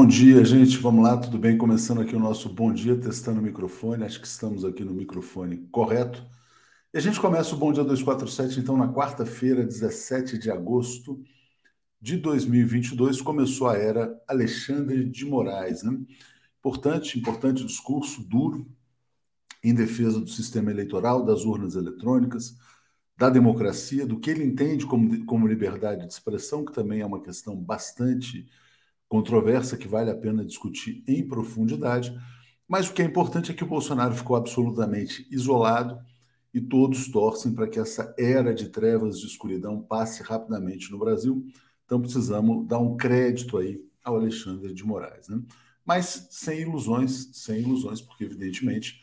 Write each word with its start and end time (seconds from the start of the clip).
Bom 0.00 0.06
dia, 0.06 0.42
gente. 0.46 0.78
Vamos 0.78 1.04
lá, 1.04 1.14
tudo 1.18 1.38
bem? 1.38 1.58
Começando 1.58 2.00
aqui 2.00 2.16
o 2.16 2.18
nosso 2.18 2.48
bom 2.48 2.72
dia, 2.72 2.96
testando 2.98 3.38
o 3.38 3.42
microfone. 3.42 4.02
Acho 4.02 4.18
que 4.18 4.26
estamos 4.26 4.64
aqui 4.64 4.82
no 4.82 4.94
microfone 4.94 5.58
correto. 5.70 6.26
E 6.90 6.96
a 6.96 7.00
gente 7.02 7.20
começa 7.20 7.54
o 7.54 7.58
Bom 7.58 7.70
Dia 7.70 7.84
247, 7.84 8.60
então, 8.60 8.78
na 8.78 8.90
quarta-feira, 8.90 9.62
17 9.62 10.38
de 10.38 10.50
agosto 10.50 11.22
de 12.00 12.16
2022. 12.16 13.20
Começou 13.20 13.68
a 13.68 13.76
era 13.76 14.18
Alexandre 14.26 15.04
de 15.04 15.26
Moraes, 15.26 15.82
né? 15.82 15.92
Importante, 16.60 17.18
importante 17.18 17.62
discurso 17.62 18.26
duro 18.26 18.66
em 19.62 19.74
defesa 19.74 20.18
do 20.18 20.30
sistema 20.30 20.70
eleitoral, 20.70 21.26
das 21.26 21.44
urnas 21.44 21.74
eletrônicas, 21.74 22.56
da 23.18 23.28
democracia, 23.28 24.06
do 24.06 24.18
que 24.18 24.30
ele 24.30 24.44
entende 24.44 24.86
como, 24.86 25.26
como 25.26 25.46
liberdade 25.46 26.06
de 26.06 26.12
expressão, 26.14 26.64
que 26.64 26.72
também 26.72 27.02
é 27.02 27.06
uma 27.06 27.20
questão 27.20 27.54
bastante 27.54 28.46
controversa 29.10 29.76
que 29.76 29.88
vale 29.88 30.08
a 30.08 30.16
pena 30.16 30.44
discutir 30.44 31.02
em 31.06 31.26
profundidade. 31.26 32.16
Mas 32.66 32.88
o 32.88 32.94
que 32.94 33.02
é 33.02 33.04
importante 33.04 33.50
é 33.50 33.54
que 33.54 33.64
o 33.64 33.66
Bolsonaro 33.66 34.14
ficou 34.14 34.36
absolutamente 34.36 35.26
isolado 35.32 35.98
e 36.54 36.60
todos 36.60 37.10
torcem 37.10 37.52
para 37.52 37.66
que 37.66 37.80
essa 37.80 38.14
era 38.16 38.54
de 38.54 38.68
trevas, 38.68 39.18
de 39.18 39.26
escuridão 39.26 39.82
passe 39.82 40.22
rapidamente 40.22 40.92
no 40.92 40.98
Brasil. 40.98 41.44
Então 41.84 42.00
precisamos 42.00 42.68
dar 42.68 42.78
um 42.78 42.96
crédito 42.96 43.58
aí 43.58 43.84
ao 44.04 44.14
Alexandre 44.14 44.72
de 44.72 44.84
Moraes. 44.84 45.28
Né? 45.28 45.42
Mas 45.84 46.28
sem 46.30 46.60
ilusões, 46.60 47.30
sem 47.32 47.62
ilusões, 47.62 48.00
porque 48.00 48.22
evidentemente 48.22 49.00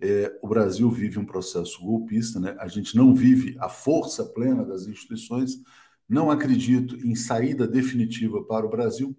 é, 0.00 0.38
o 0.40 0.48
Brasil 0.48 0.90
vive 0.90 1.18
um 1.18 1.26
processo 1.26 1.82
golpista, 1.82 2.40
né? 2.40 2.56
a 2.58 2.66
gente 2.66 2.96
não 2.96 3.14
vive 3.14 3.58
a 3.60 3.68
força 3.68 4.24
plena 4.24 4.64
das 4.64 4.86
instituições, 4.86 5.60
não 6.08 6.30
acredito 6.30 6.96
em 7.06 7.14
saída 7.14 7.68
definitiva 7.68 8.42
para 8.42 8.64
o 8.64 8.70
Brasil, 8.70 9.14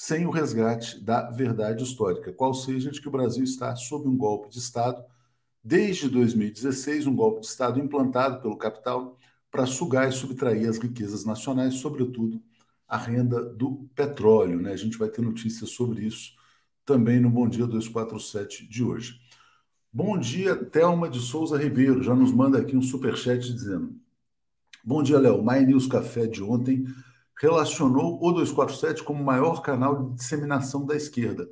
sem 0.00 0.24
o 0.26 0.30
resgate 0.30 1.00
da 1.00 1.28
verdade 1.28 1.82
histórica, 1.82 2.32
qual 2.32 2.54
seja 2.54 2.88
de 2.88 3.00
que 3.00 3.08
o 3.08 3.10
Brasil 3.10 3.42
está 3.42 3.74
sob 3.74 4.06
um 4.06 4.16
golpe 4.16 4.48
de 4.48 4.56
Estado 4.56 5.04
desde 5.62 6.08
2016, 6.08 7.08
um 7.08 7.16
golpe 7.16 7.40
de 7.40 7.48
Estado 7.48 7.80
implantado 7.80 8.40
pelo 8.40 8.56
capital 8.56 9.18
para 9.50 9.66
sugar 9.66 10.08
e 10.08 10.12
subtrair 10.12 10.68
as 10.68 10.78
riquezas 10.78 11.24
nacionais, 11.24 11.74
sobretudo 11.74 12.40
a 12.86 12.96
renda 12.96 13.44
do 13.44 13.88
petróleo. 13.92 14.60
Né? 14.60 14.72
A 14.72 14.76
gente 14.76 14.96
vai 14.96 15.08
ter 15.08 15.20
notícias 15.20 15.70
sobre 15.70 16.06
isso 16.06 16.34
também 16.86 17.18
no 17.18 17.28
Bom 17.28 17.48
Dia 17.48 17.66
247 17.66 18.68
de 18.68 18.84
hoje. 18.84 19.20
Bom 19.92 20.16
dia, 20.16 20.54
Thelma 20.54 21.10
de 21.10 21.18
Souza 21.18 21.58
Ribeiro, 21.58 22.04
já 22.04 22.14
nos 22.14 22.30
manda 22.30 22.58
aqui 22.58 22.76
um 22.76 22.82
superchat 22.82 23.52
dizendo: 23.52 23.96
Bom 24.84 25.02
dia, 25.02 25.18
Léo. 25.18 25.44
My 25.44 25.66
News 25.66 25.88
Café 25.88 26.28
de 26.28 26.40
ontem 26.40 26.86
relacionou 27.40 28.18
o 28.22 28.32
247 28.32 29.02
como 29.04 29.22
o 29.22 29.26
maior 29.26 29.62
canal 29.62 30.02
de 30.02 30.16
disseminação 30.16 30.84
da 30.84 30.96
esquerda. 30.96 31.48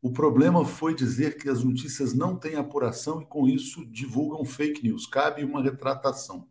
O 0.00 0.10
problema 0.10 0.64
foi 0.64 0.94
dizer 0.94 1.36
que 1.36 1.48
as 1.48 1.64
notícias 1.64 2.14
não 2.14 2.36
têm 2.36 2.56
apuração 2.56 3.20
e, 3.20 3.26
com 3.26 3.48
isso, 3.48 3.84
divulgam 3.86 4.44
fake 4.44 4.82
news. 4.82 5.06
Cabe 5.06 5.44
uma 5.44 5.62
retratação. 5.62 6.46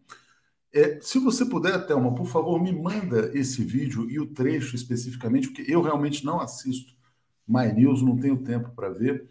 É, 0.73 0.99
se 0.99 1.19
você 1.19 1.45
puder, 1.45 1.85
Thelma, 1.87 2.13
por 2.13 2.25
favor, 2.25 2.61
me 2.61 2.73
manda 2.73 3.31
esse 3.33 3.63
vídeo 3.63 4.09
e 4.09 4.19
o 4.19 4.27
trecho 4.27 4.75
especificamente, 4.75 5.47
porque 5.47 5.71
eu 5.71 5.81
realmente 5.81 6.25
não 6.25 6.41
assisto 6.41 6.93
My 7.47 7.71
News, 7.71 8.01
não 8.01 8.17
tenho 8.17 8.43
tempo 8.43 8.71
para 8.71 8.89
ver. 8.89 9.29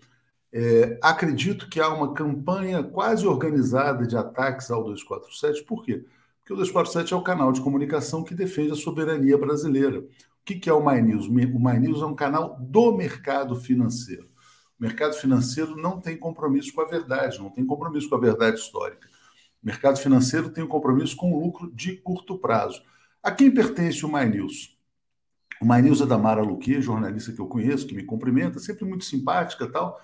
É, 0.50 0.98
acredito 1.02 1.68
que 1.68 1.80
há 1.80 1.88
uma 1.88 2.14
campanha 2.14 2.82
quase 2.82 3.26
organizada 3.26 4.06
de 4.06 4.16
ataques 4.16 4.70
ao 4.70 4.84
247, 4.84 5.64
por 5.64 5.84
quê? 5.84 6.04
Porque 6.44 6.52
o 6.52 6.56
247 6.56 7.14
é 7.14 7.16
o 7.16 7.22
canal 7.22 7.52
de 7.52 7.62
comunicação 7.62 8.22
que 8.22 8.34
defende 8.34 8.72
a 8.72 8.74
soberania 8.74 9.38
brasileira. 9.38 10.00
O 10.00 10.06
que 10.44 10.68
é 10.68 10.72
o 10.74 10.84
My 10.84 11.00
News? 11.00 11.26
O 11.26 11.32
My 11.32 11.78
News 11.78 12.02
é 12.02 12.04
um 12.04 12.14
canal 12.14 12.58
do 12.60 12.94
mercado 12.94 13.56
financeiro. 13.56 14.28
O 14.78 14.82
mercado 14.82 15.14
financeiro 15.14 15.74
não 15.74 15.98
tem 15.98 16.18
compromisso 16.18 16.74
com 16.74 16.82
a 16.82 16.84
verdade, 16.84 17.38
não 17.38 17.48
tem 17.48 17.64
compromisso 17.64 18.10
com 18.10 18.16
a 18.16 18.20
verdade 18.20 18.58
histórica. 18.58 19.08
O 19.62 19.66
mercado 19.66 19.98
financeiro 19.98 20.50
tem 20.50 20.62
um 20.62 20.68
compromisso 20.68 21.16
com 21.16 21.32
o 21.32 21.42
lucro 21.42 21.72
de 21.74 21.96
curto 21.96 22.38
prazo. 22.38 22.82
A 23.22 23.30
quem 23.30 23.50
pertence 23.50 24.04
o 24.04 24.12
My 24.12 24.26
News? 24.26 24.78
O 25.62 25.64
My 25.64 25.80
News 25.80 26.02
é 26.02 26.06
da 26.06 26.18
Mara 26.18 26.42
Luque, 26.42 26.82
jornalista 26.82 27.32
que 27.32 27.40
eu 27.40 27.46
conheço, 27.46 27.86
que 27.86 27.94
me 27.94 28.04
cumprimenta, 28.04 28.58
sempre 28.58 28.84
muito 28.84 29.06
simpática 29.06 29.66
tal. 29.66 29.98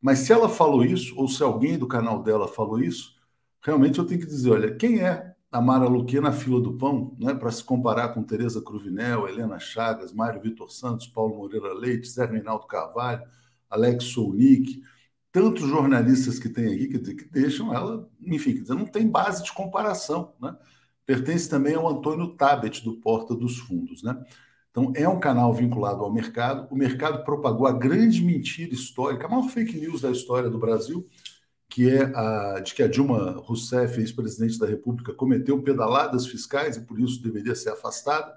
Mas 0.00 0.20
se 0.20 0.32
ela 0.32 0.48
falou 0.48 0.84
isso, 0.84 1.18
ou 1.18 1.26
se 1.26 1.42
alguém 1.42 1.76
do 1.76 1.88
canal 1.88 2.22
dela 2.22 2.46
falou 2.46 2.78
isso, 2.78 3.16
realmente 3.60 3.98
eu 3.98 4.06
tenho 4.06 4.20
que 4.20 4.26
dizer: 4.26 4.50
olha, 4.50 4.76
quem 4.76 5.00
é 5.00 5.31
a 5.52 5.60
Mara 5.60 5.86
Luque 5.86 6.18
na 6.18 6.32
fila 6.32 6.60
do 6.60 6.72
pão, 6.78 7.14
né, 7.20 7.34
para 7.34 7.50
se 7.50 7.62
comparar 7.62 8.08
com 8.08 8.22
Tereza 8.22 8.62
Cruvinel, 8.62 9.28
Helena 9.28 9.58
Chagas, 9.58 10.10
Mário 10.10 10.40
Vitor 10.40 10.72
Santos, 10.72 11.06
Paulo 11.06 11.36
Moreira 11.36 11.74
Leite, 11.74 12.08
Zé 12.08 12.24
Reinaldo 12.24 12.66
Carvalho, 12.66 13.22
Alex 13.68 14.04
Sounik, 14.04 14.82
tantos 15.30 15.68
jornalistas 15.68 16.38
que 16.38 16.48
tem 16.48 16.72
aqui, 16.72 16.88
quer 16.88 16.98
dizer, 16.98 17.14
que 17.14 17.24
deixam 17.30 17.74
ela, 17.74 18.08
enfim, 18.20 18.54
quer 18.54 18.62
dizer, 18.62 18.74
não 18.74 18.86
tem 18.86 19.06
base 19.06 19.44
de 19.44 19.52
comparação, 19.52 20.32
né? 20.40 20.56
Pertence 21.04 21.48
também 21.48 21.74
ao 21.74 21.88
Antônio 21.88 22.28
Tabet, 22.36 22.82
do 22.82 22.94
Porta 22.94 23.34
dos 23.34 23.58
Fundos, 23.58 24.02
né? 24.02 24.24
Então, 24.70 24.90
é 24.96 25.06
um 25.06 25.20
canal 25.20 25.52
vinculado 25.52 26.02
ao 26.02 26.10
mercado. 26.10 26.66
O 26.70 26.76
mercado 26.76 27.24
propagou 27.24 27.66
a 27.66 27.72
grande 27.72 28.24
mentira 28.24 28.72
histórica, 28.72 29.26
a 29.26 29.28
maior 29.28 29.48
fake 29.48 29.78
news 29.78 30.00
da 30.00 30.10
história 30.10 30.48
do 30.48 30.58
Brasil, 30.58 31.06
que 31.72 31.88
é 31.88 32.02
a, 32.14 32.60
de 32.60 32.74
que 32.74 32.82
a 32.82 32.86
Dilma 32.86 33.30
Rousseff, 33.46 33.98
ex-presidente 33.98 34.58
da 34.58 34.66
República, 34.66 35.14
cometeu 35.14 35.62
pedaladas 35.62 36.26
fiscais 36.26 36.76
e 36.76 36.82
por 36.82 37.00
isso 37.00 37.22
deveria 37.22 37.54
ser 37.54 37.70
afastada. 37.70 38.36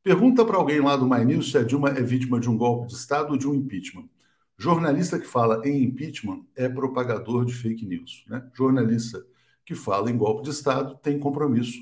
Pergunta 0.00 0.44
para 0.44 0.56
alguém 0.56 0.80
lá 0.80 0.94
do 0.94 1.04
My 1.04 1.24
News 1.24 1.50
se 1.50 1.58
a 1.58 1.64
Dilma 1.64 1.88
é 1.88 2.00
vítima 2.00 2.38
de 2.38 2.48
um 2.48 2.56
golpe 2.56 2.86
de 2.86 2.94
Estado 2.94 3.32
ou 3.32 3.36
de 3.36 3.48
um 3.48 3.54
impeachment. 3.54 4.08
Jornalista 4.56 5.18
que 5.18 5.26
fala 5.26 5.60
em 5.66 5.82
impeachment 5.82 6.44
é 6.54 6.68
propagador 6.68 7.44
de 7.44 7.52
fake 7.52 7.84
news. 7.84 8.24
Né? 8.28 8.48
Jornalista 8.54 9.26
que 9.64 9.74
fala 9.74 10.08
em 10.08 10.16
golpe 10.16 10.44
de 10.44 10.50
Estado 10.50 10.96
tem 11.02 11.18
compromisso 11.18 11.80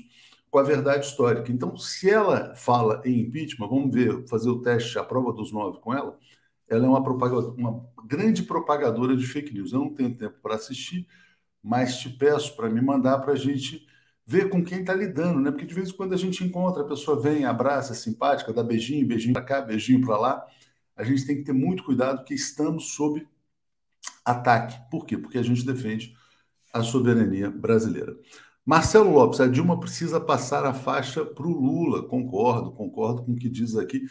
com 0.49 0.57
a 0.57 0.63
verdade 0.63 1.05
histórica. 1.05 1.51
Então, 1.51 1.77
se 1.77 2.09
ela 2.09 2.55
fala 2.55 3.03
em 3.05 3.19
impeachment, 3.19 3.67
vamos 3.67 3.93
ver, 3.93 4.27
fazer 4.27 4.49
o 4.49 4.63
teste, 4.63 4.97
a 4.97 5.03
prova 5.03 5.31
dos 5.31 5.51
nove 5.51 5.77
com 5.79 5.93
ela, 5.93 6.17
ela 6.69 6.85
é 6.85 6.89
uma, 6.89 7.03
propagadora, 7.03 7.53
uma 7.53 7.85
grande 8.05 8.43
propagadora 8.43 9.15
de 9.15 9.25
fake 9.25 9.53
news. 9.53 9.71
Eu 9.71 9.79
não 9.79 9.93
tenho 9.93 10.15
tempo 10.15 10.35
para 10.41 10.55
assistir, 10.55 11.07
mas 11.63 11.97
te 11.97 12.09
peço 12.09 12.55
para 12.55 12.69
me 12.69 12.81
mandar 12.81 13.19
para 13.19 13.33
a 13.33 13.37
gente 13.37 13.85
ver 14.25 14.49
com 14.49 14.63
quem 14.63 14.81
está 14.81 14.93
lidando, 14.93 15.39
né? 15.39 15.51
Porque 15.51 15.65
de 15.65 15.73
vez 15.73 15.89
em 15.89 15.93
quando 15.93 16.13
a 16.13 16.17
gente 16.17 16.43
encontra, 16.43 16.83
a 16.83 16.87
pessoa 16.87 17.19
vem, 17.19 17.45
abraça, 17.45 17.93
é 17.93 17.95
simpática, 17.95 18.51
dá 18.51 18.61
beijinho, 18.61 19.07
beijinho 19.07 19.33
para 19.33 19.43
cá, 19.43 19.61
beijinho 19.61 20.05
para 20.05 20.17
lá. 20.17 20.45
A 20.95 21.03
gente 21.03 21.25
tem 21.25 21.37
que 21.37 21.43
ter 21.43 21.53
muito 21.53 21.83
cuidado 21.83 22.17
porque 22.17 22.33
estamos 22.33 22.93
sob 22.93 23.25
ataque. 24.25 24.77
Por 24.91 25.05
quê? 25.05 25.17
Porque 25.17 25.37
a 25.37 25.43
gente 25.43 25.65
defende 25.65 26.13
a 26.73 26.83
soberania 26.83 27.49
brasileira. 27.49 28.17
Marcelo 28.65 29.11
Lopes, 29.11 29.39
a 29.39 29.47
Dilma 29.47 29.79
precisa 29.79 30.19
passar 30.19 30.65
a 30.65 30.73
faixa 30.73 31.23
para 31.23 31.47
o 31.47 31.51
Lula. 31.51 32.03
Concordo, 32.05 32.73
concordo 32.73 33.23
com 33.23 33.31
o 33.31 33.35
que 33.35 33.47
diz 33.47 33.77
aqui 33.77 34.01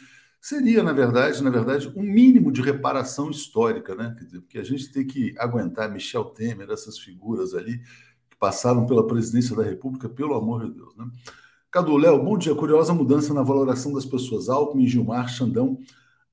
seria, 0.46 0.80
na 0.80 0.92
verdade, 0.92 1.42
na 1.42 1.50
verdade, 1.50 1.92
um 1.96 2.02
mínimo 2.04 2.52
de 2.52 2.62
reparação 2.62 3.32
histórica, 3.32 3.96
né? 3.96 4.14
Quer 4.16 4.24
dizer, 4.26 4.40
porque 4.42 4.58
a 4.60 4.62
gente 4.62 4.92
tem 4.92 5.04
que 5.04 5.34
aguentar 5.38 5.90
Michel 5.90 6.26
Temer, 6.26 6.70
essas 6.70 7.00
figuras 7.00 7.52
ali 7.52 7.80
que 8.30 8.36
passaram 8.38 8.86
pela 8.86 9.04
presidência 9.04 9.56
da 9.56 9.64
República, 9.64 10.08
pelo 10.08 10.34
amor 10.34 10.64
de 10.64 10.74
Deus, 10.74 10.96
né? 10.96 11.04
Cadu, 11.68 11.96
Léo, 11.96 12.22
bom 12.22 12.38
dia. 12.38 12.54
Curiosa 12.54 12.94
mudança 12.94 13.34
na 13.34 13.42
valoração 13.42 13.92
das 13.92 14.06
pessoas. 14.06 14.48
Alckmin, 14.48 14.86
Gilmar, 14.86 15.28
Xandão, 15.28 15.80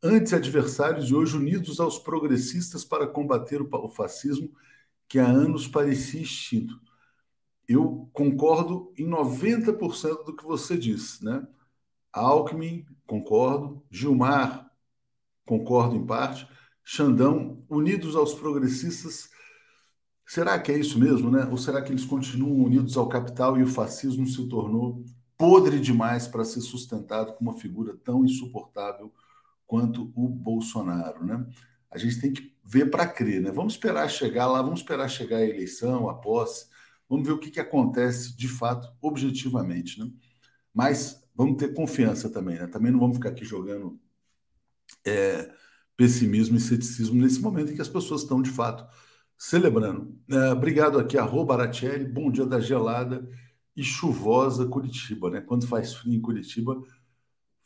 antes 0.03 0.31
adversários 0.31 1.09
e 1.09 1.15
hoje 1.15 1.35
unidos 1.35 1.79
aos 1.79 1.97
progressistas 1.97 2.85
para 2.85 3.07
combater 3.07 3.63
o 3.63 3.89
fascismo 3.89 4.51
que 5.07 5.17
há 5.17 5.25
anos 5.25 5.67
parecia 5.67 6.21
extinto. 6.21 6.79
Eu 7.67 8.07
concordo 8.13 8.93
em 8.95 9.07
90% 9.09 10.23
do 10.23 10.35
que 10.35 10.43
você 10.43 10.77
disse, 10.77 11.25
né? 11.25 11.47
Alckmin, 12.13 12.85
concordo. 13.07 13.83
Gilmar, 13.89 14.71
concordo 15.45 15.95
em 15.95 16.05
parte. 16.05 16.47
Xandão, 16.83 17.63
unidos 17.69 18.15
aos 18.15 18.33
progressistas. 18.33 19.29
Será 20.25 20.59
que 20.59 20.71
é 20.71 20.77
isso 20.77 20.99
mesmo, 20.99 21.29
né? 21.31 21.47
Ou 21.49 21.57
será 21.57 21.81
que 21.81 21.91
eles 21.91 22.05
continuam 22.05 22.63
unidos 22.63 22.95
ao 22.95 23.09
capital 23.09 23.57
e 23.57 23.63
o 23.63 23.67
fascismo 23.67 24.25
se 24.27 24.47
tornou 24.47 25.03
podre 25.37 25.79
demais 25.79 26.27
para 26.27 26.45
ser 26.45 26.61
sustentado 26.61 27.33
com 27.33 27.43
uma 27.43 27.59
figura 27.59 27.97
tão 28.03 28.23
insuportável 28.23 29.11
quanto 29.65 30.11
o 30.15 30.29
Bolsonaro, 30.29 31.25
né? 31.25 31.45
A 31.89 31.97
gente 31.97 32.21
tem 32.21 32.33
que 32.33 32.55
ver 32.63 32.89
para 32.89 33.07
crer, 33.07 33.41
né? 33.41 33.51
Vamos 33.51 33.73
esperar 33.73 34.09
chegar 34.09 34.47
lá, 34.47 34.61
vamos 34.61 34.79
esperar 34.79 35.09
chegar 35.09 35.37
a 35.37 35.45
eleição, 35.45 36.09
a 36.09 36.13
posse, 36.15 36.67
vamos 37.09 37.25
ver 37.27 37.33
o 37.33 37.39
que, 37.39 37.51
que 37.51 37.59
acontece 37.59 38.35
de 38.35 38.47
fato, 38.47 38.91
objetivamente, 39.01 39.99
né? 39.99 40.09
Mas 40.73 41.22
vamos 41.35 41.57
ter 41.57 41.73
confiança 41.73 42.29
também, 42.29 42.57
né? 42.57 42.67
Também 42.67 42.91
não 42.91 42.99
vamos 42.99 43.17
ficar 43.17 43.29
aqui 43.29 43.45
jogando 43.45 43.99
é, 45.05 45.51
pessimismo 45.97 46.57
e 46.57 46.59
ceticismo 46.59 47.21
nesse 47.21 47.39
momento 47.41 47.71
em 47.71 47.75
que 47.75 47.81
as 47.81 47.89
pessoas 47.89 48.21
estão, 48.21 48.41
de 48.41 48.49
fato, 48.49 48.85
celebrando. 49.37 50.17
É, 50.29 50.51
obrigado 50.51 50.99
aqui, 50.99 51.17
arroba 51.17 51.53
Aratieri, 51.55 52.05
bom 52.05 52.31
dia 52.31 52.45
da 52.45 52.59
gelada 52.59 53.27
e 53.75 53.83
chuvosa 53.83 54.67
Curitiba, 54.67 55.29
né? 55.29 55.41
Quando 55.41 55.67
faz 55.67 55.93
frio 55.93 56.13
em 56.13 56.21
Curitiba, 56.21 56.81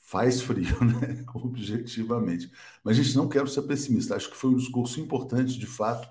Faz 0.07 0.41
frio, 0.41 0.77
né? 0.85 1.25
Objetivamente. 1.33 2.49
Mas, 2.81 2.95
gente, 2.95 3.13
não 3.17 3.27
quero 3.27 3.45
ser 3.45 3.63
pessimista. 3.63 4.15
Acho 4.15 4.29
que 4.29 4.37
foi 4.37 4.51
um 4.51 4.55
discurso 4.55 5.01
importante, 5.01 5.59
de 5.59 5.65
fato. 5.65 6.07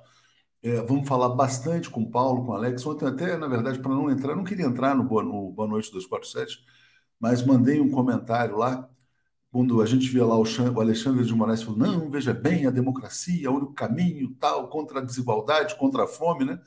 É, 0.62 0.82
vamos 0.82 1.08
falar 1.08 1.30
bastante 1.30 1.88
com 1.88 2.02
o 2.02 2.10
Paulo, 2.10 2.44
com 2.44 2.52
o 2.52 2.54
Alex. 2.54 2.84
Ontem, 2.86 3.06
até, 3.06 3.38
na 3.38 3.48
verdade, 3.48 3.78
para 3.78 3.94
não 3.94 4.10
entrar, 4.10 4.36
não 4.36 4.44
queria 4.44 4.66
entrar 4.66 4.94
no 4.94 5.02
Boa, 5.04 5.22
no 5.22 5.50
Boa 5.50 5.66
Noite 5.66 5.90
247, 5.90 6.62
mas 7.20 7.44
mandei 7.44 7.80
um 7.80 7.90
comentário 7.90 8.56
lá. 8.56 8.88
Quando 9.50 9.80
a 9.80 9.86
gente 9.86 10.08
via 10.08 10.24
lá 10.24 10.36
o, 10.36 10.42
o 10.42 10.80
Alexandre 10.80 11.24
de 11.24 11.34
Moraes 11.34 11.62
falando, 11.62 11.86
não, 11.86 12.10
veja 12.10 12.34
bem, 12.34 12.66
a 12.66 12.70
democracia 12.70 13.46
é 13.46 13.50
o 13.50 13.54
único 13.54 13.72
caminho, 13.72 14.34
tal, 14.38 14.68
contra 14.68 15.00
a 15.00 15.02
desigualdade, 15.02 15.76
contra 15.76 16.04
a 16.04 16.06
fome, 16.06 16.44
né? 16.44 16.60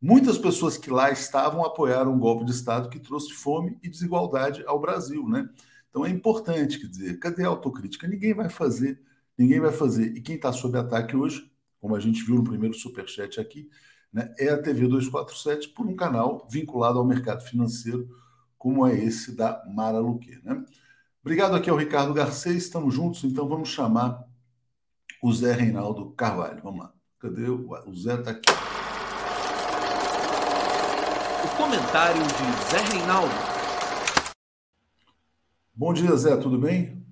Muitas 0.00 0.36
pessoas 0.36 0.76
que 0.76 0.90
lá 0.90 1.10
estavam 1.10 1.64
apoiaram 1.64 2.12
um 2.12 2.18
golpe 2.18 2.44
de 2.44 2.50
Estado 2.50 2.88
que 2.88 2.98
trouxe 2.98 3.32
fome 3.32 3.78
e 3.82 3.88
desigualdade 3.88 4.62
ao 4.66 4.80
Brasil, 4.80 5.28
né? 5.28 5.48
Então 5.88 6.04
é 6.04 6.10
importante, 6.10 6.78
quer 6.78 6.88
dizer, 6.88 7.18
cadê 7.18 7.44
a 7.44 7.48
autocrítica? 7.48 8.06
Ninguém 8.06 8.34
vai 8.34 8.50
fazer, 8.50 9.00
ninguém 9.38 9.60
vai 9.60 9.72
fazer. 9.72 10.14
E 10.14 10.20
quem 10.20 10.36
está 10.36 10.52
sob 10.52 10.76
ataque 10.76 11.16
hoje, 11.16 11.50
como 11.80 11.96
a 11.96 12.00
gente 12.00 12.22
viu 12.24 12.34
no 12.34 12.44
primeiro 12.44 12.74
superchat 12.74 13.40
aqui, 13.40 13.70
né, 14.12 14.34
é 14.38 14.50
a 14.50 14.60
TV 14.60 14.86
247 14.86 15.70
por 15.70 15.86
um 15.86 15.96
canal 15.96 16.46
vinculado 16.50 16.98
ao 16.98 17.04
mercado 17.04 17.42
financeiro, 17.42 18.08
como 18.66 18.84
é 18.84 18.98
esse 18.98 19.30
da 19.30 19.62
Mara 19.72 20.00
Luque. 20.00 20.40
Né? 20.42 20.60
Obrigado 21.22 21.54
aqui 21.54 21.70
ao 21.70 21.76
Ricardo 21.76 22.12
Garcês, 22.12 22.64
estamos 22.64 22.92
juntos, 22.92 23.22
então 23.22 23.48
vamos 23.48 23.68
chamar 23.68 24.24
o 25.22 25.32
Zé 25.32 25.52
Reinaldo 25.52 26.10
Carvalho. 26.16 26.60
Vamos 26.64 26.80
lá. 26.80 26.92
Cadê 27.20 27.48
o, 27.48 27.70
o 27.86 27.94
Zé? 27.94 28.14
Está 28.14 28.32
aqui. 28.32 28.50
O 31.44 31.56
comentário 31.56 32.20
de 32.20 32.68
Zé 32.68 32.96
Reinaldo. 32.96 33.32
Bom 35.72 35.92
dia, 35.92 36.16
Zé, 36.16 36.36
tudo 36.36 36.58
bem? 36.58 37.06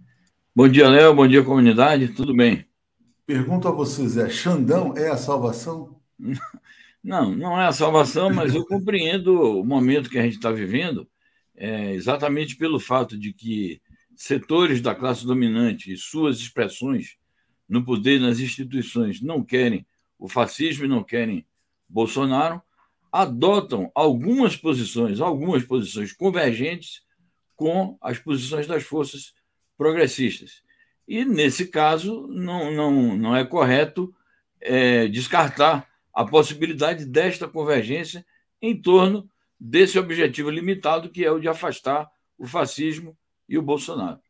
Bom 0.56 0.66
dia, 0.66 0.88
Léo, 0.88 1.14
bom 1.14 1.28
dia, 1.28 1.44
comunidade, 1.44 2.08
tudo 2.08 2.34
bem. 2.34 2.66
Pergunto 3.24 3.68
a 3.68 3.70
você, 3.70 4.08
Zé, 4.08 4.28
Xandão 4.28 4.92
é 4.96 5.08
a 5.08 5.16
salvação? 5.16 6.00
Não, 7.04 7.34
não 7.34 7.60
é 7.60 7.66
a 7.66 7.72
salvação, 7.72 8.32
mas 8.32 8.54
eu 8.54 8.64
compreendo 8.64 9.60
o 9.60 9.62
momento 9.62 10.08
que 10.08 10.18
a 10.18 10.22
gente 10.22 10.36
está 10.36 10.50
vivendo, 10.50 11.06
é, 11.56 11.92
exatamente 11.92 12.56
pelo 12.56 12.80
fato 12.80 13.16
de 13.16 13.32
que 13.32 13.80
setores 14.16 14.80
da 14.80 14.94
classe 14.94 15.26
dominante 15.26 15.92
e 15.92 15.96
suas 15.96 16.38
expressões 16.38 17.16
no 17.68 17.84
poder 17.84 18.20
nas 18.20 18.40
instituições 18.40 19.20
não 19.20 19.42
querem 19.42 19.86
o 20.18 20.28
fascismo 20.28 20.84
e 20.84 20.88
não 20.88 21.02
querem 21.02 21.46
Bolsonaro, 21.88 22.62
adotam 23.10 23.90
algumas 23.94 24.56
posições, 24.56 25.20
algumas 25.20 25.64
posições 25.64 26.12
convergentes 26.12 27.02
com 27.54 27.96
as 28.00 28.18
posições 28.18 28.66
das 28.66 28.82
forças 28.82 29.32
progressistas. 29.76 30.62
E, 31.06 31.24
nesse 31.24 31.66
caso, 31.66 32.26
não, 32.28 32.72
não, 32.72 33.16
não 33.16 33.36
é 33.36 33.44
correto 33.44 34.14
é, 34.60 35.06
descartar 35.08 35.88
a 36.12 36.24
possibilidade 36.24 37.04
desta 37.04 37.46
convergência 37.46 38.24
em 38.60 38.80
torno 38.80 39.28
desse 39.66 39.98
objetivo 39.98 40.50
limitado, 40.50 41.08
que 41.08 41.24
é 41.24 41.30
o 41.30 41.38
de 41.38 41.48
afastar 41.48 42.06
o 42.36 42.46
fascismo 42.46 43.16
e 43.48 43.56
o 43.56 43.62
Bolsonaro. 43.62 44.20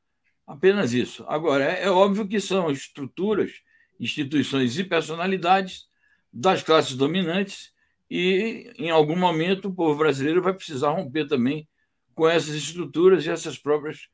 Apenas 0.47 0.93
isso. 0.93 1.25
Agora, 1.27 1.65
é, 1.65 1.87
é 1.87 1.91
óbvio 1.91 2.29
que 2.29 2.39
são 2.39 2.71
estruturas, 2.71 3.51
instituições 3.99 4.79
e 4.79 4.85
personalidades 4.85 5.89
das 6.33 6.63
classes 6.63 6.95
dominantes, 6.95 7.73
e 8.09 8.73
em 8.79 8.91
algum 8.91 9.17
momento 9.17 9.67
o 9.67 9.75
povo 9.75 9.99
brasileiro 9.99 10.41
vai 10.41 10.55
precisar 10.55 10.91
romper 10.91 11.27
também 11.27 11.69
com 12.15 12.29
essas 12.29 12.55
estruturas 12.55 13.27
e 13.27 13.31
essas 13.31 13.59
próprias 13.59 14.09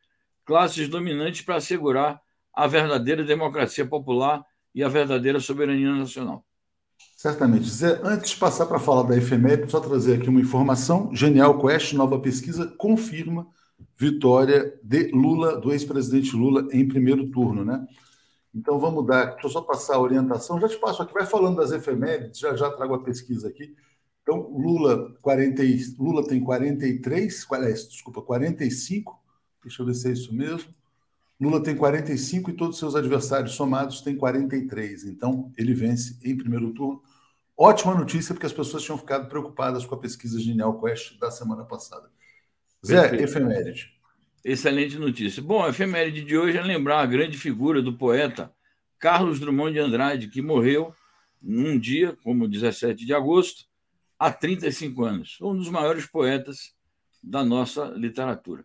classes 0.47 0.89
dominantes 0.89 1.43
para 1.43 1.57
assegurar 1.57 2.19
a 2.55 2.67
verdadeira 2.67 3.23
democracia 3.23 3.85
popular 3.85 4.43
e 4.75 4.83
a 4.83 4.89
verdadeira 4.89 5.39
soberania 5.39 5.95
nacional. 5.95 6.47
Certamente. 7.21 7.69
Zé, 7.69 8.01
antes 8.03 8.31
de 8.31 8.39
passar 8.39 8.65
para 8.65 8.79
falar 8.79 9.03
da 9.03 9.15
efeméride, 9.15 9.71
só 9.71 9.79
trazer 9.79 10.15
aqui 10.15 10.31
uma 10.31 10.41
informação. 10.41 11.15
Genial 11.15 11.61
Quest, 11.61 11.93
nova 11.93 12.19
pesquisa, 12.19 12.67
confirma 12.79 13.47
vitória 13.95 14.75
de 14.83 15.11
Lula, 15.13 15.61
do 15.61 15.71
ex-presidente 15.71 16.35
Lula, 16.35 16.67
em 16.73 16.89
primeiro 16.89 17.31
turno, 17.31 17.63
né? 17.63 17.87
Então 18.55 18.79
vamos 18.79 19.07
dar, 19.07 19.33
deixa 19.33 19.49
eu 19.49 19.51
só 19.51 19.61
passar 19.61 19.97
a 19.97 20.01
orientação, 20.01 20.59
já 20.59 20.67
te 20.67 20.79
passo 20.79 21.03
aqui, 21.03 21.13
vai 21.13 21.27
falando 21.27 21.57
das 21.57 21.73
efemérides, 21.73 22.41
já 22.41 22.57
já 22.57 22.71
trago 22.71 22.95
a 22.95 23.03
pesquisa 23.03 23.49
aqui. 23.49 23.77
Então, 24.23 24.51
Lula, 24.57 25.15
40, 25.21 25.63
Lula 25.99 26.27
tem 26.27 26.41
43, 26.41 27.47
desculpa, 27.87 28.23
45, 28.23 29.23
deixa 29.63 29.83
eu 29.83 29.87
ver 29.87 29.95
se 29.95 30.09
é 30.09 30.13
isso 30.13 30.35
mesmo. 30.35 30.73
Lula 31.41 31.63
tem 31.63 31.75
45 31.75 32.51
e 32.51 32.53
todos 32.53 32.77
os 32.77 32.79
seus 32.81 32.95
adversários 32.95 33.53
somados 33.53 34.03
têm 34.03 34.15
43. 34.15 35.05
Então, 35.05 35.51
ele 35.57 35.73
vence 35.73 36.19
em 36.23 36.37
primeiro 36.37 36.71
turno. 36.75 37.03
Ótima 37.63 37.95
notícia, 37.95 38.33
porque 38.33 38.47
as 38.47 38.55
pessoas 38.55 38.83
tinham 38.83 38.97
ficado 38.97 39.29
preocupadas 39.29 39.85
com 39.85 39.95
a 39.95 39.99
pesquisa 39.99 40.41
Genial 40.41 40.81
Quest 40.81 41.19
da 41.19 41.31
semana 41.31 41.63
passada. 41.63 42.11
Zé, 42.83 43.03
Perfeito. 43.03 43.25
efeméride. 43.25 43.93
Excelente 44.43 44.99
notícia. 44.99 45.43
Bom, 45.43 45.63
a 45.63 45.69
efeméride 45.69 46.25
de 46.25 46.39
hoje 46.39 46.57
é 46.57 46.63
lembrar 46.63 47.01
a 47.01 47.07
grande 47.07 47.37
figura 47.37 47.83
do 47.83 47.99
poeta 47.99 48.51
Carlos 48.99 49.39
Drummond 49.39 49.75
de 49.75 49.79
Andrade, 49.79 50.29
que 50.29 50.41
morreu 50.41 50.95
num 51.43 51.79
dia, 51.79 52.17
como 52.25 52.49
17 52.49 53.05
de 53.05 53.13
agosto, 53.13 53.67
há 54.19 54.33
35 54.33 55.05
anos. 55.05 55.39
Um 55.43 55.55
dos 55.55 55.69
maiores 55.69 56.07
poetas 56.07 56.73
da 57.23 57.45
nossa 57.45 57.85
literatura. 57.95 58.65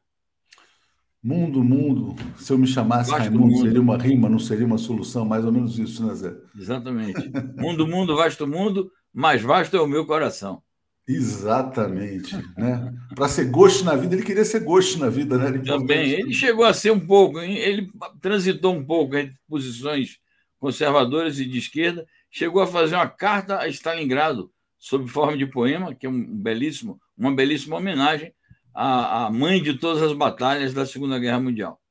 Mundo, 1.26 1.64
mundo. 1.64 2.16
Se 2.38 2.54
eu 2.54 2.58
me 2.60 2.68
chamasse 2.68 3.10
vasto 3.10 3.24
Raimundo, 3.24 3.48
mundo. 3.48 3.64
seria 3.64 3.82
uma 3.82 3.98
rima, 3.98 4.30
não 4.30 4.38
seria 4.38 4.64
uma 4.64 4.78
solução? 4.78 5.26
Mais 5.26 5.44
ou 5.44 5.52
menos 5.52 5.80
isso, 5.80 6.06
né, 6.06 6.14
Zé? 6.14 6.36
Exatamente. 6.56 7.20
mundo, 7.58 7.88
mundo, 7.88 8.16
vasto 8.16 8.46
mundo, 8.46 8.92
mais 9.12 9.42
vasto 9.42 9.76
é 9.76 9.82
o 9.82 9.88
meu 9.88 10.06
coração. 10.06 10.62
Exatamente. 11.08 12.36
Né? 12.56 12.94
Para 13.16 13.28
ser 13.28 13.46
gosto 13.46 13.84
na 13.84 13.96
vida, 13.96 14.14
ele 14.14 14.22
queria 14.22 14.46
ser 14.46 14.60
gosto 14.60 15.00
na 15.00 15.10
vida, 15.10 15.36
né? 15.36 15.48
Ele 15.48 15.64
Também. 15.64 16.12
Ele 16.12 16.32
chegou 16.32 16.64
a 16.64 16.76
ser 16.76 16.92
um 16.92 17.00
pouco, 17.00 17.40
ele 17.40 17.90
transitou 18.22 18.76
um 18.76 18.86
pouco 18.86 19.18
entre 19.18 19.36
posições 19.50 20.20
conservadoras 20.60 21.40
e 21.40 21.46
de 21.46 21.58
esquerda, 21.58 22.06
chegou 22.30 22.62
a 22.62 22.68
fazer 22.68 22.94
uma 22.94 23.10
carta 23.10 23.58
a 23.58 23.68
Stalingrado 23.68 24.52
sob 24.78 25.10
forma 25.10 25.36
de 25.36 25.48
poema, 25.48 25.96
que 25.96 26.06
é 26.06 26.10
um 26.10 26.24
belíssimo, 26.24 27.00
uma 27.18 27.34
belíssima 27.34 27.78
homenagem 27.78 28.32
à, 28.76 29.26
à 29.26 29.32
mãe 29.32 29.64
de 29.64 29.80
todas 29.80 30.04
as 30.04 30.14
batalhas 30.14 30.74
da 30.74 30.86
Segunda 30.86 31.18
Guerra 31.18 31.40
Mundial. 31.40 31.82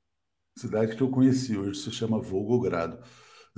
Cidade 0.57 0.95
que 0.95 1.03
eu 1.03 1.11
conheci 1.11 1.57
hoje 1.57 1.81
se 1.81 1.91
chama 1.91 2.21
Volgogrado. 2.21 2.99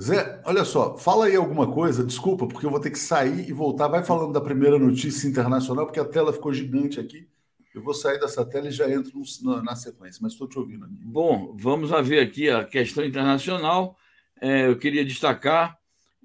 Zé, 0.01 0.41
olha 0.45 0.63
só, 0.63 0.95
fala 0.97 1.25
aí 1.25 1.35
alguma 1.35 1.71
coisa, 1.71 2.03
desculpa, 2.03 2.47
porque 2.47 2.65
eu 2.65 2.69
vou 2.69 2.79
ter 2.79 2.91
que 2.91 2.99
sair 2.99 3.49
e 3.49 3.53
voltar. 3.53 3.87
Vai 3.87 4.03
falando 4.03 4.31
da 4.31 4.39
primeira 4.39 4.79
notícia 4.79 5.27
internacional, 5.27 5.85
porque 5.85 5.99
a 5.99 6.05
tela 6.05 6.31
ficou 6.31 6.53
gigante 6.53 6.99
aqui. 6.99 7.27
Eu 7.73 7.83
vou 7.83 7.93
sair 7.93 8.19
dessa 8.19 8.45
tela 8.45 8.67
e 8.67 8.71
já 8.71 8.89
entro 8.89 9.21
na, 9.63 9.75
sequência, 9.75 10.19
mas 10.21 10.33
estou 10.33 10.47
te 10.47 10.57
ouvindo 10.57 10.85
aqui. 10.85 10.95
Bom, 10.99 11.55
vamos 11.59 11.91
ver 12.07 12.19
aqui 12.19 12.49
a 12.49 12.63
questão 12.63 13.03
internacional. 13.03 13.95
É, 14.39 14.67
eu 14.67 14.77
queria 14.77 15.03
destacar 15.03 15.77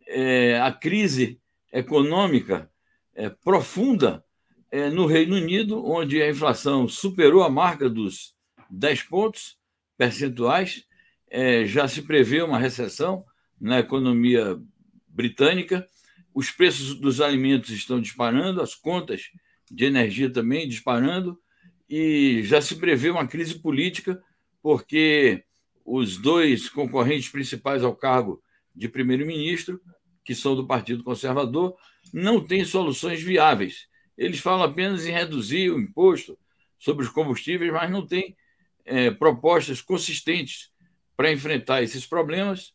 é, 0.06 0.60
a 0.60 0.70
crise 0.72 1.40
econômica 1.72 2.70
é, 3.14 3.28
profunda 3.28 4.24
é, 4.72 4.88
no 4.88 5.04
Reino 5.04 5.36
Unido, 5.36 5.84
onde 5.84 6.22
a 6.22 6.30
inflação 6.30 6.88
superou 6.88 7.42
a 7.42 7.50
marca 7.50 7.90
dos 7.90 8.34
10 8.70 9.02
pontos 9.02 9.58
percentuais, 9.98 10.86
é, 11.30 11.66
já 11.66 11.86
se 11.86 12.00
prevê 12.00 12.40
uma 12.40 12.58
recessão 12.58 13.22
na 13.60 13.80
economia 13.80 14.58
britânica, 15.06 15.86
os 16.34 16.50
preços 16.50 16.94
dos 16.94 17.20
alimentos 17.20 17.68
estão 17.68 18.00
disparando, 18.00 18.62
as 18.62 18.74
contas 18.74 19.24
de 19.70 19.84
energia 19.84 20.30
também 20.30 20.66
disparando, 20.66 21.38
e 21.86 22.42
já 22.42 22.62
se 22.62 22.76
prevê 22.76 23.10
uma 23.10 23.26
crise 23.26 23.58
política, 23.58 24.22
porque 24.62 25.44
os 25.84 26.16
dois 26.16 26.70
concorrentes 26.70 27.28
principais 27.28 27.84
ao 27.84 27.94
cargo 27.94 28.42
de 28.74 28.88
primeiro-ministro, 28.88 29.78
que 30.24 30.34
são 30.34 30.56
do 30.56 30.66
Partido 30.66 31.04
Conservador, 31.04 31.76
não 32.10 32.42
têm 32.42 32.64
soluções 32.64 33.22
viáveis. 33.22 33.91
Eles 34.22 34.38
falam 34.38 34.62
apenas 34.62 35.04
em 35.04 35.10
reduzir 35.10 35.70
o 35.70 35.80
imposto 35.80 36.38
sobre 36.78 37.04
os 37.04 37.10
combustíveis, 37.10 37.72
mas 37.72 37.90
não 37.90 38.06
têm 38.06 38.36
é, 38.84 39.10
propostas 39.10 39.82
consistentes 39.82 40.70
para 41.16 41.32
enfrentar 41.32 41.82
esses 41.82 42.06
problemas, 42.06 42.72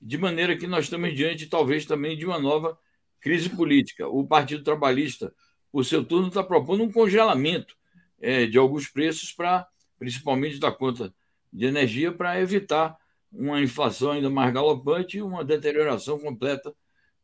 de 0.00 0.16
maneira 0.16 0.56
que 0.56 0.68
nós 0.68 0.84
estamos 0.84 1.12
diante, 1.12 1.48
talvez, 1.48 1.84
também 1.84 2.16
de 2.16 2.24
uma 2.24 2.38
nova 2.38 2.78
crise 3.20 3.50
política. 3.50 4.06
O 4.06 4.24
Partido 4.24 4.62
Trabalhista, 4.62 5.34
por 5.72 5.84
seu 5.84 6.04
turno, 6.04 6.28
está 6.28 6.44
propondo 6.44 6.84
um 6.84 6.92
congelamento 6.92 7.76
é, 8.20 8.46
de 8.46 8.56
alguns 8.56 8.88
preços, 8.88 9.32
para, 9.32 9.66
principalmente 9.98 10.60
da 10.60 10.70
conta 10.70 11.12
de 11.52 11.66
energia, 11.66 12.12
para 12.12 12.40
evitar 12.40 12.96
uma 13.32 13.60
inflação 13.60 14.12
ainda 14.12 14.30
mais 14.30 14.54
galopante 14.54 15.18
e 15.18 15.22
uma 15.22 15.44
deterioração 15.44 16.20
completa 16.20 16.72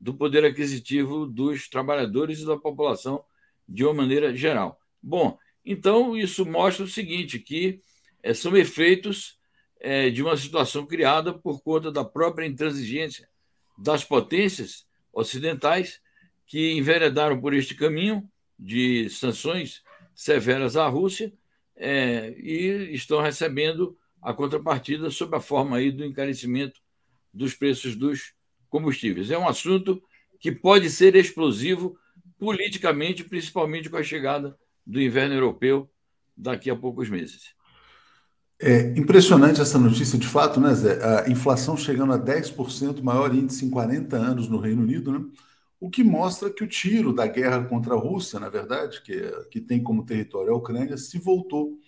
do 0.01 0.13
poder 0.13 0.45
aquisitivo 0.45 1.25
dos 1.25 1.69
trabalhadores 1.69 2.41
e 2.41 2.47
da 2.47 2.57
população 2.57 3.25
de 3.71 3.85
uma 3.85 3.95
maneira 3.95 4.35
geral. 4.35 4.79
Bom, 5.01 5.39
então 5.65 6.17
isso 6.17 6.45
mostra 6.45 6.85
o 6.85 6.89
seguinte, 6.89 7.39
que 7.39 7.81
é, 8.23 8.35
são 8.35 8.57
efeitos 8.57 9.39
é, 9.79 10.11
de 10.11 10.23
uma 10.23 10.37
situação 10.37 10.85
criada 10.85 11.33
por 11.33 11.63
conta 11.63 11.93
da 11.93 12.05
própria 12.05 12.47
intransigência 12.47 13.29
das 13.79 14.05
potências 14.05 14.85
ocidentais 15.13 16.01
que 16.47 16.73
enveredaram 16.73 17.41
por 17.41 17.55
este 17.55 17.75
caminho 17.75 18.29
de 18.59 19.09
sanções 19.09 19.83
severas 20.15 20.77
à 20.77 20.87
Rússia 20.89 21.33
é, 21.77 22.35
e 22.39 22.93
estão 22.93 23.23
recebendo 23.23 23.97
a 24.21 24.35
contrapartida 24.35 25.09
sob 25.11 25.35
a 25.37 25.41
forma 25.41 25.79
aí 25.79 25.91
do 25.91 26.05
encarecimento 26.05 26.79
dos 27.33 27.55
preços 27.55 27.97
dos 27.97 28.35
combustíveis. 28.69 29.31
É 29.31 29.39
um 29.39 29.49
assunto 29.49 30.03
que 30.39 30.53
pode 30.53 30.91
ser 30.91 31.15
explosivo 31.17 31.97
politicamente, 32.41 33.23
principalmente 33.23 33.91
com 33.91 33.99
a 33.99 34.03
chegada 34.03 34.57
do 34.85 35.01
inverno 35.01 35.35
europeu 35.35 35.89
daqui 36.35 36.71
a 36.71 36.75
poucos 36.75 37.11
meses. 37.11 37.55
É 38.59 38.99
impressionante 38.99 39.61
essa 39.61 39.79
notícia, 39.79 40.19
de 40.19 40.27
fato, 40.27 40.61
né, 40.61 40.75
Zé? 40.75 40.99
A 41.03 41.31
inflação 41.31 41.77
chegando 41.77 42.13
a 42.13 42.19
10%, 42.19 43.03
maior 43.03 43.35
índice 43.35 43.65
em 43.65 43.71
40 43.71 44.17
anos 44.17 44.49
no 44.49 44.59
Reino 44.59 44.83
Unido, 44.83 45.13
né? 45.13 45.25
O 45.79 45.89
que 45.89 46.05
mostra 46.05 46.51
que 46.51 46.63
o 46.63 46.69
tiro 46.69 47.13
da 47.13 47.27
guerra 47.27 47.65
contra 47.65 47.95
a 47.95 47.99
Rússia, 47.99 48.39
na 48.39 48.51
verdade, 48.51 49.01
que, 49.03 49.19
que 49.51 49.61
tem 49.61 49.83
como 49.83 50.05
território 50.05 50.53
a 50.53 50.57
Ucrânia, 50.57 50.97
se 50.99 51.19
voltou 51.19 51.79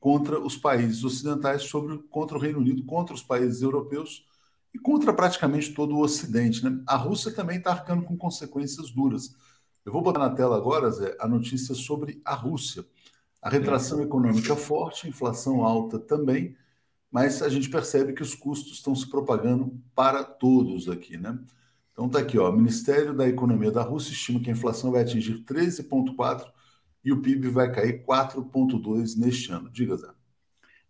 contra 0.00 0.40
os 0.40 0.56
países 0.56 1.04
ocidentais, 1.04 1.62
sobre, 1.62 1.98
contra 2.10 2.36
o 2.36 2.40
Reino 2.40 2.58
Unido, 2.58 2.84
contra 2.84 3.14
os 3.14 3.22
países 3.22 3.62
europeus 3.62 4.24
e 4.74 4.78
contra 4.78 5.12
praticamente 5.12 5.72
todo 5.72 5.94
o 5.94 6.00
Ocidente. 6.00 6.64
Né? 6.64 6.82
A 6.86 6.96
Rússia 6.96 7.32
também 7.32 7.58
está 7.58 7.70
arcando 7.70 8.02
com 8.02 8.16
consequências 8.16 8.90
duras. 8.90 9.36
Eu 9.88 9.92
vou 9.92 10.02
botar 10.02 10.18
na 10.18 10.28
tela 10.28 10.54
agora, 10.54 10.90
Zé, 10.90 11.16
a 11.18 11.26
notícia 11.26 11.74
sobre 11.74 12.20
a 12.22 12.34
Rússia. 12.34 12.84
A 13.40 13.48
retração 13.48 14.02
econômica 14.02 14.54
forte, 14.54 15.08
inflação 15.08 15.64
alta 15.64 15.98
também, 15.98 16.54
mas 17.10 17.40
a 17.40 17.48
gente 17.48 17.70
percebe 17.70 18.12
que 18.12 18.20
os 18.20 18.34
custos 18.34 18.74
estão 18.74 18.94
se 18.94 19.08
propagando 19.08 19.82
para 19.94 20.22
todos 20.22 20.90
aqui, 20.90 21.16
né? 21.16 21.38
Então 21.90 22.04
está 22.06 22.18
aqui, 22.18 22.38
ó, 22.38 22.50
o 22.50 22.52
Ministério 22.52 23.14
da 23.14 23.26
Economia 23.26 23.70
da 23.70 23.80
Rússia 23.80 24.12
estima 24.12 24.40
que 24.40 24.50
a 24.50 24.52
inflação 24.52 24.92
vai 24.92 25.00
atingir 25.00 25.42
13,4 25.42 26.44
e 27.02 27.10
o 27.10 27.22
PIB 27.22 27.48
vai 27.48 27.72
cair 27.72 28.04
4,2 28.04 29.16
neste 29.16 29.50
ano. 29.50 29.70
Diga, 29.70 29.96
Zé. 29.96 30.10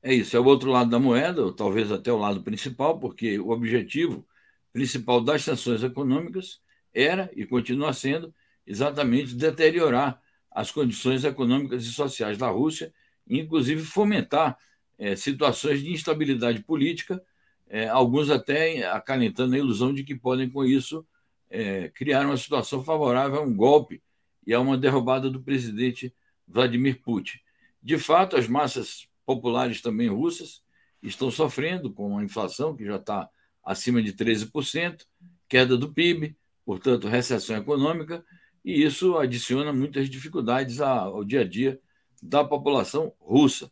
É 0.03 0.13
isso, 0.13 0.37
é 0.37 0.41
o 0.41 0.45
outro 0.45 0.73
lado 0.73 0.91
da 0.91 0.99
moeda, 0.99 1.53
talvez 1.53 1.93
até 1.93 2.13
o 2.13 2.19
lado 2.19 2.43
principal, 2.43 2.99
porque 2.99 3.39
o 3.39 3.51
objetivo 3.51 4.27
principal 4.73 5.21
das 5.21 5.45
sanções 5.45 5.85
econômicas 5.85 6.61
era 6.93 7.31
e 7.37 7.47
continua 7.47 7.93
sendo 7.93 8.35
exatamente 8.69 9.35
deteriorar 9.35 10.21
as 10.51 10.71
condições 10.71 11.25
econômicas 11.25 11.85
e 11.85 11.91
sociais 11.91 12.37
da 12.37 12.49
Rússia, 12.49 12.93
inclusive 13.27 13.83
fomentar 13.83 14.59
é, 14.99 15.17
situações 15.17 15.83
de 15.83 15.91
instabilidade 15.91 16.63
política, 16.63 17.23
é, 17.67 17.89
alguns 17.89 18.29
até 18.29 18.87
acalentando 18.87 19.55
a 19.55 19.59
ilusão 19.59 19.95
de 19.95 20.05
que 20.05 20.15
podem, 20.15 20.51
com 20.51 20.65
isso, 20.65 21.07
é, 21.49 21.89
criar 21.89 22.27
uma 22.27 22.37
situação 22.37 22.85
favorável 22.85 23.39
a 23.39 23.43
um 23.43 23.57
golpe 23.57 24.03
e 24.47 24.53
a 24.53 24.61
uma 24.61 24.77
derrubada 24.77 25.31
do 25.31 25.43
presidente 25.43 26.15
Vladimir 26.47 27.01
Putin. 27.01 27.39
De 27.83 27.97
fato, 27.97 28.37
as 28.37 28.47
massas 28.47 29.09
populares 29.25 29.81
também 29.81 30.09
russas 30.09 30.63
estão 31.03 31.31
sofrendo 31.31 31.91
com 31.91 32.19
a 32.19 32.25
inflação, 32.25 32.77
que 32.77 32.85
já 32.85 32.97
está 32.97 33.31
acima 33.65 34.03
de 34.03 34.13
13%, 34.13 35.07
queda 35.49 35.77
do 35.77 35.93
PIB, 35.93 36.37
portanto, 36.67 37.09
recessão 37.09 37.57
econômica, 37.57 38.25
e 38.65 38.83
isso 38.83 39.17
adiciona 39.17 39.73
muitas 39.73 40.09
dificuldades 40.09 40.81
ao 40.81 41.25
dia 41.25 41.41
a 41.41 41.45
dia 41.45 41.81
da 42.23 42.45
população 42.45 43.13
russa. 43.21 43.71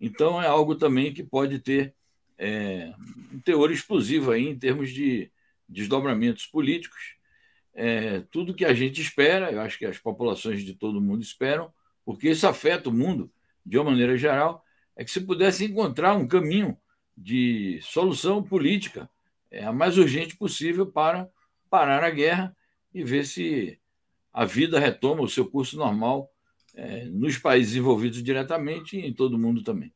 Então, 0.00 0.40
é 0.40 0.46
algo 0.46 0.74
também 0.74 1.12
que 1.12 1.22
pode 1.22 1.58
ter 1.58 1.94
é, 2.38 2.92
um 3.32 3.40
teor 3.40 3.70
explosivo 3.72 4.30
aí 4.30 4.46
em 4.48 4.58
termos 4.58 4.90
de 4.90 5.30
desdobramentos 5.68 6.46
políticos. 6.46 7.16
É, 7.74 8.20
tudo 8.30 8.54
que 8.54 8.64
a 8.64 8.72
gente 8.72 9.00
espera, 9.00 9.52
eu 9.52 9.60
acho 9.60 9.78
que 9.78 9.86
as 9.86 9.98
populações 9.98 10.62
de 10.62 10.74
todo 10.74 11.00
mundo 11.00 11.22
esperam, 11.22 11.72
porque 12.04 12.30
isso 12.30 12.46
afeta 12.46 12.88
o 12.88 12.92
mundo 12.92 13.30
de 13.64 13.76
uma 13.76 13.90
maneira 13.90 14.16
geral, 14.16 14.64
é 14.96 15.04
que 15.04 15.10
se 15.10 15.20
pudesse 15.20 15.64
encontrar 15.64 16.14
um 16.14 16.26
caminho 16.26 16.76
de 17.16 17.80
solução 17.82 18.42
política 18.42 19.10
é, 19.50 19.64
a 19.64 19.72
mais 19.72 19.98
urgente 19.98 20.36
possível 20.36 20.86
para 20.86 21.28
parar 21.68 22.02
a 22.02 22.10
guerra 22.10 22.56
e 22.94 23.04
ver 23.04 23.24
se 23.24 23.77
a 24.38 24.44
vida 24.44 24.78
retoma 24.78 25.22
o 25.22 25.28
seu 25.28 25.44
curso 25.44 25.76
normal 25.76 26.30
é, 26.72 27.06
nos 27.06 27.36
países 27.36 27.74
envolvidos 27.74 28.22
diretamente 28.22 28.96
e 28.96 29.04
em 29.04 29.12
todo 29.12 29.34
o 29.34 29.38
mundo 29.38 29.64
também. 29.64 29.92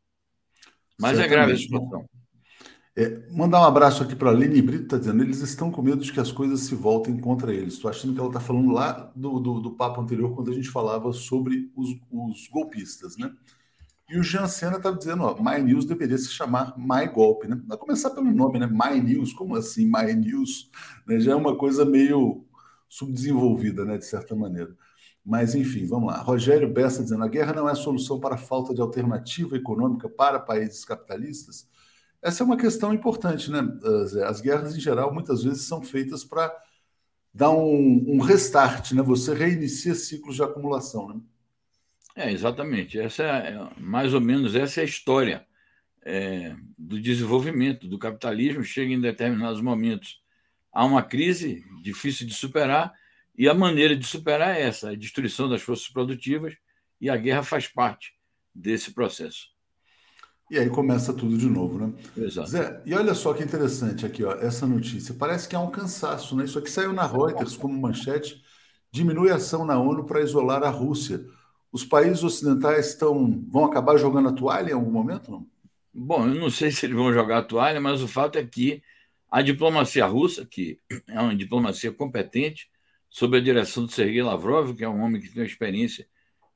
Mas 0.99 1.17
Certamente. 1.17 1.25
é 1.25 1.29
grave 1.29 1.53
a 1.53 1.57
situação. 1.57 2.05
É, 2.97 3.23
mandar 3.31 3.61
um 3.61 3.65
abraço 3.65 4.03
aqui 4.03 4.17
para 4.17 4.31
a 4.31 4.33
Lene 4.33 4.61
Brito, 4.61 4.83
está 4.83 4.99
dizendo, 4.99 5.23
eles 5.23 5.41
estão 5.43 5.71
com 5.71 5.81
medo 5.81 6.03
de 6.03 6.13
que 6.13 6.19
as 6.19 6.33
coisas 6.33 6.59
se 6.63 6.75
voltem 6.75 7.17
contra 7.19 7.55
eles. 7.55 7.75
Estou 7.75 7.89
achando 7.89 8.15
que 8.15 8.19
ela 8.19 8.31
está 8.31 8.41
falando 8.41 8.73
lá 8.73 9.13
do, 9.15 9.39
do, 9.39 9.61
do, 9.61 9.71
papo 9.77 10.01
anterior, 10.01 10.35
quando 10.35 10.51
a 10.51 10.55
gente 10.55 10.69
falava 10.69 11.13
sobre 11.13 11.71
os, 11.77 11.91
os 12.11 12.49
golpistas, 12.49 13.17
né? 13.17 13.33
E 14.11 14.19
o 14.19 14.25
Jean 14.25 14.49
Senna 14.49 14.79
está 14.79 14.91
dizendo, 14.91 15.23
ó, 15.23 15.41
My 15.41 15.63
News 15.63 15.85
deveria 15.85 16.19
se 16.19 16.31
chamar 16.31 16.75
My 16.77 17.07
Golpe, 17.07 17.47
né? 17.47 17.63
Vai 17.65 17.79
começar 17.79 18.11
pelo 18.11 18.31
nome, 18.33 18.59
né? 18.59 18.67
My 18.67 19.01
News, 19.01 19.33
como 19.33 19.55
assim 19.55 19.87
My 19.87 20.13
News? 20.13 20.69
Né? 21.07 21.21
Já 21.21 21.31
é 21.31 21.37
uma 21.37 21.57
coisa 21.57 21.85
meio 21.85 22.45
subdesenvolvida, 22.93 23.87
né, 23.87 23.97
de 23.97 24.05
certa 24.05 24.37
maneira. 24.37 24.77
Mas, 25.25 25.55
enfim, 25.55 25.87
vamos 25.87 26.13
lá. 26.13 26.21
Rogério 26.21 26.71
Bessa 26.71 27.03
dizendo: 27.03 27.25
a 27.25 27.29
guerra 27.29 27.55
não 27.55 27.69
é 27.69 27.75
solução 27.75 28.21
para 28.21 28.35
a 28.35 28.39
falta 28.39 28.75
de 28.75 28.83
alternativa 28.83 29.57
econômica 29.57 30.11
para 30.11 30.39
países 30.39 30.85
capitalistas. 30.85 31.67
Essa 32.21 32.43
é 32.43 32.47
uma 32.47 32.57
questão 32.57 32.93
importante, 32.93 33.51
né? 33.51 33.61
As 34.27 34.41
guerras, 34.43 34.77
em 34.77 34.81
geral, 34.81 35.13
muitas 35.13 35.43
vezes 35.43 35.63
são 35.63 35.81
feitas 35.81 36.23
para 36.23 36.55
dar 37.33 37.51
um, 37.51 38.05
um, 38.09 38.21
restart, 38.21 38.93
né? 38.93 39.03
Você 39.03 39.33
reinicia 39.33 39.95
ciclos 39.95 40.37
de 40.37 40.43
acumulação, 40.43 41.09
né? 41.09 41.21
É, 42.15 42.31
exatamente. 42.31 42.99
Essa 42.99 43.23
é, 43.23 43.81
mais 43.81 44.13
ou 44.13 44.21
menos 44.21 44.55
essa 44.55 44.81
é 44.81 44.83
a 44.83 44.87
história 44.87 45.47
é, 46.05 46.55
do 46.77 47.01
desenvolvimento 47.01 47.89
do 47.89 47.99
capitalismo. 47.99 48.63
Chega 48.63 48.93
em 48.93 49.01
determinados 49.01 49.63
momentos 49.63 50.22
há 50.73 50.85
uma 50.85 51.03
crise 51.03 51.65
difícil 51.83 52.27
de 52.27 52.35
superar, 52.35 52.93
e 53.37 53.49
a 53.49 53.55
maneira 53.55 53.97
de 53.97 54.07
superar 54.07 54.57
é 54.57 54.63
essa: 54.63 54.91
a 54.91 54.97
destruição 54.97 55.49
das 55.49 55.63
forças 55.63 55.89
produtivas, 55.89 56.55
e 57.01 57.11
a 57.11 57.17
guerra 57.17 57.43
faz 57.43 57.67
parte 57.69 58.15
desse 58.55 58.93
processo. 58.93 59.53
E 60.51 60.59
aí 60.59 60.69
começa 60.69 61.15
tudo 61.15 61.39
de 61.39 61.47
novo, 61.47 61.79
né? 61.79 61.93
Exato. 62.17 62.51
Zé, 62.51 62.83
e 62.85 62.95
olha 62.95 63.15
só 63.15 63.33
que 63.33 63.43
interessante 63.43 64.05
aqui, 64.05 64.23
ó, 64.23 64.33
essa 64.33 64.67
notícia. 64.67 65.15
Parece 65.15 65.49
que 65.49 65.57
há 65.57 65.61
um 65.61 65.71
cansaço, 65.71 66.37
né? 66.37 66.45
Isso 66.45 66.59
aqui 66.59 66.71
saiu 66.71 66.93
na 66.93 67.07
Reuters 67.07 67.57
como 67.57 67.81
manchete. 67.81 68.43
Diminui 68.91 69.31
a 69.31 69.37
ação 69.37 69.65
na 69.65 69.81
ONU 69.81 70.05
para 70.05 70.21
isolar 70.21 70.63
a 70.63 70.69
Rússia. 70.69 71.25
Os 71.73 71.85
países 71.85 72.23
ocidentais 72.23 72.89
estão 72.89 73.43
vão 73.49 73.65
acabar 73.65 73.97
jogando 73.97 74.29
a 74.29 74.33
toalha 74.33 74.71
em 74.71 74.75
algum 74.75 74.91
momento, 74.91 75.31
não? 75.31 75.47
Bom, 75.95 76.27
eu 76.29 76.35
não 76.35 76.51
sei 76.51 76.71
se 76.71 76.85
eles 76.85 76.97
vão 76.97 77.13
jogar 77.13 77.39
a 77.39 77.43
toalha, 77.43 77.81
mas 77.81 78.03
o 78.03 78.09
fato 78.09 78.37
é 78.37 78.45
que 78.45 78.83
a 79.33 79.41
diplomacia 79.41 80.05
russa, 80.05 80.45
que 80.45 80.79
é 81.09 81.19
uma 81.19 81.35
diplomacia 81.35 81.91
competente, 81.91 82.69
sob 83.09 83.39
a 83.39 83.41
direção 83.41 83.87
de 83.87 83.95
Sergei 83.95 84.23
Lavrov, 84.23 84.75
que 84.77 84.85
é 84.85 84.89
um 84.89 85.01
homem 85.01 85.23
que 85.23 85.31
tem 85.31 85.41
uma 85.41 85.47
experiência 85.47 86.07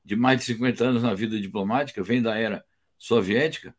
de 0.05 0.15
mais 0.15 0.41
de 0.41 0.45
50 0.45 0.85
anos 0.85 1.01
na 1.01 1.15
vida 1.15 1.41
diplomática, 1.41 2.03
vem 2.03 2.21
da 2.21 2.37
era 2.37 2.63
soviética, 2.95 3.75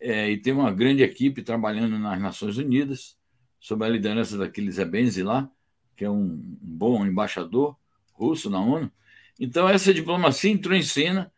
é, 0.00 0.32
e 0.32 0.36
tem 0.36 0.52
uma 0.52 0.72
grande 0.72 1.04
equipe 1.04 1.42
trabalhando 1.42 1.96
nas 1.96 2.20
Nações 2.20 2.58
Unidas, 2.58 3.16
sob 3.60 3.84
a 3.84 3.88
liderança 3.88 4.36
daquele 4.36 4.70
Zebenzi 4.72 5.22
lá, 5.22 5.48
que 5.96 6.04
é 6.04 6.10
um, 6.10 6.36
bom 6.60 7.06
embaixador 7.06 7.76
russo 8.12 8.50
na 8.50 8.60
ONU. 8.60 8.90
Então, 9.38 9.68
essa 9.68 9.94
diplomacia 9.94 10.50
entrou 10.50 10.76
em 10.76 10.82
cena 10.82 11.32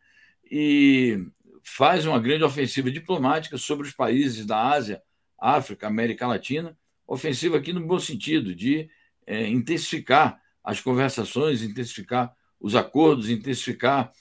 e 0.49 1.23
faz 1.61 2.07
uma 2.07 2.19
grande 2.19 2.43
ofensiva 2.43 2.89
diplomática 2.89 3.55
sobre 3.55 3.85
os 3.85 3.93
países 3.93 4.47
da 4.47 4.67
Ásia, 4.67 4.99
África, 5.39 5.85
América 5.85 6.25
Latina, 6.25 6.75
ofensiva 7.07 7.57
aqui 7.57 7.71
no 7.71 7.85
bom 7.85 7.99
sentido, 7.99 8.53
de 8.53 8.89
é, 9.25 9.47
intensificar 9.47 10.41
as 10.63 10.81
conversações, 10.81 11.63
intensificar 11.63 12.35
os 12.59 12.75
acordos, 12.75 13.29
intensificar 13.29 14.11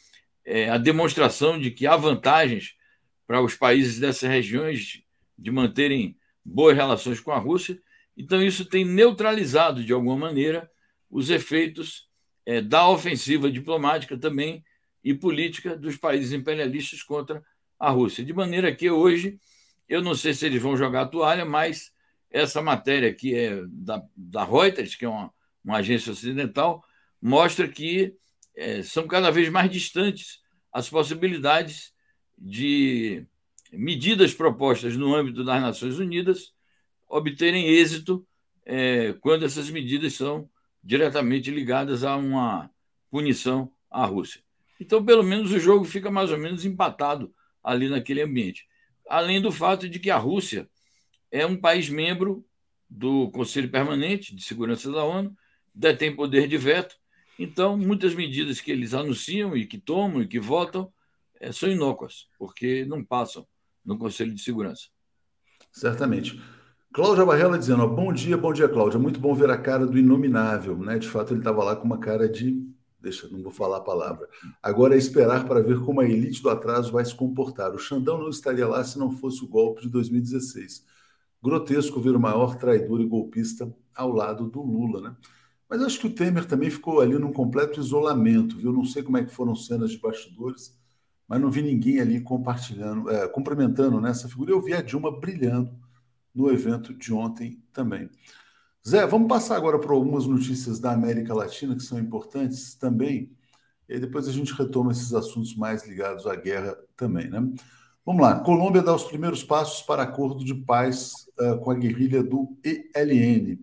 é, 0.44 0.70
a 0.70 0.78
demonstração 0.78 1.58
de 1.58 1.70
que 1.70 1.86
há 1.86 1.96
vantagens 1.96 2.76
para 3.26 3.42
os 3.42 3.54
países 3.54 3.98
dessas 3.98 4.30
regiões 4.30 5.02
de 5.36 5.50
manterem 5.50 6.16
boas 6.44 6.76
relações 6.76 7.18
com 7.18 7.32
a 7.32 7.38
Rússia. 7.38 7.80
Então, 8.16 8.40
isso 8.40 8.64
tem 8.64 8.84
neutralizado, 8.84 9.84
de 9.84 9.92
alguma 9.92 10.16
maneira, 10.16 10.70
os 11.10 11.28
efeitos 11.28 12.08
é, 12.46 12.60
da 12.60 12.88
ofensiva 12.88 13.50
diplomática 13.50 14.16
também 14.16 14.64
e 15.02 15.12
política 15.12 15.76
dos 15.76 15.96
países 15.96 16.32
imperialistas 16.32 17.02
contra 17.02 17.44
a 17.78 17.90
Rússia. 17.90 18.24
De 18.24 18.32
maneira 18.32 18.74
que 18.74 18.88
hoje, 18.88 19.38
eu 19.88 20.00
não 20.00 20.14
sei 20.14 20.32
se 20.32 20.46
eles 20.46 20.62
vão 20.62 20.76
jogar 20.76 21.02
a 21.02 21.06
toalha, 21.06 21.44
mas 21.44 21.92
essa 22.30 22.60
matéria 22.60 23.10
aqui 23.10 23.34
é 23.34 23.62
da, 23.68 24.02
da 24.16 24.44
Reuters, 24.44 24.94
que 24.94 25.04
é 25.04 25.08
uma, 25.08 25.32
uma 25.64 25.78
agência 25.78 26.12
ocidental, 26.12 26.84
mostra 27.20 27.68
que 27.68 28.14
é, 28.54 28.82
são 28.82 29.06
cada 29.06 29.30
vez 29.30 29.48
mais 29.48 29.70
distantes 29.70 30.40
as 30.72 30.88
possibilidades 30.88 31.92
de 32.36 33.26
medidas 33.72 34.34
propostas 34.34 34.96
no 34.96 35.14
âmbito 35.14 35.44
das 35.44 35.60
Nações 35.60 35.98
Unidas 35.98 36.52
obterem 37.08 37.68
êxito 37.68 38.26
é, 38.64 39.12
quando 39.20 39.44
essas 39.44 39.70
medidas 39.70 40.14
são 40.14 40.48
diretamente 40.82 41.50
ligadas 41.50 42.04
a 42.04 42.16
uma 42.16 42.70
punição 43.10 43.72
à 43.90 44.04
Rússia. 44.04 44.42
Então, 44.80 45.04
pelo 45.04 45.22
menos, 45.22 45.52
o 45.52 45.58
jogo 45.58 45.84
fica 45.84 46.10
mais 46.10 46.30
ou 46.30 46.38
menos 46.38 46.64
empatado 46.64 47.32
ali 47.62 47.88
naquele 47.88 48.22
ambiente. 48.22 48.66
Além 49.08 49.40
do 49.40 49.50
fato 49.50 49.88
de 49.88 49.98
que 49.98 50.10
a 50.10 50.16
Rússia 50.16 50.68
é 51.30 51.46
um 51.46 51.56
país 51.56 51.88
membro 51.88 52.44
do 52.88 53.30
Conselho 53.30 53.70
Permanente 53.70 54.34
de 54.34 54.42
Segurança 54.42 54.90
da 54.90 55.04
ONU, 55.04 55.36
detém 55.74 56.14
poder 56.14 56.48
de 56.48 56.56
veto, 56.56 56.96
então 57.38 57.76
muitas 57.76 58.14
medidas 58.14 58.60
que 58.60 58.70
eles 58.70 58.94
anunciam 58.94 59.56
e 59.56 59.66
que 59.66 59.78
tomam 59.78 60.22
e 60.22 60.26
que 60.26 60.40
votam 60.40 60.90
é, 61.40 61.52
são 61.52 61.70
inócuas, 61.70 62.28
porque 62.38 62.84
não 62.86 63.04
passam 63.04 63.46
no 63.84 63.98
Conselho 63.98 64.34
de 64.34 64.40
Segurança. 64.40 64.86
Certamente. 65.72 66.40
Cláudia 66.92 67.26
Barrela 67.26 67.58
dizendo: 67.58 67.86
bom 67.86 68.10
dia, 68.12 68.36
bom 68.38 68.52
dia, 68.52 68.68
Cláudia. 68.68 68.98
Muito 68.98 69.20
bom 69.20 69.34
ver 69.34 69.50
a 69.50 69.58
cara 69.58 69.86
do 69.86 69.98
inominável, 69.98 70.78
né? 70.78 70.98
De 70.98 71.06
fato, 71.06 71.34
ele 71.34 71.40
estava 71.40 71.62
lá 71.62 71.76
com 71.76 71.84
uma 71.84 71.98
cara 71.98 72.28
de. 72.28 72.66
Deixa, 72.98 73.28
não 73.28 73.42
vou 73.42 73.52
falar 73.52 73.76
a 73.76 73.82
palavra. 73.82 74.26
Agora 74.62 74.94
é 74.94 74.98
esperar 74.98 75.44
para 75.46 75.60
ver 75.60 75.78
como 75.80 76.00
a 76.00 76.08
elite 76.08 76.42
do 76.42 76.48
atraso 76.48 76.90
vai 76.90 77.04
se 77.04 77.14
comportar. 77.14 77.74
O 77.74 77.78
Xandão 77.78 78.18
não 78.18 78.30
estaria 78.30 78.66
lá 78.66 78.82
se 78.82 78.98
não 78.98 79.10
fosse 79.10 79.44
o 79.44 79.46
golpe 79.46 79.82
de 79.82 79.90
2016. 79.90 80.84
Grotesco 81.42 82.00
ver 82.00 82.16
o 82.16 82.20
maior 82.20 82.56
traidor 82.56 83.00
e 83.00 83.06
golpista 83.06 83.72
ao 83.94 84.10
lado 84.10 84.48
do 84.48 84.62
Lula, 84.62 85.00
né? 85.00 85.16
Mas 85.68 85.82
acho 85.82 85.98
que 85.98 86.06
o 86.06 86.14
Temer 86.14 86.44
também 86.44 86.70
ficou 86.70 87.00
ali 87.00 87.18
num 87.18 87.32
completo 87.32 87.80
isolamento, 87.80 88.56
viu? 88.56 88.72
Não 88.72 88.84
sei 88.84 89.02
como 89.02 89.16
é 89.16 89.24
que 89.24 89.32
foram 89.32 89.54
cenas 89.54 89.90
de 89.90 89.98
bastidores, 89.98 90.78
mas 91.26 91.40
não 91.40 91.50
vi 91.50 91.62
ninguém 91.62 92.00
ali 92.00 92.20
compartilhando, 92.20 93.10
é, 93.10 93.26
cumprimentando 93.28 94.00
nessa 94.00 94.28
figura. 94.28 94.52
Eu 94.52 94.62
vi 94.62 94.74
a 94.74 94.82
Dilma 94.82 95.10
brilhando 95.10 95.76
no 96.34 96.50
evento 96.50 96.94
de 96.94 97.12
ontem 97.12 97.62
também. 97.72 98.08
Zé, 98.86 99.04
vamos 99.06 99.26
passar 99.26 99.56
agora 99.56 99.80
para 99.80 99.92
algumas 99.92 100.26
notícias 100.26 100.78
da 100.78 100.92
América 100.92 101.34
Latina 101.34 101.74
que 101.74 101.82
são 101.82 101.98
importantes 101.98 102.76
também, 102.76 103.32
e 103.88 103.98
depois 103.98 104.28
a 104.28 104.32
gente 104.32 104.52
retoma 104.52 104.92
esses 104.92 105.12
assuntos 105.12 105.56
mais 105.56 105.86
ligados 105.88 106.26
à 106.26 106.36
guerra 106.36 106.76
também, 106.96 107.28
né? 107.28 107.40
Vamos 108.06 108.22
lá. 108.22 108.38
Colômbia 108.38 108.82
dá 108.82 108.94
os 108.94 109.02
primeiros 109.02 109.42
passos 109.42 109.82
para 109.82 110.04
acordo 110.04 110.44
de 110.44 110.54
paz 110.54 111.28
uh, 111.40 111.58
com 111.58 111.72
a 111.72 111.74
guerrilha 111.74 112.22
do 112.22 112.56
ELN. 112.62 113.54
O 113.54 113.58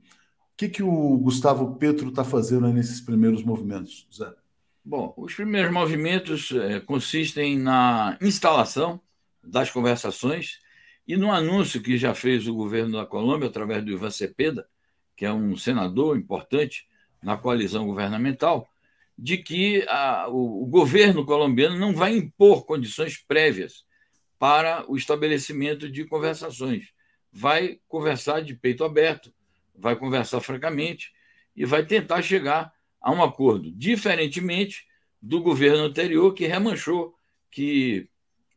que, 0.57 0.67
que 0.67 0.83
o 0.83 1.17
Gustavo 1.17 1.77
Petro 1.77 2.09
está 2.09 2.25
fazendo 2.25 2.67
nesses 2.67 2.99
primeiros 2.99 3.41
movimentos, 3.41 4.05
Zé? 4.13 4.29
Bom, 4.83 5.13
os 5.15 5.33
primeiros 5.33 5.71
movimentos 5.71 6.51
é, 6.51 6.81
consistem 6.81 7.57
na 7.57 8.17
instalação 8.21 8.99
das 9.41 9.71
conversações 9.71 10.59
e 11.07 11.15
no 11.15 11.31
anúncio 11.31 11.81
que 11.81 11.97
já 11.97 12.13
fez 12.13 12.45
o 12.45 12.53
governo 12.53 12.97
da 12.97 13.05
Colômbia, 13.05 13.47
através 13.47 13.81
do 13.81 13.91
Ivan 13.91 14.11
Cepeda, 14.11 14.67
que 15.15 15.25
é 15.25 15.31
um 15.31 15.55
senador 15.55 16.17
importante 16.17 16.85
na 17.23 17.37
coalizão 17.37 17.85
governamental, 17.85 18.67
de 19.17 19.37
que 19.37 19.85
a, 19.87 20.27
o, 20.27 20.63
o 20.63 20.65
governo 20.65 21.25
colombiano 21.25 21.79
não 21.79 21.95
vai 21.95 22.17
impor 22.17 22.65
condições 22.65 23.17
prévias 23.25 23.85
para 24.43 24.83
o 24.91 24.97
estabelecimento 24.97 25.89
de 25.89 26.03
conversações. 26.03 26.89
Vai 27.31 27.79
conversar 27.87 28.41
de 28.41 28.53
peito 28.53 28.83
aberto, 28.83 29.33
vai 29.73 29.95
conversar 29.95 30.41
francamente 30.41 31.13
e 31.55 31.63
vai 31.63 31.85
tentar 31.85 32.21
chegar 32.21 32.73
a 32.99 33.09
um 33.09 33.23
acordo, 33.23 33.71
diferentemente 33.71 34.85
do 35.21 35.41
governo 35.41 35.85
anterior, 35.85 36.33
que 36.33 36.45
remanchou, 36.45 37.15
que 37.49 38.09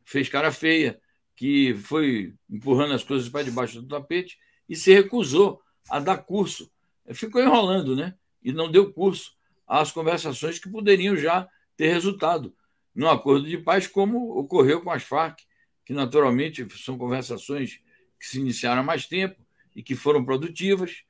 fez 0.03 0.27
cara 0.27 0.51
feia, 0.51 0.99
que 1.33 1.73
foi 1.75 2.33
empurrando 2.49 2.93
as 2.93 3.05
coisas 3.05 3.29
para 3.29 3.45
debaixo 3.45 3.81
do 3.81 3.87
tapete 3.87 4.37
e 4.67 4.75
se 4.75 4.93
recusou 4.93 5.61
a 5.89 6.01
dar 6.01 6.17
curso. 6.17 6.69
Ficou 7.13 7.41
enrolando, 7.41 7.95
né? 7.95 8.13
E 8.43 8.51
não 8.51 8.69
deu 8.69 8.91
curso 8.91 9.37
às 9.65 9.89
conversações 9.89 10.59
que 10.59 10.69
poderiam 10.69 11.15
já 11.15 11.47
ter 11.77 11.87
resultado 11.87 12.53
no 12.93 13.09
acordo 13.09 13.47
de 13.47 13.57
paz, 13.57 13.87
como 13.87 14.37
ocorreu 14.37 14.81
com 14.81 14.91
as 14.91 15.03
Farc, 15.03 15.46
que 15.87 15.93
naturalmente 15.93 16.67
são 16.83 16.97
conversações 16.97 17.79
que 18.19 18.27
se 18.27 18.41
iniciaram 18.41 18.81
há 18.81 18.83
mais 18.83 19.05
tempo 19.05 19.41
e 19.73 19.81
que 19.81 19.95
foram 19.95 20.25
produtivas. 20.25 21.05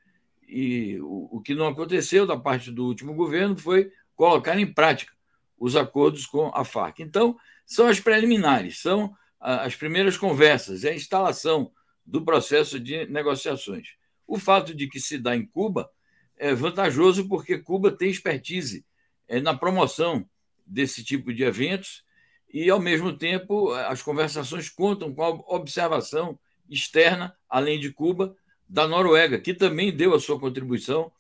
E 0.48 1.00
o, 1.02 1.38
o 1.38 1.42
que 1.42 1.56
não 1.56 1.68
aconteceu 1.68 2.28
da 2.28 2.38
parte 2.38 2.70
do 2.70 2.86
último 2.86 3.16
governo 3.16 3.58
foi 3.58 3.92
colocar 4.16 4.56
em 4.60 4.72
prática 4.72 5.12
os 5.58 5.76
acordos 5.76 6.28
com 6.28 6.52
a 6.54 6.64
Farc. 6.64 7.00
Então, 7.00 7.36
são 7.66 7.88
as 7.88 8.00
preliminares, 8.00 8.80
são 8.80 9.16
as 9.40 9.76
primeiras 9.76 10.16
conversas, 10.16 10.84
é 10.84 10.92
a 10.92 10.96
instalação 10.96 11.72
do 12.06 12.24
processo 12.24 12.80
de 12.80 13.08
negociações. 13.08 13.96
O 14.28 14.38
fato 14.38 14.76
de 14.76 14.88
que 14.88 15.00
se 15.00 15.18
dá 15.18 15.36
em 15.36 15.44
Cuba 15.44 15.90
é 16.38 16.54
vantajoso 16.54 17.28
porque 17.28 17.58
Cuba 17.58 17.92
tem 17.92 18.12
expertise 18.12 18.86
é, 19.28 19.42
na 19.42 19.58
promoção 19.58 20.30
desse 20.68 21.04
tipo 21.04 21.34
de 21.34 21.44
eventos 21.44 22.06
e, 22.52 22.70
ao 22.70 22.80
mesmo 22.80 23.16
tempo, 23.16 23.72
as 23.74 24.02
conversações 24.02 24.70
contam 24.70 25.14
com 25.14 25.24
a 25.24 25.30
observação 25.56 26.40
externa, 26.70 27.36
além 27.50 27.80
de 27.80 27.92
Cuba, 27.92 28.36
da 28.68 28.88
Noruega, 28.88 29.40
que 29.40 29.54
também 29.54 29.96
deu 29.96 30.14
a 30.14 30.20
sua 30.20 30.40
contribuição, 30.40 31.12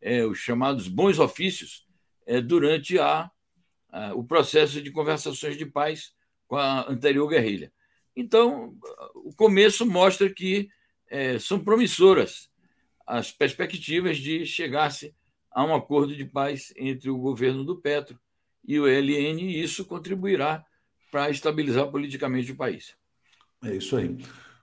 é, 0.00 0.24
os 0.24 0.38
chamados 0.38 0.88
bons 0.88 1.18
ofícios, 1.18 1.86
é, 2.26 2.40
durante 2.40 2.98
a, 2.98 3.30
a, 3.90 4.14
o 4.14 4.24
processo 4.24 4.80
de 4.80 4.90
conversações 4.90 5.56
de 5.56 5.66
paz 5.66 6.12
com 6.46 6.56
a 6.56 6.90
anterior 6.90 7.28
guerrilha. 7.28 7.72
Então, 8.14 8.76
o 9.14 9.32
começo 9.34 9.86
mostra 9.86 10.28
que 10.28 10.68
é, 11.08 11.38
são 11.38 11.58
promissoras 11.58 12.50
as 13.06 13.32
perspectivas 13.32 14.18
de 14.18 14.46
chegar-se 14.46 15.14
a 15.50 15.64
um 15.64 15.74
acordo 15.74 16.14
de 16.14 16.24
paz 16.24 16.72
entre 16.76 17.10
o 17.10 17.18
governo 17.18 17.64
do 17.64 17.80
Petro 17.80 18.18
e 18.64 18.78
o 18.78 18.86
ELN, 18.86 19.40
e 19.40 19.62
isso 19.62 19.84
contribuirá 19.84 20.64
para 21.12 21.28
estabilizar 21.28 21.86
politicamente 21.88 22.52
o 22.52 22.56
país. 22.56 22.94
É 23.62 23.76
isso 23.76 23.94
aí. 23.96 24.16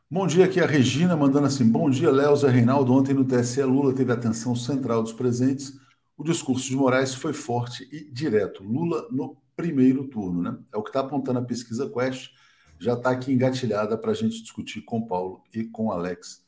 Bom 0.09 0.25
dia, 0.25 0.45
aqui 0.45 0.59
é 0.59 0.63
a 0.63 0.67
Regina 0.67 1.15
mandando 1.15 1.45
assim: 1.45 1.69
bom 1.69 1.87
dia, 1.91 2.11
Léo 2.11 2.35
Zé 2.35 2.49
Reinaldo. 2.49 2.91
Ontem 2.91 3.13
no 3.13 3.23
TSE 3.23 3.61
Lula 3.61 3.93
teve 3.93 4.11
a 4.11 4.15
atenção 4.15 4.55
central 4.55 5.03
dos 5.03 5.13
presentes. 5.13 5.79
O 6.17 6.23
discurso 6.23 6.67
de 6.67 6.75
Moraes 6.75 7.13
foi 7.13 7.31
forte 7.31 7.87
e 7.91 8.11
direto. 8.11 8.63
Lula 8.63 9.07
no 9.11 9.37
primeiro 9.55 10.07
turno, 10.07 10.41
né? 10.41 10.57
É 10.73 10.77
o 10.77 10.81
que 10.81 10.89
está 10.89 11.01
apontando 11.01 11.37
a 11.37 11.43
pesquisa 11.43 11.87
Quest, 11.87 12.31
já 12.79 12.93
está 12.93 13.11
aqui 13.11 13.31
engatilhada 13.31 13.95
para 13.95 14.11
a 14.11 14.15
gente 14.15 14.41
discutir 14.41 14.81
com 14.81 14.97
o 14.97 15.07
Paulo 15.07 15.43
e 15.53 15.65
com 15.65 15.87
o 15.87 15.91
Alex 15.91 16.43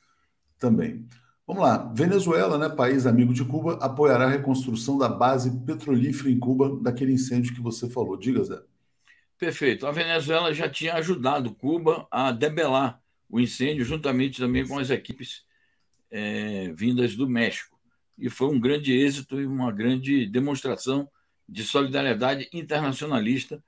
também. 0.58 1.06
Vamos 1.46 1.62
lá. 1.62 1.92
Venezuela, 1.94 2.58
né, 2.58 2.70
país 2.70 3.06
amigo 3.06 3.34
de 3.34 3.46
Cuba, 3.46 3.74
apoiará 3.82 4.26
a 4.26 4.30
reconstrução 4.30 4.98
da 4.98 5.10
base 5.10 5.52
petrolífera 5.66 6.32
em 6.32 6.40
Cuba 6.40 6.80
daquele 6.82 7.14
incêndio 7.14 7.54
que 7.54 7.62
você 7.62 7.90
falou. 7.90 8.18
Diga, 8.18 8.44
Zé. 8.44 8.71
Perfeito. 9.42 9.88
A 9.88 9.92
Venezuela 9.92 10.54
já 10.54 10.70
tinha 10.70 10.94
ajudado 10.94 11.56
Cuba 11.56 12.08
a 12.12 12.32
debelar 12.32 13.02
o 13.28 13.40
incêndio, 13.40 13.84
juntamente 13.84 14.40
também 14.40 14.68
com 14.68 14.78
as 14.78 14.92
equipes 14.92 15.44
é, 16.12 16.72
vindas 16.74 17.16
do 17.16 17.28
México. 17.28 17.76
E 18.20 18.30
foi 18.30 18.50
um 18.50 18.60
grande 18.60 18.94
êxito 18.94 19.42
e 19.42 19.48
uma 19.48 19.72
grande 19.72 20.28
demonstração 20.28 21.10
de 21.50 21.64
solidariedade 21.64 22.48
internacionalista 22.54 23.64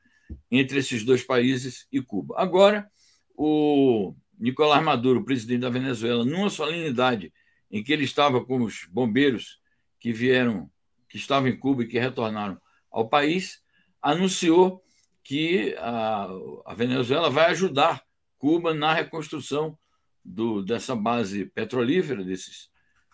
entre 0.52 0.78
esses 0.78 1.04
dois 1.04 1.24
países 1.24 1.88
e 1.92 2.00
Cuba. 2.00 2.36
Agora, 2.38 2.88
o 3.36 4.14
Nicolás 4.38 4.84
Maduro, 4.84 5.26
presidente 5.26 5.62
da 5.62 5.72
Venezuela, 5.72 6.24
numa 6.24 6.52
solenidade 6.52 7.34
em 7.72 7.84
que 7.84 7.92
ele 7.92 8.04
estava 8.04 8.46
com 8.46 8.62
os 8.62 8.86
bombeiros 8.92 9.60
que 10.00 10.14
vieram, 10.14 10.70
que 11.10 11.18
estavam 11.18 11.50
em 11.50 11.58
Cuba 11.58 11.82
e 11.82 11.88
que 11.88 11.98
retornaram 11.98 12.62
ao 12.92 13.10
país, 13.10 13.64
anunciou 14.00 14.83
que 15.24 15.76
a, 15.80 16.28
a 16.66 16.74
Venezuela 16.74 17.30
vai 17.30 17.52
ajudar 17.52 18.04
Cuba 18.38 18.74
na 18.74 18.94
reconstrução 18.94 19.78
do, 20.24 20.62
dessa 20.62 20.96
base 20.96 21.46
petrolífera, 21.46 22.24
desses 22.24 22.70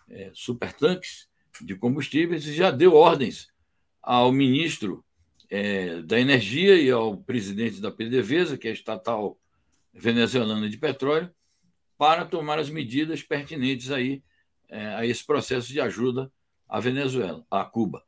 é, 0.08 0.30
supertanques 0.34 1.28
de 1.60 1.76
combustíveis, 1.76 2.46
e 2.46 2.54
já 2.54 2.70
deu 2.70 2.94
ordens 2.94 3.48
ao 4.02 4.32
ministro 4.32 5.04
é, 5.48 6.02
da 6.02 6.18
Energia 6.18 6.80
e 6.80 6.90
ao 6.90 7.16
presidente 7.16 7.80
da 7.80 7.90
PDVSA, 7.90 8.56
que 8.56 8.66
é 8.66 8.70
a 8.70 8.74
estatal 8.74 9.38
venezuelana 9.92 10.68
de 10.68 10.78
petróleo, 10.78 11.30
para 11.98 12.24
tomar 12.24 12.58
as 12.58 12.70
medidas 12.70 13.22
pertinentes 13.22 13.90
aí, 13.90 14.22
é, 14.68 14.86
a 14.94 15.06
esse 15.06 15.24
processo 15.24 15.68
de 15.68 15.80
ajuda 15.80 16.32
à 16.68 16.80
Venezuela, 16.80 17.44
a 17.50 17.64
Cuba. 17.64 18.02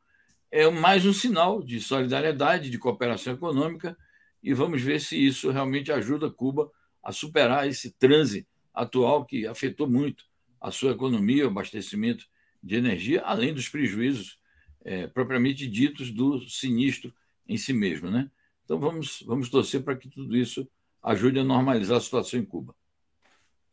É 0.54 0.68
mais 0.68 1.06
um 1.06 1.14
sinal 1.14 1.62
de 1.62 1.80
solidariedade, 1.80 2.68
de 2.68 2.78
cooperação 2.78 3.32
econômica, 3.32 3.96
e 4.42 4.52
vamos 4.52 4.82
ver 4.82 5.00
se 5.00 5.16
isso 5.16 5.50
realmente 5.50 5.90
ajuda 5.90 6.30
Cuba 6.30 6.70
a 7.02 7.10
superar 7.10 7.66
esse 7.66 7.90
transe 7.92 8.46
atual 8.74 9.24
que 9.24 9.46
afetou 9.46 9.88
muito 9.88 10.26
a 10.60 10.70
sua 10.70 10.92
economia, 10.92 11.46
o 11.46 11.48
abastecimento 11.48 12.26
de 12.62 12.74
energia, 12.74 13.22
além 13.22 13.54
dos 13.54 13.66
prejuízos 13.70 14.38
é, 14.84 15.06
propriamente 15.06 15.66
ditos 15.66 16.10
do 16.10 16.46
sinistro 16.46 17.14
em 17.48 17.56
si 17.56 17.72
mesmo. 17.72 18.10
Né? 18.10 18.30
Então 18.66 18.78
vamos, 18.78 19.24
vamos 19.26 19.48
torcer 19.48 19.82
para 19.82 19.96
que 19.96 20.06
tudo 20.06 20.36
isso 20.36 20.68
ajude 21.02 21.38
a 21.38 21.44
normalizar 21.44 21.96
a 21.96 22.00
situação 22.00 22.38
em 22.38 22.44
Cuba. 22.44 22.74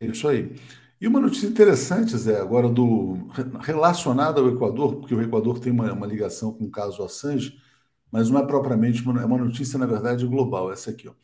É 0.00 0.06
isso 0.06 0.26
aí. 0.26 0.50
E 1.00 1.08
uma 1.08 1.18
notícia 1.18 1.46
interessante, 1.46 2.14
Zé, 2.16 2.38
agora 2.38 2.68
do 2.68 3.16
relacionada 3.62 4.38
ao 4.38 4.48
Equador, 4.48 4.96
porque 4.96 5.14
o 5.14 5.22
Equador 5.22 5.58
tem 5.58 5.72
uma, 5.72 5.90
uma 5.92 6.06
ligação 6.06 6.52
com 6.52 6.64
o 6.64 6.70
caso 6.70 7.02
Assange, 7.02 7.58
mas 8.12 8.28
não 8.28 8.38
é 8.38 8.46
propriamente 8.46 9.02
uma, 9.02 9.22
é 9.22 9.24
uma 9.24 9.38
notícia, 9.38 9.78
na 9.78 9.86
verdade, 9.86 10.26
global. 10.26 10.70
Essa 10.70 10.90
aqui. 10.90 11.08
Ó. 11.08 11.14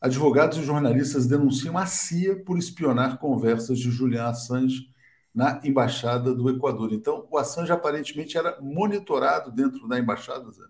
Advogados 0.00 0.58
e 0.58 0.62
jornalistas 0.62 1.26
denunciam 1.26 1.76
a 1.76 1.84
CIA 1.84 2.44
por 2.44 2.58
espionar 2.58 3.18
conversas 3.18 3.78
de 3.78 3.90
Julian 3.90 4.26
Assange 4.26 4.88
na 5.34 5.60
embaixada 5.64 6.32
do 6.32 6.48
Equador. 6.48 6.92
Então, 6.92 7.26
o 7.28 7.36
Assange 7.36 7.72
aparentemente 7.72 8.38
era 8.38 8.60
monitorado 8.60 9.50
dentro 9.50 9.88
da 9.88 9.98
embaixada, 9.98 10.48
Zé. 10.52 10.62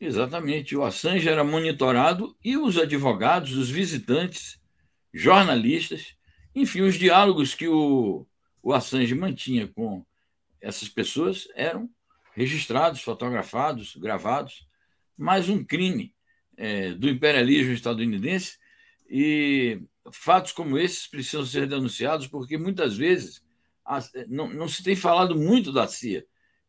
Exatamente. 0.00 0.76
O 0.76 0.84
Assange 0.84 1.28
era 1.28 1.42
monitorado 1.42 2.36
e 2.44 2.56
os 2.56 2.78
advogados, 2.78 3.56
os 3.56 3.68
visitantes, 3.68 4.60
jornalistas, 5.12 6.15
enfim, 6.56 6.80
os 6.80 6.94
diálogos 6.94 7.54
que 7.54 7.68
o, 7.68 8.26
o 8.62 8.72
Assange 8.72 9.14
mantinha 9.14 9.68
com 9.68 10.02
essas 10.58 10.88
pessoas 10.88 11.46
eram 11.54 11.86
registrados, 12.32 13.02
fotografados, 13.02 13.94
gravados, 13.96 14.66
mais 15.18 15.50
um 15.50 15.62
crime 15.62 16.14
é, 16.56 16.92
do 16.92 17.10
imperialismo 17.10 17.72
estadunidense. 17.72 18.56
E 19.06 19.82
fatos 20.10 20.52
como 20.52 20.78
esses 20.78 21.06
precisam 21.06 21.44
ser 21.44 21.66
denunciados 21.66 22.26
porque 22.26 22.56
muitas 22.56 22.96
vezes 22.96 23.44
a, 23.84 23.98
não, 24.26 24.48
não 24.48 24.66
se 24.66 24.82
tem 24.82 24.96
falado 24.96 25.36
muito 25.36 25.70
da 25.70 25.86
CIA. 25.86 26.24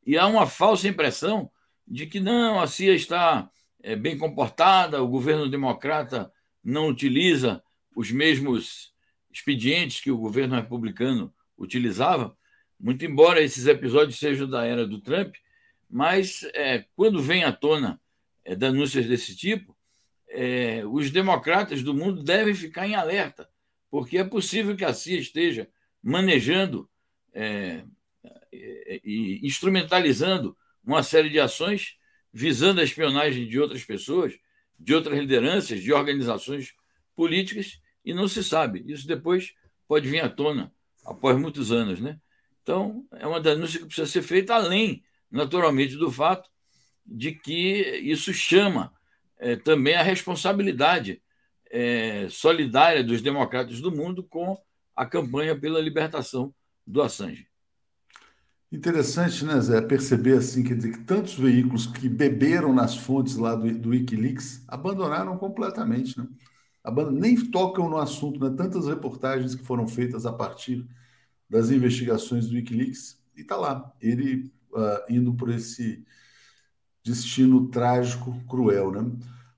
E 0.06 0.18
há 0.18 0.28
uma 0.28 0.46
falsa 0.46 0.90
impressão 0.90 1.50
de 1.88 2.06
que 2.08 2.20
não, 2.20 2.60
a 2.60 2.68
CIA 2.68 2.94
está 2.94 3.50
é, 3.82 3.96
bem 3.96 4.18
comportada, 4.18 5.02
o 5.02 5.08
governo 5.08 5.50
democrata 5.50 6.30
não 6.62 6.90
utiliza 6.90 7.64
os 7.96 8.12
mesmos 8.12 8.94
expedientes 9.38 10.02
que 10.02 10.12
o 10.12 10.18
governo 10.18 10.56
republicano 10.56 11.34
utilizava, 11.58 12.36
muito 12.80 13.06
embora 13.06 13.42
esses 13.42 13.68
episódios 13.68 14.20
sejam 14.20 14.50
da 14.50 14.66
era 14.66 14.86
do 14.86 15.00
Trump, 15.00 15.36
mas 15.90 16.44
é, 16.54 16.86
quando 16.96 17.22
vem 17.22 17.44
à 17.44 17.52
tona 17.52 18.02
é, 18.44 18.56
denúncias 18.56 19.06
desse 19.06 19.36
tipo, 19.36 19.76
é, 20.28 20.84
os 20.86 21.10
democratas 21.12 21.82
do 21.82 21.94
mundo 21.94 22.24
devem 22.24 22.54
ficar 22.54 22.88
em 22.88 22.96
alerta, 22.96 23.50
porque 23.90 24.18
é 24.18 24.24
possível 24.24 24.76
que 24.76 24.84
a 24.84 24.94
CIA 24.94 25.20
esteja 25.20 25.70
manejando 26.04 26.90
é, 27.34 27.84
é, 28.52 29.02
e 29.04 29.40
instrumentalizando 29.44 30.58
uma 30.84 31.04
série 31.04 31.30
de 31.30 31.40
ações 31.40 31.96
visando 32.34 32.82
a 32.82 32.84
espionagem 32.84 33.48
de 33.48 33.60
outras 33.60 33.84
pessoas, 33.84 34.38
de 34.78 34.94
outras 34.94 35.18
lideranças, 35.18 35.82
de 35.82 35.94
organizações 35.94 36.74
políticas 37.16 37.80
e 38.08 38.14
não 38.14 38.26
se 38.26 38.42
sabe. 38.42 38.86
Isso 38.88 39.06
depois 39.06 39.54
pode 39.86 40.08
vir 40.08 40.24
à 40.24 40.30
tona 40.30 40.72
após 41.06 41.38
muitos 41.38 41.74
anos, 41.74 42.00
né? 42.00 42.18
Então, 42.64 43.06
é 43.12 43.28
uma 43.28 43.42
denúncia 43.42 43.80
que 43.82 43.86
precisa 43.86 44.08
ser 44.08 44.22
feita 44.22 44.56
além, 44.56 45.04
naturalmente, 45.30 45.98
do 45.98 46.10
fato 46.10 46.50
de 47.06 47.34
que 47.34 48.00
isso 48.02 48.34
chama 48.34 48.94
é, 49.38 49.58
também 49.58 49.96
a 49.96 50.02
responsabilidade 50.02 51.22
é, 51.70 52.28
solidária 52.30 53.04
dos 53.04 53.22
democratas 53.22 53.82
do 53.82 53.92
mundo 53.92 54.24
com 54.24 54.58
a 54.96 55.06
campanha 55.06 55.58
pela 55.60 55.82
libertação 55.82 56.54
do 56.86 57.02
Assange. 57.02 57.46
Interessante, 58.72 59.44
né, 59.44 59.60
Zé, 59.60 59.82
perceber 59.82 60.38
assim, 60.38 60.64
dizer, 60.64 60.92
que 60.92 61.04
tantos 61.04 61.36
veículos 61.36 61.88
que 61.88 62.08
beberam 62.08 62.74
nas 62.74 62.96
fontes 62.96 63.36
lá 63.36 63.54
do, 63.54 63.70
do 63.78 63.90
Wikileaks 63.90 64.64
abandonaram 64.68 65.38
completamente, 65.38 66.18
né? 66.18 66.26
Nem 67.12 67.36
tocam 67.50 67.90
no 67.90 67.98
assunto, 67.98 68.40
né? 68.40 68.56
Tantas 68.56 68.88
reportagens 68.88 69.56
que 69.56 69.64
foram 69.64 69.88
feitas 69.88 70.26
a 70.26 70.34
partir 70.34 70.88
das 71.50 71.70
investigações 71.70 72.48
do 72.48 72.56
WikiLeaks 72.56 73.18
e 73.36 73.42
está 73.42 73.56
lá, 73.56 73.94
ele 74.02 74.52
uh, 74.72 75.12
indo 75.12 75.34
por 75.34 75.50
esse 75.50 76.06
destino 77.04 77.68
trágico, 77.70 78.36
cruel, 78.48 78.92
né? 78.92 79.12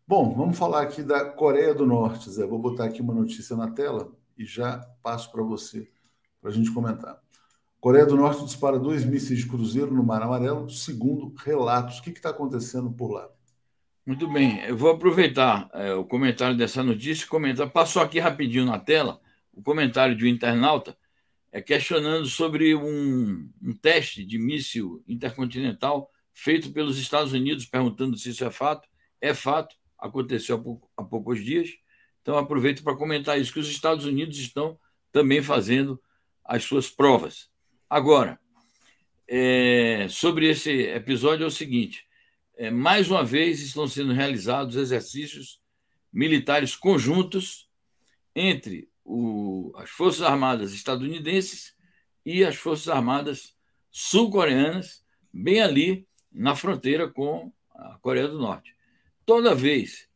Bom, 0.07 0.35
vamos 0.35 0.57
falar 0.57 0.81
aqui 0.81 1.03
da 1.03 1.25
Coreia 1.25 1.73
do 1.73 1.85
Norte, 1.85 2.29
Zé. 2.31 2.45
Vou 2.45 2.59
botar 2.59 2.85
aqui 2.85 3.01
uma 3.01 3.13
notícia 3.13 3.55
na 3.55 3.69
tela 3.69 4.11
e 4.37 4.45
já 4.45 4.79
passo 5.03 5.31
para 5.31 5.43
você 5.43 5.89
para 6.41 6.49
a 6.49 6.53
gente 6.53 6.71
comentar. 6.71 7.19
Coreia 7.79 8.05
do 8.05 8.17
Norte 8.17 8.43
dispara 8.43 8.79
dois 8.79 9.05
mísseis 9.05 9.39
de 9.39 9.47
cruzeiro 9.47 9.93
no 9.93 10.03
Mar 10.03 10.21
Amarelo, 10.21 10.69
segundo 10.69 11.33
relatos. 11.37 11.99
O 11.99 12.01
que 12.01 12.09
está 12.09 12.29
acontecendo 12.29 12.91
por 12.91 13.11
lá? 13.11 13.29
Muito 14.09 14.27
bem, 14.27 14.59
eu 14.61 14.75
vou 14.75 14.89
aproveitar 14.89 15.69
é, 15.71 15.93
o 15.93 16.03
comentário 16.03 16.57
dessa 16.57 16.81
notícia 16.81 17.25
e 17.25 17.27
comentar. 17.27 17.69
Passou 17.69 18.01
aqui 18.01 18.17
rapidinho 18.17 18.65
na 18.65 18.79
tela 18.79 19.21
o 19.53 19.61
comentário 19.61 20.15
de 20.15 20.25
um 20.25 20.27
internauta 20.27 20.97
é, 21.51 21.61
questionando 21.61 22.25
sobre 22.25 22.73
um, 22.73 23.47
um 23.61 23.71
teste 23.71 24.25
de 24.25 24.39
míssil 24.39 25.03
intercontinental 25.07 26.09
feito 26.33 26.73
pelos 26.73 26.97
Estados 26.97 27.33
Unidos, 27.33 27.67
perguntando 27.67 28.17
se 28.17 28.31
isso 28.31 28.43
é 28.43 28.49
fato. 28.49 28.89
É 29.21 29.31
fato, 29.31 29.75
aconteceu 29.95 30.55
há, 30.55 30.59
pouco, 30.59 30.89
há 30.97 31.03
poucos 31.03 31.45
dias. 31.45 31.69
Então, 32.23 32.35
aproveito 32.35 32.83
para 32.83 32.97
comentar 32.97 33.39
isso, 33.39 33.53
que 33.53 33.59
os 33.59 33.69
Estados 33.69 34.05
Unidos 34.05 34.39
estão 34.39 34.75
também 35.11 35.43
fazendo 35.43 36.01
as 36.43 36.63
suas 36.63 36.89
provas. 36.89 37.47
Agora, 37.87 38.39
é, 39.27 40.07
sobre 40.09 40.49
esse 40.49 40.71
episódio 40.87 41.43
é 41.43 41.47
o 41.47 41.51
seguinte: 41.51 42.08
é, 42.59 42.69
mais 42.69 43.09
uma 43.09 43.23
vez 43.23 43.61
estão 43.61 43.87
sendo 43.87 44.11
realizados 44.11 44.75
exercícios 44.75 45.61
militares 46.11 46.75
conjuntos 46.75 47.69
entre 48.35 48.89
o, 49.05 49.71
as 49.77 49.89
Forças 49.89 50.23
Armadas 50.23 50.73
estadunidenses 50.73 51.73
e 52.25 52.43
as 52.43 52.57
Forças 52.57 52.89
Armadas 52.89 53.55
sul-coreanas, 53.89 55.05
bem 55.33 55.61
ali 55.61 56.05
na 56.29 56.53
fronteira 56.53 57.09
com 57.09 57.49
a 57.73 57.97
Coreia 58.01 58.27
do 58.27 58.37
Norte. 58.37 58.75
Toda 59.25 59.55
vez 59.55 60.09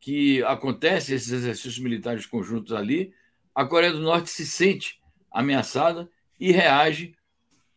que 0.00 0.42
acontecem 0.44 1.14
esses 1.14 1.30
exercícios 1.30 1.78
militares 1.78 2.24
conjuntos 2.24 2.72
ali, 2.72 3.12
a 3.54 3.66
Coreia 3.66 3.92
do 3.92 4.00
Norte 4.00 4.30
se 4.30 4.46
sente 4.46 4.98
ameaçada 5.30 6.10
e 6.40 6.52
reage, 6.52 7.14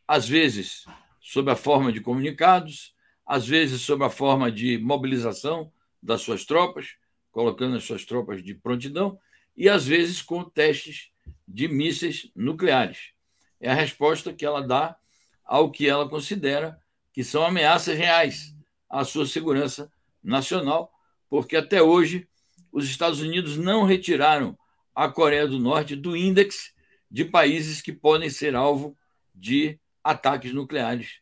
às 0.07 0.25
vezes, 0.25 0.85
sob 1.19 1.51
a 1.51 1.55
forma 1.55 1.91
de 1.91 1.99
comunicados, 1.99 2.94
às 3.25 3.47
vezes 3.47 3.81
sob 3.81 4.03
a 4.03 4.09
forma 4.09 4.51
de 4.51 4.77
mobilização 4.77 5.71
das 6.01 6.21
suas 6.21 6.45
tropas, 6.45 6.95
colocando 7.31 7.75
as 7.75 7.83
suas 7.83 8.05
tropas 8.05 8.43
de 8.43 8.53
prontidão, 8.53 9.19
e 9.57 9.67
às 9.67 9.85
vezes 9.87 10.21
com 10.21 10.43
testes 10.43 11.09
de 11.47 11.67
mísseis 11.67 12.29
nucleares. 12.35 13.11
É 13.59 13.71
a 13.71 13.73
resposta 13.73 14.33
que 14.33 14.45
ela 14.45 14.61
dá 14.61 14.95
ao 15.43 15.71
que 15.71 15.87
ela 15.87 16.07
considera 16.07 16.79
que 17.11 17.23
são 17.23 17.45
ameaças 17.45 17.97
reais 17.97 18.55
à 18.89 19.03
sua 19.03 19.25
segurança 19.25 19.91
nacional, 20.23 20.91
porque 21.29 21.55
até 21.55 21.81
hoje 21.81 22.27
os 22.71 22.85
Estados 22.85 23.21
Unidos 23.21 23.57
não 23.57 23.83
retiraram 23.83 24.57
a 24.93 25.09
Coreia 25.09 25.47
do 25.47 25.59
Norte 25.59 25.95
do 25.95 26.15
índice 26.15 26.73
de 27.09 27.25
países 27.25 27.81
que 27.81 27.93
podem 27.93 28.29
ser 28.29 28.55
alvo 28.55 28.97
de 29.33 29.79
ataques 30.03 30.53
nucleares 30.53 31.21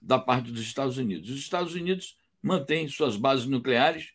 da 0.00 0.18
parte 0.18 0.50
dos 0.50 0.60
Estados 0.60 0.96
Unidos. 0.96 1.30
Os 1.30 1.38
Estados 1.38 1.74
Unidos 1.74 2.16
mantêm 2.42 2.88
suas 2.88 3.16
bases 3.16 3.46
nucleares 3.46 4.12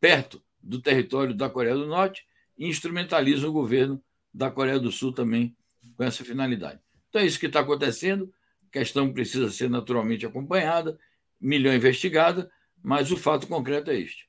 perto 0.00 0.42
do 0.62 0.80
território 0.80 1.34
da 1.34 1.50
Coreia 1.50 1.74
do 1.74 1.86
Norte 1.86 2.24
e 2.56 2.66
instrumentalizam 2.66 3.50
o 3.50 3.52
governo 3.52 4.02
da 4.32 4.50
Coreia 4.50 4.78
do 4.78 4.90
Sul 4.90 5.12
também 5.12 5.56
com 5.96 6.04
essa 6.04 6.24
finalidade. 6.24 6.80
Então 7.08 7.20
é 7.20 7.26
isso 7.26 7.38
que 7.38 7.46
está 7.46 7.60
acontecendo. 7.60 8.32
A 8.68 8.72
questão 8.72 9.12
precisa 9.12 9.50
ser 9.50 9.70
naturalmente 9.70 10.26
acompanhada, 10.26 10.98
melhor 11.40 11.74
investigada, 11.74 12.50
mas 12.82 13.10
o 13.10 13.16
fato 13.16 13.46
concreto 13.46 13.90
é 13.90 13.98
este. 14.00 14.28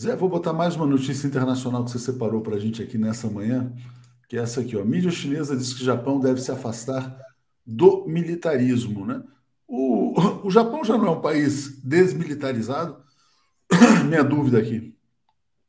Zé, 0.00 0.16
vou 0.16 0.28
botar 0.28 0.52
mais 0.52 0.76
uma 0.76 0.86
notícia 0.86 1.26
internacional 1.26 1.84
que 1.84 1.90
você 1.90 1.98
separou 1.98 2.40
para 2.40 2.56
a 2.56 2.58
gente 2.58 2.82
aqui 2.82 2.96
nessa 2.96 3.28
manhã, 3.28 3.70
que 4.28 4.36
é 4.36 4.40
essa 4.40 4.62
aqui. 4.62 4.76
Ó. 4.76 4.80
A 4.80 4.84
mídia 4.84 5.10
chinesa 5.10 5.56
diz 5.56 5.74
que 5.74 5.82
o 5.82 5.84
Japão 5.84 6.18
deve 6.18 6.40
se 6.40 6.50
afastar 6.50 7.18
do 7.66 8.06
militarismo, 8.06 9.04
né? 9.04 9.22
O, 9.72 10.48
o 10.48 10.50
Japão 10.50 10.84
já 10.84 10.98
não 10.98 11.06
é 11.06 11.10
um 11.10 11.20
país 11.20 11.80
desmilitarizado? 11.84 13.00
Minha 14.08 14.24
dúvida 14.24 14.58
aqui. 14.58 14.92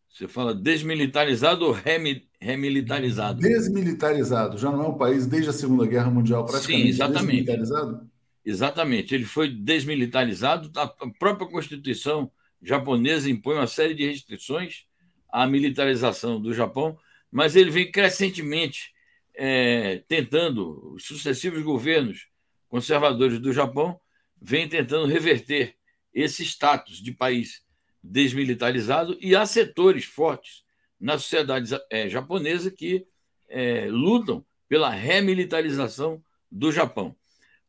Você 0.09 0.27
fala 0.27 0.55
desmilitarizado 0.55 1.65
ou 1.65 1.71
remi, 1.71 2.27
remilitarizado? 2.39 3.39
Desmilitarizado. 3.39 4.57
Já 4.57 4.71
não 4.71 4.85
é 4.85 4.87
um 4.87 4.97
país 4.97 5.27
desde 5.27 5.51
a 5.51 5.53
Segunda 5.53 5.85
Guerra 5.85 6.09
Mundial 6.09 6.43
praticamente 6.45 6.81
Sim, 6.81 6.89
exatamente. 6.89 7.25
desmilitarizado? 7.27 8.09
Exatamente. 8.43 9.13
Ele 9.13 9.25
foi 9.25 9.49
desmilitarizado. 9.49 10.71
A 10.79 10.87
própria 11.19 11.47
Constituição 11.47 12.31
japonesa 12.59 13.29
impõe 13.29 13.53
uma 13.53 13.67
série 13.67 13.93
de 13.93 14.07
restrições 14.07 14.85
à 15.31 15.45
militarização 15.45 16.41
do 16.41 16.55
Japão, 16.55 16.97
mas 17.31 17.55
ele 17.55 17.69
vem 17.69 17.91
crescentemente 17.91 18.93
é, 19.35 20.03
tentando, 20.07 20.95
os 20.95 21.05
sucessivos 21.05 21.61
governos 21.61 22.30
conservadores 22.71 23.37
do 23.37 23.51
Japão 23.51 23.99
vêm 24.41 24.67
tentando 24.67 25.05
reverter 25.05 25.75
esse 26.13 26.41
status 26.45 27.03
de 27.03 27.11
país 27.11 27.61
desmilitarizado 28.01 29.17
e 29.19 29.35
há 29.35 29.45
setores 29.45 30.05
fortes 30.05 30.63
na 30.97 31.19
sociedade 31.19 31.69
é, 31.89 32.07
japonesa 32.07 32.71
que 32.71 33.05
é, 33.49 33.87
lutam 33.89 34.43
pela 34.69 34.89
remilitarização 34.89 36.23
do 36.49 36.71
Japão. 36.71 37.13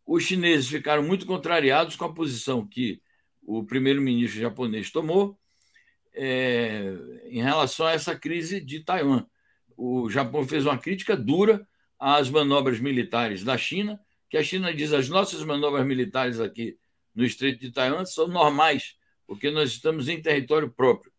Os 0.07 0.23
chineses 0.23 0.69
ficaram 0.69 1.03
muito 1.03 1.27
contrariados 1.27 1.97
com 1.97 2.05
a 2.05 2.15
posição 2.15 2.65
que 2.65 3.03
o 3.43 3.65
primeiro-ministro 3.65 4.41
japonês 4.41 4.93
tomou 4.93 5.37
é, 6.15 6.95
em 7.25 7.43
relação 7.43 7.87
a 7.87 7.93
essa 7.93 8.17
crise 8.17 8.61
de 8.61 8.81
Taiwan. 8.81 9.27
O 9.77 10.09
Japão 10.09 10.47
fez 10.47 10.65
uma 10.65 10.79
crítica 10.79 11.17
dura 11.17 11.67
às 11.99 12.31
manobras 12.31 12.79
militares 12.79 13.43
da 13.43 13.59
China, 13.59 13.99
que 14.33 14.38
a 14.38 14.42
China 14.42 14.73
diz 14.73 14.95
as 14.95 15.11
nossas 15.11 15.45
manobras 15.45 15.87
militares 15.87 16.40
aqui 16.40 16.79
no 17.14 17.23
Estreito 17.23 17.61
de 17.61 17.71
Taiwan 17.71 18.07
são 18.07 18.27
normais, 18.27 18.97
porque 19.27 19.51
nós 19.51 19.73
estamos 19.73 20.09
em 20.09 20.23
território 20.23 20.71
próprio. 20.71 21.12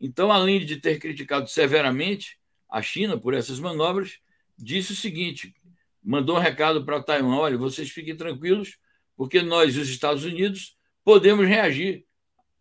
Então, 0.00 0.32
além 0.32 0.64
de 0.64 0.78
ter 0.78 0.98
criticado 0.98 1.46
severamente 1.46 2.38
a 2.66 2.80
China 2.80 3.20
por 3.20 3.34
essas 3.34 3.60
manobras, 3.60 4.18
disse 4.56 4.94
o 4.94 4.96
seguinte: 4.96 5.54
mandou 6.02 6.36
um 6.36 6.40
recado 6.40 6.86
para 6.86 7.02
Taiwan: 7.02 7.36
olha, 7.36 7.58
vocês 7.58 7.90
fiquem 7.90 8.16
tranquilos, 8.16 8.78
porque 9.14 9.42
nós, 9.42 9.76
os 9.76 9.90
Estados 9.90 10.24
Unidos, 10.24 10.74
podemos 11.04 11.46
reagir 11.46 12.06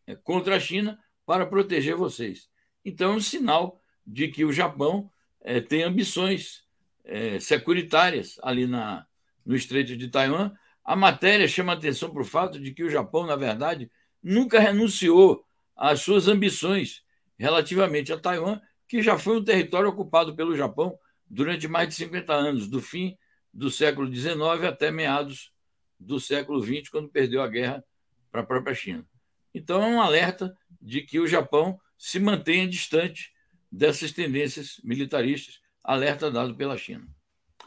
é, 0.05 0.17
contra 0.17 0.57
a 0.57 0.59
China 0.59 0.99
para 1.25 1.45
proteger 1.45 1.95
vocês. 1.95 2.49
Então, 2.83 3.13
é 3.13 3.15
um 3.15 3.21
sinal 3.21 3.81
de 4.05 4.27
que 4.27 4.43
o 4.43 4.51
Japão 4.51 5.09
é, 5.39 5.61
tem 5.61 5.83
ambições 5.83 6.65
é, 7.05 7.39
securitárias 7.39 8.37
ali 8.43 8.67
na, 8.67 9.07
no 9.47 9.55
Estreito 9.55 9.95
de 9.95 10.09
Taiwan. 10.09 10.51
A 10.83 10.95
matéria 10.95 11.47
chama 11.47 11.73
atenção 11.73 12.11
para 12.11 12.21
o 12.21 12.25
fato 12.25 12.59
de 12.59 12.73
que 12.73 12.83
o 12.83 12.89
Japão, 12.89 13.25
na 13.25 13.37
verdade, 13.37 13.89
nunca 14.21 14.59
renunciou 14.59 15.43
às 15.75 16.01
suas 16.01 16.27
ambições 16.27 17.01
relativamente 17.39 18.11
a 18.11 18.19
Taiwan, 18.19 18.59
que 18.87 19.01
já 19.01 19.17
foi 19.17 19.37
um 19.37 19.43
território 19.43 19.89
ocupado 19.89 20.35
pelo 20.35 20.55
Japão 20.55 20.97
durante 21.25 21.67
mais 21.67 21.87
de 21.87 21.95
50 21.95 22.33
anos, 22.33 22.67
do 22.67 22.81
fim 22.81 23.17
do 23.53 23.71
século 23.71 24.13
XIX 24.13 24.37
até 24.67 24.91
meados 24.91 25.51
do 25.99 26.19
século 26.19 26.61
XX, 26.61 26.89
quando 26.89 27.09
perdeu 27.09 27.41
a 27.41 27.47
guerra 27.47 27.83
para 28.31 28.41
a 28.41 28.45
própria 28.45 28.75
China. 28.75 29.07
Então, 29.53 29.81
é 29.81 29.87
um 29.87 30.01
alerta 30.01 30.55
de 30.81 31.01
que 31.01 31.19
o 31.19 31.27
Japão 31.27 31.79
se 31.97 32.19
mantenha 32.19 32.67
distante 32.67 33.31
dessas 33.71 34.11
tendências 34.11 34.79
militaristas, 34.83 35.59
alerta 35.83 36.29
dado 36.29 36.55
pela 36.55 36.77
China. 36.77 37.07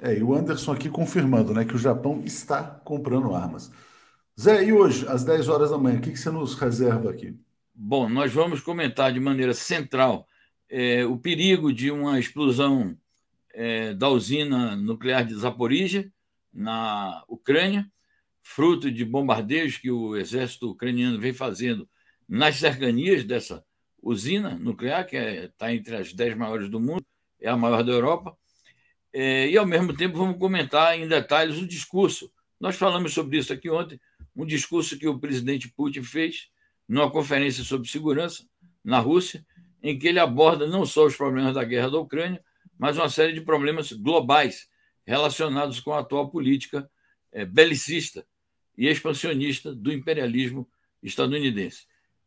É, 0.03 0.17
e 0.17 0.23
o 0.23 0.35
Anderson 0.35 0.73
aqui 0.73 0.89
confirmando 0.89 1.53
né, 1.53 1.65
que 1.65 1.75
o 1.75 1.79
Japão 1.79 2.23
está 2.25 2.63
comprando 2.63 3.35
armas. 3.35 3.71
Zé, 4.39 4.65
e 4.65 4.73
hoje, 4.73 5.07
às 5.07 5.25
10 5.25 5.49
horas 5.49 5.71
da 5.71 5.79
manhã, 5.79 5.99
o 5.99 6.01
que, 6.01 6.13
que 6.13 6.19
você 6.19 6.31
nos 6.31 6.55
reserva 6.55 7.11
aqui? 7.11 7.39
Bom, 7.75 8.09
nós 8.09 8.33
vamos 8.33 8.61
comentar 8.61 9.13
de 9.13 9.21
maneira 9.21 9.53
central 9.53 10.27
é, 10.69 11.05
o 11.05 11.19
perigo 11.19 11.73
de 11.73 11.91
uma 11.91 12.19
explosão 12.19 12.97
é, 13.53 13.93
da 13.93 14.09
usina 14.09 14.75
nuclear 14.77 15.25
de 15.25 15.35
Zaporizhia, 15.35 16.11
na 16.53 17.23
Ucrânia, 17.29 17.91
fruto 18.43 18.91
de 18.91 19.05
bombardeios 19.05 19.77
que 19.77 19.91
o 19.91 20.17
exército 20.17 20.71
ucraniano 20.71 21.21
vem 21.21 21.33
fazendo 21.33 21.89
nas 22.29 22.57
cercanias 22.57 23.25
dessa 23.25 23.65
usina 24.03 24.57
nuclear, 24.57 25.07
que 25.07 25.17
está 25.17 25.71
é, 25.71 25.75
entre 25.75 25.97
as 25.97 26.13
dez 26.13 26.37
maiores 26.37 26.69
do 26.69 26.81
mundo, 26.81 27.05
é 27.41 27.49
a 27.49 27.57
maior 27.57 27.85
da 27.85 27.93
Europa. 27.93 28.37
É, 29.13 29.49
e, 29.49 29.57
ao 29.57 29.67
mesmo 29.67 29.95
tempo, 29.97 30.19
vamos 30.19 30.39
comentar 30.39 30.99
em 30.99 31.09
detalhes 31.09 31.59
o 31.59 31.67
discurso. 31.67 32.31
Nós 32.59 32.77
falamos 32.77 33.13
sobre 33.13 33.39
isso 33.39 33.53
aqui 33.53 33.69
ontem, 33.71 34.01
um 34.37 34.47
discurso 34.47 34.99
que 34.99 35.09
o 35.09 35.19
presidente 35.19 35.69
Putin 35.69 36.03
fez 36.03 36.49
numa 36.89 37.11
conferência 37.11 37.65
sobre 37.65 37.89
segurança 37.89 38.45
na 38.85 38.99
Rússia, 38.99 39.45
em 39.83 39.99
que 39.99 40.09
ele 40.09 40.19
aborda 40.19 40.67
não 40.67 40.85
só 40.85 41.07
os 41.07 41.17
problemas 41.17 41.55
da 41.55 41.65
guerra 41.65 41.91
da 41.91 41.99
Ucrânia, 41.99 42.43
mas 42.79 42.97
uma 42.97 43.09
série 43.09 43.33
de 43.33 43.41
problemas 43.41 43.93
globais 43.93 44.69
relacionados 45.07 45.81
com 45.81 45.93
a 45.93 46.01
atual 46.01 46.31
política 46.31 46.91
é, 47.33 47.45
belicista 47.45 48.27
e 48.77 48.87
expansionista 48.89 49.75
do 49.75 49.93
imperialismo 49.93 50.69
estadunidense. 51.03 51.87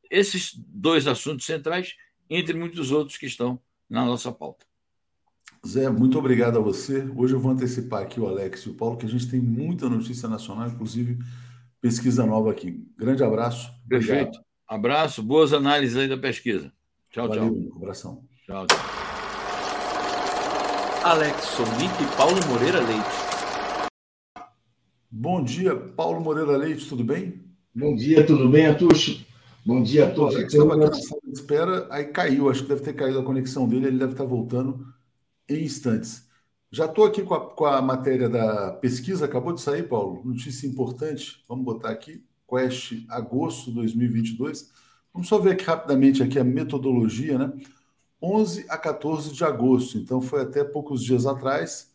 Esses 0.10 0.54
dois 0.56 1.08
assuntos 1.08 1.46
centrais, 1.46 1.96
entre 2.30 2.54
muitos 2.54 2.91
outros 2.91 3.17
que 3.17 3.26
estão 3.26 3.62
na 3.89 4.06
nossa 4.06 4.32
pauta. 4.32 4.65
Zé, 5.65 5.89
muito 5.89 6.19
obrigado 6.19 6.58
a 6.58 6.62
você. 6.62 7.10
Hoje 7.15 7.34
eu 7.34 7.39
vou 7.39 7.54
antecipar 7.54 8.02
aqui 8.02 8.19
o 8.19 8.28
Alex 8.28 8.63
e 8.63 8.69
o 8.69 8.73
Paulo, 8.73 8.97
que 8.97 9.06
a 9.06 9.10
gente 9.10 9.30
tem 9.30 9.39
muita 9.39 9.88
notícia 9.88 10.28
nacional, 10.28 10.67
inclusive 10.67 11.17
pesquisa 11.80 12.26
nova 12.26 12.52
aqui. 12.52 12.86
Grande 12.97 13.23
abraço. 13.23 13.71
Perfeito. 13.88 14.23
Obrigado. 14.23 14.45
Abraço, 14.67 15.23
boas 15.23 15.54
análises 15.54 15.95
aí 15.95 16.10
da 16.10 16.17
pesquisa. 16.17 16.69
Tchau, 17.10 17.30
Valeu, 17.30 17.43
tchau. 17.45 17.54
Um 17.54 17.78
abração. 17.78 18.23
Tchau, 18.45 18.67
tchau. 18.67 18.78
Alex 21.06 21.43
Sonic 21.43 22.04
e 22.04 22.17
Paulo 22.17 22.39
Moreira 22.49 22.82
Leite. 22.82 23.97
Bom 25.10 25.41
dia, 25.41 25.76
Paulo 25.76 26.19
Moreira 26.19 26.58
Leite, 26.58 26.89
tudo 26.89 27.06
bem? 27.06 27.41
Bom 27.73 27.95
dia, 27.95 28.26
tudo 28.26 28.49
bem, 28.49 28.65
Atucho? 28.65 29.26
Bom 29.65 29.82
dia 29.82 30.08
a 30.08 30.12
todos. 30.12 30.36
Alex 30.36 30.54
estava 30.54 30.76
aqui 30.76 30.86
na 30.86 30.93
sala 30.93 31.21
de 31.23 31.32
espera, 31.32 31.88
aí 31.89 32.06
caiu, 32.08 32.49
acho 32.49 32.63
que 32.63 32.69
deve 32.69 32.82
ter 32.82 32.93
caído 32.93 33.19
a 33.19 33.23
conexão 33.23 33.65
dele, 33.65 33.88
ele 33.88 33.97
deve 33.97 34.12
estar 34.12 34.26
voltando 34.26 34.92
em 35.49 35.63
instantes. 35.63 36.27
Já 36.71 36.86
estou 36.86 37.06
aqui 37.06 37.21
com 37.21 37.34
a, 37.36 37.53
com 37.53 37.65
a 37.65 37.82
matéria 37.82 38.27
da 38.27 38.71
pesquisa, 38.73 39.25
acabou 39.25 39.53
de 39.53 39.62
sair, 39.62 39.88
Paulo, 39.88 40.23
notícia 40.25 40.67
importante, 40.67 41.43
vamos 41.47 41.63
botar 41.63 41.89
aqui, 41.89 42.25
Quest 42.49 43.06
agosto 43.10 43.71
2022. 43.71 44.71
Vamos 45.13 45.27
só 45.27 45.38
ver 45.38 45.51
aqui 45.51 45.63
rapidamente 45.63 46.23
aqui 46.23 46.39
a 46.39 46.43
metodologia, 46.43 47.38
né? 47.38 47.53
11 48.21 48.65
a 48.69 48.77
14 48.77 49.34
de 49.34 49.43
agosto, 49.43 49.97
então 49.97 50.21
foi 50.21 50.41
até 50.41 50.63
poucos 50.63 51.03
dias 51.03 51.25
atrás, 51.25 51.91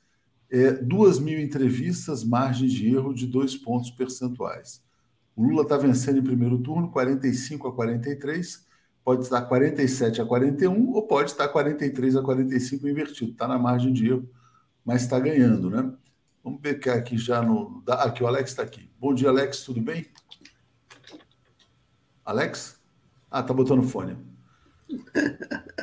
é, 0.50 0.72
duas 0.72 1.18
mil 1.18 1.40
entrevistas, 1.40 2.22
margem 2.22 2.68
de 2.68 2.94
erro 2.94 3.14
de 3.14 3.26
dois 3.26 3.56
pontos 3.56 3.90
percentuais. 3.90 4.82
O 5.34 5.42
Lula 5.42 5.62
está 5.62 5.76
vencendo 5.76 6.18
em 6.18 6.22
primeiro 6.22 6.58
turno, 6.58 6.90
45 6.90 7.68
a 7.68 7.74
43, 7.74 8.66
pode 9.08 9.22
estar 9.22 9.40
47 9.40 10.20
a 10.20 10.26
41 10.26 10.92
ou 10.92 11.06
pode 11.06 11.30
estar 11.30 11.48
43 11.48 12.16
a 12.16 12.22
45 12.22 12.86
invertido, 12.86 13.32
está 13.32 13.48
na 13.48 13.58
margem 13.58 13.90
de 13.90 14.06
erro, 14.06 14.30
mas 14.84 15.00
está 15.00 15.18
ganhando, 15.18 15.70
né? 15.70 15.90
Vamos 16.44 16.60
ver 16.60 16.78
aqui 16.90 17.16
já 17.16 17.40
no. 17.40 17.82
Aqui, 17.88 18.22
o 18.22 18.26
Alex 18.26 18.50
está 18.50 18.64
aqui. 18.64 18.90
Bom 19.00 19.14
dia, 19.14 19.30
Alex, 19.30 19.62
tudo 19.62 19.80
bem? 19.80 20.08
Alex? 22.22 22.78
Ah, 23.30 23.42
tá 23.42 23.54
botando 23.54 23.82
fone. 23.82 24.14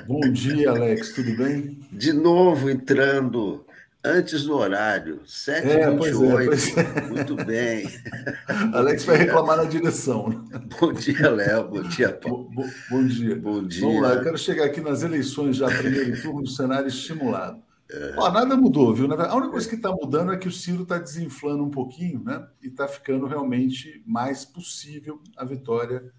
Bom 0.05 0.31
dia, 0.31 0.69
Alex, 0.69 1.13
tudo 1.15 1.35
bem? 1.35 1.79
De 1.91 2.13
novo 2.13 2.69
entrando 2.69 3.65
antes 4.05 4.43
do 4.43 4.55
horário, 4.55 5.21
7h28. 5.25 6.77
É, 6.77 6.81
é, 6.81 6.97
é. 6.97 7.07
Muito 7.07 7.35
bem. 7.43 7.87
Alex 8.73 9.05
vai 9.05 9.17
reclamar 9.17 9.57
na 9.57 9.63
direção. 9.65 10.29
Né? 10.29 10.61
Bom 10.79 10.93
dia, 10.93 11.29
Léo. 11.29 11.67
Bom 11.69 11.81
dia, 11.83 12.13
Paulo. 12.13 12.49
Bom, 12.53 12.69
bom, 12.89 13.05
dia. 13.05 13.35
Bom 13.35 13.63
dia. 13.63 13.81
Vamos 13.81 14.01
lá, 14.01 14.13
eu 14.13 14.23
quero 14.23 14.37
chegar 14.37 14.65
aqui 14.65 14.79
nas 14.79 15.03
eleições 15.03 15.57
já, 15.57 15.67
primeiro 15.67 16.21
turno, 16.21 16.47
cenário 16.47 16.87
estimulado. 16.87 17.61
É. 17.91 18.15
Ó, 18.17 18.31
nada 18.31 18.55
mudou, 18.55 18.93
viu? 18.93 19.11
A 19.11 19.35
única 19.35 19.51
coisa 19.51 19.69
que 19.69 19.75
está 19.75 19.91
mudando 19.91 20.31
é 20.31 20.37
que 20.37 20.47
o 20.47 20.51
Ciro 20.51 20.83
está 20.83 20.97
desinflando 20.97 21.63
um 21.63 21.69
pouquinho, 21.69 22.23
né? 22.23 22.47
E 22.61 22.67
está 22.67 22.87
ficando 22.87 23.27
realmente 23.27 24.03
mais 24.05 24.43
possível 24.43 25.21
a 25.37 25.45
vitória 25.45 26.11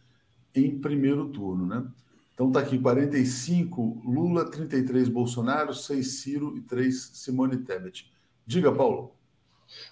em 0.54 0.78
primeiro 0.78 1.28
turno, 1.28 1.66
né? 1.66 1.84
Então 2.36 2.48
está 2.48 2.60
aqui 2.60 2.78
45 2.78 4.02
Lula, 4.04 4.50
33 4.50 5.08
Bolsonaro, 5.08 5.72
6 5.72 6.06
Ciro 6.06 6.54
e 6.54 6.60
3 6.60 7.12
Simone 7.14 7.56
Tebet. 7.56 8.12
Diga, 8.46 8.70
Paulo. 8.70 9.14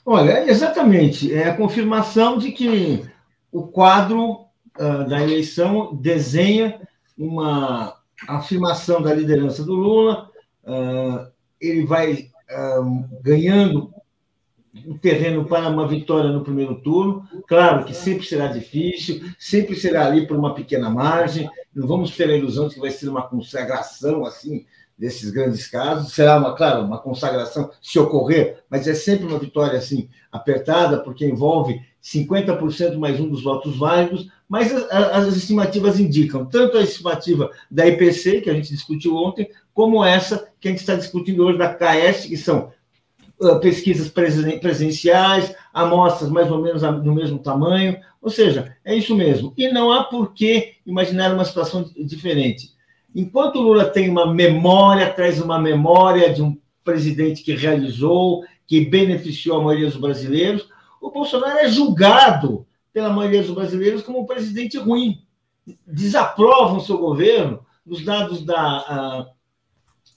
Olha, 0.05 0.47
exatamente. 0.47 1.33
É 1.33 1.49
a 1.49 1.57
confirmação 1.57 2.37
de 2.37 2.53
que 2.53 3.03
o 3.51 3.63
quadro 3.69 4.43
uh, 4.79 5.09
da 5.09 5.23
eleição 5.23 5.97
desenha 5.97 6.87
uma 7.17 7.97
afirmação 8.29 9.01
da 9.01 9.15
liderança 9.15 9.65
do 9.65 9.73
Lula. 9.73 10.31
Uh, 10.65 11.33
ele 11.59 11.87
vai 11.87 12.29
uh, 12.51 13.21
ganhando 13.23 13.94
o 14.87 14.99
terreno 14.99 15.45
para 15.45 15.69
uma 15.69 15.87
vitória 15.87 16.31
no 16.31 16.43
primeiro 16.43 16.77
turno. 16.77 17.27
Claro 17.47 17.85
que 17.85 17.95
sempre 17.95 18.27
será 18.27 18.47
difícil, 18.47 19.23
sempre 19.39 19.77
será 19.77 20.07
ali 20.07 20.27
por 20.27 20.37
uma 20.37 20.55
pequena 20.55 20.91
margem. 20.91 21.49
Não 21.75 21.87
vamos 21.87 22.17
ter 22.17 22.29
a 22.29 22.37
ilusão 22.37 22.69
de 22.69 22.75
que 22.75 22.81
vai 22.81 22.91
ser 22.91 23.09
uma 23.09 23.23
consagração 23.23 24.25
assim 24.25 24.65
desses 24.97 25.31
grandes 25.31 25.67
casos. 25.67 26.13
Será 26.13 26.39
uma, 26.39 26.55
claro, 26.55 26.85
uma 26.85 26.99
consagração 26.99 27.71
se 27.83 27.99
ocorrer, 27.99 28.63
mas 28.71 28.87
é 28.87 28.95
sempre 28.95 29.27
uma 29.27 29.39
vitória 29.39 29.79
assim 29.79 30.09
apertada, 30.31 30.99
porque 30.99 31.27
envolve 31.27 31.81
50% 32.03 32.97
mais 32.97 33.19
um 33.19 33.29
dos 33.29 33.43
votos 33.43 33.77
válidos. 33.77 34.29
Mas 34.49 34.73
as, 34.73 34.93
as 34.93 35.37
estimativas 35.37 35.99
indicam 35.99 36.45
tanto 36.47 36.77
a 36.77 36.83
estimativa 36.83 37.51
da 37.71 37.87
IPC 37.87 38.43
que 38.43 38.51
a 38.51 38.55
gente 38.55 38.71
discutiu 38.71 39.17
ontem, 39.17 39.49
como 39.73 40.05
essa 40.05 40.49
que 40.61 40.69
a 40.69 40.71
gente 40.71 40.81
está 40.81 40.95
discutindo 40.95 41.45
hoje 41.45 41.59
da 41.59 41.75
KS, 41.75 42.27
que 42.27 42.37
são 42.37 42.71
pesquisas 43.61 44.09
presenciais, 44.09 45.55
amostras 45.73 46.31
mais 46.31 46.51
ou 46.51 46.61
menos 46.61 46.83
do 46.83 47.13
mesmo 47.13 47.39
tamanho, 47.39 47.99
ou 48.23 48.31
seja, 48.31 48.77
é 48.85 48.95
isso 48.95 49.15
mesmo. 49.15 49.53
E 49.57 49.69
não 49.69 49.93
há 49.93 50.05
por 50.05 50.33
que 50.33 50.75
imaginar 50.87 51.35
uma 51.35 51.45
situação 51.45 51.91
diferente. 51.97 52.73
Enquanto 53.15 53.57
o 53.57 53.63
Lula 53.63 53.85
tem 53.85 54.09
uma 54.09 54.33
memória, 54.33 55.13
traz 55.13 55.41
uma 55.41 55.59
memória 55.59 56.33
de 56.33 56.43
um 56.43 56.57
presidente 56.83 57.43
que 57.43 57.55
realizou, 57.55 58.45
que 58.67 58.85
beneficiou 58.87 59.61
a 59.61 59.65
maioria 59.65 59.87
dos 59.87 59.97
brasileiros, 59.97 60.69
o 61.01 61.11
Bolsonaro 61.11 61.59
é 61.59 61.69
julgado 61.69 62.67
pela 62.93 63.11
maioria 63.11 63.43
dos 63.43 63.51
brasileiros 63.51 64.03
como 64.03 64.21
um 64.21 64.27
presidente 64.27 64.79
ruim. 64.79 65.23
Desaprovam 65.87 66.81
seu 66.81 66.97
governo. 66.97 67.65
Os 67.87 68.03
dados 68.03 68.43
da, 68.43 69.29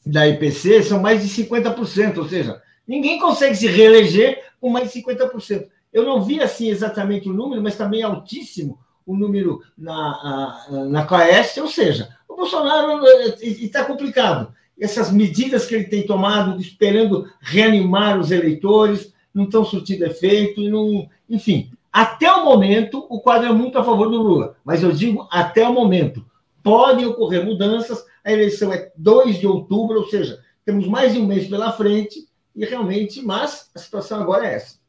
da 0.05 0.27
IPC 0.27 0.83
são 0.83 1.01
mais 1.01 1.21
de 1.21 1.43
50%, 1.43 2.17
ou 2.17 2.29
seja, 2.29 2.61
ninguém 2.87 3.19
consegue 3.19 3.55
se 3.55 3.67
reeleger 3.67 4.43
com 4.59 4.69
mais 4.69 4.91
de 4.91 5.01
50%. 5.01 5.67
Eu 5.91 6.05
não 6.05 6.21
vi 6.21 6.41
assim 6.41 6.69
exatamente 6.69 7.29
o 7.29 7.33
número, 7.33 7.61
mas 7.61 7.75
também 7.75 8.03
altíssimo 8.03 8.79
o 9.05 9.15
número 9.15 9.61
na, 9.77 10.85
na 10.89 11.05
Caeste, 11.05 11.61
ou 11.61 11.67
seja, 11.67 12.09
o 12.27 12.35
Bolsonaro 12.35 13.01
está 13.41 13.85
complicado. 13.85 14.53
Essas 14.79 15.11
medidas 15.11 15.65
que 15.65 15.73
ele 15.73 15.85
tem 15.85 16.05
tomado, 16.05 16.59
esperando 16.59 17.27
reanimar 17.39 18.19
os 18.19 18.31
eleitores, 18.31 19.13
não 19.33 19.45
estão 19.45 19.63
surtindo 19.63 20.05
efeito, 20.05 20.61
não, 20.61 21.07
enfim. 21.29 21.71
Até 21.91 22.31
o 22.31 22.45
momento, 22.45 23.05
o 23.09 23.19
quadro 23.19 23.47
é 23.47 23.51
muito 23.51 23.79
a 23.79 23.83
favor 23.83 24.09
do 24.09 24.21
Lula, 24.21 24.55
mas 24.63 24.83
eu 24.83 24.91
digo 24.91 25.27
até 25.31 25.67
o 25.67 25.73
momento. 25.73 26.23
Podem 26.61 27.05
ocorrer 27.05 27.45
mudanças, 27.45 28.03
a 28.23 28.31
eleição 28.31 28.73
é 28.73 28.91
2 28.97 29.39
de 29.39 29.47
outubro, 29.47 29.99
ou 29.99 30.07
seja, 30.07 30.37
temos 30.65 30.85
mais 30.85 31.13
de 31.13 31.19
um 31.19 31.25
mês 31.25 31.47
pela 31.47 31.71
frente, 31.71 32.26
e 32.57 32.65
realmente, 32.65 33.21
mas 33.21 33.69
a 33.75 33.79
situação 33.79 34.19
agora 34.19 34.47
é 34.47 34.55
essa. 34.55 34.79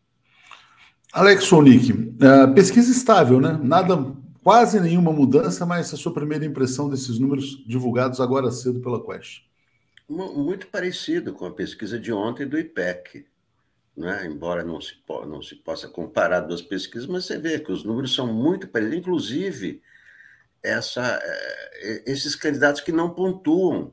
Alex 1.12 1.44
Sonic, 1.44 1.92
uh, 1.92 2.54
pesquisa 2.54 2.90
estável, 2.90 3.40
né? 3.40 3.58
Nada, 3.62 3.96
quase 4.42 4.80
nenhuma 4.80 5.12
mudança, 5.12 5.66
mas 5.66 5.92
a 5.92 5.96
sua 5.96 6.12
primeira 6.12 6.44
impressão 6.44 6.88
desses 6.88 7.18
números 7.18 7.62
divulgados 7.66 8.20
agora 8.20 8.50
cedo 8.50 8.80
pela 8.80 9.04
Quest? 9.04 9.42
Muito 10.08 10.68
parecido 10.68 11.34
com 11.34 11.44
a 11.44 11.50
pesquisa 11.50 12.00
de 12.00 12.10
ontem 12.10 12.46
do 12.46 12.58
IPEC. 12.58 13.26
Né? 13.94 14.26
Embora 14.26 14.62
não 14.64 14.80
se, 14.80 14.94
não 15.26 15.42
se 15.42 15.56
possa 15.56 15.88
comparar 15.88 16.40
duas 16.40 16.62
pesquisas, 16.62 17.06
mas 17.06 17.26
você 17.26 17.36
vê 17.36 17.58
que 17.58 17.72
os 17.72 17.84
números 17.84 18.14
são 18.14 18.32
muito 18.32 18.68
parecidos. 18.68 19.00
Inclusive, 19.00 19.82
essa, 20.62 21.20
eh, 21.22 22.04
esses 22.06 22.34
candidatos 22.34 22.80
que 22.80 22.92
não 22.92 23.10
pontuam. 23.10 23.92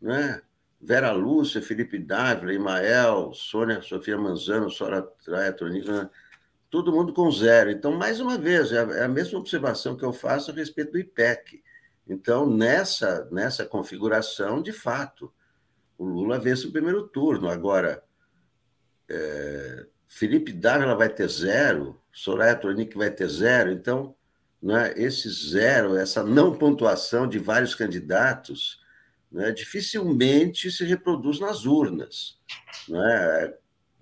Né? 0.00 0.40
Vera 0.80 1.12
Lúcia, 1.12 1.60
Felipe 1.60 1.98
Dávila, 1.98 2.54
Imael, 2.54 3.32
Sônia 3.34 3.82
Sofia 3.82 4.16
Manzano, 4.16 4.70
Sora 4.70 5.02
Traiatronica, 5.02 6.04
né? 6.04 6.10
todo 6.70 6.92
mundo 6.92 7.12
com 7.12 7.30
zero. 7.30 7.70
Então, 7.70 7.92
mais 7.92 8.18
uma 8.18 8.38
vez, 8.38 8.72
é, 8.72 8.76
é 8.76 9.04
a 9.04 9.08
mesma 9.08 9.38
observação 9.38 9.96
que 9.96 10.04
eu 10.04 10.12
faço 10.12 10.50
a 10.50 10.54
respeito 10.54 10.92
do 10.92 10.98
IPEC. 10.98 11.62
Então, 12.08 12.48
nessa, 12.48 13.28
nessa 13.30 13.66
configuração, 13.66 14.62
de 14.62 14.72
fato, 14.72 15.32
o 15.98 16.04
Lula 16.04 16.38
vence 16.38 16.66
o 16.66 16.72
primeiro 16.72 17.06
turno. 17.08 17.50
Agora, 17.50 18.02
é, 19.08 19.86
Felipe 20.08 20.52
Dávila 20.52 20.96
vai 20.96 21.10
ter 21.10 21.28
zero, 21.28 22.00
Soraya 22.10 22.56
Tronic 22.56 22.96
vai 22.96 23.10
ter 23.10 23.28
zero. 23.28 23.70
Então, 23.70 24.14
né, 24.62 24.94
esse 24.96 25.28
zero, 25.28 25.94
essa 25.96 26.22
não 26.22 26.56
pontuação 26.56 27.28
de 27.28 27.38
vários 27.38 27.74
candidatos 27.74 28.79
né, 29.30 29.52
dificilmente 29.52 30.70
se 30.70 30.84
reproduz 30.84 31.38
nas 31.38 31.64
urnas. 31.64 32.38
Né? 32.88 33.54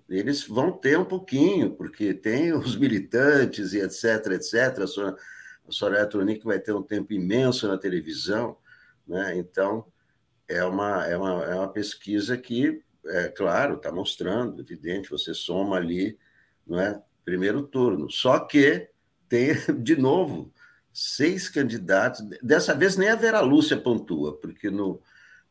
Eles 0.09 0.43
vão 0.43 0.71
ter 0.71 0.97
um 0.97 1.05
pouquinho, 1.05 1.71
porque 1.75 2.13
tem 2.13 2.51
os 2.57 2.75
militantes 2.75 3.73
e 3.73 3.79
etc, 3.79 4.31
etc. 4.31 4.79
A 5.67 5.71
Soraya 5.71 6.07
Tronic 6.07 6.43
vai 6.43 6.59
ter 6.59 6.73
um 6.73 6.81
tempo 6.81 7.13
imenso 7.13 7.67
na 7.67 7.77
televisão, 7.77 8.57
né? 9.07 9.37
então 9.37 9.85
é 10.47 10.63
uma, 10.63 11.05
é, 11.05 11.15
uma, 11.15 11.43
é 11.45 11.55
uma 11.55 11.71
pesquisa 11.71 12.35
que, 12.35 12.81
é 13.05 13.27
claro, 13.29 13.75
está 13.75 13.91
mostrando, 13.91 14.61
evidente, 14.61 15.09
você 15.09 15.33
soma 15.33 15.75
ali, 15.75 16.17
não 16.65 16.79
é? 16.79 16.99
primeiro 17.23 17.61
turno. 17.61 18.09
Só 18.09 18.39
que 18.39 18.89
tem, 19.27 19.49
de 19.83 19.95
novo, 19.95 20.51
seis 20.91 21.47
candidatos. 21.47 22.27
Dessa 22.41 22.73
vez 22.73 22.97
nem 22.97 23.09
a 23.09 23.15
Vera 23.15 23.41
Lúcia 23.41 23.77
pontua, 23.77 24.35
porque 24.39 24.71
no, 24.71 24.99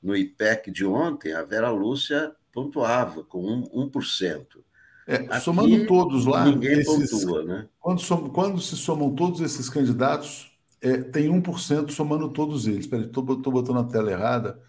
no 0.02 0.16
IPEC 0.16 0.70
de 0.70 0.84
ontem, 0.84 1.32
a 1.32 1.42
Vera 1.42 1.70
Lúcia 1.70 2.32
pontuava 2.52 3.24
com 3.24 3.62
1%. 3.62 3.90
1%. 3.90 4.46
É, 5.06 5.14
Aqui, 5.16 5.40
somando 5.40 5.86
todos 5.86 6.26
lá. 6.26 6.44
Ninguém 6.44 6.80
esses, 6.80 7.24
pontua, 7.24 7.42
né? 7.42 7.66
Quando, 7.80 7.98
som, 8.00 8.28
quando, 8.28 8.60
se 8.60 8.76
somam 8.76 9.14
todos 9.14 9.40
esses 9.40 9.70
candidatos, 9.70 10.52
é, 10.82 10.98
tem 10.98 11.30
1% 11.30 11.90
somando 11.90 12.28
todos 12.28 12.66
eles. 12.66 12.80
Espera, 12.80 13.04
estou 13.04 13.24
botando 13.24 13.78
a 13.78 13.84
tela 13.84 14.10
errada. 14.10 14.60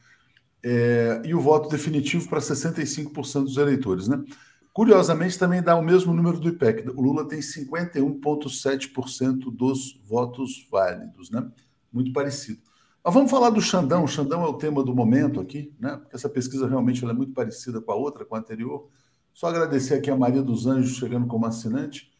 É, 0.63 1.21
e 1.25 1.35
o 1.35 1.41
voto 1.41 1.67
definitivo 1.67 2.29
para 2.29 2.39
65% 2.39 3.43
dos 3.43 3.57
eleitores. 3.57 4.07
Né? 4.07 4.23
Curiosamente, 4.71 5.37
também 5.37 5.61
dá 5.61 5.75
o 5.75 5.83
mesmo 5.83 6.13
número 6.13 6.39
do 6.39 6.47
IPEC. 6.47 6.87
O 6.89 7.01
Lula 7.01 7.27
tem 7.27 7.39
51,7% 7.39 9.53
dos 9.53 10.01
votos 10.05 10.65
válidos. 10.71 11.29
Né? 11.29 11.45
Muito 11.91 12.13
parecido. 12.13 12.68
Mas 13.03 13.13
vamos 13.13 13.31
falar 13.31 13.49
do 13.49 13.61
Xandão. 13.61 14.03
O 14.03 14.07
Xandão 14.07 14.43
é 14.43 14.47
o 14.47 14.53
tema 14.53 14.83
do 14.83 14.93
momento 14.93 15.39
aqui, 15.39 15.73
né? 15.79 15.97
Porque 15.97 16.15
essa 16.15 16.29
pesquisa 16.29 16.67
realmente 16.67 17.03
é 17.03 17.13
muito 17.13 17.33
parecida 17.33 17.81
com 17.81 17.91
a 17.91 17.95
outra, 17.95 18.25
com 18.25 18.35
a 18.35 18.39
anterior. 18.39 18.89
Só 19.33 19.47
agradecer 19.47 19.95
aqui 19.95 20.11
a 20.11 20.17
Maria 20.17 20.41
dos 20.41 20.67
Anjos 20.67 20.97
chegando 20.97 21.27
como 21.27 21.45
assinante. 21.45 22.11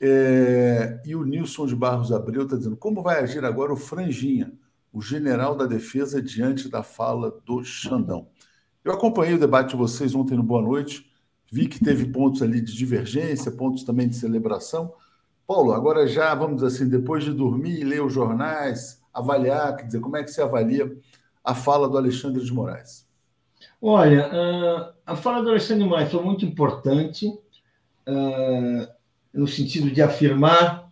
É... 0.00 1.00
E 1.06 1.16
o 1.16 1.24
Nilson 1.24 1.66
de 1.66 1.74
Barros 1.74 2.12
Abreu 2.12 2.44
está 2.44 2.56
dizendo: 2.56 2.76
como 2.76 3.02
vai 3.02 3.20
agir 3.20 3.44
agora 3.44 3.72
o 3.72 3.76
Franjinha, 3.76 4.52
o 4.92 5.00
general 5.00 5.56
da 5.56 5.66
defesa, 5.66 6.20
diante 6.20 6.68
da 6.68 6.82
fala 6.82 7.34
do 7.44 7.64
Xandão? 7.64 8.28
Eu 8.84 8.92
acompanhei 8.92 9.34
o 9.34 9.38
debate 9.38 9.70
de 9.70 9.76
vocês 9.76 10.14
ontem 10.14 10.36
no 10.36 10.42
Boa 10.42 10.62
Noite, 10.62 11.10
vi 11.50 11.66
que 11.66 11.82
teve 11.82 12.06
pontos 12.06 12.42
ali 12.42 12.60
de 12.60 12.74
divergência, 12.74 13.50
pontos 13.50 13.84
também 13.84 14.08
de 14.08 14.16
celebração. 14.16 14.92
Paulo, 15.46 15.72
agora 15.72 16.06
já, 16.06 16.34
vamos 16.34 16.62
dizer 16.62 16.68
assim, 16.68 16.88
depois 16.88 17.24
de 17.24 17.32
dormir 17.32 17.80
e 17.80 17.84
ler 17.84 18.02
os 18.02 18.12
jornais, 18.12 18.99
avaliar, 19.12 19.76
quer 19.76 19.86
dizer, 19.86 20.00
como 20.00 20.16
é 20.16 20.22
que 20.22 20.30
você 20.30 20.42
avalia 20.42 20.90
a 21.44 21.54
fala 21.54 21.88
do 21.88 21.96
Alexandre 21.96 22.44
de 22.44 22.52
Moraes? 22.52 23.08
Olha, 23.80 24.94
a 25.06 25.16
fala 25.16 25.42
do 25.42 25.50
Alexandre 25.50 25.84
de 25.84 25.88
Moraes 25.88 26.10
foi 26.10 26.22
muito 26.22 26.44
importante 26.44 27.32
no 29.32 29.46
sentido 29.46 29.90
de 29.90 30.02
afirmar 30.02 30.88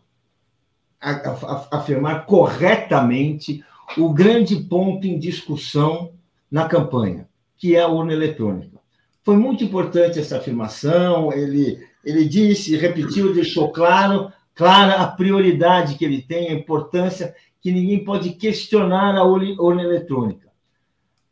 afirmar 1.71 2.27
corretamente 2.27 3.65
o 3.97 4.13
grande 4.13 4.57
ponto 4.57 5.07
em 5.07 5.19
discussão 5.19 6.13
na 6.51 6.69
campanha, 6.69 7.29
que 7.57 7.77
é 7.77 7.81
a 7.81 7.89
urna 7.89 8.13
eletrônica. 8.13 8.79
Foi 9.23 9.37
muito 9.37 9.63
importante 9.63 10.19
essa 10.19 10.39
afirmação, 10.39 11.33
ele, 11.33 11.79
ele 12.05 12.29
disse, 12.29 12.77
repetiu, 12.77 13.33
deixou 13.33 13.71
claro, 13.71 14.33
clara 14.55 14.97
a 14.97 15.07
prioridade 15.07 15.95
que 15.95 16.05
ele 16.05 16.23
tem, 16.23 16.49
a 16.49 16.55
importância 16.55 17.35
que 17.61 17.73
ninguém 17.73 18.05
pode 18.05 18.31
questionar 18.31 19.17
a 19.17 19.25
urna 19.25 19.83
eletrônica. 19.83 20.49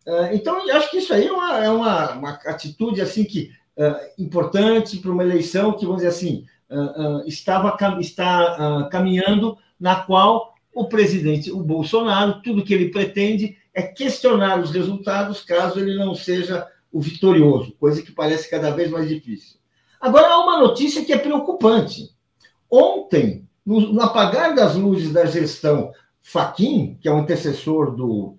Ah, 0.07 0.31
então, 0.33 0.66
eu 0.66 0.77
acho 0.77 0.91
que 0.91 0.99
isso 0.99 1.12
aí 1.12 1.27
é 1.27 1.33
uma, 1.33 1.64
é 1.64 1.70
uma, 1.70 2.12
uma 2.12 2.31
atitude 2.31 3.01
assim 3.01 3.24
que 3.24 3.51
uh, 3.77 4.22
importante 4.22 4.99
para 4.99 5.11
uma 5.11 5.24
eleição 5.24 5.72
que, 5.72 5.85
vamos 5.85 6.03
dizer 6.03 6.09
assim, 6.09 6.47
uh, 6.70 7.27
estava 7.27 7.77
está 8.01 8.89
caminhando 8.91 9.59
na 9.79 9.97
qual 9.97 10.55
o 10.72 10.89
presidente, 10.89 11.51
o 11.51 11.62
Bolsonaro, 11.62 12.41
tudo 12.43 12.64
que 12.64 12.72
ele 12.72 12.91
pretende 12.91 13.57
é 13.74 13.83
questionar 13.83 14.61
os 14.61 14.70
resultados 14.70 15.43
caso 15.43 15.81
ele 15.81 15.97
não 15.97 16.14
seja 16.14 16.66
o 16.93 17.01
vitorioso, 17.01 17.72
coisa 17.79 18.03
que 18.03 18.12
parece 18.12 18.49
cada 18.49 18.70
vez 18.70 18.91
mais 18.91 19.09
difícil. 19.09 19.57
Agora, 20.01 20.29
há 20.29 20.39
uma 20.39 20.61
notícia 20.61 21.05
que 21.05 21.12
é 21.12 21.18
preocupante. 21.18 22.11
Ontem, 22.70 23.47
no 23.64 24.01
apagar 24.01 24.55
das 24.55 24.77
luzes 24.77 25.12
da 25.12 25.24
gestão 25.27 25.93
Faquim, 26.29 26.99
que 27.01 27.07
é 27.07 27.12
o 27.12 27.18
antecessor 27.18 27.95
do, 27.95 28.35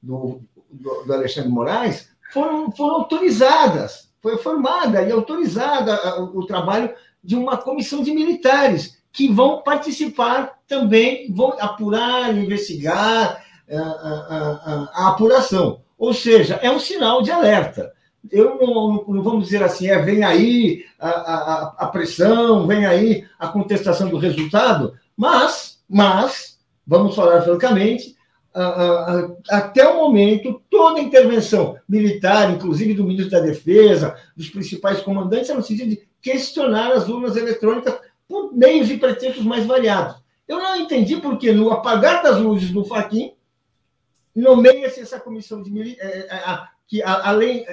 do, 0.00 0.40
do, 0.70 1.12
Alexandre 1.12 1.50
Moraes, 1.50 2.08
foram, 2.32 2.70
foram 2.70 2.94
autorizadas, 2.94 4.08
foi 4.22 4.38
formada 4.38 5.02
e 5.02 5.10
autorizada 5.10 6.22
o 6.22 6.46
trabalho 6.46 6.94
de 7.24 7.34
uma 7.34 7.56
comissão 7.56 8.04
de 8.04 8.12
militares 8.12 9.02
que 9.12 9.26
vão 9.28 9.62
participar 9.62 10.60
também, 10.68 11.28
vão 11.32 11.56
apurar, 11.58 12.32
investigar 12.36 13.44
a, 13.68 13.80
a, 13.80 13.80
a, 13.80 14.90
a 14.94 15.08
apuração. 15.08 15.80
Ou 15.98 16.14
seja, 16.14 16.60
é 16.62 16.70
um 16.70 16.78
sinal 16.78 17.20
de 17.20 17.32
alerta. 17.32 17.92
Eu 18.30 18.56
não, 18.60 19.04
não, 19.08 19.22
vamos 19.24 19.46
dizer 19.46 19.62
assim, 19.64 19.88
é, 19.88 20.00
vem 20.00 20.22
aí 20.22 20.84
a, 21.00 21.74
a 21.78 21.86
pressão, 21.88 22.64
vem 22.64 22.86
aí 22.86 23.26
a 23.40 23.48
contestação 23.48 24.08
do 24.08 24.18
resultado, 24.18 24.94
mas, 25.16 25.82
mas 25.88 26.53
vamos 26.86 27.14
falar 27.14 27.42
francamente, 27.42 28.14
até 29.50 29.86
o 29.88 29.96
momento, 29.96 30.62
toda 30.70 31.00
intervenção 31.00 31.76
militar, 31.88 32.52
inclusive 32.52 32.94
do 32.94 33.04
ministro 33.04 33.32
da 33.32 33.40
Defesa, 33.40 34.16
dos 34.36 34.48
principais 34.48 35.00
comandantes, 35.00 35.50
é 35.50 35.54
no 35.54 35.62
sentido 35.62 35.90
de 35.90 36.08
questionar 36.22 36.92
as 36.92 37.08
urnas 37.08 37.36
eletrônicas 37.36 37.98
por 38.28 38.54
meios 38.54 38.90
e 38.90 38.96
pretextos 38.96 39.44
mais 39.44 39.66
variados. 39.66 40.22
Eu 40.46 40.58
não 40.58 40.76
entendi 40.76 41.16
porque 41.16 41.52
no 41.52 41.70
apagar 41.70 42.22
das 42.22 42.38
luzes 42.38 42.70
do 42.70 42.84
Faquin, 42.84 43.32
nomeia-se 44.34 45.00
essa 45.00 45.18
comissão 45.18 45.62
de 45.62 45.96
é, 46.00 46.26
é, 46.34 46.60
que 46.86 47.02
além 47.02 47.64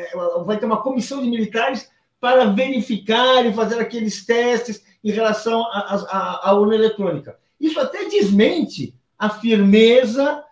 vai 0.46 0.58
ter 0.58 0.66
uma 0.66 0.82
comissão 0.82 1.22
de 1.22 1.30
militares 1.30 1.90
para 2.20 2.46
verificar 2.46 3.46
e 3.46 3.54
fazer 3.54 3.80
aqueles 3.80 4.26
testes 4.26 4.84
em 5.04 5.12
relação 5.12 5.64
à 5.72 6.54
urna 6.54 6.76
eletrônica. 6.76 7.38
Isso 7.60 7.80
até 7.80 8.06
desmente 8.06 8.96
a 9.22 9.30
firmeza, 9.30 10.44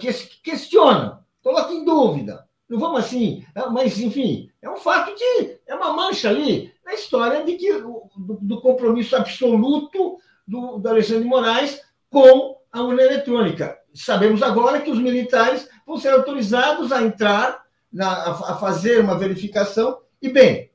que 0.00 0.10
questiona, 0.42 1.22
coloca 1.42 1.74
em 1.74 1.84
dúvida. 1.84 2.48
Não 2.66 2.78
vamos 2.78 3.00
assim, 3.00 3.44
mas 3.70 4.00
enfim, 4.00 4.50
é 4.62 4.70
um 4.70 4.78
fato 4.78 5.14
que 5.14 5.58
é 5.66 5.74
uma 5.74 5.92
mancha 5.92 6.30
ali 6.30 6.72
na 6.82 6.94
história 6.94 7.44
de 7.44 7.56
que, 7.56 7.70
do, 7.74 8.08
do 8.16 8.62
compromisso 8.62 9.14
absoluto 9.14 10.16
do, 10.48 10.78
do 10.78 10.88
Alexandre 10.88 11.24
de 11.24 11.28
Moraes 11.28 11.82
com 12.08 12.56
a 12.72 12.80
urna 12.80 13.02
eletrônica. 13.02 13.78
Sabemos 13.92 14.42
agora 14.42 14.80
que 14.80 14.90
os 14.90 14.98
militares 14.98 15.68
vão 15.86 15.98
ser 15.98 16.14
autorizados 16.14 16.90
a 16.90 17.02
entrar, 17.02 17.62
na, 17.92 18.30
a 18.30 18.56
fazer 18.56 19.00
uma 19.00 19.18
verificação, 19.18 20.00
e 20.22 20.30
bem, 20.30 20.70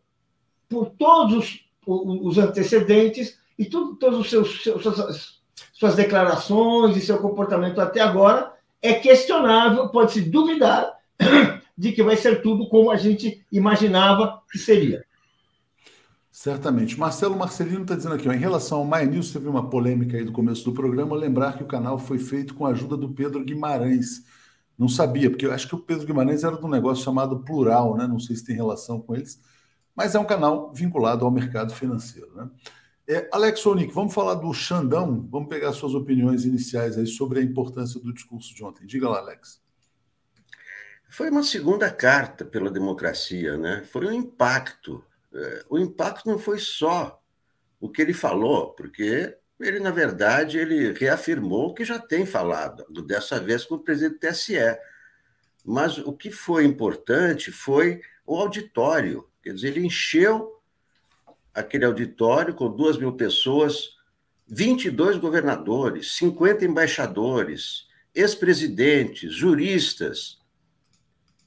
por 0.69 0.91
todos 0.91 1.35
os, 1.35 1.65
os 1.87 2.37
antecedentes 2.37 3.39
e 3.57 3.65
tudo, 3.65 3.95
todos 3.95 4.19
os 4.19 4.29
seus, 4.29 4.61
seus 4.61 5.34
suas, 5.75 5.95
declarações 5.95 6.95
e 6.95 7.01
seu 7.01 7.17
comportamento 7.17 7.81
até 7.81 7.99
agora, 7.99 8.53
é 8.81 8.93
questionável, 8.93 9.89
pode-se 9.89 10.21
duvidar 10.21 10.93
de 11.77 11.91
que 11.91 12.01
vai 12.01 12.15
ser 12.15 12.41
tudo 12.41 12.69
como 12.69 12.89
a 12.89 12.95
gente 12.95 13.45
imaginava 13.51 14.41
que 14.49 14.57
seria. 14.57 15.03
Certamente. 16.31 16.97
Marcelo 16.97 17.37
Marcelino 17.37 17.81
está 17.81 17.95
dizendo 17.95 18.15
aqui, 18.15 18.29
ó, 18.29 18.33
em 18.33 18.37
relação 18.37 18.79
ao 18.79 18.85
My 18.85 19.05
News, 19.05 19.31
teve 19.31 19.49
uma 19.49 19.69
polêmica 19.69 20.17
aí 20.17 20.23
do 20.23 20.31
começo 20.31 20.63
do 20.63 20.73
programa, 20.73 21.15
lembrar 21.15 21.57
que 21.57 21.63
o 21.63 21.67
canal 21.67 21.97
foi 21.97 22.19
feito 22.19 22.53
com 22.53 22.65
a 22.65 22.69
ajuda 22.69 22.95
do 22.95 23.09
Pedro 23.13 23.43
Guimarães. 23.43 24.23
Não 24.77 24.87
sabia, 24.87 25.29
porque 25.29 25.45
eu 25.45 25.53
acho 25.53 25.67
que 25.67 25.75
o 25.75 25.79
Pedro 25.79 26.05
Guimarães 26.05 26.43
era 26.43 26.57
de 26.57 26.65
um 26.65 26.69
negócio 26.69 27.03
chamado 27.03 27.39
Plural, 27.39 27.97
né? 27.97 28.07
Não 28.07 28.19
sei 28.19 28.35
se 28.35 28.45
tem 28.45 28.55
relação 28.55 28.99
com 28.99 29.15
eles, 29.15 29.41
mas 29.95 30.15
é 30.15 30.19
um 30.19 30.25
canal 30.25 30.71
vinculado 30.73 31.25
ao 31.25 31.31
mercado 31.31 31.73
financeiro, 31.73 32.29
né? 32.35 32.49
É, 33.07 33.29
Alex 33.31 33.65
Onik, 33.65 33.93
vamos 33.93 34.13
falar 34.13 34.35
do 34.35 34.51
Xandão, 34.53 35.27
vamos 35.29 35.47
pegar 35.47 35.73
suas 35.73 35.93
opiniões 35.93 36.45
iniciais 36.45 36.97
aí 36.97 37.05
sobre 37.05 37.39
a 37.39 37.43
importância 37.43 37.99
do 37.99 38.13
discurso 38.13 38.53
de 38.55 38.63
ontem. 38.63 38.85
Diga 38.85 39.09
lá, 39.09 39.19
Alex. 39.19 39.61
Foi 41.09 41.29
uma 41.29 41.43
segunda 41.43 41.91
carta 41.91 42.43
pela 42.43 42.71
democracia, 42.71 43.57
né? 43.57 43.83
Foi 43.85 44.05
um 44.07 44.11
impacto 44.11 45.03
é, 45.35 45.65
o 45.69 45.77
impacto 45.77 46.29
não 46.29 46.39
foi 46.39 46.57
só 46.57 47.21
o 47.79 47.89
que 47.89 48.01
ele 48.01 48.13
falou, 48.13 48.71
porque 48.71 49.35
ele, 49.59 49.79
na 49.79 49.91
verdade, 49.91 50.57
ele 50.57 50.93
reafirmou 50.93 51.69
o 51.69 51.73
que 51.73 51.83
já 51.83 51.99
tem 51.99 52.25
falado, 52.25 52.85
dessa 53.03 53.39
vez 53.39 53.65
com 53.65 53.75
o 53.75 53.79
presidente 53.79 54.13
do 54.13 54.19
TSE. 54.19 54.77
Mas 55.63 55.97
o 55.97 56.13
que 56.13 56.31
foi 56.31 56.63
importante 56.63 57.51
foi 57.51 58.01
o 58.25 58.37
auditório. 58.37 59.27
Quer 59.43 59.53
dizer, 59.53 59.67
ele 59.69 59.85
encheu 59.85 60.54
aquele 61.55 61.85
auditório 61.85 62.53
com 62.53 62.69
duas 62.69 62.97
mil 62.97 63.13
pessoas, 63.13 63.95
22 64.47 65.17
governadores, 65.17 66.15
50 66.17 66.65
embaixadores, 66.65 67.87
ex-presidentes, 68.13 69.33
juristas, 69.33 70.39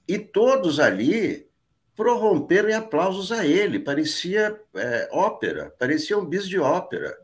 e 0.06 0.18
todos 0.18 0.80
ali 0.80 1.46
prorromperam 1.94 2.70
em 2.70 2.74
aplausos 2.74 3.30
a 3.30 3.46
ele. 3.46 3.78
Parecia 3.78 4.58
é, 4.74 5.08
ópera, 5.12 5.74
parecia 5.78 6.16
um 6.16 6.24
bis 6.24 6.48
de 6.48 6.58
ópera. 6.58 7.16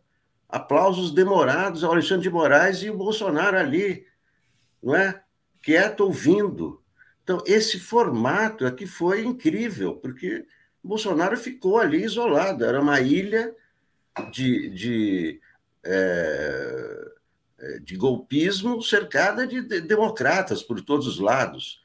Aplausos 0.48 1.10
demorados 1.10 1.82
ao 1.82 1.92
Alexandre 1.92 2.24
de 2.24 2.30
Moraes 2.30 2.82
e 2.82 2.90
o 2.90 2.96
Bolsonaro 2.96 3.56
ali, 3.56 4.06
não 4.82 4.94
é? 4.94 5.22
Quieto 5.62 6.00
ouvindo. 6.00 6.82
Então, 7.22 7.42
esse 7.46 7.80
formato 7.80 8.66
aqui 8.66 8.86
foi 8.86 9.24
incrível, 9.24 9.96
porque 9.96 10.44
Bolsonaro 10.84 11.36
ficou 11.36 11.78
ali 11.78 12.04
isolado, 12.04 12.64
era 12.64 12.80
uma 12.80 13.00
ilha 13.00 13.54
de, 14.30 14.68
de, 14.70 15.40
é, 15.82 17.10
é 17.58 17.78
de 17.78 17.96
golpismo 17.96 18.82
cercada 18.82 19.46
de 19.46 19.62
democratas 19.80 20.62
por 20.62 20.80
todos 20.82 21.06
os 21.06 21.18
lados. 21.18 21.82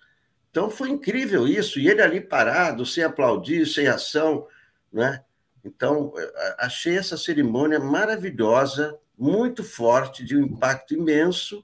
Então 0.52 0.70
foi 0.70 0.90
incrível 0.90 1.48
isso, 1.48 1.80
e 1.80 1.88
ele 1.88 2.02
ali 2.02 2.20
parado, 2.20 2.86
sem 2.86 3.04
aplaudir, 3.04 3.66
sem 3.66 3.88
ação, 3.88 4.48
né? 4.92 5.24
Então, 5.64 6.14
achei 6.58 6.98
essa 6.98 7.18
cerimônia 7.18 7.80
maravilhosa, 7.80 8.98
muito 9.18 9.64
forte, 9.64 10.24
de 10.24 10.36
um 10.36 10.42
impacto 10.42 10.94
imenso, 10.94 11.64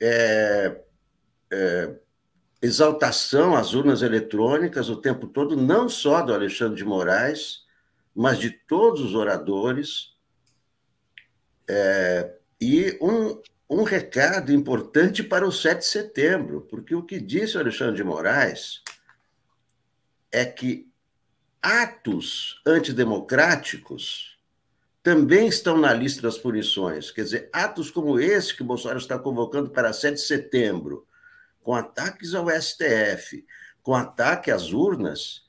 é, 0.00 0.80
é, 1.50 1.94
exaltação 2.66 3.56
às 3.56 3.72
urnas 3.72 4.02
eletrônicas 4.02 4.88
o 4.88 4.96
tempo 4.96 5.26
todo, 5.26 5.56
não 5.56 5.88
só 5.88 6.22
do 6.22 6.34
Alexandre 6.34 6.76
de 6.76 6.84
Moraes, 6.84 7.64
mas 8.14 8.38
de 8.38 8.50
todos 8.50 9.00
os 9.00 9.14
oradores, 9.14 10.14
é, 11.68 12.34
e 12.60 12.96
um, 13.00 13.40
um 13.68 13.82
recado 13.82 14.52
importante 14.52 15.22
para 15.22 15.46
o 15.46 15.52
7 15.52 15.78
de 15.78 15.86
setembro, 15.86 16.62
porque 16.62 16.94
o 16.94 17.02
que 17.02 17.20
disse 17.20 17.56
o 17.56 17.60
Alexandre 17.60 17.96
de 17.96 18.04
Moraes 18.04 18.82
é 20.30 20.44
que 20.44 20.90
atos 21.62 22.60
antidemocráticos 22.66 24.38
também 25.02 25.46
estão 25.46 25.78
na 25.78 25.92
lista 25.92 26.22
das 26.22 26.36
punições. 26.36 27.10
Quer 27.10 27.22
dizer, 27.22 27.50
atos 27.52 27.90
como 27.90 28.18
esse 28.18 28.54
que 28.54 28.62
o 28.62 28.66
Bolsonaro 28.66 28.98
está 28.98 29.18
convocando 29.18 29.70
para 29.70 29.92
7 29.92 30.14
de 30.14 30.20
setembro, 30.20 31.05
com 31.66 31.74
ataques 31.74 32.32
ao 32.32 32.48
STF, 32.48 33.44
com 33.82 33.92
ataque 33.92 34.52
às 34.52 34.72
urnas, 34.72 35.42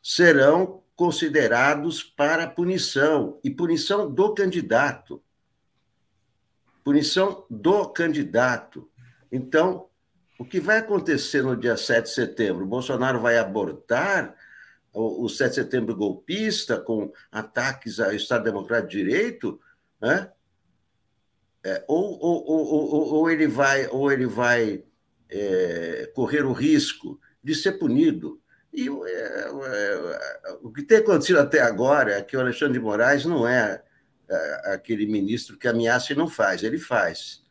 serão 0.00 0.84
considerados 0.94 2.00
para 2.00 2.46
punição 2.46 3.40
e 3.42 3.50
punição 3.50 4.08
do 4.08 4.32
candidato 4.34 5.20
punição 6.88 7.44
do 7.50 7.86
candidato. 7.90 8.90
Então, 9.30 9.90
o 10.38 10.44
que 10.44 10.58
vai 10.58 10.78
acontecer 10.78 11.42
no 11.42 11.54
dia 11.54 11.76
7 11.76 12.04
de 12.04 12.14
setembro? 12.14 12.64
O 12.64 12.68
Bolsonaro 12.68 13.20
vai 13.20 13.36
abortar 13.36 14.34
o, 14.90 15.28
7 15.28 15.50
de 15.50 15.54
setembro 15.54 15.94
golpista 15.94 16.80
com 16.80 17.12
ataques 17.30 18.00
ao 18.00 18.14
Estado 18.14 18.44
Democrático 18.44 18.92
de 18.92 19.04
Direito? 19.04 19.60
Né? 20.00 20.32
É, 21.62 21.84
ou, 21.86 22.18
ou, 22.18 22.46
ou, 22.46 23.14
ou, 23.16 23.30
ele 23.30 23.46
vai, 23.46 23.86
ou 23.88 24.10
ele 24.10 24.24
vai 24.26 24.82
é, 25.30 26.10
correr 26.14 26.44
o 26.44 26.52
risco 26.52 27.20
de 27.42 27.54
ser 27.54 27.72
punido. 27.72 28.40
E 28.72 28.88
é, 28.88 28.90
é, 28.90 30.58
o 30.62 30.70
que 30.70 30.82
tem 30.82 30.98
acontecido 30.98 31.38
até 31.38 31.60
agora 31.60 32.12
é 32.12 32.22
que 32.22 32.36
o 32.36 32.40
Alexandre 32.40 32.74
de 32.74 32.84
Moraes 32.84 33.24
não 33.24 33.46
é 33.46 33.82
aquele 34.64 35.06
ministro 35.06 35.56
que 35.56 35.66
ameaça 35.66 36.12
e 36.12 36.16
não 36.16 36.28
faz, 36.28 36.62
ele 36.62 36.78
faz. 36.78 37.42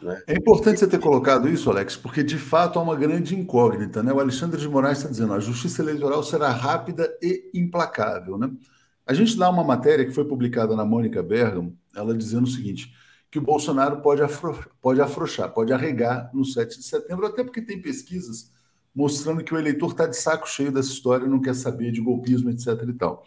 Né? 0.00 0.22
É 0.26 0.34
importante 0.34 0.78
você 0.78 0.86
ter 0.86 0.98
colocado 0.98 1.48
isso, 1.48 1.70
Alex, 1.70 1.96
porque 1.96 2.22
de 2.22 2.36
fato 2.36 2.78
há 2.78 2.82
uma 2.82 2.96
grande 2.96 3.34
incógnita. 3.34 4.02
Né? 4.02 4.12
O 4.12 4.20
Alexandre 4.20 4.60
de 4.60 4.68
Moraes 4.68 4.98
está 4.98 5.10
dizendo 5.10 5.32
a 5.32 5.40
justiça 5.40 5.82
eleitoral 5.82 6.22
será 6.22 6.50
rápida 6.50 7.10
e 7.22 7.50
implacável. 7.54 8.36
Né? 8.36 8.50
A 9.06 9.14
gente 9.14 9.38
dá 9.38 9.48
uma 9.48 9.64
matéria 9.64 10.04
que 10.04 10.12
foi 10.12 10.24
publicada 10.24 10.76
na 10.76 10.84
Mônica 10.84 11.22
Bergamo, 11.22 11.76
ela 11.94 12.16
dizendo 12.16 12.44
o 12.44 12.50
seguinte: 12.50 12.92
que 13.36 13.38
o 13.38 13.42
Bolsonaro 13.42 14.00
pode, 14.00 14.22
afro, 14.22 14.58
pode 14.80 14.98
afrouxar, 14.98 15.52
pode 15.52 15.70
arregar 15.70 16.30
no 16.32 16.42
7 16.42 16.78
de 16.78 16.84
setembro, 16.84 17.26
até 17.26 17.44
porque 17.44 17.60
tem 17.60 17.82
pesquisas 17.82 18.50
mostrando 18.94 19.44
que 19.44 19.52
o 19.52 19.58
eleitor 19.58 19.90
está 19.90 20.06
de 20.06 20.16
saco 20.16 20.48
cheio 20.48 20.72
dessa 20.72 20.88
história, 20.88 21.26
não 21.26 21.38
quer 21.38 21.54
saber 21.54 21.92
de 21.92 22.00
golpismo, 22.00 22.48
etc. 22.48 22.68
e 22.88 22.94
tal. 22.94 23.26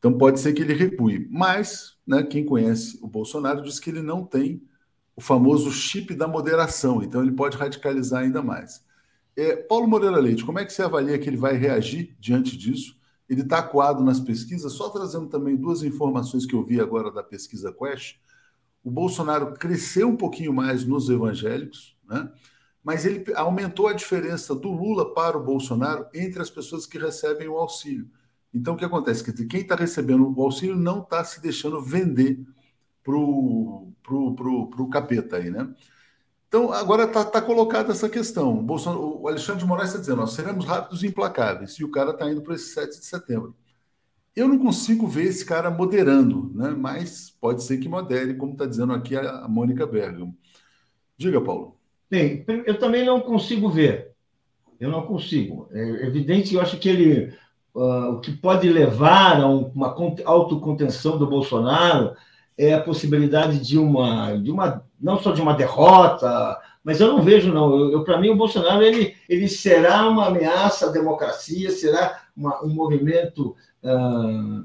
Então 0.00 0.18
pode 0.18 0.40
ser 0.40 0.52
que 0.52 0.62
ele 0.62 0.74
recue. 0.74 1.28
Mas 1.30 1.96
né, 2.04 2.24
quem 2.24 2.44
conhece 2.44 2.98
o 3.00 3.06
Bolsonaro 3.06 3.62
diz 3.62 3.78
que 3.78 3.88
ele 3.88 4.02
não 4.02 4.24
tem 4.24 4.60
o 5.14 5.20
famoso 5.20 5.70
chip 5.70 6.12
da 6.16 6.26
moderação, 6.26 7.00
então 7.00 7.22
ele 7.22 7.30
pode 7.30 7.56
radicalizar 7.56 8.24
ainda 8.24 8.42
mais. 8.42 8.84
É, 9.36 9.54
Paulo 9.54 9.86
Moreira 9.86 10.18
Leite, 10.18 10.44
como 10.44 10.58
é 10.58 10.64
que 10.64 10.72
você 10.72 10.82
avalia 10.82 11.20
que 11.20 11.28
ele 11.28 11.36
vai 11.36 11.56
reagir 11.56 12.16
diante 12.18 12.56
disso? 12.56 12.96
Ele 13.28 13.42
está 13.42 13.58
acuado 13.58 14.02
nas 14.02 14.18
pesquisas, 14.18 14.72
só 14.72 14.88
trazendo 14.88 15.28
também 15.28 15.54
duas 15.54 15.84
informações 15.84 16.44
que 16.44 16.54
eu 16.54 16.64
vi 16.64 16.80
agora 16.80 17.12
da 17.12 17.22
pesquisa 17.22 17.72
Quest. 17.72 18.16
O 18.86 18.90
Bolsonaro 18.92 19.52
cresceu 19.54 20.08
um 20.08 20.16
pouquinho 20.16 20.52
mais 20.52 20.84
nos 20.84 21.08
evangélicos, 21.10 21.96
né? 22.08 22.30
mas 22.84 23.04
ele 23.04 23.24
aumentou 23.34 23.88
a 23.88 23.92
diferença 23.92 24.54
do 24.54 24.70
Lula 24.70 25.12
para 25.12 25.36
o 25.36 25.42
Bolsonaro 25.42 26.06
entre 26.14 26.40
as 26.40 26.48
pessoas 26.48 26.86
que 26.86 26.96
recebem 26.96 27.48
o 27.48 27.56
auxílio. 27.56 28.08
Então, 28.54 28.74
o 28.74 28.76
que 28.76 28.84
acontece? 28.84 29.24
Quer 29.24 29.32
dizer, 29.32 29.46
quem 29.46 29.62
está 29.62 29.74
recebendo 29.74 30.32
o 30.32 30.40
auxílio 30.40 30.76
não 30.76 31.02
está 31.02 31.24
se 31.24 31.42
deixando 31.42 31.82
vender 31.82 32.38
para 33.02 33.16
o 33.16 33.92
pro, 34.04 34.36
pro, 34.36 34.70
pro 34.70 34.88
capeta 34.88 35.38
aí, 35.38 35.50
né? 35.50 35.68
Então, 36.46 36.72
agora 36.72 37.06
está 37.06 37.24
tá 37.24 37.42
colocada 37.42 37.90
essa 37.90 38.08
questão. 38.08 38.56
O, 38.56 38.62
Bolsonaro, 38.62 39.20
o 39.20 39.26
Alexandre 39.26 39.62
de 39.62 39.66
Moraes 39.66 39.88
está 39.88 39.98
dizendo, 39.98 40.18
nós 40.18 40.32
seremos 40.32 40.64
rápidos 40.64 41.02
e 41.02 41.08
implacáveis, 41.08 41.72
e 41.72 41.82
o 41.82 41.90
cara 41.90 42.12
está 42.12 42.30
indo 42.30 42.40
para 42.40 42.54
esse 42.54 42.72
7 42.72 43.00
de 43.00 43.04
setembro. 43.04 43.52
Eu 44.36 44.46
não 44.46 44.58
consigo 44.58 45.06
ver 45.06 45.24
esse 45.24 45.46
cara 45.46 45.70
moderando, 45.70 46.52
né? 46.54 46.68
mas 46.76 47.34
pode 47.40 47.62
ser 47.62 47.78
que 47.78 47.88
modere, 47.88 48.34
como 48.34 48.52
está 48.52 48.66
dizendo 48.66 48.92
aqui 48.92 49.16
a, 49.16 49.48
Mônica 49.48 49.86
Bergamo. 49.86 50.36
Diga, 51.16 51.40
Paulo. 51.40 51.78
Bem, 52.10 52.44
eu 52.66 52.78
também 52.78 53.02
não 53.02 53.18
consigo 53.18 53.70
ver. 53.70 54.12
Eu 54.78 54.90
não 54.90 55.06
consigo. 55.06 55.68
É 55.72 56.06
evidente 56.06 56.54
eu 56.54 56.60
acho 56.60 56.78
que 56.78 56.88
ele. 56.88 57.32
Uh, 57.74 58.12
o 58.12 58.20
que 58.20 58.32
pode 58.32 58.68
levar 58.68 59.40
a 59.40 59.48
uma 59.48 59.94
autocontenção 60.24 61.18
do 61.18 61.26
Bolsonaro 61.26 62.14
é 62.56 62.74
a 62.74 62.80
possibilidade 62.80 63.58
de 63.58 63.78
uma, 63.78 64.34
de 64.36 64.50
uma 64.50 64.84
não 65.00 65.18
só 65.18 65.32
de 65.32 65.42
uma 65.42 65.54
derrota, 65.54 66.58
mas 66.86 67.00
eu 67.00 67.08
não 67.08 67.20
vejo, 67.20 67.52
não. 67.52 67.76
Eu, 67.76 67.90
eu 67.90 68.04
Para 68.04 68.20
mim, 68.20 68.28
o 68.28 68.36
Bolsonaro 68.36 68.80
ele, 68.80 69.16
ele 69.28 69.48
será 69.48 70.08
uma 70.08 70.28
ameaça 70.28 70.86
à 70.86 70.92
democracia, 70.92 71.68
será 71.72 72.22
uma, 72.36 72.64
um 72.64 72.68
movimento 72.68 73.56
uh, 73.82 74.64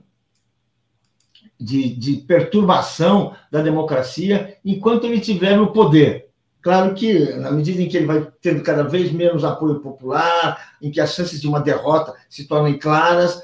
de, 1.60 1.96
de 1.96 2.18
perturbação 2.18 3.36
da 3.50 3.64
democracia 3.64 4.56
enquanto 4.64 5.06
ele 5.06 5.16
estiver 5.16 5.58
no 5.58 5.74
poder. 5.74 6.30
Claro 6.62 6.94
que, 6.94 7.34
na 7.38 7.50
medida 7.50 7.82
em 7.82 7.90
que 7.90 7.98
ele 7.98 8.06
vai 8.06 8.32
tendo 8.40 8.62
cada 8.62 8.84
vez 8.84 9.12
menos 9.12 9.44
apoio 9.44 9.80
popular, 9.80 10.76
em 10.80 10.92
que 10.92 11.02
as 11.02 11.16
chances 11.16 11.42
de 11.42 11.48
uma 11.48 11.60
derrota 11.60 12.14
se 12.30 12.48
tornem 12.48 12.78
claras, 12.78 13.42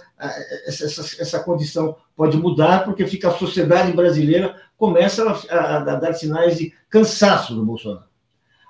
essa, 0.68 0.86
essa, 0.86 1.22
essa 1.24 1.40
condição 1.40 1.96
pode 2.16 2.38
mudar, 2.38 2.86
porque 2.86 3.08
fica 3.08 3.30
a 3.30 3.38
sociedade 3.40 3.92
brasileira 3.92 4.56
começa 4.78 5.24
a, 5.50 5.78
a, 5.78 5.96
dar 5.96 6.14
sinais 6.14 6.60
de 6.60 6.72
cansaço 6.92 7.56
do 7.56 7.66
Bolsonaro. 7.66 8.07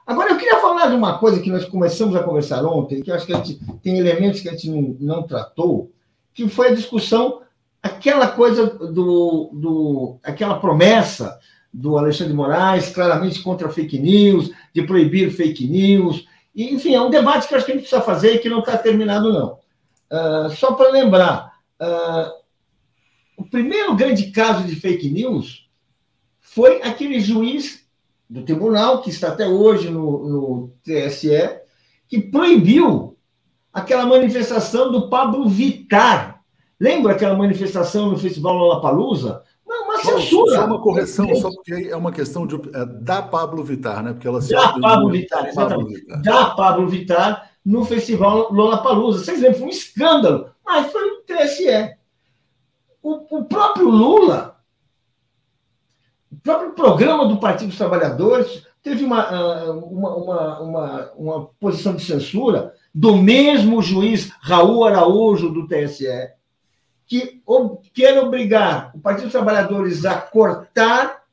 Agora, 0.07 0.31
eu 0.31 0.37
queria 0.37 0.61
falar 0.61 0.87
de 0.87 0.95
uma 0.95 1.19
coisa 1.19 1.41
que 1.41 1.49
nós 1.49 1.65
começamos 1.65 2.15
a 2.15 2.23
conversar 2.23 2.63
ontem, 2.65 3.01
que 3.01 3.11
eu 3.11 3.15
acho 3.15 3.25
que 3.25 3.33
a 3.33 3.43
gente 3.43 3.59
tem 3.83 3.99
elementos 3.99 4.39
que 4.39 4.47
a 4.47 4.53
gente 4.53 4.69
não, 4.69 4.95
não 5.01 5.23
tratou, 5.23 5.91
que 6.33 6.47
foi 6.47 6.69
a 6.69 6.73
discussão, 6.73 7.41
aquela 7.83 8.29
coisa 8.29 8.67
do, 8.67 9.49
do 9.51 10.17
aquela 10.23 10.61
promessa 10.61 11.37
do 11.73 11.97
Alexandre 11.97 12.31
de 12.31 12.37
Moraes, 12.37 12.89
claramente 12.89 13.41
contra 13.41 13.67
fake 13.67 13.99
news, 13.99 14.49
de 14.73 14.83
proibir 14.83 15.29
fake 15.29 15.67
news. 15.67 16.25
E, 16.55 16.73
enfim, 16.73 16.95
é 16.95 17.01
um 17.01 17.09
debate 17.09 17.45
que 17.45 17.53
acho 17.53 17.65
que 17.65 17.71
a 17.71 17.75
gente 17.75 17.83
precisa 17.83 18.01
fazer 18.01 18.35
e 18.35 18.39
que 18.39 18.49
não 18.49 18.59
está 18.59 18.77
terminado, 18.77 19.33
não. 19.33 19.59
Uh, 20.09 20.49
só 20.51 20.71
para 20.71 20.89
lembrar, 20.89 21.51
uh, 21.81 22.31
o 23.35 23.43
primeiro 23.43 23.93
grande 23.93 24.31
caso 24.31 24.63
de 24.63 24.75
fake 24.77 25.09
news 25.09 25.67
foi 26.39 26.81
aquele 26.81 27.19
juiz 27.19 27.86
do 28.29 28.43
tribunal, 28.43 29.01
que 29.01 29.09
está 29.09 29.29
até 29.29 29.47
hoje 29.47 29.89
no, 29.89 30.27
no 30.27 30.73
TSE, 30.83 31.61
que 32.07 32.19
proibiu 32.19 33.17
aquela 33.73 34.05
manifestação 34.05 34.91
do 34.91 35.09
Pablo 35.09 35.47
Vittar. 35.47 36.41
Lembra 36.79 37.13
aquela 37.13 37.35
manifestação 37.35 38.09
no 38.09 38.17
Festival 38.17 38.55
Lollapalooza? 38.55 39.43
censura. 40.01 40.55
Só 40.55 40.65
uma 40.65 40.81
correção, 40.81 41.35
só 41.35 41.49
porque 41.51 41.89
é 41.89 41.95
uma 41.95 42.11
questão 42.11 42.45
de, 42.45 42.55
é, 42.55 42.85
da 42.85 43.21
Pablo 43.21 43.63
Vittar, 43.63 44.03
né? 44.03 44.13
Porque 44.13 44.27
ela 44.27 44.39
da 44.39 44.79
Pablo 44.79 45.09
Vittar, 45.11 45.47
exatamente. 45.47 45.93
Vittar. 45.93 46.21
Da 46.21 46.45
Pablo 46.51 46.87
Vittar 46.87 47.51
no 47.65 47.85
festival 47.85 48.51
Lollapalooza. 48.51 49.23
Vocês 49.23 49.41
lembram? 49.41 49.59
Foi 49.59 49.67
um 49.67 49.71
escândalo, 49.71 50.49
mas 50.65 50.91
foi 50.91 51.03
o 51.03 51.21
TSE. 51.23 51.95
O, 53.01 53.37
o 53.37 53.45
próprio 53.45 53.89
Lula, 53.89 54.56
o 56.47 56.49
próprio 56.49 56.71
programa 56.71 57.27
do 57.27 57.41
Partido 57.41 57.67
dos 57.67 57.77
Trabalhadores 57.77 58.65
teve 58.81 59.03
uma, 59.03 59.21
ah, 59.21 59.71
uma, 59.73 60.15
uma, 60.15 60.59
uma, 60.61 61.11
uma 61.17 61.45
posição 61.59 61.93
de 61.93 62.01
censura 62.01 62.73
do 62.95 63.17
mesmo 63.17 63.81
juiz 63.81 64.31
Raul 64.39 64.85
Araújo 64.85 65.49
do 65.49 65.67
TSE 65.67 66.07
que 67.05 67.41
quer 67.93 68.17
obrigar 68.23 68.91
o 68.95 68.99
Partido 68.99 69.23
dos 69.23 69.33
Trabalhadores 69.33 70.05
a 70.05 70.15
cortar 70.15 71.23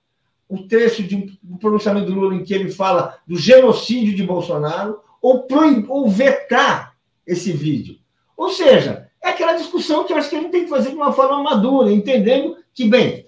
o 0.49 0.67
trecho 0.67 1.05
de, 1.05 1.39
do 1.41 1.59
pronunciamento 1.59 2.07
do 2.07 2.19
Lula 2.19 2.35
em 2.35 2.45
que 2.45 2.53
ele 2.53 2.73
fala 2.73 3.17
do 3.25 3.37
genocídio 3.37 4.17
de 4.17 4.25
Bolsonaro 4.25 4.99
ou, 5.23 5.45
proib, 5.45 5.87
ou 5.89 6.09
vetar 6.09 6.97
esse 7.25 7.53
vídeo. 7.53 7.99
Ou 8.37 8.51
seja, 8.51 9.09
é 9.23 9.29
aquela 9.29 9.55
discussão 9.55 10.03
que 10.03 10.13
eu 10.13 10.17
acho 10.17 10.29
que 10.29 10.37
a 10.37 10.41
gente 10.41 10.51
tem 10.51 10.65
que 10.65 10.71
fazer 10.71 10.91
de 10.91 10.97
uma 10.97 11.13
forma 11.13 11.41
madura, 11.41 11.93
entendendo 11.93 12.57
que, 12.75 12.89
bem, 12.89 13.27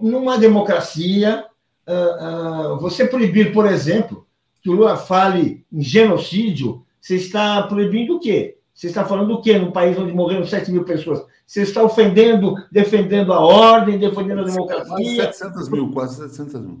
numa 0.00 0.38
democracia, 0.38 1.44
uh, 1.86 2.74
uh, 2.74 2.80
você 2.80 3.06
proibir, 3.06 3.52
por 3.52 3.66
exemplo, 3.66 4.26
que 4.62 4.70
o 4.70 4.72
Lula 4.72 4.96
fale 4.96 5.64
em 5.72 5.82
genocídio, 5.82 6.84
você 7.00 7.16
está 7.16 7.62
proibindo 7.64 8.16
o 8.16 8.20
quê? 8.20 8.56
Você 8.74 8.88
está 8.88 9.04
falando 9.04 9.28
do 9.28 9.40
quê? 9.40 9.58
Num 9.58 9.70
país 9.70 9.96
onde 9.98 10.12
morreram 10.12 10.44
7 10.44 10.70
mil 10.70 10.84
pessoas? 10.84 11.24
Você 11.46 11.62
está 11.62 11.82
ofendendo, 11.82 12.54
defendendo 12.70 13.32
a 13.32 13.40
ordem, 13.40 13.98
defendendo 13.98 14.40
a 14.40 14.44
democracia. 14.44 14.86
Quase 14.88 15.16
700 15.16 15.68
mil, 15.68 15.90
quase 15.92 16.16
700 16.16 16.60
mil. 16.60 16.80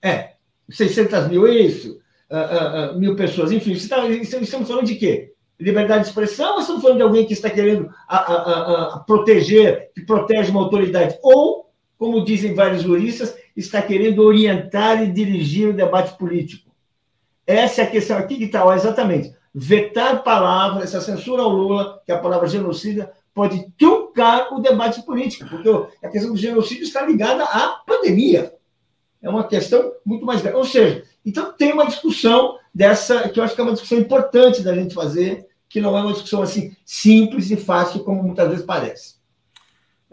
É, 0.00 0.34
600 0.70 1.28
mil, 1.28 1.46
é 1.46 1.54
isso? 1.54 1.98
Uh, 2.30 2.36
uh, 2.36 2.92
uh, 2.96 2.98
mil 2.98 3.16
pessoas, 3.16 3.52
enfim. 3.52 3.72
Está, 3.72 4.06
estamos 4.06 4.68
falando 4.68 4.86
de 4.86 4.94
quê? 4.94 5.32
Liberdade 5.58 6.02
de 6.02 6.08
expressão 6.08 6.54
ou 6.54 6.60
estamos 6.60 6.82
falando 6.82 6.98
de 6.98 7.02
alguém 7.02 7.26
que 7.26 7.32
está 7.32 7.50
querendo 7.50 7.90
a, 8.08 8.16
a, 8.16 8.98
proteger, 9.00 9.90
que 9.94 10.02
protege 10.02 10.50
uma 10.50 10.60
autoridade? 10.60 11.18
Ou, 11.22 11.70
como 12.04 12.22
dizem 12.22 12.52
vários 12.52 12.82
juristas, 12.82 13.34
está 13.56 13.80
querendo 13.80 14.22
orientar 14.22 15.02
e 15.02 15.10
dirigir 15.10 15.70
o 15.70 15.72
debate 15.72 16.18
político? 16.18 16.70
Essa 17.46 17.80
é 17.80 17.84
a 17.84 17.90
questão 17.90 18.18
aqui 18.18 18.36
que 18.36 18.44
está, 18.44 18.62
exatamente. 18.76 19.34
Vetar 19.54 20.22
palavras, 20.22 20.84
essa 20.84 21.00
censura 21.00 21.40
ao 21.40 21.48
Lula, 21.48 22.02
que 22.04 22.12
é 22.12 22.14
a 22.14 22.18
palavra 22.18 22.46
genocida, 22.46 23.10
pode 23.32 23.72
truncar 23.78 24.52
o 24.52 24.60
debate 24.60 25.00
político, 25.00 25.48
porque 25.48 25.70
a 26.02 26.10
questão 26.10 26.32
do 26.32 26.36
genocídio 26.36 26.84
está 26.84 27.00
ligada 27.06 27.42
à 27.42 27.80
pandemia. 27.86 28.52
É 29.22 29.30
uma 29.30 29.48
questão 29.48 29.94
muito 30.04 30.26
mais 30.26 30.42
grave. 30.42 30.58
Ou 30.58 30.64
seja, 30.66 31.04
então 31.24 31.54
tem 31.54 31.72
uma 31.72 31.86
discussão 31.86 32.58
dessa, 32.74 33.30
que 33.30 33.40
eu 33.40 33.44
acho 33.44 33.54
que 33.54 33.62
é 33.62 33.64
uma 33.64 33.72
discussão 33.72 33.96
importante 33.96 34.60
da 34.60 34.74
gente 34.74 34.94
fazer, 34.94 35.46
que 35.70 35.80
não 35.80 35.96
é 35.96 36.02
uma 36.02 36.12
discussão 36.12 36.42
assim 36.42 36.76
simples 36.84 37.50
e 37.50 37.56
fácil 37.56 38.04
como 38.04 38.22
muitas 38.22 38.46
vezes 38.50 38.66
parece. 38.66 39.23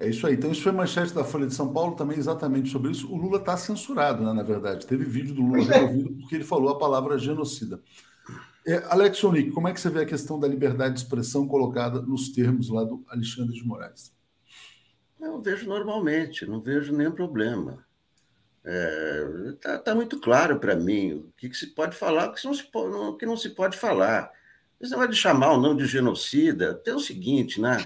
É 0.01 0.09
isso 0.09 0.25
aí. 0.25 0.33
Então, 0.33 0.51
isso 0.51 0.63
foi 0.63 0.71
manchete 0.71 1.13
da 1.13 1.23
Folha 1.23 1.45
de 1.45 1.53
São 1.53 1.71
Paulo 1.71 1.95
também 1.95 2.17
exatamente 2.17 2.71
sobre 2.71 2.91
isso. 2.91 3.07
O 3.13 3.15
Lula 3.15 3.37
está 3.37 3.55
censurado, 3.55 4.23
né, 4.23 4.33
na 4.33 4.41
verdade. 4.41 4.87
Teve 4.87 5.05
vídeo 5.05 5.35
do 5.35 5.43
Lula 5.43 5.75
é. 5.75 5.77
removido 5.77 6.17
porque 6.17 6.33
ele 6.33 6.43
falou 6.43 6.69
a 6.69 6.77
palavra 6.79 7.19
genocida. 7.19 7.79
É, 8.65 8.83
Alex 8.87 9.23
Onik, 9.23 9.51
como 9.51 9.67
é 9.67 9.73
que 9.73 9.79
você 9.79 9.91
vê 9.91 10.01
a 10.01 10.05
questão 10.05 10.39
da 10.39 10.47
liberdade 10.47 10.95
de 10.95 11.01
expressão 11.01 11.47
colocada 11.47 12.01
nos 12.01 12.29
termos 12.29 12.69
lá 12.69 12.83
do 12.83 13.05
Alexandre 13.09 13.53
de 13.53 13.63
Moraes? 13.63 14.11
Eu 15.19 15.39
vejo 15.39 15.67
normalmente, 15.67 16.47
não 16.47 16.59
vejo 16.59 16.97
nenhum 16.97 17.11
problema. 17.11 17.85
Está 18.65 19.69
é, 19.69 19.77
tá, 19.77 19.77
tá 19.77 19.95
muito 19.95 20.19
claro 20.19 20.59
para 20.59 20.75
mim 20.75 21.13
o 21.13 21.33
que, 21.37 21.47
que, 21.47 21.55
se 21.55 21.67
pode 21.75 21.95
falar, 21.95 22.29
o 22.29 22.33
que 22.33 22.43
não 22.43 22.55
se, 22.55 22.67
o 22.73 23.17
que 23.17 23.25
não 23.27 23.37
se 23.37 23.49
pode 23.49 23.77
falar. 23.77 24.31
Esse 24.79 24.89
negócio 24.89 25.11
de 25.11 25.17
chamar 25.17 25.51
o 25.51 25.61
nome 25.61 25.79
de 25.79 25.85
genocida, 25.85 26.73
tem 26.73 26.95
o 26.95 26.99
seguinte, 26.99 27.61
né? 27.61 27.85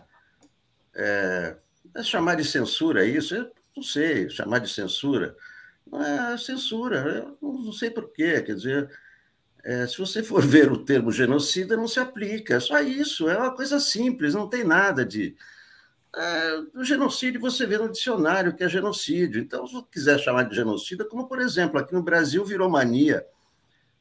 É 0.95 1.57
chamar 2.03 2.35
de 2.35 2.43
censura 2.43 3.05
isso, 3.05 3.35
eu 3.35 3.51
não 3.75 3.83
sei, 3.83 4.29
chamar 4.29 4.59
de 4.59 4.69
censura. 4.69 5.35
Não 5.85 6.01
é 6.03 6.37
censura, 6.37 7.27
eu 7.41 7.53
não 7.53 7.71
sei 7.71 7.89
por 7.89 8.11
quê, 8.11 8.41
quer 8.41 8.55
dizer, 8.55 8.89
é, 9.63 9.87
se 9.87 9.97
você 9.97 10.21
for 10.21 10.41
ver 10.45 10.71
o 10.71 10.83
termo 10.83 11.11
genocida, 11.11 11.75
não 11.75 11.87
se 11.87 11.99
aplica, 11.99 12.55
é 12.55 12.59
só 12.59 12.79
isso, 12.81 13.27
é 13.27 13.37
uma 13.37 13.55
coisa 13.55 13.79
simples, 13.79 14.33
não 14.33 14.47
tem 14.47 14.63
nada 14.63 15.05
de. 15.05 15.35
É, 16.15 16.63
o 16.75 16.83
genocídio 16.83 17.41
você 17.41 17.65
vê 17.65 17.77
no 17.77 17.91
dicionário 17.91 18.55
que 18.55 18.63
é 18.63 18.69
genocídio. 18.69 19.41
Então, 19.41 19.67
se 19.67 19.75
quiser 19.91 20.17
chamar 20.19 20.43
de 20.43 20.55
genocida, 20.55 21.03
como 21.03 21.27
por 21.27 21.41
exemplo, 21.41 21.77
aqui 21.77 21.93
no 21.93 22.03
Brasil 22.03 22.45
virou 22.45 22.69
mania, 22.69 23.25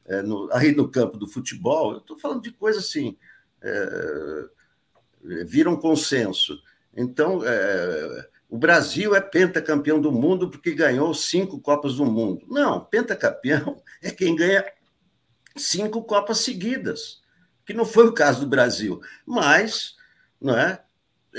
é, 0.05 0.21
no, 0.21 0.49
aí 0.53 0.73
no 0.73 0.89
campo 0.89 1.17
do 1.17 1.27
futebol, 1.27 1.93
eu 1.93 1.97
estou 1.97 2.17
falando 2.17 2.41
de 2.41 2.51
coisa 2.51 2.79
assim, 2.79 3.17
é, 3.61 4.45
vira 5.45 5.69
um 5.69 5.75
consenso. 5.75 6.61
Então, 6.95 7.41
é, 7.43 8.27
o 8.49 8.57
Brasil 8.57 9.15
é 9.15 9.21
pentacampeão 9.21 9.99
do 9.99 10.11
mundo 10.11 10.49
porque 10.49 10.73
ganhou 10.73 11.13
cinco 11.13 11.59
Copas 11.59 11.95
do 11.95 12.05
Mundo. 12.05 12.45
Não, 12.47 12.83
pentacampeão 12.83 13.81
é 14.01 14.11
quem 14.11 14.35
ganha 14.35 14.65
cinco 15.55 16.03
Copas 16.03 16.39
seguidas, 16.39 17.21
que 17.65 17.73
não 17.73 17.85
foi 17.85 18.07
o 18.07 18.13
caso 18.13 18.41
do 18.41 18.47
Brasil, 18.47 19.01
mas 19.25 19.95
não 20.39 20.57
é? 20.57 20.81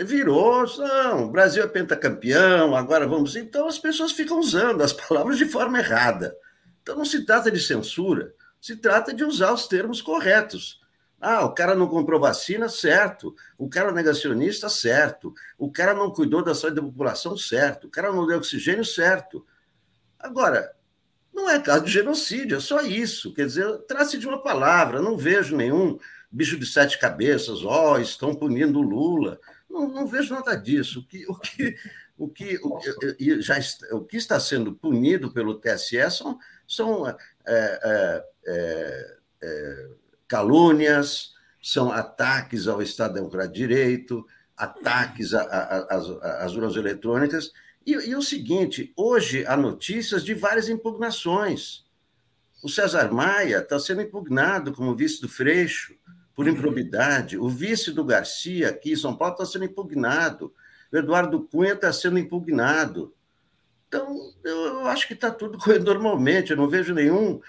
virou, 0.04 0.66
não, 0.78 1.24
o 1.24 1.30
Brasil 1.30 1.62
é 1.62 1.66
pentacampeão, 1.66 2.76
agora 2.76 3.07
vamos. 3.07 3.36
Então 3.36 3.66
as 3.66 3.78
pessoas 3.78 4.12
ficam 4.12 4.38
usando 4.38 4.82
as 4.82 4.92
palavras 4.94 5.38
de 5.38 5.46
forma 5.46 5.78
errada. 5.78 6.36
Então 6.82 6.96
não 6.96 7.04
se 7.04 7.24
trata 7.24 7.50
de 7.50 7.61
censura, 7.61 8.34
se 8.61 8.76
trata 8.76 9.14
de 9.14 9.24
usar 9.24 9.52
os 9.52 9.66
termos 9.66 10.02
corretos. 10.02 10.80
Ah, 11.20 11.44
o 11.44 11.54
cara 11.54 11.74
não 11.74 11.88
comprou 11.88 12.20
vacina, 12.20 12.68
certo. 12.68 13.34
O 13.56 13.68
cara 13.68 13.90
é 13.90 13.92
negacionista, 13.92 14.68
certo. 14.68 15.34
O 15.58 15.70
cara 15.70 15.94
não 15.94 16.10
cuidou 16.10 16.42
da 16.42 16.54
saúde 16.54 16.76
da 16.76 16.82
população, 16.82 17.36
certo. 17.36 17.86
O 17.86 17.90
cara 17.90 18.12
não 18.12 18.26
deu 18.26 18.38
oxigênio, 18.38 18.84
certo. 18.84 19.44
Agora, 20.18 20.74
não 21.32 21.50
é 21.50 21.60
caso 21.60 21.84
de 21.84 21.92
genocídio, 21.92 22.56
é 22.56 22.60
só 22.60 22.80
isso. 22.80 23.32
Quer 23.34 23.46
dizer, 23.46 23.78
trate 23.88 24.18
de 24.18 24.26
uma 24.26 24.42
palavra, 24.42 25.02
não 25.02 25.16
vejo 25.16 25.56
nenhum 25.56 25.98
bicho 26.30 26.58
de 26.58 26.66
sete 26.66 26.98
cabeças, 26.98 27.64
ó, 27.64 27.92
oh, 27.94 27.98
estão 27.98 28.34
punindo 28.34 28.78
o 28.78 28.82
Lula. 28.82 29.38
Não, 29.68 29.88
não, 29.88 30.06
vejo 30.06 30.34
nada 30.34 30.54
disso. 30.54 31.00
O 31.00 31.06
que, 31.06 31.26
o 31.26 31.34
que, 31.38 31.76
o 32.18 32.28
que, 32.28 32.58
o, 32.62 32.78
que, 32.78 33.40
já 33.40 33.58
está, 33.58 33.94
o 33.94 34.04
que 34.04 34.16
está 34.16 34.40
sendo 34.40 34.74
punido 34.74 35.32
pelo 35.32 35.58
TSE 35.58 36.10
são, 36.10 36.38
são 36.66 37.06
é, 37.06 37.16
é, 37.46 38.24
é, 38.46 39.16
é, 39.42 39.88
calúnias, 40.28 41.34
são 41.62 41.90
ataques 41.90 42.68
ao 42.68 42.80
Estado 42.80 43.14
Democrático 43.14 43.54
de 43.54 43.60
Direito, 43.60 44.26
ataques 44.56 45.34
às 45.34 46.54
urnas 46.54 46.76
eletrônicas. 46.76 47.52
E, 47.84 47.92
e, 47.92 48.14
o 48.16 48.22
seguinte: 48.22 48.92
hoje 48.96 49.44
há 49.46 49.56
notícias 49.56 50.24
de 50.24 50.34
várias 50.34 50.68
impugnações. 50.68 51.84
O 52.62 52.68
César 52.68 53.12
Maia 53.12 53.58
está 53.58 53.78
sendo 53.78 54.02
impugnado 54.02 54.72
como 54.72 54.94
vice 54.96 55.20
do 55.20 55.28
Freixo 55.28 55.94
por 56.34 56.48
improbidade. 56.48 57.38
O 57.38 57.48
vice 57.48 57.92
do 57.92 58.04
Garcia, 58.04 58.68
aqui 58.68 58.92
em 58.92 58.96
São 58.96 59.16
Paulo, 59.16 59.34
está 59.34 59.46
sendo 59.46 59.64
impugnado. 59.64 60.52
O 60.92 60.96
Eduardo 60.96 61.42
Cunha 61.42 61.72
está 61.72 61.92
sendo 61.92 62.18
impugnado. 62.18 63.14
Então, 63.88 64.32
eu 64.44 64.86
acho 64.86 65.06
que 65.06 65.14
está 65.14 65.30
tudo 65.30 65.58
correndo 65.62 65.86
normalmente. 65.86 66.50
Eu 66.50 66.56
não 66.56 66.68
vejo 66.68 66.94
nenhum 66.94 67.40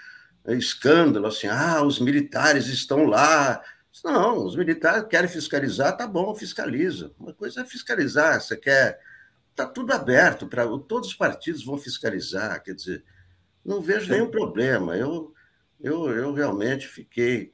escândalo 0.54 1.26
assim, 1.26 1.46
ah, 1.46 1.82
os 1.82 1.98
militares 1.98 2.66
estão 2.68 3.04
lá 3.04 3.62
não, 4.04 4.44
os 4.44 4.54
militares 4.54 5.06
querem 5.08 5.28
fiscalizar, 5.28 5.96
tá 5.96 6.06
bom, 6.06 6.34
fiscaliza. 6.34 7.12
Uma 7.18 7.32
coisa 7.32 7.62
é 7.62 7.64
fiscalizar, 7.64 8.40
você 8.40 8.56
quer. 8.56 9.00
Está 9.50 9.66
tudo 9.66 9.92
aberto, 9.92 10.46
para 10.46 10.66
todos 10.78 11.08
os 11.08 11.14
partidos 11.14 11.64
vão 11.64 11.76
fiscalizar, 11.76 12.62
quer 12.62 12.74
dizer, 12.74 13.04
não 13.64 13.80
vejo 13.80 14.10
nenhum 14.10 14.30
problema. 14.30 14.96
Eu, 14.96 15.34
eu, 15.80 16.08
eu 16.10 16.32
realmente 16.32 16.86
fiquei, 16.86 17.52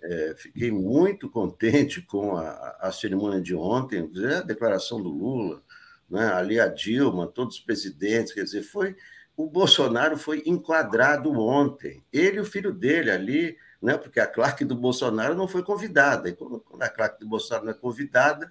é, 0.00 0.34
fiquei 0.36 0.70
muito 0.70 1.28
contente 1.28 2.00
com 2.02 2.36
a, 2.36 2.76
a 2.80 2.92
cerimônia 2.92 3.40
de 3.40 3.54
ontem, 3.54 4.08
a 4.36 4.42
declaração 4.42 5.02
do 5.02 5.08
Lula, 5.08 5.60
né, 6.08 6.32
ali 6.32 6.60
a 6.60 6.68
Dilma, 6.68 7.26
todos 7.26 7.56
os 7.56 7.62
presidentes, 7.62 8.32
quer 8.32 8.44
dizer, 8.44 8.62
foi. 8.62 8.94
O 9.36 9.48
Bolsonaro 9.48 10.16
foi 10.16 10.42
enquadrado 10.46 11.32
ontem. 11.32 12.02
Ele 12.12 12.38
e 12.38 12.40
o 12.40 12.44
filho 12.44 12.72
dele 12.72 13.10
ali 13.10 13.56
né? 13.84 13.98
porque 13.98 14.18
a 14.18 14.26
claque 14.26 14.64
do 14.64 14.74
Bolsonaro 14.74 15.34
não 15.34 15.46
foi 15.46 15.62
convidada. 15.62 16.30
E 16.30 16.32
quando 16.32 16.62
a 16.80 16.88
claque 16.88 17.20
do 17.20 17.28
Bolsonaro 17.28 17.66
não 17.66 17.72
é 17.72 17.76
convidada, 17.76 18.50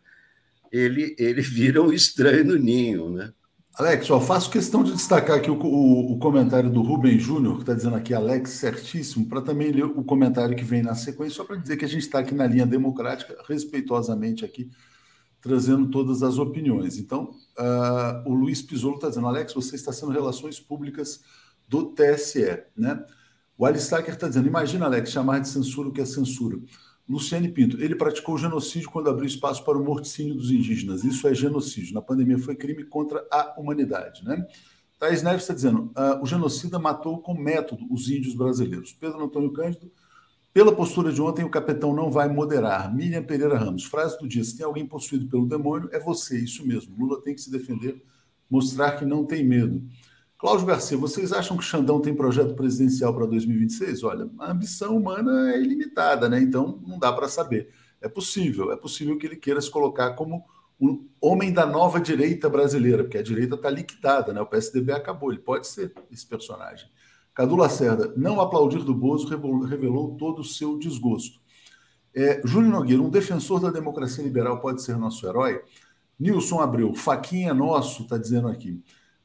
ele, 0.72 1.16
ele 1.18 1.42
vira 1.42 1.82
um 1.82 1.92
estranho 1.92 2.46
no 2.46 2.56
ninho. 2.56 3.10
Né? 3.10 3.34
Alex, 3.74 4.08
eu 4.08 4.22
faço 4.22 4.52
questão 4.52 4.84
de 4.84 4.94
destacar 4.94 5.38
aqui 5.38 5.50
o, 5.50 5.56
o, 5.56 6.14
o 6.14 6.20
comentário 6.20 6.70
do 6.70 6.84
Rubem 6.84 7.18
Júnior, 7.18 7.56
que 7.56 7.62
está 7.62 7.74
dizendo 7.74 7.96
aqui, 7.96 8.14
Alex, 8.14 8.52
certíssimo, 8.52 9.28
para 9.28 9.42
também 9.42 9.72
ler 9.72 9.86
o 9.86 10.04
comentário 10.04 10.56
que 10.56 10.64
vem 10.64 10.84
na 10.84 10.94
sequência, 10.94 11.38
só 11.38 11.44
para 11.44 11.56
dizer 11.56 11.78
que 11.78 11.86
a 11.86 11.90
gente 11.90 12.04
está 12.04 12.20
aqui 12.20 12.36
na 12.36 12.46
linha 12.46 12.68
democrática, 12.68 13.36
respeitosamente 13.50 14.46
aqui, 14.46 14.70
trazendo 15.44 15.90
todas 15.90 16.24
as 16.24 16.38
opiniões. 16.40 16.98
Então, 16.98 17.36
uh, 17.60 18.30
o 18.30 18.34
Luiz 18.34 18.62
Pisolo 18.62 18.96
está 18.96 19.10
dizendo, 19.10 19.28
Alex, 19.28 19.54
você 19.54 19.76
está 19.76 19.92
sendo 19.92 20.14
relações 20.14 20.58
públicas 20.58 21.22
do 21.68 21.92
TSE, 21.92 22.64
né? 22.76 23.06
O 23.58 23.66
Alistaker 23.66 24.14
está 24.14 24.28
dizendo: 24.28 24.48
imagina, 24.48 24.86
Alex, 24.86 25.12
chamar 25.12 25.40
de 25.40 25.50
censura 25.50 25.90
o 25.90 25.92
que 25.92 26.02
é 26.02 26.06
censura. 26.06 26.58
Luciane 27.08 27.50
Pinto, 27.50 27.82
ele 27.82 27.96
praticou 27.96 28.38
genocídio 28.38 28.90
quando 28.90 29.10
abriu 29.10 29.28
espaço 29.28 29.64
para 29.66 29.78
o 29.78 29.84
morticínio 29.84 30.34
dos 30.34 30.50
indígenas. 30.50 31.04
Isso 31.04 31.28
é 31.28 31.36
genocídio. 31.36 31.94
Na 31.94 32.02
pandemia 32.02 32.40
foi 32.40 32.56
crime 32.56 32.86
contra 32.86 33.28
a 33.30 33.60
humanidade. 33.60 34.24
Né? 34.24 34.48
Thais 34.98 35.22
Neves 35.22 35.42
está 35.42 35.54
dizendo: 35.54 35.92
uh, 35.98 36.24
o 36.24 36.26
genocida 36.26 36.80
matou 36.80 37.22
com 37.22 37.34
método 37.34 37.86
os 37.92 38.10
índios 38.10 38.34
brasileiros. 38.34 38.94
Pedro 38.94 39.26
Antônio 39.26 39.52
Cândido, 39.52 39.92
pela 40.54 40.74
postura 40.74 41.12
de 41.12 41.22
ontem, 41.22 41.44
o 41.44 41.50
capitão 41.50 41.94
não 41.94 42.12
vai 42.12 42.30
moderar. 42.30 42.94
Miriam 42.94 43.24
Pereira 43.24 43.58
Ramos, 43.58 43.86
frase 43.86 44.18
do 44.20 44.28
dia: 44.28 44.44
se 44.44 44.56
tem 44.56 44.66
alguém 44.66 44.86
possuído 44.86 45.28
pelo 45.28 45.48
demônio, 45.48 45.90
é 45.92 46.00
você, 46.00 46.38
isso 46.38 46.66
mesmo. 46.66 46.96
Lula 46.98 47.22
tem 47.22 47.34
que 47.34 47.42
se 47.42 47.52
defender, 47.52 48.02
mostrar 48.50 48.92
que 48.92 49.04
não 49.04 49.26
tem 49.26 49.44
medo. 49.44 49.84
Cláudio 50.38 50.68
Garcia, 50.68 50.98
vocês 50.98 51.32
acham 51.32 51.58
que 51.58 51.64
o 51.64 51.66
Xandão 51.66 52.02
tem 52.02 52.14
projeto 52.14 52.54
presidencial 52.54 53.14
para 53.16 53.26
2026? 53.26 54.04
Olha, 54.04 54.30
a 54.40 54.52
ambição 54.52 54.98
humana 54.98 55.54
é 55.54 55.60
ilimitada, 55.60 56.30
né? 56.30 56.40
Então 56.40 56.80
não 56.86 57.00
dá 57.00 57.12
para 57.12 57.28
saber. 57.28 57.70
É 58.02 58.10
possível, 58.10 58.72
é 58.72 58.76
possível 58.76 59.18
que 59.18 59.26
ele 59.26 59.38
queira 59.38 59.62
se 59.62 59.72
colocar 59.72 60.14
como 60.14 60.44
um 60.80 61.08
homem 61.22 61.54
da 61.54 61.66
nova 61.66 62.00
direita 62.00 62.50
brasileira, 62.50 63.04
porque 63.04 63.18
a 63.18 63.24
direita 63.24 63.56
está 63.56 63.70
liquidada, 63.70 64.34
né? 64.34 64.42
O 64.42 64.46
PSDB 64.46 64.92
acabou, 64.92 65.32
ele 65.32 65.42
pode 65.42 65.66
ser 65.66 65.94
esse 66.12 66.28
personagem. 66.28 66.88
Cadu 67.34 67.56
Lacerda, 67.56 68.14
não 68.16 68.40
aplaudir 68.40 68.84
do 68.84 68.94
Bozo 68.94 69.28
revelou 69.66 70.16
todo 70.16 70.40
o 70.40 70.44
seu 70.44 70.78
desgosto. 70.78 71.40
É, 72.16 72.42
Júlio 72.46 72.70
Nogueira, 72.70 73.02
um 73.02 73.10
defensor 73.10 73.60
da 73.60 73.72
democracia 73.72 74.24
liberal 74.24 74.62
pode 74.62 74.84
ser 74.84 74.98
nosso 74.98 75.26
herói? 75.28 75.62
Nilson 76.20 76.62
Abreu, 76.62 76.94
faquinha 76.94 77.50
é 77.50 77.54
nosso, 77.54 78.04
está 78.04 78.18
dizendo 78.18 78.48
aqui. 78.48 78.80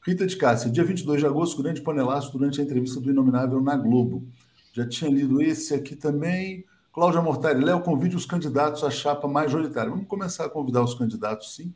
Rita 0.07 0.27
de 0.27 0.37
Cássia, 0.37 0.71
dia 0.71 0.85
22 0.85 1.21
de 1.21 1.27
agosto, 1.27 1.63
grande 1.63 1.83
panelaço 1.83 2.33
durante 2.33 2.61
a 2.61 2.65
entrevista 2.65 2.99
do 2.99 3.11
Inominável 3.11 3.61
na 3.61 3.77
Globo. 3.77 4.27
Já 4.73 4.89
tinha 4.89 5.11
lido 5.11 5.43
esse 5.43 5.75
aqui 5.75 5.95
também. 5.95 6.65
Cláudia 6.91 7.21
Mortari, 7.21 7.63
Léo, 7.63 7.83
convide 7.83 8.17
os 8.17 8.25
candidatos 8.25 8.83
à 8.85 8.91
chapa 8.91 9.29
majoritária. 9.29 9.91
Vamos 9.91 10.07
começar 10.07 10.47
a 10.47 10.49
convidar 10.49 10.83
os 10.83 10.95
candidatos, 10.95 11.55
sim. 11.55 11.75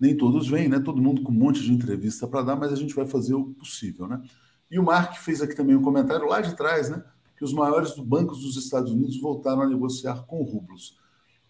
Nem 0.00 0.16
todos 0.16 0.48
vêm, 0.48 0.68
né? 0.68 0.80
Todo 0.80 1.02
mundo 1.02 1.22
com 1.22 1.30
um 1.30 1.34
monte 1.34 1.62
de 1.62 1.72
entrevista 1.72 2.26
para 2.26 2.42
dar, 2.42 2.56
mas 2.56 2.72
a 2.72 2.76
gente 2.76 2.94
vai 2.94 3.06
fazer 3.06 3.34
o 3.34 3.44
possível, 3.54 4.06
né? 4.06 4.22
E 4.70 4.78
o 4.78 4.84
Mark 4.84 5.16
fez 5.16 5.40
aqui 5.40 5.54
também 5.54 5.76
um 5.76 5.82
comentário 5.82 6.26
lá 6.26 6.40
de 6.40 6.56
trás, 6.56 6.90
né? 6.90 7.04
Que 7.36 7.44
os 7.44 7.52
maiores 7.52 7.94
bancos 7.96 8.42
dos 8.42 8.56
Estados 8.56 8.92
Unidos 8.92 9.20
voltaram 9.20 9.62
a 9.62 9.66
negociar 9.66 10.24
com 10.26 10.42
rublos. 10.42 10.98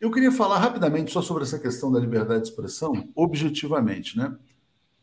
Eu 0.00 0.10
queria 0.10 0.30
falar 0.30 0.58
rapidamente 0.58 1.10
só 1.10 1.22
sobre 1.22 1.44
essa 1.44 1.58
questão 1.58 1.90
da 1.90 1.98
liberdade 1.98 2.42
de 2.42 2.48
expressão, 2.48 3.08
objetivamente, 3.14 4.18
né? 4.18 4.36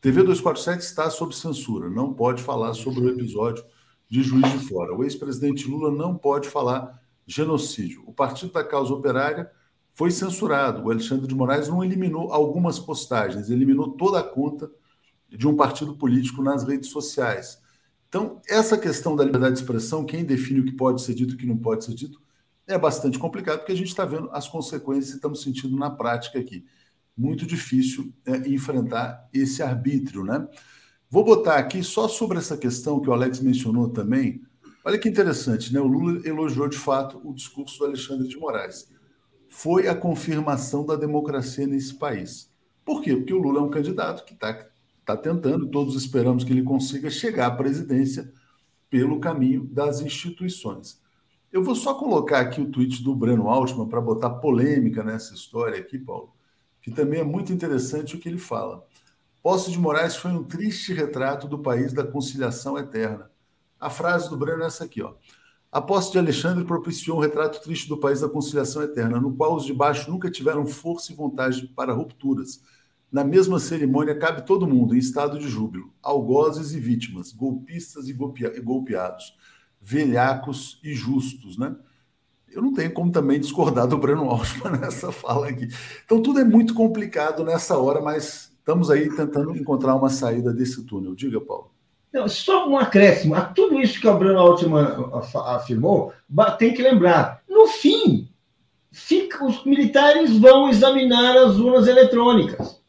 TV 0.00 0.22
247 0.22 0.84
está 0.84 1.10
sob 1.10 1.34
censura, 1.34 1.88
não 1.88 2.12
pode 2.12 2.42
falar 2.42 2.74
sobre 2.74 3.00
o 3.00 3.08
episódio 3.08 3.64
de 4.08 4.22
Juiz 4.22 4.52
de 4.52 4.58
Fora. 4.68 4.94
O 4.94 5.02
ex-presidente 5.02 5.66
Lula 5.66 5.90
não 5.90 6.14
pode 6.14 6.48
falar 6.48 7.02
genocídio. 7.26 8.04
O 8.06 8.12
Partido 8.12 8.52
da 8.52 8.62
Causa 8.62 8.92
Operária 8.92 9.50
foi 9.94 10.10
censurado. 10.10 10.82
O 10.82 10.90
Alexandre 10.90 11.26
de 11.26 11.34
Moraes 11.34 11.68
não 11.68 11.82
eliminou 11.82 12.32
algumas 12.32 12.78
postagens, 12.78 13.48
eliminou 13.48 13.92
toda 13.92 14.20
a 14.20 14.22
conta 14.22 14.70
de 15.28 15.48
um 15.48 15.56
partido 15.56 15.96
político 15.96 16.42
nas 16.42 16.64
redes 16.64 16.90
sociais. 16.90 17.58
Então, 18.14 18.40
essa 18.48 18.78
questão 18.78 19.16
da 19.16 19.24
liberdade 19.24 19.56
de 19.56 19.60
expressão, 19.60 20.06
quem 20.06 20.24
define 20.24 20.60
o 20.60 20.64
que 20.64 20.70
pode 20.70 21.02
ser 21.02 21.14
dito 21.14 21.32
e 21.32 21.34
o 21.34 21.36
que 21.36 21.46
não 21.46 21.56
pode 21.56 21.84
ser 21.84 21.94
dito, 21.94 22.22
é 22.64 22.78
bastante 22.78 23.18
complicado, 23.18 23.58
porque 23.58 23.72
a 23.72 23.76
gente 23.76 23.88
está 23.88 24.04
vendo 24.04 24.30
as 24.30 24.46
consequências 24.46 25.10
e 25.10 25.16
estamos 25.16 25.42
sentindo 25.42 25.76
na 25.76 25.90
prática 25.90 26.38
aqui 26.38 26.64
muito 27.16 27.44
difícil 27.44 28.14
é, 28.24 28.36
enfrentar 28.48 29.28
esse 29.34 29.64
arbítrio, 29.64 30.22
né? 30.22 30.46
Vou 31.10 31.24
botar 31.24 31.56
aqui 31.56 31.82
só 31.82 32.06
sobre 32.06 32.38
essa 32.38 32.56
questão 32.56 33.00
que 33.00 33.10
o 33.10 33.12
Alex 33.12 33.40
mencionou 33.40 33.88
também. 33.88 34.42
Olha 34.84 34.96
que 34.96 35.08
interessante, 35.08 35.74
né? 35.74 35.80
O 35.80 35.86
Lula 35.88 36.20
elogiou 36.24 36.68
de 36.68 36.78
fato 36.78 37.20
o 37.24 37.34
discurso 37.34 37.80
do 37.80 37.86
Alexandre 37.86 38.28
de 38.28 38.36
Moraes. 38.36 38.88
Foi 39.48 39.88
a 39.88 39.94
confirmação 39.94 40.86
da 40.86 40.94
democracia 40.94 41.66
nesse 41.66 41.94
país. 41.94 42.48
Por 42.84 43.02
quê? 43.02 43.16
Porque 43.16 43.34
o 43.34 43.38
Lula 43.38 43.58
é 43.58 43.62
um 43.62 43.70
candidato 43.70 44.24
que 44.24 44.34
está 44.34 44.54
tá 45.04 45.16
tentando, 45.16 45.66
todos 45.68 45.94
esperamos 45.94 46.44
que 46.44 46.52
ele 46.52 46.62
consiga 46.62 47.10
chegar 47.10 47.46
à 47.46 47.50
presidência 47.50 48.32
pelo 48.88 49.20
caminho 49.20 49.64
das 49.64 50.00
instituições. 50.00 51.00
Eu 51.52 51.62
vou 51.62 51.74
só 51.74 51.94
colocar 51.94 52.40
aqui 52.40 52.60
o 52.60 52.70
tweet 52.70 53.02
do 53.02 53.14
Breno 53.14 53.48
Altman 53.48 53.88
para 53.88 54.00
botar 54.00 54.30
polêmica 54.30 55.04
nessa 55.04 55.34
história 55.34 55.78
aqui, 55.78 55.98
Paulo 55.98 56.34
que 56.84 56.90
também 56.90 57.20
é 57.20 57.24
muito 57.24 57.50
interessante 57.50 58.14
o 58.14 58.18
que 58.18 58.28
ele 58.28 58.36
fala. 58.36 58.86
Posse 59.42 59.70
de 59.70 59.78
Moraes 59.78 60.16
foi 60.16 60.30
um 60.32 60.44
triste 60.44 60.92
retrato 60.92 61.48
do 61.48 61.58
país 61.58 61.94
da 61.94 62.06
conciliação 62.06 62.76
eterna. 62.76 63.30
A 63.80 63.88
frase 63.88 64.28
do 64.28 64.36
Breno 64.36 64.62
é 64.62 64.66
essa 64.66 64.84
aqui, 64.84 65.00
ó. 65.00 65.14
A 65.72 65.80
posse 65.80 66.12
de 66.12 66.18
Alexandre 66.18 66.62
propiciou 66.62 67.16
um 67.16 67.20
retrato 67.22 67.62
triste 67.62 67.88
do 67.88 67.96
país 67.96 68.20
da 68.20 68.28
conciliação 68.28 68.82
eterna, 68.82 69.18
no 69.18 69.34
qual 69.34 69.56
os 69.56 69.64
de 69.64 69.72
baixo 69.72 70.10
nunca 70.10 70.30
tiveram 70.30 70.66
força 70.66 71.10
e 71.10 71.16
vontade 71.16 71.66
para 71.68 71.94
rupturas. 71.94 72.62
Na 73.14 73.22
mesma 73.22 73.60
cerimônia 73.60 74.18
cabe 74.18 74.44
todo 74.44 74.66
mundo 74.66 74.92
em 74.92 74.98
estado 74.98 75.38
de 75.38 75.48
júbilo, 75.48 75.94
algozes 76.02 76.72
e 76.72 76.80
vítimas, 76.80 77.30
golpistas 77.30 78.08
e 78.08 78.12
golpeados, 78.12 79.36
velhacos 79.80 80.80
e 80.82 80.92
justos, 80.94 81.56
né? 81.56 81.76
eu 82.50 82.60
não 82.60 82.72
tenho 82.72 82.92
como 82.92 83.12
também 83.12 83.38
discordar 83.38 83.86
do 83.86 83.96
Breno 83.96 84.28
Altman 84.28 84.78
nessa 84.82 85.12
fala 85.12 85.48
aqui. 85.48 85.68
Então, 86.04 86.20
tudo 86.20 86.40
é 86.40 86.44
muito 86.44 86.74
complicado 86.74 87.44
nessa 87.44 87.78
hora, 87.78 88.02
mas 88.02 88.50
estamos 88.58 88.90
aí 88.90 89.08
tentando 89.14 89.56
encontrar 89.56 89.94
uma 89.94 90.10
saída 90.10 90.52
desse 90.52 90.84
túnel. 90.84 91.14
Diga, 91.14 91.40
Paulo. 91.40 91.70
Não, 92.12 92.26
só 92.28 92.68
um 92.68 92.76
acréscimo 92.76 93.36
a 93.36 93.42
tudo 93.42 93.80
isso 93.80 94.00
que 94.00 94.08
o 94.08 94.18
Breno 94.18 94.40
Altman 94.40 94.88
afirmou, 95.46 96.12
tem 96.58 96.74
que 96.74 96.82
lembrar: 96.82 97.44
no 97.48 97.68
fim, 97.68 98.28
fica, 98.90 99.44
os 99.44 99.64
militares 99.64 100.36
vão 100.36 100.68
examinar 100.68 101.36
as 101.36 101.54
urnas 101.60 101.86
eletrônicas. 101.86 102.82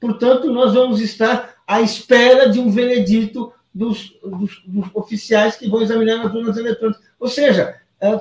Portanto, 0.00 0.50
nós 0.50 0.74
vamos 0.74 1.00
estar 1.00 1.54
à 1.66 1.80
espera 1.80 2.48
de 2.48 2.58
um 2.58 2.70
veredito 2.70 3.52
dos, 3.72 4.18
dos, 4.24 4.62
dos 4.66 4.86
oficiais 4.94 5.56
que 5.56 5.68
vão 5.68 5.82
examinar 5.82 6.26
as 6.26 6.34
urnas 6.34 6.56
eletrônicas. 6.56 7.02
Ou 7.18 7.28
seja, 7.28 7.76
é, 8.00 8.20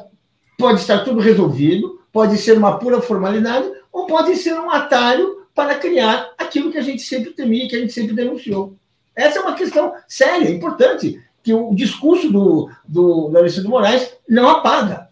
Pode 0.59 0.81
estar 0.81 1.05
tudo 1.05 1.21
resolvido, 1.21 2.01
pode 2.11 2.37
ser 2.37 2.57
uma 2.57 2.77
pura 2.77 3.01
formalidade, 3.01 3.71
ou 3.93 4.05
pode 4.05 4.35
ser 4.35 4.59
um 4.59 4.69
atalho 4.69 5.47
para 5.55 5.75
criar 5.75 6.33
aquilo 6.37 6.69
que 6.69 6.77
a 6.77 6.81
gente 6.81 7.01
sempre 7.01 7.31
temia, 7.31 7.65
que 7.69 7.77
a 7.77 7.79
gente 7.79 7.93
sempre 7.93 8.13
denunciou. 8.13 8.75
Essa 9.15 9.39
é 9.39 9.41
uma 9.41 9.55
questão 9.55 9.93
séria, 10.05 10.49
importante, 10.49 11.23
que 11.41 11.53
o 11.53 11.73
discurso 11.73 12.29
do, 12.29 12.69
do, 12.85 13.29
do 13.29 13.37
Alexandre 13.37 13.69
Moraes 13.69 14.13
não 14.27 14.49
apaga. 14.49 15.08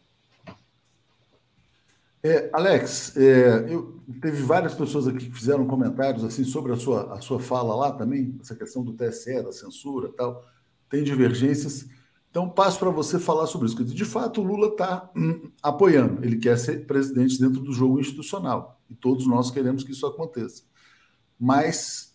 É, 2.24 2.50
Alex, 2.52 3.16
é, 3.16 3.66
eu, 3.70 4.00
teve 4.22 4.42
várias 4.42 4.74
pessoas 4.74 5.08
aqui 5.08 5.30
que 5.30 5.38
fizeram 5.38 5.68
comentários 5.68 6.24
assim 6.24 6.44
sobre 6.44 6.74
a 6.74 6.76
sua, 6.76 7.14
a 7.14 7.22
sua 7.22 7.40
fala 7.40 7.76
lá 7.76 7.92
também, 7.92 8.38
essa 8.42 8.56
questão 8.56 8.84
do 8.84 8.94
TSE, 8.94 9.42
da 9.44 9.52
censura 9.52 10.10
tal. 10.16 10.46
Tem 10.90 11.04
divergências. 11.04 11.88
Então, 12.30 12.50
passo 12.50 12.80
para 12.80 12.90
você 12.90 13.20
falar 13.20 13.48
sobre 13.48 13.68
isso. 13.68 13.84
De 13.84 14.06
fato, 14.06 14.42
o 14.42 14.44
Lula 14.44 14.68
está 14.68 15.10
hum, 15.16 15.50
apoiando, 15.62 16.24
ele 16.24 16.38
quer 16.38 16.58
ser 16.58 16.86
presidente 16.86 17.40
dentro 17.40 17.62
do 17.62 17.74
jogo 17.74 18.00
institucional, 18.00 18.80
e 18.90 18.96
todos 18.96 19.26
nós 19.28 19.50
queremos 19.50 19.84
que 19.84 19.92
isso 19.92 20.06
aconteça. 20.06 20.64
Mas 21.40 22.07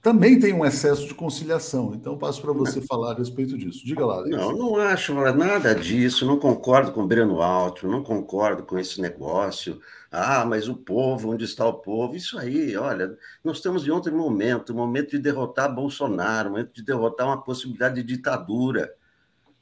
também 0.00 0.38
tem 0.38 0.52
um 0.52 0.64
excesso 0.64 1.06
de 1.06 1.14
conciliação. 1.14 1.92
Então, 1.94 2.16
passo 2.16 2.40
para 2.40 2.52
você 2.52 2.80
falar 2.80 3.12
a 3.12 3.18
respeito 3.18 3.58
disso. 3.58 3.84
Diga 3.84 4.06
lá. 4.06 4.16
Alex. 4.16 4.36
Não, 4.36 4.56
não 4.56 4.76
acho 4.76 5.12
nada 5.14 5.74
disso. 5.74 6.24
Não 6.24 6.38
concordo 6.38 6.92
com 6.92 7.02
o 7.02 7.06
Breno 7.06 7.42
Alto, 7.42 7.88
não 7.88 8.02
concordo 8.02 8.62
com 8.62 8.78
esse 8.78 9.00
negócio. 9.00 9.80
Ah, 10.10 10.44
mas 10.44 10.68
o 10.68 10.74
povo, 10.74 11.32
onde 11.32 11.44
está 11.44 11.66
o 11.66 11.74
povo? 11.74 12.14
Isso 12.16 12.38
aí, 12.38 12.76
olha, 12.76 13.16
nós 13.42 13.56
estamos 13.56 13.86
em 13.86 13.90
outro 13.90 14.14
momento 14.16 14.74
momento 14.74 15.10
de 15.10 15.18
derrotar 15.18 15.74
Bolsonaro, 15.74 16.50
momento 16.50 16.72
de 16.72 16.82
derrotar 16.82 17.26
uma 17.26 17.42
possibilidade 17.42 17.96
de 17.96 18.02
ditadura. 18.04 18.94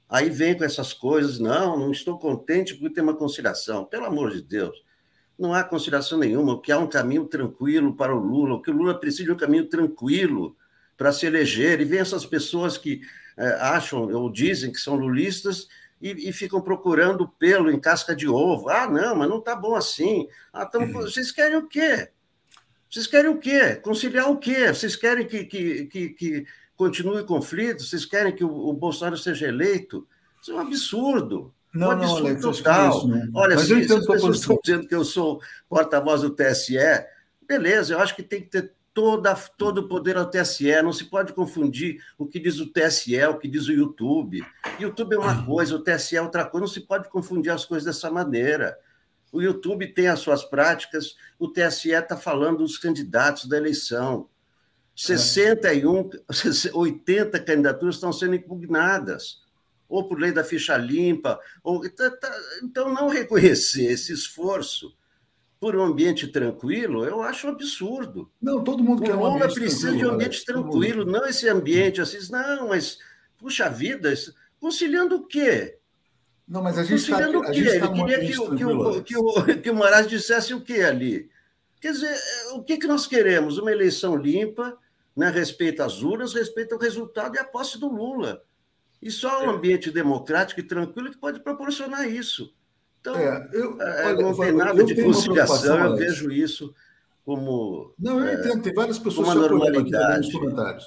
Aí 0.08 0.30
vem 0.30 0.56
com 0.56 0.62
essas 0.62 0.92
coisas, 0.92 1.38
não, 1.40 1.76
não 1.76 1.90
estou 1.90 2.18
contente 2.18 2.74
porque 2.74 2.94
tem 2.94 3.02
uma 3.02 3.16
conciliação. 3.16 3.84
Pelo 3.84 4.04
amor 4.04 4.30
de 4.30 4.42
Deus, 4.42 4.76
não 5.38 5.52
há 5.52 5.62
conciliação 5.62 6.18
nenhuma. 6.18 6.54
O 6.54 6.60
que 6.60 6.72
há 6.72 6.78
um 6.78 6.86
caminho 6.86 7.24
tranquilo 7.26 7.94
para 7.94 8.14
o 8.14 8.18
Lula, 8.18 8.54
o 8.54 8.62
que 8.62 8.70
o 8.70 8.74
Lula 8.74 8.98
precisa 8.98 9.24
de 9.24 9.32
um 9.32 9.36
caminho 9.36 9.66
tranquilo 9.66 10.56
para 10.96 11.12
se 11.12 11.26
eleger. 11.26 11.80
E 11.80 11.84
vem 11.84 12.00
essas 12.00 12.24
pessoas 12.24 12.78
que 12.78 13.00
é, 13.36 13.48
acham 13.60 14.10
ou 14.12 14.32
dizem 14.32 14.72
que 14.72 14.78
são 14.78 14.94
lulistas 14.94 15.68
e, 16.00 16.28
e, 16.28 16.32
ficam 16.32 16.60
procurando 16.60 17.28
pelo 17.28 17.70
em 17.70 17.78
casca 17.78 18.14
de 18.14 18.26
ovo. 18.26 18.68
Ah, 18.68 18.88
não, 18.88 19.16
mas 19.16 19.28
não 19.28 19.38
está 19.38 19.54
bom 19.54 19.74
assim. 19.74 20.28
Ah, 20.52 20.64
tamo... 20.64 20.92
Vocês 21.02 21.30
querem 21.30 21.56
o 21.56 21.66
quê? 21.66 22.08
Vocês 22.90 23.06
querem 23.06 23.30
o 23.30 23.38
quê? 23.38 23.76
Conciliar 23.76 24.30
o 24.30 24.38
quê? 24.38 24.68
Vocês 24.68 24.96
querem 24.96 25.26
que, 25.26 25.44
que, 25.44 25.86
que, 25.86 26.08
que 26.10 26.46
continue 26.76 27.20
o 27.20 27.26
conflito? 27.26 27.82
Vocês 27.82 28.04
querem 28.04 28.34
que 28.34 28.44
o, 28.44 28.50
o 28.50 28.72
Bolsonaro 28.72 29.16
seja 29.16 29.48
eleito? 29.48 30.06
Isso 30.40 30.52
é 30.52 30.54
um 30.54 30.60
absurdo. 30.60 31.52
Não, 31.76 31.88
um 31.88 31.90
absurdo 31.90 32.20
não, 32.20 32.26
Alex, 32.28 32.40
total. 32.42 32.98
Isso, 32.98 33.08
né? 33.08 33.28
Olha, 33.34 33.58
se, 33.58 33.84
se 33.84 33.94
as 33.94 34.06
pessoas 34.06 34.38
estão 34.38 34.58
dizendo 34.62 34.88
que 34.88 34.94
eu 34.94 35.04
sou 35.04 35.40
porta-voz 35.68 36.22
do 36.22 36.30
TSE, 36.30 36.76
beleza, 37.46 37.94
eu 37.94 38.00
acho 38.00 38.14
que 38.14 38.22
tem 38.22 38.40
que 38.40 38.48
ter 38.48 38.76
toda, 38.96 39.34
todo 39.34 39.82
o 39.82 39.88
poder 39.88 40.16
ao 40.16 40.24
TSE, 40.24 40.80
não 40.82 40.90
se 40.90 41.04
pode 41.04 41.34
confundir 41.34 42.02
o 42.16 42.26
que 42.26 42.40
diz 42.40 42.58
o 42.58 42.72
TSE, 42.72 43.22
o 43.26 43.38
que 43.38 43.46
diz 43.46 43.68
o 43.68 43.72
YouTube. 43.72 44.42
YouTube 44.80 45.14
é 45.14 45.18
uma 45.18 45.44
coisa, 45.44 45.76
o 45.76 45.78
TSE 45.78 46.16
é 46.16 46.22
outra 46.22 46.46
coisa, 46.46 46.62
não 46.62 46.72
se 46.72 46.80
pode 46.80 47.10
confundir 47.10 47.52
as 47.52 47.66
coisas 47.66 47.84
dessa 47.84 48.10
maneira. 48.10 48.78
O 49.30 49.42
YouTube 49.42 49.86
tem 49.88 50.08
as 50.08 50.20
suas 50.20 50.44
práticas, 50.44 51.14
o 51.38 51.46
TSE 51.46 51.90
está 51.90 52.16
falando 52.16 52.58
dos 52.58 52.78
candidatos 52.78 53.46
da 53.46 53.58
eleição. 53.58 54.30
61, 54.94 56.08
80 56.72 57.38
candidaturas 57.44 57.96
estão 57.96 58.10
sendo 58.14 58.34
impugnadas, 58.34 59.42
ou 59.88 60.08
por 60.08 60.18
lei 60.18 60.32
da 60.32 60.44
ficha 60.44 60.76
limpa, 60.76 61.38
ou 61.62 61.88
tá, 61.90 62.10
tá, 62.10 62.34
então 62.62 62.92
não 62.92 63.08
reconhecer 63.08 63.84
esse 63.84 64.12
esforço 64.12 64.94
por 65.58 65.74
um 65.74 65.82
ambiente 65.82 66.28
tranquilo, 66.28 67.04
eu 67.04 67.22
acho 67.22 67.46
um 67.46 67.50
absurdo. 67.50 68.30
Não, 68.40 68.62
todo 68.62 68.82
mundo 68.82 69.02
quer 69.02 69.14
um 69.14 69.24
ambiente 69.24 69.54
precisa 69.54 69.96
de 69.96 70.04
um 70.04 70.10
ambiente 70.10 70.44
tranquilo, 70.44 71.04
não 71.04 71.26
esse 71.26 71.48
ambiente 71.48 72.00
assim, 72.00 72.18
não, 72.30 72.68
mas 72.68 72.98
puxa 73.38 73.68
vida, 73.68 74.12
conciliando 74.60 75.16
o 75.16 75.26
quê? 75.26 75.78
Não, 76.46 76.62
mas 76.62 76.78
a 76.78 76.84
gente 76.84 77.00
está 77.00 77.28
o 77.28 77.42
quê? 77.50 77.58
Ele 77.58 77.80
tá 77.80 77.92
queria 77.92 78.20
que, 78.20 78.38
o, 78.38 78.54
que, 78.54 78.64
o, 78.64 79.02
que, 79.02 79.16
o, 79.16 79.44
que 79.62 79.70
o 79.70 79.74
Moraes 79.74 80.06
dissesse 80.06 80.54
o 80.54 80.60
quê 80.60 80.82
ali? 80.82 81.28
Quer 81.80 81.92
dizer, 81.92 82.16
o 82.54 82.62
que, 82.62 82.78
que 82.78 82.86
nós 82.86 83.06
queremos? 83.06 83.58
Uma 83.58 83.72
eleição 83.72 84.16
limpa, 84.16 84.78
né, 85.16 85.30
respeita 85.30 85.84
as 85.84 86.02
urnas, 86.02 86.34
respeita 86.34 86.74
o 86.74 86.78
resultado 86.78 87.36
e 87.36 87.38
a 87.38 87.44
posse 87.44 87.78
do 87.78 87.88
Lula. 87.88 88.42
E 89.00 89.10
só 89.10 89.44
um 89.44 89.50
é. 89.50 89.54
ambiente 89.54 89.90
democrático 89.90 90.60
e 90.60 90.62
tranquilo 90.62 91.10
que 91.10 91.18
pode 91.18 91.40
proporcionar 91.40 92.08
isso. 92.08 92.54
Então, 93.00 93.14
é, 93.14 93.48
eu, 93.52 93.80
é, 93.80 94.06
olha, 94.06 94.22
não 94.22 94.36
tem 94.36 94.52
nada 94.52 94.84
de 94.84 95.02
conciliação, 95.02 95.78
eu 95.84 95.96
vejo 95.96 96.32
isso 96.32 96.74
como. 97.24 97.92
Não, 97.98 98.20
eu 98.20 98.28
é, 98.28 98.34
entendo, 98.34 98.62
tem 98.62 98.72
várias 98.72 98.98
pessoas 98.98 99.28
uma 99.28 99.34
normalidade. 99.34 100.28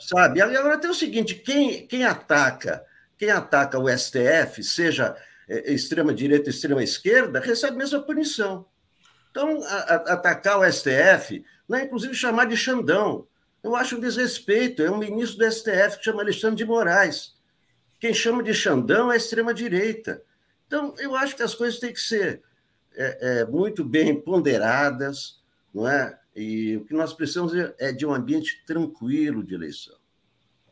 Sabe? 0.08 0.42
Agora 0.42 0.78
tem 0.78 0.90
o 0.90 0.96
seguinte: 0.96 1.36
quem, 1.36 1.86
quem 1.86 2.06
ataca, 2.06 2.84
quem 3.18 3.30
ataca 3.30 3.78
o 3.78 3.90
STF, 3.90 4.64
seja 4.64 5.16
é, 5.48 5.74
extrema 5.74 6.14
direita, 6.14 6.50
extrema 6.50 6.84
esquerda, 6.84 7.40
recebe 7.40 7.74
a 7.74 7.78
mesma 7.78 8.02
punição. 8.02 8.66
Então, 9.32 9.62
a, 9.64 9.76
a, 9.76 9.96
atacar 10.14 10.60
o 10.60 10.72
STF, 10.72 11.44
né, 11.68 11.84
inclusive 11.84 12.14
chamar 12.14 12.46
de 12.46 12.56
Xandão, 12.56 13.28
eu 13.64 13.76
acho 13.76 13.98
um 13.98 14.00
desrespeito. 14.00 14.82
É 14.82 14.90
um 14.90 14.98
ministro 14.98 15.40
do 15.40 15.52
STF 15.52 15.98
que 15.98 16.06
chama 16.06 16.22
Alexandre 16.22 16.56
de 16.56 16.66
Moraes. 16.66 17.34
Quem 18.00 18.14
chama 18.14 18.42
de 18.42 18.54
Xandão 18.54 19.12
é 19.12 19.16
a 19.16 19.18
extrema-direita. 19.18 20.24
Então, 20.66 20.94
eu 21.00 21.16
acho 21.16 21.36
que 21.36 21.44
as 21.44 21.54
coisas 21.54 21.80
têm 21.80 21.92
que 21.92 22.00
ser 22.00 22.42
é, 22.96 23.42
é, 23.42 23.46
muito 23.46 23.84
bem 23.84 24.20
ponderadas, 24.20 25.42
não 25.74 25.88
é? 25.88 26.18
E 26.36 26.78
o 26.78 26.86
que 26.86 26.94
nós 26.94 27.14
precisamos 27.14 27.54
é 27.78 27.92
de 27.92 28.06
um 28.06 28.14
ambiente 28.14 28.64
tranquilo 28.66 29.44
de 29.44 29.56
eleição. 29.56 29.98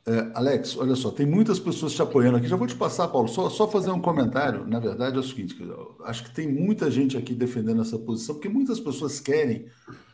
É, 0.05 0.31
Alex, 0.35 0.77
olha 0.77 0.95
só, 0.95 1.11
tem 1.11 1.25
muitas 1.25 1.59
pessoas 1.59 1.93
te 1.93 2.01
apoiando 2.01 2.37
aqui. 2.37 2.47
Já 2.47 2.55
vou 2.55 2.65
te 2.65 2.75
passar, 2.75 3.09
Paulo, 3.09 3.27
só, 3.27 3.49
só 3.49 3.69
fazer 3.69 3.91
um 3.91 3.99
comentário. 3.99 4.65
Na 4.65 4.79
verdade, 4.79 5.17
é 5.17 5.19
o 5.19 5.23
seguinte: 5.23 5.57
acho 6.05 6.23
que 6.23 6.33
tem 6.33 6.47
muita 6.47 6.89
gente 6.89 7.17
aqui 7.17 7.33
defendendo 7.33 7.81
essa 7.81 7.99
posição, 7.99 8.35
porque 8.35 8.47
muitas 8.47 8.79
pessoas 8.79 9.19
querem 9.19 9.65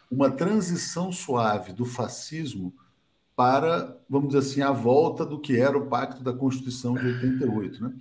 uma 0.10 0.32
transição 0.32 1.12
suave 1.12 1.74
do 1.74 1.86
fascismo 1.86 2.74
para, 3.36 3.98
vamos 4.10 4.30
dizer 4.30 4.40
assim, 4.40 4.62
a 4.62 4.72
volta 4.72 5.26
do 5.26 5.40
que 5.40 5.58
era 5.60 5.78
o 5.78 5.88
Pacto 5.88 6.24
da 6.24 6.34
Constituição 6.34 6.94
de 6.94 7.06
88. 7.06 7.84
Né? 7.84 7.94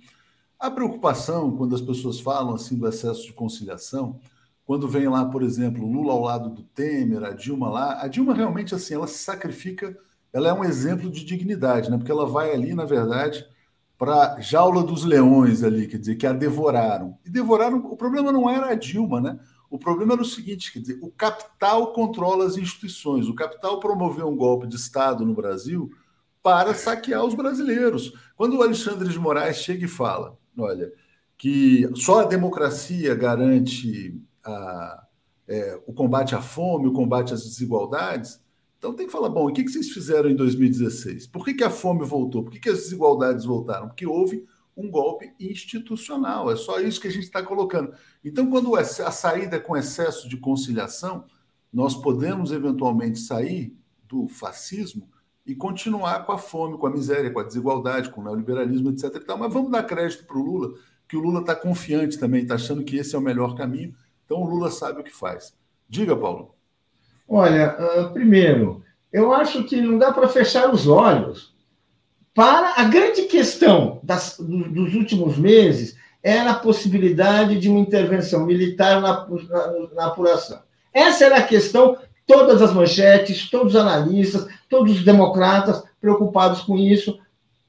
A 0.59 0.69
preocupação, 0.69 1.55
quando 1.55 1.75
as 1.75 1.81
pessoas 1.81 2.19
falam 2.19 2.53
assim 2.53 2.77
do 2.77 2.87
excesso 2.87 3.25
de 3.25 3.33
conciliação, 3.33 4.19
quando 4.65 4.87
vem 4.87 5.09
lá, 5.09 5.25
por 5.25 5.43
exemplo, 5.43 5.85
Lula 5.85 6.13
ao 6.13 6.21
lado 6.21 6.49
do 6.49 6.63
Temer, 6.63 7.23
a 7.23 7.31
Dilma 7.31 7.69
lá, 7.69 8.01
a 8.01 8.07
Dilma 8.07 8.33
realmente 8.33 8.73
assim, 8.73 8.93
ela 8.93 9.07
se 9.07 9.17
sacrifica, 9.17 9.97
ela 10.31 10.47
é 10.47 10.53
um 10.53 10.63
exemplo 10.63 11.09
de 11.09 11.25
dignidade, 11.25 11.91
né? 11.91 11.97
Porque 11.97 12.11
ela 12.11 12.25
vai 12.25 12.53
ali, 12.53 12.73
na 12.73 12.85
verdade, 12.85 13.45
para 13.97 14.39
jaula 14.39 14.83
dos 14.83 15.03
leões 15.03 15.63
ali, 15.63 15.87
quer 15.87 15.97
dizer, 15.97 16.15
que 16.15 16.25
a 16.25 16.31
devoraram. 16.31 17.17
E 17.25 17.29
devoraram, 17.29 17.77
o 17.77 17.97
problema 17.97 18.31
não 18.31 18.49
era 18.49 18.67
a 18.67 18.75
Dilma, 18.75 19.19
né? 19.19 19.39
O 19.73 19.79
problema 19.79 20.13
era 20.13 20.21
o 20.21 20.25
seguinte: 20.25 20.71
quer 20.71 20.81
dizer, 20.81 20.99
o 21.01 21.09
capital 21.09 21.93
controla 21.93 22.45
as 22.45 22.57
instituições, 22.57 23.27
o 23.27 23.33
capital 23.33 23.79
promoveu 23.79 24.27
um 24.27 24.35
golpe 24.35 24.67
de 24.67 24.75
Estado 24.75 25.25
no 25.25 25.33
Brasil 25.33 25.89
para 26.43 26.75
saquear 26.75 27.25
os 27.25 27.33
brasileiros. 27.33 28.13
Quando 28.35 28.55
o 28.55 28.61
Alexandre 28.61 29.09
de 29.09 29.17
Moraes 29.17 29.57
chega 29.57 29.85
e 29.85 29.87
fala, 29.87 30.37
olha, 30.55 30.93
que 31.35 31.89
só 31.95 32.19
a 32.19 32.25
democracia 32.25 33.15
garante 33.15 34.15
a, 34.45 35.07
é, 35.47 35.81
o 35.87 35.91
combate 35.91 36.35
à 36.35 36.41
fome, 36.41 36.87
o 36.87 36.93
combate 36.93 37.33
às 37.33 37.43
desigualdades, 37.43 38.39
então 38.77 38.93
tem 38.93 39.07
que 39.07 39.11
falar, 39.11 39.29
bom, 39.29 39.47
o 39.47 39.51
que 39.51 39.67
vocês 39.67 39.89
fizeram 39.89 40.29
em 40.29 40.35
2016? 40.35 41.25
Por 41.25 41.43
que, 41.43 41.55
que 41.55 41.63
a 41.63 41.71
fome 41.71 42.05
voltou? 42.05 42.43
Por 42.43 42.51
que, 42.51 42.59
que 42.59 42.69
as 42.69 42.77
desigualdades 42.77 43.43
voltaram? 43.43 43.87
Porque 43.87 44.05
houve 44.05 44.45
um 44.75 44.89
golpe 44.89 45.33
institucional. 45.39 46.51
É 46.51 46.55
só 46.55 46.79
isso 46.79 46.99
que 46.99 47.07
a 47.07 47.11
gente 47.11 47.23
está 47.23 47.43
colocando. 47.43 47.93
Então, 48.23 48.49
quando 48.49 48.75
a 48.75 48.83
saída 48.83 49.57
é 49.57 49.59
com 49.59 49.77
excesso 49.77 50.27
de 50.27 50.37
conciliação, 50.37 51.25
nós 51.71 51.95
podemos 51.95 52.51
eventualmente 52.51 53.19
sair 53.19 53.75
do 54.07 54.27
fascismo 54.27 55.09
e 55.45 55.55
continuar 55.55 56.25
com 56.25 56.31
a 56.31 56.37
fome, 56.37 56.77
com 56.77 56.87
a 56.87 56.91
miséria, 56.91 57.31
com 57.31 57.39
a 57.39 57.43
desigualdade, 57.43 58.09
com 58.09 58.21
o 58.21 58.23
neoliberalismo, 58.23 58.89
etc. 58.89 59.23
Tal. 59.25 59.37
Mas 59.37 59.53
vamos 59.53 59.71
dar 59.71 59.83
crédito 59.83 60.25
para 60.25 60.37
o 60.37 60.43
Lula, 60.43 60.73
que 61.07 61.17
o 61.17 61.19
Lula 61.19 61.41
está 61.41 61.55
confiante 61.55 62.17
também, 62.17 62.43
está 62.43 62.55
achando 62.55 62.83
que 62.83 62.97
esse 62.97 63.15
é 63.15 63.17
o 63.17 63.21
melhor 63.21 63.55
caminho. 63.55 63.93
Então 64.25 64.41
o 64.41 64.49
Lula 64.49 64.71
sabe 64.71 65.01
o 65.01 65.03
que 65.03 65.13
faz. 65.13 65.53
Diga, 65.89 66.15
Paulo. 66.15 66.55
Olha, 67.27 67.75
uh, 67.77 68.13
primeiro, 68.13 68.83
eu 69.11 69.33
acho 69.33 69.63
que 69.63 69.81
não 69.81 69.97
dá 69.97 70.11
para 70.13 70.27
fechar 70.27 70.73
os 70.73 70.87
olhos 70.87 71.52
para 72.33 72.73
a 72.77 72.83
grande 72.85 73.23
questão 73.23 73.99
das, 74.03 74.37
dos 74.39 74.95
últimos 74.95 75.37
meses 75.37 75.95
era 76.21 76.51
a 76.51 76.55
possibilidade 76.55 77.59
de 77.59 77.69
uma 77.69 77.79
intervenção 77.79 78.45
militar 78.45 79.01
na, 79.01 79.27
na, 79.27 79.73
na 79.93 80.05
apuração. 80.07 80.59
Essa 80.93 81.25
era 81.25 81.37
a 81.37 81.43
questão, 81.43 81.97
todas 82.25 82.61
as 82.61 82.73
manchetes, 82.73 83.49
todos 83.49 83.75
os 83.75 83.79
analistas, 83.79 84.47
todos 84.69 84.93
os 84.93 85.03
democratas 85.03 85.83
preocupados 85.99 86.61
com 86.61 86.77
isso, 86.77 87.19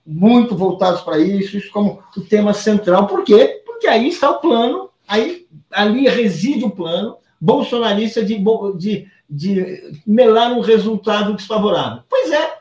muito 0.06 0.56
voltados 0.56 1.00
para 1.00 1.18
isso, 1.18 1.56
isso 1.56 1.70
como 1.70 2.02
o 2.16 2.20
tema 2.20 2.52
central. 2.54 3.06
Por 3.06 3.24
quê? 3.24 3.62
Porque 3.66 3.86
aí 3.86 4.08
está 4.08 4.30
o 4.30 4.40
plano, 4.40 4.90
aí 5.08 5.46
ali 5.72 6.08
reside 6.08 6.64
o 6.64 6.70
plano 6.70 7.16
bolsonarista 7.40 8.24
de, 8.24 8.42
de, 8.76 9.08
de 9.28 10.00
melar 10.06 10.52
um 10.52 10.60
resultado 10.60 11.34
desfavorável. 11.34 12.02
Pois 12.08 12.30
é, 12.30 12.58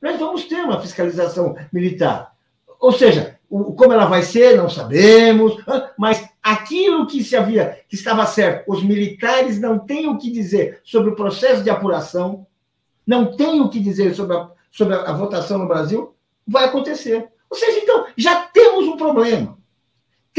nós 0.00 0.18
vamos 0.18 0.44
ter 0.44 0.62
uma 0.62 0.80
fiscalização 0.80 1.56
militar. 1.72 2.32
Ou 2.78 2.92
seja, 2.92 3.38
O, 3.50 3.74
como 3.74 3.92
ela 3.92 4.06
vai 4.06 4.22
ser, 4.22 4.56
não 4.56 4.70
sabemos, 4.70 5.56
mas 5.98 6.24
aquilo 6.40 7.06
que 7.08 7.22
se 7.24 7.36
havia, 7.36 7.80
que 7.88 7.96
estava 7.96 8.24
certo, 8.24 8.70
os 8.70 8.80
militares 8.82 9.60
não 9.60 9.76
têm 9.76 10.08
o 10.08 10.16
que 10.16 10.30
dizer 10.30 10.80
sobre 10.84 11.10
o 11.10 11.16
processo 11.16 11.62
de 11.62 11.68
apuração, 11.68 12.46
não 13.04 13.36
têm 13.36 13.60
o 13.60 13.68
que 13.68 13.80
dizer 13.80 14.14
sobre 14.14 14.36
a, 14.36 14.48
sobre 14.70 14.94
a, 14.94 15.12
votação 15.12 15.58
no 15.58 15.66
Brasil, 15.66 16.14
vai 16.46 16.66
acontecer. 16.66 17.28
Ou 17.50 17.56
seja, 17.56 17.80
então, 17.80 18.06
já 18.16 18.42
temos 18.42 18.86
um 18.86 18.96
problema 18.96 19.58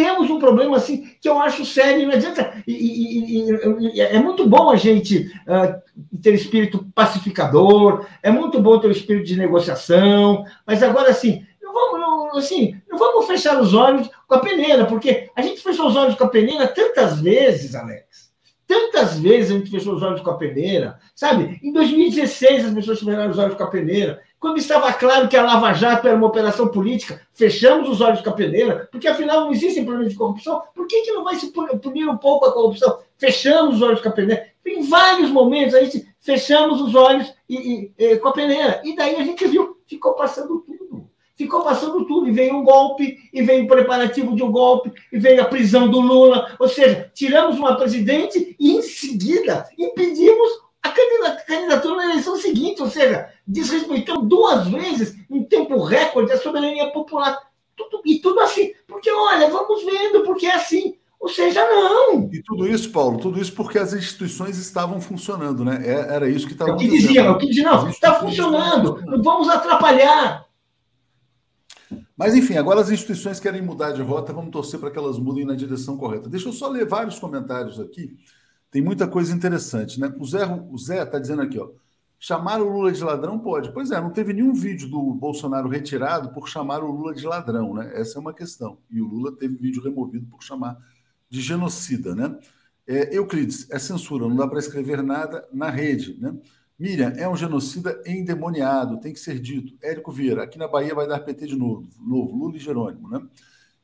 temos 0.02 0.32
um 0.32 0.40
problema 0.40 0.78
assim 0.78 1.08
que 1.22 1.30
eu 1.30 1.40
acho 1.40 1.64
sério, 1.64 2.08
não 2.08 2.16
adianta. 2.16 2.64
E, 2.66 2.74
e, 2.74 3.96
e, 3.96 4.02
é 4.02 4.20
muito 4.20 4.48
bom 4.48 4.72
a 4.72 4.76
gente 4.76 5.32
uh, 5.48 5.80
ter 6.22 6.34
espírito 6.34 6.88
pacificador, 6.96 8.08
é 8.24 8.32
muito 8.32 8.60
bom 8.60 8.80
ter 8.80 8.88
o 8.88 8.92
espírito 8.92 9.28
de 9.28 9.38
negociação, 9.38 10.44
mas 10.66 10.82
agora 10.82 11.12
assim, 11.12 11.46
não 11.62 11.72
vamos, 11.72 12.00
não, 12.00 12.38
assim, 12.38 12.76
não 12.90 12.98
vamos 12.98 13.28
fechar 13.28 13.62
os 13.62 13.76
olhos 13.76 14.10
com 14.28 14.34
a 14.34 14.40
peneira, 14.40 14.86
porque 14.86 15.30
a 15.36 15.42
gente 15.44 15.62
fechou 15.62 15.88
os 15.88 15.96
olhos 15.96 16.16
com 16.16 16.24
a 16.24 16.30
peneira 16.30 16.68
tantas 16.68 17.22
vezes, 17.22 17.76
Alex. 17.76 18.32
Tantas 18.66 19.20
vezes 19.20 19.52
a 19.52 19.54
gente 19.54 19.70
fechou 19.70 19.94
os 19.94 20.02
olhos 20.02 20.22
com 20.22 20.32
a 20.32 20.38
peneira, 20.38 20.98
sabe? 21.14 21.60
Em 21.62 21.72
2016 21.72 22.66
as 22.66 22.74
pessoas 22.74 23.00
fecharam 23.00 23.30
os 23.30 23.38
olhos 23.38 23.56
com 23.56 23.64
a 23.64 23.68
peneira. 23.68 24.20
Quando 24.42 24.58
estava 24.58 24.92
claro 24.92 25.28
que 25.28 25.38
a 25.38 25.44
Lava 25.44 25.72
Jato 25.72 26.08
era 26.08 26.18
uma 26.18 26.26
operação 26.26 26.68
política, 26.68 27.22
fechamos 27.32 27.88
os 27.88 28.02
olhos 28.02 28.22
com 28.22 28.32
a 28.32 28.34
peneira, 28.34 28.90
porque 28.92 29.08
afinal 29.08 29.42
não 29.42 29.52
existem 29.52 29.86
problemas 29.86 30.14
de 30.14 30.18
corrupção. 30.18 30.64
Por 30.74 30.88
que, 30.88 31.04
que 31.04 31.12
não 31.12 31.24
vai 31.24 31.36
se 31.36 31.54
punir 31.54 32.10
um 32.10 32.18
pouco 32.18 32.48
a 32.48 32.52
corrupção? 32.52 32.98
Fechamos 33.20 33.76
os 33.76 33.84
olhos 33.84 34.02
com 34.02 34.10
a 34.10 34.12
peneira. 34.12 34.48
Em 34.66 34.82
vários 34.82 35.30
momentos 35.30 35.76
a 35.76 35.84
gente 35.84 36.12
fechamos 36.20 36.82
os 36.82 36.96
olhos 36.96 37.32
e, 37.48 37.56
e, 37.56 37.94
e, 37.96 38.18
com 38.18 38.30
a 38.30 38.34
peneira. 38.34 38.82
E 38.84 38.96
daí 38.96 39.16
a 39.16 39.24
gente 39.24 39.48
viu, 39.48 39.78
ficou 39.86 40.16
passando 40.16 40.62
tudo. 40.62 41.08
Ficou 41.36 41.64
passando 41.64 42.04
tudo. 42.08 42.28
E 42.28 42.32
veio 42.32 42.56
um 42.56 42.64
golpe, 42.64 43.20
e 43.32 43.44
veio 43.44 43.66
o 43.66 43.68
preparativo 43.68 44.36
de 44.36 44.42
um 44.42 44.52
golpe, 44.52 44.92
e 45.14 45.20
veio 45.20 45.44
a 45.44 45.46
prisão 45.46 45.88
do 45.88 46.00
Lula. 46.00 46.56
Ou 46.58 46.68
seja, 46.68 47.12
tiramos 47.14 47.60
uma 47.60 47.78
presidente 47.78 48.56
e 48.60 48.72
em 48.72 48.82
seguida 48.82 49.70
impedimos 49.78 50.50
a 50.84 50.90
candidatura 51.46 51.96
na 51.96 52.12
eleição 52.12 52.36
seguinte, 52.38 52.82
ou 52.82 52.90
seja, 52.90 53.30
desrespeitando 53.46 54.24
duas 54.24 54.68
vezes, 54.68 55.16
em 55.30 55.44
tempo 55.44 55.84
recorde, 55.84 56.32
a 56.32 56.38
soberania 56.38 56.92
popular. 56.92 57.38
Tudo, 57.76 58.02
e 58.06 58.20
tudo 58.20 58.40
assim. 58.40 58.74
Porque, 58.88 59.12
olha, 59.12 59.50
vamos 59.50 59.84
vendo, 59.84 60.24
porque 60.24 60.46
é 60.46 60.56
assim. 60.56 60.96
Ou 61.20 61.30
seja, 61.30 61.64
não. 61.66 62.30
E 62.34 62.42
tudo 62.42 62.68
isso, 62.68 62.92
Paulo, 62.92 63.20
tudo 63.20 63.40
isso 63.40 63.54
porque 63.54 63.78
as 63.78 63.94
instituições 63.94 64.58
estavam 64.58 65.00
funcionando, 65.00 65.64
né? 65.64 65.80
É, 65.86 66.16
era 66.16 66.28
isso 66.28 66.48
que 66.48 66.54
estava 66.54 66.72
acontecendo. 66.72 66.96
É 66.96 66.98
o 66.98 66.98
que 66.98 67.08
dizia, 67.08 67.22
é 67.22 67.30
o 67.30 67.38
que 67.38 67.48
dizia, 67.48 67.64
não, 67.64 67.88
está 67.90 68.16
funcionando, 68.16 69.02
não 69.06 69.22
vamos 69.22 69.48
atrapalhar. 69.48 70.46
Mas, 72.18 72.36
enfim, 72.36 72.58
agora 72.58 72.82
as 72.82 72.90
instituições 72.90 73.40
querem 73.40 73.62
mudar 73.62 73.92
de 73.92 74.02
rota, 74.02 74.34
vamos 74.34 74.52
torcer 74.52 74.80
para 74.80 74.90
que 74.90 74.98
elas 74.98 75.20
mudem 75.20 75.46
na 75.46 75.56
direção 75.56 75.96
correta. 75.96 76.30
Deixa 76.30 76.50
eu 76.50 76.54
só 76.54 76.68
ler 76.68 76.88
vários 76.88 77.20
comentários 77.20 77.80
aqui 77.80 78.16
tem 78.72 78.82
muita 78.82 79.08
coisa 79.08 79.36
interessante, 79.36 80.00
né? 80.00 80.12
O 80.18 80.26
Zé 80.26 80.46
o 80.46 80.78
Zé 80.78 81.04
está 81.04 81.20
dizendo 81.20 81.42
aqui, 81.42 81.60
ó. 81.60 81.70
Chamar 82.18 82.62
o 82.62 82.70
Lula 82.70 82.92
de 82.92 83.04
ladrão 83.04 83.38
pode. 83.38 83.74
Pois 83.74 83.92
é, 83.92 84.00
não 84.00 84.12
teve 84.12 84.32
nenhum 84.32 84.54
vídeo 84.54 84.88
do 84.88 85.14
Bolsonaro 85.14 85.68
retirado 85.68 86.32
por 86.34 86.48
chamar 86.48 86.84
o 86.84 86.92
Lula 86.92 87.14
de 87.14 87.26
ladrão, 87.26 87.74
né? 87.74 87.92
Essa 87.96 88.18
é 88.18 88.22
uma 88.22 88.34
questão. 88.34 88.78
E 88.90 89.02
o 89.02 89.08
Lula 89.08 89.36
teve 89.36 89.56
vídeo 89.58 89.84
removido 89.84 90.26
por 90.28 90.42
chamar 90.42 90.78
de 91.30 91.42
genocida, 91.42 92.16
né? 92.16 92.38
É, 92.88 93.16
Euclides, 93.16 93.70
é 93.70 93.80
censura, 93.80 94.28
não 94.28 94.36
dá 94.36 94.48
para 94.48 94.60
escrever 94.60 95.04
nada 95.04 95.48
na 95.52 95.70
rede, 95.70 96.18
né? 96.20 96.34
Miriam, 96.78 97.14
é 97.16 97.30
um 97.30 97.36
genocida 97.36 98.02
endemoniado, 98.06 99.00
tem 99.00 99.14
que 99.14 99.20
ser 99.20 99.40
dito. 99.40 99.76
Érico 99.84 100.12
Vieira, 100.12 100.44
aqui 100.44 100.58
na 100.58 100.68
Bahia 100.68 100.96
vai 100.96 101.08
dar 101.08 101.20
PT 101.20 101.48
de 101.48 101.56
novo, 101.56 101.88
novo 102.00 102.36
Lula 102.36 102.56
e 102.56 102.60
Jerônimo, 102.60 103.10
né? 103.10 103.22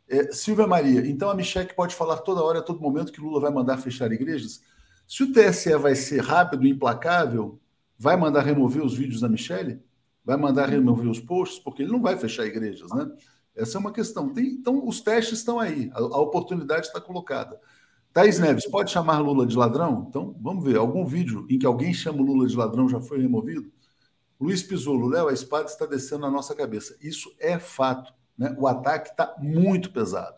É, 0.09 0.31
Silvia 0.31 0.65
Maria, 0.65 1.05
então 1.07 1.29
a 1.29 1.35
Michelle 1.35 1.71
pode 1.75 1.93
falar 1.93 2.17
toda 2.17 2.41
hora, 2.41 2.59
a 2.59 2.63
todo 2.63 2.81
momento, 2.81 3.11
que 3.11 3.21
Lula 3.21 3.39
vai 3.39 3.51
mandar 3.51 3.77
fechar 3.77 4.11
igrejas? 4.11 4.61
Se 5.07 5.23
o 5.23 5.31
TSE 5.31 5.75
vai 5.77 5.95
ser 5.95 6.21
rápido 6.21 6.65
e 6.65 6.69
implacável, 6.69 7.59
vai 7.97 8.17
mandar 8.17 8.41
remover 8.41 8.83
os 8.83 8.93
vídeos 8.93 9.21
da 9.21 9.29
Michelle? 9.29 9.81
Vai 10.23 10.35
mandar 10.35 10.67
remover 10.67 11.07
os 11.07 11.19
posts? 11.19 11.59
Porque 11.59 11.83
ele 11.83 11.91
não 11.91 12.01
vai 12.01 12.17
fechar 12.17 12.45
igrejas, 12.45 12.91
né? 12.91 13.09
Essa 13.55 13.77
é 13.77 13.79
uma 13.79 13.93
questão. 13.93 14.33
Tem, 14.33 14.45
então, 14.45 14.85
os 14.85 14.99
testes 14.99 15.39
estão 15.39 15.59
aí, 15.59 15.89
a, 15.93 15.99
a 15.99 16.19
oportunidade 16.19 16.87
está 16.87 16.99
colocada. 16.99 17.59
Thaís 18.11 18.37
Neves, 18.37 18.67
pode 18.67 18.91
chamar 18.91 19.19
Lula 19.19 19.45
de 19.45 19.55
ladrão? 19.55 20.05
Então, 20.09 20.35
vamos 20.41 20.63
ver. 20.63 20.75
Algum 20.75 21.05
vídeo 21.05 21.45
em 21.49 21.57
que 21.57 21.65
alguém 21.65 21.93
chama 21.93 22.21
Lula 22.21 22.45
de 22.45 22.55
ladrão 22.55 22.89
já 22.89 22.99
foi 22.99 23.21
removido? 23.21 23.71
Luiz 24.39 24.61
Pisolo, 24.61 25.07
Léo, 25.07 25.29
a 25.29 25.33
espada 25.33 25.67
está 25.67 25.85
descendo 25.85 26.21
na 26.21 26.31
nossa 26.31 26.53
cabeça. 26.53 26.97
Isso 27.01 27.33
é 27.39 27.57
fato. 27.57 28.13
Né? 28.37 28.55
O 28.59 28.67
ataque 28.67 29.09
está 29.09 29.35
muito 29.39 29.91
pesado. 29.91 30.35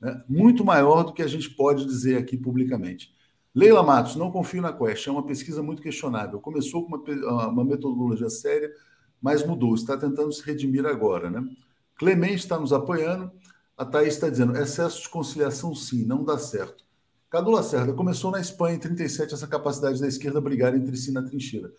Né? 0.00 0.22
Muito 0.28 0.64
maior 0.64 1.04
do 1.04 1.12
que 1.12 1.22
a 1.22 1.26
gente 1.26 1.50
pode 1.50 1.84
dizer 1.84 2.16
aqui 2.16 2.36
publicamente. 2.36 3.14
Leila 3.56 3.82
Matos, 3.82 4.16
não 4.16 4.30
confio 4.30 4.60
na 4.60 4.70
Quest, 4.70 5.06
é 5.06 5.10
uma 5.10 5.24
pesquisa 5.24 5.62
muito 5.62 5.80
questionável. 5.80 6.38
Começou 6.38 6.84
com 6.84 6.94
uma, 6.94 7.48
uma 7.48 7.64
metodologia 7.64 8.28
séria, 8.28 8.70
mas 9.18 9.42
mudou, 9.46 9.74
está 9.74 9.96
tentando 9.96 10.30
se 10.30 10.42
redimir 10.42 10.84
agora. 10.84 11.30
Né? 11.30 11.42
Clemente 11.94 12.40
está 12.40 12.60
nos 12.60 12.70
apoiando, 12.70 13.32
a 13.74 13.82
Thaís 13.82 14.12
está 14.12 14.28
dizendo, 14.28 14.54
excesso 14.58 15.00
de 15.00 15.08
conciliação 15.08 15.74
sim, 15.74 16.04
não 16.04 16.22
dá 16.22 16.36
certo. 16.36 16.84
Cadu 17.30 17.50
Lacerda, 17.50 17.94
começou 17.94 18.30
na 18.30 18.40
Espanha 18.40 18.76
em 18.76 18.78
37 18.78 19.32
essa 19.32 19.46
capacidade 19.46 20.02
da 20.02 20.06
esquerda 20.06 20.38
brigar 20.38 20.76
entre 20.76 20.94
si 20.94 21.10
na 21.10 21.22
trincheira. 21.22 21.72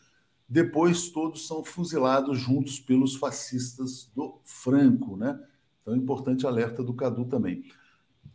Depois 0.50 1.10
todos 1.10 1.46
são 1.46 1.64
fuzilados 1.64 2.40
juntos 2.40 2.80
pelos 2.80 3.16
fascistas 3.16 4.10
do 4.16 4.42
Franco, 4.44 5.16
né? 5.16 5.40
Então 5.84 5.96
importante 5.96 6.48
alerta 6.48 6.84
do 6.84 6.96
Cadu 6.96 7.26
também. 7.26 7.66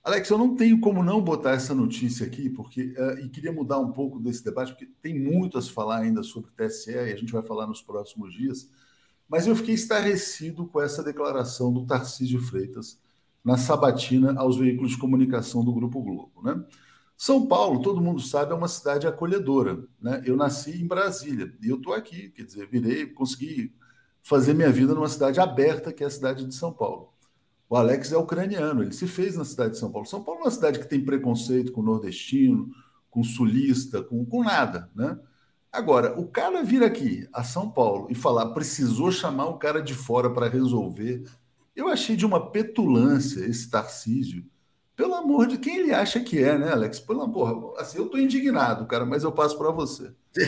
Alex, 0.05 0.29
eu 0.31 0.39
não 0.39 0.57
tenho 0.57 0.81
como 0.81 1.03
não 1.03 1.23
botar 1.23 1.53
essa 1.53 1.73
notícia 1.73 2.27
aqui, 2.27 2.51
porque 2.51 2.93
uh, 2.99 3.21
e 3.21 3.29
queria 3.29 3.53
mudar 3.53 3.79
um 3.79 3.93
pouco 3.93 4.19
desse 4.19 4.45
debate, 4.45 4.73
porque 4.73 4.91
tem 5.01 5.17
muito 5.17 5.57
a 5.57 5.63
se 5.63 5.71
falar 5.71 5.99
ainda 5.99 6.25
sobre 6.25 6.51
TSE 6.51 6.91
e 6.91 7.13
a 7.13 7.17
gente 7.17 7.33
vai 7.33 7.43
falar 7.43 7.69
nos 7.69 7.81
próximos 7.81 8.35
dias. 8.35 8.69
Mas 9.29 9.47
eu 9.47 9.55
fiquei 9.55 9.75
estarrecido 9.75 10.67
com 10.67 10.81
essa 10.83 11.05
declaração 11.05 11.73
do 11.73 11.87
Tarcísio 11.87 12.41
Freitas 12.41 13.01
na 13.45 13.57
sabatina 13.57 14.35
aos 14.37 14.57
veículos 14.57 14.91
de 14.91 14.99
comunicação 14.99 15.65
do 15.65 15.73
Grupo 15.73 16.03
Globo. 16.03 16.43
Né? 16.43 16.65
São 17.17 17.47
Paulo, 17.47 17.81
todo 17.81 18.01
mundo 18.01 18.21
sabe, 18.21 18.53
é 18.53 18.55
uma 18.55 18.69
cidade 18.69 19.07
acolhedora. 19.07 19.85
Né? 20.01 20.23
Eu 20.27 20.37
nasci 20.37 20.83
em 20.83 20.87
Brasília 20.87 21.55
e 21.63 21.69
eu 21.69 21.77
estou 21.77 21.95
aqui, 21.95 22.31
quer 22.31 22.43
dizer, 22.43 22.67
virei, 22.67 23.07
consegui 23.07 23.73
fazer 24.21 24.53
minha 24.53 24.71
vida 24.71 24.95
numa 24.95 25.09
cidade 25.09 25.39
aberta, 25.39 25.93
que 25.93 26.03
é 26.03 26.07
a 26.07 26.11
cidade 26.11 26.45
de 26.45 26.55
São 26.55 26.73
Paulo. 26.73 27.12
O 27.73 27.77
Alex 27.77 28.13
é 28.13 28.19
ucraniano, 28.19 28.83
ele 28.83 28.93
se 28.93 29.07
fez 29.07 29.35
na 29.35 29.47
cidade 29.47 29.71
de 29.71 29.79
São 29.79 29.91
Paulo. 29.91 30.07
São 30.07 30.23
Paulo 30.23 30.41
é 30.41 30.45
uma 30.45 30.51
cidade 30.51 30.79
que 30.79 30.87
tem 30.87 31.03
preconceito 31.03 31.73
com 31.73 31.81
nordestino, 31.81 32.71
com 33.09 33.25
sulista, 33.25 34.03
com, 34.03 34.27
com 34.27 34.45
nada, 34.45 34.91
né? 34.95 35.19
Agora, 35.73 36.21
o 36.21 36.29
cara 36.29 36.63
vir 36.63 36.83
aqui 36.83 37.27
a 37.33 37.43
São 37.43 37.71
Paulo 37.71 38.09
e 38.11 38.15
falar 38.15 38.53
precisou 38.53 39.11
chamar 39.11 39.47
o 39.47 39.57
cara 39.57 39.81
de 39.81 39.95
fora 39.95 40.29
para 40.29 40.51
resolver, 40.51 41.25
eu 41.75 41.89
achei 41.89 42.15
de 42.15 42.27
uma 42.27 42.51
petulância 42.51 43.43
esse 43.43 43.71
Tarcísio. 43.71 44.45
Pelo 44.95 45.15
amor 45.15 45.47
de 45.47 45.57
quem 45.57 45.79
ele 45.79 45.95
acha 45.95 46.21
que 46.21 46.45
é, 46.45 46.59
né, 46.59 46.73
Alex? 46.73 47.01
Pelo 47.01 47.23
amor, 47.23 47.75
assim, 47.79 47.97
eu 47.97 48.05
estou 48.05 48.21
indignado, 48.21 48.85
cara, 48.85 49.07
mas 49.07 49.25
eu 49.25 49.33
passo 49.33 49.57
para 49.57 49.71
você. 49.71 50.13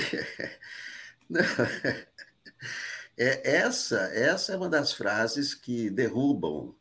é, 3.16 3.56
essa, 3.60 3.96
essa 4.12 4.52
é 4.52 4.56
uma 4.58 4.68
das 4.68 4.92
frases 4.92 5.54
que 5.54 5.88
derrubam 5.88 6.74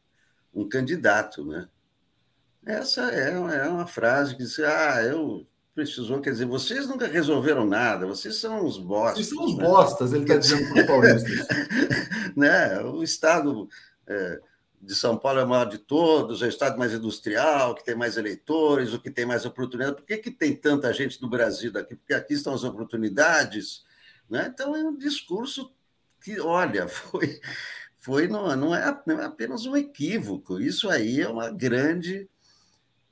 um 0.54 0.68
candidato, 0.68 1.46
né? 1.46 1.68
Essa 2.66 3.12
é, 3.12 3.32
é 3.32 3.68
uma 3.68 3.88
frase 3.88 4.36
que 4.36 4.44
diz, 4.44 4.58
ah, 4.60 5.04
eu 5.04 5.46
precisou, 5.76 6.22
quer 6.22 6.32
dizer, 6.32 6.46
vocês 6.46 6.88
nunca 6.88 7.08
resolveram 7.08 7.66
nada, 7.66 8.06
vocês 8.06 8.36
são 8.36 8.66
os 8.66 8.78
bostas. 8.78 9.26
Vocês 9.26 9.30
são 9.30 9.46
os 9.46 9.58
né? 9.58 9.64
bostas, 9.64 10.14
ele 10.14 10.24
está 10.24 10.38
dizendo 10.38 10.72
para 10.72 10.84
o 10.84 10.88
Paulista. 10.88 11.30
né? 12.38 12.80
O 12.84 13.04
Estado 13.04 13.68
é, 14.08 14.40
de 14.82 14.94
São 14.96 15.18
Paulo 15.18 15.40
é 15.40 15.44
o 15.44 15.48
maior 15.48 15.66
de 15.66 15.80
todos, 15.80 16.42
é 16.42 16.46
o 16.46 16.50
Estado 16.50 16.78
mais 16.78 16.94
industrial, 16.94 17.74
que 17.74 17.84
tem 17.84 17.96
mais 17.96 18.18
eleitores, 18.18 18.94
o 18.94 19.00
que 19.00 19.10
tem 19.10 19.26
mais 19.26 19.46
oportunidades. 19.46 20.00
Por 20.00 20.06
que, 20.06 20.18
que 20.18 20.32
tem 20.32 20.56
tanta 20.56 20.94
gente 20.94 21.22
no 21.22 21.30
Brasil 21.30 21.72
daqui? 21.72 21.96
Porque 21.96 22.14
aqui 22.14 22.34
estão 22.34 22.54
as 22.54 22.64
oportunidades. 22.64 23.84
Né? 24.30 24.52
Então, 24.54 24.76
é 24.76 24.84
um 24.84 24.96
discurso 24.96 25.74
que, 26.22 26.40
olha, 26.40 26.88
foi 26.90 27.42
foi 28.04 28.28
não, 28.28 28.54
não, 28.56 28.76
é, 28.76 29.02
não 29.08 29.20
é 29.20 29.26
apenas 29.26 29.66
um 29.66 29.78
equívoco, 29.78 30.60
isso 30.60 30.90
aí 30.90 31.22
é 31.22 31.28
uma 31.28 31.50
grande 31.50 32.30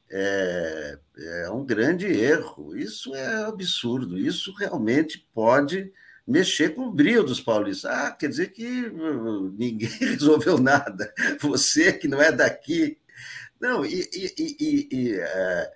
é, 0.10 1.00
é, 1.18 1.50
um 1.50 1.66
grande 1.66 2.06
erro, 2.06 2.76
isso 2.76 3.16
é 3.16 3.46
absurdo, 3.46 4.20
isso 4.20 4.54
realmente 4.54 5.26
pode 5.34 5.94
mexer 6.28 6.76
com 6.76 6.82
o 6.88 6.92
brilho 6.92 7.24
dos 7.24 7.40
paulistas. 7.40 7.90
Ah, 7.90 8.12
quer 8.12 8.28
dizer 8.28 8.52
que 8.52 8.88
uh, 8.88 9.56
ninguém 9.58 9.90
resolveu 10.00 10.58
nada, 10.58 11.14
você 11.40 11.94
que 11.94 12.10
não 12.10 12.22
é 12.22 12.30
daqui. 12.30 12.98
Não, 13.62 13.86
e, 13.86 14.10
e, 14.14 14.34
e, 14.38 14.88
e 14.92 15.14
é, 15.16 15.74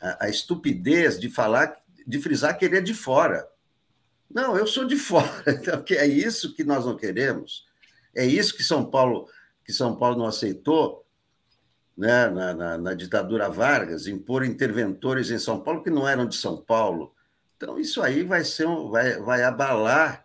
a, 0.00 0.24
a 0.24 0.28
estupidez 0.30 1.20
de 1.20 1.28
falar, 1.28 1.76
de 2.06 2.18
frisar 2.18 2.56
que 2.56 2.64
ele 2.64 2.78
é 2.78 2.80
de 2.80 2.94
fora. 2.94 3.46
Não, 4.30 4.56
eu 4.56 4.66
sou 4.66 4.86
de 4.86 4.96
fora, 4.96 5.42
então, 5.48 5.82
que 5.82 5.94
é 5.94 6.06
isso 6.06 6.54
que 6.54 6.64
nós 6.64 6.86
não 6.86 6.96
queremos. 6.96 7.63
É 8.16 8.24
isso 8.24 8.56
que 8.56 8.62
São 8.62 8.84
Paulo 8.84 9.28
que 9.64 9.72
São 9.72 9.96
Paulo 9.96 10.18
não 10.18 10.26
aceitou. 10.26 11.04
né, 11.96 12.28
na, 12.28 12.52
na, 12.52 12.78
na, 12.78 12.94
ditadura 12.94 13.48
Vargas, 13.48 14.08
impor 14.08 14.44
interventores 14.44 15.30
em 15.30 15.38
São 15.38 15.60
Paulo 15.60 15.82
que 15.82 15.90
não 15.90 16.08
eram 16.08 16.26
de 16.26 16.36
São 16.36 16.56
Paulo. 16.56 17.14
Então, 17.56 17.78
isso 17.78 18.02
aí 18.02 18.24
vai 18.24 18.44
ser 18.44 18.66
um, 18.66 18.90
vai, 18.90 19.16
vai 19.20 19.44
abalar 19.44 20.24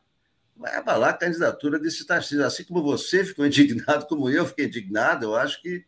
vai 0.57 0.75
abalar 0.75 1.11
a 1.11 1.13
candidatura 1.13 1.79
desse 1.79 2.05
Tarcísio. 2.05 2.45
Assim 2.45 2.65
como 2.65 2.83
você 2.83 3.23
ficou 3.23 3.45
indignado, 3.45 4.05
como 4.07 4.29
eu 4.29 4.45
fiquei 4.45 4.65
indignado, 4.65 5.27
eu 5.27 5.35
acho 5.35 5.61
que 5.61 5.85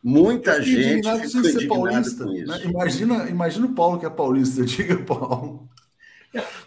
muita 0.00 0.62
gente 0.62 0.98
ficou 0.98 1.40
indignada 1.40 1.68
paulista, 1.68 2.24
com 2.24 2.32
isso. 2.32 2.46
Né? 2.46 2.60
Imagina, 2.64 3.28
imagina 3.28 3.66
o 3.66 3.74
Paulo 3.74 3.98
que 3.98 4.06
é 4.06 4.10
paulista, 4.10 4.62
diga 4.64 5.02
Paulo. 5.04 5.68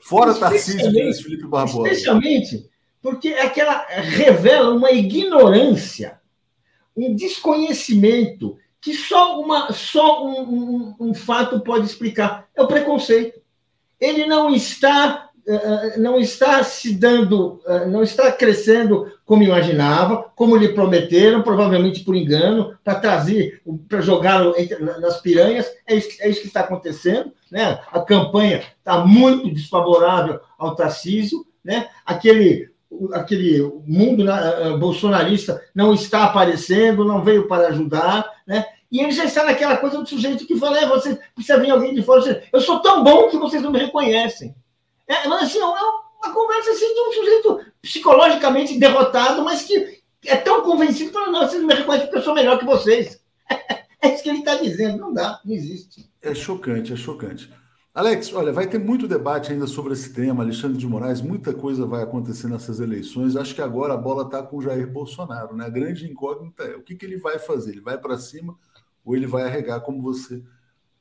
Fora 0.02 0.34
Tarcísio 0.34 0.92
Felipe 1.24 1.48
Barbosa. 1.48 1.88
Especialmente 1.88 2.70
porque 3.02 3.30
é 3.30 3.42
aquela 3.42 3.86
revela 3.88 4.74
uma 4.74 4.92
ignorância, 4.92 6.20
um 6.96 7.16
desconhecimento 7.16 8.58
que 8.80 8.94
só, 8.94 9.40
uma, 9.40 9.72
só 9.72 10.26
um, 10.26 10.42
um, 10.42 10.96
um 11.00 11.14
fato 11.14 11.60
pode 11.62 11.86
explicar: 11.86 12.48
é 12.56 12.62
o 12.62 12.68
preconceito. 12.68 13.40
Ele 14.00 14.26
não 14.26 14.54
está 14.54 15.32
eh, 15.48 15.54
eh, 15.54 15.98
não 15.98 16.20
está 16.20 16.64
se 16.64 16.94
dando, 16.94 17.62
eh, 17.66 17.86
não 17.88 18.04
está 18.04 18.32
crescendo 18.32 19.12
como 19.26 19.42
imaginava, 19.42 20.32
como 20.36 20.56
lhe 20.56 20.70
prometeram, 20.70 21.42
provavelmente 21.42 22.04
por 22.04 22.16
engano, 22.16 22.78
para 22.84 23.00
trazer, 23.00 23.62
para 23.90 24.02
jogá-lo 24.02 24.54
nas 25.00 25.20
piranhas. 25.20 25.72
É 25.88 25.96
isso, 25.96 26.10
é 26.20 26.30
isso, 26.30 26.42
que 26.42 26.48
está 26.48 26.62
acontecendo. 26.62 27.32
Né? 27.52 27.80
A 27.92 28.00
campanha 28.02 28.62
está 28.78 29.04
muito 29.06 29.52
desfavorável 29.52 30.40
ao 30.58 30.76
Tarcísio. 30.76 31.46
Né? 31.64 31.90
Aquele, 32.06 32.71
aquele 33.14 33.62
mundo 33.86 34.26
bolsonarista 34.80 35.62
não 35.74 35.94
está 35.94 36.26
aparecendo, 36.26 37.06
não 37.06 37.24
veio 37.24 37.48
para 37.48 37.68
ajudar. 37.68 38.30
Né? 38.46 38.66
E 38.92 39.00
ele 39.00 39.12
já 39.12 39.26
está 39.26 39.44
naquela 39.44 39.78
coisa 39.78 40.00
do 40.00 40.08
sujeito 40.08 40.46
que 40.46 40.58
fala: 40.58 40.80
é, 40.80 40.88
você 40.88 41.20
precisa 41.34 41.60
vir 41.60 41.72
alguém 41.72 41.94
de 41.94 42.04
fora. 42.04 42.44
Eu 42.52 42.62
sou 42.62 42.80
tão 42.80 43.04
bom 43.04 43.30
que 43.30 43.38
vocês 43.38 43.62
não 43.62 43.72
me 43.72 43.80
reconhecem. 43.80 44.54
É, 45.08 45.28
mas 45.28 45.44
assim, 45.44 45.60
é 45.60 45.66
uma 45.66 46.34
conversa 46.34 46.72
assim, 46.72 46.94
de 46.94 47.00
um 47.00 47.14
sujeito 47.14 47.66
psicologicamente 47.82 48.78
derrotado, 48.78 49.44
mas 49.44 49.64
que 49.64 50.02
é 50.26 50.36
tão 50.36 50.62
convencido 50.62 51.10
que 51.10 51.14
fala, 51.14 51.32
não, 51.32 51.48
vocês 51.48 51.64
me 51.64 51.74
reconhecem 51.74 52.08
porque 52.08 52.20
eu 52.20 52.24
sou 52.24 52.34
melhor 52.34 52.60
que 52.60 52.66
vocês. 52.66 53.20
É 54.04 54.16
isso 54.16 54.24
que 54.24 54.30
ele 54.30 54.40
está 54.40 54.56
dizendo, 54.56 54.98
não 54.98 55.14
dá, 55.14 55.40
não 55.46 55.54
existe. 55.54 56.10
É 56.24 56.34
chocante, 56.34 56.92
é 56.92 56.96
chocante. 56.96 57.54
Alex, 57.94 58.32
olha, 58.34 58.54
vai 58.54 58.70
ter 58.70 58.80
muito 58.80 59.06
debate 59.06 59.52
ainda 59.52 59.68
sobre 59.68 59.92
esse 59.92 60.14
tema, 60.14 60.44
Alexandre 60.44 60.78
de 60.78 60.88
Moraes, 60.88 61.20
muita 61.20 61.54
coisa 61.54 61.86
vai 61.86 62.02
acontecer 62.02 62.48
nessas 62.48 62.80
eleições. 62.80 63.36
Acho 63.36 63.54
que 63.54 63.62
agora 63.62 63.94
a 63.94 63.98
bola 63.98 64.24
está 64.24 64.42
com 64.42 64.58
o 64.58 64.62
Jair 64.62 64.90
Bolsonaro, 64.90 65.54
né? 65.58 65.66
A 65.66 65.70
grande 65.70 66.10
incógnita 66.10 66.64
é 66.64 66.78
o 66.78 66.82
que, 66.82 66.96
que 66.96 67.06
ele 67.06 67.18
vai 67.18 67.38
fazer? 67.38 67.72
Ele 67.72 67.82
vai 67.82 67.98
para 67.98 68.18
cima 68.18 68.58
ou 69.04 69.14
ele 69.14 69.28
vai 69.28 69.44
arregar, 69.44 69.82
como 69.82 70.02
você 70.02 70.42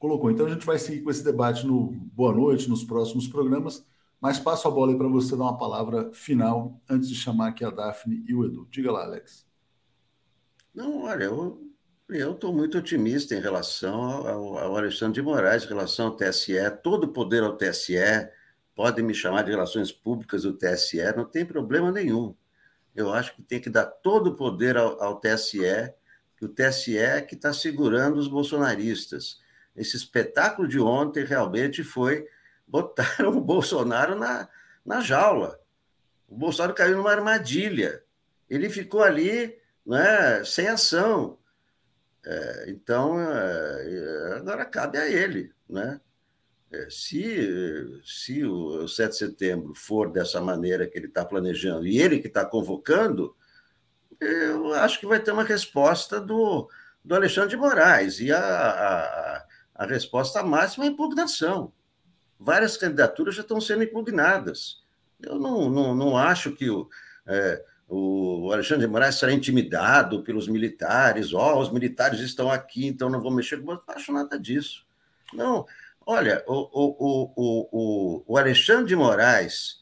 colocou? 0.01 0.33
Então 0.33 0.47
a 0.47 0.51
gente 0.51 0.67
vai 0.67 0.81
seguir 0.81 1.03
com 1.03 1.11
esse 1.11 1.23
debate 1.23 1.65
no 1.65 1.93
Boa 2.13 2.35
Noite, 2.35 2.69
nos 2.69 2.83
próximos 2.83 3.29
programas. 3.29 3.87
Mas 4.21 4.41
passo 4.41 4.67
a 4.67 4.71
bola 4.71 4.91
aí 4.91 4.99
para 4.99 5.07
você 5.07 5.37
dar 5.37 5.45
uma 5.45 5.57
palavra 5.57 6.11
final 6.13 6.83
antes 6.91 7.09
de 7.09 7.15
chamar 7.15 7.51
aqui 7.51 7.65
a 7.65 7.71
Daphne 7.71 8.25
e 8.27 8.35
o 8.35 8.45
Edu. 8.45 8.67
Diga 8.69 8.91
lá, 8.91 9.05
Alex. 9.05 9.47
Não, 10.75 11.05
olha, 11.05 11.25
eu 11.25 11.70
estou 12.13 12.53
muito 12.53 12.79
otimista 12.79 13.35
em 13.35 13.41
relação 13.41 14.03
ao, 14.03 14.59
ao, 14.59 14.77
Alexandre 14.77 15.15
de 15.15 15.23
Moraes, 15.23 15.65
em 15.65 15.69
relação 15.69 16.07
ao 16.07 16.17
TSE, 16.17 16.55
todo 16.83 17.05
o 17.05 17.13
poder 17.13 17.43
ao 17.43 17.57
TSE, 17.57 17.97
podem 18.75 19.05
me 19.05 19.15
chamar 19.15 19.43
de 19.43 19.51
relações 19.51 19.93
públicas 19.93 20.43
do 20.43 20.53
TSE, 20.53 21.01
não 21.17 21.25
tem 21.25 21.45
problema 21.45 21.93
nenhum. 21.93 22.35
Eu 22.95 23.13
acho 23.13 23.35
que 23.35 23.43
tem 23.43 23.61
que 23.61 23.71
dar 23.71 23.87
todo 23.87 24.29
o 24.29 24.37
poder 24.37 24.77
ao, 24.77 25.01
ao 25.03 25.21
TSE, 25.21 25.93
que 26.37 26.45
o 26.45 26.49
TSE 26.49 26.99
é 26.99 27.21
que 27.21 27.35
está 27.35 27.53
segurando 27.53 28.19
os 28.19 28.27
bolsonaristas. 28.27 29.39
Esse 29.77 29.97
espetáculo 29.97 30.67
de 30.67 30.81
ontem 30.81 31.25
realmente 31.25 31.85
foi 31.85 32.27
botaram 32.67 33.31
o 33.37 33.41
Bolsonaro 33.41 34.17
na, 34.17 34.49
na 34.85 35.01
jaula. 35.01 35.61
O 36.29 36.37
Bolsonaro 36.37 36.75
caiu 36.75 36.97
numa 36.97 37.13
armadilha. 37.13 38.03
Ele 38.49 38.69
ficou 38.69 39.03
ali 39.03 39.57
né, 39.85 40.45
sem 40.45 40.69
ação. 40.69 41.39
É, 42.25 42.67
então, 42.69 43.19
é, 43.21 44.37
agora 44.37 44.65
cabe 44.65 44.99
a 44.99 45.09
ele. 45.09 45.53
Né? 45.69 46.01
É, 46.73 46.89
se, 46.91 48.01
se 48.05 48.45
o 48.45 48.87
7 48.87 49.11
de 49.11 49.17
setembro 49.17 49.75
for 49.75 50.11
dessa 50.13 50.41
maneira 50.41 50.87
que 50.87 50.99
ele 50.99 51.07
está 51.07 51.25
planejando 51.25 51.87
e 51.87 51.99
ele 51.99 52.21
que 52.21 52.29
está 52.29 52.45
convocando, 52.45 53.35
eu 54.21 54.75
acho 54.75 55.01
que 55.01 55.07
vai 55.07 55.21
ter 55.21 55.33
uma 55.33 55.45
resposta 55.45 56.21
do, 56.21 56.69
do 57.05 57.15
Alexandre 57.15 57.51
de 57.51 57.57
Moraes. 57.57 58.21
E 58.21 58.31
a, 58.31 58.39
a, 58.39 59.47
a 59.75 59.87
resposta 59.87 60.43
máxima 60.43 60.85
é 60.85 60.89
impugnação 60.89 61.73
várias 62.41 62.79
candidaturas 62.79 63.35
já 63.35 63.43
estão 63.43 63.61
sendo 63.61 63.85
impugnadas. 63.85 64.83
Eu 65.21 65.39
não, 65.39 65.69
não, 65.69 65.95
não 65.95 66.17
acho 66.17 66.53
que 66.53 66.71
o, 66.71 66.89
é, 67.27 67.63
o 67.93 68.53
Alexandre 68.53 68.87
de 68.87 68.93
Moraes 68.93 69.17
será 69.17 69.33
intimidado 69.33 70.23
pelos 70.23 70.47
militares, 70.49 71.35
ó, 71.35 71.57
oh, 71.57 71.61
os 71.61 71.73
militares 71.73 72.21
estão 72.21 72.51
aqui, 72.51 72.87
então 72.87 73.11
não 73.11 73.21
vou 73.21 73.33
mexer 73.33 73.61
com. 73.61 73.73
Não 73.73 73.83
acho 73.89 74.13
nada 74.13 74.39
disso. 74.39 74.87
Não, 75.33 75.67
olha, 76.07 76.45
o, 76.47 76.55
o, 76.55 77.33
o, 77.37 78.25
o, 78.27 78.39
Alexandre 78.39 78.87
de 78.87 78.97
Moraes 78.97 79.81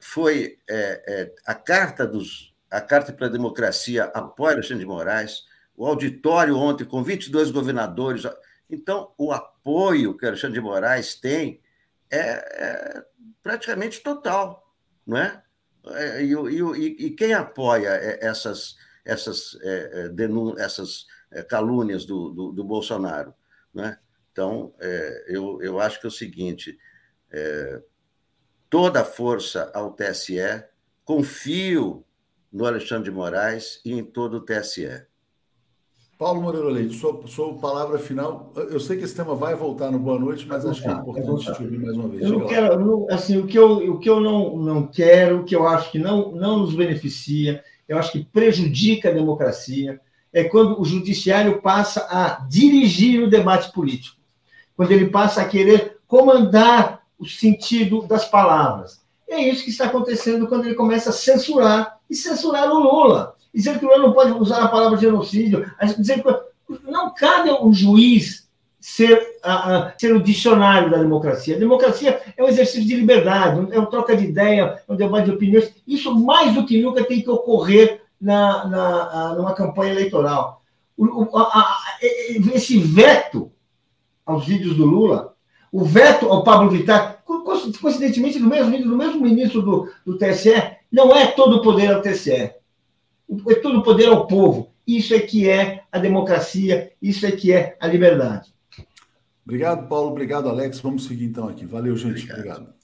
foi 0.00 0.58
é, 0.68 1.04
é, 1.06 1.34
a 1.46 1.54
carta 1.54 2.06
dos 2.06 2.52
a 2.70 2.80
carta 2.80 3.12
para 3.12 3.28
a 3.28 3.30
democracia 3.30 4.04
apoia 4.06 4.54
Alexandre 4.54 4.82
de 4.82 4.90
Moraes, 4.90 5.44
o 5.76 5.86
auditório 5.86 6.56
ontem 6.56 6.84
com 6.84 7.04
22 7.04 7.52
governadores 7.52 8.26
então, 8.68 9.12
o 9.16 9.32
apoio 9.32 10.16
que 10.16 10.26
Alexandre 10.26 10.58
de 10.58 10.64
Moraes 10.64 11.14
tem 11.14 11.60
é, 12.10 12.18
é 12.18 13.04
praticamente 13.42 14.02
total, 14.02 14.74
não 15.06 15.16
é? 15.16 15.42
É 15.88 16.22
e, 16.22 16.32
e, 16.32 17.06
e 17.06 17.10
quem 17.10 17.32
apoia 17.34 17.88
essas, 18.20 18.76
essas, 19.04 19.58
é, 19.62 20.10
é, 20.16 20.62
essas 20.62 21.06
calúnias 21.48 22.04
do, 22.04 22.30
do, 22.30 22.52
do 22.52 22.64
Bolsonaro? 22.64 23.34
Né? 23.72 23.98
Então, 24.32 24.74
é, 24.80 25.24
eu, 25.28 25.60
eu 25.62 25.80
acho 25.80 26.00
que 26.00 26.06
é 26.06 26.08
o 26.08 26.12
seguinte: 26.12 26.78
é, 27.30 27.82
toda 28.68 29.04
força 29.04 29.70
ao 29.74 29.92
TSE, 29.92 30.64
confio 31.04 32.04
no 32.52 32.66
Alexandre 32.66 33.04
de 33.04 33.10
Moraes 33.10 33.80
e 33.84 33.92
em 33.92 34.04
todo 34.04 34.38
o 34.38 34.44
TSE. 34.44 35.06
Paulo 36.18 36.40
Moreira 36.40 36.68
Leite, 36.68 36.96
sua, 36.96 37.20
sua 37.26 37.54
palavra 37.54 37.98
final. 37.98 38.52
Eu 38.54 38.78
sei 38.78 38.96
que 38.96 39.04
esse 39.04 39.16
tema 39.16 39.34
vai 39.34 39.54
voltar 39.54 39.90
no 39.90 39.98
Boa 39.98 40.18
Noite, 40.18 40.46
mas 40.46 40.64
acho 40.64 40.80
que 40.80 40.88
é 40.88 40.92
importante 40.92 41.52
te 41.52 41.62
ouvir 41.62 41.78
mais 41.78 41.96
uma 41.96 42.08
vez. 42.08 42.22
Eu 42.22 42.38
não 42.38 42.46
quero, 42.46 43.06
assim, 43.10 43.38
o 43.38 43.46
que 43.46 43.58
eu, 43.58 43.92
o 43.92 43.98
que 43.98 44.08
eu 44.08 44.20
não, 44.20 44.56
não 44.56 44.86
quero, 44.86 45.40
o 45.40 45.44
que 45.44 45.56
eu 45.56 45.66
acho 45.66 45.90
que 45.90 45.98
não, 45.98 46.30
não 46.32 46.58
nos 46.60 46.74
beneficia, 46.74 47.62
eu 47.88 47.98
acho 47.98 48.12
que 48.12 48.24
prejudica 48.24 49.08
a 49.08 49.12
democracia, 49.12 50.00
é 50.32 50.44
quando 50.44 50.80
o 50.80 50.84
judiciário 50.84 51.60
passa 51.60 52.06
a 52.08 52.46
dirigir 52.48 53.22
o 53.22 53.30
debate 53.30 53.72
político, 53.72 54.20
quando 54.76 54.92
ele 54.92 55.06
passa 55.06 55.42
a 55.42 55.48
querer 55.48 55.98
comandar 56.06 57.02
o 57.18 57.26
sentido 57.26 58.02
das 58.02 58.24
palavras. 58.24 59.02
É 59.28 59.40
isso 59.40 59.64
que 59.64 59.70
está 59.70 59.86
acontecendo 59.86 60.46
quando 60.46 60.66
ele 60.66 60.74
começa 60.74 61.10
a 61.10 61.12
censurar 61.12 61.98
e 62.08 62.14
censurar 62.14 62.70
o 62.70 62.78
Lula 62.78 63.33
dizendo 63.54 63.78
que 63.78 63.86
o 63.86 63.98
não 63.98 64.12
pode 64.12 64.32
usar 64.32 64.64
a 64.64 64.68
palavra 64.68 64.98
genocídio, 64.98 65.70
dizendo 65.96 66.24
que 66.24 66.90
não 66.90 67.14
cabe 67.14 67.50
ao 67.50 67.72
juiz 67.72 68.48
ser, 68.80 69.38
ser 69.96 70.14
o 70.14 70.22
dicionário 70.22 70.90
da 70.90 70.98
democracia. 70.98 71.54
A 71.54 71.60
democracia 71.60 72.20
é 72.36 72.42
um 72.42 72.48
exercício 72.48 72.84
de 72.84 72.96
liberdade, 72.96 73.68
é 73.70 73.78
uma 73.78 73.88
troca 73.88 74.16
de 74.16 74.24
ideia, 74.24 74.82
é 74.86 74.92
um 74.92 74.96
debate 74.96 75.26
de 75.26 75.30
opiniões. 75.30 75.72
Isso, 75.86 76.12
mais 76.18 76.52
do 76.54 76.66
que 76.66 76.82
nunca, 76.82 77.04
tem 77.04 77.22
que 77.22 77.30
ocorrer 77.30 78.02
na, 78.20 78.66
na, 78.66 79.34
numa 79.36 79.54
campanha 79.54 79.92
eleitoral. 79.92 80.60
O, 80.96 81.28
a, 81.36 81.42
a, 81.42 81.76
esse 82.54 82.78
veto 82.78 83.52
aos 84.26 84.44
vídeos 84.46 84.76
do 84.76 84.84
Lula, 84.84 85.34
o 85.70 85.84
veto 85.84 86.26
ao 86.26 86.42
Pablo 86.42 86.70
Vittar, 86.70 87.22
coincidentemente, 87.80 88.38
do 88.38 88.48
mesmo, 88.48 88.76
do 88.78 88.96
mesmo 88.96 89.20
ministro 89.20 89.62
do, 89.62 89.88
do 90.04 90.18
TSE, 90.18 90.54
não 90.90 91.14
é 91.14 91.28
todo 91.28 91.56
o 91.56 91.62
poder 91.62 91.92
ao 91.92 92.02
TSE 92.02 92.52
todo 93.62 93.78
o 93.78 93.82
poder 93.82 94.08
ao 94.08 94.26
povo. 94.26 94.72
Isso 94.86 95.14
é 95.14 95.20
que 95.20 95.48
é 95.48 95.84
a 95.90 95.98
democracia, 95.98 96.92
isso 97.00 97.24
é 97.26 97.32
que 97.32 97.52
é 97.52 97.76
a 97.80 97.86
liberdade. 97.86 98.54
Obrigado, 99.44 99.88
Paulo. 99.88 100.10
Obrigado, 100.10 100.48
Alex. 100.48 100.80
Vamos 100.80 101.06
seguir 101.06 101.26
então 101.26 101.48
aqui. 101.48 101.66
Valeu, 101.66 101.96
gente. 101.96 102.30
Obrigado. 102.30 102.34
Obrigado. 102.34 102.74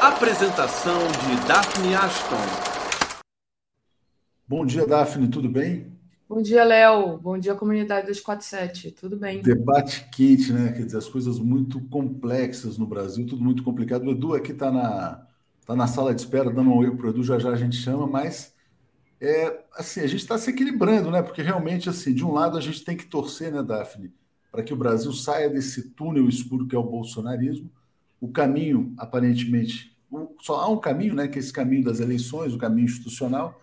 Apresentação 0.00 0.98
de 1.08 1.46
Daphne 1.46 1.94
Ashton. 1.94 2.36
Bom 4.48 4.64
dia, 4.64 4.86
Daphne. 4.86 5.28
Tudo 5.28 5.48
bem? 5.48 5.92
Bom 6.26 6.40
dia, 6.40 6.64
Léo. 6.64 7.18
Bom 7.18 7.36
dia, 7.36 7.54
comunidade 7.54 8.06
247. 8.06 8.92
Tudo 8.92 9.18
bem? 9.18 9.42
Debate 9.42 10.08
quente, 10.10 10.52
né? 10.52 10.72
Quer 10.72 10.86
dizer, 10.86 10.96
as 10.96 11.08
coisas 11.08 11.38
muito 11.38 11.80
complexas 11.88 12.78
no 12.78 12.86
Brasil, 12.86 13.26
tudo 13.26 13.44
muito 13.44 13.62
complicado. 13.62 14.06
O 14.06 14.12
Edu 14.12 14.34
aqui 14.34 14.52
está 14.52 14.70
na, 14.70 15.26
Está 15.70 15.76
na 15.76 15.86
sala 15.86 16.12
de 16.12 16.20
espera, 16.20 16.50
dando 16.50 16.68
um 16.70 16.78
oi 16.78 16.90
para 16.96 17.06
o 17.06 17.10
Edu, 17.10 17.22
já 17.22 17.38
já 17.38 17.50
a 17.50 17.54
gente 17.56 17.76
chama, 17.76 18.04
mas 18.04 18.52
É, 19.20 19.64
assim, 19.74 20.00
a 20.00 20.06
gente 20.08 20.20
está 20.22 20.38
se 20.38 20.50
equilibrando, 20.50 21.10
né? 21.10 21.22
Porque 21.22 21.42
realmente, 21.42 21.88
assim, 21.88 22.14
de 22.14 22.24
um 22.24 22.32
lado 22.32 22.58
a 22.58 22.60
gente 22.60 22.84
tem 22.84 22.96
que 22.96 23.06
torcer, 23.06 23.52
né, 23.52 23.62
Daphne, 23.62 24.12
para 24.52 24.62
que 24.62 24.74
o 24.74 24.76
Brasil 24.76 25.12
saia 25.12 25.50
desse 25.50 25.90
túnel 25.92 26.28
escuro 26.28 26.66
que 26.68 26.76
é 26.76 26.78
o 26.78 26.84
bolsonarismo. 26.84 27.70
O 28.20 28.28
caminho, 28.32 28.94
aparentemente, 28.98 29.96
só 30.42 30.60
há 30.60 30.68
um 30.68 30.80
caminho, 30.80 31.14
né? 31.14 31.28
Que 31.28 31.38
é 31.38 31.40
esse 31.40 31.52
caminho 31.52 31.84
das 31.84 32.00
eleições, 32.00 32.54
o 32.54 32.58
caminho 32.58 32.86
institucional, 32.86 33.60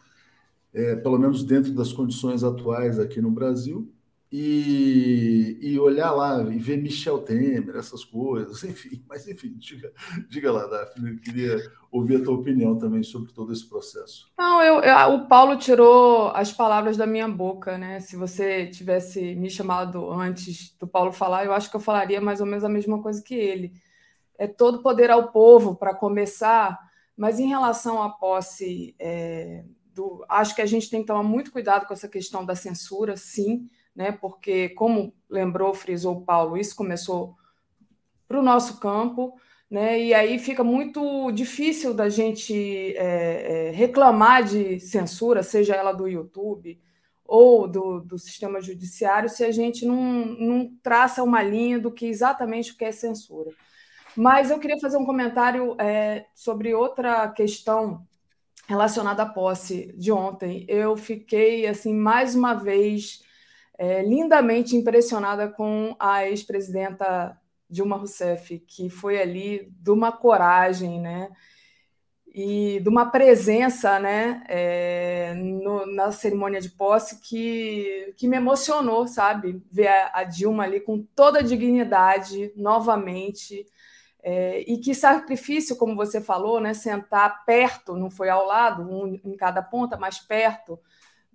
é, 0.74 0.96
pelo 0.98 1.20
menos 1.20 1.44
dentro 1.44 1.74
das 1.74 1.94
condições 1.94 2.44
atuais 2.44 3.00
aqui 3.00 3.22
no 3.22 3.32
Brasil 3.32 3.92
e, 4.32 5.58
e 5.62 5.80
olhar 5.80 6.12
lá 6.12 6.42
e 6.42 6.58
ver 6.58 6.78
Michel 6.78 7.20
Temer, 7.20 7.78
essas 7.78 8.04
coisas, 8.04 8.62
enfim, 8.66 9.04
mas 9.08 9.28
enfim, 9.28 9.54
diga, 9.58 9.92
diga 10.30 10.52
lá, 10.52 10.68
Daphne, 10.68 11.12
eu 11.12 11.20
queria 11.20 11.58
ouvir 11.92 12.18
a 12.18 12.24
tua 12.24 12.36
opinião 12.36 12.78
também 12.78 13.04
sobre 13.04 13.32
todo 13.32 13.54
esse 13.54 13.68
processo. 13.68 14.30
Não, 14.38 14.62
eu, 14.62 14.82
eu, 14.82 15.14
o 15.14 15.28
Paulo 15.28 15.58
tirou 15.58 16.30
as 16.32 16.52
palavras 16.52 16.98
da 16.98 17.08
minha 17.08 17.28
boca, 17.28 17.78
né? 17.78 18.02
Se 18.02 18.18
você 18.18 18.68
tivesse 18.68 19.34
me 19.36 19.50
chamado 19.50 20.12
antes 20.12 20.76
do 20.78 20.86
Paulo 20.86 21.14
falar, 21.14 21.46
eu 21.46 21.54
acho 21.54 21.70
que 21.70 21.76
eu 21.78 21.82
falaria 21.82 22.20
mais 22.20 22.42
ou 22.42 22.46
menos 22.46 22.66
a 22.66 22.70
mesma 22.70 23.02
coisa 23.02 23.24
que 23.24 23.36
ele. 23.36 23.72
É 24.38 24.46
todo 24.46 24.84
poder 24.84 25.10
ao 25.10 25.32
povo 25.32 25.76
para 25.76 25.96
começar, 25.96 26.78
mas 27.16 27.40
em 27.40 27.48
relação 27.48 28.04
à 28.04 28.10
posse, 28.10 28.94
é, 29.00 29.64
do, 29.96 30.24
acho 30.30 30.54
que 30.54 30.62
a 30.62 30.66
gente 30.66 30.90
tem 30.90 31.02
que 31.02 31.08
tomar 31.08 31.24
muito 31.24 31.52
cuidado 31.52 31.88
com 31.88 31.94
essa 31.94 32.08
questão 32.08 32.46
da 32.46 32.54
censura, 32.54 33.16
sim 33.16 33.68
né? 33.98 34.12
Porque, 34.12 34.70
como 34.70 35.12
lembrou, 35.28 35.74
frisou 35.74 36.22
Paulo, 36.22 36.56
isso 36.56 36.76
começou 36.76 37.36
para 38.28 38.40
o 38.40 38.44
nosso 38.44 38.80
campo, 38.80 39.34
né? 39.70 40.00
E 40.00 40.14
aí 40.14 40.38
fica 40.38 40.64
muito 40.64 41.32
difícil 41.32 41.96
da 41.96 42.08
gente 42.08 42.54
é, 42.96 43.70
é, 43.70 43.72
reclamar 43.72 44.44
de 44.44 44.80
censura, 44.80 45.42
seja 45.42 45.74
ela 45.74 45.92
do 45.92 46.08
YouTube 46.08 46.80
ou 47.26 47.68
do, 47.68 48.00
do 48.00 48.20
sistema 48.20 48.62
judiciário, 48.62 49.28
se 49.28 49.44
a 49.44 49.52
gente 49.52 49.86
não, 49.86 50.26
não 50.26 50.72
traça 50.82 51.24
uma 51.24 51.42
linha 51.42 51.80
do 51.80 51.92
que 51.92 52.06
exatamente 52.06 52.72
o 52.72 52.78
que 52.78 52.86
é 52.86 52.92
censura. 52.92 53.52
Mas 54.16 54.52
eu 54.52 54.60
queria 54.60 54.80
fazer 54.80 54.98
um 54.98 55.06
comentário 55.06 55.76
é, 55.80 56.26
sobre 56.36 56.74
outra 56.74 57.28
questão 57.30 58.06
relacionada 58.68 59.24
à 59.24 59.26
posse 59.26 59.94
de 59.98 60.12
ontem. 60.12 60.66
Eu 60.70 60.96
fiquei 60.96 61.68
assim 61.68 61.94
mais 61.94 62.36
uma 62.36 62.54
vez 62.54 63.27
é, 63.78 64.02
lindamente 64.02 64.76
impressionada 64.76 65.48
com 65.48 65.96
a 66.00 66.26
ex-presidenta 66.28 67.40
Dilma 67.70 67.98
Rousseff, 67.98 68.60
que 68.60 68.90
foi 68.90 69.22
ali 69.22 69.72
de 69.80 69.92
uma 69.92 70.12
coragem, 70.12 71.00
né? 71.00 71.30
E 72.34 72.80
de 72.82 72.90
uma 72.90 73.10
presença 73.10 74.00
né, 74.00 74.44
é, 74.48 75.34
no, 75.34 75.88
na 75.88 76.12
cerimônia 76.12 76.62
de 76.62 76.70
posse 76.70 77.20
que, 77.20 78.14
que 78.16 78.28
me 78.28 78.38
emocionou, 78.38 79.08
sabe? 79.08 79.62
Ver 79.72 79.88
a, 79.88 80.12
a 80.20 80.24
Dilma 80.24 80.64
ali 80.64 80.80
com 80.80 81.02
toda 81.16 81.40
a 81.40 81.44
dignidade 81.44 82.52
novamente. 82.56 83.66
É, 84.24 84.60
e 84.68 84.78
que 84.78 84.94
sacrifício, 84.94 85.76
como 85.76 85.96
você 85.96 86.22
falou, 86.22 86.60
né? 86.60 86.74
Sentar 86.74 87.44
perto, 87.46 87.96
não 87.96 88.10
foi 88.10 88.30
ao 88.30 88.46
lado, 88.46 88.84
um 88.84 89.20
em 89.24 89.36
cada 89.36 89.62
ponta, 89.62 89.98
mas 89.98 90.20
perto 90.20 90.80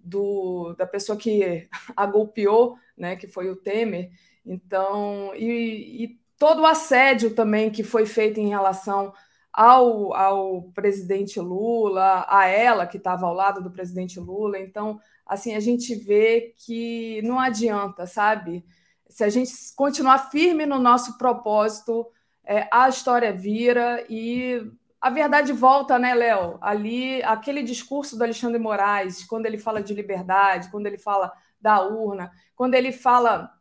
do, 0.02 0.74
da 0.76 0.86
pessoa 0.86 1.16
que 1.16 1.68
a 1.96 2.06
golpeou, 2.06 2.76
né, 2.96 3.16
que 3.16 3.26
foi 3.26 3.50
o 3.50 3.56
Temer. 3.56 4.10
Então, 4.44 5.34
e, 5.34 6.04
e 6.04 6.20
todo 6.38 6.62
o 6.62 6.66
assédio 6.66 7.34
também 7.34 7.70
que 7.70 7.82
foi 7.82 8.06
feito 8.06 8.40
em 8.40 8.48
relação 8.48 9.12
ao, 9.52 10.14
ao 10.14 10.62
presidente 10.74 11.38
Lula, 11.38 12.24
a 12.28 12.46
ela 12.46 12.86
que 12.86 12.96
estava 12.96 13.26
ao 13.26 13.34
lado 13.34 13.62
do 13.62 13.70
presidente 13.70 14.18
Lula. 14.18 14.58
Então, 14.58 14.98
assim, 15.26 15.54
a 15.54 15.60
gente 15.60 15.94
vê 15.94 16.54
que 16.56 17.20
não 17.22 17.38
adianta, 17.38 18.06
sabe? 18.06 18.64
Se 19.08 19.22
a 19.22 19.28
gente 19.28 19.52
continuar 19.76 20.30
firme 20.30 20.64
no 20.64 20.78
nosso 20.78 21.18
propósito, 21.18 22.06
é, 22.44 22.66
a 22.72 22.88
história 22.88 23.32
vira 23.32 24.04
e 24.08 24.60
a 25.02 25.10
verdade 25.10 25.52
volta, 25.52 25.98
né, 25.98 26.14
Léo? 26.14 26.58
Ali, 26.60 27.20
aquele 27.24 27.60
discurso 27.64 28.16
do 28.16 28.22
Alexandre 28.22 28.60
Moraes, 28.60 29.24
quando 29.24 29.46
ele 29.46 29.58
fala 29.58 29.82
de 29.82 29.92
liberdade, 29.92 30.70
quando 30.70 30.86
ele 30.86 30.96
fala 30.96 31.32
da 31.60 31.82
urna, 31.82 32.30
quando 32.54 32.74
ele 32.74 32.92
fala. 32.92 33.52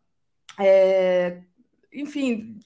É, 0.60 1.42
enfim, 1.92 2.60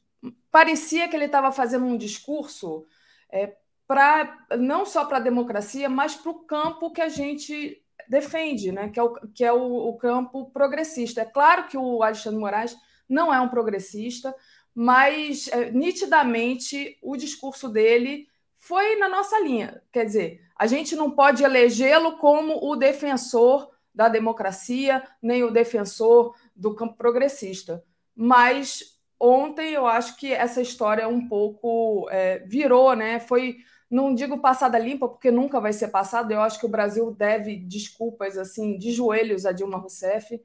parecia 0.52 1.08
que 1.08 1.16
ele 1.16 1.24
estava 1.24 1.54
fazendo 1.54 1.86
um 1.86 1.96
discurso 1.96 2.86
é, 3.32 3.56
para 3.88 4.46
não 4.60 4.86
só 4.86 5.06
para 5.06 5.18
a 5.18 5.22
democracia, 5.22 5.88
mas 5.88 6.16
para 6.16 6.32
o 6.32 6.40
campo 6.46 6.92
que 6.92 7.02
a 7.02 7.08
gente 7.08 7.82
defende, 8.10 8.74
né? 8.74 8.90
que 8.90 9.00
é, 9.00 9.04
o, 9.04 9.14
que 9.34 9.46
é 9.46 9.54
o, 9.54 9.88
o 9.88 9.98
campo 9.98 10.52
progressista. 10.52 11.22
É 11.22 11.26
claro 11.26 11.68
que 11.68 11.78
o 11.78 12.04
Alexandre 12.04 12.40
Moraes 12.40 12.76
não 13.08 13.34
é 13.34 13.40
um 13.40 13.48
progressista, 13.48 14.36
mas 14.74 15.48
é, 15.48 15.72
nitidamente 15.72 16.98
o 17.02 17.16
discurso 17.16 17.70
dele 17.70 18.28
foi 18.68 18.96
na 18.96 19.08
nossa 19.08 19.40
linha. 19.40 19.80
Quer 19.92 20.06
dizer, 20.06 20.42
a 20.58 20.66
gente 20.66 20.96
não 20.96 21.12
pode 21.12 21.44
elegê-lo 21.44 22.18
como 22.18 22.68
o 22.68 22.76
defensor 22.76 23.70
da 23.94 24.10
democracia, 24.10 25.04
nem 25.22 25.44
o 25.44 25.52
defensor 25.52 26.36
do 26.56 26.74
campo 26.74 26.96
progressista. 26.96 27.84
Mas 28.16 29.00
ontem 29.20 29.74
eu 29.74 29.86
acho 29.86 30.18
que 30.18 30.34
essa 30.34 30.64
história 30.64 31.08
um 31.08 31.28
pouco 31.28 32.10
é, 32.10 32.40
virou, 32.40 32.96
né? 32.96 33.20
Foi, 33.20 33.58
não 33.88 34.16
digo 34.16 34.40
passada 34.40 34.80
limpa, 34.80 35.08
porque 35.08 35.30
nunca 35.30 35.62
vai 35.62 35.72
ser 35.72 35.90
passada. 35.90 36.34
Eu 36.34 36.42
acho 36.42 36.60
que 36.60 36.66
o 36.66 36.70
Brasil 36.70 37.12
deve 37.12 37.56
desculpas 37.56 38.36
assim 38.36 38.80
de 38.80 38.92
joelhos 38.92 39.46
a 39.46 39.52
Dilma 39.52 39.78
Rousseff 39.78 40.42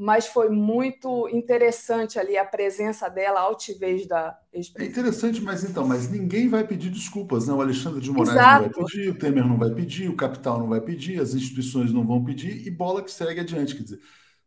mas 0.00 0.26
foi 0.26 0.48
muito 0.48 1.28
interessante 1.28 2.18
ali 2.18 2.34
a 2.38 2.44
presença 2.44 3.06
dela, 3.10 3.38
a 3.38 3.42
altivez 3.42 4.08
da 4.08 4.34
ex 4.50 4.72
É 4.74 4.86
interessante, 4.86 5.42
mas 5.42 5.62
então, 5.62 5.86
mas 5.86 6.10
ninguém 6.10 6.48
vai 6.48 6.66
pedir 6.66 6.88
desculpas, 6.88 7.46
né? 7.46 7.52
O 7.52 7.60
Alexandre 7.60 8.00
de 8.00 8.10
Moraes 8.10 8.30
Exato. 8.30 8.62
não 8.62 8.72
vai 8.72 8.84
pedir, 8.86 9.10
o 9.10 9.14
Temer 9.14 9.46
não 9.46 9.58
vai 9.58 9.70
pedir, 9.74 10.08
o 10.08 10.16
capital 10.16 10.58
não 10.58 10.70
vai 10.70 10.80
pedir, 10.80 11.20
as 11.20 11.34
instituições 11.34 11.92
não 11.92 12.06
vão 12.06 12.24
pedir 12.24 12.66
e 12.66 12.70
bola 12.70 13.02
que 13.02 13.10
segue 13.10 13.40
adiante, 13.40 13.76
quer 13.76 13.82
dizer. 13.82 14.00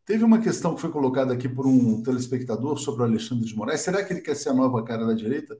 Teve 0.04 0.24
uma 0.24 0.40
questão 0.40 0.74
que 0.74 0.80
foi 0.80 0.90
colocada 0.90 1.32
aqui 1.32 1.48
por 1.48 1.68
um 1.68 2.02
telespectador 2.02 2.76
sobre 2.76 3.02
o 3.02 3.04
Alexandre 3.04 3.46
de 3.46 3.54
Moraes. 3.54 3.80
Será 3.80 4.02
que 4.02 4.12
ele 4.12 4.22
quer 4.22 4.34
ser 4.34 4.48
a 4.48 4.54
nova 4.54 4.82
cara 4.82 5.06
da 5.06 5.14
direita? 5.14 5.56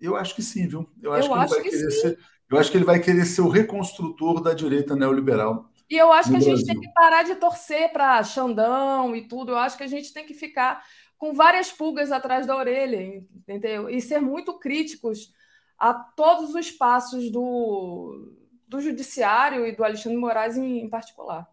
Eu 0.00 0.14
acho 0.14 0.32
que 0.36 0.42
sim, 0.42 0.68
viu? 0.68 0.88
Eu 1.02 1.12
acho, 1.12 1.28
eu 1.28 1.32
que, 1.32 1.38
acho 1.40 1.54
ele 1.54 1.62
vai 1.62 1.70
que 1.70 1.76
querer 1.76 1.90
sim. 1.90 2.00
ser. 2.02 2.18
Eu 2.48 2.56
acho 2.56 2.70
que 2.70 2.76
ele 2.76 2.84
vai 2.84 3.00
querer 3.00 3.24
ser 3.24 3.40
o 3.40 3.48
reconstrutor 3.48 4.40
da 4.40 4.54
direita 4.54 4.94
neoliberal. 4.94 5.68
E 5.90 5.96
eu 5.96 6.12
acho 6.12 6.30
que 6.30 6.36
a 6.36 6.40
gente 6.40 6.66
tem 6.66 6.78
que 6.78 6.92
parar 6.92 7.22
de 7.22 7.34
torcer 7.36 7.90
para 7.92 8.22
Xandão 8.22 9.16
e 9.16 9.26
tudo. 9.26 9.52
Eu 9.52 9.58
acho 9.58 9.76
que 9.76 9.84
a 9.84 9.88
gente 9.88 10.12
tem 10.12 10.26
que 10.26 10.34
ficar 10.34 10.82
com 11.16 11.32
várias 11.32 11.72
pulgas 11.72 12.12
atrás 12.12 12.46
da 12.46 12.56
orelha, 12.56 13.02
entendeu? 13.34 13.88
E 13.88 14.00
ser 14.00 14.20
muito 14.20 14.58
críticos 14.58 15.32
a 15.78 15.94
todos 15.94 16.54
os 16.54 16.70
passos 16.70 17.30
do, 17.30 18.32
do 18.66 18.80
Judiciário 18.80 19.66
e 19.66 19.74
do 19.74 19.82
Alexandre 19.82 20.18
Moraes 20.18 20.56
em, 20.56 20.80
em 20.80 20.88
particular. 20.90 21.48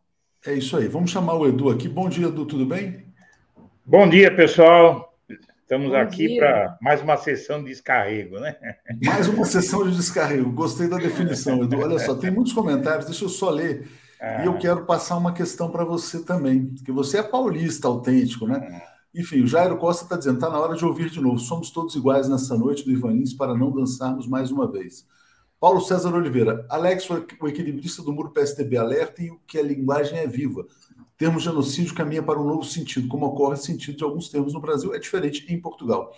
É 0.45 0.53
isso 0.53 0.75
aí. 0.75 0.87
Vamos 0.87 1.11
chamar 1.11 1.35
o 1.35 1.47
Edu 1.47 1.69
aqui. 1.69 1.87
Bom 1.87 2.09
dia, 2.09 2.27
Edu, 2.27 2.45
tudo 2.45 2.65
bem? 2.65 3.05
Bom 3.85 4.07
dia, 4.09 4.35
pessoal. 4.35 5.17
Estamos 5.61 5.91
Bom 5.91 5.97
aqui 5.97 6.37
para 6.37 6.77
mais 6.81 7.01
uma 7.01 7.17
sessão 7.17 7.63
de 7.63 7.69
descarrego, 7.69 8.39
né? 8.39 8.55
Mais 9.03 9.27
uma 9.27 9.45
sessão 9.45 9.89
de 9.89 9.95
descarrego. 9.95 10.51
Gostei 10.51 10.87
da 10.87 10.97
definição, 10.97 11.63
Edu. 11.63 11.79
Olha 11.79 11.97
só, 11.97 12.13
tem 12.13 12.29
muitos 12.29 12.53
comentários, 12.53 13.05
deixa 13.05 13.25
eu 13.25 13.29
só 13.29 13.49
ler 13.49 13.87
é. 14.19 14.43
E 14.43 14.45
eu 14.45 14.57
quero 14.57 14.85
passar 14.85 15.17
uma 15.17 15.33
questão 15.33 15.69
para 15.69 15.83
você 15.83 16.23
também, 16.23 16.73
que 16.83 16.91
você 16.91 17.19
é 17.19 17.23
paulista 17.23 17.87
autêntico, 17.87 18.47
né? 18.47 18.57
É. 18.57 18.95
Enfim, 19.19 19.41
o 19.43 19.47
Jairo 19.47 19.77
Costa 19.77 20.03
está 20.03 20.17
dizendo, 20.17 20.35
está 20.35 20.49
na 20.49 20.59
hora 20.59 20.75
de 20.75 20.83
ouvir 20.83 21.09
de 21.09 21.21
novo. 21.21 21.39
Somos 21.39 21.71
todos 21.71 21.95
iguais 21.95 22.27
nessa 22.27 22.57
noite 22.57 22.83
do 22.83 22.91
Ivanins 22.91 23.33
para 23.33 23.55
não 23.55 23.71
dançarmos 23.71 24.27
mais 24.27 24.51
uma 24.51 24.69
vez. 24.69 25.07
Paulo 25.57 25.79
César 25.79 26.13
Oliveira, 26.13 26.65
Alex, 26.69 27.09
o 27.09 27.47
equilibrista 27.47 28.03
do 28.03 28.11
Muro 28.11 28.31
PSDB, 28.31 28.77
alertem 28.77 29.39
que 29.47 29.57
a 29.57 29.63
linguagem 29.63 30.19
é 30.19 30.27
viva. 30.27 30.61
O 30.61 31.17
termo 31.17 31.39
genocídio 31.39 31.95
caminha 31.95 32.21
para 32.21 32.39
um 32.39 32.45
novo 32.45 32.65
sentido, 32.65 33.07
como 33.07 33.25
ocorre 33.25 33.53
o 33.53 33.57
sentido 33.57 33.97
de 33.97 34.03
alguns 34.03 34.27
termos 34.27 34.53
no 34.53 34.59
Brasil, 34.59 34.93
é 34.93 34.99
diferente 34.99 35.45
em 35.47 35.59
Portugal. 35.59 36.13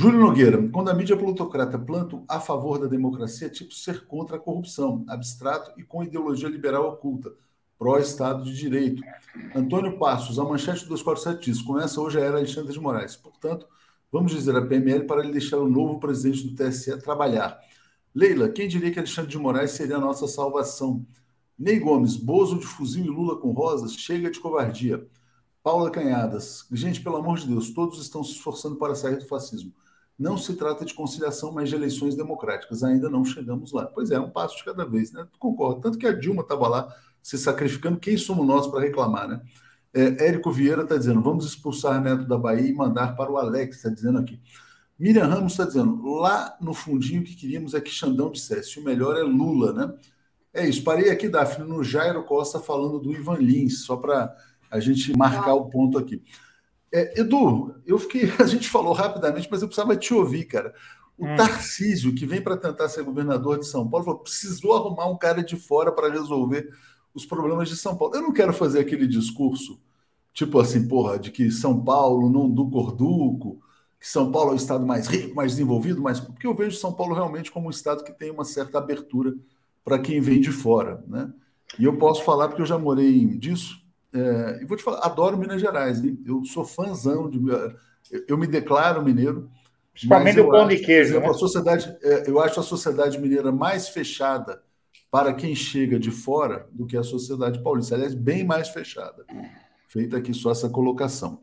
Júlio 0.00 0.18
Nogueira, 0.18 0.66
quando 0.72 0.88
a 0.88 0.94
mídia 0.94 1.14
plutocrata 1.14 1.78
planta 1.78 2.18
a 2.26 2.40
favor 2.40 2.78
da 2.78 2.86
democracia, 2.86 3.48
é 3.48 3.50
tipo 3.50 3.74
ser 3.74 4.06
contra 4.06 4.36
a 4.36 4.40
corrupção, 4.40 5.04
abstrato 5.06 5.78
e 5.78 5.82
com 5.82 6.02
ideologia 6.02 6.48
liberal 6.48 6.88
oculta, 6.88 7.30
pró-Estado 7.78 8.42
de 8.42 8.56
Direito. 8.56 9.02
Antônio 9.54 9.98
Passos, 9.98 10.38
a 10.38 10.42
manchete 10.42 10.84
do 10.84 10.88
247 10.88 11.50
diz: 11.50 11.60
começa 11.60 12.00
hoje 12.00 12.18
a 12.18 12.24
era 12.24 12.38
Alexandre 12.38 12.72
de 12.72 12.80
Moraes. 12.80 13.14
Portanto, 13.14 13.66
vamos 14.10 14.32
dizer 14.32 14.56
a 14.56 14.64
PML 14.64 15.04
para 15.04 15.22
ele 15.22 15.32
deixar 15.32 15.58
o 15.58 15.68
novo 15.68 16.00
presidente 16.00 16.48
do 16.48 16.54
TSE 16.54 16.98
trabalhar. 17.02 17.60
Leila, 18.14 18.48
quem 18.48 18.66
diria 18.66 18.90
que 18.90 18.98
Alexandre 18.98 19.30
de 19.30 19.36
Moraes 19.36 19.72
seria 19.72 19.96
a 19.96 20.00
nossa 20.00 20.26
salvação? 20.26 21.04
Ney 21.58 21.78
Gomes, 21.78 22.16
Bozo 22.16 22.58
de 22.58 22.64
fuzil 22.64 23.04
e 23.04 23.08
Lula 23.08 23.36
com 23.36 23.52
rosas, 23.52 23.92
chega 23.92 24.30
de 24.30 24.40
covardia. 24.40 25.06
Paula 25.62 25.90
Canhadas, 25.90 26.66
gente, 26.72 27.02
pelo 27.02 27.16
amor 27.16 27.38
de 27.38 27.48
Deus, 27.48 27.68
todos 27.68 28.00
estão 28.00 28.24
se 28.24 28.32
esforçando 28.32 28.76
para 28.76 28.94
sair 28.94 29.18
do 29.18 29.28
fascismo. 29.28 29.74
Não 30.20 30.36
se 30.36 30.54
trata 30.54 30.84
de 30.84 30.92
conciliação, 30.92 31.50
mas 31.50 31.70
de 31.70 31.74
eleições 31.74 32.14
democráticas. 32.14 32.82
Ainda 32.82 33.08
não 33.08 33.24
chegamos 33.24 33.72
lá. 33.72 33.86
Pois 33.86 34.10
é, 34.10 34.20
um 34.20 34.28
passo 34.28 34.54
de 34.58 34.64
cada 34.64 34.84
vez, 34.84 35.10
né? 35.12 35.26
Concordo. 35.38 35.80
Tanto 35.80 35.96
que 35.96 36.06
a 36.06 36.12
Dilma 36.12 36.42
estava 36.42 36.68
lá 36.68 36.94
se 37.22 37.38
sacrificando. 37.38 37.98
Quem 37.98 38.18
somos 38.18 38.46
nós 38.46 38.66
para 38.66 38.80
reclamar, 38.80 39.26
né? 39.26 39.40
É, 39.94 40.26
Érico 40.26 40.52
Vieira 40.52 40.82
está 40.82 40.98
dizendo: 40.98 41.22
vamos 41.22 41.46
expulsar 41.46 42.02
Neto 42.02 42.28
da 42.28 42.36
Bahia 42.36 42.68
e 42.68 42.74
mandar 42.74 43.16
para 43.16 43.32
o 43.32 43.38
Alex, 43.38 43.76
está 43.76 43.88
dizendo 43.88 44.18
aqui. 44.18 44.38
Miriam 44.98 45.26
Ramos 45.26 45.52
está 45.52 45.64
dizendo: 45.64 46.06
lá 46.16 46.54
no 46.60 46.74
fundinho 46.74 47.24
que 47.24 47.34
queríamos 47.34 47.72
é 47.72 47.80
que 47.80 47.90
Xandão 47.90 48.30
dissesse: 48.30 48.78
o 48.78 48.84
melhor 48.84 49.16
é 49.16 49.22
Lula, 49.22 49.72
né? 49.72 49.94
É 50.52 50.68
isso. 50.68 50.84
Parei 50.84 51.08
aqui, 51.08 51.30
Daphne, 51.30 51.66
no 51.66 51.82
Jairo 51.82 52.22
Costa 52.24 52.60
falando 52.60 52.98
do 52.98 53.10
Ivan 53.10 53.38
Lins, 53.38 53.84
só 53.84 53.96
para 53.96 54.36
a 54.70 54.78
gente 54.80 55.16
marcar 55.16 55.54
o 55.54 55.70
ponto 55.70 55.96
aqui. 55.96 56.22
É, 56.92 57.20
Edu, 57.20 57.74
eu 57.86 57.98
fiquei. 57.98 58.32
A 58.38 58.46
gente 58.46 58.68
falou 58.68 58.92
rapidamente, 58.92 59.48
mas 59.50 59.62
eu 59.62 59.68
precisava 59.68 59.96
te 59.96 60.12
ouvir, 60.12 60.44
cara. 60.44 60.74
O 61.16 61.26
hum. 61.26 61.36
Tarcísio, 61.36 62.14
que 62.14 62.26
vem 62.26 62.40
para 62.40 62.56
tentar 62.56 62.88
ser 62.88 63.02
governador 63.02 63.58
de 63.58 63.66
São 63.66 63.88
Paulo, 63.88 64.04
falou, 64.04 64.20
precisou 64.20 64.74
arrumar 64.74 65.06
um 65.06 65.18
cara 65.18 65.42
de 65.42 65.56
fora 65.56 65.92
para 65.92 66.10
resolver 66.10 66.70
os 67.14 67.26
problemas 67.26 67.68
de 67.68 67.76
São 67.76 67.96
Paulo. 67.96 68.14
Eu 68.14 68.22
não 68.22 68.32
quero 68.32 68.52
fazer 68.52 68.80
aquele 68.80 69.06
discurso, 69.06 69.80
tipo 70.32 70.58
assim, 70.58 70.88
porra, 70.88 71.18
de 71.18 71.30
que 71.30 71.50
São 71.50 71.82
Paulo 71.82 72.30
não 72.30 72.48
do 72.48 72.68
corduco, 72.70 73.60
que 73.98 74.08
São 74.08 74.32
Paulo 74.32 74.50
é 74.50 74.54
o 74.54 74.56
estado 74.56 74.86
mais 74.86 75.06
rico, 75.06 75.34
mais 75.34 75.52
desenvolvido, 75.52 76.00
mas 76.00 76.18
porque 76.18 76.46
eu 76.46 76.54
vejo 76.54 76.78
São 76.78 76.92
Paulo 76.92 77.14
realmente 77.14 77.52
como 77.52 77.66
um 77.66 77.70
estado 77.70 78.02
que 78.02 78.12
tem 78.12 78.30
uma 78.30 78.44
certa 78.44 78.78
abertura 78.78 79.34
para 79.84 79.98
quem 79.98 80.20
vem 80.20 80.40
de 80.40 80.50
fora, 80.50 81.04
né? 81.06 81.30
E 81.78 81.84
eu 81.84 81.98
posso 81.98 82.24
falar 82.24 82.48
porque 82.48 82.62
eu 82.62 82.66
já 82.66 82.78
morei 82.78 83.26
disso. 83.26 83.80
É, 84.12 84.62
e 84.62 84.64
vou 84.64 84.76
te 84.76 84.82
falar, 84.82 85.04
adoro 85.04 85.36
Minas 85.36 85.60
Gerais. 85.60 86.02
Hein? 86.02 86.18
Eu 86.26 86.44
sou 86.44 86.64
fãzão 86.64 87.28
de. 87.28 87.40
Eu 88.26 88.36
me 88.36 88.46
declaro 88.46 89.02
mineiro. 89.02 89.50
Principalmente 89.92 90.40
o 90.40 90.50
pão 90.50 90.66
de 90.66 90.78
queijo. 90.78 91.10
Exemplo, 91.10 91.28
né? 91.28 91.34
a 91.34 91.38
sociedade, 91.38 91.96
é, 92.02 92.30
eu 92.30 92.40
acho 92.40 92.60
a 92.60 92.62
sociedade 92.62 93.18
mineira 93.18 93.52
mais 93.52 93.88
fechada 93.88 94.62
para 95.10 95.34
quem 95.34 95.54
chega 95.54 95.98
de 95.98 96.10
fora 96.10 96.68
do 96.70 96.86
que 96.86 96.96
a 96.96 97.02
sociedade 97.02 97.62
paulista. 97.62 97.94
Aliás, 97.94 98.14
bem 98.14 98.44
mais 98.44 98.68
fechada. 98.68 99.24
Feita 99.88 100.16
aqui 100.16 100.32
só 100.32 100.52
essa 100.52 100.68
colocação. 100.68 101.40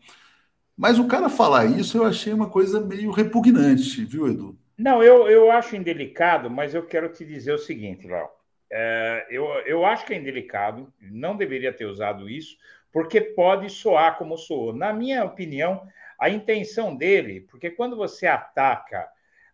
Mas 0.76 1.00
o 1.00 1.08
cara 1.08 1.28
falar 1.28 1.66
isso 1.66 1.98
eu 1.98 2.06
achei 2.06 2.32
uma 2.32 2.50
coisa 2.50 2.80
meio 2.80 3.12
repugnante, 3.12 4.06
viu, 4.06 4.28
Edu? 4.28 4.58
Não, 4.78 5.02
eu, 5.02 5.28
eu 5.28 5.52
acho 5.52 5.76
indelicado, 5.76 6.50
mas 6.50 6.76
eu 6.76 6.86
quero 6.86 7.10
te 7.10 7.26
dizer 7.26 7.54
o 7.54 7.58
seguinte, 7.58 8.08
Léo. 8.08 8.30
É, 8.72 9.28
eu, 9.30 9.46
eu 9.66 9.86
acho 9.86 10.06
que 10.06 10.14
é 10.14 10.18
indelicado, 10.18 10.92
não 11.00 11.38
deveria 11.38 11.72
ter 11.72 11.86
usado 11.86 12.30
isso, 12.30 12.58
porque 12.92 13.22
pode 13.22 13.70
soar 13.70 14.18
como 14.18 14.38
soou. 14.38 14.74
Na 14.74 14.92
minha 14.94 15.24
opinião, 15.24 15.88
a 16.20 16.30
intenção 16.30 16.96
dele, 16.96 17.42
porque 17.42 17.70
quando 17.70 17.96
você 17.96 18.28
ataca 18.28 19.08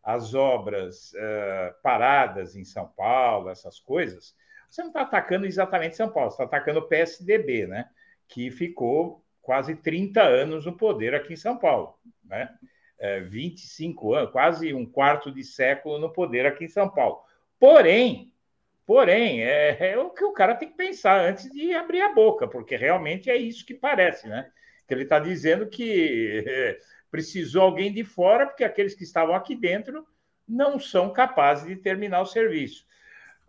as 0.04 0.34
obras 0.34 1.14
uh, 1.14 1.82
paradas 1.82 2.56
em 2.56 2.66
São 2.66 2.88
Paulo, 2.88 3.50
essas 3.50 3.80
coisas, 3.80 4.36
você 4.70 4.82
não 4.82 4.90
está 4.90 5.02
atacando 5.02 5.46
exatamente 5.46 5.96
São 5.96 6.10
Paulo, 6.10 6.32
você 6.32 6.44
está 6.44 6.58
atacando 6.58 6.80
o 6.80 6.88
PSDB, 6.88 7.68
né? 7.68 7.88
que 8.28 8.50
ficou 8.50 9.24
quase 9.42 9.76
30 9.76 10.22
anos 10.22 10.66
no 10.66 10.76
poder 10.76 11.14
aqui 11.14 11.34
em 11.34 11.38
São 11.38 11.58
Paulo. 11.58 11.96
Né? 12.26 12.50
É, 12.98 13.20
25 13.20 14.14
anos, 14.14 14.32
quase 14.32 14.74
um 14.74 14.86
quarto 14.86 15.32
de 15.32 15.44
século 15.44 16.00
no 16.00 16.12
poder 16.12 16.46
aqui 16.46 16.66
em 16.66 16.70
São 16.70 16.90
Paulo. 16.90 17.22
Porém, 17.60 18.33
porém, 18.86 19.44
é, 19.44 19.92
é 19.94 19.98
o 19.98 20.10
que 20.10 20.24
o 20.24 20.34
cara 20.34 20.56
tem 20.56 20.70
que 20.70 20.78
pensar 20.78 21.20
antes 21.22 21.50
de 21.52 21.74
abrir 21.74 22.02
a 22.02 22.14
boca, 22.14 22.48
porque 22.48 22.76
realmente 22.76 23.30
é 23.30 23.38
isso 23.38 23.66
que 23.66 23.74
parece, 23.74 24.28
né? 24.28 24.50
que 24.88 24.94
ele 24.94 25.04
está 25.04 25.20
dizendo 25.20 25.68
que 25.68 26.44
é, 26.46 26.80
precisou 27.10 27.64
alguém 27.64 27.94
de 27.94 28.04
fora, 28.04 28.46
porque 28.46 28.64
aqueles 28.64 28.94
que 28.94 29.04
estavam 29.04 29.36
aqui 29.36 29.56
dentro 29.56 30.06
não 30.48 30.80
são 30.80 31.12
capazes 31.12 31.68
de 31.68 31.76
terminar 31.76 32.22
o 32.22 32.26
serviço. 32.26 32.86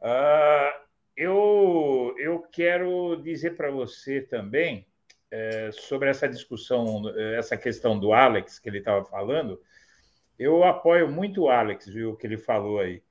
Uh, 0.00 0.84
eu, 1.16 2.14
eu 2.18 2.40
quero 2.52 3.16
dizer 3.22 3.56
para 3.56 3.70
você 3.70 4.20
também 4.20 4.86
é, 5.30 5.70
sobre 5.72 6.08
essa 6.08 6.28
discussão, 6.28 7.02
essa 7.36 7.56
questão 7.56 7.98
do 7.98 8.12
Alex 8.12 8.58
que 8.58 8.68
ele 8.68 8.78
estava 8.78 9.04
falando. 9.04 9.60
Eu 10.38 10.64
apoio 10.64 11.10
muito 11.10 11.42
o 11.42 11.50
Alex, 11.50 11.86
viu, 11.86 12.10
o 12.10 12.16
que 12.16 12.26
ele 12.26 12.36
falou 12.36 12.80
aí. 12.80 13.02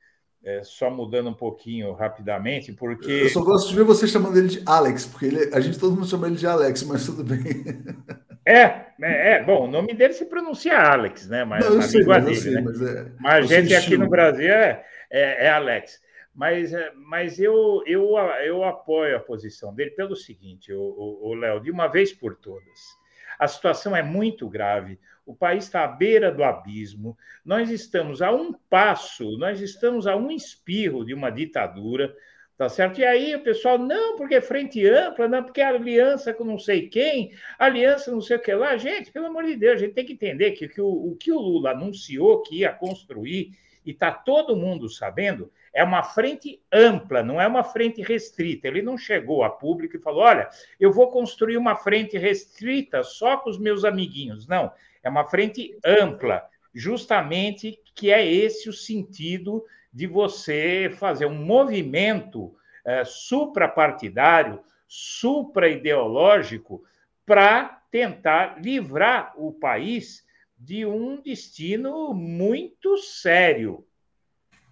É, 0.45 0.61
só 0.61 0.89
mudando 0.89 1.29
um 1.29 1.33
pouquinho 1.33 1.93
rapidamente, 1.93 2.73
porque. 2.73 3.09
Eu 3.09 3.29
só 3.29 3.41
gosto 3.41 3.69
de 3.69 3.75
ver 3.75 3.85
você 3.85 4.05
chamando 4.05 4.37
ele 4.37 4.49
de 4.49 4.63
Alex, 4.65 5.05
porque 5.05 5.27
ele, 5.27 5.55
a 5.55 5.59
gente 5.61 5.79
todo 5.79 5.95
mundo 5.95 6.05
chama 6.05 6.27
ele 6.27 6.35
de 6.35 6.45
Alex, 6.45 6.83
mas 6.83 7.05
tudo 7.05 7.23
bem. 7.23 7.41
É, 8.45 8.87
é, 9.01 9.31
é 9.35 9.43
bom, 9.43 9.63
o 9.63 9.71
nome 9.71 9.93
dele 9.93 10.13
se 10.13 10.25
pronuncia 10.25 10.77
Alex, 10.77 11.29
né? 11.29 11.45
Mas 11.45 11.63
Não, 11.63 11.79
a 11.79 11.81
sei, 11.81 12.01
língua 12.01 12.19
dele, 12.19 12.35
sei, 12.35 12.51
né? 12.51 12.61
Mas, 12.61 12.81
é, 12.81 13.11
mas 13.17 13.51
a 13.51 13.61
gente 13.61 13.73
aqui 13.73 13.97
no 13.97 14.09
Brasil 14.09 14.49
é, 14.49 14.85
é, 15.09 15.45
é, 15.45 15.49
Alex. 15.49 16.01
Mas, 16.35 16.73
é, 16.73 16.91
mas 16.93 17.39
eu, 17.39 17.81
eu, 17.85 18.17
eu 18.45 18.63
apoio 18.65 19.15
a 19.15 19.19
posição 19.21 19.73
dele 19.73 19.91
pelo 19.91 20.15
seguinte, 20.15 20.73
o 20.73 21.33
Léo, 21.35 21.61
de 21.61 21.71
uma 21.71 21.87
vez 21.87 22.11
por 22.11 22.35
todas. 22.35 22.97
A 23.39 23.47
situação 23.47 23.95
é 23.95 24.03
muito 24.03 24.49
grave 24.49 24.99
o 25.25 25.35
país 25.35 25.65
está 25.65 25.83
à 25.83 25.87
beira 25.87 26.31
do 26.31 26.43
abismo, 26.43 27.17
nós 27.45 27.69
estamos 27.69 28.21
a 28.21 28.31
um 28.31 28.53
passo, 28.53 29.37
nós 29.37 29.61
estamos 29.61 30.07
a 30.07 30.15
um 30.15 30.29
espirro 30.31 31.05
de 31.05 31.13
uma 31.13 31.29
ditadura, 31.29 32.15
tá 32.57 32.67
certo? 32.69 32.99
E 32.99 33.05
aí 33.05 33.35
o 33.35 33.43
pessoal, 33.43 33.77
não, 33.77 34.15
porque 34.17 34.35
é 34.35 34.41
frente 34.41 34.85
ampla, 34.85 35.27
não, 35.27 35.43
porque 35.43 35.61
é 35.61 35.65
aliança 35.65 36.33
com 36.33 36.43
não 36.43 36.59
sei 36.59 36.89
quem, 36.89 37.31
aliança 37.57 38.11
não 38.11 38.21
sei 38.21 38.37
o 38.37 38.41
que 38.41 38.53
lá. 38.53 38.77
Gente, 38.77 39.11
pelo 39.11 39.27
amor 39.27 39.45
de 39.45 39.55
Deus, 39.55 39.75
a 39.75 39.85
gente 39.85 39.93
tem 39.93 40.05
que 40.05 40.13
entender 40.13 40.51
que, 40.51 40.67
que 40.67 40.81
o, 40.81 40.87
o 40.87 41.15
que 41.15 41.31
o 41.31 41.39
Lula 41.39 41.71
anunciou 41.71 42.41
que 42.41 42.59
ia 42.59 42.73
construir, 42.73 43.51
e 43.85 43.91
está 43.91 44.11
todo 44.11 44.55
mundo 44.55 44.89
sabendo, 44.89 45.51
é 45.73 45.83
uma 45.83 46.03
frente 46.03 46.61
ampla, 46.71 47.23
não 47.23 47.41
é 47.41 47.47
uma 47.47 47.63
frente 47.63 48.01
restrita. 48.01 48.67
Ele 48.67 48.81
não 48.81 48.97
chegou 48.97 49.43
a 49.43 49.49
público 49.49 49.97
e 49.97 50.01
falou: 50.01 50.21
olha, 50.21 50.47
eu 50.79 50.91
vou 50.91 51.09
construir 51.11 51.57
uma 51.57 51.75
frente 51.75 52.17
restrita 52.17 53.03
só 53.03 53.37
com 53.37 53.49
os 53.49 53.57
meus 53.57 53.83
amiguinhos. 53.83 54.47
Não, 54.47 54.71
é 55.03 55.09
uma 55.09 55.25
frente 55.25 55.77
ampla, 55.85 56.47
justamente 56.73 57.80
que 57.93 58.11
é 58.11 58.25
esse 58.25 58.69
o 58.69 58.73
sentido 58.73 59.63
de 59.93 60.07
você 60.07 60.91
fazer 60.97 61.25
um 61.25 61.35
movimento 61.35 62.55
é, 62.85 63.03
suprapartidário, 63.03 64.63
supraideológico, 64.88 66.84
para 67.25 67.81
tentar 67.91 68.59
livrar 68.61 69.34
o 69.38 69.51
país 69.51 70.25
de 70.57 70.85
um 70.85 71.21
destino 71.21 72.13
muito 72.13 72.97
sério. 72.97 73.85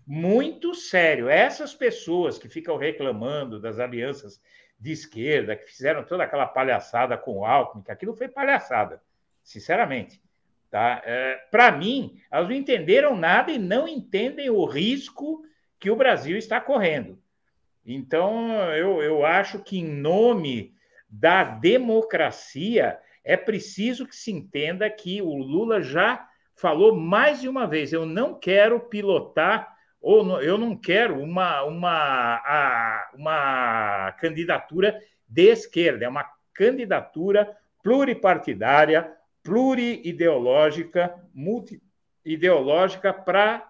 Muito 0.08 0.74
sério. 0.74 1.30
Essas 1.30 1.76
pessoas 1.76 2.38
que 2.38 2.50
ficam 2.50 2.78
reclamando 2.78 3.60
das 3.60 3.80
alianças 3.80 4.42
de 4.80 4.92
esquerda, 4.92 5.56
que 5.56 5.66
fizeram 5.66 6.04
toda 6.04 6.24
aquela 6.24 6.48
palhaçada 6.48 7.16
com 7.18 7.40
o 7.40 7.46
Alckmin, 7.46 7.84
que 7.84 7.92
aquilo 7.92 8.16
foi 8.16 8.28
palhaçada 8.28 9.02
sinceramente. 9.44 10.22
Tá? 10.70 11.02
É, 11.06 11.36
Para 11.52 11.72
mim, 11.72 12.18
elas 12.32 12.48
não 12.48 12.56
entenderam 12.56 13.16
nada 13.16 13.52
e 13.52 13.60
não 13.60 13.88
entendem 13.88 14.50
o 14.50 14.64
risco 14.66 15.44
que 15.80 15.92
o 15.92 15.96
Brasil 15.96 16.38
está 16.38 16.62
correndo. 16.62 17.22
Então, 17.86 18.52
eu, 18.74 19.02
eu 19.02 19.26
acho 19.26 19.60
que, 19.60 19.80
em 19.80 19.88
nome 19.88 20.74
da 21.10 21.44
democracia, 21.44 22.98
é 23.24 23.36
preciso 23.36 24.08
que 24.08 24.16
se 24.16 24.32
entenda 24.32 24.90
que 24.90 25.22
o 25.22 25.34
Lula 25.34 25.82
já 25.82 26.28
falou 26.56 26.96
mais 26.96 27.42
de 27.42 27.50
uma 27.50 27.68
vez: 27.68 27.92
eu 27.92 28.06
não 28.06 28.40
quero 28.40 28.80
pilotar, 28.80 29.76
ou 30.00 30.42
eu 30.42 30.58
não 30.58 30.76
quero 30.76 31.20
uma, 31.20 31.64
uma, 31.64 33.10
uma 33.14 34.12
candidatura 34.14 35.00
de 35.28 35.50
esquerda, 35.50 36.06
é 36.06 36.10
uma 36.10 36.26
candidatura 36.54 37.58
pluripartidária 37.84 39.12
pluriideológica, 39.44 41.16
multiideológica 41.34 43.14
para 43.14 43.70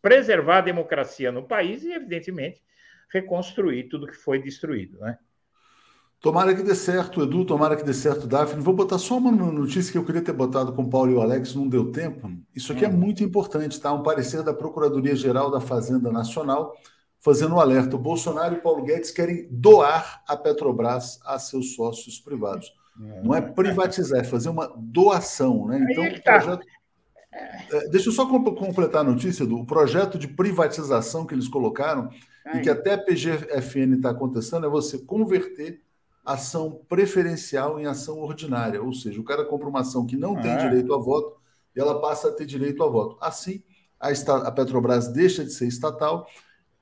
preservar 0.00 0.58
a 0.58 0.62
democracia 0.62 1.32
no 1.32 1.42
país 1.42 1.82
e, 1.82 1.92
evidentemente, 1.92 2.62
reconstruir 3.10 3.88
tudo 3.88 4.06
que 4.06 4.16
foi 4.16 4.40
destruído, 4.40 4.98
né? 4.98 5.18
Tomara 6.20 6.52
que 6.52 6.64
dê 6.64 6.74
certo, 6.74 7.22
Edu, 7.22 7.44
tomara 7.44 7.76
que 7.76 7.84
dê 7.84 7.94
certo, 7.94 8.26
Daphne. 8.26 8.60
Vou 8.60 8.74
botar 8.74 8.98
só 8.98 9.18
uma 9.18 9.30
notícia 9.30 9.92
que 9.92 9.98
eu 9.98 10.04
queria 10.04 10.20
ter 10.20 10.32
botado 10.32 10.72
com 10.72 10.82
o 10.82 10.90
Paulo 10.90 11.12
e 11.12 11.14
o 11.14 11.20
Alex, 11.20 11.54
não 11.54 11.68
deu 11.68 11.92
tempo. 11.92 12.28
Isso 12.54 12.72
aqui 12.72 12.84
é 12.84 12.88
hum. 12.88 12.92
muito 12.92 13.22
importante, 13.22 13.80
tá? 13.80 13.92
Um 13.92 14.02
parecer 14.02 14.42
da 14.42 14.52
Procuradoria-Geral 14.52 15.48
da 15.48 15.60
Fazenda 15.60 16.10
Nacional 16.10 16.74
fazendo 17.20 17.54
um 17.54 17.60
alerta. 17.60 17.94
O 17.94 18.00
Bolsonaro 18.00 18.54
e 18.54 18.60
Paulo 18.60 18.82
Guedes 18.82 19.12
querem 19.12 19.46
doar 19.48 20.22
a 20.26 20.36
Petrobras 20.36 21.20
a 21.24 21.38
seus 21.38 21.76
sócios 21.76 22.18
privados. 22.18 22.72
Não 22.98 23.34
é 23.34 23.40
privatizar, 23.40 24.20
é 24.20 24.24
fazer 24.24 24.48
uma 24.48 24.72
doação. 24.76 25.66
Né? 25.66 25.86
Então, 25.90 26.04
é 26.04 26.18
tá. 26.18 26.38
projeto... 26.38 26.66
É, 27.70 27.88
deixa 27.88 28.08
eu 28.08 28.12
só 28.12 28.26
completar 28.26 29.02
a 29.02 29.10
notícia 29.10 29.46
do 29.46 29.64
projeto 29.64 30.18
de 30.18 30.26
privatização 30.26 31.24
que 31.24 31.34
eles 31.34 31.46
colocaram 31.46 32.10
Ai. 32.44 32.58
e 32.58 32.62
que 32.62 32.70
até 32.70 32.94
a 32.94 32.98
PGFN 32.98 33.96
está 33.96 34.10
acontecendo 34.10 34.66
é 34.66 34.68
você 34.68 34.98
converter 34.98 35.82
ação 36.24 36.82
preferencial 36.88 37.78
em 37.78 37.86
ação 37.86 38.20
ordinária. 38.20 38.82
Ou 38.82 38.92
seja, 38.92 39.20
o 39.20 39.24
cara 39.24 39.44
compra 39.44 39.68
uma 39.68 39.80
ação 39.80 40.06
que 40.06 40.16
não 40.16 40.36
ah. 40.36 40.40
tem 40.40 40.56
direito 40.58 40.92
a 40.94 40.98
voto 40.98 41.38
e 41.76 41.80
ela 41.80 42.00
passa 42.00 42.28
a 42.28 42.32
ter 42.32 42.46
direito 42.46 42.82
a 42.82 42.88
voto. 42.88 43.16
Assim, 43.20 43.62
a, 44.00 44.08
a 44.08 44.52
Petrobras 44.52 45.08
deixa 45.08 45.44
de 45.44 45.52
ser 45.52 45.66
estatal 45.66 46.26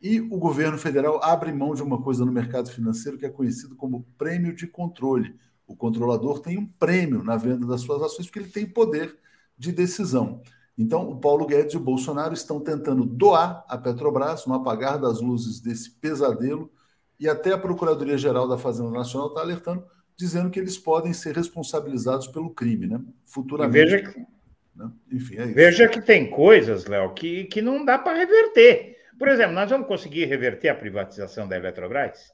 E 0.00 0.20
o 0.20 0.38
governo 0.38 0.78
federal 0.78 1.22
abre 1.22 1.52
mão 1.52 1.74
de 1.74 1.82
uma 1.82 2.02
coisa 2.02 2.24
no 2.24 2.32
mercado 2.32 2.70
financeiro 2.70 3.18
que 3.18 3.26
é 3.26 3.30
conhecido 3.30 3.76
como 3.76 4.06
prêmio 4.16 4.54
de 4.54 4.66
controle. 4.66 5.34
O 5.66 5.74
controlador 5.74 6.40
tem 6.40 6.58
um 6.58 6.66
prêmio 6.66 7.22
na 7.22 7.36
venda 7.36 7.66
das 7.66 7.80
suas 7.80 8.02
ações 8.02 8.26
porque 8.26 8.38
ele 8.38 8.48
tem 8.48 8.66
poder 8.66 9.16
de 9.58 9.72
decisão. 9.72 10.40
Então, 10.78 11.08
o 11.08 11.18
Paulo 11.18 11.46
Guedes 11.46 11.74
e 11.74 11.76
o 11.76 11.80
Bolsonaro 11.80 12.34
estão 12.34 12.60
tentando 12.60 13.04
doar 13.04 13.64
a 13.66 13.78
Petrobras 13.78 14.46
no 14.46 14.54
apagar 14.54 14.98
das 14.98 15.20
luzes 15.20 15.58
desse 15.58 15.90
pesadelo 15.90 16.70
e 17.18 17.28
até 17.28 17.52
a 17.52 17.58
Procuradoria-Geral 17.58 18.46
da 18.46 18.58
Fazenda 18.58 18.90
Nacional 18.90 19.28
está 19.28 19.40
alertando, 19.40 19.84
dizendo 20.14 20.50
que 20.50 20.60
eles 20.60 20.76
podem 20.76 21.14
ser 21.14 21.34
responsabilizados 21.34 22.26
pelo 22.28 22.50
crime, 22.50 22.86
né? 22.86 23.00
Futuramente. 23.24 23.78
E 23.78 23.84
veja 23.84 24.12
que, 24.12 24.26
né? 24.74 24.92
Enfim, 25.10 25.36
é 25.36 25.46
veja 25.46 25.88
que 25.88 26.00
tem 26.02 26.28
coisas, 26.28 26.84
Léo, 26.84 27.14
que, 27.14 27.44
que 27.44 27.62
não 27.62 27.82
dá 27.82 27.98
para 27.98 28.18
reverter. 28.18 28.96
Por 29.18 29.28
exemplo, 29.28 29.54
nós 29.54 29.70
vamos 29.70 29.86
conseguir 29.86 30.26
reverter 30.26 30.68
a 30.68 30.74
privatização 30.74 31.48
da 31.48 31.56
Eletrobras? 31.56 32.30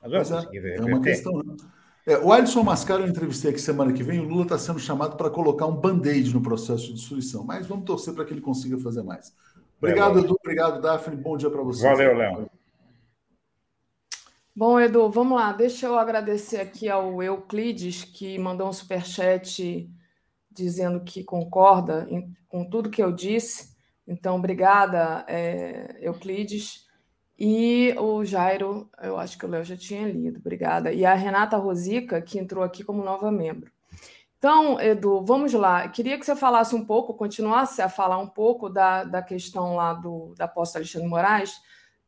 Nós 0.00 0.12
vamos 0.12 0.30
é, 0.30 0.34
conseguir 0.34 0.60
reverter. 0.60 0.90
É 0.90 0.94
uma 0.94 1.02
questão, 1.02 1.42
né? 1.42 1.56
É, 2.06 2.18
o 2.18 2.30
Alisson 2.30 2.62
Mascaro, 2.62 3.02
eu 3.02 3.08
entrevistei 3.08 3.50
aqui 3.50 3.60
semana 3.60 3.92
que 3.92 4.02
vem, 4.02 4.20
o 4.20 4.24
Lula 4.24 4.42
está 4.42 4.58
sendo 4.58 4.78
chamado 4.78 5.16
para 5.16 5.30
colocar 5.30 5.66
um 5.66 5.74
band-aid 5.74 6.34
no 6.34 6.42
processo 6.42 6.88
de 6.88 6.94
destruição, 6.94 7.42
mas 7.44 7.66
vamos 7.66 7.86
torcer 7.86 8.12
para 8.12 8.26
que 8.26 8.34
ele 8.34 8.42
consiga 8.42 8.76
fazer 8.78 9.02
mais. 9.02 9.34
Obrigado, 9.78 10.18
Edu. 10.18 10.36
Obrigado, 10.38 10.82
Daphne. 10.82 11.16
Bom 11.16 11.36
dia 11.36 11.50
para 11.50 11.62
vocês. 11.62 11.90
Valeu, 11.90 12.16
Léo. 12.16 12.50
Bom, 14.54 14.78
Edu, 14.78 15.10
vamos 15.10 15.36
lá. 15.36 15.52
Deixa 15.52 15.86
eu 15.86 15.98
agradecer 15.98 16.60
aqui 16.60 16.88
ao 16.88 17.22
Euclides, 17.22 18.04
que 18.04 18.38
mandou 18.38 18.68
um 18.68 18.72
superchat 18.72 19.90
dizendo 20.50 21.00
que 21.00 21.24
concorda 21.24 22.06
com 22.48 22.68
tudo 22.68 22.90
que 22.90 23.02
eu 23.02 23.12
disse. 23.12 23.74
Então, 24.06 24.36
obrigada, 24.36 25.24
é, 25.26 25.98
Euclides. 26.00 26.83
E 27.38 27.94
o 27.98 28.24
Jairo, 28.24 28.88
eu 29.02 29.18
acho 29.18 29.36
que 29.36 29.44
o 29.44 29.48
Léo 29.48 29.64
já 29.64 29.76
tinha 29.76 30.06
lido, 30.06 30.38
obrigada. 30.38 30.92
E 30.92 31.04
a 31.04 31.14
Renata 31.14 31.56
Rosica, 31.56 32.22
que 32.22 32.38
entrou 32.38 32.62
aqui 32.62 32.84
como 32.84 33.02
nova 33.02 33.30
membro. 33.32 33.72
Então, 34.38 34.78
Edu, 34.78 35.24
vamos 35.24 35.52
lá. 35.54 35.88
Queria 35.88 36.18
que 36.18 36.24
você 36.24 36.36
falasse 36.36 36.74
um 36.74 36.84
pouco, 36.84 37.14
continuasse 37.14 37.80
a 37.80 37.88
falar 37.88 38.18
um 38.18 38.26
pouco 38.26 38.68
da, 38.68 39.02
da 39.02 39.22
questão 39.22 39.74
lá 39.74 39.94
do, 39.94 40.34
da 40.36 40.46
posta 40.46 40.78
Alexandre 40.78 41.08
Moraes. 41.08 41.54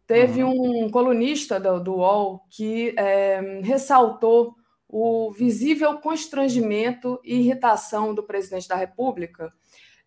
Teve 0.07 0.45
uhum. 0.45 0.85
um 0.85 0.91
colunista 0.91 1.59
do, 1.59 1.81
do 1.81 1.95
UOL 1.95 2.45
que 2.51 2.95
é, 2.97 3.61
ressaltou 3.65 4.55
o 4.89 5.33
visível 5.33 5.99
constrangimento 5.99 7.19
e 7.25 7.37
irritação 7.37 8.15
do 8.15 8.23
presidente 8.23 8.69
da 8.69 8.77
República, 8.77 9.53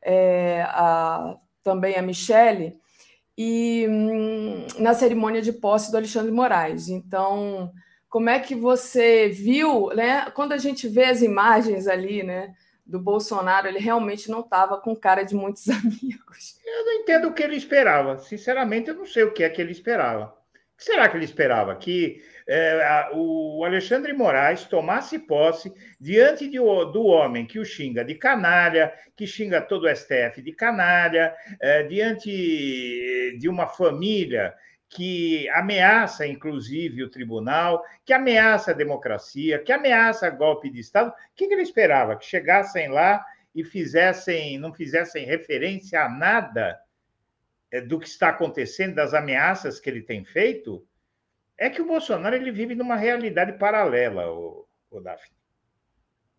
é, 0.02 0.62
a, 0.68 1.36
também 1.64 1.96
a 1.96 2.02
Michele, 2.02 2.80
e 3.42 3.88
hum, 3.88 4.68
na 4.80 4.94
cerimônia 4.94 5.42
de 5.42 5.54
posse 5.54 5.90
do 5.90 5.96
Alexandre 5.96 6.30
Moraes. 6.30 6.90
Então, 6.90 7.72
como 8.10 8.30
é 8.30 8.38
que 8.38 8.54
você 8.54 9.30
viu, 9.30 9.92
né? 9.96 10.30
Quando 10.32 10.52
a 10.52 10.58
gente 10.58 10.90
vê 10.90 11.06
as 11.06 11.22
imagens 11.22 11.88
ali, 11.88 12.22
né? 12.22 12.54
Do 12.86 13.00
Bolsonaro, 13.00 13.66
ele 13.66 13.80
realmente 13.80 14.30
não 14.30 14.42
estava 14.42 14.76
com 14.78 14.94
cara 14.94 15.24
de 15.24 15.36
muitos 15.36 15.70
amigos. 15.72 16.60
Eu 16.66 16.86
não 16.86 16.94
entendo 16.96 17.30
o 17.30 17.34
que 17.34 17.42
ele 17.42 17.56
esperava. 17.56 18.18
Sinceramente, 18.18 18.90
eu 18.90 18.96
não 18.96 19.06
sei 19.06 19.24
o 19.24 19.32
que 19.32 19.42
é 19.42 19.50
que 19.50 19.62
ele 19.62 19.72
esperava. 19.72 20.36
Que 20.80 20.86
será 20.86 21.10
que 21.10 21.18
ele 21.18 21.26
esperava? 21.26 21.76
Que 21.76 22.22
é, 22.48 23.10
o 23.12 23.66
Alexandre 23.66 24.14
Moraes 24.14 24.64
tomasse 24.64 25.20
posse 25.20 25.74
diante 26.00 26.48
de, 26.48 26.58
do 26.58 27.06
homem 27.06 27.46
que 27.46 27.60
o 27.60 27.66
xinga 27.66 28.04
de 28.04 28.16
canalha, 28.16 28.94
que 29.14 29.28
xinga 29.28 29.62
todo 29.62 29.88
o 29.88 29.94
STF 29.94 30.42
de 30.42 30.54
canalha, 30.54 31.36
é, 31.62 31.84
diante 31.84 33.38
de 33.38 33.50
uma 33.50 33.68
família 33.68 34.56
que 34.88 35.50
ameaça, 35.50 36.26
inclusive, 36.26 37.04
o 37.04 37.10
tribunal, 37.10 37.84
que 38.06 38.14
ameaça 38.14 38.72
a 38.72 38.74
democracia, 38.74 39.60
que 39.60 39.74
ameaça 39.74 40.30
golpe 40.30 40.70
de 40.70 40.80
Estado. 40.80 41.10
O 41.10 41.14
que, 41.36 41.46
que 41.46 41.54
ele 41.54 41.62
esperava? 41.62 42.16
Que 42.16 42.26
chegassem 42.26 42.88
lá 42.88 43.22
e 43.54 43.66
fizessem, 43.66 44.58
não 44.58 44.74
fizessem 44.74 45.26
referência 45.26 46.02
a 46.02 46.10
nada 46.10 46.80
do 47.88 48.00
que 48.00 48.08
está 48.08 48.30
acontecendo, 48.30 48.96
das 48.96 49.14
ameaças 49.14 49.80
que 49.80 49.90
ele 49.90 50.02
tem 50.02 50.26
feito? 50.26 50.86
é 51.60 51.70
que 51.70 51.82
o 51.82 51.86
Bolsonaro 51.86 52.36
ele 52.36 52.52
vive 52.52 52.74
numa 52.74 52.96
realidade 52.96 53.54
paralela, 53.54 54.32
o, 54.32 54.66
o. 54.90 55.02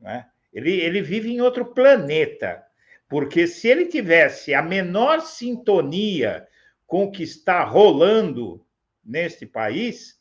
Né? 0.00 0.26
Ele, 0.52 0.80
ele 0.80 1.02
vive 1.02 1.30
em 1.30 1.42
outro 1.42 1.66
planeta, 1.66 2.64
porque 3.06 3.46
se 3.46 3.68
ele 3.68 3.86
tivesse 3.86 4.54
a 4.54 4.62
menor 4.62 5.20
sintonia 5.20 6.48
com 6.86 7.04
o 7.04 7.10
que 7.12 7.22
está 7.22 7.62
rolando 7.62 8.66
neste 9.04 9.44
país, 9.44 10.18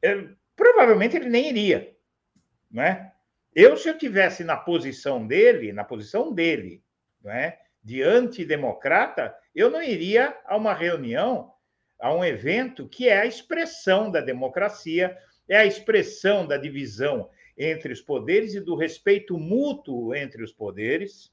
ele, 0.00 0.34
provavelmente 0.56 1.14
ele 1.14 1.28
nem 1.28 1.50
iria, 1.50 1.94
né? 2.70 3.12
Eu, 3.54 3.76
se 3.76 3.88
eu 3.88 3.98
tivesse 3.98 4.44
na 4.44 4.56
posição 4.56 5.26
dele, 5.26 5.72
na 5.72 5.84
posição 5.84 6.32
dele, 6.32 6.82
né, 7.22 7.58
de 7.82 8.02
antidemocrata, 8.02 9.34
eu 9.58 9.70
não 9.70 9.82
iria 9.82 10.36
a 10.46 10.56
uma 10.56 10.72
reunião 10.72 11.52
a 12.00 12.14
um 12.14 12.24
evento 12.24 12.88
que 12.88 13.08
é 13.08 13.20
a 13.20 13.26
expressão 13.26 14.10
da 14.10 14.20
democracia, 14.20 15.18
é 15.48 15.56
a 15.56 15.66
expressão 15.66 16.46
da 16.46 16.56
divisão 16.56 17.28
entre 17.56 17.92
os 17.92 18.00
poderes 18.00 18.54
e 18.54 18.60
do 18.60 18.76
respeito 18.76 19.36
mútuo 19.36 20.14
entre 20.14 20.44
os 20.44 20.52
poderes, 20.52 21.32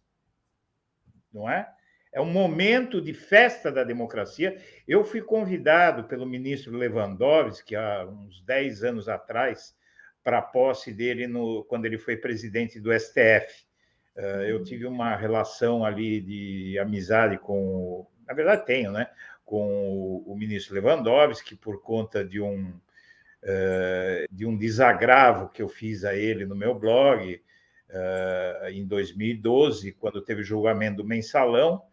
não 1.31 1.47
é? 1.47 1.69
É 2.11 2.19
um 2.19 2.31
momento 2.31 3.02
de 3.02 3.14
festa 3.14 3.69
da 3.69 3.84
democracia. 3.84 4.57
Eu 4.88 5.03
fui 5.03 5.22
convidado 5.22 6.06
pelo 6.06 6.26
ministro 6.26 6.77
Lewandowski, 6.77 7.76
há 7.76 8.06
uns 8.06 8.41
10 8.41 8.84
anos 8.85 9.10
atrás, 9.10 9.76
para 10.23 10.39
a 10.39 10.41
posse 10.41 10.93
dele 10.93 11.27
no, 11.27 11.64
quando 11.65 11.85
ele 11.85 11.97
foi 11.97 12.18
presidente 12.18 12.80
do 12.80 12.91
STF. 12.97 13.65
Eh, 14.15 14.52
eu 14.52 14.64
tive 14.64 14.85
uma 14.85 15.15
relação 15.15 15.84
ali 15.84 16.22
de 16.22 16.80
amizade 16.80 17.38
com. 17.38 18.07
Na 18.27 18.34
verdade, 18.34 18.65
tenho, 18.65 18.91
né? 18.91 19.07
com 19.43 20.23
o, 20.26 20.35
ministro 20.35 20.73
Lewandowski 20.73 21.56
por 21.56 21.81
conta 21.81 22.26
de 22.26 22.41
um, 22.41 22.69
uh, 22.69 24.26
de 24.31 24.45
um 24.45 24.57
desagravo 24.57 25.49
que 25.49 25.61
eu 25.61 25.69
fiz 25.69 26.03
a 26.03 26.15
ele 26.15 26.45
no 26.45 26.56
meu 26.56 26.73
blog 26.73 27.39
uh, 27.89 28.68
em 28.69 28.85
2012, 28.88 29.91
quando 29.93 30.23
teve 30.23 30.41
o 30.41 30.45
julgamento 30.45 30.97
do 30.97 31.07
mensalão, 31.07 31.84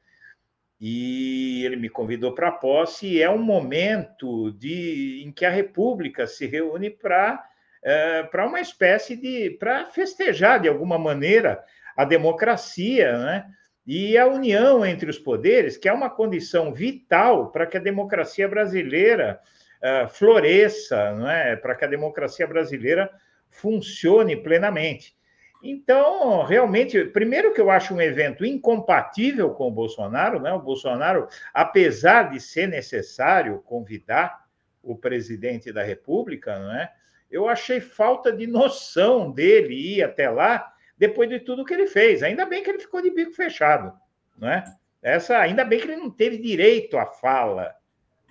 e 0.80 1.62
ele 1.64 1.76
me 1.76 1.90
convidou 1.90 2.34
para 2.34 2.48
a 2.48 2.52
posse, 2.52 3.06
e 3.06 3.22
é 3.22 3.30
um 3.30 3.42
momento 3.42 4.50
de, 4.52 5.22
em 5.24 5.30
que 5.30 5.44
a 5.44 5.50
República 5.50 6.26
se 6.26 6.46
reúne 6.46 6.90
para 6.90 7.46
eh, 7.84 8.22
para 8.24 8.46
uma 8.46 8.60
espécie 8.60 9.16
de. 9.16 9.50
para 9.58 9.86
festejar 9.86 10.60
de 10.60 10.68
alguma 10.68 10.96
maneira 10.96 11.64
a 11.96 12.04
democracia, 12.04 13.18
né? 13.18 13.46
E 13.86 14.16
a 14.16 14.26
união 14.26 14.86
entre 14.86 15.10
os 15.10 15.18
poderes, 15.18 15.76
que 15.76 15.88
é 15.88 15.92
uma 15.92 16.08
condição 16.08 16.72
vital 16.72 17.50
para 17.50 17.66
que 17.66 17.76
a 17.76 17.80
democracia 17.80 18.48
brasileira 18.48 19.40
uh, 19.82 20.08
floresça, 20.08 21.12
não 21.12 21.28
é? 21.28 21.56
para 21.56 21.74
que 21.74 21.84
a 21.84 21.88
democracia 21.88 22.46
brasileira 22.46 23.10
funcione 23.50 24.36
plenamente. 24.36 25.16
Então, 25.62 26.42
realmente, 26.42 27.04
primeiro 27.04 27.54
que 27.54 27.60
eu 27.60 27.70
acho 27.70 27.94
um 27.94 28.00
evento 28.00 28.44
incompatível 28.44 29.50
com 29.50 29.68
o 29.68 29.72
Bolsonaro, 29.72 30.40
né? 30.40 30.52
O 30.52 30.58
Bolsonaro, 30.58 31.28
apesar 31.54 32.30
de 32.30 32.40
ser 32.40 32.66
necessário 32.66 33.60
convidar 33.60 34.44
o 34.82 34.96
presidente 34.96 35.72
da 35.72 35.82
República, 35.84 36.58
não 36.58 36.74
é? 36.74 36.92
Eu 37.30 37.48
achei 37.48 37.80
falta 37.80 38.32
de 38.32 38.46
noção 38.46 39.30
dele 39.30 39.74
ir 39.74 40.02
até 40.02 40.28
lá 40.28 40.71
depois 41.02 41.28
de 41.28 41.40
tudo 41.40 41.64
que 41.64 41.74
ele 41.74 41.88
fez. 41.88 42.22
Ainda 42.22 42.46
bem 42.46 42.62
que 42.62 42.70
ele 42.70 42.78
ficou 42.78 43.02
de 43.02 43.10
bico 43.10 43.32
fechado, 43.32 43.92
não 44.38 44.48
é? 44.48 44.62
Essa, 45.02 45.36
ainda 45.38 45.64
bem 45.64 45.80
que 45.80 45.86
ele 45.86 45.96
não 45.96 46.08
teve 46.08 46.38
direito 46.38 46.96
à 46.96 47.06
fala, 47.06 47.74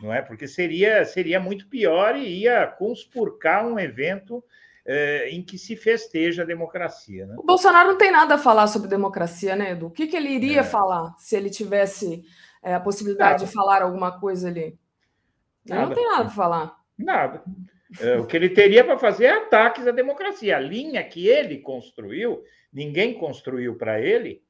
não 0.01 0.13
é? 0.13 0.21
Porque 0.21 0.47
seria 0.47 1.03
seria 1.03 1.37
muito 1.37 1.67
pior 1.67 2.15
e 2.15 2.43
ia 2.43 2.65
conspurcar 2.65 3.67
um 3.67 3.77
evento 3.77 4.41
é, 4.85 5.29
em 5.31 5.43
que 5.43 5.57
se 5.57 5.75
festeja 5.75 6.43
a 6.43 6.45
democracia. 6.45 7.25
Né? 7.25 7.35
O 7.37 7.43
Bolsonaro 7.43 7.89
não 7.89 7.97
tem 7.97 8.09
nada 8.09 8.35
a 8.35 8.37
falar 8.37 8.67
sobre 8.67 8.87
democracia, 8.87 9.53
né, 9.53 9.71
Edu? 9.71 9.87
O 9.87 9.91
que, 9.91 10.07
que 10.07 10.15
ele 10.15 10.29
iria 10.29 10.61
é. 10.61 10.63
falar 10.63 11.13
se 11.17 11.35
ele 11.35 11.49
tivesse 11.49 12.23
é, 12.63 12.73
a 12.73 12.79
possibilidade 12.79 13.33
nada. 13.33 13.45
de 13.45 13.51
falar 13.51 13.81
alguma 13.81 14.17
coisa 14.17 14.47
ali? 14.47 14.79
Ele 15.65 15.75
nada. 15.75 15.87
não 15.87 15.93
tem 15.93 16.05
nada 16.05 16.23
para 16.23 16.33
falar. 16.33 16.77
Nada. 16.97 17.43
É, 17.99 18.17
o 18.17 18.25
que 18.25 18.37
ele 18.37 18.49
teria 18.49 18.83
para 18.83 18.97
fazer 18.97 19.25
é 19.25 19.37
ataques 19.37 19.85
à 19.85 19.91
democracia. 19.91 20.57
A 20.57 20.59
linha 20.59 21.03
que 21.03 21.27
ele 21.27 21.57
construiu, 21.57 22.43
ninguém 22.71 23.13
construiu 23.13 23.75
para 23.75 23.99
ele, 23.99 24.41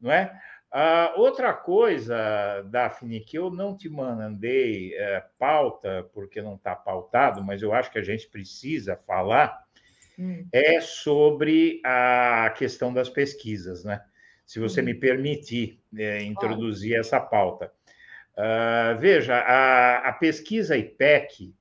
não 0.00 0.10
é? 0.10 0.32
Ah, 0.72 1.14
outra 1.16 1.52
coisa, 1.52 2.62
Daphne, 2.70 3.20
que 3.20 3.36
eu 3.36 3.50
não 3.50 3.76
te 3.76 3.88
mandei 3.88 4.94
é, 4.94 5.24
pauta, 5.36 6.08
porque 6.14 6.40
não 6.40 6.54
está 6.54 6.76
pautado, 6.76 7.42
mas 7.42 7.60
eu 7.60 7.72
acho 7.72 7.90
que 7.90 7.98
a 7.98 8.04
gente 8.04 8.28
precisa 8.28 8.96
falar, 8.96 9.64
hum. 10.16 10.46
é 10.52 10.80
sobre 10.80 11.80
a 11.84 12.54
questão 12.56 12.94
das 12.94 13.08
pesquisas, 13.08 13.84
né? 13.84 14.00
Se 14.46 14.60
você 14.60 14.80
hum. 14.80 14.84
me 14.84 14.94
permitir 14.94 15.80
é, 15.96 16.22
introduzir 16.22 16.96
essa 16.96 17.18
pauta. 17.18 17.72
Uh, 18.32 18.98
veja, 18.98 19.34
a, 19.34 20.08
a, 20.08 20.12
pesquisa 20.12 20.76
IPEC, 20.76 21.52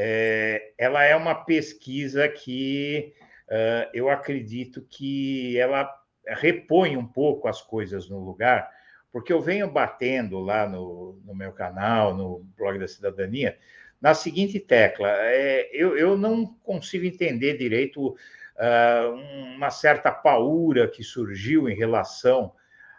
é, 0.00 0.74
ela 0.78 1.02
é 1.02 1.16
uma 1.16 1.34
pesquisa 1.34 2.28
que 2.28 3.12
uh, 3.48 3.90
eu 3.92 4.08
acredito 4.08 4.80
que 4.88 5.58
ela 5.58 5.92
repõe 6.24 6.96
um 6.96 7.04
pouco 7.04 7.48
as 7.48 7.60
coisas 7.60 8.08
no 8.08 8.20
lugar, 8.20 8.70
porque 9.10 9.32
eu 9.32 9.40
venho 9.40 9.68
batendo 9.68 10.38
lá 10.38 10.68
no, 10.68 11.20
no 11.24 11.34
meu 11.34 11.50
canal, 11.50 12.14
no 12.14 12.46
blog 12.56 12.78
da 12.78 12.86
cidadania, 12.86 13.58
na 14.00 14.14
seguinte 14.14 14.60
tecla: 14.60 15.08
é, 15.10 15.68
eu, 15.72 15.98
eu 15.98 16.16
não 16.16 16.46
consigo 16.46 17.04
entender 17.04 17.58
direito 17.58 18.10
uh, 18.10 19.14
uma 19.56 19.70
certa 19.70 20.12
paura 20.12 20.86
que 20.86 21.02
surgiu 21.02 21.68
em 21.68 21.74
relação 21.74 22.52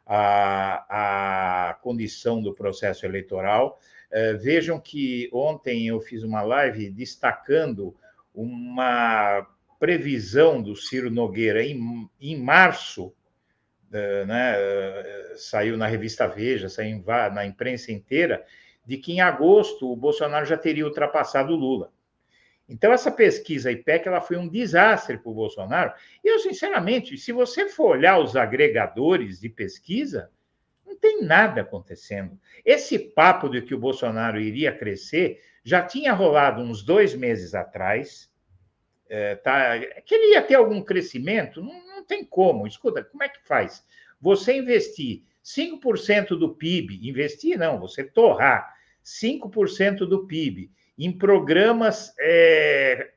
à, 0.06 1.70
à 1.70 1.74
condição 1.76 2.42
do 2.42 2.54
processo 2.54 3.06
eleitoral. 3.06 3.80
Uh, 4.12 4.38
vejam 4.40 4.80
que 4.80 5.30
ontem 5.32 5.88
eu 5.88 6.02
fiz 6.02 6.24
uma 6.24 6.42
live 6.42 6.90
destacando 6.90 7.96
uma 8.34 9.46
previsão 9.80 10.62
do 10.62 10.76
Ciro 10.76 11.12
Nogueira 11.12 11.64
em, 11.64 12.10
em 12.20 12.36
março, 12.42 13.08
uh, 13.08 14.26
né, 14.26 14.56
saiu 15.36 15.78
na 15.78 15.88
revista 15.88 16.28
Veja, 16.28 16.68
saiu 16.70 17.04
na 17.34 17.46
imprensa 17.46 17.92
inteira, 17.92 18.44
de 18.86 18.98
que 18.98 19.14
em 19.14 19.22
agosto 19.22 19.92
o 19.92 19.96
Bolsonaro 19.96 20.46
já 20.46 20.58
teria 20.58 20.86
ultrapassado 20.86 21.54
o 21.54 21.56
Lula. 21.56 21.92
Então, 22.70 22.94
essa 22.94 23.12
pesquisa 23.12 23.72
IPEC 23.72 24.08
ela 24.08 24.22
foi 24.22 24.38
um 24.38 24.48
desastre 24.48 25.18
para 25.18 25.32
o 25.32 25.34
Bolsonaro. 25.34 25.92
E 26.24 26.28
eu, 26.28 26.38
sinceramente, 26.38 27.18
se 27.18 27.32
você 27.32 27.68
for 27.68 27.98
olhar 27.98 28.20
os 28.20 28.36
agregadores 28.36 29.40
de 29.40 29.50
pesquisa, 29.50 30.30
não 30.90 30.98
tem 30.98 31.24
nada 31.24 31.62
acontecendo. 31.62 32.40
Esse 32.66 32.98
papo 32.98 33.48
de 33.48 33.62
que 33.62 33.76
o 33.76 33.80
Bolsonaro 33.80 34.40
iria 34.40 34.76
crescer 34.76 35.40
já 35.64 35.84
tinha 35.84 36.14
rolado 36.14 36.62
uns 36.62 36.82
dois 36.82 37.14
meses 37.14 37.54
atrás. 37.54 38.28
É, 39.08 39.36
tá, 39.36 39.80
que 40.06 40.16
ele 40.16 40.34
ia 40.34 40.42
ter 40.42 40.56
algum 40.56 40.82
crescimento, 40.82 41.62
não, 41.62 41.86
não 41.88 42.04
tem 42.04 42.26
como. 42.26 42.68
Escuta, 42.68 43.04
como 43.04 43.24
é 43.24 43.30
que 43.30 43.46
faz? 43.48 43.86
Você 44.20 44.58
investir 44.58 45.24
5% 45.44 46.30
do 46.30 46.56
PIB, 46.56 47.08
investir 47.08 47.58
não, 47.58 47.80
você 47.80 48.04
torrar 48.04 48.76
5% 49.04 50.00
do 50.00 50.28
PIB 50.28 50.72
em 50.98 51.12
programas, 51.12 52.14
é, 52.20 53.14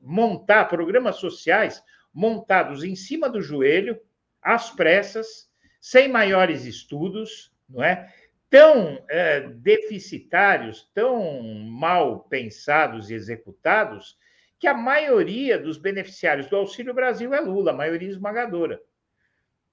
montar 0.00 0.66
programas 0.66 1.16
sociais 1.16 1.82
montados 2.12 2.84
em 2.84 2.94
cima 2.94 3.28
do 3.28 3.40
joelho, 3.40 3.98
às 4.40 4.70
pressas, 4.70 5.48
sem 5.84 6.08
maiores 6.08 6.64
estudos, 6.64 7.54
não 7.68 7.84
é? 7.84 8.10
Tão 8.48 9.04
é, 9.06 9.40
deficitários, 9.40 10.90
tão 10.94 11.42
mal 11.42 12.20
pensados 12.20 13.10
e 13.10 13.14
executados, 13.14 14.16
que 14.58 14.66
a 14.66 14.72
maioria 14.72 15.58
dos 15.58 15.76
beneficiários 15.76 16.46
do 16.46 16.56
Auxílio 16.56 16.94
Brasil 16.94 17.34
é 17.34 17.40
Lula, 17.40 17.72
a 17.72 17.76
maioria 17.76 18.08
esmagadora. 18.08 18.80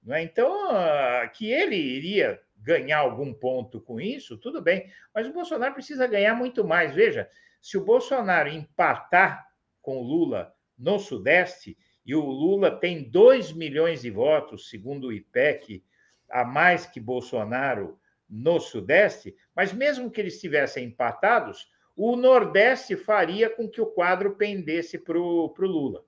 É? 0.06 0.22
Então, 0.22 0.52
ah, 0.70 1.26
que 1.32 1.50
ele 1.50 1.76
iria 1.76 2.38
ganhar 2.58 2.98
algum 2.98 3.32
ponto 3.32 3.80
com 3.80 3.98
isso, 3.98 4.36
tudo 4.36 4.60
bem. 4.60 4.92
Mas 5.14 5.26
o 5.26 5.32
Bolsonaro 5.32 5.72
precisa 5.72 6.06
ganhar 6.06 6.34
muito 6.34 6.62
mais. 6.62 6.94
Veja, 6.94 7.26
se 7.58 7.78
o 7.78 7.84
Bolsonaro 7.86 8.50
empatar 8.50 9.46
com 9.80 9.96
o 9.96 10.02
Lula 10.02 10.54
no 10.76 10.98
Sudeste, 10.98 11.74
e 12.04 12.14
o 12.14 12.20
Lula 12.20 12.70
tem 12.70 13.02
2 13.08 13.54
milhões 13.54 14.02
de 14.02 14.10
votos, 14.10 14.68
segundo 14.68 15.06
o 15.06 15.12
IPEC, 15.12 15.82
a 16.32 16.44
mais 16.44 16.86
que 16.86 16.98
Bolsonaro 16.98 17.98
no 18.28 18.58
Sudeste, 18.58 19.36
mas 19.54 19.72
mesmo 19.72 20.10
que 20.10 20.20
eles 20.20 20.34
estivessem 20.34 20.86
empatados, 20.86 21.70
o 21.94 22.16
Nordeste 22.16 22.96
faria 22.96 23.50
com 23.50 23.68
que 23.68 23.80
o 23.80 23.86
quadro 23.86 24.34
pendesse 24.34 24.98
para 24.98 25.18
o 25.18 25.52
Lula. 25.58 26.04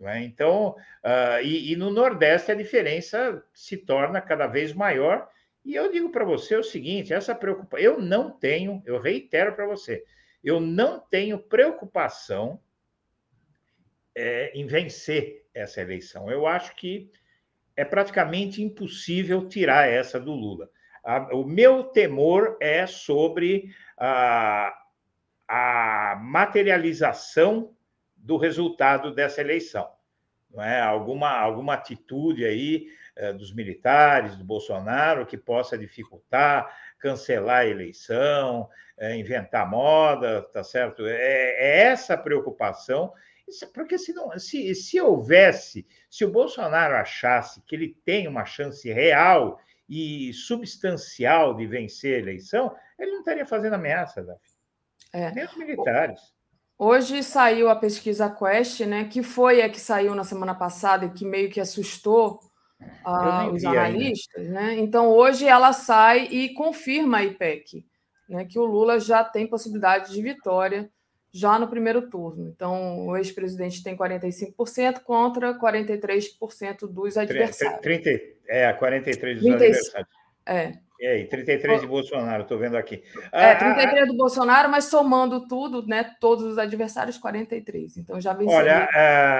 É? 0.00 0.20
Então, 0.20 0.76
uh, 1.02 1.42
e, 1.42 1.72
e, 1.72 1.76
no 1.76 1.90
Nordeste 1.90 2.52
a 2.52 2.54
diferença 2.54 3.42
se 3.52 3.76
torna 3.76 4.20
cada 4.20 4.46
vez 4.46 4.72
maior, 4.72 5.28
e 5.64 5.74
eu 5.74 5.90
digo 5.90 6.10
para 6.10 6.24
você 6.24 6.54
o 6.54 6.62
seguinte: 6.62 7.12
essa 7.12 7.34
preocupação, 7.34 7.84
eu 7.84 8.00
não 8.00 8.30
tenho, 8.30 8.80
eu 8.86 9.00
reitero 9.00 9.54
para 9.54 9.66
você, 9.66 10.04
eu 10.44 10.60
não 10.60 11.00
tenho 11.00 11.38
preocupação 11.38 12.60
é, 14.14 14.52
em 14.54 14.66
vencer 14.66 15.46
essa 15.52 15.80
eleição. 15.80 16.30
Eu 16.30 16.46
acho 16.46 16.76
que 16.76 17.10
é 17.78 17.84
praticamente 17.84 18.60
impossível 18.60 19.46
tirar 19.46 19.88
essa 19.88 20.18
do 20.18 20.32
Lula. 20.32 20.68
O 21.30 21.44
meu 21.44 21.84
temor 21.84 22.56
é 22.60 22.88
sobre 22.88 23.72
a, 23.96 24.76
a 25.46 26.18
materialização 26.20 27.72
do 28.16 28.36
resultado 28.36 29.14
dessa 29.14 29.40
eleição. 29.42 29.88
Não 30.50 30.60
é? 30.60 30.80
alguma, 30.80 31.30
alguma 31.30 31.74
atitude 31.74 32.44
aí 32.44 32.88
é, 33.14 33.32
dos 33.32 33.54
militares, 33.54 34.34
do 34.34 34.44
Bolsonaro, 34.44 35.24
que 35.24 35.38
possa 35.38 35.78
dificultar, 35.78 36.76
cancelar 36.98 37.60
a 37.60 37.66
eleição, 37.66 38.68
é, 38.98 39.16
inventar 39.16 39.70
moda, 39.70 40.42
tá 40.52 40.64
certo? 40.64 41.06
É, 41.06 41.12
é 41.12 41.78
essa 41.82 42.18
preocupação, 42.18 43.12
porque 43.72 43.98
se, 43.98 44.12
não, 44.12 44.36
se, 44.38 44.74
se 44.74 45.00
houvesse, 45.00 45.86
se 46.10 46.24
o 46.24 46.30
Bolsonaro 46.30 46.94
achasse 46.96 47.62
que 47.62 47.74
ele 47.74 47.96
tem 48.04 48.28
uma 48.28 48.44
chance 48.44 48.90
real 48.92 49.58
e 49.88 50.32
substancial 50.32 51.54
de 51.54 51.66
vencer 51.66 52.16
a 52.16 52.18
eleição, 52.18 52.74
ele 52.98 53.12
não 53.12 53.20
estaria 53.20 53.46
fazendo 53.46 53.74
ameaça, 53.74 54.22
Davi. 54.22 54.40
É. 55.12 55.30
Nem 55.32 55.44
os 55.44 55.56
militares. 55.56 56.20
Hoje 56.78 57.22
saiu 57.22 57.68
a 57.68 57.74
pesquisa 57.74 58.30
Quest, 58.30 58.80
né, 58.80 59.04
que 59.04 59.22
foi 59.22 59.62
a 59.62 59.68
que 59.68 59.80
saiu 59.80 60.14
na 60.14 60.22
semana 60.22 60.54
passada 60.54 61.06
e 61.06 61.10
que 61.10 61.24
meio 61.24 61.50
que 61.50 61.60
assustou 61.60 62.38
uh, 63.04 63.50
os 63.52 63.64
analistas, 63.64 64.48
né? 64.48 64.78
Então 64.78 65.08
hoje 65.08 65.46
ela 65.46 65.72
sai 65.72 66.26
e 66.26 66.54
confirma 66.54 67.18
a 67.18 67.24
IPEC, 67.24 67.84
né, 68.28 68.44
que 68.44 68.58
o 68.60 68.64
Lula 68.64 69.00
já 69.00 69.24
tem 69.24 69.48
possibilidade 69.48 70.12
de 70.12 70.22
vitória 70.22 70.88
já 71.32 71.58
no 71.58 71.68
primeiro 71.68 72.08
turno. 72.08 72.48
Então 72.48 73.06
o 73.06 73.16
ex-presidente 73.16 73.82
tem 73.82 73.96
45% 73.96 75.00
contra 75.00 75.58
43% 75.58 76.86
dos 76.86 77.16
adversários. 77.16 77.80
30, 77.80 78.10
é, 78.48 78.72
43 78.72 79.36
dos 79.36 79.44
30, 79.44 79.64
adversários. 79.64 80.08
É. 80.46 80.72
E 81.00 81.06
aí, 81.06 81.24
33 81.26 81.82
de 81.82 81.86
Bolsonaro, 81.86 82.42
estou 82.42 82.58
vendo 82.58 82.76
aqui. 82.76 83.04
É, 83.30 83.54
33 83.54 84.02
ah, 84.02 84.06
do 84.06 84.16
Bolsonaro, 84.16 84.68
mas 84.68 84.86
somando 84.86 85.46
tudo, 85.46 85.86
né, 85.86 86.16
todos 86.20 86.44
os 86.44 86.58
adversários, 86.58 87.16
43. 87.16 87.98
Então 87.98 88.20
já 88.20 88.32
venceu. 88.32 88.56
Olha, 88.56 88.88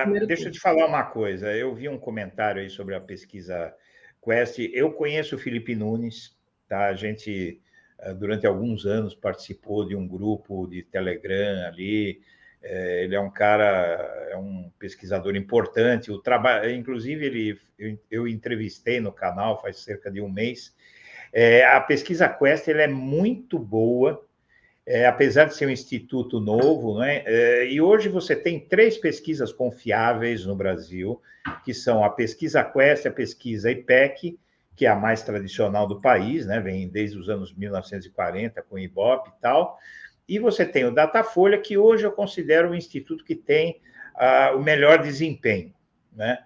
uh, 0.06 0.26
deixa 0.26 0.44
eu 0.44 0.52
te 0.52 0.60
falar 0.60 0.86
uma 0.86 1.02
coisa. 1.02 1.52
Eu 1.52 1.74
vi 1.74 1.88
um 1.88 1.98
comentário 1.98 2.62
aí 2.62 2.70
sobre 2.70 2.94
a 2.94 3.00
pesquisa 3.00 3.74
Quest. 4.22 4.60
Eu 4.72 4.92
conheço 4.92 5.34
o 5.34 5.38
Felipe 5.38 5.74
Nunes, 5.74 6.36
tá? 6.68 6.86
A 6.86 6.94
gente, 6.94 7.60
durante 8.18 8.46
alguns 8.46 8.86
anos, 8.86 9.14
participou 9.14 9.86
de 9.86 9.96
um 9.96 10.06
grupo 10.06 10.66
de 10.66 10.82
Telegram 10.82 11.66
ali. 11.66 12.20
Uh, 12.62 13.04
ele 13.04 13.14
é 13.14 13.20
um 13.20 13.30
cara, 13.30 14.28
é 14.30 14.36
um 14.36 14.70
pesquisador 14.78 15.36
importante. 15.36 16.10
O 16.10 16.18
trabalho, 16.18 16.70
inclusive, 16.70 17.24
ele, 17.24 17.60
eu, 17.78 17.98
eu 18.10 18.28
entrevistei 18.28 19.00
no 19.00 19.12
canal 19.12 19.60
faz 19.60 19.78
cerca 19.78 20.10
de 20.10 20.20
um 20.20 20.28
mês 20.28 20.74
é, 21.32 21.64
a 21.64 21.80
pesquisa 21.80 22.28
Quest 22.28 22.68
é 22.68 22.88
muito 22.88 23.58
boa, 23.58 24.24
é, 24.86 25.06
apesar 25.06 25.44
de 25.44 25.54
ser 25.54 25.66
um 25.66 25.70
instituto 25.70 26.40
novo, 26.40 26.98
né? 26.98 27.22
É, 27.26 27.70
e 27.70 27.80
hoje 27.80 28.08
você 28.08 28.34
tem 28.34 28.58
três 28.58 28.96
pesquisas 28.96 29.52
confiáveis 29.52 30.46
no 30.46 30.56
Brasil, 30.56 31.20
que 31.64 31.74
são 31.74 32.02
a 32.02 32.10
pesquisa 32.10 32.64
Quest, 32.64 33.06
a 33.06 33.10
pesquisa 33.10 33.70
IPEC, 33.70 34.38
que 34.78 34.86
é 34.86 34.88
a 34.88 34.94
mais 34.94 35.22
tradicional 35.22 35.88
do 35.88 36.00
país, 36.00 36.46
né? 36.46 36.60
Vem 36.60 36.88
desde 36.88 37.18
os 37.18 37.28
anos 37.28 37.52
1940 37.52 38.62
com 38.62 38.76
o 38.76 38.78
IBOP 38.78 39.28
e 39.28 39.40
tal. 39.40 39.76
E 40.28 40.38
você 40.38 40.64
tem 40.64 40.84
o 40.84 40.94
Datafolha, 40.94 41.58
que 41.58 41.76
hoje 41.76 42.04
eu 42.04 42.12
considero 42.12 42.70
o 42.70 42.74
instituto 42.76 43.24
que 43.24 43.34
tem 43.34 43.80
uh, 44.14 44.56
o 44.56 44.62
melhor 44.62 45.02
desempenho, 45.02 45.74
né? 46.12 46.38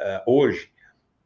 Uh, 0.00 0.32
hoje. 0.32 0.72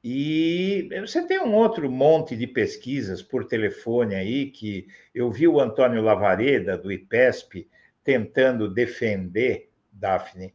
E 0.02 0.88
você 1.00 1.24
tem 1.24 1.38
um 1.38 1.54
outro 1.54 1.88
monte 1.88 2.36
de 2.36 2.46
pesquisas 2.46 3.22
por 3.22 3.44
telefone 3.44 4.16
aí, 4.16 4.50
que 4.50 4.88
eu 5.14 5.30
vi 5.30 5.46
o 5.46 5.60
Antônio 5.60 6.02
Lavareda, 6.02 6.76
do 6.76 6.90
IPESP, 6.90 7.68
tentando 8.02 8.68
defender, 8.68 9.70
Daphne, 9.92 10.52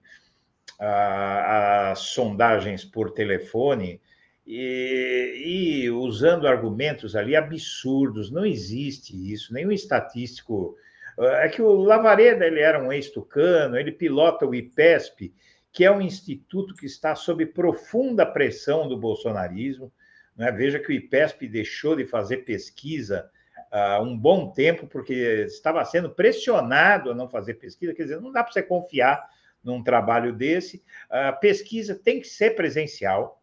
as 0.80 2.00
sondagens 2.00 2.84
por 2.84 3.12
telefone 3.12 4.02
e, 4.46 5.84
e, 5.86 5.90
usando 5.92 6.48
argumentos 6.48 7.16
ali 7.16 7.36
absurdos. 7.36 8.32
Não 8.32 8.46
existe 8.46 9.32
isso, 9.32 9.54
nenhum 9.54 9.72
estatístico. 9.72 10.76
É 11.20 11.48
que 11.48 11.62
o 11.62 11.76
Lavareda 11.76 12.46
ele 12.46 12.60
era 12.60 12.84
um 12.84 12.92
ex-tucano, 12.92 13.78
ele 13.78 13.92
pilota 13.92 14.46
o 14.46 14.56
IPESP 14.56 15.34
que 15.74 15.84
é 15.84 15.92
um 15.92 16.00
instituto 16.00 16.76
que 16.76 16.86
está 16.86 17.16
sob 17.16 17.44
profunda 17.48 18.24
pressão 18.24 18.88
do 18.88 18.96
bolsonarismo. 18.96 19.92
Né? 20.38 20.52
Veja 20.52 20.80
que 20.80 20.90
o 20.90 20.94
IPESP 20.94 21.48
deixou 21.48 21.96
de 21.96 22.06
fazer 22.06 22.38
pesquisa 22.38 23.28
uh, 23.72 24.04
um 24.04 24.16
bom 24.16 24.52
tempo, 24.52 24.86
porque 24.86 25.46
estava 25.48 25.84
sendo 25.84 26.12
pressionado 26.12 27.10
a 27.10 27.16
não 27.16 27.28
fazer 27.28 27.56
pesquisa, 27.56 27.94
quer 27.94 28.04
dizer, 28.04 28.22
não 28.22 28.32
dá 28.32 28.44
para 28.44 28.54
você 28.54 28.62
confiar 28.62 29.28
num 29.64 29.84
trabalho 29.84 30.32
desse. 30.32 30.84
A 31.10 31.34
pesquisa 31.34 31.96
tem 31.96 32.22
que 32.22 32.28
ser 32.28 32.52
presencial, 32.52 33.42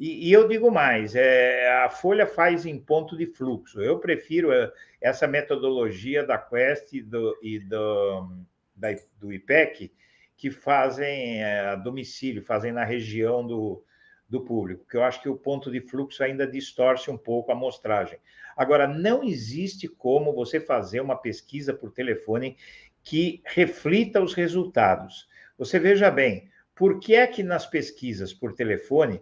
e, 0.00 0.30
e 0.30 0.32
eu 0.32 0.48
digo 0.48 0.70
mais, 0.70 1.14
é, 1.14 1.70
a 1.84 1.90
Folha 1.90 2.26
faz 2.26 2.64
em 2.64 2.78
ponto 2.78 3.14
de 3.18 3.26
fluxo. 3.26 3.82
Eu 3.82 3.98
prefiro 3.98 4.50
é, 4.50 4.72
essa 4.98 5.26
metodologia 5.26 6.24
da 6.24 6.38
Quest 6.38 6.94
e 6.94 7.02
do, 7.02 7.38
e 7.42 7.58
do, 7.58 8.26
da, 8.74 8.88
do 9.18 9.30
IPEC, 9.30 9.92
que 10.38 10.50
fazem 10.50 11.42
é, 11.42 11.60
a 11.66 11.74
domicílio, 11.74 12.42
fazem 12.42 12.72
na 12.72 12.82
região 12.82 13.46
do, 13.46 13.84
do 14.26 14.40
público, 14.40 14.84
porque 14.84 14.96
eu 14.96 15.04
acho 15.04 15.20
que 15.20 15.28
o 15.28 15.36
ponto 15.36 15.70
de 15.70 15.82
fluxo 15.82 16.24
ainda 16.24 16.46
distorce 16.46 17.10
um 17.10 17.18
pouco 17.18 17.52
a 17.52 17.54
amostragem. 17.54 18.18
Agora, 18.56 18.88
não 18.88 19.22
existe 19.22 19.86
como 19.86 20.32
você 20.32 20.58
fazer 20.58 21.02
uma 21.02 21.16
pesquisa 21.16 21.74
por 21.74 21.92
telefone 21.92 22.56
que 23.04 23.42
reflita 23.44 24.22
os 24.22 24.32
resultados. 24.32 25.28
Você 25.58 25.78
veja 25.78 26.10
bem, 26.10 26.48
por 26.74 26.98
que 26.98 27.14
é 27.14 27.26
que 27.26 27.42
nas 27.42 27.66
pesquisas 27.66 28.32
por 28.32 28.54
telefone 28.54 29.20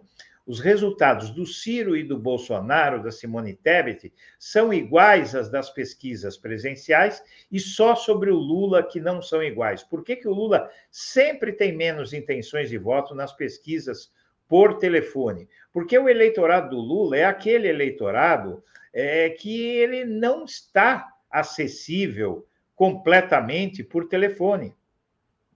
os 0.49 0.59
resultados 0.59 1.29
do 1.29 1.45
Ciro 1.45 1.95
e 1.95 2.01
do 2.01 2.17
Bolsonaro, 2.17 3.03
da 3.03 3.11
Simone 3.11 3.53
Tebet, 3.53 4.11
são 4.39 4.73
iguais 4.73 5.35
às 5.35 5.47
das 5.47 5.69
pesquisas 5.69 6.37
presenciais 6.37 7.23
e 7.51 7.59
só 7.59 7.95
sobre 7.95 8.31
o 8.31 8.35
Lula 8.35 8.81
que 8.81 8.99
não 8.99 9.21
são 9.21 9.43
iguais. 9.43 9.83
Por 9.83 10.03
que, 10.03 10.15
que 10.15 10.27
o 10.27 10.33
Lula 10.33 10.67
sempre 10.89 11.53
tem 11.53 11.77
menos 11.77 12.13
intenções 12.13 12.67
de 12.67 12.79
voto 12.79 13.13
nas 13.13 13.31
pesquisas 13.31 14.11
por 14.47 14.79
telefone? 14.79 15.47
Porque 15.71 15.95
o 15.95 16.09
eleitorado 16.09 16.71
do 16.71 16.81
Lula 16.81 17.15
é 17.15 17.25
aquele 17.25 17.67
eleitorado 17.67 18.63
é, 18.91 19.29
que 19.29 19.67
ele 19.67 20.03
não 20.03 20.45
está 20.45 21.13
acessível 21.29 22.47
completamente 22.73 23.83
por 23.83 24.07
telefone. 24.07 24.75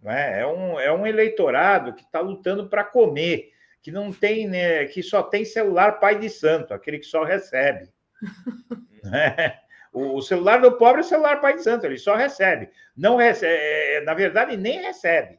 É? 0.05 0.41
é, 0.41 0.45
um, 0.45 0.79
é 0.79 0.93
um 0.93 1.07
eleitorado 1.07 1.95
que 1.95 2.03
está 2.03 2.19
lutando 2.19 2.69
para 2.69 2.83
comer 2.83 3.52
que 3.83 3.91
não 3.91 4.13
tem, 4.13 4.47
né, 4.47 4.85
que 4.85 5.03
só 5.03 5.21
tem 5.21 5.43
celular 5.43 5.99
pai 5.99 6.17
de 6.17 6.29
santo, 6.29 6.73
aquele 6.73 6.97
que 6.97 7.05
só 7.05 7.23
recebe. 7.23 7.89
é. 9.13 9.59
O 9.91 10.21
celular 10.21 10.59
do 10.59 10.71
pobre 10.71 11.01
é 11.01 11.03
celular 11.03 11.39
pai 11.39 11.55
de 11.55 11.61
santo, 11.61 11.85
ele 11.85 11.99
só 11.99 12.15
recebe. 12.15 12.69
Não 12.95 13.17
recebe, 13.17 13.53
é, 13.55 14.01
na 14.01 14.13
verdade, 14.15 14.57
nem 14.57 14.81
recebe, 14.81 15.37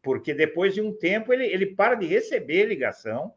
porque 0.00 0.32
depois 0.32 0.74
de 0.74 0.80
um 0.80 0.96
tempo 0.96 1.32
ele, 1.32 1.46
ele 1.46 1.66
para 1.66 1.96
de 1.96 2.06
receber 2.06 2.66
ligação, 2.66 3.34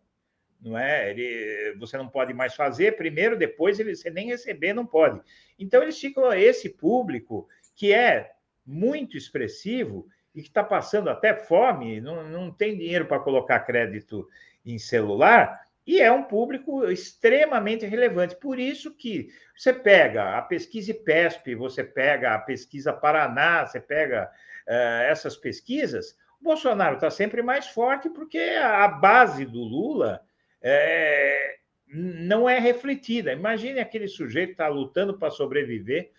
não 0.61 0.77
é? 0.77 1.09
Ele, 1.09 1.75
você 1.79 1.97
não 1.97 2.07
pode 2.07 2.33
mais 2.33 2.53
fazer 2.53 2.97
primeiro, 2.97 3.37
depois 3.37 3.79
ele, 3.79 3.95
você 3.95 4.09
nem 4.09 4.27
receber 4.27 4.73
não 4.73 4.85
pode. 4.85 5.21
Então 5.57 5.81
eles 5.81 5.97
ficam 5.97 6.31
esse 6.33 6.69
público 6.69 7.47
que 7.75 7.93
é 7.93 8.31
muito 8.65 9.17
expressivo 9.17 10.07
e 10.33 10.41
que 10.41 10.47
está 10.47 10.63
passando 10.63 11.09
até 11.09 11.33
fome, 11.33 12.01
não, 12.01 12.27
não 12.27 12.51
tem 12.51 12.77
dinheiro 12.77 13.05
para 13.05 13.19
colocar 13.19 13.59
crédito 13.59 14.27
em 14.65 14.77
celular, 14.77 15.63
e 15.85 15.99
é 15.99 16.11
um 16.11 16.23
público 16.23 16.89
extremamente 16.89 17.85
relevante. 17.85 18.35
Por 18.37 18.57
isso 18.57 18.95
que 18.95 19.29
você 19.55 19.73
pega 19.73 20.37
a 20.37 20.41
pesquisa 20.41 20.91
IPESP, 20.91 21.55
você 21.55 21.83
pega 21.83 22.33
a 22.33 22.39
pesquisa 22.39 22.93
Paraná, 22.93 23.65
você 23.65 23.81
pega 23.81 24.31
uh, 24.67 25.03
essas 25.03 25.35
pesquisas, 25.35 26.17
o 26.39 26.43
Bolsonaro 26.43 26.95
está 26.95 27.11
sempre 27.11 27.41
mais 27.41 27.67
forte 27.67 28.09
porque 28.09 28.39
a 28.39 28.87
base 28.87 29.45
do 29.45 29.59
Lula 29.59 30.21
é, 30.61 31.57
não 31.87 32.49
é 32.49 32.59
refletida. 32.59 33.33
Imagine 33.33 33.79
aquele 33.79 34.07
sujeito 34.07 34.47
que 34.47 34.53
está 34.53 34.67
lutando 34.67 35.17
para 35.17 35.31
sobreviver 35.31 36.11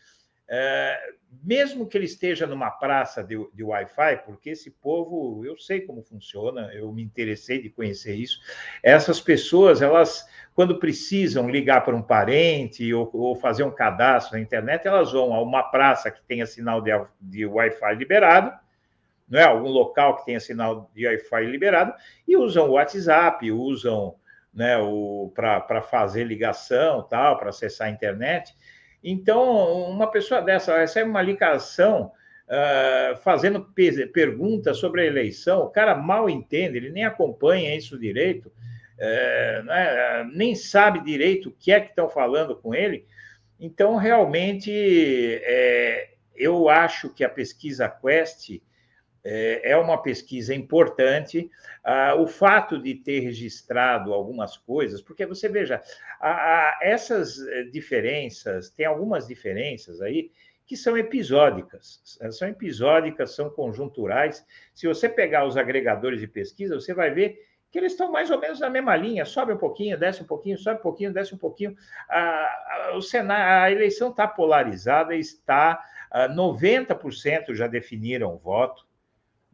é, 0.49 0.99
mesmo 1.43 1.87
que 1.87 1.97
ele 1.97 2.05
esteja 2.05 2.47
numa 2.47 2.71
praça 2.71 3.23
de, 3.23 3.37
de 3.53 3.63
Wi-Fi, 3.63 4.23
porque 4.25 4.51
esse 4.51 4.71
povo, 4.71 5.45
eu 5.45 5.59
sei 5.59 5.81
como 5.81 6.03
funciona, 6.03 6.71
eu 6.75 6.93
me 6.93 7.03
interessei 7.03 7.61
de 7.61 7.71
conhecer 7.71 8.15
isso. 8.15 8.41
Essas 8.83 9.21
pessoas, 9.21 9.83
elas, 9.83 10.29
quando 10.55 10.79
precisam 10.79 11.49
ligar 11.49 11.85
para 11.85 11.97
um 11.97 12.03
parente 12.03 12.93
ou, 12.93 13.11
ou 13.13 13.37
fazer 13.37 13.65
um 13.65 13.71
cadastro 13.71 14.37
na 14.37 14.43
internet, 14.43 14.87
elas 14.87 15.13
vão 15.13 15.33
a 15.35 15.41
uma 15.41 15.63
praça 15.63 16.11
que 16.11 16.23
tenha 16.23 16.47
sinal 16.47 16.81
de, 16.81 16.91
de 17.21 17.47
Wi-Fi 17.47 17.95
liberado, 17.95 18.53
não 19.29 19.41
é? 19.41 19.45
Algum 19.45 19.69
local 19.69 20.17
que 20.19 20.27
tenha 20.27 20.41
sinal 20.41 20.91
de 20.95 21.07
Wi-Fi 21.07 21.47
liberado 21.47 21.95
e 22.29 22.37
usam 22.37 22.69
o 22.69 22.73
WhatsApp, 22.73 23.51
usam 23.51 24.15
né, 24.55 24.77
para 25.35 25.83
fazer 25.83 26.25
ligação, 26.25 27.03
tal, 27.03 27.37
para 27.39 27.49
acessar 27.49 27.89
a 27.89 27.91
internet. 27.91 28.55
Então, 29.05 29.91
uma 29.91 30.07
pessoa 30.07 30.41
dessa 30.41 30.79
recebe 30.79 31.11
uma 31.11 31.21
ligação 31.21 32.11
uh, 32.49 33.17
fazendo 33.19 33.61
perguntas 34.15 34.79
sobre 34.79 35.03
a 35.03 35.05
eleição, 35.05 35.65
o 35.65 35.69
cara 35.69 35.95
mal 35.95 36.31
entende, 36.31 36.79
ele 36.79 36.91
nem 36.91 37.05
acompanha 37.05 37.77
isso 37.77 37.99
direito, 37.99 38.47
uh, 38.49 39.63
né, 39.65 40.31
nem 40.33 40.55
sabe 40.55 41.05
direito 41.05 41.51
o 41.51 41.53
que 41.53 41.71
é 41.71 41.81
que 41.81 41.91
estão 41.91 42.09
falando 42.09 42.57
com 42.57 42.75
ele. 42.75 43.07
Então, 43.61 43.97
realmente, 43.97 44.73
é, 44.73 46.15
eu 46.35 46.69
acho 46.71 47.11
que 47.11 47.23
a 47.23 47.29
pesquisa 47.29 47.89
Quest 47.89 48.61
é, 49.25 49.71
é 49.71 49.77
uma 49.77 50.03
pesquisa 50.03 50.55
importante. 50.55 51.51
Ah, 51.83 52.15
o 52.15 52.27
fato 52.27 52.79
de 52.79 52.95
ter 52.95 53.21
registrado 53.21 54.13
algumas 54.13 54.57
coisas, 54.57 55.01
porque 55.01 55.25
você 55.25 55.49
veja, 55.49 55.83
essas 56.81 57.41
eh, 57.41 57.65
diferenças, 57.65 58.71
tem 58.71 58.87
algumas 58.87 59.27
diferenças 59.27 60.01
aí 60.01 60.31
que 60.67 60.77
são 60.77 60.97
episódicas, 60.97 62.01
são 62.31 62.49
episódicas, 62.49 63.35
são 63.35 63.51
conjunturais. 63.51 64.47
Se 64.75 64.87
você 64.87 65.09
pegar 65.09 65.47
os 65.47 65.57
agregadores 65.59 66.21
de 66.21 66.27
pesquisa, 66.27 66.75
você 66.75 66.95
vai 66.95 67.11
ver 67.11 67.39
que 67.71 67.79
eles 67.79 67.93
estão 67.93 68.11
mais 68.11 68.31
ou 68.31 68.41
menos 68.41 68.61
na 68.61 68.71
mesma 68.71 68.97
linha, 68.97 69.27
sobe 69.27 69.53
um 69.53 69.59
pouquinho, 69.59 69.99
desce 69.99 70.23
um 70.23 70.27
pouquinho, 70.27 70.57
sobe 70.57 70.79
um 70.79 70.83
pouquinho, 70.83 71.13
desce 71.13 71.35
um 71.35 71.39
pouquinho. 71.39 71.77
A, 72.09 72.21
a, 72.21 72.99
o 72.99 73.31
a 73.31 73.71
eleição 73.71 74.11
está 74.11 74.27
polarizada, 74.27 75.15
está 75.15 75.85
90% 76.31 77.55
já 77.55 77.67
definiram 77.67 78.35
o 78.35 78.39
voto 78.39 78.87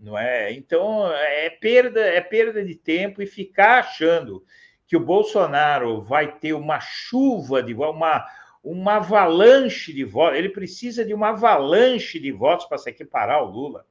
não 0.00 0.18
é? 0.18 0.52
Então 0.52 1.06
é 1.12 1.50
perda, 1.50 2.00
é 2.00 2.20
perda 2.20 2.64
de 2.64 2.74
tempo 2.74 3.20
e 3.20 3.26
ficar 3.26 3.80
achando 3.80 4.44
que 4.86 4.96
o 4.96 5.04
Bolsonaro 5.04 6.02
vai 6.02 6.38
ter 6.38 6.54
uma 6.54 6.80
chuva 6.80 7.62
de 7.62 7.74
uma 7.74 8.26
uma 8.62 8.96
avalanche 8.96 9.92
de 9.92 10.04
votos, 10.04 10.38
ele 10.38 10.50
precisa 10.50 11.04
de 11.04 11.14
uma 11.14 11.30
avalanche 11.30 12.18
de 12.18 12.30
votos 12.30 12.66
para 12.66 12.76
se 12.76 12.90
equiparar 12.90 13.38
ao 13.38 13.50
Lula. 13.50 13.86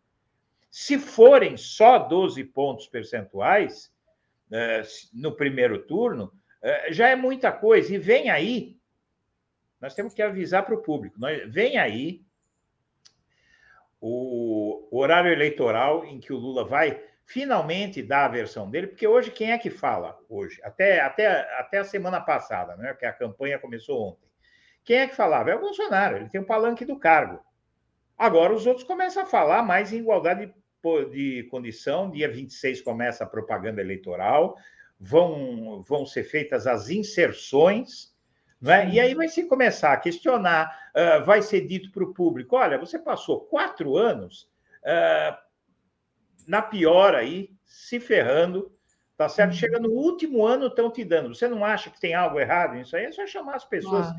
Se 0.70 1.00
forem 1.00 1.58
só 1.58 1.98
12 1.98 2.44
pontos 2.44 2.88
percentuais 2.88 3.92
eh, 4.52 4.84
no 5.12 5.36
primeiro 5.36 5.80
turno, 5.88 6.32
eh, 6.62 6.94
já 6.94 7.10
é 7.10 7.16
muita 7.16 7.52
coisa. 7.52 7.96
E 7.96 7.98
vem 7.98 8.30
aí, 8.30 8.78
nós 9.82 9.96
temos 9.96 10.14
que 10.14 10.22
avisar 10.22 10.64
para 10.64 10.76
o 10.76 10.84
público, 10.84 11.20
vem 11.48 11.80
aí 11.80 12.22
o 14.02 14.88
horário 14.92 15.32
eleitoral 15.32 16.06
em 16.06 16.20
que 16.20 16.32
o 16.32 16.38
Lula 16.38 16.66
vai 16.66 17.02
finalmente 17.26 18.02
dar 18.02 18.26
a 18.26 18.30
versão 18.30 18.70
dele, 18.70 18.88
porque 18.88 19.08
hoje 19.08 19.30
quem 19.30 19.52
é 19.52 19.58
que 19.58 19.70
fala 19.70 20.18
hoje? 20.28 20.60
Até, 20.64 21.00
até, 21.00 21.28
até 21.60 21.78
a 21.78 21.84
semana 21.84 22.20
passada, 22.20 22.76
né? 22.76 22.94
Que 22.96 23.06
a 23.06 23.14
campanha 23.14 23.60
começou 23.60 24.10
ontem. 24.10 24.28
Quem 24.84 24.98
é 24.98 25.08
que 25.08 25.16
falava? 25.16 25.52
É 25.52 25.56
o 25.56 25.60
Bolsonaro, 25.60 26.18
ele 26.18 26.30
tem 26.30 26.42
o 26.42 26.46
palanque 26.46 26.86
do 26.86 26.98
cargo. 26.98 27.40
Agora 28.18 28.52
os 28.52 28.66
outros 28.66 28.86
começam 28.86 29.24
a 29.24 29.28
falar 29.28 29.62
mais 29.62 29.94
em 29.94 29.98
igualdade 29.98 30.48
de, 30.48 31.06
de 31.12 31.44
condição. 31.50 32.10
Dia 32.10 32.28
26 32.28 32.82
começa 32.82 33.24
a 33.24 33.28
propaganda 33.28 33.80
eleitoral, 33.80 34.58
vão, 35.00 35.84
vão 35.84 36.06
ser 36.06 36.24
feitas 36.24 36.66
as 36.66 36.90
inserções 36.90 38.09
né? 38.62 38.90
E 38.90 39.00
aí 39.00 39.14
vai 39.14 39.28
se 39.28 39.46
começar 39.46 39.94
a 39.94 39.98
questionar, 39.98 40.92
uh, 40.96 41.24
vai 41.24 41.42
ser 41.42 41.62
dito 41.62 41.92
para 41.92 42.04
o 42.04 42.14
público: 42.14 42.56
olha, 42.56 42.78
você 42.78 43.00
passou 43.00 43.42
quatro 43.42 43.96
anos 43.96 44.50
uh, 44.84 45.38
na 46.48 46.62
pior 46.62 47.16
aí, 47.16 47.52
se 47.66 48.00
ferrando, 48.00 48.72
tá 49.16 49.30
certo? 49.30 49.52
Uhum. 49.52 49.58
Chega 49.58 49.80
no 49.80 49.90
último 49.90 50.46
ano, 50.46 50.68
estão 50.68 50.92
te 50.92 51.04
dando. 51.06 51.34
Você 51.34 51.48
não 51.48 51.64
acha 51.64 51.90
que 51.90 52.00
tem 52.00 52.14
algo 52.14 52.40
errado 52.40 52.76
nisso 52.76 52.96
aí? 52.96 53.06
É 53.06 53.12
só 53.12 53.26
chamar 53.28 53.56
as 53.56 53.66
pessoas. 53.66 54.08
Ah. 54.08 54.16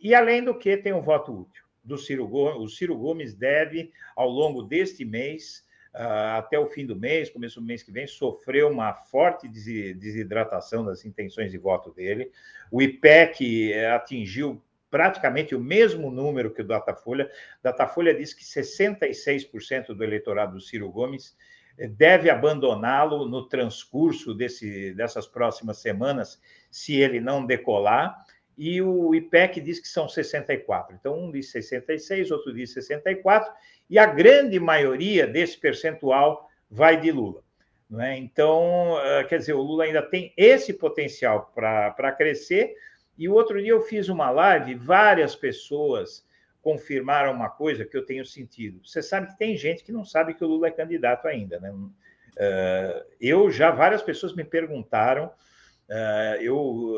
E 0.00 0.14
além 0.14 0.44
do 0.44 0.56
que, 0.56 0.76
tem 0.76 0.92
o 0.92 1.02
voto 1.02 1.32
útil 1.32 1.64
do 1.82 1.96
Ciro 1.96 2.28
Gomes. 2.28 2.60
O 2.60 2.68
Ciro 2.68 2.96
Gomes 2.96 3.34
deve, 3.34 3.90
ao 4.14 4.28
longo 4.28 4.62
deste 4.62 5.04
mês, 5.04 5.66
até 5.92 6.58
o 6.58 6.66
fim 6.66 6.86
do 6.86 6.94
mês, 6.94 7.30
começo 7.30 7.60
do 7.60 7.66
mês 7.66 7.82
que 7.82 7.90
vem, 7.90 8.06
sofreu 8.06 8.68
uma 8.68 8.92
forte 8.92 9.48
desidratação 9.48 10.84
das 10.84 11.04
intenções 11.04 11.50
de 11.50 11.58
voto 11.58 11.90
dele. 11.90 12.30
O 12.70 12.82
IPEC 12.82 13.72
eh, 13.72 13.90
atingiu 13.90 14.62
praticamente 14.90 15.54
o 15.54 15.60
mesmo 15.60 16.10
número 16.10 16.52
que 16.52 16.62
o 16.62 16.66
Datafolha. 16.66 17.30
Datafolha 17.62 18.14
diz 18.14 18.32
que 18.32 18.44
66% 18.44 19.94
do 19.94 20.04
eleitorado 20.04 20.54
do 20.54 20.60
Ciro 20.60 20.90
Gomes 20.90 21.36
eh, 21.78 21.88
deve 21.88 22.30
abandoná-lo 22.30 23.26
no 23.28 23.48
transcurso 23.48 24.34
desse, 24.34 24.92
dessas 24.94 25.26
próximas 25.26 25.78
semanas, 25.78 26.40
se 26.70 26.96
ele 26.96 27.20
não 27.20 27.44
decolar. 27.44 28.24
e 28.56 28.82
o 28.82 29.14
IPEC 29.14 29.60
diz 29.60 29.78
que 29.80 29.88
são 29.88 30.08
64. 30.08 30.96
Então, 30.98 31.18
um 31.18 31.30
diz 31.30 31.50
66, 31.50 32.30
outro 32.30 32.52
diz 32.52 32.72
64, 32.72 33.52
e 33.88 33.98
a 33.98 34.06
grande 34.06 34.58
maioria 34.60 35.26
desse 35.26 35.58
percentual 35.58 36.48
vai 36.70 37.00
de 37.00 37.10
Lula. 37.10 37.42
Não 37.88 38.02
é? 38.02 38.18
Então, 38.18 38.96
ah, 38.98 39.24
quer 39.24 39.38
dizer, 39.38 39.54
o 39.54 39.62
Lula 39.62 39.84
ainda 39.84 40.02
tem 40.02 40.32
esse 40.36 40.74
potencial 40.74 41.52
para 41.54 42.12
crescer. 42.12 42.74
E 43.16 43.28
o 43.28 43.34
outro 43.34 43.60
dia 43.60 43.70
eu 43.70 43.80
fiz 43.80 44.08
uma 44.08 44.30
live, 44.30 44.74
várias 44.74 45.34
pessoas 45.34 46.26
confirmaram 46.60 47.32
uma 47.32 47.48
coisa 47.48 47.84
que 47.84 47.96
eu 47.96 48.04
tenho 48.04 48.26
sentido. 48.26 48.80
Você 48.84 49.02
sabe 49.02 49.28
que 49.28 49.38
tem 49.38 49.56
gente 49.56 49.82
que 49.82 49.90
não 49.90 50.04
sabe 50.04 50.34
que 50.34 50.44
o 50.44 50.48
Lula 50.48 50.68
é 50.68 50.70
candidato 50.70 51.26
ainda, 51.26 51.58
né? 51.58 51.70
Uh, 51.70 53.04
eu 53.20 53.50
já 53.50 53.70
várias 53.70 54.02
pessoas 54.02 54.34
me 54.34 54.44
perguntaram, 54.44 55.26
uh, 55.26 56.40
eu 56.40 56.94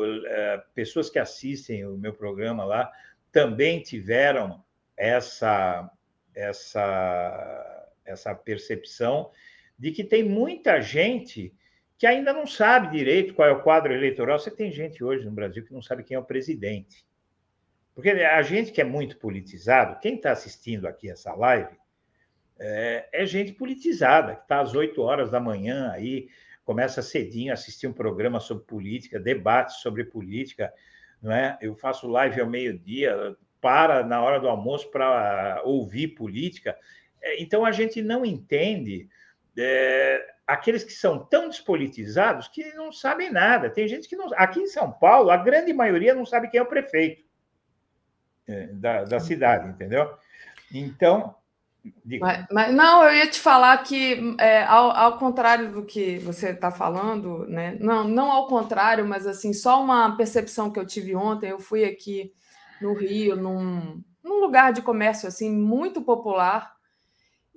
pessoas 0.75 1.09
que 1.09 1.17
assistem 1.17 1.85
o 1.87 1.97
meu 1.97 2.13
programa 2.13 2.63
lá 2.63 2.91
também 3.31 3.81
tiveram 3.81 4.63
essa 4.95 5.89
essa 6.41 7.87
essa 8.05 8.33
percepção 8.33 9.31
de 9.77 9.91
que 9.91 10.03
tem 10.03 10.23
muita 10.23 10.81
gente 10.81 11.53
que 11.97 12.07
ainda 12.07 12.33
não 12.33 12.47
sabe 12.47 12.97
direito 12.97 13.33
qual 13.33 13.47
é 13.47 13.51
o 13.51 13.61
quadro 13.61 13.93
eleitoral. 13.93 14.39
Você 14.39 14.49
tem 14.49 14.71
gente 14.71 15.03
hoje 15.03 15.23
no 15.25 15.31
Brasil 15.31 15.63
que 15.63 15.73
não 15.73 15.81
sabe 15.81 16.03
quem 16.03 16.15
é 16.15 16.19
o 16.19 16.25
presidente. 16.25 17.05
Porque 17.93 18.09
a 18.09 18.41
gente 18.41 18.71
que 18.71 18.81
é 18.81 18.83
muito 18.83 19.17
politizado, 19.17 19.99
quem 19.99 20.15
está 20.15 20.31
assistindo 20.31 20.87
aqui 20.87 21.09
essa 21.09 21.33
live, 21.33 21.75
é, 22.59 23.09
é 23.11 23.25
gente 23.25 23.53
politizada, 23.53 24.35
que 24.35 24.41
está 24.43 24.61
às 24.61 24.73
8 24.73 25.01
horas 25.01 25.29
da 25.29 25.39
manhã 25.39 25.91
aí, 25.91 26.29
começa 26.63 27.01
cedinho 27.01 27.51
a 27.51 27.53
assistir 27.53 27.87
um 27.87 27.93
programa 27.93 28.39
sobre 28.39 28.65
política, 28.65 29.19
debates 29.19 29.77
sobre 29.77 30.03
política, 30.03 30.73
não 31.21 31.31
é? 31.31 31.57
Eu 31.61 31.75
faço 31.75 32.07
live 32.07 32.39
ao 32.39 32.49
meio-dia, 32.49 33.35
para 33.61 34.03
na 34.03 34.21
hora 34.21 34.39
do 34.39 34.49
almoço 34.49 34.89
para 34.89 35.61
ouvir 35.63 36.09
política. 36.09 36.75
É, 37.21 37.41
então 37.41 37.63
a 37.63 37.71
gente 37.71 38.01
não 38.01 38.25
entende 38.25 39.07
é, 39.57 40.25
aqueles 40.47 40.83
que 40.83 40.93
são 40.93 41.19
tão 41.19 41.47
despolitizados 41.47 42.47
que 42.47 42.73
não 42.73 42.91
sabem 42.91 43.31
nada. 43.31 43.69
Tem 43.69 43.87
gente 43.87 44.09
que 44.09 44.15
não. 44.15 44.29
Aqui 44.35 44.59
em 44.59 44.67
São 44.67 44.91
Paulo, 44.91 45.29
a 45.29 45.37
grande 45.37 45.71
maioria 45.73 46.15
não 46.15 46.25
sabe 46.25 46.49
quem 46.49 46.59
é 46.59 46.63
o 46.63 46.67
prefeito 46.67 47.23
é, 48.47 48.67
da, 48.67 49.03
da 49.03 49.19
cidade, 49.19 49.69
entendeu? 49.69 50.11
Então. 50.73 51.35
Mas, 52.19 52.45
mas, 52.51 52.73
não, 52.75 53.03
eu 53.03 53.15
ia 53.15 53.27
te 53.27 53.39
falar 53.39 53.75
que, 53.79 54.35
é, 54.39 54.63
ao, 54.63 54.91
ao, 54.91 55.17
contrário 55.17 55.71
do 55.71 55.83
que 55.83 56.19
você 56.19 56.49
está 56.49 56.69
falando, 56.69 57.47
né? 57.47 57.75
Não, 57.79 58.07
não 58.07 58.31
ao 58.31 58.45
contrário, 58.45 59.03
mas 59.03 59.25
assim, 59.25 59.51
só 59.51 59.81
uma 59.81 60.15
percepção 60.15 60.69
que 60.71 60.79
eu 60.79 60.85
tive 60.85 61.15
ontem. 61.15 61.49
Eu 61.49 61.57
fui 61.57 61.83
aqui 61.83 62.31
no 62.81 62.93
Rio, 62.93 63.35
num, 63.35 64.03
num 64.23 64.39
lugar 64.39 64.73
de 64.73 64.81
comércio 64.81 65.27
assim 65.27 65.51
muito 65.51 66.01
popular 66.01 66.75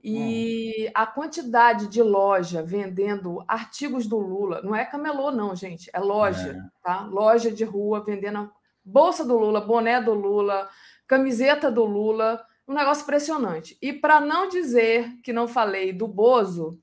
e 0.02 0.86
hum. 0.86 0.90
a 0.94 1.06
quantidade 1.06 1.88
de 1.88 2.02
loja 2.02 2.62
vendendo 2.62 3.42
artigos 3.48 4.06
do 4.06 4.18
Lula, 4.18 4.60
não 4.62 4.76
é 4.76 4.84
camelô, 4.84 5.30
não, 5.30 5.56
gente, 5.56 5.88
é 5.94 5.98
loja, 5.98 6.50
é. 6.50 6.82
tá? 6.82 7.00
Loja 7.06 7.50
de 7.50 7.64
rua 7.64 8.04
vendendo 8.04 8.52
bolsa 8.84 9.24
do 9.24 9.38
Lula, 9.38 9.62
boné 9.62 10.02
do 10.02 10.12
Lula, 10.12 10.68
camiseta 11.06 11.70
do 11.70 11.86
Lula, 11.86 12.44
um 12.68 12.74
negócio 12.74 13.02
impressionante. 13.02 13.78
E 13.80 13.94
para 13.94 14.20
não 14.20 14.48
dizer 14.48 15.10
que 15.22 15.32
não 15.32 15.48
falei 15.48 15.90
do 15.90 16.06
Bozo, 16.06 16.78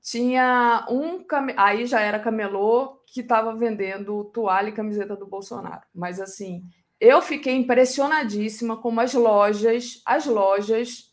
tinha 0.00 0.86
um 0.88 1.22
cam... 1.22 1.48
aí 1.56 1.86
já 1.86 2.00
era 2.00 2.18
camelô 2.18 3.02
que 3.06 3.20
estava 3.20 3.54
vendendo 3.54 4.24
toalha 4.32 4.70
e 4.70 4.72
camiseta 4.72 5.14
do 5.14 5.26
Bolsonaro. 5.26 5.82
Mas 5.94 6.18
assim, 6.18 6.64
eu 7.02 7.20
fiquei 7.20 7.56
impressionadíssima 7.56 8.76
com 8.76 9.00
as 9.00 9.12
lojas, 9.12 10.00
as 10.06 10.24
lojas 10.24 11.12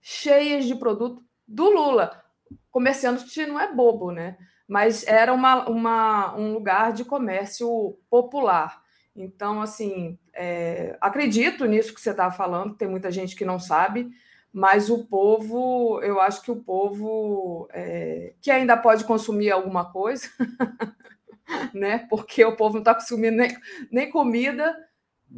cheias 0.00 0.64
de 0.64 0.76
produto 0.76 1.24
do 1.46 1.68
Lula. 1.70 2.22
Comerciante 2.70 3.44
não 3.44 3.58
é 3.58 3.74
bobo, 3.74 4.12
né? 4.12 4.38
Mas 4.68 5.04
era 5.04 5.32
uma, 5.32 5.68
uma, 5.68 6.36
um 6.36 6.52
lugar 6.52 6.92
de 6.92 7.04
comércio 7.04 7.98
popular. 8.08 8.80
Então, 9.16 9.60
assim, 9.60 10.16
é, 10.32 10.96
acredito 11.00 11.64
nisso 11.64 11.92
que 11.92 12.00
você 12.00 12.12
está 12.12 12.30
falando, 12.30 12.76
tem 12.76 12.86
muita 12.86 13.10
gente 13.10 13.34
que 13.34 13.44
não 13.44 13.58
sabe, 13.58 14.08
mas 14.52 14.88
o 14.88 15.04
povo, 15.04 16.00
eu 16.00 16.20
acho 16.20 16.42
que 16.42 16.50
o 16.52 16.62
povo 16.62 17.68
é, 17.72 18.34
que 18.40 18.52
ainda 18.52 18.76
pode 18.76 19.02
consumir 19.02 19.50
alguma 19.50 19.90
coisa, 19.90 20.28
né? 21.74 22.06
Porque 22.08 22.44
o 22.44 22.54
povo 22.54 22.74
não 22.74 22.82
está 22.82 22.94
consumindo 22.94 23.36
nem, 23.36 23.56
nem 23.90 24.08
comida, 24.08 24.76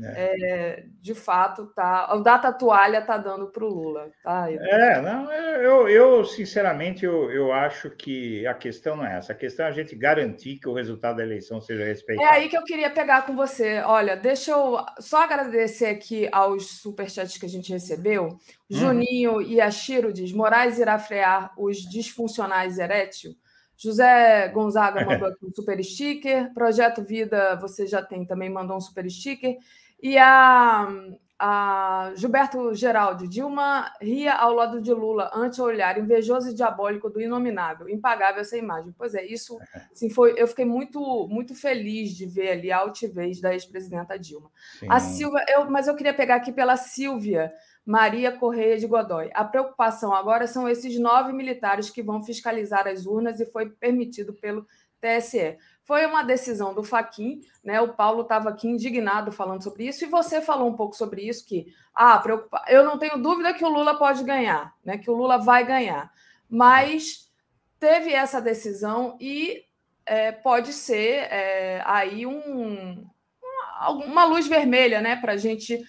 é. 0.02 0.36
É, 0.50 0.84
de 1.00 1.14
fato, 1.14 1.66
tá. 1.74 2.14
O 2.14 2.20
data 2.20 2.52
toalha 2.52 3.00
tá 3.00 3.16
dando 3.16 3.46
para 3.46 3.64
o 3.64 3.68
Lula, 3.68 4.10
tá? 4.22 4.50
É, 4.50 5.00
não, 5.00 5.32
eu, 5.32 5.88
eu 5.88 6.24
sinceramente 6.24 7.04
eu, 7.04 7.30
eu 7.30 7.52
acho 7.52 7.90
que 7.90 8.46
a 8.46 8.54
questão 8.54 8.96
não 8.96 9.06
é 9.06 9.16
essa. 9.16 9.32
A 9.32 9.36
questão 9.36 9.66
é 9.66 9.68
a 9.68 9.72
gente 9.72 9.96
garantir 9.96 10.58
que 10.58 10.68
o 10.68 10.74
resultado 10.74 11.16
da 11.16 11.22
eleição 11.22 11.60
seja 11.60 11.84
respeitado. 11.84 12.28
É 12.28 12.32
aí 12.32 12.48
que 12.48 12.56
eu 12.56 12.64
queria 12.64 12.90
pegar 12.90 13.22
com 13.22 13.34
você. 13.34 13.80
Olha, 13.80 14.16
deixa 14.16 14.50
eu 14.50 14.78
só 15.00 15.22
agradecer 15.24 15.86
aqui 15.86 16.28
aos 16.30 16.80
superchats 16.80 17.38
que 17.38 17.46
a 17.46 17.48
gente 17.48 17.72
recebeu. 17.72 18.26
Hum. 18.26 18.38
Juninho 18.68 19.40
e 19.40 19.60
Ashiro 19.60 20.12
diz: 20.12 20.32
Moraes 20.32 20.78
irá 20.78 20.98
frear 20.98 21.52
os 21.56 21.78
disfuncionais 21.78 22.78
erétil. 22.78 23.32
José 23.76 24.48
Gonzaga 24.48 25.04
mandou 25.04 25.28
aqui 25.28 25.44
um 25.44 25.54
super 25.54 25.82
sticker. 25.84 26.52
Projeto 26.54 27.02
Vida, 27.02 27.56
você 27.56 27.86
já 27.86 28.02
tem 28.02 28.24
também, 28.24 28.50
mandou 28.50 28.76
um 28.76 28.80
super 28.80 29.08
sticker. 29.10 29.56
E 30.02 30.18
a, 30.18 30.88
a 31.38 32.12
Gilberto 32.14 32.74
Geraldi, 32.74 33.28
Dilma 33.28 33.92
ria 34.00 34.34
ao 34.34 34.54
lado 34.54 34.80
de 34.80 34.92
Lula 34.92 35.30
ante 35.34 35.60
o 35.60 35.64
olhar 35.64 35.98
invejoso 35.98 36.50
e 36.50 36.54
diabólico 36.54 37.10
do 37.10 37.20
inominável, 37.20 37.88
impagável 37.88 38.40
essa 38.40 38.56
imagem. 38.56 38.94
Pois 38.96 39.14
é, 39.14 39.24
isso 39.24 39.58
sim, 39.92 40.08
foi. 40.08 40.34
Eu 40.36 40.46
fiquei 40.46 40.64
muito, 40.64 41.26
muito 41.28 41.54
feliz 41.54 42.10
de 42.10 42.26
ver 42.26 42.52
ali 42.52 42.72
a 42.72 42.78
altivez 42.78 43.40
da 43.40 43.52
ex-presidenta 43.52 44.18
Dilma. 44.18 44.50
Sim. 44.78 44.86
A 44.90 45.00
Silvia, 45.00 45.44
eu, 45.48 45.70
mas 45.70 45.88
eu 45.88 45.96
queria 45.96 46.14
pegar 46.14 46.36
aqui 46.36 46.52
pela 46.52 46.76
Silvia 46.76 47.52
Maria 47.84 48.32
Correia 48.32 48.76
de 48.76 48.86
Godoy. 48.86 49.30
A 49.32 49.44
preocupação 49.44 50.12
agora 50.12 50.48
são 50.48 50.68
esses 50.68 50.98
nove 50.98 51.32
militares 51.32 51.88
que 51.88 52.02
vão 52.02 52.22
fiscalizar 52.22 52.88
as 52.88 53.06
urnas 53.06 53.38
e 53.38 53.46
foi 53.46 53.70
permitido 53.70 54.34
pelo 54.34 54.66
TSE. 55.00 55.56
Foi 55.86 56.04
uma 56.04 56.24
decisão 56.24 56.74
do 56.74 56.82
Faquin, 56.82 57.40
né? 57.64 57.80
O 57.80 57.94
Paulo 57.94 58.22
estava 58.22 58.50
aqui 58.50 58.66
indignado 58.66 59.30
falando 59.30 59.62
sobre 59.62 59.86
isso, 59.86 60.04
e 60.04 60.08
você 60.08 60.42
falou 60.42 60.68
um 60.68 60.74
pouco 60.74 60.96
sobre 60.96 61.22
isso, 61.22 61.46
que 61.46 61.72
ah, 61.94 62.18
preocupa... 62.18 62.64
eu 62.68 62.84
não 62.84 62.98
tenho 62.98 63.22
dúvida 63.22 63.54
que 63.54 63.64
o 63.64 63.68
Lula 63.68 63.96
pode 63.96 64.24
ganhar, 64.24 64.74
né? 64.84 64.98
Que 64.98 65.08
o 65.08 65.14
Lula 65.14 65.38
vai 65.38 65.64
ganhar. 65.64 66.12
Mas 66.50 67.30
teve 67.78 68.12
essa 68.12 68.40
decisão 68.40 69.16
e 69.20 69.64
é, 70.04 70.32
pode 70.32 70.72
ser 70.72 71.28
é, 71.30 71.82
aí 71.84 72.26
um, 72.26 73.06
uma, 73.40 73.90
uma 73.90 74.24
luz 74.24 74.46
vermelha 74.46 75.00
né, 75.00 75.16
para 75.16 75.32
a 75.32 75.36
gente 75.36 75.84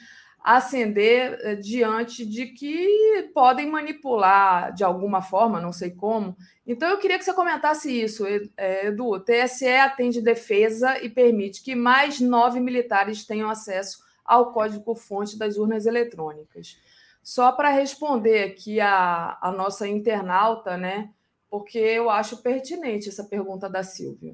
acender 0.48 1.38
eh, 1.42 1.56
diante 1.56 2.26
de 2.26 2.46
que 2.46 3.30
podem 3.34 3.70
manipular 3.70 4.74
de 4.74 4.82
alguma 4.82 5.22
forma, 5.22 5.60
não 5.60 5.74
sei 5.74 5.92
como. 5.92 6.38
Então, 6.66 6.90
eu 6.90 6.98
queria 7.00 7.20
que 7.20 7.26
você 7.26 7.34
comentasse 7.34 7.92
isso, 7.92 8.26
eh, 8.26 8.88
Edu. 8.88 9.08
O 9.08 9.20
TSE 9.20 9.68
atende 9.68 10.22
defesa 10.22 11.04
e 11.04 11.10
permite 11.10 11.62
que 11.62 11.76
mais 11.76 12.22
nove 12.22 12.62
militares 12.62 13.26
tenham 13.26 13.50
acesso 13.50 14.00
ao 14.24 14.54
código-fonte 14.54 15.38
das 15.38 15.58
urnas 15.58 15.86
eletrônicas. 15.86 16.80
Só 17.22 17.52
para 17.52 17.68
responder 17.68 18.44
aqui 18.46 18.80
a, 18.80 19.38
a 19.42 19.52
nossa 19.52 19.86
internauta, 19.86 20.78
né? 20.78 21.10
Porque 21.50 21.78
eu 21.78 22.10
acho 22.10 22.42
pertinente 22.42 23.10
essa 23.10 23.26
pergunta 23.26 23.70
da 23.70 23.84
Silvia. 23.84 24.34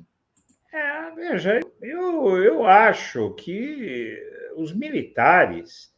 É, 0.71 1.11
veja, 1.15 1.59
eu, 1.81 2.37
eu 2.37 2.65
acho 2.67 3.31
que 3.33 4.15
os 4.55 4.71
militares 4.71 5.92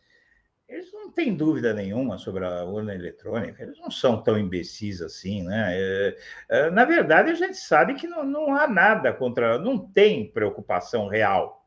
eles 0.68 0.92
não 0.92 1.12
têm 1.12 1.36
dúvida 1.36 1.74
nenhuma 1.74 2.18
sobre 2.18 2.44
a 2.44 2.64
urna 2.64 2.94
eletrônica, 2.94 3.62
eles 3.62 3.80
não 3.80 3.92
são 3.92 4.22
tão 4.22 4.38
imbecis 4.38 5.02
assim, 5.02 5.44
né? 5.44 5.72
É, 5.74 6.18
é, 6.50 6.70
na 6.72 6.86
verdade, 6.86 7.30
a 7.30 7.36
gente 7.36 7.58
sabe 7.58 7.94
que 7.94 8.08
não, 8.08 8.24
não 8.24 8.56
há 8.56 8.68
nada 8.68 9.14
contra, 9.14 9.60
não 9.60 9.78
tem 9.78 10.30
preocupação 10.32 11.08
real 11.08 11.66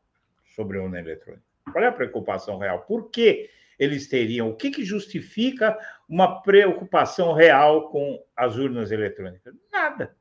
sobre 0.55 0.77
a 0.77 0.83
urna 0.83 0.99
eletrônica. 0.99 1.43
Qual 1.71 1.83
é 1.83 1.87
a 1.87 1.91
preocupação 1.91 2.57
real? 2.57 2.81
Por 2.81 3.09
que 3.09 3.49
eles 3.77 4.07
teriam? 4.07 4.49
O 4.49 4.55
que, 4.55 4.69
que 4.69 4.83
justifica 4.83 5.77
uma 6.07 6.41
preocupação 6.41 7.33
real 7.33 7.89
com 7.89 8.21
as 8.35 8.57
urnas 8.57 8.91
eletrônicas? 8.91 9.53
Nada 9.71 10.18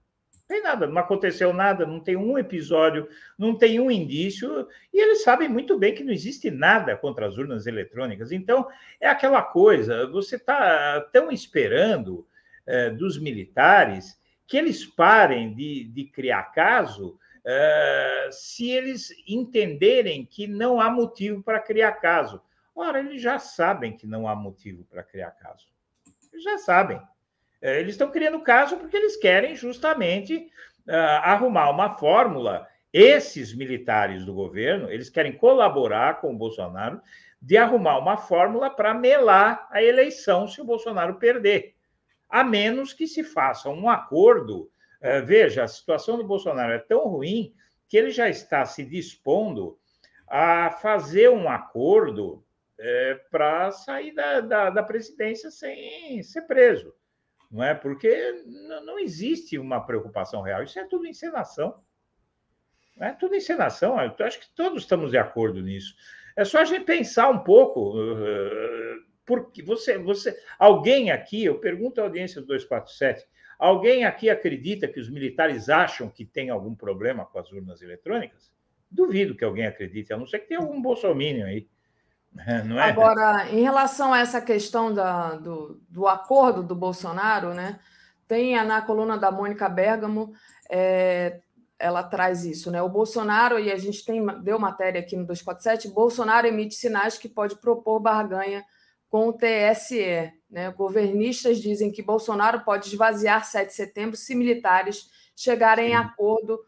tem 0.49 0.63
nada, 0.63 0.87
não 0.87 0.99
aconteceu 0.99 1.53
nada, 1.53 1.87
não 1.87 2.01
tem 2.01 2.17
um 2.17 2.39
episódio, 2.39 3.07
não 3.39 3.55
tem 3.55 3.79
um 3.79 3.91
indício, 3.91 4.67
e 4.93 4.99
eles 4.99 5.23
sabem 5.23 5.49
muito 5.49 5.79
bem 5.79 5.95
que 5.95 6.03
não 6.03 6.13
existe 6.13 6.51
nada 6.51 6.97
contra 6.97 7.27
as 7.27 7.37
urnas 7.37 7.67
eletrônicas. 7.67 8.33
Então, 8.33 8.67
é 8.99 9.07
aquela 9.07 9.43
coisa, 9.43 10.07
você 10.07 10.37
está 10.37 11.03
tão 11.13 11.31
esperando 11.31 12.27
é, 12.67 12.89
dos 12.89 13.19
militares 13.19 14.19
que 14.47 14.57
eles 14.57 14.87
parem 14.87 15.55
de, 15.55 15.85
de 15.85 16.05
criar 16.05 16.45
caso 16.45 17.19
uh, 17.45 18.33
se 18.33 18.71
eles 18.71 19.11
entenderem 19.27 20.25
que 20.25 20.47
não 20.47 20.81
há 20.81 20.91
motivo 20.91 21.43
para 21.43 21.61
criar 21.61 21.93
caso. 21.93 22.41
Ora, 22.75 23.01
eles 23.01 23.21
já 23.21 23.39
sabem 23.39 23.95
que 23.95 24.07
não 24.07 24.27
há 24.27 24.35
motivo 24.35 24.85
para 24.85 25.03
criar 25.03 25.33
caso. 25.33 25.67
Eles 26.33 26.43
já 26.43 26.57
sabem. 26.57 26.99
É, 27.61 27.81
eles 27.81 27.95
estão 27.95 28.11
criando 28.11 28.41
caso 28.41 28.77
porque 28.77 28.97
eles 28.97 29.17
querem 29.17 29.55
justamente 29.55 30.51
uh, 30.87 30.93
arrumar 31.23 31.71
uma 31.71 31.97
fórmula. 31.97 32.67
Esses 32.93 33.55
militares 33.55 34.25
do 34.25 34.33
governo, 34.33 34.91
eles 34.91 35.11
querem 35.11 35.33
colaborar 35.33 36.21
com 36.21 36.33
o 36.33 36.37
Bolsonaro 36.37 37.01
de 37.41 37.57
arrumar 37.57 37.99
uma 37.99 38.17
fórmula 38.17 38.71
para 38.71 38.95
melar 38.95 39.69
a 39.71 39.83
eleição 39.83 40.49
se 40.49 40.61
o 40.61 40.65
Bolsonaro 40.65 41.17
perder. 41.17 41.75
A 42.29 42.43
menos 42.43 42.93
que 42.93 43.07
se 43.07 43.23
faça 43.23 43.69
um 43.69 43.89
acordo. 43.89 44.71
Uh, 45.03 45.25
veja, 45.25 45.65
a 45.65 45.69
situação 45.69 46.17
do 46.17 46.25
Bolsonaro 46.25 46.73
é 46.73 46.79
tão 46.79 47.07
ruim 47.07 47.53
que 47.89 47.97
ele 47.97 48.11
já 48.11 48.29
está 48.29 48.65
se 48.65 48.85
dispondo 48.85 49.79
a 50.27 50.71
fazer 50.71 51.31
um 51.31 51.49
acordo 51.49 52.45
é, 52.79 53.15
para 53.31 53.73
sair 53.73 54.13
da, 54.15 54.41
da, 54.41 54.71
da, 54.71 54.83
presidência 54.83 55.51
sem 55.51 56.23
ser 56.23 56.43
preso. 56.43 56.95
Não 57.51 57.63
é? 57.63 57.75
Porque 57.75 58.33
não 58.85 58.99
existe 58.99 59.59
uma 59.59 59.81
preocupação 59.81 60.43
real. 60.43 60.63
Isso 60.63 60.79
é 60.79 60.85
tudo 60.85 61.07
encenação. 61.07 61.83
É 63.01 63.13
tudo 63.13 63.37
encenação. 63.37 63.99
Eu 63.99 64.27
acho 64.27 64.41
que 64.41 64.55
todos 64.55 64.83
estamos 64.83 65.13
de 65.13 65.19
acordo 65.19 65.63
nisso. 65.63 65.95
É 66.37 66.45
só 66.45 66.59
a 66.59 66.65
gente 66.65 66.85
pensar 66.85 67.31
um 67.31 67.39
pouco. 67.39 67.97
Uh, 67.99 69.09
porque 69.25 69.63
você, 69.63 69.99
você, 69.99 70.39
alguém 70.59 71.11
aqui, 71.11 71.45
eu 71.45 71.59
pergunto 71.59 72.01
à 72.01 72.05
audiência 72.05 72.41
do 72.41 72.47
247, 72.47 73.27
alguém 73.59 74.05
aqui 74.05 74.31
acredita 74.31 74.89
que 74.89 74.99
os 74.99 75.11
militares 75.11 75.69
acham 75.69 76.09
que 76.09 76.25
tem 76.25 76.49
algum 76.49 76.75
problema 76.75 77.27
com 77.27 77.39
as 77.39 77.53
urnas 77.53 77.83
eletrônicas? 77.83 78.51
Duvido 78.91 79.37
que 79.37 79.45
alguém 79.45 79.67
acredite, 79.67 80.15
a 80.15 80.17
não 80.17 80.27
ser 80.27 80.39
que 80.39 80.49
tenha 80.49 80.61
algum 80.61 80.81
bolsominion 80.81 81.45
aí. 81.45 81.69
É? 82.47 82.83
Agora, 82.83 83.49
em 83.51 83.63
relação 83.63 84.13
a 84.13 84.21
essa 84.21 84.41
questão 84.41 84.93
da, 84.93 85.35
do, 85.35 85.81
do 85.89 86.07
acordo 86.07 86.63
do 86.63 86.75
Bolsonaro, 86.75 87.53
né? 87.53 87.79
Tem 88.27 88.63
na 88.65 88.83
coluna 88.83 89.17
da 89.17 89.31
Mônica 89.31 89.69
Bergamo, 89.69 90.33
é, 90.71 91.41
ela 91.79 92.03
traz 92.03 92.45
isso, 92.45 92.71
né? 92.71 92.83
O 92.83 92.89
Bolsonaro, 92.89 93.59
e 93.59 93.71
a 93.73 93.77
gente 93.77 94.05
tem, 94.05 94.25
deu 94.43 94.59
matéria 94.59 95.01
aqui 95.01 95.17
no 95.17 95.25
247, 95.25 95.89
Bolsonaro 95.89 96.47
emite 96.47 96.75
sinais 96.75 97.17
que 97.17 97.29
pode 97.29 97.57
propor 97.57 98.01
barganha 98.01 98.65
com 99.09 99.29
o 99.29 99.33
TSE. 99.33 100.33
Né? 100.51 100.71
Governistas 100.71 101.59
dizem 101.59 101.91
que 101.91 102.03
Bolsonaro 102.03 102.61
pode 102.61 102.89
esvaziar 102.89 103.45
7 103.45 103.69
de 103.69 103.75
setembro 103.75 104.17
se 104.17 104.35
militares 104.35 105.09
chegarem 105.35 105.87
Sim. 105.87 105.93
em 105.93 105.97
acordo 105.97 106.59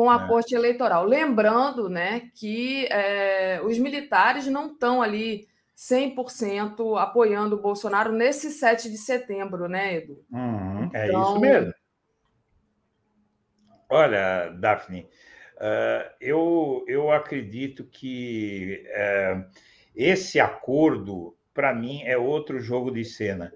com 0.00 0.08
a 0.08 0.24
é. 0.24 0.26
Corte 0.26 0.54
Eleitoral. 0.54 1.04
Lembrando 1.04 1.90
né, 1.90 2.30
que 2.34 2.86
é, 2.86 3.60
os 3.62 3.78
militares 3.78 4.46
não 4.46 4.72
estão 4.72 5.02
ali 5.02 5.46
100% 5.76 6.98
apoiando 6.98 7.56
o 7.56 7.60
Bolsonaro 7.60 8.10
nesse 8.10 8.50
7 8.50 8.90
de 8.90 8.96
setembro, 8.96 9.68
né, 9.68 9.96
Edu? 9.96 10.24
Uhum, 10.32 10.84
então... 10.84 10.98
É 10.98 11.08
isso 11.10 11.38
mesmo. 11.38 11.74
Olha, 13.90 14.48
Daphne, 14.58 15.06
uh, 15.56 16.10
eu, 16.18 16.82
eu 16.88 17.12
acredito 17.12 17.84
que 17.84 18.82
uh, 18.88 19.44
esse 19.94 20.40
acordo, 20.40 21.36
para 21.52 21.74
mim, 21.74 22.02
é 22.04 22.16
outro 22.16 22.58
jogo 22.58 22.90
de 22.90 23.04
cena. 23.04 23.52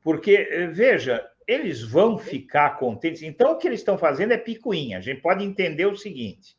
Porque, 0.00 0.68
veja, 0.72 1.28
eles 1.48 1.82
vão 1.82 2.18
ficar 2.18 2.76
contentes. 2.76 3.22
Então, 3.22 3.52
o 3.52 3.56
que 3.56 3.66
eles 3.66 3.80
estão 3.80 3.96
fazendo 3.96 4.32
é 4.32 4.36
picuinha. 4.36 4.98
A 4.98 5.00
gente 5.00 5.22
pode 5.22 5.42
entender 5.42 5.86
o 5.86 5.96
seguinte: 5.96 6.54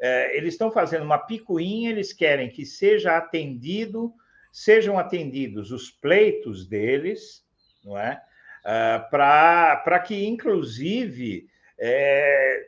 é, 0.00 0.36
eles 0.36 0.54
estão 0.54 0.68
fazendo 0.72 1.04
uma 1.04 1.18
picuinha, 1.18 1.90
eles 1.90 2.12
querem 2.12 2.50
que 2.50 2.66
seja 2.66 3.16
atendido, 3.16 4.12
sejam 4.52 4.98
atendidos 4.98 5.70
os 5.70 5.92
pleitos 5.92 6.66
deles, 6.66 7.46
não 7.84 7.96
é? 7.96 8.20
Uh, 8.64 9.08
Para 9.10 10.00
que, 10.04 10.26
inclusive, 10.26 11.48
é, 11.78 12.66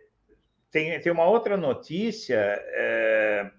tem, 0.70 1.00
tem 1.00 1.10
uma 1.10 1.26
outra 1.26 1.56
notícia 1.56 2.36
é, 2.36 3.50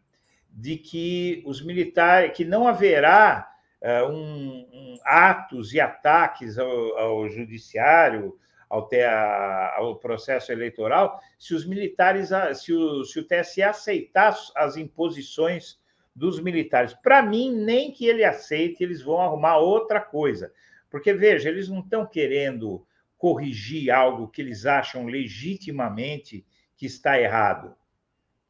de 0.50 0.78
que 0.78 1.44
os 1.46 1.62
militares, 1.62 2.32
que 2.34 2.46
não 2.46 2.66
haverá 2.66 3.49
um, 3.82 4.68
um, 4.74 4.98
atos 5.06 5.74
e 5.74 5.80
ataques 5.80 6.58
ao, 6.58 6.98
ao 6.98 7.30
judiciário, 7.30 8.38
ao, 8.70 8.90
a, 8.94 9.76
ao, 9.78 9.96
processo 9.96 10.52
eleitoral, 10.52 11.20
se 11.38 11.54
os 11.54 11.66
militares, 11.66 12.30
se 12.56 12.74
o, 12.74 13.04
se 13.04 13.20
o 13.20 13.26
TSE 13.26 13.64
aceitar 13.64 14.38
as 14.56 14.78
imposições 14.78 15.80
dos 16.16 16.40
militares. 16.40 16.94
Para 16.94 17.22
mim, 17.22 17.56
nem 17.56 17.92
que 17.92 18.06
ele 18.06 18.24
aceite, 18.24 18.84
eles 18.84 19.02
vão 19.02 19.22
arrumar 19.22 19.58
outra 19.58 20.02
coisa. 20.02 20.52
Porque, 20.90 21.14
veja, 21.14 21.50
eles 21.50 21.70
não 21.70 21.80
estão 21.80 22.06
querendo 22.06 22.86
corrigir 23.18 23.92
algo 23.92 24.28
que 24.28 24.42
eles 24.42 24.66
acham 24.66 25.06
legitimamente 25.06 26.46
que 26.76 26.86
está 26.86 27.20
errado, 27.20 27.76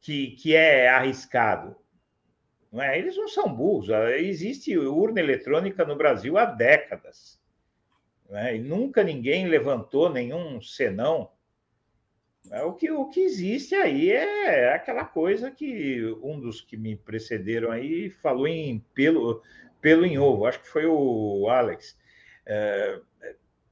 que, 0.00 0.32
que 0.32 0.54
é 0.54 0.88
arriscado. 0.88 1.76
Não 2.70 2.82
é? 2.82 2.98
Eles 2.98 3.16
não 3.16 3.28
são 3.28 3.52
burros. 3.52 3.88
Existe 4.18 4.76
urna 4.78 5.20
eletrônica 5.20 5.84
no 5.84 5.96
Brasil 5.96 6.38
há 6.38 6.44
décadas. 6.44 7.40
É? 8.30 8.56
E 8.56 8.60
nunca 8.60 9.02
ninguém 9.02 9.48
levantou 9.48 10.08
nenhum 10.08 10.60
senão. 10.60 11.30
É, 12.50 12.62
o, 12.62 12.72
que, 12.72 12.90
o 12.90 13.06
que 13.06 13.20
existe 13.20 13.74
aí 13.74 14.10
é 14.10 14.72
aquela 14.72 15.04
coisa 15.04 15.50
que 15.50 16.16
um 16.22 16.40
dos 16.40 16.60
que 16.60 16.76
me 16.76 16.96
precederam 16.96 17.70
aí 17.70 18.08
falou 18.08 18.46
em 18.46 18.78
pelo, 18.94 19.42
pelo 19.80 20.06
em 20.06 20.18
ovo, 20.18 20.46
acho 20.46 20.60
que 20.60 20.68
foi 20.68 20.86
o 20.86 21.48
Alex. 21.48 21.98
É, 22.46 23.00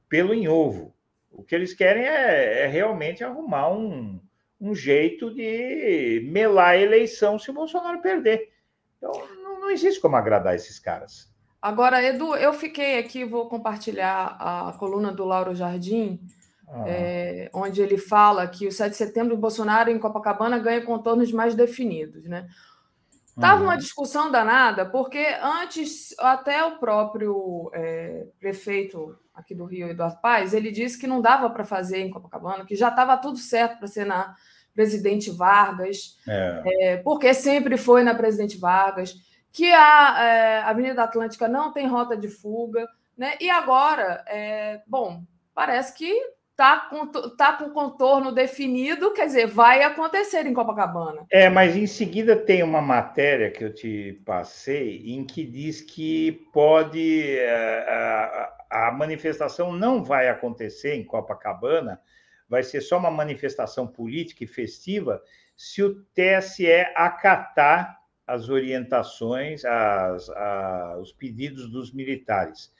pelo 0.09 0.33
em 0.33 0.47
ovo. 0.47 0.93
O 1.31 1.43
que 1.43 1.55
eles 1.55 1.73
querem 1.73 2.03
é, 2.03 2.63
é 2.63 2.67
realmente 2.67 3.23
arrumar 3.23 3.71
um, 3.71 4.19
um 4.59 4.75
jeito 4.75 5.33
de 5.33 6.21
melar 6.29 6.71
a 6.71 6.77
eleição 6.77 7.39
se 7.39 7.49
o 7.49 7.53
Bolsonaro 7.53 8.01
perder. 8.01 8.49
Então, 8.99 9.11
não, 9.41 9.61
não 9.61 9.71
existe 9.71 9.99
como 9.99 10.15
agradar 10.15 10.53
esses 10.53 10.77
caras. 10.77 11.27
Agora, 11.61 12.03
Edu, 12.03 12.35
eu 12.35 12.53
fiquei 12.53 12.99
aqui, 12.99 13.25
vou 13.25 13.49
compartilhar 13.49 14.37
a 14.39 14.73
coluna 14.77 15.11
do 15.11 15.25
Lauro 15.25 15.55
Jardim, 15.55 16.21
ah. 16.67 16.83
é, 16.87 17.49
onde 17.53 17.81
ele 17.81 17.97
fala 17.97 18.47
que 18.47 18.67
o 18.67 18.71
7 18.71 18.91
de 18.91 18.97
setembro, 18.97 19.35
o 19.35 19.39
Bolsonaro 19.39 19.89
em 19.89 19.99
Copacabana 19.99 20.59
ganha 20.59 20.85
contornos 20.85 21.31
mais 21.31 21.55
definidos, 21.55 22.25
né? 22.25 22.47
Estava 23.27 23.63
uma 23.63 23.77
discussão 23.77 24.29
danada, 24.29 24.85
porque 24.85 25.25
antes, 25.41 26.13
até 26.19 26.61
o 26.65 26.77
próprio 26.77 27.71
é, 27.73 28.27
prefeito 28.37 29.17
aqui 29.33 29.55
do 29.55 29.63
Rio, 29.63 29.87
Eduardo 29.87 30.19
Paes, 30.21 30.53
ele 30.53 30.71
disse 30.71 30.99
que 30.99 31.07
não 31.07 31.21
dava 31.21 31.49
para 31.49 31.63
fazer 31.63 31.99
em 31.99 32.09
Copacabana, 32.09 32.65
que 32.65 32.75
já 32.75 32.89
estava 32.89 33.15
tudo 33.15 33.37
certo 33.37 33.77
para 33.79 33.87
ser 33.87 34.05
na 34.05 34.35
presidente 34.79 35.29
Vargas, 35.29 36.17
é. 36.25 36.63
É, 36.65 36.97
porque 36.97 37.33
sempre 37.33 37.75
foi 37.75 38.01
na 38.01 38.15
presidente 38.15 38.57
Vargas, 38.57 39.13
que 39.51 39.69
a 39.73 40.15
é, 40.23 40.59
Avenida 40.61 41.03
Atlântica 41.03 41.49
não 41.49 41.73
tem 41.73 41.85
rota 41.85 42.15
de 42.15 42.29
fuga, 42.29 42.87
né? 43.17 43.33
E 43.41 43.49
agora, 43.49 44.23
é, 44.25 44.79
bom, 44.87 45.21
parece 45.53 45.93
que 45.97 46.09
está 46.51 46.77
com, 46.89 47.07
tá 47.07 47.53
com 47.57 47.69
contorno 47.71 48.31
definido, 48.31 49.11
quer 49.11 49.25
dizer, 49.25 49.47
vai 49.47 49.83
acontecer 49.83 50.45
em 50.45 50.53
Copacabana. 50.53 51.25
É, 51.29 51.49
mas 51.49 51.75
em 51.75 51.85
seguida 51.85 52.37
tem 52.37 52.63
uma 52.63 52.81
matéria 52.81 53.51
que 53.51 53.65
eu 53.65 53.75
te 53.75 54.21
passei 54.25 55.03
em 55.07 55.25
que 55.25 55.43
diz 55.43 55.81
que 55.81 56.31
pode 56.53 57.37
é, 57.37 57.85
a, 58.69 58.87
a 58.87 58.91
manifestação 58.93 59.73
não 59.73 60.05
vai 60.05 60.29
acontecer 60.29 60.95
em 60.95 61.03
Copacabana 61.03 61.99
vai 62.49 62.63
ser 62.63 62.81
só 62.81 62.97
uma 62.97 63.11
manifestação 63.11 63.85
política 63.85 64.43
e 64.43 64.47
festiva 64.47 65.21
se 65.55 65.83
o 65.83 66.03
TSE 66.13 66.71
acatar 66.95 67.99
as 68.25 68.49
orientações, 68.49 69.63
as, 69.65 70.29
a, 70.29 70.97
os 70.99 71.11
pedidos 71.11 71.69
dos 71.69 71.93
militares. 71.93 72.73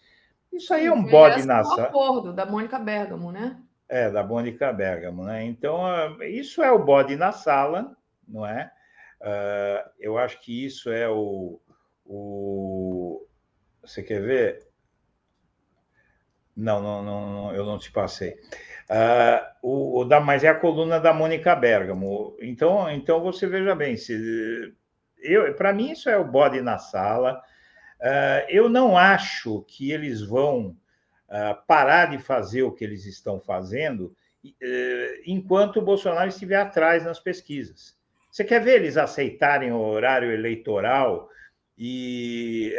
Isso 0.52 0.74
aí 0.74 0.88
é 0.88 0.92
um 0.92 1.04
bode 1.04 1.46
na 1.46 1.64
sala. 1.64 1.84
acordo 1.84 2.34
da 2.34 2.46
Mônica 2.46 2.80
Bergamo, 2.80 3.32
né? 3.32 3.62
É, 3.88 4.10
da 4.10 4.24
Mônica 4.24 4.72
Bergamo, 4.72 5.24
né? 5.24 5.44
Então, 5.44 5.82
isso 6.22 6.64
é 6.64 6.72
o 6.72 6.84
bode 6.84 7.16
na 7.16 7.32
sala, 7.32 7.96
não 8.28 8.46
é? 8.46 8.72
Uh, 9.20 9.90
eu 10.00 10.18
acho 10.18 10.40
que 10.42 10.66
isso 10.66 10.90
é 10.92 11.10
o, 11.10 11.60
o. 12.06 13.26
Você 13.82 14.02
quer 14.02 14.22
ver? 14.22 14.68
Não, 16.56 16.82
não, 16.82 17.04
não, 17.04 17.56
eu 17.56 17.66
não 17.66 17.78
te 17.78 17.92
passei. 17.92 18.36
Uh, 18.90 19.46
o, 19.62 20.00
o, 20.00 20.06
da, 20.06 20.20
mas 20.20 20.44
é 20.44 20.48
a 20.48 20.56
coluna 20.56 21.00
da 21.00 21.14
Mônica 21.14 21.56
Bergamo. 21.56 22.36
Então, 22.42 22.90
então 22.90 23.22
você 23.22 23.46
veja 23.46 23.76
bem, 23.76 23.96
se 23.96 24.74
eu, 25.20 25.54
para 25.54 25.72
mim 25.72 25.92
isso 25.92 26.10
é 26.10 26.18
o 26.18 26.26
bode 26.26 26.60
na 26.62 26.78
sala. 26.80 27.42
Uh, 28.02 28.50
eu 28.50 28.68
não 28.68 28.98
acho 28.98 29.64
que 29.68 29.92
eles 29.92 30.22
vão 30.22 30.76
uh, 31.30 31.66
parar 31.68 32.08
de 32.08 32.18
fazer 32.18 32.64
o 32.64 32.72
que 32.72 32.84
eles 32.84 33.06
estão 33.06 33.40
fazendo 33.40 34.16
eh, 34.62 35.22
enquanto 35.26 35.78
o 35.78 35.82
Bolsonaro 35.82 36.30
estiver 36.30 36.56
atrás 36.56 37.04
nas 37.04 37.20
pesquisas. 37.20 37.98
Você 38.32 38.44
quer 38.44 38.62
ver 38.64 38.76
eles 38.76 38.96
aceitarem 38.96 39.72
o 39.72 39.80
horário 39.80 40.32
eleitoral 40.32 41.30
e 41.78 42.76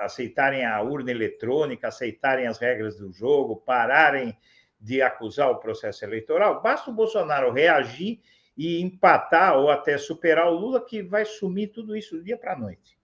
aceitarem 0.00 0.64
a 0.64 0.80
urna 0.80 1.10
eletrônica, 1.10 1.88
aceitarem 1.88 2.46
as 2.46 2.58
regras 2.58 2.96
do 2.96 3.12
jogo, 3.12 3.56
pararem 3.56 4.36
de 4.80 5.02
acusar 5.02 5.50
o 5.50 5.56
processo 5.56 6.04
eleitoral? 6.04 6.62
Basta 6.62 6.90
o 6.90 6.94
Bolsonaro 6.94 7.52
reagir 7.52 8.20
e 8.56 8.80
empatar 8.80 9.56
ou 9.56 9.70
até 9.70 9.96
superar 9.96 10.48
o 10.48 10.54
Lula, 10.54 10.84
que 10.84 11.02
vai 11.02 11.24
sumir 11.24 11.68
tudo 11.68 11.96
isso 11.96 12.16
do 12.16 12.24
dia 12.24 12.36
para 12.36 12.54
a 12.54 12.58
noite. 12.58 12.98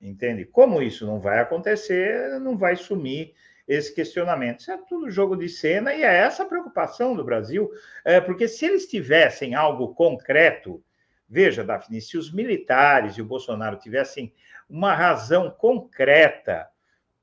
Entende? 0.00 0.44
Como 0.44 0.82
isso 0.82 1.06
não 1.06 1.18
vai 1.18 1.38
acontecer, 1.38 2.38
não 2.40 2.56
vai 2.56 2.76
sumir 2.76 3.34
esse 3.66 3.94
questionamento. 3.94 4.60
Isso 4.60 4.70
é 4.70 4.76
tudo 4.86 5.10
jogo 5.10 5.34
de 5.34 5.48
cena 5.48 5.94
e 5.94 6.02
é 6.02 6.14
essa 6.14 6.42
a 6.42 6.46
preocupação 6.46 7.16
do 7.16 7.24
Brasil, 7.24 7.70
é, 8.04 8.20
porque 8.20 8.46
se 8.46 8.66
eles 8.66 8.86
tivessem 8.86 9.54
algo 9.54 9.94
concreto, 9.94 10.82
veja, 11.26 11.64
Daphne, 11.64 12.00
se 12.00 12.18
os 12.18 12.30
militares 12.30 13.16
e 13.16 13.22
o 13.22 13.26
Bolsonaro 13.26 13.78
tivessem 13.78 14.32
uma 14.68 14.94
razão 14.94 15.50
concreta 15.50 16.68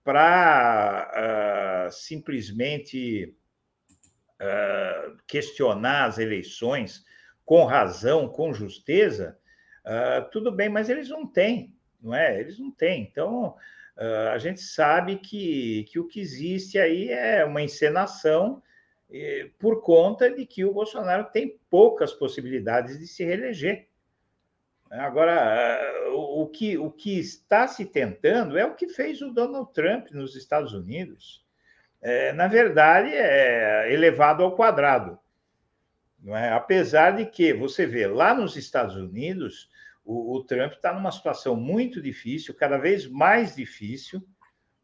para 0.04 1.88
uh, 1.88 1.92
simplesmente 1.92 3.36
uh, 4.42 5.18
questionar 5.28 6.06
as 6.06 6.18
eleições, 6.18 7.06
com 7.46 7.66
razão, 7.66 8.28
com 8.28 8.54
justeza, 8.54 9.38
uh, 9.86 10.30
tudo 10.32 10.52
bem, 10.52 10.70
mas 10.70 10.90
eles 10.90 11.10
não 11.10 11.26
têm, 11.26 11.76
não 12.02 12.16
é? 12.16 12.40
Eles 12.40 12.58
não 12.60 12.72
têm. 12.72 13.04
Então, 13.04 13.56
a 14.34 14.38
gente 14.40 14.62
sabe 14.62 15.18
que, 15.18 15.84
que 15.84 16.00
o 16.00 16.08
que 16.08 16.20
existe 16.20 16.80
aí 16.80 17.10
é 17.10 17.46
uma 17.46 17.62
encenação 17.62 18.64
eh, 19.14 19.50
por 19.60 19.82
conta 19.82 20.34
de 20.34 20.46
que 20.46 20.64
o 20.64 20.74
Bolsonaro 20.74 21.26
tem 21.32 21.60
poucas 21.70 22.14
possibilidades 22.14 22.98
de 22.98 23.06
se 23.06 23.26
reeleger. 23.26 23.90
Agora, 24.92 25.80
o, 26.10 26.44
o, 26.44 26.48
que, 26.50 26.78
o 26.78 26.92
que 26.92 27.18
está 27.18 27.66
se 27.66 27.86
tentando 27.86 28.58
é 28.58 28.66
o 28.66 28.76
que 28.76 28.90
fez 28.90 29.22
o 29.22 29.32
Donald 29.32 29.72
Trump 29.74 30.12
nos 30.12 30.36
Estados 30.36 30.74
Unidos. 30.74 31.46
É, 32.02 32.34
na 32.34 32.48
verdade, 32.48 33.10
é 33.14 33.94
elevado 33.94 34.44
ao 34.44 34.56
quadrado. 34.56 35.18
Não 36.22 36.36
é? 36.36 36.52
Apesar 36.52 37.12
de 37.12 37.26
que, 37.26 37.54
você 37.54 37.86
vê, 37.86 38.06
lá 38.06 38.34
nos 38.34 38.58
Estados 38.58 38.96
Unidos, 38.96 39.70
o, 40.04 40.36
o 40.36 40.44
Trump 40.44 40.74
está 40.74 40.94
numa 40.94 41.12
situação 41.12 41.56
muito 41.56 42.02
difícil, 42.02 42.54
cada 42.54 42.78
vez 42.78 43.08
mais 43.08 43.56
difícil. 43.56 44.22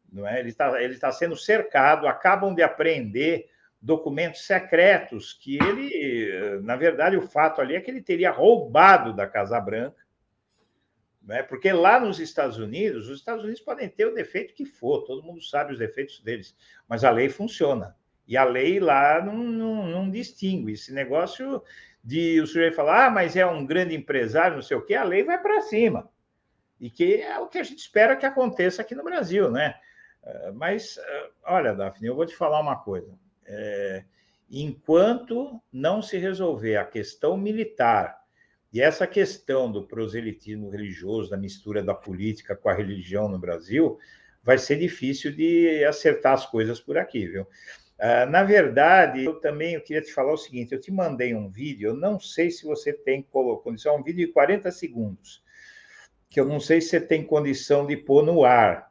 Não 0.09 0.25
é? 0.25 0.39
Ele 0.39 0.49
está 0.49 0.81
ele 0.81 0.97
tá 0.97 1.11
sendo 1.11 1.35
cercado, 1.35 2.07
acabam 2.07 2.55
de 2.55 2.63
apreender 2.63 3.49
documentos 3.81 4.45
secretos 4.45 5.34
que 5.34 5.57
ele, 5.61 5.93
na 6.61 6.76
verdade, 6.76 7.18
o 7.18 7.22
fato 7.22 7.61
ali 7.61 7.76
é 7.76 7.81
que 7.81 7.89
ele 7.91 8.01
teria 8.01 8.31
roubado 8.31 9.14
da 9.14 9.27
Casa 9.27 9.59
Branca. 9.59 10.01
é? 11.30 11.43
Porque 11.43 11.72
lá 11.72 11.99
nos 11.99 12.19
Estados 12.19 12.57
Unidos, 12.57 13.09
os 13.09 13.19
Estados 13.19 13.43
Unidos 13.43 13.61
podem 13.61 13.89
ter 13.89 14.05
o 14.05 14.14
defeito 14.14 14.53
que 14.53 14.65
for, 14.65 15.03
todo 15.03 15.23
mundo 15.23 15.41
sabe 15.41 15.73
os 15.73 15.80
defeitos 15.80 16.19
deles, 16.22 16.55
mas 16.88 17.03
a 17.03 17.11
lei 17.11 17.30
funciona. 17.30 17.95
E 18.27 18.35
a 18.35 18.43
lei 18.43 18.80
lá 18.80 19.22
não, 19.23 19.38
não, 19.38 19.88
não 19.88 20.09
distingue. 20.09 20.73
Esse 20.73 20.93
negócio 20.93 21.64
de 22.03 22.39
o 22.41 22.47
sujeito 22.47 22.76
falar, 22.76 23.07
ah, 23.07 23.09
mas 23.09 23.35
é 23.35 23.45
um 23.45 23.65
grande 23.65 23.95
empresário, 23.95 24.55
não 24.55 24.61
sei 24.61 24.77
o 24.77 24.85
quê, 24.85 24.95
a 24.95 25.03
lei 25.03 25.23
vai 25.23 25.41
para 25.41 25.61
cima. 25.61 26.09
E 26.80 26.89
que 26.89 27.22
é 27.22 27.39
o 27.39 27.47
que 27.47 27.57
a 27.57 27.64
gente 27.64 27.80
espera 27.80 28.15
que 28.15 28.26
aconteça 28.26 28.81
aqui 28.81 28.93
no 28.93 29.03
Brasil, 29.03 29.49
né? 29.49 29.76
Eh, 30.23 30.51
mas, 30.51 30.97
eh, 30.97 31.30
olha, 31.45 31.73
Daphne, 31.73 32.07
eu 32.07 32.15
vou 32.15 32.26
te 32.26 32.35
falar 32.35 32.59
uma 32.59 32.76
coisa. 32.76 33.18
É, 33.45 34.03
enquanto 34.49 35.61
não 35.71 36.01
se 36.01 36.17
resolver 36.17 36.77
a 36.77 36.85
questão 36.85 37.37
militar 37.37 38.17
e 38.71 38.81
essa 38.81 39.07
questão 39.07 39.71
do 39.71 39.87
proselitismo 39.87 40.69
religioso, 40.69 41.29
da 41.29 41.37
mistura 41.37 41.81
da 41.81 41.93
política 41.93 42.55
com 42.55 42.69
a 42.69 42.73
religião 42.73 43.29
no 43.29 43.39
Brasil, 43.39 43.97
vai 44.43 44.57
ser 44.57 44.77
difícil 44.77 45.31
de 45.31 45.83
acertar 45.85 46.33
as 46.33 46.45
coisas 46.45 46.79
por 46.79 46.97
aqui, 46.97 47.27
viu? 47.27 47.43
Uh, 47.43 48.29
na 48.29 48.43
verdade, 48.43 49.23
eu 49.23 49.39
também 49.39 49.73
eu 49.73 49.81
queria 49.81 50.01
te 50.01 50.13
falar 50.13 50.31
o 50.31 50.37
seguinte: 50.37 50.73
eu 50.73 50.79
te 50.79 50.91
mandei 50.91 51.33
um 51.33 51.49
vídeo, 51.49 51.89
eu 51.89 51.95
não 51.95 52.19
sei 52.19 52.51
se 52.51 52.63
você 52.63 52.93
tem 52.93 53.23
condição, 53.23 53.95
é 53.95 53.97
um 53.97 54.03
vídeo 54.03 54.27
de 54.27 54.31
40 54.31 54.69
segundos, 54.71 55.43
que 56.29 56.39
eu 56.39 56.45
não 56.45 56.59
sei 56.59 56.79
se 56.79 56.89
você 56.89 57.01
tem 57.01 57.23
condição 57.23 57.85
de 57.87 57.97
pôr 57.97 58.23
no 58.23 58.45
ar. 58.45 58.86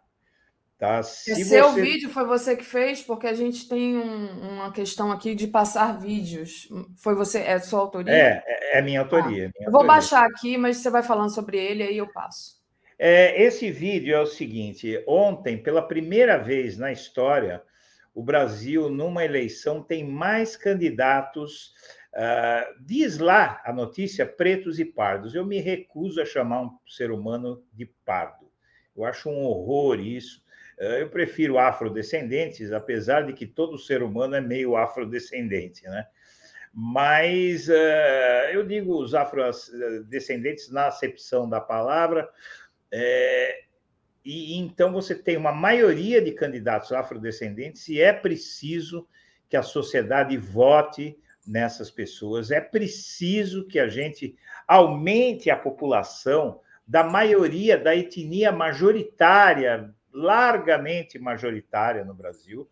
Tá? 0.79 1.03
Se 1.03 1.33
Esse 1.33 1.47
seu 1.47 1.73
vídeo 1.73 2.11
foi 2.11 2.27
você 2.27 2.55
que 2.55 2.65
fez, 2.65 3.03
porque 3.03 3.27
a 3.27 3.33
gente 3.33 3.67
tem 3.67 3.97
um, 3.97 4.57
uma 4.57 4.71
questão 4.71 5.11
aqui 5.11 5.35
de 5.35 5.47
passar 5.47 5.99
vídeos. 5.99 6.69
Foi 6.97 7.15
você, 7.15 7.39
é 7.39 7.59
sua 7.59 7.81
autoria? 7.81 8.13
É, 8.13 8.45
é, 8.47 8.79
é 8.79 8.83
minha 8.83 9.01
autoria. 9.01 9.25
Ah, 9.47 9.53
minha 9.59 9.69
eu 9.69 9.73
vou 9.73 9.81
autoria. 9.81 9.87
baixar 9.87 10.27
aqui, 10.27 10.59
mas 10.59 10.77
você 10.77 10.91
vai 10.91 11.03
falando 11.03 11.35
sobre 11.35 11.57
ele, 11.59 11.83
aí 11.83 11.97
eu 11.97 12.13
passo. 12.13 12.57
É, 12.99 13.43
esse 13.43 13.71
vídeo 13.71 14.15
é 14.15 14.21
o 14.21 14.27
seguinte: 14.27 15.03
ontem, 15.07 15.63
pela 15.63 15.81
primeira 15.81 16.37
vez 16.37 16.77
na 16.77 16.93
história, 16.93 17.63
o 18.15 18.23
Brasil, 18.23 18.91
numa 18.91 19.25
eleição, 19.25 19.83
tem 19.83 20.05
mais 20.05 20.57
candidatos, 20.57 21.75
uh, 22.15 22.85
diz 22.85 23.19
lá 23.19 23.63
a 23.65 23.73
notícia, 23.73 24.27
pretos 24.27 24.79
e 24.79 24.85
pardos. 24.85 25.35
Eu 25.35 25.47
me 25.47 25.59
recuso 25.59 26.21
a 26.21 26.27
chamar 26.27 26.63
um 26.63 26.79
ser 26.87 27.11
humano 27.11 27.63
de 27.73 27.87
pardo. 28.05 28.47
Eu 28.97 29.05
acho 29.05 29.29
um 29.29 29.45
horror 29.45 30.01
isso. 30.01 30.45
Uh, 30.79 31.01
eu 31.01 31.09
prefiro 31.09 31.59
afrodescendentes, 31.59 32.73
apesar 32.73 33.23
de 33.23 33.33
que 33.33 33.47
todo 33.47 33.79
ser 33.79 34.03
humano 34.03 34.35
é 34.35 34.41
meio 34.41 34.77
afrodescendente, 34.77 35.85
né? 35.85 36.07
Mas 36.73 37.69
uh, 37.69 38.53
eu 38.53 38.67
digo 38.67 39.01
os 39.03 39.15
afrodescendentes 39.15 40.71
na 40.71 40.89
acepção 40.89 41.49
da 41.49 41.61
palavra, 41.61 42.29
é, 42.93 43.63
e 44.25 44.59
então 44.59 44.93
você 44.93 45.15
tem 45.15 45.37
uma 45.37 45.53
maioria 45.53 46.21
de 46.21 46.33
candidatos 46.33 46.93
afrodescendentes 46.93 47.89
e 47.89 48.01
é 48.01 48.13
preciso 48.13 49.09
que 49.49 49.57
a 49.57 49.63
sociedade 49.63 50.37
vote 50.37 51.19
nessas 51.47 51.91
pessoas, 51.91 52.51
é 52.51 52.61
preciso 52.61 53.67
que 53.67 53.79
a 53.79 53.89
gente 53.89 54.37
aumente 54.67 55.49
a 55.49 55.57
população 55.57 56.61
da 56.87 57.05
maioria 57.05 57.79
da 57.79 57.95
etnia 57.95 58.51
majoritária, 58.51 59.95
largamente 60.17 61.19
majoritária 61.19 62.05
no 62.05 62.15
Brasil, 62.15 62.69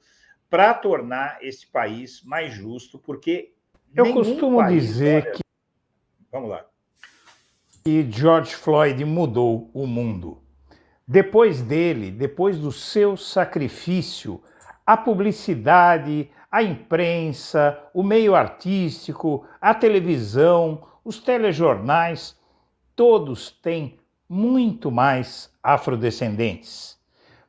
para 0.49 0.73
tornar 0.73 1.39
esse 1.43 1.67
país 1.67 2.23
mais 2.25 2.53
justo, 2.55 2.99
porque 2.99 3.53
eu 3.95 4.13
costumo 4.13 4.59
país, 4.59 4.83
dizer 4.83 5.23
olha, 5.23 5.33
que 5.33 5.43
vamos 6.33 6.51
lá 6.51 6.67
que 7.85 8.11
George 8.11 8.55
Floyd 8.55 9.05
mudou 9.05 9.71
o 9.75 9.87
mundo. 9.87 10.43
Depois 11.07 11.61
dele, 11.61 12.11
depois 12.11 12.59
do 12.59 12.73
seu 12.73 13.15
sacrifício, 13.15 14.43
a 14.87 14.97
publicidade, 14.97 16.31
a 16.51 16.63
imprensa, 16.63 17.79
o 17.93 18.03
meio 18.03 18.35
artístico, 18.35 19.47
a 19.61 19.75
televisão, 19.75 20.83
os 21.05 21.19
telejornais, 21.19 22.41
todos 22.97 23.51
têm 23.51 23.99
muito 24.27 24.91
mais 24.91 25.53
afrodescendentes. 25.63 26.99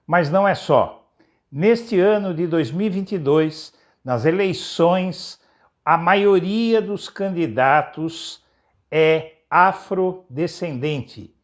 Mas 0.06 0.30
não 0.30 0.48
é 0.48 0.56
só. 0.56 1.08
Neste 1.52 2.00
ano 2.00 2.34
de 2.34 2.48
2022, 2.48 3.74
nas 4.04 4.26
eleições, 4.26 5.40
a 5.84 5.98
maioria 5.98 6.82
dos 6.82 7.10
candidatos 7.10 8.44
é 8.92 9.34
afrodescendente 9.50 11.36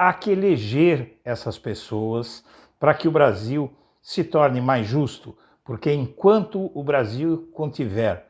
há 0.00 0.14
que 0.14 0.30
eleger 0.30 1.20
essas 1.22 1.58
pessoas 1.58 2.42
para 2.78 2.94
que 2.94 3.06
o 3.06 3.10
Brasil 3.10 3.70
se 4.00 4.24
torne 4.24 4.58
mais 4.58 4.86
justo, 4.86 5.36
porque 5.62 5.92
enquanto 5.92 6.70
o 6.74 6.82
Brasil 6.82 7.50
contiver 7.52 8.24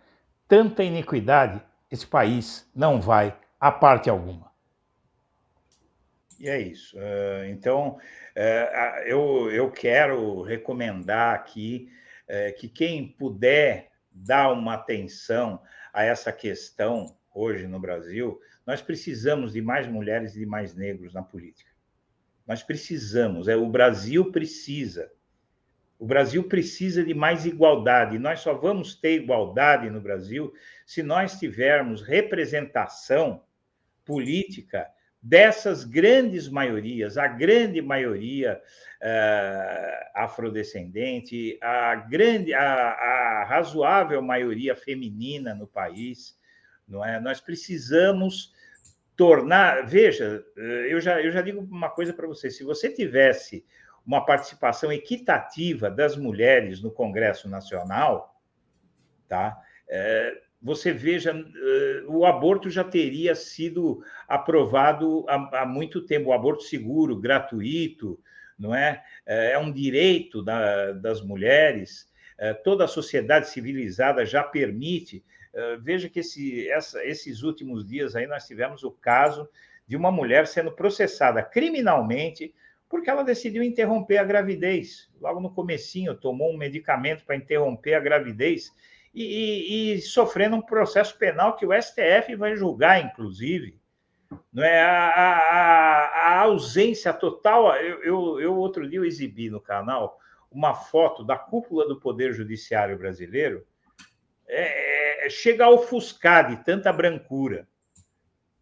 tanta 0.48 0.82
iniquidade, 0.82 1.62
esse 1.88 2.04
país 2.04 2.68
não 2.74 3.00
vai 3.00 3.36
a 3.60 3.70
parte 3.70 4.10
alguma. 4.10 4.49
E 6.40 6.48
é 6.48 6.58
isso. 6.58 6.96
Uh, 6.96 7.44
então, 7.50 7.98
uh, 8.34 9.00
eu, 9.04 9.50
eu 9.50 9.70
quero 9.70 10.40
recomendar 10.40 11.34
aqui 11.34 11.92
uh, 12.26 12.58
que 12.58 12.66
quem 12.66 13.08
puder 13.08 13.90
dar 14.10 14.50
uma 14.50 14.72
atenção 14.72 15.60
a 15.92 16.02
essa 16.02 16.32
questão 16.32 17.14
hoje 17.34 17.66
no 17.66 17.78
Brasil, 17.78 18.40
nós 18.66 18.80
precisamos 18.80 19.52
de 19.52 19.60
mais 19.60 19.86
mulheres 19.86 20.34
e 20.34 20.38
de 20.38 20.46
mais 20.46 20.74
negros 20.74 21.12
na 21.12 21.22
política. 21.22 21.70
Nós 22.46 22.62
precisamos, 22.62 23.46
é 23.46 23.54
o 23.54 23.68
Brasil 23.68 24.32
precisa. 24.32 25.12
O 25.98 26.06
Brasil 26.06 26.42
precisa 26.44 27.04
de 27.04 27.12
mais 27.12 27.44
igualdade. 27.44 28.18
Nós 28.18 28.40
só 28.40 28.54
vamos 28.54 28.94
ter 28.94 29.16
igualdade 29.16 29.90
no 29.90 30.00
Brasil 30.00 30.54
se 30.86 31.02
nós 31.02 31.38
tivermos 31.38 32.00
representação 32.00 33.44
política 34.06 34.88
dessas 35.22 35.84
grandes 35.84 36.48
maiorias, 36.48 37.18
a 37.18 37.26
grande 37.26 37.82
maioria 37.82 38.60
uh, 39.02 40.10
afrodescendente, 40.14 41.58
a 41.62 41.94
grande, 41.94 42.54
a, 42.54 42.62
a, 42.62 43.44
razoável 43.44 44.22
maioria 44.22 44.74
feminina 44.74 45.54
no 45.54 45.66
país, 45.66 46.38
não 46.88 47.04
é? 47.04 47.20
Nós 47.20 47.40
precisamos 47.40 48.52
tornar, 49.14 49.86
veja, 49.86 50.42
eh, 50.56 50.86
eu 50.88 50.98
já, 50.98 51.20
eu 51.20 51.30
já 51.30 51.42
digo 51.42 51.60
uma 51.60 51.90
coisa 51.90 52.10
para 52.10 52.26
você, 52.26 52.50
se 52.50 52.64
você 52.64 52.90
tivesse 52.90 53.66
uma 54.06 54.24
participação 54.24 54.90
equitativa 54.90 55.90
das 55.90 56.16
mulheres 56.16 56.80
no 56.80 56.90
Congresso 56.90 57.46
Nacional, 57.46 58.40
tá? 59.28 59.60
É, 59.88 60.40
você 60.62 60.92
veja, 60.92 61.32
eh, 61.32 62.02
o 62.06 62.26
aborto 62.26 62.68
já 62.68 62.84
teria 62.84 63.34
sido 63.34 64.04
aprovado 64.28 65.24
há, 65.28 65.64
muito 65.64 66.02
tempo, 66.02 66.28
o 66.28 66.32
aborto 66.32 66.64
seguro, 66.64 67.16
gratuito, 67.16 68.20
não 68.58 68.74
é? 68.74 69.02
É, 69.24 69.52
é 69.52 69.58
um 69.58 69.72
direito 69.72 70.42
da, 70.42 70.92
das 70.92 71.22
mulheres, 71.22 72.08
é, 72.36 72.52
toda 72.52 72.84
a 72.84 72.88
sociedade 72.88 73.48
civilizada 73.48 74.24
já 74.24 74.42
permite. 74.42 75.24
Veja 75.80 76.08
que 76.08 76.20
esse, 76.20 76.70
essa, 76.70 77.04
esses 77.04 77.42
últimos 77.42 77.84
dias 77.84 78.14
aí 78.14 78.24
nós 78.24 78.46
tivemos 78.46 78.84
o 78.84 78.90
caso 78.92 79.48
de 79.84 79.96
uma 79.96 80.10
mulher 80.12 80.46
sendo 80.46 80.70
processada 80.70 81.42
criminalmente 81.42 82.54
porque 82.88 83.10
ela 83.10 83.22
decidiu 83.22 83.62
interromper 83.62 84.18
a 84.18 84.24
gravidez. 84.24 85.08
Logo 85.20 85.40
no 85.40 85.52
comecinho, 85.52 86.14
tomou 86.14 86.52
um 86.52 86.56
medicamento 86.56 87.24
para 87.24 87.36
interromper 87.36 87.94
a 87.94 88.00
gravidez 88.00 88.72
e, 89.12 89.24
e, 89.24 89.94
e, 89.94 90.00
sofrendo 90.00 90.56
um 90.56 90.62
processo 90.62 91.16
penal 91.18 91.56
que 91.56 91.66
o 91.66 91.72
STF 91.72 92.34
vai 92.36 92.56
julgar, 92.56 93.04
inclusive. 93.04 93.78
Não 94.52 94.62
é 94.62 94.82
a, 94.82 95.08
a, 95.08 96.06
a 96.06 96.40
ausência 96.42 97.12
total. 97.12 97.74
Eu, 97.76 98.02
eu, 98.04 98.40
eu, 98.40 98.56
outro 98.56 98.88
dia 98.88 98.98
eu 98.98 99.04
exibi 99.04 99.50
no 99.50 99.60
canal 99.60 100.18
uma 100.50 100.74
foto 100.74 101.24
da 101.24 101.36
cúpula 101.36 101.86
do 101.86 101.98
Poder 101.98 102.32
Judiciário 102.32 102.96
brasileiro. 102.96 103.66
É, 104.46 105.26
é, 105.26 105.30
chega 105.30 105.64
a 105.64 105.70
ofuscar 105.70 106.48
de 106.48 106.64
tanta 106.64 106.92
brancura. 106.92 107.68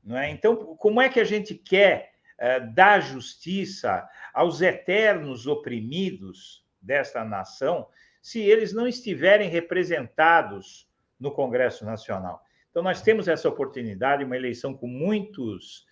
Não 0.02 0.16
é? 0.16 0.30
Então, 0.30 0.56
como 0.76 1.00
é 1.00 1.08
que 1.08 1.20
a 1.20 1.24
gente 1.24 1.54
quer 1.54 2.12
é, 2.38 2.60
dar 2.60 3.00
justiça 3.00 4.08
aos 4.32 4.62
eternos 4.62 5.46
oprimidos 5.46 6.64
desta 6.80 7.24
nação 7.24 7.86
se 8.28 8.40
eles 8.40 8.74
não 8.74 8.86
estiverem 8.86 9.48
representados 9.48 10.86
no 11.18 11.30
Congresso 11.32 11.86
Nacional. 11.86 12.44
Então, 12.70 12.82
nós 12.82 13.00
temos 13.00 13.26
essa 13.26 13.48
oportunidade, 13.48 14.22
uma 14.22 14.36
eleição 14.36 14.74
com 14.74 14.86
muitos 14.86 15.86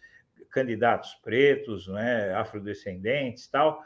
candidatos 0.50 1.14
pretos, 1.22 1.88
é, 1.88 2.34
afrodescendentes 2.34 3.48
tal, 3.48 3.82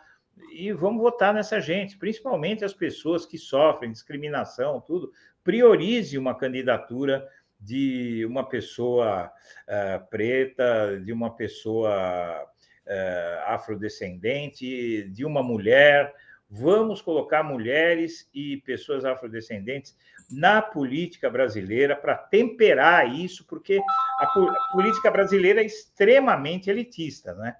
e 0.53 0.73
vamos 0.73 1.01
votar 1.01 1.33
nessa 1.33 1.61
gente, 1.61 1.97
principalmente 1.97 2.65
as 2.65 2.75
pessoas 2.75 3.25
que 3.25 3.39
sofrem 3.39 3.93
discriminação, 3.93 4.81
tudo. 4.81 5.13
Priorize 5.45 6.19
uma 6.19 6.35
candidatura 6.35 7.25
de 7.61 8.27
uma 8.27 8.49
pessoa 8.49 9.27
uh, 9.69 10.07
preta, 10.09 11.01
de 11.05 11.13
uma 11.13 11.37
pessoa 11.37 12.43
uh, 12.43 13.41
afrodescendente, 13.47 15.09
de 15.09 15.25
uma 15.25 15.41
mulher, 15.41 16.13
Vamos 16.53 17.01
colocar 17.01 17.45
mulheres 17.45 18.29
e 18.35 18.57
pessoas 18.59 19.05
afrodescendentes 19.05 19.97
na 20.29 20.61
política 20.61 21.31
brasileira 21.31 21.95
para 21.95 22.17
temperar 22.17 23.09
isso, 23.15 23.47
porque 23.47 23.81
a, 24.19 24.27
política 24.73 25.13
brasileira 25.13 25.61
é 25.61 25.67
extremamente 25.67 26.69
elitista, 26.69 27.35
né? 27.35 27.57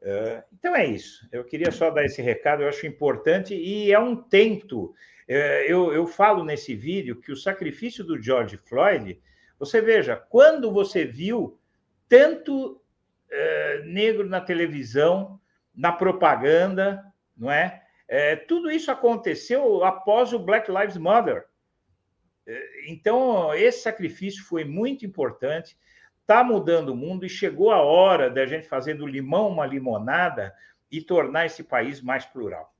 Uh, 0.00 0.42
então 0.52 0.76
é 0.76 0.86
isso. 0.86 1.26
Eu 1.32 1.42
queria 1.42 1.72
só 1.72 1.90
dar 1.90 2.04
esse 2.04 2.22
recado, 2.22 2.62
eu 2.62 2.68
acho 2.68 2.86
importante 2.86 3.56
e 3.56 3.92
é 3.92 3.98
um 3.98 4.14
tento. 4.14 4.84
Uh, 5.28 5.64
eu, 5.66 5.92
eu 5.92 6.06
falo 6.06 6.44
nesse 6.44 6.76
vídeo 6.76 7.20
que 7.20 7.32
o 7.32 7.36
sacrifício 7.36 8.04
do 8.04 8.22
George 8.22 8.56
Floyd, 8.56 9.20
você 9.58 9.80
veja, 9.80 10.14
quando 10.14 10.70
você 10.70 11.04
viu 11.04 11.58
tanto 12.08 12.74
uh, 12.74 13.84
negro 13.84 14.28
na 14.28 14.40
televisão, 14.40 15.40
na 15.74 15.90
propaganda, 15.90 17.04
não 17.36 17.50
é? 17.50 17.82
É, 18.08 18.36
tudo 18.36 18.70
isso 18.70 18.90
aconteceu 18.90 19.84
após 19.84 20.32
o 20.32 20.38
Black 20.38 20.70
Lives 20.70 20.96
Matter. 20.96 21.46
É, 22.46 22.90
então, 22.90 23.52
esse 23.54 23.82
sacrifício 23.82 24.44
foi 24.44 24.64
muito 24.64 25.04
importante, 25.04 25.76
está 26.20 26.44
mudando 26.44 26.90
o 26.90 26.96
mundo 26.96 27.24
e 27.24 27.28
chegou 27.28 27.70
a 27.70 27.82
hora 27.82 28.30
da 28.30 28.46
gente 28.46 28.68
fazer 28.68 28.94
do 28.94 29.06
limão 29.06 29.48
uma 29.48 29.66
limonada 29.66 30.54
e 30.90 31.00
tornar 31.00 31.46
esse 31.46 31.64
país 31.64 32.00
mais 32.00 32.24
plural. 32.24 32.75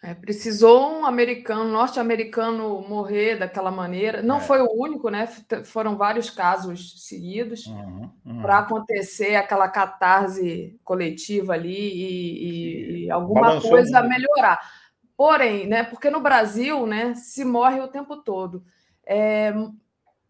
É, 0.00 0.14
precisou 0.14 1.00
um 1.00 1.04
americano, 1.04 1.64
norte-americano 1.64 2.80
morrer 2.88 3.36
daquela 3.36 3.70
maneira. 3.70 4.22
Não 4.22 4.36
é. 4.36 4.40
foi 4.40 4.60
o 4.60 4.70
único, 4.72 5.10
né? 5.10 5.26
Foram 5.64 5.96
vários 5.96 6.30
casos 6.30 7.04
seguidos 7.04 7.66
uhum, 7.66 8.08
uhum. 8.24 8.42
para 8.42 8.60
acontecer 8.60 9.34
aquela 9.34 9.68
catarse 9.68 10.78
coletiva 10.84 11.54
ali 11.54 11.74
e, 11.74 13.02
e, 13.02 13.04
e 13.06 13.10
alguma 13.10 13.48
Balançou 13.48 13.70
coisa 13.70 14.00
muito. 14.00 14.08
melhorar. 14.08 14.60
Porém, 15.16 15.66
né? 15.66 15.82
Porque 15.82 16.10
no 16.10 16.20
Brasil, 16.20 16.86
né? 16.86 17.14
Se 17.16 17.44
morre 17.44 17.80
o 17.80 17.88
tempo 17.88 18.18
todo. 18.18 18.62
É, 19.04 19.52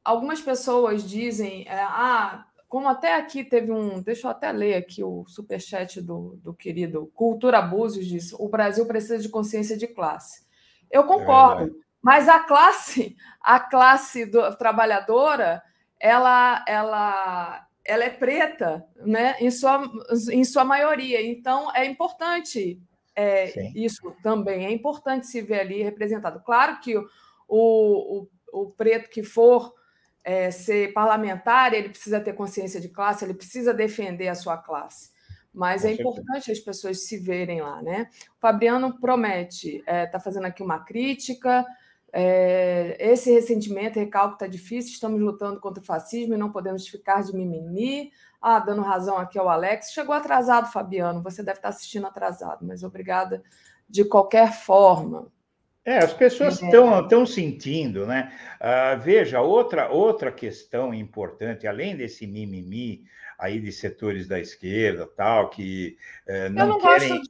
algumas 0.02 0.40
pessoas 0.40 1.06
dizem, 1.06 1.66
é, 1.68 1.78
ah, 1.78 2.47
como 2.68 2.88
até 2.88 3.16
aqui 3.16 3.42
teve 3.42 3.72
um. 3.72 4.02
Deixa 4.02 4.26
eu 4.26 4.30
até 4.30 4.52
ler 4.52 4.74
aqui 4.74 5.02
o 5.02 5.24
superchat 5.26 6.02
do, 6.02 6.38
do 6.42 6.52
querido 6.52 7.10
Cultura 7.14 7.58
Abusos 7.58 8.06
diz: 8.06 8.32
o 8.34 8.48
Brasil 8.48 8.86
precisa 8.86 9.18
de 9.18 9.28
consciência 9.28 9.76
de 9.76 9.86
classe. 9.86 10.46
Eu 10.90 11.04
concordo, 11.04 11.64
é 11.64 11.88
mas 12.02 12.28
a 12.28 12.40
classe, 12.40 13.16
a 13.40 13.58
classe 13.58 14.26
do, 14.26 14.54
trabalhadora, 14.56 15.62
ela, 15.98 16.64
ela, 16.68 17.66
ela 17.84 18.04
é 18.04 18.10
preta, 18.10 18.86
né? 18.96 19.36
Em 19.40 19.50
sua, 19.50 19.82
em 20.30 20.44
sua 20.44 20.64
maioria. 20.64 21.22
Então 21.22 21.74
é 21.74 21.86
importante 21.86 22.80
é, 23.16 23.72
isso 23.74 24.14
também. 24.22 24.66
É 24.66 24.70
importante 24.70 25.26
se 25.26 25.40
ver 25.40 25.60
ali 25.60 25.82
representado. 25.82 26.40
Claro 26.40 26.80
que 26.80 26.96
o, 26.96 27.06
o, 27.48 28.28
o 28.52 28.70
preto 28.70 29.08
que 29.08 29.22
for 29.22 29.74
é, 30.24 30.50
ser 30.50 30.92
parlamentar, 30.92 31.72
ele 31.72 31.88
precisa 31.88 32.20
ter 32.20 32.32
consciência 32.32 32.80
de 32.80 32.88
classe, 32.88 33.24
ele 33.24 33.34
precisa 33.34 33.72
defender 33.72 34.28
a 34.28 34.34
sua 34.34 34.56
classe. 34.56 35.10
Mas 35.52 35.84
é 35.84 35.92
importante 35.92 36.52
as 36.52 36.60
pessoas 36.60 37.06
se 37.06 37.18
verem 37.18 37.60
lá, 37.60 37.82
né? 37.82 38.08
O 38.36 38.40
Fabriano 38.40 38.98
promete, 39.00 39.78
está 39.78 39.92
é, 39.92 40.06
tá 40.06 40.20
fazendo 40.20 40.44
aqui 40.46 40.62
uma 40.62 40.80
crítica. 40.80 41.64
É, 42.12 42.96
esse 43.00 43.32
ressentimento, 43.32 43.98
recalque 43.98 44.34
está 44.34 44.46
difícil, 44.46 44.92
estamos 44.92 45.20
lutando 45.20 45.60
contra 45.60 45.82
o 45.82 45.86
fascismo 45.86 46.34
e 46.34 46.38
não 46.38 46.52
podemos 46.52 46.86
ficar 46.86 47.22
de 47.22 47.34
mimimi. 47.34 48.12
Ah, 48.40 48.60
dando 48.60 48.82
razão 48.82 49.18
aqui 49.18 49.38
ao 49.38 49.48
Alex. 49.48 49.90
Chegou 49.90 50.14
atrasado, 50.14 50.70
Fabiano, 50.70 51.22
você 51.22 51.42
deve 51.42 51.58
estar 51.58 51.70
assistindo 51.70 52.06
atrasado, 52.06 52.64
mas 52.64 52.84
obrigada 52.84 53.42
de 53.88 54.04
qualquer 54.04 54.52
forma. 54.52 55.32
É, 55.88 56.04
as 56.04 56.12
pessoas 56.12 56.60
estão 56.60 57.24
sentindo, 57.24 58.06
né? 58.06 58.30
Uh, 58.60 59.00
veja, 59.00 59.40
outra, 59.40 59.88
outra 59.88 60.30
questão 60.30 60.92
importante, 60.92 61.66
além 61.66 61.96
desse 61.96 62.26
mimimi 62.26 63.04
aí 63.38 63.60
de 63.60 63.70
setores 63.70 64.26
da 64.26 64.40
esquerda, 64.40 65.06
tal, 65.06 65.48
que 65.48 65.96
uh, 66.26 66.50
não, 66.50 66.62
eu 66.64 66.68
não 66.70 66.80
querem... 66.80 67.22
De, 67.22 67.28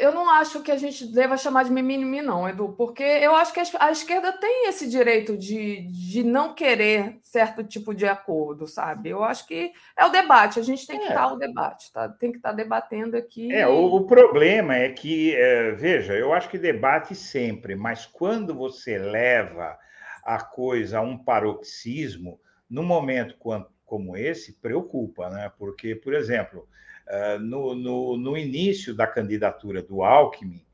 eu 0.00 0.12
não 0.12 0.28
acho 0.28 0.60
que 0.62 0.72
a 0.72 0.76
gente 0.76 1.06
deva 1.06 1.36
chamar 1.36 1.62
de 1.64 1.70
mimimi, 1.70 2.20
não, 2.20 2.48
Edu, 2.48 2.74
porque 2.76 3.04
eu 3.04 3.36
acho 3.36 3.52
que 3.52 3.60
a 3.78 3.92
esquerda 3.92 4.32
tem 4.32 4.68
esse 4.68 4.88
direito 4.90 5.38
de, 5.38 5.82
de 5.92 6.24
não 6.24 6.54
querer 6.54 7.20
certo 7.22 7.62
tipo 7.62 7.94
de 7.94 8.04
acordo, 8.04 8.66
sabe? 8.66 9.10
Eu 9.10 9.22
acho 9.22 9.46
que 9.46 9.72
é 9.96 10.04
o 10.04 10.10
debate, 10.10 10.58
a 10.58 10.62
gente 10.62 10.88
tem 10.88 10.98
que 10.98 11.06
é. 11.06 11.08
estar 11.10 11.32
o 11.32 11.36
debate, 11.36 11.92
tá? 11.92 12.08
tem 12.08 12.32
que 12.32 12.38
estar 12.38 12.52
debatendo 12.52 13.16
aqui. 13.16 13.52
É, 13.52 13.68
o, 13.68 13.94
o 13.94 14.06
problema 14.06 14.74
é 14.74 14.88
que, 14.88 15.36
é, 15.36 15.70
veja, 15.70 16.14
eu 16.14 16.32
acho 16.32 16.48
que 16.48 16.58
debate 16.58 17.14
sempre, 17.14 17.76
mas 17.76 18.06
quando 18.06 18.52
você 18.52 18.98
leva 18.98 19.78
a 20.24 20.42
coisa 20.42 20.98
a 20.98 21.02
um 21.02 21.16
paroxismo, 21.16 22.40
no 22.68 22.82
momento 22.82 23.36
quando 23.38 23.68
como 23.84 24.16
esse 24.16 24.54
preocupa, 24.54 25.28
né? 25.30 25.52
Porque, 25.58 25.94
por 25.94 26.14
exemplo, 26.14 26.68
uh, 27.06 27.38
no, 27.38 27.74
no, 27.74 28.16
no, 28.16 28.36
início 28.36 28.94
da 28.94 29.06
candidatura 29.06 29.82
do 29.82 30.02
Alckmin, 30.02 30.64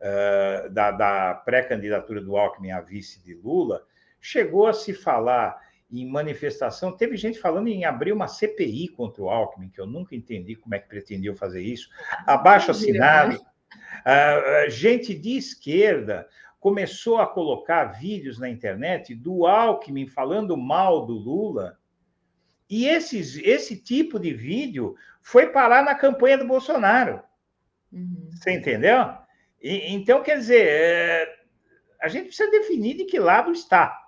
uh, 0.00 0.70
da, 0.70 0.90
da 0.90 1.34
pré-candidatura 1.34 2.20
do 2.20 2.36
Alckmin 2.36 2.70
a 2.70 2.80
vice 2.80 3.22
de 3.22 3.34
Lula, 3.34 3.84
chegou 4.20 4.66
a 4.66 4.72
se 4.72 4.92
falar 4.92 5.60
em 5.90 6.06
manifestação. 6.06 6.92
Teve 6.92 7.16
gente 7.16 7.38
falando 7.38 7.68
em 7.68 7.84
abrir 7.84 8.12
uma 8.12 8.28
CPI 8.28 8.88
contra 8.88 9.22
o 9.22 9.30
Alckmin, 9.30 9.70
que 9.70 9.80
eu 9.80 9.86
nunca 9.86 10.14
entendi 10.14 10.54
como 10.54 10.74
é 10.74 10.78
que 10.78 10.88
pretendiam 10.88 11.34
fazer 11.34 11.62
isso. 11.62 11.88
Abaixo 12.26 12.70
assinado. 12.70 13.36
Uh, 13.36 14.70
gente 14.70 15.14
de 15.14 15.36
esquerda 15.36 16.28
começou 16.60 17.18
a 17.18 17.26
colocar 17.26 17.84
vídeos 17.84 18.38
na 18.38 18.48
internet 18.48 19.14
do 19.14 19.46
Alckmin 19.46 20.06
falando 20.06 20.56
mal 20.56 21.06
do 21.06 21.14
Lula 21.14 21.78
E 22.68 22.86
esses, 22.86 23.36
esse 23.38 23.76
tipo 23.76 24.18
de 24.18 24.32
vídeo 24.32 24.94
foi 25.22 25.48
parar 25.48 25.82
na 25.82 25.94
campanha 25.94 26.38
do 26.38 26.46
Bolsonaro. 26.46 27.22
Uhum. 27.92 28.30
Você 28.32 28.52
entendeu? 28.52 29.12
E, 29.60 29.92
então, 29.92 30.22
quer 30.22 30.38
dizer, 30.38 30.66
é, 30.66 31.38
a 32.00 32.08
gente 32.08 32.26
precisa 32.26 32.50
definir 32.50 32.96
de 32.96 33.04
que 33.04 33.18
lado 33.18 33.52
está. 33.52 33.98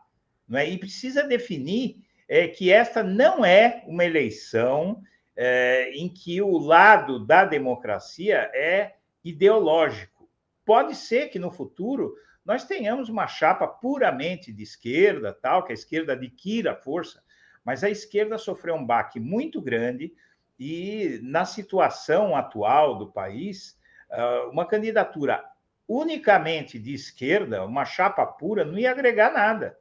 Não 0.47 0.59
é? 0.59 0.69
E 0.69 0.79
precisa 0.79 1.23
definir 1.23 1.97
é, 2.29 2.49
que 2.49 2.71
esta 2.71 3.03
não 3.03 3.45
é 3.45 3.83
uma 3.87 4.05
eleição 4.05 5.03
é, 5.37 5.91
em 5.95 6.09
que 6.09 6.43
o 6.43 6.59
lado 6.59 7.25
da 7.25 7.45
democracia 7.45 8.51
é 8.55 8.97
ideológico. 9.25 10.29
Pode 10.65 10.95
ser 10.95 11.29
que 11.29 11.39
no 11.39 11.51
futuro 11.51 12.15
nós 12.45 12.65
tenhamos 12.65 13.09
uma 13.09 13.27
chapa 13.27 13.67
puramente 13.67 14.53
de 14.53 14.63
esquerda, 14.63 15.33
tal, 15.33 15.65
que 15.65 15.73
a 15.73 15.75
esquerda 15.75 16.13
adquira 16.13 16.75
força, 16.75 17.23
mas 17.71 17.85
a 17.85 17.89
esquerda 17.89 18.37
sofreu 18.37 18.75
um 18.75 18.85
baque 18.85 19.21
muito 19.21 19.63
grande 19.63 20.13
e 20.59 21.21
na 21.23 21.45
situação 21.45 22.35
atual 22.35 22.99
do 22.99 23.13
país, 23.13 23.79
ah, 24.11 24.49
uma 24.51 24.67
candidatura 24.67 25.45
unicamente 25.87 26.81
de 26.81 26.93
esquerda, 26.93 27.65
uma 27.65 27.85
chapa 27.85 28.27
pura, 28.27 28.65
não 28.65 28.77
ia 28.77 28.91
agregar 28.91 29.33
nada. 29.33 29.79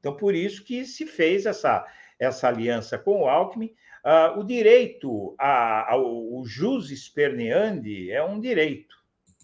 Então, 0.00 0.16
por 0.16 0.34
isso 0.34 0.64
que 0.64 0.84
se 0.84 1.06
fez 1.06 1.46
essa, 1.46 1.86
essa 2.18 2.48
aliança 2.48 2.98
com 2.98 3.20
o 3.22 3.28
Alckmin. 3.28 3.72
Uh, 4.04 4.40
o 4.40 4.42
direito 4.42 5.36
ao 5.38 6.44
jus 6.44 6.90
esperneandi 6.90 8.10
é 8.10 8.20
um 8.24 8.40
direito, 8.40 8.96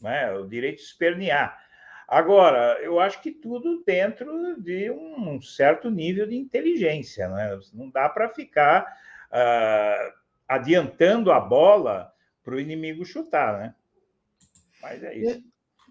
né? 0.03 0.33
o 0.33 0.49
direito 0.49 0.79
de 0.79 0.83
espernear. 0.83 1.57
Agora, 2.09 2.79
eu 2.81 2.99
acho 2.99 3.21
que 3.21 3.31
tudo 3.31 3.85
dentro 3.85 4.59
de 4.63 4.91
um 4.91 5.43
certo 5.43 5.91
nível 5.91 6.27
de 6.27 6.37
inteligência. 6.37 7.29
Né? 7.29 7.59
Não 7.75 7.91
dá 7.91 8.09
para 8.09 8.31
ficar 8.31 8.83
uh, 9.31 10.13
adiantando 10.49 11.31
a 11.31 11.39
bola 11.39 12.11
para 12.43 12.55
o 12.55 12.61
inimigo 12.61 13.05
chutar. 13.05 13.59
Né? 13.59 13.75
Mas 14.81 15.05
é 15.05 15.19
isso. 15.19 15.45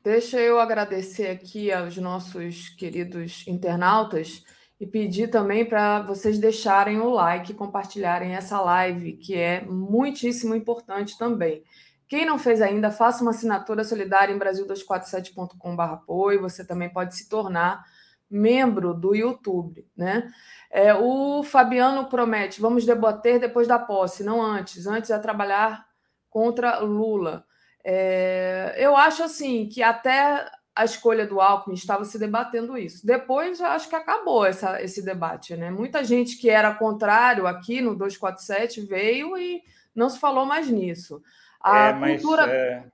Deixa 0.03 0.39
eu 0.39 0.59
agradecer 0.59 1.27
aqui 1.27 1.71
aos 1.71 1.95
nossos 1.97 2.69
queridos 2.69 3.45
internautas 3.47 4.43
e 4.79 4.87
pedir 4.87 5.27
também 5.27 5.65
para 5.65 6.01
vocês 6.01 6.39
deixarem 6.39 6.99
o 6.99 7.09
like, 7.09 7.53
compartilharem 7.53 8.33
essa 8.33 8.59
live, 8.61 9.17
que 9.17 9.35
é 9.35 9.61
muitíssimo 9.61 10.55
importante 10.55 11.15
também. 11.17 11.63
Quem 12.07 12.25
não 12.25 12.39
fez 12.39 12.61
ainda, 12.61 12.89
faça 12.89 13.21
uma 13.21 13.31
assinatura 13.31 13.83
solidária 13.83 14.33
em 14.33 14.39
brasil247.com.br 14.39 15.81
apoio. 15.81 16.41
Você 16.41 16.65
também 16.65 16.89
pode 16.89 17.15
se 17.15 17.27
tornar 17.27 17.83
membro 18.29 18.93
do 18.93 19.15
YouTube, 19.15 19.85
né? 19.95 20.29
É, 20.69 20.93
o 20.93 21.43
Fabiano 21.43 22.05
promete: 22.07 22.61
vamos 22.61 22.85
debater 22.85 23.39
depois 23.39 23.67
da 23.67 23.79
posse, 23.79 24.23
não 24.23 24.41
antes. 24.41 24.87
Antes 24.87 25.09
é 25.09 25.19
trabalhar 25.19 25.85
contra 26.29 26.79
Lula. 26.79 27.45
É, 27.83 28.75
eu 28.77 28.95
acho 28.95 29.23
assim 29.23 29.67
que 29.67 29.81
até 29.81 30.49
a 30.75 30.85
escolha 30.85 31.25
do 31.25 31.41
Alckmin 31.41 31.73
estava 31.73 32.05
se 32.05 32.19
debatendo 32.19 32.77
isso. 32.77 33.05
Depois, 33.05 33.59
acho 33.59 33.89
que 33.89 33.95
acabou 33.95 34.45
essa, 34.45 34.81
esse 34.81 35.03
debate. 35.03 35.55
Né? 35.55 35.71
Muita 35.71 36.03
gente 36.03 36.37
que 36.37 36.49
era 36.49 36.75
contrário 36.75 37.47
aqui 37.47 37.81
no 37.81 37.95
247 37.95 38.81
veio 38.81 39.35
e 39.37 39.63
não 39.95 40.07
se 40.07 40.19
falou 40.19 40.45
mais 40.45 40.69
nisso. 40.69 41.21
A 41.67 41.89
é, 41.89 41.93
mas, 41.93 42.21
cultura, 42.21 42.51
é... 42.51 42.85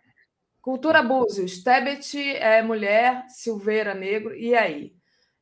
cultura 0.62 1.04
Búzios, 1.04 1.64
Tebet 1.64 2.18
é 2.38 2.62
mulher, 2.62 3.26
Silveira 3.30 3.94
negro, 3.94 4.36
e 4.36 4.56
aí? 4.56 4.96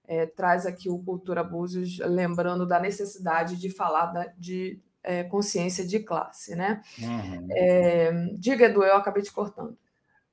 É, 0.07 0.25
traz 0.25 0.65
aqui 0.65 0.89
o 0.89 0.99
Cultura 0.99 1.41
Búzios, 1.41 1.99
lembrando 1.99 2.65
da 2.67 2.79
necessidade 2.79 3.55
de 3.55 3.69
falar 3.69 4.07
da, 4.07 4.25
de 4.37 4.81
é, 5.01 5.23
consciência 5.23 5.85
de 5.85 5.99
classe. 5.99 6.53
Né? 6.53 6.81
Uhum. 6.99 7.47
É, 7.51 8.11
diga, 8.33 8.65
Edu, 8.65 8.83
eu 8.83 8.95
acabei 8.95 9.23
te 9.23 9.31
cortando. 9.31 9.77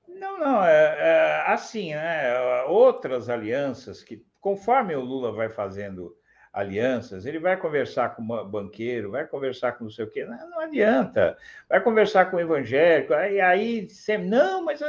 Não, 0.08 0.38
não, 0.38 0.64
é, 0.64 0.96
é, 0.98 1.44
assim, 1.46 1.94
né? 1.94 2.64
Outras 2.64 3.28
alianças 3.28 4.02
que, 4.02 4.26
conforme 4.40 4.96
o 4.96 5.00
Lula 5.00 5.30
vai 5.30 5.48
fazendo 5.48 6.16
alianças, 6.52 7.26
ele 7.26 7.38
vai 7.38 7.56
conversar 7.56 8.14
com 8.14 8.24
banqueiro, 8.44 9.10
vai 9.10 9.26
conversar 9.26 9.72
com 9.72 9.84
não 9.84 9.90
sei 9.90 10.04
o 10.04 10.10
quê, 10.10 10.24
não, 10.24 10.50
não 10.50 10.60
adianta. 10.60 11.36
Vai 11.68 11.80
conversar 11.80 12.30
com 12.30 12.36
o 12.36 12.40
evangélico, 12.40 13.14
aí, 13.14 13.40
aí 13.40 13.88
não, 14.24 14.64
mas 14.64 14.80
uh, 14.80 14.84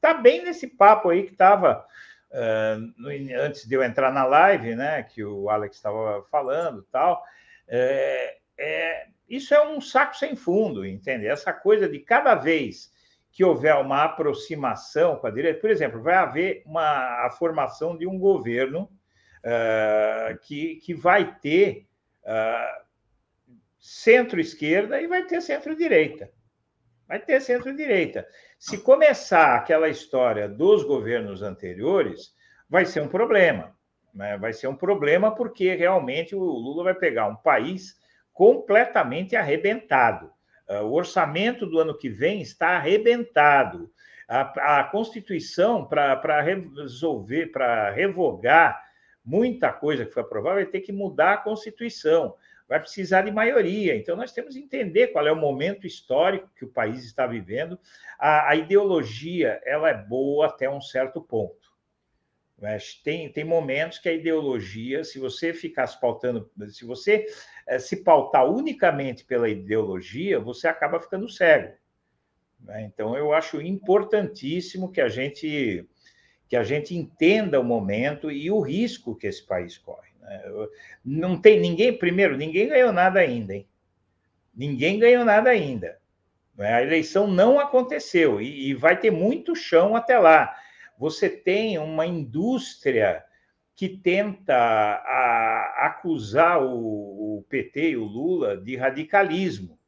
tá 0.00 0.14
bem 0.14 0.44
nesse 0.44 0.66
papo 0.66 1.10
aí 1.10 1.24
que 1.24 1.32
estava 1.32 1.84
uh, 2.30 3.40
antes 3.40 3.66
de 3.66 3.74
eu 3.74 3.82
entrar 3.82 4.12
na 4.12 4.24
live, 4.24 4.74
né? 4.74 5.02
Que 5.02 5.24
o 5.24 5.48
Alex 5.48 5.76
estava 5.76 6.24
falando 6.30 6.82
tal. 6.90 7.22
É, 7.68 8.36
é, 8.58 9.06
isso 9.28 9.54
é 9.54 9.66
um 9.66 9.80
saco 9.80 10.16
sem 10.16 10.36
fundo, 10.36 10.84
entende? 10.84 11.26
Essa 11.26 11.52
coisa 11.52 11.88
de 11.88 11.98
cada 11.98 12.34
vez 12.34 12.92
que 13.30 13.42
houver 13.42 13.74
uma 13.76 14.04
aproximação 14.04 15.16
com 15.16 15.26
a 15.26 15.30
direita, 15.30 15.60
por 15.60 15.70
exemplo, 15.70 16.02
vai 16.02 16.14
haver 16.14 16.62
uma, 16.66 17.24
a 17.24 17.30
formação 17.30 17.96
de 17.96 18.06
um 18.06 18.18
governo 18.18 18.90
uh, 19.44 20.38
que, 20.42 20.76
que 20.76 20.94
vai 20.94 21.34
ter 21.40 21.86
uh, 22.24 22.82
centro-esquerda 23.78 25.00
e 25.00 25.06
vai 25.06 25.24
ter 25.24 25.40
centro-direita. 25.40 26.30
Vai 27.08 27.18
ter 27.18 27.40
centro-direita. 27.40 28.26
Se 28.58 28.78
começar 28.78 29.56
aquela 29.56 29.88
história 29.88 30.48
dos 30.48 30.84
governos 30.84 31.42
anteriores, 31.42 32.34
vai 32.68 32.86
ser 32.86 33.00
um 33.00 33.08
problema. 33.08 33.76
Né? 34.14 34.38
Vai 34.38 34.52
ser 34.52 34.68
um 34.68 34.76
problema 34.76 35.34
porque 35.34 35.74
realmente 35.74 36.34
o 36.34 36.40
Lula 36.40 36.84
vai 36.84 36.94
pegar 36.94 37.26
um 37.26 37.36
país 37.36 38.00
completamente 38.32 39.36
arrebentado 39.36 40.32
ah, 40.72 40.82
o 40.82 40.92
orçamento 40.92 41.66
do 41.66 41.78
ano 41.78 41.96
que 41.96 42.08
vem 42.08 42.40
está 42.40 42.70
arrebentado. 42.70 43.90
A, 44.28 44.80
a 44.80 44.84
Constituição, 44.84 45.84
para 45.84 46.40
resolver, 46.40 47.48
para 47.48 47.90
revogar 47.90 48.82
muita 49.24 49.72
coisa 49.72 50.04
que 50.04 50.12
foi 50.12 50.22
aprovada, 50.22 50.56
vai 50.56 50.66
ter 50.66 50.80
que 50.80 50.92
mudar 50.92 51.34
a 51.34 51.38
Constituição. 51.38 52.36
Vai 52.68 52.80
precisar 52.80 53.22
de 53.22 53.30
maioria. 53.30 53.94
Então, 53.94 54.16
nós 54.16 54.32
temos 54.32 54.54
que 54.54 54.60
entender 54.60 55.08
qual 55.08 55.26
é 55.26 55.32
o 55.32 55.36
momento 55.36 55.86
histórico 55.86 56.50
que 56.56 56.64
o 56.64 56.70
país 56.70 57.04
está 57.04 57.26
vivendo. 57.26 57.78
A, 58.18 58.50
a 58.50 58.56
ideologia 58.56 59.60
ela 59.64 59.90
é 59.90 59.94
boa 59.94 60.46
até 60.46 60.70
um 60.70 60.80
certo 60.80 61.20
ponto. 61.20 61.70
Mas 62.62 62.94
tem, 62.94 63.30
tem 63.30 63.42
momentos 63.42 63.98
que 63.98 64.08
a 64.08 64.12
ideologia, 64.12 65.02
se 65.02 65.18
você 65.18 65.52
ficar 65.52 65.86
se 65.88 66.00
pautando, 66.00 66.48
se 66.68 66.84
você 66.84 67.26
é, 67.66 67.78
se 67.78 68.04
pautar 68.04 68.48
unicamente 68.48 69.24
pela 69.24 69.48
ideologia, 69.48 70.38
você 70.38 70.68
acaba 70.68 71.00
ficando 71.00 71.28
cego. 71.28 71.74
Né? 72.60 72.82
Então, 72.82 73.16
eu 73.16 73.32
acho 73.32 73.60
importantíssimo 73.60 74.92
que 74.92 75.00
a 75.00 75.08
gente 75.08 75.88
que 76.52 76.56
a 76.58 76.62
gente 76.62 76.94
entenda 76.94 77.58
o 77.58 77.64
momento 77.64 78.30
e 78.30 78.50
o 78.50 78.60
risco 78.60 79.14
que 79.14 79.26
esse 79.26 79.42
país 79.42 79.78
corre. 79.78 80.10
Né? 80.20 80.42
Não 81.02 81.40
tem 81.40 81.58
ninguém, 81.58 81.96
primeiro, 81.96 82.36
ninguém 82.36 82.68
ganhou 82.68 82.92
nada 82.92 83.20
ainda, 83.20 83.54
hein? 83.54 83.66
Ninguém 84.54 84.98
ganhou 84.98 85.24
nada 85.24 85.48
ainda. 85.48 85.98
Né? 86.54 86.74
A 86.74 86.82
eleição 86.82 87.26
não 87.26 87.58
aconteceu 87.58 88.38
e, 88.38 88.68
e 88.68 88.74
vai 88.74 89.00
ter 89.00 89.10
muito 89.10 89.56
chão 89.56 89.96
até 89.96 90.18
lá. 90.18 90.54
Você 90.98 91.30
tem 91.30 91.78
uma 91.78 92.04
indústria 92.04 93.24
que 93.74 93.88
tenta 93.88 94.54
a, 94.54 95.86
acusar 95.86 96.62
o, 96.62 97.38
o, 97.38 97.46
PT 97.48 97.92
e 97.92 97.96
o 97.96 98.04
Lula 98.04 98.58
de 98.58 98.76
radicalismo, 98.76 99.78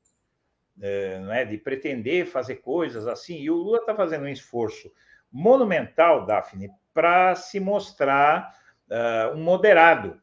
não 1.21 1.31
é? 1.31 1.45
de 1.45 1.59
pretender 1.59 2.25
fazer 2.25 2.55
coisas 2.55 3.07
assim. 3.07 3.39
E 3.39 3.51
o 3.51 3.55
Lula 3.55 3.81
está 3.81 3.95
fazendo 3.95 4.25
um 4.25 4.29
esforço 4.29 4.91
monumental, 5.35 6.25
Daphne, 6.25 6.71
para 6.95 7.35
se 7.35 7.59
mostrar 7.59 8.55
uh, 8.89 9.37
um 9.37 9.43
moderado, 9.43 10.21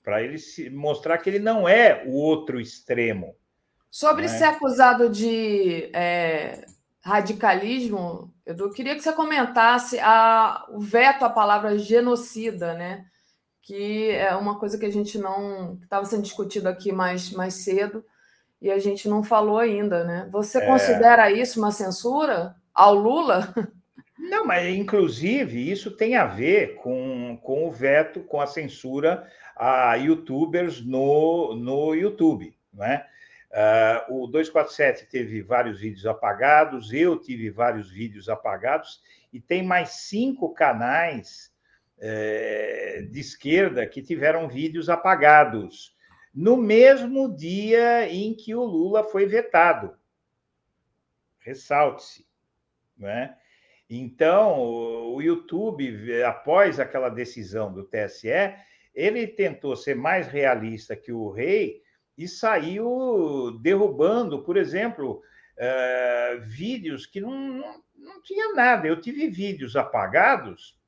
para 0.00 0.22
ele 0.22 0.38
se 0.38 0.70
mostrar 0.70 1.18
que 1.18 1.28
ele 1.28 1.40
não 1.40 1.68
é 1.68 2.04
o 2.06 2.12
outro 2.12 2.60
extremo. 2.60 3.34
Sobre 3.90 4.22
né? 4.22 4.28
ser 4.28 4.44
acusado 4.44 5.08
de 5.08 5.90
é, 5.92 6.64
radicalismo, 7.02 8.32
eu 8.46 8.70
queria 8.70 8.94
que 8.94 9.00
você 9.00 9.12
comentasse 9.12 9.98
a, 9.98 10.64
o 10.70 10.78
veto 10.78 11.24
à 11.24 11.30
palavra 11.30 11.76
genocida, 11.76 12.74
né? 12.74 13.06
Que 13.60 14.10
é 14.10 14.36
uma 14.36 14.58
coisa 14.58 14.78
que 14.78 14.86
a 14.86 14.92
gente 14.92 15.18
não 15.18 15.78
estava 15.82 16.04
sendo 16.04 16.22
discutido 16.22 16.68
aqui 16.68 16.92
mais, 16.92 17.30
mais 17.32 17.54
cedo 17.54 18.04
e 18.60 18.70
a 18.70 18.78
gente 18.78 19.08
não 19.08 19.22
falou 19.22 19.58
ainda, 19.58 20.04
né? 20.04 20.28
Você 20.30 20.58
é... 20.58 20.66
considera 20.66 21.30
isso 21.30 21.58
uma 21.58 21.72
censura 21.72 22.54
ao 22.72 22.94
Lula? 22.94 23.52
Não, 24.24 24.46
mas 24.46 24.74
inclusive 24.74 25.70
isso 25.70 25.90
tem 25.90 26.16
a 26.16 26.24
ver 26.24 26.76
com, 26.76 27.38
com 27.42 27.68
o 27.68 27.70
veto, 27.70 28.22
com 28.22 28.40
a 28.40 28.46
censura 28.46 29.30
a 29.54 29.94
youtubers 29.96 30.84
no, 30.84 31.54
no 31.54 31.94
YouTube, 31.94 32.56
não 32.72 32.84
é? 32.84 33.06
Uh, 34.08 34.24
o 34.24 34.26
247 34.26 35.06
teve 35.06 35.42
vários 35.42 35.78
vídeos 35.78 36.06
apagados, 36.06 36.92
eu 36.92 37.20
tive 37.20 37.50
vários 37.50 37.90
vídeos 37.90 38.28
apagados, 38.28 39.00
e 39.32 39.38
tem 39.38 39.62
mais 39.62 39.90
cinco 39.90 40.52
canais 40.52 41.52
é, 42.00 43.06
de 43.08 43.20
esquerda 43.20 43.86
que 43.86 44.02
tiveram 44.02 44.48
vídeos 44.48 44.88
apagados. 44.88 45.94
no 46.34 46.56
mesmo 46.56 47.32
dia 47.32 48.08
em 48.08 48.34
que 48.34 48.54
o 48.54 48.64
Lula 48.64 49.04
foi 49.04 49.26
vetado. 49.26 49.96
Ressalte-se. 51.38 52.26
Né? 52.98 53.36
Então, 53.88 54.60
o 54.60 55.20
YouTube, 55.20 56.22
após 56.22 56.80
aquela 56.80 57.08
decisão 57.08 57.72
do 57.72 57.84
TSE, 57.84 58.54
ele 58.94 59.26
tentou 59.26 59.76
ser 59.76 59.94
mais 59.94 60.26
realista 60.26 60.96
que 60.96 61.12
o 61.12 61.30
rei 61.30 61.82
e 62.16 62.28
saiu 62.28 63.58
derrubando, 63.60 64.42
por 64.42 64.56
exemplo, 64.56 65.20
uh, 65.58 66.40
vídeos 66.42 67.04
que 67.06 67.20
não, 67.20 67.30
não, 67.30 67.82
não 67.96 68.22
tinha 68.22 68.54
nada. 68.54 68.86
Eu 68.86 69.00
tive 69.00 69.28
vídeos 69.28 69.76
apagados, 69.76 70.78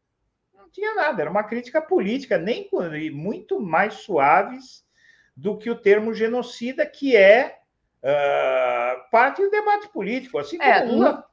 não 0.54 0.70
tinha 0.70 0.94
nada, 0.94 1.20
era 1.20 1.30
uma 1.30 1.44
crítica 1.44 1.82
política, 1.82 2.38
nem 2.38 2.70
muito 3.12 3.60
mais 3.60 3.94
suaves 3.94 4.84
do 5.36 5.58
que 5.58 5.68
o 5.68 5.76
termo 5.76 6.14
genocida, 6.14 6.86
que 6.86 7.14
é 7.14 7.58
uh, 8.02 9.10
parte 9.10 9.42
do 9.42 9.50
debate 9.50 9.88
político. 9.88 10.38
Assim 10.38 10.56
é, 10.60 10.80
como 10.80 10.92
Lula... 10.92 11.26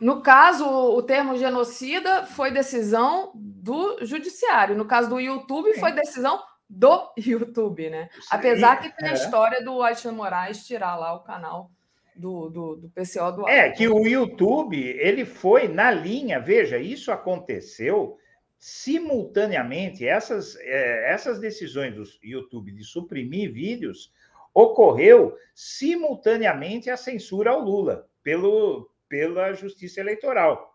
no, 0.00 0.20
caso, 0.20 0.66
o 0.66 1.02
termo 1.02 1.36
genocida 1.36 2.26
foi 2.26 2.50
decisão 2.50 3.32
do 3.34 4.04
judiciário. 4.04 4.76
No 4.76 4.84
caso 4.84 5.08
do 5.08 5.20
YouTube, 5.20 5.72
Sim. 5.72 5.80
foi 5.80 5.92
decisão 5.92 6.42
do 6.68 7.12
YouTube, 7.16 7.90
né? 7.90 8.08
Apesar 8.30 8.80
que 8.80 8.94
tem 8.96 9.08
é. 9.08 9.10
a 9.12 9.14
história 9.14 9.64
do 9.64 9.82
Alexandre 9.82 10.16
Moraes 10.16 10.66
tirar 10.66 10.96
lá 10.96 11.14
o 11.14 11.20
canal 11.20 11.70
do, 12.14 12.48
do, 12.48 12.76
do 12.76 12.88
PCO 12.90 13.32
do 13.32 13.48
É, 13.48 13.70
que 13.70 13.86
o 13.88 14.06
YouTube, 14.06 14.78
ele 14.78 15.24
foi 15.24 15.68
na 15.68 15.90
linha, 15.90 16.40
veja, 16.40 16.78
isso 16.78 17.12
aconteceu 17.12 18.16
simultaneamente, 18.58 20.06
essas, 20.06 20.56
é, 20.56 21.12
essas 21.12 21.38
decisões 21.38 21.94
do 21.94 22.04
YouTube 22.22 22.72
de 22.72 22.82
suprimir 22.82 23.52
vídeos 23.52 24.10
ocorreu 24.54 25.36
simultaneamente 25.54 26.88
a 26.88 26.96
censura 26.96 27.50
ao 27.50 27.60
Lula 27.60 28.08
pelo, 28.22 28.90
pela 29.08 29.52
Justiça 29.52 30.00
Eleitoral. 30.00 30.74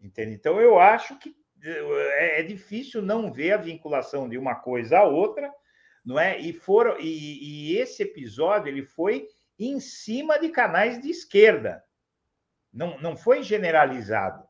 Entende? 0.00 0.34
Então, 0.34 0.60
eu 0.60 0.78
acho 0.78 1.18
que 1.18 1.34
é, 1.62 2.40
é 2.40 2.42
difícil 2.42 3.02
não 3.02 3.32
ver 3.32 3.52
a 3.52 3.56
vinculação 3.56 4.28
de 4.28 4.36
uma 4.36 4.56
coisa 4.56 4.98
à 4.98 5.04
outra, 5.04 5.52
não 6.04 6.18
é? 6.18 6.38
E, 6.40 6.52
foram, 6.52 6.98
e, 6.98 7.72
e 7.72 7.78
esse 7.78 8.02
episódio 8.02 8.68
ele 8.68 8.84
foi 8.84 9.28
em 9.58 9.78
cima 9.78 10.38
de 10.38 10.48
canais 10.48 11.00
de 11.00 11.10
esquerda. 11.10 11.84
Não, 12.72 12.98
não 13.00 13.16
foi 13.16 13.42
generalizado. 13.42 14.46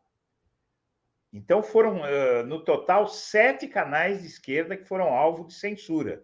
Então, 1.32 1.62
foram, 1.62 2.02
no 2.46 2.62
total, 2.62 3.08
sete 3.08 3.66
canais 3.66 4.20
de 4.20 4.26
esquerda 4.26 4.76
que 4.76 4.84
foram 4.84 5.08
alvo 5.08 5.46
de 5.46 5.54
censura. 5.54 6.22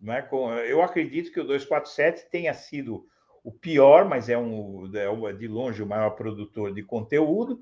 Não 0.00 0.12
é? 0.12 0.28
Eu 0.68 0.82
acredito 0.82 1.30
que 1.30 1.38
o 1.38 1.44
247 1.44 2.28
tenha 2.28 2.52
sido 2.52 3.06
o 3.42 3.50
pior, 3.50 4.04
mas 4.04 4.28
é, 4.28 4.36
um, 4.36 4.90
é 4.94 5.32
de 5.32 5.48
longe 5.48 5.82
o 5.82 5.86
maior 5.86 6.10
produtor 6.10 6.72
de 6.72 6.82
conteúdo, 6.82 7.60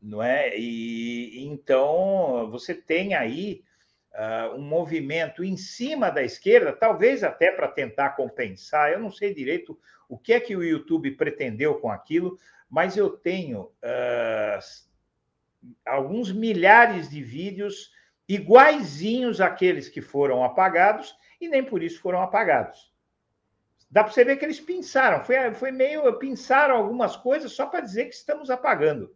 não 0.00 0.22
é? 0.22 0.56
E 0.58 1.46
então 1.46 2.48
você 2.50 2.74
tem 2.74 3.14
aí 3.14 3.62
uh, 4.12 4.56
um 4.56 4.62
movimento 4.62 5.42
em 5.42 5.56
cima 5.56 6.10
da 6.10 6.22
esquerda, 6.22 6.72
talvez 6.72 7.24
até 7.24 7.50
para 7.50 7.68
tentar 7.68 8.10
compensar. 8.10 8.92
Eu 8.92 9.00
não 9.00 9.10
sei 9.10 9.34
direito 9.34 9.78
o 10.08 10.18
que 10.18 10.32
é 10.32 10.40
que 10.40 10.56
o 10.56 10.62
YouTube 10.62 11.10
pretendeu 11.12 11.76
com 11.76 11.90
aquilo, 11.90 12.38
mas 12.68 12.96
eu 12.96 13.10
tenho 13.10 13.62
uh, 13.62 14.58
alguns 15.84 16.32
milhares 16.32 17.08
de 17.08 17.22
vídeos 17.22 17.92
iguaizinhos 18.28 19.40
àqueles 19.40 19.88
que 19.88 20.00
foram 20.00 20.44
apagados 20.44 21.16
e 21.40 21.48
nem 21.48 21.64
por 21.64 21.82
isso 21.82 22.00
foram 22.00 22.20
apagados. 22.20 22.92
Dá 23.90 24.02
para 24.02 24.12
você 24.12 24.24
ver 24.24 24.36
que 24.36 24.44
eles 24.44 24.60
pensaram, 24.60 25.24
foi, 25.24 25.54
foi 25.54 25.70
meio. 25.70 26.18
pensaram 26.18 26.76
algumas 26.76 27.16
coisas 27.16 27.52
só 27.52 27.66
para 27.66 27.80
dizer 27.80 28.06
que 28.06 28.14
estamos 28.14 28.50
apagando. 28.50 29.14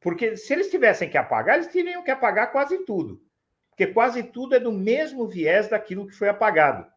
Porque 0.00 0.36
se 0.36 0.52
eles 0.52 0.70
tivessem 0.70 1.08
que 1.08 1.16
apagar, 1.16 1.56
eles 1.56 1.68
teriam 1.68 2.02
que 2.02 2.10
apagar 2.10 2.50
quase 2.50 2.84
tudo. 2.84 3.22
Porque 3.70 3.86
quase 3.86 4.22
tudo 4.24 4.56
é 4.56 4.60
do 4.60 4.72
mesmo 4.72 5.28
viés 5.28 5.68
daquilo 5.68 6.06
que 6.06 6.14
foi 6.14 6.28
apagado. 6.28 6.90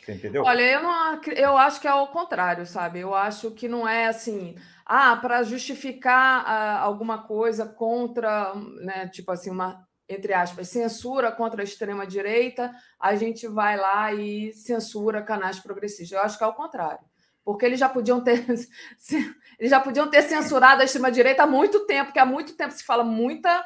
Você 0.00 0.12
entendeu? 0.14 0.42
Olha, 0.42 0.62
eu, 0.62 0.82
não, 0.82 1.20
eu 1.36 1.56
acho 1.56 1.80
que 1.80 1.86
é 1.86 1.94
o 1.94 2.08
contrário, 2.08 2.66
sabe? 2.66 3.00
Eu 3.00 3.14
acho 3.14 3.52
que 3.52 3.68
não 3.68 3.86
é 3.86 4.06
assim, 4.06 4.56
ah, 4.84 5.16
para 5.16 5.44
justificar 5.44 6.44
ah, 6.44 6.80
alguma 6.80 7.22
coisa 7.22 7.66
contra, 7.66 8.52
né, 8.80 9.08
tipo 9.08 9.30
assim, 9.30 9.50
uma, 9.50 9.86
entre 10.08 10.32
aspas, 10.34 10.68
censura 10.68 11.32
contra 11.32 11.62
a 11.62 11.64
extrema-direita, 11.64 12.70
a 12.98 13.14
gente 13.14 13.46
vai 13.46 13.76
lá 13.76 14.12
e 14.12 14.52
censura 14.52 15.22
canais 15.22 15.58
progressistas. 15.58 16.12
Eu 16.12 16.20
acho 16.20 16.36
que 16.36 16.44
é 16.44 16.46
o 16.46 16.54
contrário. 16.54 17.04
Porque 17.44 17.64
eles 17.66 17.80
já 17.80 17.88
podiam 17.88 18.22
ter 18.22 18.44
eles 19.58 19.70
já 19.70 19.80
podiam 19.80 20.08
ter 20.08 20.22
censurado 20.22 20.82
a 20.82 20.84
extrema-direita 20.84 21.42
há 21.42 21.46
muito 21.46 21.86
tempo, 21.86 22.12
que 22.12 22.18
há 22.18 22.26
muito 22.26 22.56
tempo 22.56 22.72
se 22.72 22.84
fala 22.84 23.02
muita 23.02 23.64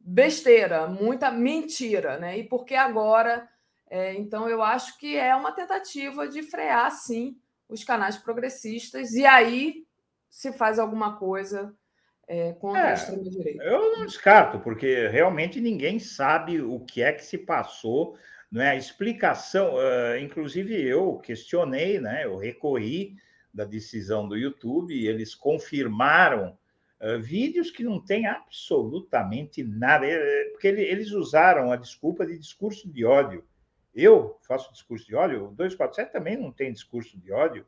besteira, 0.00 0.86
muita 0.88 1.30
mentira, 1.30 2.18
né? 2.18 2.38
E 2.38 2.44
porque 2.48 2.74
agora 2.74 3.48
é, 3.94 4.14
então, 4.14 4.48
eu 4.48 4.62
acho 4.62 4.96
que 4.96 5.18
é 5.18 5.36
uma 5.36 5.52
tentativa 5.52 6.26
de 6.26 6.42
frear, 6.42 6.90
sim, 6.90 7.38
os 7.68 7.84
canais 7.84 8.16
progressistas, 8.16 9.12
e 9.12 9.26
aí 9.26 9.86
se 10.30 10.50
faz 10.50 10.78
alguma 10.78 11.18
coisa 11.18 11.76
é, 12.28 12.52
contra 12.52 12.80
é, 12.80 12.90
a 12.90 12.94
extrema-direita. 12.94 13.62
Eu 13.62 13.96
não 13.96 14.06
descarto, 14.06 14.58
porque 14.60 15.08
realmente 15.08 15.60
ninguém 15.60 15.98
sabe 15.98 16.60
o 16.60 16.80
que 16.80 17.02
é 17.02 17.12
que 17.12 17.24
se 17.24 17.38
passou. 17.38 18.16
Não 18.50 18.60
é? 18.62 18.70
A 18.70 18.76
explicação, 18.76 19.74
uh, 19.74 20.18
inclusive 20.20 20.74
eu 20.86 21.16
questionei, 21.18 21.98
né? 21.98 22.24
eu 22.24 22.36
recorri 22.36 23.16
da 23.52 23.64
decisão 23.64 24.28
do 24.28 24.36
YouTube, 24.36 24.94
e 24.94 25.06
eles 25.06 25.34
confirmaram 25.34 26.56
uh, 27.00 27.20
vídeos 27.20 27.70
que 27.70 27.82
não 27.82 28.00
têm 28.00 28.26
absolutamente 28.26 29.62
nada, 29.62 30.06
é, 30.06 30.44
porque 30.50 30.68
eles 30.68 31.12
usaram 31.12 31.70
a 31.70 31.76
desculpa 31.76 32.26
de 32.26 32.38
discurso 32.38 32.90
de 32.90 33.04
ódio. 33.04 33.44
Eu 33.94 34.38
faço 34.46 34.72
discurso 34.72 35.06
de 35.06 35.14
ódio, 35.14 35.48
o 35.48 35.54
247 35.54 36.12
também 36.12 36.36
não 36.36 36.50
tem 36.50 36.72
discurso 36.72 37.18
de 37.18 37.30
ódio. 37.30 37.66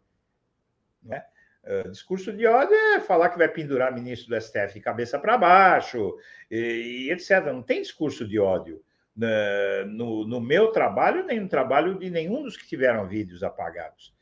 Né? 1.02 1.22
Uh, 1.66 1.90
discurso 1.90 2.32
de 2.32 2.46
ódio 2.46 2.74
é 2.74 3.00
falar 3.00 3.30
que 3.30 3.38
vai 3.38 3.48
pendurar 3.48 3.94
ministro 3.94 4.28
do 4.28 4.40
STF 4.40 4.74
de 4.74 4.80
cabeça 4.80 5.18
para 5.18 5.38
baixo, 5.38 6.14
e, 6.50 7.06
e, 7.06 7.10
etc. 7.10 7.46
Não 7.46 7.62
tem 7.62 7.80
discurso 7.80 8.26
de 8.26 8.38
ódio. 8.38 8.82
Uh, 9.16 9.86
no, 9.86 10.26
no, 10.26 10.40
meu 10.40 10.72
trabalho, 10.72 11.24
nem 11.24 11.40
no 11.40 11.48
trabalho 11.48 11.98
de 11.98 12.10
nenhum 12.10 12.42
dos 12.42 12.56
que 12.56 12.66
tiveram 12.66 13.06
vídeos 13.06 13.42
apagados. 13.42 14.14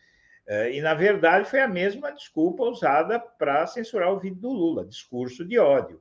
Uh, 0.47 0.69
e, 0.71 0.81
na 0.81 0.95
verdade, 0.95 1.49
foi 1.49 1.61
a 1.61 1.69
mesma 1.69 2.13
desculpa 2.13 2.63
usada 2.63 3.19
para 3.19 3.67
censurar 3.67 4.13
o 4.13 4.21
vídeo 4.21 4.41
do 4.41 4.51
Lula, 4.51 4.85
discurso 4.85 5.45
de 5.45 5.59
ódio. 5.59 6.01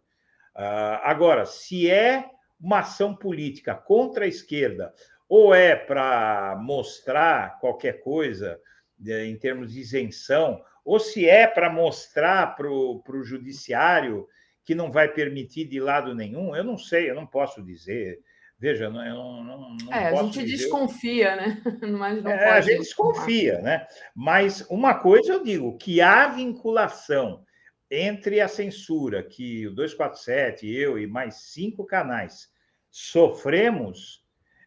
agora, 0.54 1.46
se 1.46 1.90
é 1.90 2.30
uma 2.60 2.80
ação 2.80 3.16
política 3.16 3.74
contra 3.74 4.26
a 4.26 4.28
esquerda 4.28 4.94
ou 5.28 5.56
é 5.56 5.76
para 5.76 6.58
mostrar 6.62 7.58
qualquer 7.60 8.02
coisa 8.02 8.60
eh, 9.08 9.26
em 9.26 9.38
termos 9.38 9.72
de 9.72 9.80
isenção, 9.80 10.62
ou 10.84 11.00
se 11.00 11.28
é 11.28 11.48
para 11.48 11.70
mostrar 11.70 12.56
para 12.56 12.70
o 12.70 13.24
judiciário 13.24 14.28
que 14.64 14.76
não 14.76 14.92
vai 14.92 15.08
permitir 15.08 15.66
de 15.66 15.80
lado 15.80 16.14
nenhum, 16.14 16.56
eu 16.56 16.64
não 16.64 16.78
sei, 16.78 17.10
eu 17.10 17.16
não 17.16 17.26
posso 17.26 17.64
dizer. 17.64 18.20
Veja, 18.58 18.86
eu 18.86 18.92
não, 18.92 19.44
não, 19.44 19.78
não 19.78 19.94
é, 19.94 20.10
a 20.10 20.24
gente 20.24 20.44
dizer. 20.44 20.58
desconfia, 20.58 21.36
né? 21.36 21.62
Mas 21.98 22.24
não 22.24 22.32
é, 22.32 22.50
a 22.52 22.62
gente 22.62 22.80
desconfia, 22.80 23.60
né? 23.60 23.88
Mas 24.16 24.62
uma 24.70 24.94
coisa 24.94 25.34
eu 25.34 25.44
digo, 25.44 25.78
que 25.78 26.00
há 26.00 26.28
vinculação 26.28 27.44
entre 27.90 28.40
a 28.40 28.48
censura 28.48 29.24
que 29.24 29.68
o 29.68 29.74
247, 29.74 30.68
eu 30.68 31.00
e 31.00 31.08
mais 31.08 31.52
cinco 31.52 31.86
canais 31.86 32.50
sofremos 32.92 34.21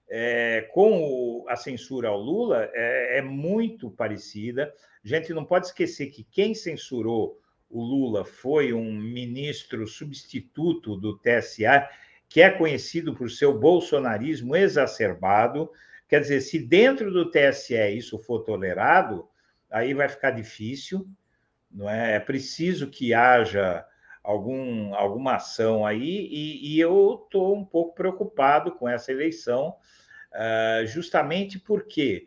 é, 0.09 0.69
com 0.73 1.03
o, 1.03 1.47
a 1.49 1.57
censura 1.57 2.09
ao 2.09 2.19
Lula 2.19 2.71
é, 2.73 3.19
é, 3.19 3.23
muito 3.23 3.91
parecida. 3.91 4.73
A 5.05 5.09
gente 5.09 5.33
não 5.33 5.45
pode 5.45 5.67
esquecer 5.67 6.07
que 6.07 6.25
quem 6.25 6.55
censurou 6.55 7.41
o 7.71 7.83
Lula 7.83 8.25
foi 8.25 8.73
um 8.73 8.93
ministro 8.93 9.87
substituto 9.87 10.97
do 10.97 11.19
TSA, 11.19 11.89
que 12.29 12.41
é 12.41 12.51
conhecido 12.51 13.15
por 13.15 13.31
seu 13.31 13.59
bolsonarismo 13.59 14.55
exacerbado. 14.55 15.71
Quer 16.09 16.21
dizer, 16.21 16.41
se 16.41 16.59
dentro 16.59 17.11
do 17.11 17.31
TSE 17.31 17.75
isso 17.97 18.19
for 18.19 18.41
tolerado, 18.41 19.29
aí 19.71 19.95
vai 19.95 20.09
ficar 20.09 20.31
difícil. 20.31 21.07
Não 21.71 21.91
é? 21.91 22.15
é 22.15 22.21
preciso 22.21 22.89
que 22.89 23.13
haja 23.13 23.85
algum, 24.25 24.95
alguma 24.95 25.37
ação 25.37 25.85
aí, 25.85 26.27
e, 26.31 26.75
e 26.75 26.81
eu 26.81 27.23
estou 27.23 27.55
um 27.55 27.65
pouco 27.65 27.95
preocupado 27.95 28.73
com 28.73 28.89
essa 28.89 29.13
eleição, 29.13 29.77
uh, 30.33 30.87
justamente 30.87 31.59
porque, 31.59 32.25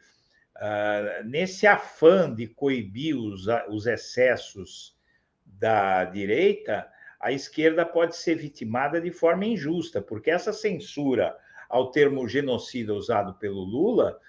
uh, 0.56 1.28
nesse 1.28 1.66
afã 1.66 2.32
de 2.32 2.46
coibir 2.48 3.18
os, 3.18 3.48
os 3.68 3.88
excessos 3.88 4.96
da 5.44 6.06
direita, 6.06 6.88
a 7.20 7.32
esquerda 7.32 7.84
pode 7.84 8.16
ser 8.16 8.36
vitimada 8.36 9.02
de 9.02 9.10
forma 9.10 9.46
injusta, 9.46 10.00
porque 10.00 10.30
essa 10.30 10.54
censura 10.54 11.36
ao 11.68 11.90
termo 11.90 12.28
genocida 12.30 12.94
usado 12.94 13.34
pelo 13.40 13.62
Lula 13.62 14.20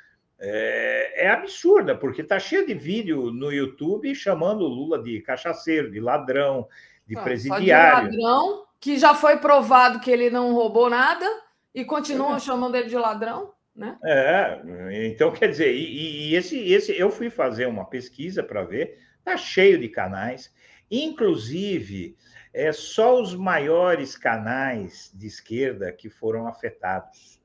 é, 0.41 1.27
é 1.27 1.29
absurda, 1.29 1.95
porque 1.95 2.23
está 2.23 2.39
cheio 2.39 2.67
de 2.67 2.73
vídeo 2.73 3.31
no 3.31 3.53
YouTube 3.53 4.15
chamando 4.15 4.65
Lula 4.67 5.03
de 5.03 5.21
cachaceiro, 5.21 5.91
de 5.91 6.01
ladrão, 6.01 6.67
de 7.09 7.17
ah, 7.17 7.23
presidiário. 7.23 8.11
de 8.11 8.17
ladrão, 8.19 8.65
que 8.79 8.99
já 8.99 9.15
foi 9.15 9.39
provado 9.39 9.99
que 9.99 10.11
ele 10.11 10.29
não 10.29 10.53
roubou 10.53 10.91
nada 10.91 11.27
e 11.75 11.85
continuam 11.85 12.37
é. 12.37 12.41
chamando 12.41 12.77
ele 12.77 12.89
de 12.89 12.97
ladrão. 12.97 13.53
Né? 13.75 13.97
É, 14.05 14.61
então 15.07 15.33
quer 15.33 15.49
dizer, 15.49 15.73
e, 15.75 16.31
e 16.31 16.35
esse, 16.35 16.59
esse 16.73 16.99
eu 16.99 17.11
fui 17.11 17.31
fazer 17.31 17.67
uma 17.67 17.85
pesquisa 17.85 18.43
para 18.43 18.65
ver, 18.65 18.99
tá 19.25 19.37
cheio 19.37 19.79
de 19.79 19.89
canais, 19.89 20.53
inclusive 20.91 22.17
é 22.53 22.73
só 22.73 23.21
os 23.21 23.35
maiores 23.35 24.17
canais 24.17 25.13
de 25.15 25.27
esquerda 25.27 25.93
que 25.93 26.11
foram 26.11 26.47
afetados. 26.47 27.41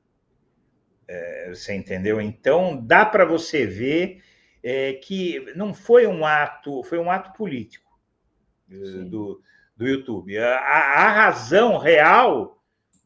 É, 1.06 1.50
você 1.50 1.74
entendeu? 1.74 2.20
Então 2.20 2.84
dá 2.84 3.06
para 3.06 3.24
você 3.24 3.66
ver 3.66 4.22
é, 4.62 4.94
que 4.94 5.52
não 5.54 5.72
foi 5.72 6.06
um 6.06 6.26
ato, 6.26 6.82
foi 6.82 6.98
um 6.98 7.10
ato 7.10 7.32
político 7.34 7.84
eh, 8.70 9.04
do, 9.04 9.40
do 9.76 9.86
YouTube. 9.86 10.38
A, 10.38 10.58
a, 10.58 11.12
razão 11.12 11.78
real 11.78 12.62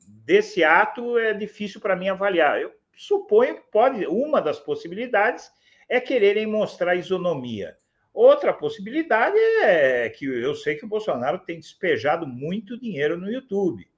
desse 0.07 0.62
ato 0.62 1.19
é 1.19 1.32
difícil 1.32 1.81
para 1.81 1.97
mim 1.97 2.09
avaliar. 2.09 2.61
Eu 2.61 2.73
suponho 2.97 3.57
que 3.57 3.70
pode, 3.70 4.07
uma 4.07 4.40
das 4.40 4.59
possibilidades 4.59 5.51
é 5.89 6.01
quererem 6.01 6.47
mostrar 6.47 6.95
isonomia. 6.95 7.77
Outra 8.12 8.53
possibilidade 8.53 9.39
é 9.62 10.09
que 10.11 10.24
eu 10.24 10.55
sei 10.55 10.74
que 10.74 10.85
o 10.85 10.89
Bolsonaro 10.89 11.39
tem 11.39 11.59
despejado 11.59 12.27
muito 12.27 12.78
dinheiro 12.78 13.16
no 13.16 13.31
YouTube, 13.31 13.89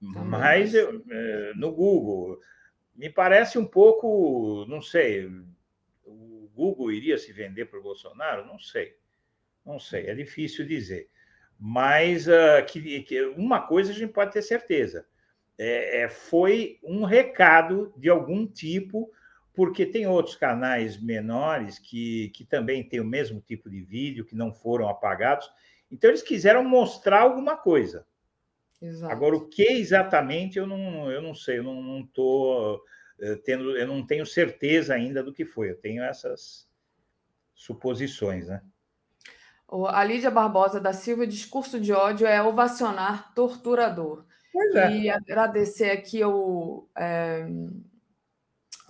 mas 0.00 0.74
eu, 0.74 1.02
é, 1.10 1.52
no 1.56 1.72
Google. 1.72 2.38
Me 2.94 3.08
parece 3.08 3.58
um 3.58 3.64
pouco, 3.64 4.66
não 4.68 4.82
sei, 4.82 5.26
o 6.04 6.50
Google 6.54 6.92
iria 6.92 7.16
se 7.16 7.32
vender 7.32 7.66
para 7.66 7.78
o 7.78 7.82
Bolsonaro? 7.82 8.44
Não 8.44 8.58
sei. 8.58 8.96
Não 9.64 9.78
sei, 9.78 10.06
é 10.06 10.14
difícil 10.14 10.66
dizer. 10.66 11.08
Mas 11.58 12.28
uh, 12.28 12.64
que, 12.66 13.02
que, 13.02 13.20
uma 13.36 13.60
coisa 13.60 13.90
a 13.90 13.94
gente 13.94 14.12
pode 14.12 14.32
ter 14.32 14.42
certeza: 14.42 15.04
é, 15.58 16.02
é, 16.02 16.08
foi 16.08 16.78
um 16.84 17.04
recado 17.04 17.92
de 17.96 18.08
algum 18.08 18.46
tipo, 18.46 19.10
porque 19.52 19.84
tem 19.84 20.06
outros 20.06 20.36
canais 20.36 21.00
menores 21.00 21.78
que, 21.78 22.30
que 22.30 22.44
também 22.44 22.88
têm 22.88 23.00
o 23.00 23.04
mesmo 23.04 23.40
tipo 23.40 23.68
de 23.68 23.82
vídeo, 23.82 24.24
que 24.24 24.36
não 24.36 24.52
foram 24.52 24.88
apagados. 24.88 25.50
Então, 25.90 26.10
eles 26.10 26.22
quiseram 26.22 26.62
mostrar 26.62 27.22
alguma 27.22 27.56
coisa. 27.56 28.06
Exato. 28.80 29.12
Agora, 29.12 29.34
o 29.34 29.48
que 29.48 29.64
exatamente 29.64 30.58
eu 30.58 30.66
não, 30.66 31.10
eu 31.10 31.20
não 31.20 31.34
sei, 31.34 31.58
eu 31.58 31.64
não 31.64 32.00
estou 32.00 32.80
eh, 33.20 33.36
tendo, 33.44 33.76
eu 33.76 33.86
não 33.86 34.06
tenho 34.06 34.24
certeza 34.24 34.94
ainda 34.94 35.22
do 35.22 35.32
que 35.32 35.44
foi, 35.44 35.70
eu 35.70 35.76
tenho 35.76 36.04
essas 36.04 36.68
suposições, 37.54 38.46
né? 38.46 38.62
A 39.70 40.02
Lídia 40.02 40.30
Barbosa 40.30 40.80
da 40.80 40.92
Silva, 40.92 41.26
discurso 41.26 41.78
de 41.78 41.92
ódio 41.92 42.26
é 42.26 42.42
ovacionar 42.42 43.32
torturador. 43.34 44.24
Pois 44.52 44.74
é. 44.74 44.96
E 44.96 45.10
agradecer 45.10 45.90
aqui 45.90 46.22
ao 46.22 46.88
é, 46.96 47.46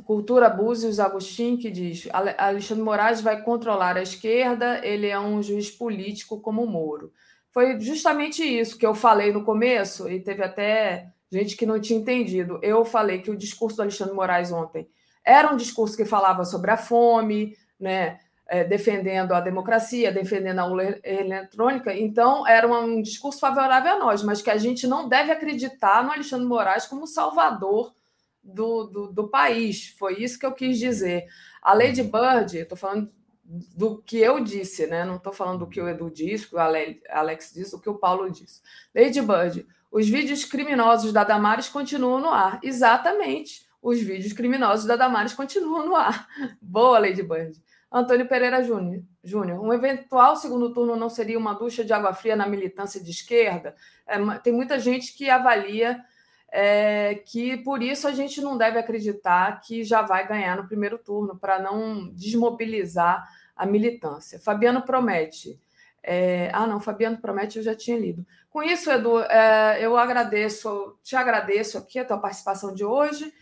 Cultura 0.05 0.49
Búzios 0.49 1.01
Agostinho, 1.01 1.59
que 1.59 1.71
diz: 1.71 2.09
Alexandre 2.39 2.83
Moraes 2.83 3.21
vai 3.21 3.43
controlar 3.43 3.97
a 3.97 4.03
esquerda, 4.03 4.81
ele 4.87 5.09
é 5.09 5.19
um 5.19 5.43
juiz 5.43 5.71
político 5.71 6.41
como 6.41 6.63
o 6.63 6.67
Moro. 6.67 7.13
Foi 7.51 7.79
justamente 7.81 8.43
isso 8.43 8.79
que 8.79 8.87
eu 8.87 8.95
falei 8.95 9.33
no 9.33 9.45
começo, 9.45 10.09
e 10.09 10.21
teve 10.21 10.43
até 10.43 11.13
gente 11.31 11.57
que 11.57 11.67
não 11.67 11.81
tinha 11.81 11.99
entendido. 11.99 12.59
Eu 12.63 12.85
falei 12.85 13.21
que 13.21 13.31
o 13.31 13.37
discurso 13.37 13.77
do 13.77 13.83
Alexandre 13.83 14.15
Moraes 14.15 14.53
ontem 14.53 14.89
era 15.25 15.53
um 15.53 15.57
discurso 15.57 15.97
que 15.97 16.05
falava 16.05 16.45
sobre 16.45 16.71
a 16.71 16.77
fome, 16.77 17.57
né? 17.79 18.19
É, 18.49 18.65
defendendo 18.65 19.33
a 19.33 19.41
democracia, 19.41 20.11
defendendo 20.11 20.59
a 20.59 20.67
urna 20.67 20.99
eletrônica, 21.05 21.95
então 21.95 22.47
era 22.47 22.67
um 22.67 23.03
discurso 23.03 23.39
favorável 23.39 23.93
a 23.93 23.99
nós, 23.99 24.23
mas 24.23 24.41
que 24.41 24.51
a 24.51 24.57
gente 24.57 24.87
não 24.87 25.07
deve 25.07 25.31
acreditar 25.31 26.03
no 26.03 26.11
Alexandre 26.11 26.47
Moraes 26.47 26.87
como 26.87 27.07
salvador 27.07 27.95
do, 28.43 28.85
do, 28.85 29.13
do 29.13 29.29
país. 29.29 29.95
Foi 29.99 30.23
isso 30.23 30.39
que 30.39 30.47
eu 30.47 30.53
quis 30.53 30.79
dizer. 30.79 31.27
A 31.63 31.75
Lady 31.75 32.03
Bird, 32.03 32.57
estou 32.57 32.79
falando 32.79 33.13
do 33.45 34.03
que 34.03 34.19
eu 34.19 34.41
disse, 34.41 34.87
né? 34.87 35.05
não 35.05 35.17
estou 35.17 35.33
falando 35.33 35.61
do 35.61 35.67
que 35.67 35.81
o 35.81 35.89
Edu 35.89 36.11
disse, 36.11 36.49
que 36.49 36.55
o 36.55 36.59
Alex 36.59 37.53
disse, 37.55 37.75
o 37.75 37.81
que 37.81 37.89
o 37.89 37.95
Paulo 37.95 38.31
disse. 38.31 38.61
Lady 38.95 39.21
Bird, 39.21 39.67
os 39.91 40.09
vídeos 40.09 40.45
criminosos 40.45 41.13
da 41.13 41.25
Damares 41.25 41.69
continuam 41.69 42.21
no 42.21 42.29
ar. 42.29 42.61
Exatamente. 42.63 43.67
Os 43.81 44.01
vídeos 44.01 44.33
criminosos 44.33 44.87
da 44.87 44.97
Damares 44.97 45.33
continuam 45.33 45.87
no 45.87 45.97
ar. 45.97 46.27
Boa, 46.61 46.99
Lady 46.99 47.23
Bird. 47.23 47.59
Antônio 47.91 48.29
Pereira 48.29 48.63
Júnior. 48.63 49.61
Um 49.61 49.73
eventual 49.73 50.37
segundo 50.37 50.73
turno 50.73 50.95
não 50.95 51.09
seria 51.09 51.39
uma 51.39 51.55
ducha 51.55 51.85
de 51.85 51.93
água 51.93 52.13
fria 52.13 52.37
na 52.37 52.47
militância 52.47 53.03
de 53.03 53.11
esquerda? 53.11 53.75
É, 54.07 54.19
tem 54.39 54.53
muita 54.53 54.79
gente 54.79 55.17
que 55.17 55.31
avalia 55.31 56.05
é, 56.51 57.17
que 57.27 57.59
por 57.59 57.83
isso 57.83 58.09
a 58.09 58.13
gente 58.13 58.41
não 58.41 58.57
deve 58.57 58.79
acreditar 58.79 59.61
que 59.61 59.85
já 59.85 60.03
vai 60.03 60.27
ganhar 60.27 60.57
no 60.57 60.67
primeiro 60.67 60.99
turno, 60.99 61.37
para 61.37 61.59
não 61.59 62.09
desmobilizar 62.15 63.27
a 63.55 63.67
militância. 63.67 64.39
Fabiano 64.39 64.83
promete. 64.83 65.61
É, 66.03 66.51
ah, 66.55 66.67
não, 66.67 66.81
Fabiano 66.81 67.19
promete, 67.19 67.59
eu 67.59 67.63
já 67.63 67.75
tinha 67.75 67.99
lido. 67.99 68.25
Com 68.49 68.63
isso, 68.63 68.91
Edu, 68.91 69.21
é, 69.21 69.79
eu 69.81 69.97
agradeço, 69.97 70.97
te 71.03 71.17
agradeço 71.17 71.77
aqui 71.77 71.99
a 71.99 72.05
tua 72.05 72.19
participação 72.19 72.73
de 72.73 72.85
hoje 72.85 73.33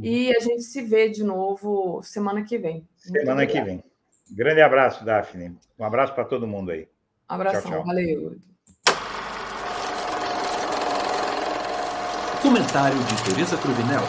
e 0.00 0.34
a 0.34 0.40
gente 0.40 0.62
se 0.62 0.82
vê 0.82 1.08
de 1.08 1.22
novo 1.22 2.02
semana 2.02 2.42
que 2.42 2.58
vem. 2.58 2.86
Semana 2.96 3.46
que 3.46 3.60
vem. 3.60 3.82
Grande 4.30 4.60
abraço, 4.60 5.04
Daphne. 5.04 5.56
Um 5.78 5.84
abraço 5.84 6.14
para 6.14 6.24
todo 6.24 6.46
mundo 6.46 6.70
aí. 6.70 6.88
Um 7.30 7.34
abração, 7.34 7.62
tchau, 7.62 7.72
tchau. 7.72 7.84
valeu. 7.84 8.36
Comentário 12.42 12.98
de 12.98 13.24
Tereza 13.24 13.56
Cruvinel. 13.56 14.02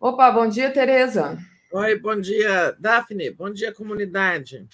Opa, 0.00 0.30
bom 0.30 0.48
dia, 0.48 0.70
Tereza. 0.70 1.38
Oi, 1.72 1.98
bom 1.98 2.18
dia, 2.20 2.76
Daphne. 2.78 3.30
Bom 3.30 3.50
dia, 3.50 3.72
comunidade. 3.72 4.68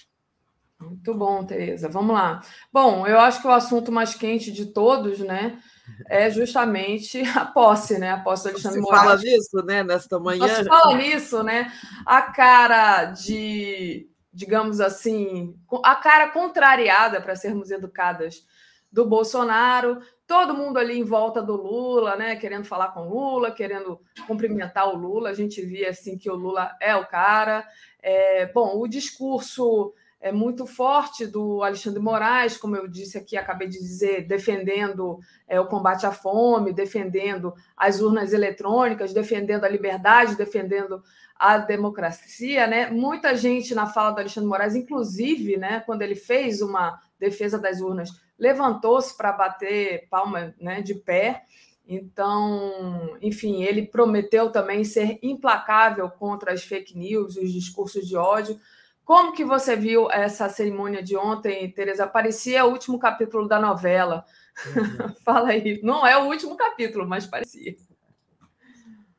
Muito 0.79 1.13
bom, 1.13 1.45
Tereza. 1.45 1.89
Vamos 1.89 2.15
lá. 2.15 2.41
Bom, 2.71 3.05
eu 3.07 3.19
acho 3.19 3.41
que 3.41 3.47
o 3.47 3.51
assunto 3.51 3.91
mais 3.91 4.13
quente 4.13 4.51
de 4.51 4.67
todos, 4.67 5.19
né, 5.19 5.59
é 6.09 6.29
justamente 6.29 7.21
a 7.35 7.45
posse, 7.45 7.97
né? 7.97 8.11
A 8.11 8.19
posse 8.19 8.43
do 8.43 8.49
Alexandre 8.49 8.79
Você 8.79 8.85
Moraes. 8.85 9.03
fala 9.03 9.17
nisso, 9.17 9.65
né? 9.65 9.83
Nesta 9.83 10.19
manhã. 10.19 10.47
Você 10.47 10.65
fala 10.65 10.97
nisso, 10.97 11.43
né? 11.43 11.71
A 12.05 12.21
cara 12.21 13.05
de, 13.05 14.09
digamos 14.33 14.79
assim, 14.81 15.55
a 15.83 15.95
cara 15.95 16.29
contrariada, 16.29 17.21
para 17.21 17.35
sermos 17.35 17.71
educadas, 17.71 18.43
do 18.91 19.05
Bolsonaro, 19.05 19.99
todo 20.25 20.53
mundo 20.53 20.79
ali 20.79 20.97
em 20.97 21.03
volta 21.03 21.41
do 21.41 21.57
Lula, 21.57 22.15
né? 22.15 22.37
Querendo 22.37 22.63
falar 22.63 22.93
com 22.93 23.01
o 23.01 23.09
Lula, 23.09 23.51
querendo 23.51 23.99
cumprimentar 24.25 24.87
o 24.87 24.97
Lula. 24.97 25.29
A 25.29 25.33
gente 25.33 25.61
via 25.61 25.89
assim 25.89 26.17
que 26.17 26.29
o 26.29 26.35
Lula 26.35 26.71
é 26.79 26.95
o 26.95 27.05
cara. 27.05 27.67
É, 28.01 28.45
bom, 28.53 28.79
o 28.79 28.87
discurso 28.87 29.93
é 30.25 30.31
muito 30.31 30.65
forte 30.65 31.27
do 31.27 31.61
Alexandre 31.61 31.99
Moraes, 32.01 32.57
como 32.57 32.75
eu 32.75 32.87
disse 32.87 33.15
aqui, 33.15 33.37
acabei 33.37 33.67
de 33.67 33.77
dizer, 33.77 34.25
defendendo 34.25 35.19
é, 35.47 35.59
o 35.59 35.67
combate 35.67 36.07
à 36.07 36.11
fome, 36.11 36.73
defendendo 36.73 37.53
as 37.77 38.01
urnas 38.01 38.33
eletrônicas, 38.33 39.13
defendendo 39.13 39.65
a 39.65 39.69
liberdade, 39.69 40.35
defendendo 40.35 41.03
a 41.35 41.59
democracia, 41.59 42.65
né? 42.65 42.89
Muita 42.89 43.35
gente 43.35 43.75
na 43.75 43.85
fala 43.85 44.13
do 44.13 44.19
Alexandre 44.21 44.49
Moraes, 44.49 44.75
inclusive, 44.75 45.57
né, 45.57 45.81
quando 45.85 46.01
ele 46.01 46.15
fez 46.15 46.59
uma 46.59 46.99
defesa 47.19 47.59
das 47.59 47.79
urnas, 47.79 48.09
levantou-se 48.39 49.15
para 49.15 49.31
bater 49.31 50.07
palma, 50.09 50.55
né, 50.59 50.81
de 50.81 50.95
pé. 50.95 51.43
Então, 51.87 53.15
enfim, 53.21 53.61
ele 53.61 53.85
prometeu 53.85 54.51
também 54.51 54.83
ser 54.83 55.19
implacável 55.21 56.09
contra 56.09 56.51
as 56.51 56.63
fake 56.63 56.97
news, 56.97 57.37
os 57.37 57.53
discursos 57.53 58.07
de 58.07 58.17
ódio. 58.17 58.59
Como 59.05 59.33
que 59.33 59.45
você 59.45 59.75
viu 59.75 60.09
essa 60.09 60.49
cerimônia 60.49 61.01
de 61.03 61.15
ontem, 61.15 61.71
Tereza? 61.71 62.07
Parecia 62.07 62.65
o 62.65 62.71
último 62.71 62.97
capítulo 62.97 63.47
da 63.47 63.59
novela. 63.59 64.25
Uhum. 64.65 65.13
Fala 65.23 65.49
aí. 65.49 65.79
Não 65.83 66.05
é 66.05 66.17
o 66.17 66.25
último 66.25 66.57
capítulo, 66.57 67.07
mas 67.07 67.27
parecia. 67.27 67.75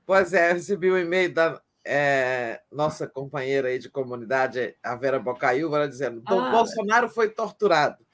Pois 0.04 0.32
é, 0.32 0.52
recebi 0.52 0.90
um 0.90 0.98
e-mail 0.98 1.32
da 1.32 1.62
é, 1.84 2.60
nossa 2.70 3.06
companheira 3.06 3.68
aí 3.68 3.78
de 3.78 3.88
comunidade, 3.88 4.76
a 4.82 4.96
Vera 4.96 5.20
Bocaiúva, 5.20 5.86
dizendo: 5.86 6.20
ah, 6.26 6.50
Bolsonaro 6.50 7.08
foi 7.08 7.30
torturado. 7.30 8.04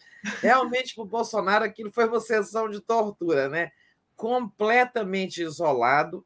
Realmente, 0.42 0.94
para 0.94 1.04
o 1.04 1.06
Bolsonaro, 1.06 1.64
aquilo 1.64 1.90
foi 1.90 2.06
uma 2.06 2.20
sessão 2.20 2.68
de 2.68 2.80
tortura, 2.80 3.48
né? 3.48 3.72
Completamente 4.14 5.42
isolado 5.42 6.24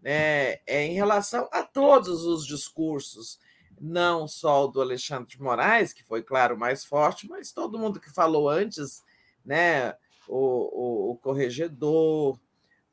né? 0.00 0.58
é, 0.66 0.86
em 0.86 0.94
relação 0.94 1.48
a 1.52 1.64
todos 1.64 2.24
os 2.24 2.46
discursos 2.46 3.40
não 3.80 4.26
só 4.26 4.64
o 4.64 4.68
do 4.68 4.80
Alexandre 4.80 5.28
de 5.28 5.40
Moraes, 5.40 5.92
que 5.92 6.04
foi, 6.04 6.22
claro, 6.22 6.58
mais 6.58 6.84
forte, 6.84 7.28
mas 7.28 7.52
todo 7.52 7.78
mundo 7.78 8.00
que 8.00 8.10
falou 8.10 8.48
antes, 8.48 9.02
né? 9.44 9.94
O, 10.26 10.36
o, 10.36 11.10
o 11.12 11.16
corregedor, 11.16 12.38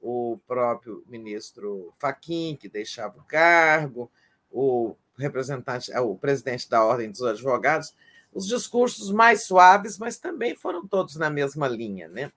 o 0.02 0.40
próprio 0.48 1.04
ministro 1.08 1.94
Faquim, 2.00 2.56
que 2.56 2.70
deixava 2.70 3.18
o 3.18 3.24
cargo, 3.24 4.10
o 4.52 4.96
representante, 5.18 5.92
é, 5.92 6.00
o 6.00 6.16
presidente 6.16 6.70
da 6.70 6.84
Ordem 6.84 7.10
dos 7.10 7.24
Advogados, 7.24 7.94
os 8.34 8.48
discursos 8.48 9.12
mais 9.12 9.46
suaves, 9.46 9.98
mas 9.98 10.18
também 10.18 10.56
foram 10.56 10.88
todos 10.88 11.16
na 11.16 11.30
mesma 11.30 11.68
linha, 11.68 12.08
né? 12.08 12.32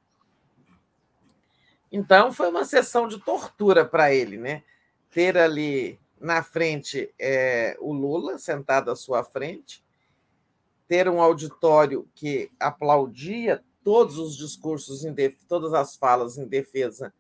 Então 1.91 2.33
foi 2.33 2.49
uma 2.49 2.65
sessão 2.65 3.09
de 3.09 3.19
tortura 3.19 3.85
para 3.85 4.15
ele, 4.15 4.37
né? 4.37 4.63
Ter 5.11 5.37
ali 5.37 5.99
na 6.21 6.43
frente 6.43 7.13
é, 7.19 7.77
o 7.81 7.93
Lula 7.93 8.39
sentado 8.39 8.91
à 8.91 8.97
sua 8.97 9.25
frente, 9.25 9.85
ter 10.87 11.09
um 11.09 11.21
auditório 11.21 12.09
que 12.15 12.51
aplaudia 12.59 13.63
todos 13.85 14.19
os 14.19 14.37
discursos, 14.37 15.03
todas 15.47 15.73
as 15.75 15.97
falas 15.97 16.39
em 16.39 16.47
defesa, 16.47 17.13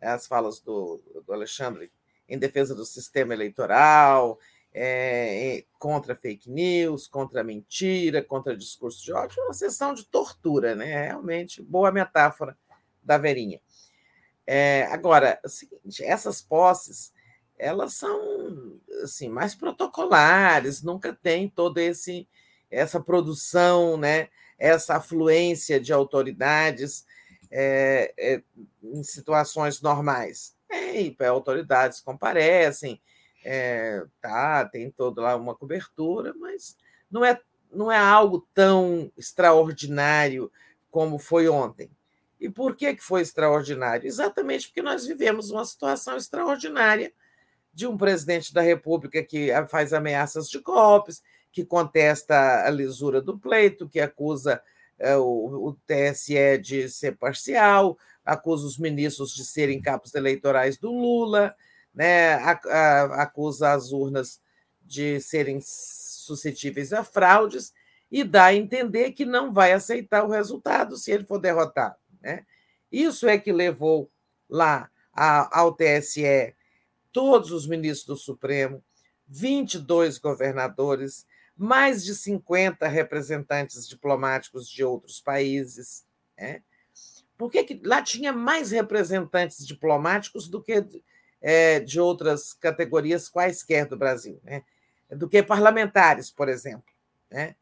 as 0.00 0.26
falas 0.26 0.60
do, 0.60 1.00
do 1.26 1.32
Alexandre 1.32 1.90
em 2.28 2.38
defesa 2.38 2.74
do 2.74 2.84
sistema 2.84 3.34
eleitoral, 3.34 4.38
é, 4.72 5.64
contra 5.78 6.14
fake 6.14 6.48
news, 6.48 7.08
contra 7.08 7.42
mentira, 7.42 8.22
contra 8.22 8.56
discurso 8.56 9.04
de 9.04 9.12
ódio, 9.12 9.42
uma 9.42 9.52
sessão 9.52 9.92
de 9.92 10.04
tortura, 10.06 10.74
né? 10.74 11.06
Realmente, 11.06 11.60
boa 11.60 11.90
metáfora 11.90 12.56
da 13.02 13.18
Verinha. 13.18 13.60
É, 14.46 14.84
agora, 14.90 15.40
é 15.42 15.46
o 15.46 15.48
seguinte, 15.48 16.04
essas 16.04 16.40
posses, 16.40 17.12
elas 17.60 17.92
são 17.92 18.80
assim 19.02 19.28
mais 19.28 19.54
protocolares, 19.54 20.82
nunca 20.82 21.12
tem 21.12 21.48
toda 21.48 21.82
esse 21.82 22.26
essa 22.70 23.00
produção, 23.00 23.96
né? 23.96 24.28
Essa 24.58 24.96
afluência 24.96 25.80
de 25.80 25.92
autoridades 25.92 27.04
é, 27.50 28.14
é, 28.16 28.42
em 28.82 29.02
situações 29.02 29.82
normais. 29.82 30.54
Tem, 30.68 31.16
autoridades 31.28 32.00
comparecem, 32.00 33.00
é, 33.44 34.04
tá, 34.20 34.64
tem 34.64 34.88
toda 34.90 35.20
lá 35.20 35.36
uma 35.36 35.54
cobertura, 35.54 36.32
mas 36.38 36.76
não 37.10 37.24
é, 37.24 37.40
não 37.72 37.90
é 37.90 37.98
algo 37.98 38.46
tão 38.54 39.10
extraordinário 39.16 40.50
como 40.90 41.18
foi 41.18 41.48
ontem. 41.48 41.90
E 42.38 42.48
por 42.48 42.76
que, 42.76 42.94
que 42.94 43.02
foi 43.02 43.22
extraordinário? 43.22 44.06
Exatamente 44.06 44.68
porque 44.68 44.80
nós 44.80 45.04
vivemos 45.04 45.50
uma 45.50 45.64
situação 45.64 46.16
extraordinária 46.16 47.12
de 47.72 47.86
um 47.86 47.96
presidente 47.96 48.52
da 48.52 48.60
República 48.60 49.22
que 49.22 49.50
faz 49.68 49.92
ameaças 49.92 50.48
de 50.48 50.58
golpes, 50.60 51.22
que 51.52 51.64
contesta 51.64 52.66
a 52.66 52.70
lisura 52.70 53.20
do 53.20 53.38
pleito, 53.38 53.88
que 53.88 54.00
acusa 54.00 54.62
é, 54.98 55.16
o, 55.16 55.76
TSE 55.86 56.58
de 56.58 56.88
ser 56.88 57.16
parcial, 57.16 57.98
acusa 58.24 58.66
os 58.66 58.78
ministros 58.78 59.34
de 59.34 59.44
serem 59.44 59.80
capos 59.80 60.14
eleitorais 60.14 60.76
do 60.76 60.92
Lula, 60.92 61.54
né, 61.92 62.34
acusa 63.14 63.72
as 63.72 63.92
urnas 63.92 64.40
de 64.82 65.20
serem 65.20 65.58
suscetíveis 65.62 66.92
a 66.92 67.02
fraudes 67.02 67.72
e 68.10 68.22
dá 68.22 68.46
a 68.46 68.54
entender 68.54 69.12
que 69.12 69.24
não 69.24 69.52
vai 69.52 69.72
aceitar 69.72 70.24
o 70.24 70.30
resultado 70.30 70.96
se 70.96 71.10
ele 71.10 71.24
for 71.24 71.38
derrotado. 71.38 71.96
Né? 72.20 72.44
Isso 72.90 73.28
é 73.28 73.38
que 73.38 73.52
levou 73.52 74.10
lá 74.48 74.90
ao 75.12 75.72
TSE 75.72 76.54
todos 77.12 77.50
os 77.50 77.66
ministros 77.66 78.06
do 78.06 78.16
Supremo, 78.16 78.82
22 79.28 80.18
governadores, 80.18 81.26
mais 81.56 82.04
de 82.04 82.14
50 82.14 82.88
representantes 82.88 83.86
diplomáticos 83.86 84.68
de 84.68 84.82
outros 84.82 85.20
países. 85.20 86.04
Né? 86.38 86.62
Por 87.36 87.50
que, 87.50 87.64
que 87.64 87.80
lá 87.84 88.02
tinha 88.02 88.32
mais 88.32 88.70
representantes 88.70 89.66
diplomáticos 89.66 90.48
do 90.48 90.62
que 90.62 90.84
é, 91.40 91.80
de 91.80 92.00
outras 92.00 92.52
categorias 92.52 93.28
quaisquer 93.28 93.86
do 93.86 93.96
Brasil, 93.96 94.40
né? 94.42 94.62
do 95.10 95.28
que 95.28 95.42
parlamentares, 95.42 96.30
por 96.30 96.48
exemplo. 96.48 96.92
Né? 97.30 97.54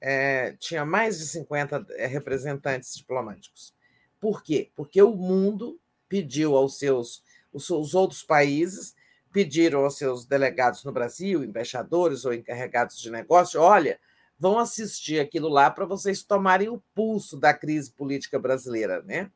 É, 0.00 0.52
tinha 0.58 0.84
mais 0.84 1.18
de 1.18 1.26
50 1.26 1.86
é, 1.90 2.06
representantes 2.06 2.94
diplomáticos. 2.94 3.74
Por 4.20 4.42
quê? 4.42 4.70
Porque 4.76 5.02
o 5.02 5.14
mundo 5.14 5.80
pediu 6.08 6.56
aos 6.56 6.78
seus, 6.78 7.23
os, 7.54 7.70
os 7.70 7.94
outros 7.94 8.22
países 8.22 8.94
pediram 9.32 9.84
aos 9.84 9.96
seus 9.96 10.26
delegados 10.26 10.84
no 10.84 10.92
Brasil, 10.92 11.42
embaixadores 11.42 12.24
ou 12.24 12.34
encarregados 12.34 13.00
de 13.00 13.10
negócio, 13.10 13.60
olha, 13.60 13.98
vão 14.38 14.58
assistir 14.58 15.18
aquilo 15.18 15.48
lá 15.48 15.70
para 15.70 15.86
vocês 15.86 16.22
tomarem 16.22 16.68
o 16.68 16.82
pulso 16.94 17.38
da 17.38 17.54
crise 17.54 17.90
política 17.90 18.38
brasileira, 18.38 19.02
né? 19.02 19.30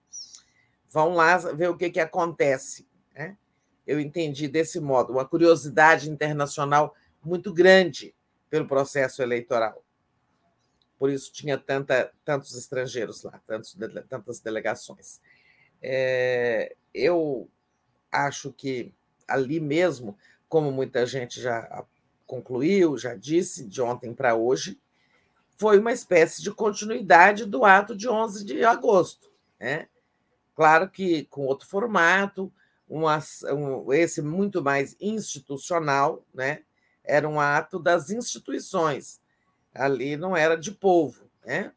Vão 0.91 1.15
lá 1.15 1.37
ver 1.37 1.71
o 1.71 1.77
que, 1.77 1.91
que 1.91 2.01
acontece. 2.01 2.87
Né? 3.15 3.37
eu 3.89 3.99
entendi 3.99 4.47
desse 4.47 4.79
modo, 4.79 5.15
uma 5.15 5.25
curiosidade 5.25 6.11
internacional 6.11 6.95
muito 7.25 7.55
grande 7.55 8.15
pelo 8.51 8.69
processo 8.69 9.23
eleitoral. 9.23 9.83
Por 10.99 11.09
isso 11.11 11.33
tinha 11.33 11.57
tanta, 11.57 12.13
tantos 12.23 12.55
estrangeiros 12.55 13.23
lá, 13.23 13.41
tantos, 13.47 13.75
tantas 14.07 14.41
delegações. 14.41 15.23
É, 15.81 16.77
eu 16.93 17.49
acho 18.11 18.53
que 18.53 18.93
ali 19.27 19.61
mesmo, 19.61 20.17
como 20.49 20.71
muita 20.73 21.05
gente 21.07 21.41
já 21.41 21.85
concluiu, 22.27 22.97
já 22.97 23.15
disse, 23.15 23.65
de 23.67 23.81
ontem 23.81 24.15
para 24.15 24.35
hoje, 24.35 24.79
foi 25.57 25.79
uma 25.79 25.93
espécie 25.93 26.43
de 26.43 26.53
continuidade 26.53 27.45
do 27.45 27.65
ato 27.65 27.97
de 27.97 28.09
11 28.09 28.45
de 28.45 28.65
agosto. 28.65 29.31
Né? 29.59 29.89
Claro 30.55 30.89
que 30.89 31.25
com 31.25 31.47
outro 31.47 31.69
formato, 31.69 32.53
um, 32.89 33.05
esse 33.93 34.23
muito 34.23 34.63
mais 34.63 34.97
institucional, 35.01 36.25
né? 36.33 36.63
era 37.05 37.29
um 37.29 37.41
ato 37.41 37.79
das 37.79 38.11
instituições, 38.11 39.21
ali 39.75 40.17
não 40.17 40.37
era 40.37 40.57
de 40.57 40.71
povo. 40.71 41.29
Né? 41.45 41.73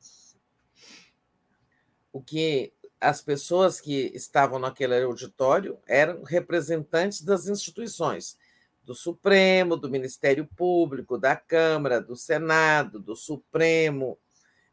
O 2.14 2.22
que 2.22 2.74
as 3.02 3.19
pessoas 3.19 3.82
que 3.82 4.11
estavam 4.14 4.60
naquele 4.60 5.02
auditório 5.03 5.80
eram 5.88 6.22
representantes 6.22 7.23
das 7.23 7.48
instituições, 7.48 8.38
do 8.84 8.94
Supremo, 8.94 9.76
do 9.76 9.90
Ministério 9.90 10.48
Público, 10.56 11.18
da 11.18 11.36
Câmara, 11.36 11.99
do 11.99 12.15
Senado, 12.15 12.99
do 12.99 13.15
Supremo, 13.15 14.19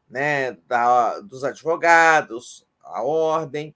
né, 0.07 0.53
da, 0.67 1.19
dos 1.21 1.43
advogados, 1.43 2.65
a 2.83 3.01
ordem, 3.01 3.75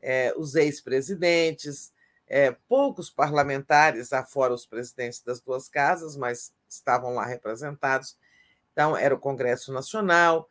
é, 0.00 0.32
os 0.36 0.54
ex-presidentes, 0.54 1.92
é, 2.28 2.52
poucos 2.68 3.10
parlamentares, 3.10 4.12
afora 4.12 4.54
os 4.54 4.64
presidentes 4.64 5.22
das 5.22 5.40
duas 5.40 5.68
casas, 5.68 6.16
mas 6.16 6.52
estavam 6.68 7.14
lá 7.14 7.24
representados. 7.24 8.16
Então, 8.72 8.96
era 8.96 9.14
o 9.14 9.18
Congresso 9.18 9.72
Nacional, 9.72 10.48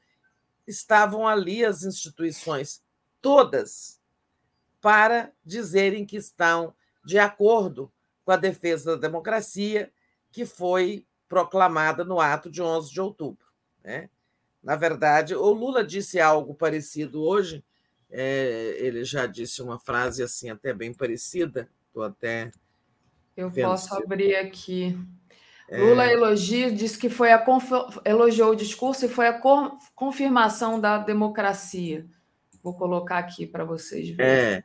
estavam 0.65 1.25
ali 1.25 1.63
as 1.63 1.83
instituições 1.83 2.81
todas 3.21 3.99
para 4.81 5.31
dizerem 5.43 6.05
que 6.05 6.17
estão 6.17 6.73
de 7.03 7.17
acordo 7.17 7.91
com 8.23 8.31
a 8.31 8.37
defesa 8.37 8.95
da 8.95 9.07
democracia 9.07 9.91
que 10.31 10.45
foi 10.45 11.05
proclamada 11.27 12.03
no 12.03 12.19
ato 12.19 12.49
de 12.49 12.61
11 12.61 12.91
de 12.91 13.01
outubro. 13.01 13.45
Né? 13.83 14.09
Na 14.61 14.75
verdade, 14.75 15.35
o 15.35 15.51
Lula 15.51 15.83
disse 15.83 16.19
algo 16.19 16.53
parecido 16.53 17.21
hoje, 17.21 17.63
é, 18.09 18.75
ele 18.79 19.03
já 19.03 19.25
disse 19.25 19.61
uma 19.61 19.79
frase 19.79 20.23
assim 20.23 20.49
até 20.49 20.73
bem 20.73 20.93
parecida. 20.93 21.69
Estou 21.87 22.03
até. 22.03 22.51
Eu 23.35 23.51
posso 23.51 23.89
se... 23.89 24.03
abrir 24.03 24.35
aqui. 24.35 24.97
É... 25.69 25.77
Lula 25.77 26.05
elogia, 26.11 26.71
disse 26.71 26.97
que 26.97 27.09
foi 27.09 27.31
a 27.31 27.37
conf... 27.37 27.69
elogiou 28.05 28.51
o 28.51 28.55
discurso 28.55 29.05
e 29.05 29.09
foi 29.09 29.27
a 29.27 29.41
confirmação 29.93 30.79
da 30.79 30.97
democracia. 30.97 32.05
Vou 32.67 32.73
colocar 32.73 33.19
aqui 33.19 33.47
para 33.47 33.63
vocês 33.63 34.09
verem. 34.09 34.57
É. 34.57 34.63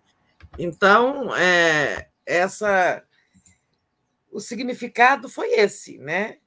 Então, 0.59 1.33
é, 1.37 2.09
essa 2.27 3.01
o 4.29 4.41
significado 4.41 5.29
foi 5.29 5.53
esse, 5.53 5.99
né? 5.99 6.39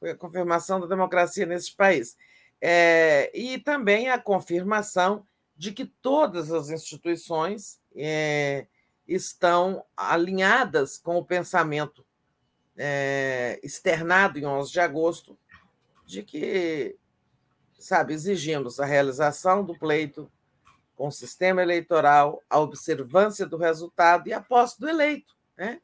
Foi 0.00 0.10
a 0.10 0.16
confirmação 0.16 0.80
da 0.80 0.88
democracia 0.88 1.46
nesse 1.46 1.76
país. 1.76 2.16
É, 2.60 3.30
e 3.32 3.56
também 3.60 4.10
a 4.10 4.18
confirmação 4.18 5.24
de 5.56 5.70
que 5.70 5.84
todas 5.84 6.50
as 6.50 6.70
instituições 6.70 7.80
é, 7.94 8.66
estão 9.06 9.84
alinhadas 9.96 10.98
com 10.98 11.18
o 11.18 11.24
pensamento 11.24 12.04
é, 12.76 13.60
externado 13.62 14.40
em 14.40 14.44
11 14.44 14.72
de 14.72 14.80
agosto 14.80 15.38
de 16.04 16.24
que, 16.24 16.96
sabe, 17.78 18.12
exigimos 18.12 18.80
a 18.80 18.84
realização 18.84 19.64
do 19.64 19.78
pleito 19.78 20.28
com 21.00 21.08
o 21.08 21.10
sistema 21.10 21.62
eleitoral, 21.62 22.42
a 22.50 22.60
observância 22.60 23.46
do 23.46 23.56
resultado 23.56 24.28
e 24.28 24.34
a 24.34 24.40
posse 24.42 24.78
do 24.78 24.86
eleito. 24.86 25.34
Né? 25.56 25.80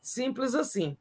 Simples 0.00 0.54
assim. 0.54 0.96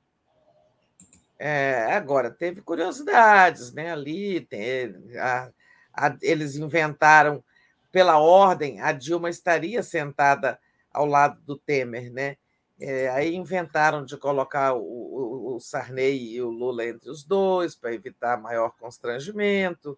É, 1.37 1.93
agora, 1.93 2.31
teve 2.31 2.63
curiosidades 2.63 3.71
né? 3.71 3.91
ali, 3.91 4.41
tem, 4.41 4.95
a, 5.19 5.51
a, 5.93 6.17
eles 6.19 6.55
inventaram 6.55 7.43
pela 7.91 8.17
ordem, 8.17 8.81
a 8.81 8.91
Dilma 8.91 9.29
estaria 9.29 9.83
sentada 9.83 10.59
ao 10.91 11.05
lado 11.05 11.39
do 11.41 11.55
Temer, 11.55 12.11
né? 12.11 12.37
É, 12.79 13.09
aí 13.09 13.35
inventaram 13.35 14.03
de 14.03 14.17
colocar 14.17 14.73
o, 14.73 14.81
o, 14.81 15.55
o 15.55 15.59
Sarney 15.59 16.33
e 16.33 16.41
o 16.41 16.49
Lula 16.49 16.85
entre 16.87 17.07
os 17.07 17.23
dois, 17.23 17.75
para 17.75 17.93
evitar 17.93 18.41
maior 18.41 18.71
constrangimento. 18.79 19.95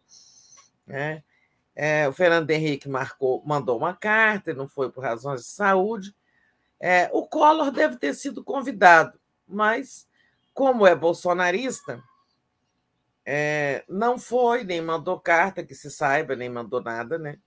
Né? 0.85 1.23
É, 1.75 2.07
o 2.07 2.13
Fernando 2.13 2.49
Henrique 2.49 2.89
marcou, 2.89 3.41
mandou 3.45 3.77
uma 3.77 3.93
carta, 3.93 4.53
não 4.53 4.67
foi 4.67 4.91
por 4.91 5.03
razões 5.03 5.41
de 5.41 5.47
saúde. 5.47 6.13
É, 6.79 7.09
o 7.13 7.25
Collor 7.25 7.71
deve 7.71 7.97
ter 7.97 8.13
sido 8.13 8.43
convidado, 8.43 9.19
mas, 9.47 10.07
como 10.53 10.85
é 10.85 10.95
bolsonarista, 10.95 12.03
é, 13.25 13.83
não 13.87 14.17
foi, 14.17 14.63
nem 14.63 14.81
mandou 14.81 15.19
carta, 15.19 15.63
que 15.63 15.75
se 15.75 15.91
saiba, 15.91 16.35
nem 16.35 16.49
mandou 16.49 16.81
nada, 16.81 17.17
né? 17.17 17.37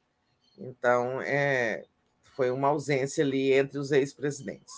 Então, 0.56 1.20
é, 1.20 1.84
foi 2.22 2.50
uma 2.50 2.68
ausência 2.68 3.24
ali 3.24 3.52
entre 3.52 3.78
os 3.78 3.90
ex-presidentes. 3.90 4.74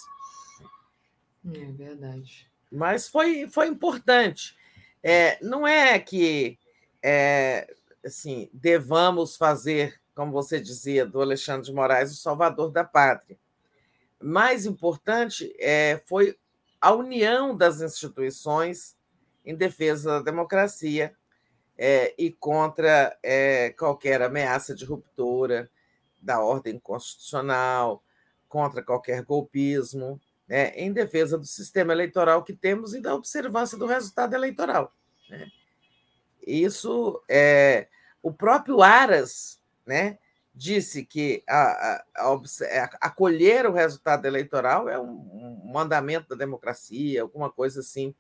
É 1.55 1.73
verdade. 1.73 2.51
Mas 2.73 3.09
foi, 3.09 3.48
foi 3.48 3.68
importante. 3.68 4.56
É, 5.02 5.39
não 5.44 5.66
é 5.66 5.98
que 5.98 6.59
é, 7.02 7.73
assim, 8.06 8.48
devamos 8.52 9.36
fazer, 9.36 10.00
como 10.14 10.32
você 10.32 10.60
dizia, 10.60 11.04
do 11.04 11.20
Alexandre 11.20 11.66
de 11.66 11.74
Moraes, 11.74 12.12
o 12.12 12.16
salvador 12.16 12.70
da 12.70 12.84
pátria. 12.84 13.38
Mais 14.20 14.64
importante 14.64 15.54
é, 15.58 16.02
foi 16.06 16.38
a 16.80 16.92
união 16.92 17.56
das 17.56 17.80
instituições 17.80 18.96
em 19.44 19.54
defesa 19.54 20.12
da 20.12 20.22
democracia 20.22 21.14
é, 21.76 22.14
e 22.16 22.30
contra 22.30 23.16
é, 23.22 23.70
qualquer 23.70 24.22
ameaça 24.22 24.74
de 24.74 24.84
ruptura 24.84 25.70
da 26.20 26.40
ordem 26.40 26.78
constitucional, 26.78 28.02
contra 28.48 28.82
qualquer 28.82 29.22
golpismo 29.22 30.20
né, 30.48 30.70
em 30.76 30.92
defesa 30.92 31.36
do 31.36 31.44
sistema 31.44 31.92
eleitoral 31.92 32.42
que 32.42 32.54
temos 32.54 32.94
e 32.94 33.00
da 33.00 33.14
observância 33.14 33.76
do 33.76 33.86
resultado 33.86 34.34
eleitoral. 34.34 34.92
Né? 35.28 35.50
Isso 36.46 37.22
é 37.28 37.88
o 38.27 38.32
próprio 38.32 38.82
Aras, 38.82 39.61
né, 39.86 40.19
disse 40.55 41.05
que 41.05 41.44
a, 41.48 41.62
a, 41.62 42.05
a, 42.16 42.40
é, 42.62 42.89
acolher 43.01 43.66
o 43.66 43.73
resultado 43.73 44.24
eleitoral 44.27 44.89
é 44.89 44.98
um, 44.98 45.11
um, 45.11 45.70
mandamento 45.73 46.31
da 46.31 46.36
democracia, 46.36 47.23
alguma 47.23 47.51
coisa 47.51 47.81
assim. 47.81 48.15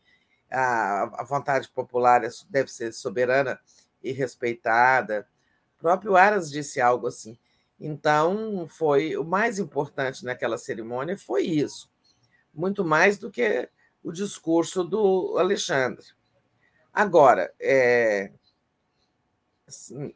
A, 0.50 1.22
a 1.22 1.24
vontade 1.24 1.68
popular 1.70 2.22
é, 2.22 2.28
deve 2.48 2.70
ser 2.70 2.92
soberana 2.92 3.58
e 4.02 4.12
respeitada. 4.12 5.26
O 5.76 5.80
próprio 5.80 6.14
Aras 6.14 6.50
disse 6.50 6.80
algo 6.80 7.08
assim. 7.08 7.36
Então, 7.80 8.68
foi 8.68 9.16
o 9.16 9.24
mais 9.24 9.58
importante 9.58 10.24
naquela 10.24 10.56
cerimônia 10.56 11.18
foi 11.18 11.42
isso 11.42 11.90
muito 12.56 12.84
mais 12.84 13.18
do 13.18 13.30
que 13.30 13.68
o 14.02 14.10
discurso 14.10 14.82
do 14.82 15.36
Alexandre. 15.38 16.06
Agora, 16.92 17.52
é, 17.60 18.32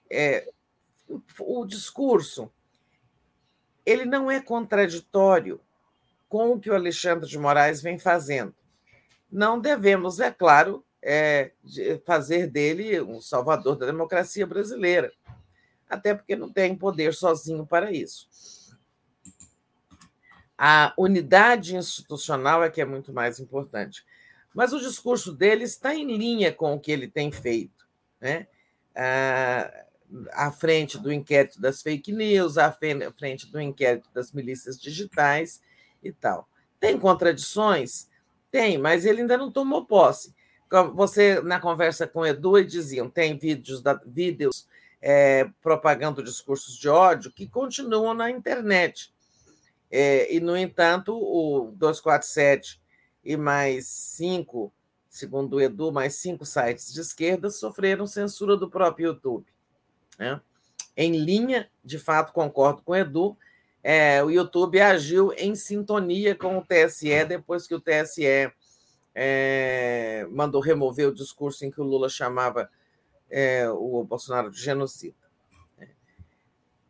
é, 0.08 0.50
o 1.38 1.64
discurso 1.64 2.50
ele 3.84 4.04
não 4.04 4.30
é 4.30 4.40
contraditório 4.40 5.60
com 6.28 6.52
o 6.52 6.60
que 6.60 6.70
o 6.70 6.74
Alexandre 6.74 7.28
de 7.28 7.38
Moraes 7.38 7.82
vem 7.82 7.98
fazendo. 7.98 8.54
Não 9.30 9.60
devemos, 9.60 10.20
é 10.20 10.30
claro, 10.30 10.84
é, 11.02 11.52
fazer 12.04 12.46
dele 12.46 13.00
um 13.00 13.20
salvador 13.20 13.76
da 13.76 13.86
democracia 13.86 14.46
brasileira, 14.46 15.12
até 15.88 16.14
porque 16.14 16.36
não 16.36 16.52
tem 16.52 16.76
poder 16.76 17.14
sozinho 17.14 17.66
para 17.66 17.90
isso. 17.90 18.28
A 20.56 20.92
unidade 20.96 21.74
institucional 21.74 22.62
é 22.62 22.70
que 22.70 22.80
é 22.80 22.84
muito 22.84 23.12
mais 23.12 23.40
importante. 23.40 24.04
Mas 24.54 24.72
o 24.72 24.80
discurso 24.80 25.32
dele 25.32 25.64
está 25.64 25.94
em 25.94 26.16
linha 26.16 26.52
com 26.52 26.74
o 26.74 26.80
que 26.80 26.92
ele 26.92 27.08
tem 27.08 27.32
feito, 27.32 27.88
né? 28.20 28.46
À 30.32 30.50
frente 30.50 30.98
do 30.98 31.12
inquérito 31.12 31.60
das 31.60 31.82
fake 31.82 32.12
news, 32.12 32.58
à 32.58 32.72
frente 32.72 33.46
do 33.50 33.60
inquérito 33.60 34.08
das 34.12 34.32
milícias 34.32 34.80
digitais 34.80 35.62
e 36.02 36.12
tal. 36.12 36.48
Tem 36.78 36.98
contradições? 36.98 38.08
Tem, 38.50 38.76
mas 38.78 39.04
ele 39.04 39.20
ainda 39.20 39.36
não 39.36 39.50
tomou 39.50 39.84
posse. 39.84 40.34
Você, 40.94 41.40
na 41.42 41.60
conversa 41.60 42.06
com 42.06 42.20
o 42.20 42.26
Edu, 42.26 42.62
diziam 42.64 43.10
tem 43.10 43.36
vídeos, 43.36 43.82
da, 43.82 44.00
vídeos 44.06 44.66
é, 45.00 45.48
propagando 45.62 46.22
discursos 46.22 46.76
de 46.76 46.88
ódio 46.88 47.32
que 47.32 47.48
continuam 47.48 48.14
na 48.14 48.30
internet. 48.30 49.12
É, 49.90 50.32
e, 50.32 50.40
no 50.40 50.56
entanto, 50.56 51.16
o 51.16 51.72
247 51.72 52.80
e 53.24 53.36
mais 53.36 53.86
cinco, 53.88 54.72
segundo 55.10 55.56
o 55.56 55.60
Edu, 55.60 55.90
mais 55.90 56.14
cinco 56.14 56.46
sites 56.46 56.92
de 56.92 57.00
esquerda 57.00 57.50
sofreram 57.50 58.06
censura 58.06 58.56
do 58.56 58.70
próprio 58.70 59.08
YouTube. 59.08 59.46
Né? 60.16 60.40
Em 60.96 61.16
linha, 61.16 61.68
de 61.84 61.98
fato, 61.98 62.32
concordo 62.32 62.82
com 62.82 62.92
o 62.92 62.96
Edu, 62.96 63.36
é, 63.82 64.22
o 64.22 64.30
YouTube 64.30 64.80
agiu 64.80 65.32
em 65.32 65.54
sintonia 65.54 66.34
com 66.34 66.58
o 66.58 66.64
TSE 66.64 67.24
depois 67.24 67.66
que 67.66 67.74
o 67.74 67.80
TSE 67.80 68.52
é, 69.14 70.26
mandou 70.30 70.60
remover 70.60 71.08
o 71.08 71.14
discurso 71.14 71.64
em 71.64 71.70
que 71.70 71.80
o 71.80 71.84
Lula 71.84 72.08
chamava 72.08 72.70
é, 73.28 73.68
o 73.68 74.04
Bolsonaro 74.04 74.50
de 74.50 74.60
genocida. 74.60 75.16
Né? 75.76 75.88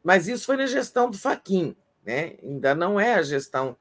Mas 0.03 0.29
isso 0.29 0.45
foi 0.45 0.57
na 0.57 0.67
gestão 0.67 1.11
do 1.11 1.17
Faquim. 1.17 1.75
Né? 2.05 2.37
Ainda 2.43 2.75
não 2.75 3.01
é 3.01 3.15
a 3.15 3.23
gestão 3.23 3.77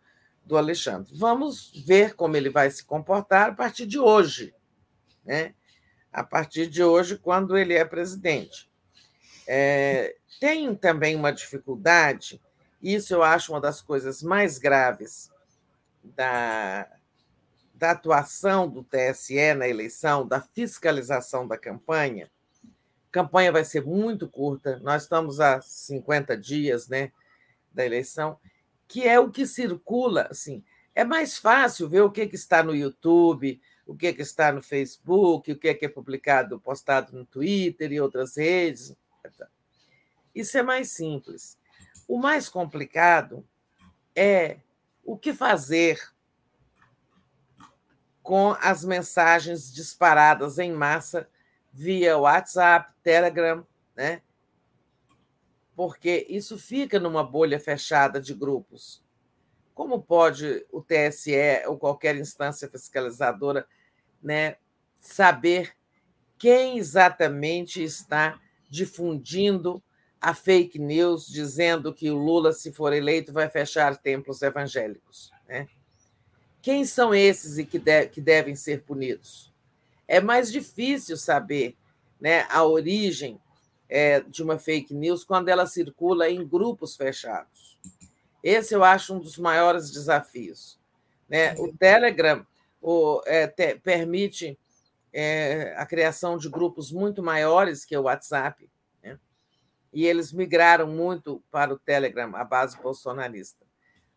do 0.45 0.57
Alexandre. 0.57 1.13
Vamos 1.15 1.71
ver 1.85 2.15
como 2.15 2.35
ele 2.35 2.49
vai 2.49 2.69
se 2.71 2.83
comportar 2.83 3.49
a 3.49 3.53
partir 3.53 3.85
de 3.85 3.99
hoje, 3.99 4.53
né? 5.23 5.53
a 6.11 6.23
partir 6.23 6.67
de 6.67 6.83
hoje, 6.83 7.17
quando 7.17 7.57
ele 7.57 7.73
é 7.73 7.85
presidente. 7.85 8.69
É, 9.47 10.15
tem 10.39 10.73
também 10.75 11.15
uma 11.15 11.31
dificuldade, 11.31 12.41
isso 12.81 13.13
eu 13.13 13.23
acho 13.23 13.51
uma 13.51 13.61
das 13.61 13.81
coisas 13.81 14.23
mais 14.23 14.57
graves 14.57 15.29
da, 16.03 16.87
da 17.75 17.91
atuação 17.91 18.67
do 18.67 18.83
TSE 18.83 19.53
na 19.53 19.67
eleição, 19.67 20.27
da 20.27 20.41
fiscalização 20.41 21.47
da 21.47 21.57
campanha. 21.57 22.29
A 22.63 23.11
campanha 23.11 23.51
vai 23.51 23.63
ser 23.63 23.83
muito 23.83 24.27
curta, 24.27 24.79
nós 24.79 25.03
estamos 25.03 25.39
há 25.39 25.61
50 25.61 26.37
dias, 26.37 26.87
né? 26.87 27.11
da 27.71 27.85
eleição, 27.85 28.37
que 28.89 29.07
é 29.07 29.19
o 29.19 29.29
que 29.29 29.45
circula. 29.45 30.27
Assim, 30.29 30.63
é 30.93 31.05
mais 31.05 31.37
fácil 31.37 31.87
ver 31.87 32.01
o 32.01 32.11
que, 32.11 32.27
que 32.27 32.35
está 32.35 32.61
no 32.61 32.75
YouTube, 32.75 33.61
o 33.85 33.95
que, 33.95 34.11
que 34.11 34.21
está 34.23 34.51
no 34.51 34.61
Facebook, 34.61 35.51
o 35.51 35.55
que, 35.57 35.73
que 35.75 35.85
é 35.85 35.89
publicado, 35.89 36.59
postado 36.59 37.15
no 37.15 37.25
Twitter 37.25 37.93
e 37.93 38.01
outras 38.01 38.35
redes. 38.35 38.93
Isso 40.33 40.57
é 40.57 40.63
mais 40.63 40.91
simples. 40.91 41.57
O 42.07 42.17
mais 42.17 42.49
complicado 42.49 43.47
é 44.15 44.57
o 45.03 45.17
que 45.17 45.33
fazer 45.33 46.01
com 48.23 48.55
as 48.61 48.83
mensagens 48.83 49.71
disparadas 49.71 50.57
em 50.57 50.71
massa 50.71 51.29
via 51.71 52.17
WhatsApp, 52.17 52.91
Telegram, 53.03 53.65
né? 53.95 54.21
Porque 55.79 56.25
isso 56.27 56.57
fica 56.57 56.99
numa 56.99 57.23
bolha 57.23 57.57
fechada 57.57 58.19
de 58.19 58.33
grupos. 58.33 59.01
Como 59.73 60.01
pode 60.01 60.65
o 60.73 60.81
TSE 60.81 61.63
ou 61.67 61.77
qualquer 61.77 62.17
instância 62.17 62.67
fiscalizadora 62.67 63.65
né, 64.21 64.57
saber 64.97 65.73
quem 66.37 66.77
exatamente 66.77 67.81
está 67.81 68.41
difundindo 68.69 69.81
a 70.19 70.33
fake 70.33 70.77
news 70.77 71.25
dizendo 71.25 71.93
que 71.93 72.11
o 72.11 72.17
Lula, 72.17 72.51
se 72.51 72.73
for 72.73 72.91
eleito, 72.91 73.31
vai 73.31 73.47
fechar 73.47 73.95
templos 73.95 74.41
evangélicos? 74.41 75.31
Né? 75.47 75.65
Quem 76.61 76.83
são 76.83 77.15
esses 77.15 77.57
e 77.57 77.65
que, 77.65 77.79
de, 77.79 78.05
que 78.07 78.19
devem 78.19 78.53
ser 78.53 78.81
punidos? 78.81 79.49
É 80.05 80.19
mais 80.19 80.51
difícil 80.51 81.15
saber 81.15 81.77
né, 82.19 82.45
a 82.49 82.65
origem 82.65 83.39
é, 83.89 84.21
de 84.21 84.43
uma 84.43 84.59
fake 84.59 84.93
news 84.93 85.23
quando 85.23 85.49
ela 85.49 85.65
circula 85.65 86.29
em 86.29 86.47
grupos 86.47 86.95
fechados. 86.95 87.79
Esse 88.43 88.75
eu 88.75 88.83
acho 88.83 89.15
um 89.15 89.19
dos 89.19 89.37
maiores 89.37 89.91
desafios. 89.91 90.79
Né? 91.27 91.55
O 91.55 91.75
Telegram 91.75 92.45
o, 92.81 93.21
é, 93.25 93.47
te, 93.47 93.75
permite 93.75 94.57
é, 95.11 95.73
a 95.77 95.85
criação 95.85 96.37
de 96.37 96.47
grupos 96.49 96.91
muito 96.91 97.21
maiores 97.21 97.83
que 97.83 97.97
o 97.97 98.03
WhatsApp, 98.03 98.69
né? 99.03 99.19
e 99.91 100.05
eles 100.05 100.31
migraram 100.31 100.87
muito 100.87 101.43
para 101.51 101.73
o 101.73 101.79
Telegram, 101.79 102.35
a 102.35 102.43
base 102.43 102.77
bolsonarista. 102.81 103.65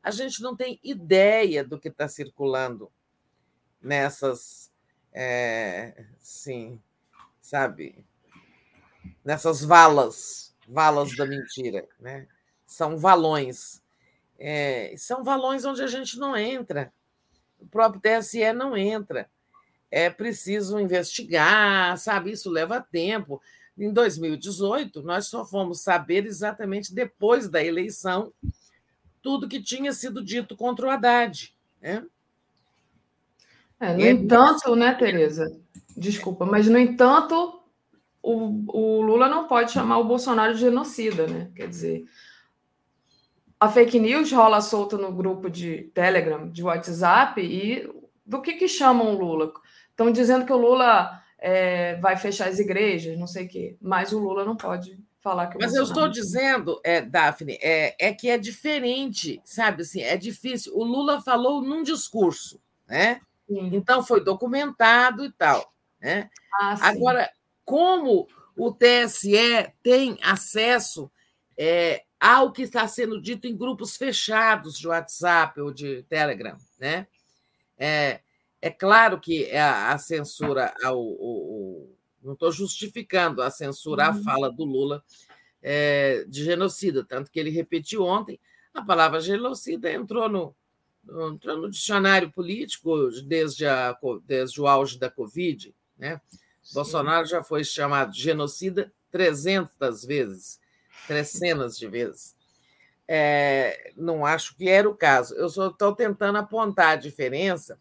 A 0.02 0.10
gente 0.10 0.42
não 0.42 0.54
tem 0.54 0.78
ideia 0.82 1.64
do 1.64 1.78
que 1.78 1.88
está 1.88 2.08
circulando 2.08 2.90
nessas, 3.80 4.70
é, 5.12 6.04
sim, 6.18 6.80
sabe, 7.40 8.04
nessas 9.24 9.62
valas, 9.62 10.54
valas 10.68 11.16
da 11.16 11.26
mentira, 11.26 11.86
né? 11.98 12.26
São 12.66 12.96
valões. 12.96 13.82
É, 14.38 14.94
são 14.96 15.22
valões 15.22 15.64
onde 15.64 15.82
a 15.82 15.86
gente 15.86 16.18
não 16.18 16.36
entra. 16.36 16.92
O 17.60 17.66
próprio 17.66 18.00
TSE 18.00 18.52
não 18.52 18.76
entra. 18.76 19.28
é 19.90 20.08
preciso 20.08 20.80
investigar, 20.80 21.96
sabe? 21.98 22.32
Isso 22.32 22.50
leva 22.50 22.80
tempo. 22.80 23.40
Em 23.76 23.92
2018, 23.92 25.02
nós 25.02 25.26
só 25.26 25.44
fomos 25.44 25.82
saber 25.82 26.26
exatamente 26.26 26.94
depois 26.94 27.48
da 27.48 27.62
eleição 27.62 28.32
tudo 29.22 29.48
que 29.48 29.62
tinha 29.62 29.92
sido 29.92 30.22
dito 30.24 30.56
contra 30.56 30.86
o 30.86 30.90
Haddad. 30.90 31.54
Né? 31.80 32.04
É, 33.78 33.94
no 33.94 34.02
é 34.02 34.10
entanto, 34.10 34.74
né, 34.74 34.94
Tereza? 34.94 35.58
Desculpa, 35.96 36.44
mas 36.44 36.66
no 36.68 36.78
entanto, 36.78 37.61
o, 38.22 38.64
o 38.68 39.02
Lula 39.02 39.28
não 39.28 39.48
pode 39.48 39.72
chamar 39.72 39.98
o 39.98 40.04
Bolsonaro 40.04 40.54
de 40.54 40.60
genocida, 40.60 41.26
né? 41.26 41.50
Quer 41.54 41.68
dizer, 41.68 42.04
a 43.58 43.68
fake 43.68 43.98
news 43.98 44.30
rola 44.32 44.60
solta 44.60 44.96
no 44.96 45.12
grupo 45.12 45.50
de 45.50 45.90
Telegram, 45.94 46.48
de 46.48 46.62
WhatsApp, 46.62 47.40
e 47.40 47.88
do 48.24 48.40
que, 48.40 48.54
que 48.54 48.68
chamam 48.68 49.14
o 49.14 49.18
Lula? 49.18 49.52
Estão 49.90 50.10
dizendo 50.10 50.46
que 50.46 50.52
o 50.52 50.56
Lula 50.56 51.20
é, 51.38 51.96
vai 51.96 52.16
fechar 52.16 52.48
as 52.48 52.58
igrejas, 52.58 53.18
não 53.18 53.26
sei 53.26 53.46
o 53.46 53.48
quê, 53.48 53.76
mas 53.80 54.12
o 54.12 54.18
Lula 54.18 54.44
não 54.44 54.56
pode 54.56 54.98
falar 55.20 55.48
que 55.48 55.56
o 55.56 55.60
Mas 55.60 55.72
Bolsonaro... 55.72 56.06
eu 56.06 56.10
estou 56.10 56.22
dizendo, 56.22 56.80
é, 56.84 57.00
Daphne, 57.00 57.58
é, 57.60 57.94
é 57.98 58.12
que 58.12 58.28
é 58.28 58.38
diferente, 58.38 59.40
sabe? 59.44 59.82
Assim, 59.82 60.02
é 60.02 60.16
difícil. 60.16 60.72
O 60.76 60.84
Lula 60.84 61.20
falou 61.20 61.62
num 61.62 61.82
discurso, 61.82 62.60
né? 62.88 63.20
Sim. 63.48 63.70
Então 63.72 64.02
foi 64.02 64.22
documentado 64.22 65.24
e 65.24 65.32
tal. 65.32 65.72
Né? 66.00 66.28
Ah, 66.54 66.76
Agora, 66.80 67.30
como 67.64 68.26
o 68.56 68.72
TSE 68.72 69.72
tem 69.82 70.18
acesso 70.22 71.10
é, 71.56 72.02
ao 72.20 72.52
que 72.52 72.62
está 72.62 72.86
sendo 72.86 73.20
dito 73.20 73.46
em 73.46 73.56
grupos 73.56 73.96
fechados 73.96 74.78
de 74.78 74.88
WhatsApp 74.88 75.60
ou 75.60 75.72
de 75.72 76.02
Telegram, 76.04 76.56
né? 76.78 77.06
É, 77.78 78.20
é 78.60 78.70
claro 78.70 79.18
que 79.18 79.50
a, 79.50 79.92
a 79.92 79.98
censura 79.98 80.72
ao, 80.82 80.98
ao, 80.98 81.88
não 82.22 82.34
estou 82.34 82.52
justificando 82.52 83.42
a 83.42 83.50
censura 83.50 84.06
à 84.06 84.10
uhum. 84.10 84.22
fala 84.22 84.50
do 84.50 84.64
Lula 84.64 85.02
é, 85.60 86.24
de 86.28 86.44
genocida, 86.44 87.04
tanto 87.04 87.30
que 87.30 87.40
ele 87.40 87.50
repetiu 87.50 88.04
ontem 88.04 88.38
a 88.72 88.82
palavra 88.82 89.20
genocida 89.20 89.92
entrou 89.92 90.28
no, 90.28 90.54
no, 91.04 91.34
entrou 91.34 91.58
no 91.58 91.70
dicionário 91.70 92.30
político 92.32 93.10
desde, 93.22 93.66
a, 93.66 93.96
desde 94.24 94.60
o 94.60 94.66
auge 94.66 94.98
da 94.98 95.10
Covid. 95.10 95.74
Né? 95.98 96.20
Bolsonaro 96.72 97.26
já 97.26 97.42
foi 97.42 97.64
chamado 97.64 98.12
de 98.12 98.22
genocida 98.22 98.92
300 99.10 100.04
vezes, 100.04 100.60
trezenas 101.06 101.78
de 101.78 101.86
vezes. 101.88 102.34
É, 103.06 103.92
não 103.96 104.24
acho 104.24 104.56
que 104.56 104.68
era 104.68 104.88
o 104.88 104.94
caso. 104.94 105.34
Eu 105.34 105.48
só 105.48 105.68
estou 105.68 105.94
tentando 105.94 106.38
apontar 106.38 106.92
a 106.92 106.96
diferença 106.96 107.78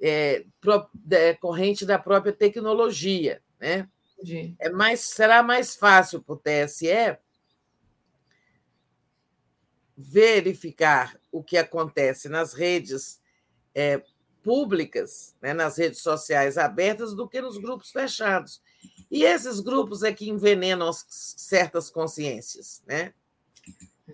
é, 0.00 0.44
decorrente 0.94 1.84
da 1.84 1.98
própria 1.98 2.32
tecnologia. 2.32 3.42
Né? 3.60 3.88
É 4.58 4.68
mais, 4.70 5.00
será 5.00 5.42
mais 5.42 5.76
fácil 5.76 6.22
para 6.22 6.34
o 6.34 6.38
TSE 6.38 7.18
verificar 9.96 11.18
o 11.30 11.42
que 11.42 11.56
acontece 11.56 12.28
nas 12.28 12.54
redes 12.54 13.20
é, 13.74 14.02
públicas, 14.48 15.36
né, 15.42 15.52
nas 15.52 15.76
redes 15.76 16.00
sociais 16.00 16.56
abertas, 16.56 17.14
do 17.14 17.28
que 17.28 17.38
nos 17.38 17.58
grupos 17.58 17.90
fechados. 17.90 18.62
E 19.10 19.22
esses 19.22 19.60
grupos 19.60 20.02
é 20.02 20.10
que 20.10 20.30
envenenam 20.30 20.90
certas 20.90 21.90
consciências. 21.90 22.82
Né? 22.86 23.12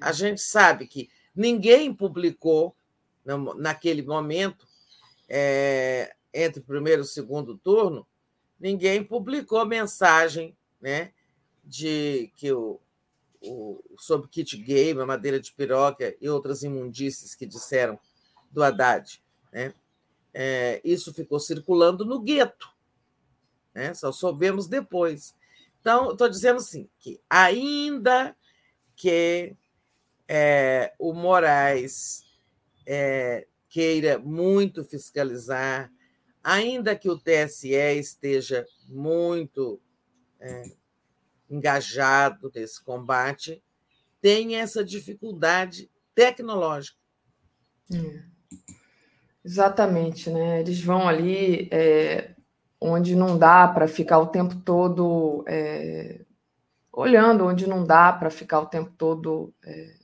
A 0.00 0.10
gente 0.10 0.40
sabe 0.40 0.88
que 0.88 1.08
ninguém 1.36 1.94
publicou, 1.94 2.74
naquele 3.56 4.02
momento, 4.02 4.66
é, 5.28 6.16
entre 6.32 6.60
o 6.60 6.64
primeiro 6.64 7.02
e 7.02 7.04
o 7.04 7.06
segundo 7.06 7.56
turno, 7.56 8.04
ninguém 8.58 9.04
publicou 9.04 9.64
mensagem 9.64 10.56
né, 10.80 11.12
de 11.62 12.32
que 12.34 12.52
o, 12.52 12.80
o, 13.40 13.80
sobre 14.00 14.28
kit 14.28 14.56
gay, 14.56 14.94
madeira 14.94 15.38
de 15.38 15.52
piroca 15.52 16.12
e 16.20 16.28
outras 16.28 16.64
imundícies 16.64 17.36
que 17.36 17.46
disseram 17.46 17.96
do 18.50 18.64
Haddad. 18.64 19.22
Né? 19.52 19.72
É, 20.34 20.80
isso 20.84 21.14
ficou 21.14 21.38
circulando 21.38 22.04
no 22.04 22.20
gueto. 22.20 22.68
Né? 23.72 23.94
Só 23.94 24.10
soubemos 24.10 24.66
depois. 24.66 25.34
Então, 25.80 26.10
estou 26.12 26.28
dizendo 26.28 26.56
assim, 26.56 26.88
que 26.98 27.20
ainda 27.30 28.36
que 28.96 29.56
é, 30.26 30.92
o 30.98 31.12
Moraes 31.12 32.24
é, 32.86 33.46
queira 33.68 34.18
muito 34.18 34.84
fiscalizar, 34.84 35.92
ainda 36.42 36.96
que 36.96 37.08
o 37.08 37.18
TSE 37.18 37.74
esteja 37.98 38.66
muito 38.88 39.80
é, 40.40 40.62
engajado 41.50 42.50
nesse 42.54 42.82
combate, 42.82 43.62
tem 44.20 44.56
essa 44.56 44.84
dificuldade 44.84 45.90
tecnológica. 46.14 46.98
É. 47.92 48.33
Exatamente, 49.44 50.30
né? 50.30 50.60
Eles 50.60 50.80
vão 50.80 51.06
ali 51.06 51.68
é, 51.70 52.30
onde 52.80 53.14
não 53.14 53.36
dá 53.36 53.68
para 53.68 53.86
ficar 53.86 54.18
o 54.18 54.26
tempo 54.26 54.56
todo 54.56 55.44
é, 55.46 56.20
olhando, 56.92 57.46
onde 57.46 57.66
não 57.66 57.84
dá 57.84 58.12
para 58.12 58.30
ficar 58.30 58.60
o 58.60 58.66
tempo 58.66 58.90
todo. 58.96 59.52
É, 59.62 59.94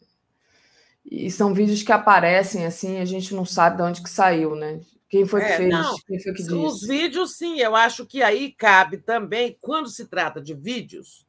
e 1.05 1.31
são 1.31 1.55
vídeos 1.55 1.83
que 1.83 1.91
aparecem 1.91 2.67
assim, 2.67 2.99
a 2.99 3.05
gente 3.05 3.35
não 3.35 3.45
sabe 3.45 3.79
de 3.79 3.83
onde 3.83 4.03
que 4.03 4.11
saiu, 4.11 4.55
né? 4.55 4.81
Quem 5.09 5.27
foi 5.27 5.41
que 5.41 5.47
é, 5.47 5.57
fez? 5.57 5.71
Não, 5.71 5.97
Quem 6.07 6.21
foi 6.23 6.33
que 6.33 6.43
disse? 6.43 6.55
Os 6.55 6.87
vídeos, 6.87 7.37
sim, 7.37 7.59
eu 7.59 7.75
acho 7.75 8.07
que 8.07 8.23
aí 8.23 8.53
cabe 8.53 8.99
também, 8.99 9.57
quando 9.61 9.89
se 9.89 10.07
trata 10.07 10.41
de 10.41 10.55
vídeos, 10.55 11.27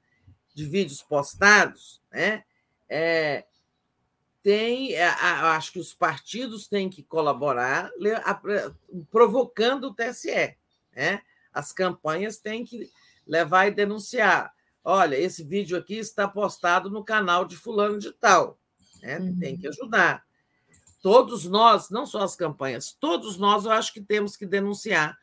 de 0.54 0.66
vídeos 0.66 1.02
postados, 1.02 2.02
né? 2.12 2.44
É, 2.88 3.46
tem, 4.44 4.94
é, 4.94 5.06
acho 5.06 5.72
que 5.72 5.80
os 5.80 5.94
partidos 5.94 6.68
têm 6.68 6.90
que 6.90 7.04
colaborar 7.04 7.92
provocando 9.10 9.86
o 9.86 9.94
TSE. 9.94 10.56
Né? 10.96 11.22
As 11.54 11.72
campanhas 11.72 12.38
têm 12.38 12.66
que 12.66 12.90
levar 13.26 13.68
e 13.68 13.72
denunciar. 13.72 14.54
Olha, 14.84 15.16
esse 15.16 15.44
vídeo 15.44 15.78
aqui 15.78 15.96
está 15.96 16.28
postado 16.28 16.90
no 16.90 17.04
canal 17.04 17.46
de 17.46 17.56
fulano 17.56 18.00
de 18.00 18.12
tal. 18.12 18.58
Né? 19.02 19.20
Uhum. 19.20 19.40
Tem 19.40 19.58
que 19.58 19.68
ajudar. 19.68 20.26
Todos 21.02 21.46
nós, 21.46 21.90
não 21.90 22.06
só 22.06 22.24
as 22.24 22.36
campanhas, 22.36 22.92
todos 22.92 23.38
nós, 23.38 23.66
eu 23.66 23.72
acho 23.72 23.94
que 23.94 24.02
temos 24.02 24.36
que 24.36 24.46
denunciar 24.46 25.18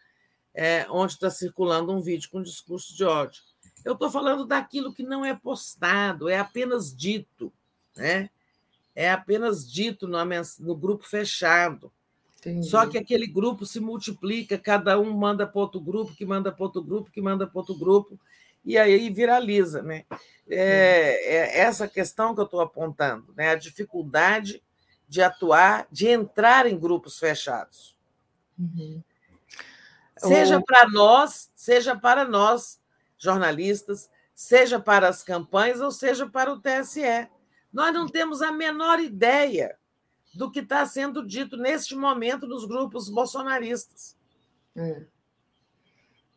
é, 0.55 0.87
onde 0.91 1.13
está 1.13 1.31
circulando 1.31 1.93
um 1.93 2.01
vídeo 2.01 2.29
com 2.31 2.43
discurso 2.43 2.97
de 2.97 3.05
ódio. 3.05 3.43
Eu 3.85 3.93
estou 3.93 4.11
falando 4.11 4.45
daquilo 4.45 4.93
que 4.93 5.05
não 5.05 5.25
é 5.25 5.35
postado, 5.35 6.29
é 6.29 6.39
apenas 6.39 6.95
dito, 6.95 7.53
né? 7.97 8.29
É 9.01 9.13
apenas 9.13 9.71
dito 9.71 10.09
no, 10.09 10.19
no 10.59 10.75
grupo 10.75 11.05
fechado. 11.05 11.93
Entendi. 12.41 12.67
Só 12.67 12.85
que 12.85 12.99
aquele 12.99 13.29
grupo 13.29 13.65
se 13.65 13.79
multiplica, 13.79 14.59
cada 14.59 14.99
um 14.99 15.13
manda 15.13 15.47
para 15.47 15.61
outro 15.61 15.81
grupo, 15.81 16.17
que 16.17 16.27
manda 16.27 16.51
para 16.51 16.65
outro 16.65 16.83
grupo, 16.83 17.09
que 17.09 17.21
manda 17.21 17.47
para 17.47 17.61
outro 17.61 17.79
grupo, 17.79 18.19
e 18.65 18.77
aí 18.77 19.09
viraliza. 19.09 19.83
Né? 19.83 20.05
É, 20.51 21.33
é 21.33 21.59
essa 21.61 21.87
questão 21.87 22.35
que 22.35 22.41
eu 22.41 22.45
estou 22.45 22.61
apontando, 22.61 23.33
né? 23.37 23.51
a 23.51 23.55
dificuldade 23.55 24.61
de 25.09 25.23
atuar, 25.23 25.87
de 25.93 26.09
entrar 26.09 26.67
em 26.67 26.77
grupos 26.77 27.21
fechados. 27.21 27.97
Uhum. 28.59 29.01
Seja 30.17 30.61
para 30.61 30.89
nós, 30.89 31.53
seja 31.55 31.95
para 31.95 32.25
nós, 32.25 32.81
jornalistas, 33.17 34.11
seja 34.35 34.81
para 34.81 35.09
as 35.09 35.23
campanhas 35.23 35.81
ou 35.81 35.93
seja 35.93 36.27
para 36.29 36.53
o 36.53 36.61
TSE. 36.61 37.29
Nós 37.73 37.93
não 37.93 38.07
temos 38.07 38.43
a 38.43 38.51
menor 38.51 39.01
ideia 39.01 39.77
do 40.35 40.51
que 40.51 40.61
está 40.61 40.85
sendo 40.87 41.27
dito 41.27 41.57
neste 41.57 41.95
momento 41.95 42.47
nos 42.47 42.65
grupos 42.65 43.09
bolsonaristas. 43.09 44.17
É. 44.77 45.05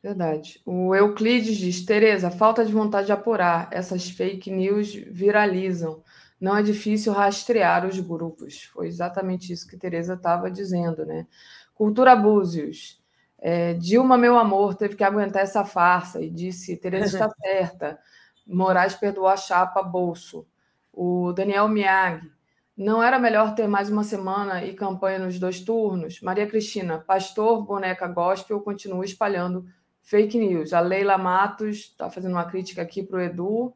Verdade. 0.02 0.62
O 0.66 0.96
Euclides 0.96 1.58
diz: 1.58 1.86
Tereza, 1.86 2.32
falta 2.32 2.66
de 2.66 2.74
vontade 2.74 3.08
de 3.08 3.12
apurar. 3.14 3.70
Essas 3.72 4.10
fake 4.10 4.50
news 4.50 4.94
viralizam 4.94 6.04
não 6.40 6.58
é 6.58 6.64
difícil 6.64 7.14
rastrear 7.14 7.86
os 7.86 8.00
grupos. 8.00 8.64
Foi 8.74 8.88
exatamente 8.88 9.54
isso 9.54 9.68
que 9.68 9.78
Tereza 9.78 10.16
estava 10.16 10.50
dizendo, 10.50 11.06
né? 11.06 11.28
Cultura 11.76 12.16
Búzios. 12.16 13.00
É, 13.38 13.76
Dilma, 13.76 14.18
meu 14.18 14.38
amor, 14.38 14.74
teve 14.74 14.96
que 14.96 15.04
aguentar 15.04 15.44
essa 15.44 15.64
farsa 15.64 16.20
e 16.20 16.32
disse: 16.32 16.76
Tereza 16.78 17.06
está 17.06 17.30
certa. 17.40 18.00
Moraes 18.48 18.96
perdoou 18.96 19.28
a 19.28 19.38
chapa 19.38 19.84
bolso. 19.84 20.48
O 20.94 21.32
Daniel 21.34 21.68
Miag. 21.68 22.30
Não 22.76 23.04
era 23.04 23.20
melhor 23.20 23.54
ter 23.54 23.68
mais 23.68 23.90
uma 23.90 24.04
semana 24.04 24.66
e 24.66 24.74
campanha 24.74 25.20
nos 25.20 25.38
dois 25.38 25.60
turnos? 25.60 26.22
Maria 26.22 26.48
Cristina, 26.48 27.00
pastor, 27.00 27.64
boneca 27.64 28.08
gospel, 28.08 28.60
continua 28.62 29.06
espalhando 29.06 29.66
fake 30.02 30.38
news. 30.38 30.74
A 30.74 30.80
Leila 30.80 31.18
Matos 31.18 31.78
está 31.78 32.10
fazendo 32.10 32.32
uma 32.32 32.46
crítica 32.46 32.82
aqui 32.82 33.04
para 33.04 33.18
o 33.18 33.22
Edu 33.22 33.74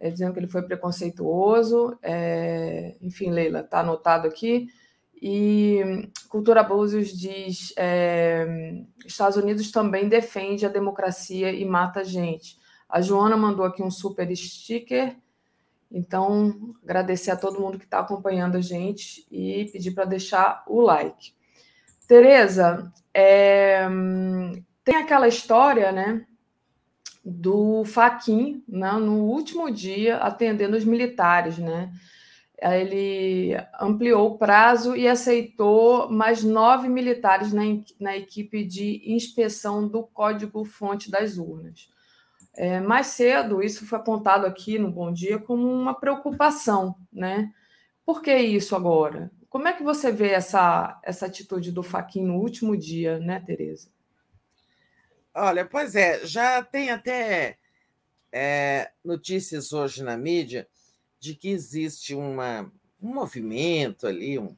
é, 0.00 0.10
dizendo 0.10 0.32
que 0.32 0.38
ele 0.38 0.46
foi 0.46 0.62
preconceituoso. 0.62 1.98
É, 2.02 2.96
enfim, 3.02 3.30
Leila, 3.30 3.60
está 3.60 3.80
anotado 3.80 4.26
aqui. 4.26 4.68
E 5.20 6.08
Cultura 6.28 6.62
Búzios 6.62 7.08
diz: 7.08 7.72
é, 7.76 8.82
Estados 9.04 9.36
Unidos 9.36 9.70
também 9.70 10.08
defende 10.08 10.64
a 10.64 10.70
democracia 10.70 11.52
e 11.52 11.64
mata 11.64 12.04
gente. 12.04 12.56
A 12.88 13.00
Joana 13.00 13.36
mandou 13.36 13.64
aqui 13.64 13.82
um 13.82 13.90
super 13.90 14.34
sticker. 14.34 15.16
Então, 15.90 16.74
agradecer 16.82 17.30
a 17.30 17.36
todo 17.36 17.60
mundo 17.60 17.78
que 17.78 17.84
está 17.84 18.00
acompanhando 18.00 18.56
a 18.56 18.60
gente 18.60 19.26
e 19.30 19.64
pedir 19.72 19.92
para 19.92 20.04
deixar 20.04 20.62
o 20.66 20.80
like. 20.80 21.32
Tereza, 22.06 22.92
é, 23.12 23.86
tem 24.84 24.96
aquela 24.96 25.28
história, 25.28 25.90
né, 25.92 26.26
do 27.24 27.84
Faquin, 27.84 28.62
né, 28.66 28.92
no 28.92 29.24
último 29.24 29.70
dia 29.70 30.16
atendendo 30.16 30.76
os 30.76 30.84
militares, 30.84 31.58
né? 31.58 31.92
Ele 32.60 33.54
ampliou 33.78 34.32
o 34.32 34.38
prazo 34.38 34.96
e 34.96 35.06
aceitou 35.06 36.10
mais 36.10 36.42
nove 36.42 36.88
militares 36.88 37.52
na, 37.52 37.62
na 38.00 38.16
equipe 38.16 38.64
de 38.64 39.02
inspeção 39.06 39.86
do 39.86 40.02
código-fonte 40.02 41.08
das 41.08 41.38
urnas. 41.38 41.88
É, 42.60 42.80
mais 42.80 43.06
cedo, 43.06 43.62
isso 43.62 43.86
foi 43.86 44.00
apontado 44.00 44.44
aqui 44.44 44.80
no 44.80 44.90
Bom 44.90 45.12
Dia 45.12 45.38
como 45.38 45.72
uma 45.72 45.94
preocupação, 45.94 46.96
né? 47.12 47.54
Por 48.04 48.20
que 48.20 48.36
isso 48.36 48.74
agora? 48.74 49.30
Como 49.48 49.68
é 49.68 49.72
que 49.72 49.84
você 49.84 50.10
vê 50.10 50.30
essa, 50.30 50.98
essa 51.04 51.26
atitude 51.26 51.70
do 51.70 51.84
Faquin 51.84 52.24
no 52.24 52.34
último 52.34 52.76
dia, 52.76 53.20
né, 53.20 53.38
Tereza? 53.46 53.88
Olha, 55.32 55.64
pois 55.64 55.94
é, 55.94 56.26
já 56.26 56.60
tem 56.60 56.90
até 56.90 57.58
é, 58.32 58.90
notícias 59.04 59.72
hoje 59.72 60.02
na 60.02 60.16
mídia 60.16 60.66
de 61.20 61.36
que 61.36 61.50
existe 61.50 62.12
uma, 62.12 62.62
um 63.00 63.14
movimento 63.14 64.04
ali, 64.04 64.36
um, 64.36 64.52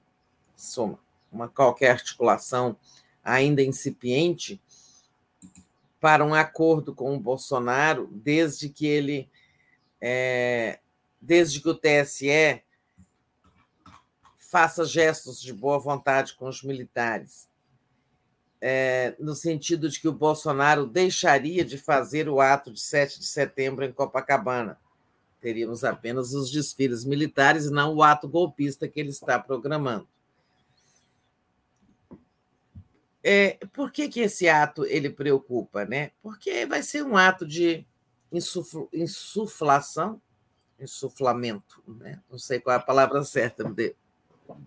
uma 1.31 1.51
qualquer 1.51 1.91
articulação 1.91 2.75
ainda 3.23 3.61
incipiente 3.61 4.59
para 6.01 6.25
um 6.25 6.35
acordo 6.35 6.95
com 6.95 7.15
o 7.15 7.21
Bolsonaro, 7.21 8.09
desde 8.11 8.71
que 8.71 8.87
ele, 8.87 9.31
é, 10.01 10.81
desde 11.21 11.61
que 11.61 11.69
o 11.69 11.75
TSE 11.75 12.63
faça 14.39 14.85
gestos 14.85 15.41
de 15.41 15.53
boa 15.53 15.79
vontade 15.79 16.35
com 16.35 16.49
os 16.49 16.63
militares, 16.63 17.49
é, 18.61 19.15
no 19.21 19.35
sentido 19.35 19.89
de 19.89 20.01
que 20.01 20.09
o 20.09 20.13
Bolsonaro 20.13 20.87
deixaria 20.87 21.65
de 21.65 21.79
fazer 21.79 22.29
o 22.29 22.41
ato 22.41 22.73
de 22.73 22.81
7 22.81 23.21
de 23.21 23.27
setembro 23.27 23.85
em 23.85 23.93
Copacabana. 23.93 24.79
Teríamos 25.41 25.85
apenas 25.85 26.35
os 26.35 26.51
desfiles 26.51 27.05
militares 27.05 27.67
e 27.67 27.71
não 27.71 27.95
o 27.95 28.03
ato 28.03 28.29
golpista 28.29 28.89
que 28.89 29.01
ele 29.01 29.11
está 29.11 29.39
programando. 29.39 30.09
É, 33.23 33.59
por 33.73 33.93
que, 33.93 34.09
que 34.09 34.21
esse 34.21 34.49
ato 34.49 34.85
ele 34.87 35.11
preocupa? 35.11 35.85
Né? 35.85 36.13
Porque 36.23 36.65
vai 36.67 36.83
ser 36.83 37.05
um 37.05 37.17
ato 37.17 37.47
de 37.47 37.87
insufl, 38.33 38.89
insuflação, 38.93 40.21
insuflamento, 40.79 41.83
né? 41.87 42.21
não 42.31 42.39
sei 42.39 42.61
qual 42.61 42.75
é 42.75 42.79
a 42.79 42.83
palavra 42.83 43.23
certa, 43.25 43.65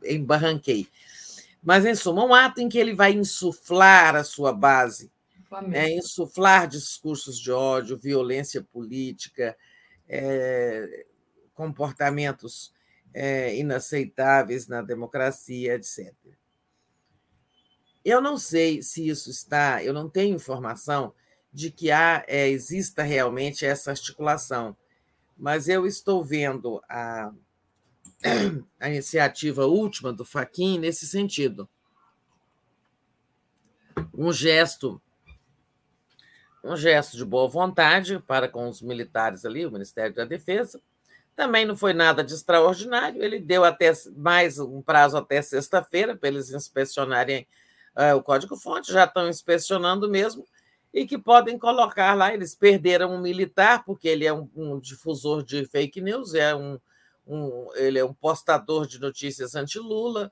embarranquei. 0.04 0.88
Mas, 1.64 1.86
em 1.86 1.96
suma, 1.96 2.26
um 2.26 2.34
ato 2.34 2.60
em 2.60 2.68
que 2.68 2.78
ele 2.78 2.94
vai 2.94 3.14
insuflar 3.14 4.16
a 4.16 4.24
sua 4.24 4.52
base, 4.52 5.10
é, 5.72 5.96
insuflar 5.96 6.68
discursos 6.68 7.40
de 7.40 7.52
ódio, 7.52 7.98
violência 7.98 8.62
política, 8.62 9.56
é, 10.10 11.06
comportamentos 11.54 12.74
é, 13.14 13.56
inaceitáveis 13.56 14.68
na 14.68 14.82
democracia, 14.82 15.76
etc. 15.76 16.14
Eu 18.04 18.22
não 18.22 18.38
sei 18.38 18.82
se 18.82 19.08
isso 19.08 19.30
está, 19.30 19.84
eu 19.84 19.94
não 19.94 20.10
tenho 20.10 20.36
informação 20.36 21.14
de 21.52 21.72
que 21.72 21.92
há, 21.92 22.24
é, 22.28 22.50
exista 22.50 23.04
realmente 23.04 23.66
essa 23.66 23.92
articulação, 23.92 24.76
mas 25.38 25.68
eu 25.68 25.86
estou 25.86 26.24
vendo 26.24 26.82
a 26.90 27.32
a 28.80 28.90
iniciativa 28.90 29.66
última 29.66 30.14
do 30.14 30.24
Faquin 30.24 30.80
nesse 30.80 31.06
sentido. 31.06 31.68
Um 34.14 34.32
gesto 34.32 35.02
um 36.64 36.78
gesto 36.78 37.18
de 37.18 37.26
boa 37.26 37.50
vontade 37.50 38.20
para 38.26 38.48
com 38.48 38.70
os 38.70 38.82
militares 38.82 39.44
ali, 39.44 39.66
o 39.66 39.72
Ministério 39.72 40.16
da 40.16 40.24
Defesa. 40.24 40.82
Também 41.36 41.66
não 41.66 41.76
foi 41.76 41.92
nada 41.92 42.24
de 42.24 42.34
extraordinário. 42.34 43.22
Ele 43.22 43.38
deu 43.38 43.66
até 43.66 43.92
mais 44.16 44.58
um 44.60 44.82
prazo 44.82 45.18
até 45.18 45.42
sexta-feira 45.42 46.16
para 46.16 46.30
eles 46.30 46.52
inspecionarem 46.52 47.46
uh, 47.96 48.16
o 48.16 48.24
código-fonte, 48.24 48.92
já 48.92 49.06
estão 49.06 49.28
inspecionando 49.28 50.10
mesmo, 50.10 50.46
e 50.94 51.06
que 51.06 51.18
podem 51.18 51.58
colocar 51.58 52.14
lá. 52.14 52.34
Eles 52.34 52.56
perderam 52.56 53.14
um 53.14 53.22
militar, 53.22 53.84
porque 53.84 54.08
ele 54.08 54.26
é 54.26 54.34
um, 54.34 54.50
um 54.56 54.80
difusor 54.80 55.44
de 55.44 55.66
fake 55.66 56.02
news, 56.02 56.34
é 56.34 56.56
um, 56.56 56.80
um, 57.26 57.70
ele 57.76 58.00
é 58.00 58.06
um 58.06 58.14
postador 58.14 58.86
de 58.86 59.00
notícias 59.00 59.56
anti-Lula. 59.56 60.32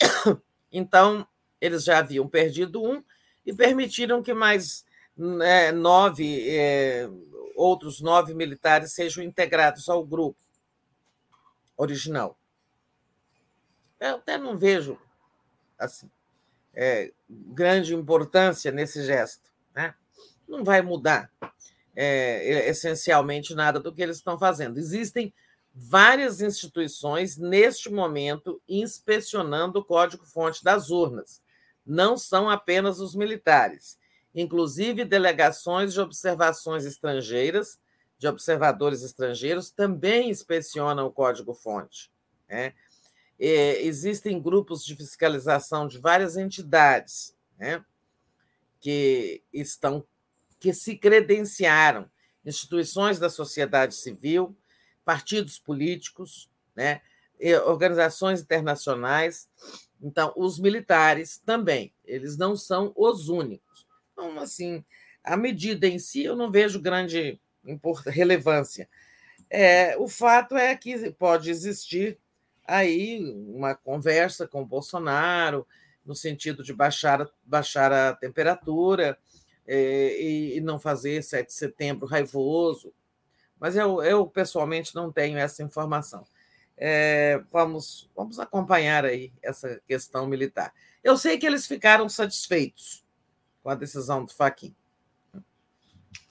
Então, 0.76 1.24
eles 1.60 1.84
já 1.84 1.98
haviam 1.98 2.26
perdido 2.26 2.82
um 2.82 3.00
e 3.46 3.52
permitiram 3.54 4.20
que 4.20 4.34
mais 4.34 4.84
né, 5.16 5.70
nove, 5.70 6.50
é, 6.50 7.08
outros 7.54 8.00
nove 8.00 8.34
militares 8.34 8.92
sejam 8.92 9.22
integrados 9.22 9.88
ao 9.88 10.04
grupo 10.04 10.36
original. 11.76 12.36
Eu 14.00 14.16
até 14.16 14.36
não 14.36 14.58
vejo 14.58 14.98
assim, 15.78 16.10
é, 16.74 17.12
grande 17.28 17.94
importância 17.94 18.70
nesse 18.70 19.04
gesto. 19.04 19.50
Né? 19.74 19.94
Não 20.46 20.64
vai 20.64 20.82
mudar 20.82 21.30
é, 21.96 22.68
essencialmente 22.68 23.54
nada 23.54 23.78
do 23.78 23.92
que 23.92 24.02
eles 24.02 24.16
estão 24.16 24.38
fazendo. 24.38 24.78
Existem 24.78 25.32
várias 25.74 26.40
instituições, 26.40 27.36
neste 27.36 27.90
momento, 27.90 28.60
inspecionando 28.68 29.80
o 29.80 29.84
código-fonte 29.84 30.62
das 30.62 30.90
urnas. 30.90 31.42
Não 31.84 32.16
são 32.16 32.48
apenas 32.48 33.00
os 33.00 33.14
militares, 33.14 33.98
inclusive 34.34 35.04
delegações 35.04 35.92
de 35.92 36.00
observações 36.00 36.84
estrangeiras, 36.84 37.78
de 38.16 38.28
observadores 38.28 39.02
estrangeiros, 39.02 39.70
também 39.70 40.30
inspecionam 40.30 41.06
o 41.06 41.12
código-fonte. 41.12 42.10
Né? 42.48 42.72
Existem 43.38 44.40
grupos 44.40 44.84
de 44.84 44.94
fiscalização 44.96 45.88
de 45.88 45.98
várias 45.98 46.36
entidades 46.36 47.34
né? 47.58 47.84
que 48.80 49.42
estão 49.52 50.06
que 50.60 50.72
se 50.72 50.96
credenciaram, 50.96 52.10
instituições 52.42 53.18
da 53.18 53.28
sociedade 53.28 53.94
civil, 53.94 54.56
partidos 55.04 55.58
políticos, 55.58 56.50
né, 56.74 57.02
organizações 57.66 58.40
internacionais. 58.40 59.46
Então, 60.00 60.32
os 60.34 60.58
militares 60.58 61.36
também, 61.44 61.92
eles 62.02 62.38
não 62.38 62.56
são 62.56 62.94
os 62.96 63.28
únicos. 63.28 63.86
Então, 64.12 64.38
assim, 64.38 64.82
a 65.22 65.36
medida 65.36 65.86
em 65.86 65.98
si 65.98 66.24
eu 66.24 66.34
não 66.34 66.50
vejo 66.50 66.80
grande 66.80 67.38
relevância. 68.06 68.88
É, 69.50 69.96
o 69.98 70.08
fato 70.08 70.56
é 70.56 70.74
que 70.74 71.10
pode 71.10 71.50
existir 71.50 72.18
aí 72.66 73.20
uma 73.48 73.74
conversa 73.74 74.46
com 74.46 74.62
o 74.62 74.66
Bolsonaro, 74.66 75.66
no 76.04 76.14
sentido 76.14 76.62
de 76.62 76.72
baixar, 76.72 77.28
baixar 77.44 77.92
a 77.92 78.14
temperatura 78.14 79.18
é, 79.66 80.20
e, 80.22 80.60
não 80.60 80.78
fazer 80.78 81.22
7 81.22 81.46
de 81.46 81.54
setembro 81.54 82.06
raivoso, 82.06 82.92
mas 83.58 83.76
eu, 83.76 84.02
eu 84.02 84.26
pessoalmente 84.26 84.94
não 84.94 85.10
tenho 85.10 85.38
essa 85.38 85.62
informação. 85.62 86.26
É, 86.76 87.42
vamos, 87.52 88.10
vamos 88.14 88.38
acompanhar 88.38 89.04
aí 89.04 89.32
essa 89.42 89.80
questão 89.86 90.26
militar. 90.26 90.72
Eu 91.02 91.16
sei 91.16 91.38
que 91.38 91.46
eles 91.46 91.66
ficaram 91.66 92.08
satisfeitos 92.08 93.04
com 93.62 93.70
a 93.70 93.74
decisão 93.74 94.24
do 94.24 94.32
Faquin. 94.32 94.74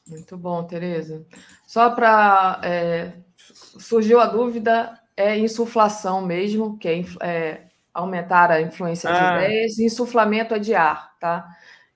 Muito 0.06 0.38
bom, 0.38 0.64
Tereza. 0.66 1.26
Só 1.66 1.90
para. 1.92 2.60
É, 2.64 3.14
surgiu 3.80 4.20
a 4.20 4.26
dúvida: 4.26 5.02
é 5.16 5.38
insuflação 5.38 6.22
mesmo, 6.22 6.77
que 6.77 6.88
é, 6.88 7.06
é 7.22 7.61
aumentar 7.93 8.51
a 8.51 8.61
influência 8.61 9.11
de 9.11 9.17
ah. 9.17 9.38
ideias, 9.38 9.80
insuflamento 9.80 10.53
é 10.53 10.59
de 10.59 10.74
ar, 10.74 11.16
tá? 11.19 11.48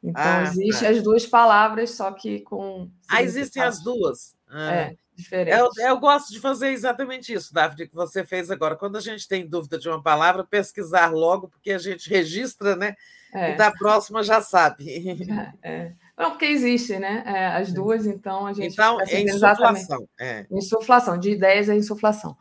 Então, 0.04 0.24
ah, 0.24 0.44
existem 0.44 0.90
tá. 0.90 0.96
as 0.96 1.04
duas 1.04 1.26
palavras, 1.26 1.92
só 1.92 2.12
que 2.12 2.42
com. 2.42 2.90
Ah, 3.10 3.24
existem 3.24 3.64
as 3.64 3.82
duas. 3.82 4.36
Ah. 4.48 4.74
É. 4.74 4.96
Diferente. 5.18 5.58
Eu, 5.58 5.70
eu 5.80 6.00
gosto 6.00 6.32
de 6.32 6.40
fazer 6.40 6.70
exatamente 6.70 7.34
isso, 7.34 7.52
David, 7.52 7.88
que 7.88 7.96
você 7.96 8.24
fez 8.24 8.52
agora. 8.52 8.76
Quando 8.76 8.98
a 8.98 9.02
gente 9.02 9.28
tem 9.28 9.48
dúvida 9.48 9.80
de 9.80 9.90
uma 9.90 10.02
palavra, 10.02 10.44
pesquisar 10.44 11.12
logo, 11.12 11.48
porque 11.48 11.72
a 11.72 11.80
gente 11.80 12.08
registra, 12.08 12.76
né? 12.76 12.94
É. 13.34 13.54
E 13.54 13.56
da 13.56 13.72
próxima 13.72 14.22
já 14.22 14.42
sabe. 14.42 14.86
É, 14.88 15.54
é. 15.68 15.94
Não, 16.16 16.30
porque 16.32 16.46
existe, 16.46 17.00
né? 17.00 17.24
É, 17.26 17.48
as 17.48 17.74
duas, 17.74 18.06
então 18.06 18.46
a 18.46 18.54
gente. 18.54 18.74
Então, 18.74 19.02
é 19.02 19.22
insuflação. 19.22 20.08
É. 20.20 20.46
Insuflação, 20.52 21.18
de 21.18 21.32
ideias 21.32 21.68
é 21.68 21.76
insuflação. 21.76 22.38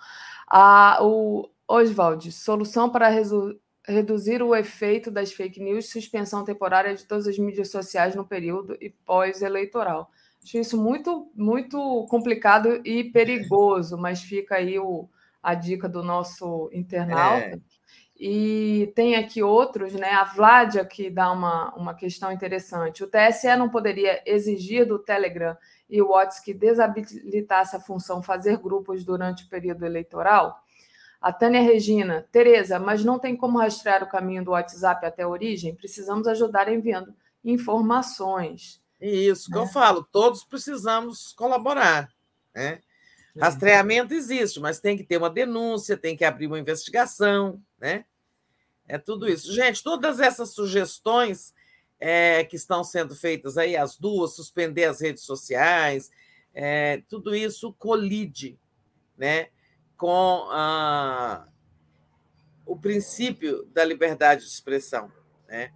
Ah, 0.47 0.99
o 1.03 1.49
Oswald, 1.67 2.31
solução 2.31 2.89
para 2.89 3.11
reduzir 3.87 4.43
o 4.43 4.55
efeito 4.55 5.11
das 5.11 5.33
fake 5.33 5.61
news, 5.61 5.91
suspensão 5.91 6.45
temporária 6.45 6.95
de 6.95 7.05
todas 7.05 7.27
as 7.27 7.39
mídias 7.39 7.71
sociais 7.71 8.15
no 8.15 8.25
período 8.25 8.77
e 8.81 8.91
pós-eleitoral. 8.91 10.11
Acho 10.43 10.59
isso 10.59 10.81
muito, 10.81 11.31
muito 11.35 12.07
complicado 12.09 12.81
e 12.85 13.05
perigoso, 13.05 13.99
mas 13.99 14.23
fica 14.23 14.57
aí 14.57 14.79
o, 14.79 15.09
a 15.43 15.55
dica 15.55 15.89
do 15.89 16.05
nosso 16.05 16.71
internauta. 16.73 17.57
É. 17.57 17.59
E 18.19 18.93
tem 18.95 19.17
aqui 19.17 19.43
outros, 19.43 19.93
né? 19.93 20.11
A 20.13 20.25
Vládia 20.25 20.85
que 20.85 21.11
dá 21.11 21.31
uma, 21.31 21.75
uma 21.75 21.95
questão 21.95 22.33
interessante. 22.33 23.05
O 23.05 23.09
TSE 23.09 23.55
não 23.57 23.69
poderia 23.69 24.23
exigir 24.25 24.87
do 24.87 24.99
Telegram 24.99 25.57
e 25.89 26.03
o 26.03 26.09
WhatsApp 26.09 26.45
que 26.45 26.55
desabilitasse 26.55 27.77
a 27.77 27.81
função 27.81 28.23
fazer 28.23 28.59
grupos 28.59 29.05
durante 29.05 29.45
o 29.45 29.49
período 29.49 29.85
eleitoral? 29.85 30.63
A 31.21 31.33
Tânia 31.33 31.63
Regina, 31.63 32.27
Tereza, 32.31 32.79
mas 32.79 33.05
não 33.05 33.19
tem 33.19 33.37
como 33.37 33.59
rastrear 33.59 34.03
o 34.03 34.09
caminho 34.09 34.45
do 34.45 34.51
WhatsApp 34.51 35.05
até 35.07 35.23
a 35.23 35.29
origem? 35.29 35.75
Precisamos 35.75 36.27
ajudar 36.29 36.73
enviando 36.73 37.15
informações. 37.45 38.81
Isso 39.01 39.51
que 39.51 39.57
é. 39.57 39.61
eu 39.61 39.67
falo, 39.67 40.03
todos 40.05 40.45
precisamos 40.45 41.33
colaborar. 41.33 42.09
Né? 42.55 42.81
Rastreamento 43.39 44.15
existe, 44.15 44.61
mas 44.61 44.81
tem 44.81 44.97
que 44.97 45.05
ter 45.05 45.19
uma 45.19 45.29
denúncia, 45.29 45.97
tem 45.97 46.17
que 46.17 46.25
abrir 46.25 46.47
uma 46.47 46.59
investigação, 46.59 47.61
né? 47.79 48.05
É 48.89 48.99
tudo 48.99 49.29
isso. 49.29 49.53
Gente, 49.53 49.83
todas 49.83 50.21
essas 50.21 50.51
sugestões 50.51 51.53
é, 51.99 52.45
que 52.45 52.57
estão 52.57 52.85
sendo 52.85 53.15
feitas 53.15 53.57
aí, 53.57 53.77
as 53.77 53.97
duas, 53.97 54.35
suspender 54.35 54.85
as 54.85 55.01
redes 55.01 55.25
sociais, 55.25 56.11
é, 56.55 57.03
tudo 57.09 57.35
isso 57.35 57.73
colide 57.75 58.59
né, 59.17 59.49
com 59.97 60.47
a, 60.51 61.47
o 62.65 62.77
princípio 62.77 63.65
da 63.67 63.85
liberdade 63.85 64.43
de 64.43 64.51
expressão. 64.51 65.11
Né? 65.49 65.73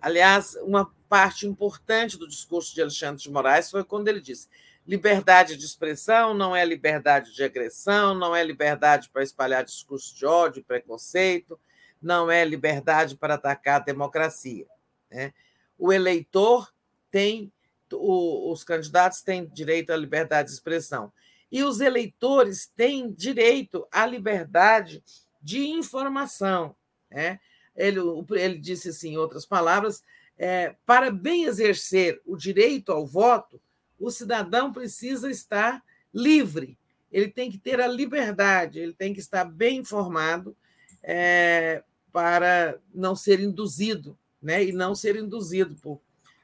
Aliás, 0.00 0.56
uma 0.62 0.90
parte 1.08 1.46
importante 1.46 2.16
do 2.16 2.28
discurso 2.28 2.74
de 2.74 2.80
Alexandre 2.80 3.22
de 3.22 3.30
Moraes 3.30 3.70
foi 3.70 3.84
quando 3.84 4.08
ele 4.08 4.20
disse 4.20 4.48
Liberdade 4.86 5.56
de 5.56 5.64
expressão 5.64 6.34
não 6.34 6.56
é 6.56 6.64
liberdade 6.64 7.32
de 7.32 7.44
agressão, 7.44 8.14
não 8.14 8.34
é 8.34 8.42
liberdade 8.42 9.08
para 9.08 9.22
espalhar 9.22 9.64
discurso 9.64 10.16
de 10.16 10.26
ódio 10.26 10.60
e 10.60 10.64
preconceito, 10.64 11.60
não 12.02 12.30
é 12.30 12.44
liberdade 12.44 13.16
para 13.16 13.34
atacar 13.34 13.76
a 13.76 13.84
democracia. 13.84 14.66
Né? 15.08 15.32
O 15.80 15.90
eleitor 15.90 16.70
tem, 17.10 17.50
o, 17.90 18.52
os 18.52 18.62
candidatos 18.62 19.22
têm 19.22 19.46
direito 19.46 19.90
à 19.90 19.96
liberdade 19.96 20.48
de 20.48 20.54
expressão. 20.54 21.10
E 21.50 21.64
os 21.64 21.80
eleitores 21.80 22.70
têm 22.76 23.10
direito 23.10 23.88
à 23.90 24.04
liberdade 24.04 25.02
de 25.42 25.66
informação. 25.66 26.76
Né? 27.10 27.40
Ele, 27.74 27.98
ele 28.32 28.58
disse 28.58 28.90
assim, 28.90 29.14
em 29.14 29.16
outras 29.16 29.46
palavras, 29.46 30.02
é, 30.36 30.76
para 30.84 31.10
bem 31.10 31.44
exercer 31.44 32.20
o 32.26 32.36
direito 32.36 32.92
ao 32.92 33.06
voto, 33.06 33.58
o 33.98 34.10
cidadão 34.10 34.72
precisa 34.72 35.30
estar 35.30 35.82
livre, 36.12 36.78
ele 37.10 37.28
tem 37.28 37.50
que 37.50 37.58
ter 37.58 37.80
a 37.80 37.88
liberdade, 37.88 38.78
ele 38.78 38.92
tem 38.92 39.14
que 39.14 39.20
estar 39.20 39.44
bem 39.44 39.78
informado 39.78 40.54
é, 41.02 41.82
para 42.12 42.78
não 42.94 43.16
ser 43.16 43.40
induzido, 43.40 44.16
né? 44.42 44.64
E 44.64 44.72
não 44.72 44.94
ser 44.94 45.16
induzido 45.16 45.74
por 45.76 46.00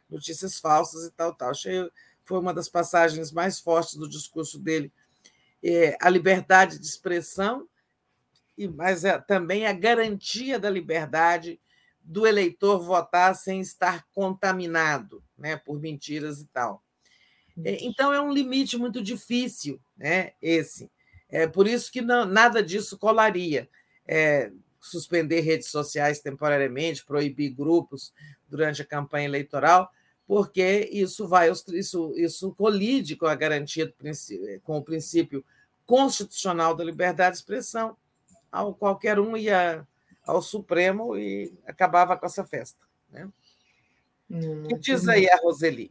notícias 0.08 0.58
falsas 0.58 1.06
e 1.06 1.10
tal, 1.10 1.34
tal. 1.34 1.50
Achei 1.50 1.90
foi 2.26 2.40
uma 2.40 2.52
das 2.52 2.68
passagens 2.68 3.30
mais 3.30 3.60
fortes 3.60 3.94
do 3.94 4.08
discurso 4.08 4.58
dele. 4.58 4.92
É, 5.62 5.96
a 6.00 6.10
liberdade 6.10 6.78
de 6.78 6.84
expressão, 6.84 7.68
e 8.58 8.66
mas 8.66 9.04
é, 9.04 9.16
também 9.18 9.66
a 9.66 9.72
garantia 9.72 10.58
da 10.58 10.68
liberdade 10.68 11.60
do 12.02 12.26
eleitor 12.26 12.80
votar 12.80 13.34
sem 13.34 13.60
estar 13.60 14.06
contaminado 14.12 15.22
né, 15.38 15.56
por 15.56 15.80
mentiras 15.80 16.40
e 16.40 16.46
tal. 16.46 16.82
É, 17.64 17.84
então 17.84 18.12
é 18.12 18.20
um 18.20 18.32
limite 18.32 18.76
muito 18.76 19.02
difícil, 19.02 19.80
né? 19.96 20.32
Esse. 20.42 20.90
É 21.28 21.46
por 21.46 21.66
isso 21.66 21.90
que 21.90 22.02
não, 22.02 22.24
nada 22.24 22.62
disso 22.62 22.98
colaria. 22.98 23.68
É, 24.06 24.52
suspender 24.86 25.40
redes 25.40 25.68
sociais 25.68 26.20
temporariamente, 26.20 27.04
proibir 27.04 27.50
grupos 27.50 28.12
durante 28.48 28.82
a 28.82 28.86
campanha 28.86 29.26
eleitoral, 29.26 29.90
porque 30.26 30.88
isso 30.92 31.28
vai 31.28 31.50
isso, 31.50 32.12
isso 32.16 32.54
colide 32.54 33.16
com 33.16 33.26
a 33.26 33.34
garantia 33.34 33.86
do 33.86 33.94
com 34.62 34.78
o 34.78 34.82
princípio 34.82 35.44
constitucional 35.84 36.74
da 36.74 36.84
liberdade 36.84 37.36
de 37.36 37.38
expressão. 37.38 37.96
Ao 38.50 38.74
qualquer 38.74 39.20
um 39.20 39.36
ia 39.36 39.86
ao 40.24 40.42
Supremo 40.42 41.16
e 41.16 41.52
acabava 41.64 42.16
com 42.16 42.26
essa 42.26 42.44
festa. 42.44 42.84
Né? 43.10 43.28
Hum, 44.28 44.64
que 44.64 44.78
diz 44.78 45.08
aí 45.08 45.28
a 45.30 45.36
Roseli? 45.36 45.90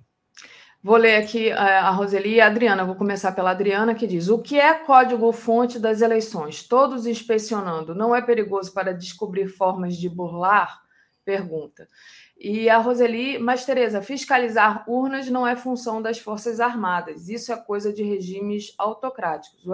Vou 0.86 0.98
ler 0.98 1.16
aqui 1.16 1.50
é, 1.50 1.54
a 1.54 1.90
Roseli 1.90 2.36
e 2.36 2.40
a 2.40 2.46
Adriana. 2.46 2.86
Vou 2.86 2.94
começar 2.94 3.32
pela 3.32 3.50
Adriana, 3.50 3.96
que 3.96 4.06
diz: 4.06 4.30
O 4.30 4.38
que 4.38 4.60
é 4.60 4.72
código-fonte 4.72 5.80
das 5.80 6.00
eleições? 6.00 6.62
Todos 6.62 7.08
inspecionando. 7.08 7.96
Não 7.96 8.16
é 8.16 8.22
perigoso 8.22 8.72
para 8.72 8.94
descobrir 8.94 9.48
formas 9.48 9.98
de 9.98 10.08
burlar? 10.08 10.84
Pergunta. 11.26 11.90
E 12.38 12.70
a 12.70 12.78
Roseli, 12.78 13.40
mas 13.40 13.66
Tereza, 13.66 14.00
fiscalizar 14.00 14.88
urnas 14.88 15.28
não 15.28 15.48
é 15.48 15.56
função 15.56 16.04
das 16.04 16.20
Forças 16.20 16.60
Armadas. 16.60 17.30
Isso 17.30 17.52
é 17.52 17.58
coisa 17.58 17.92
de 17.92 18.04
regimes 18.04 18.72
autocráticos. 18.78 19.66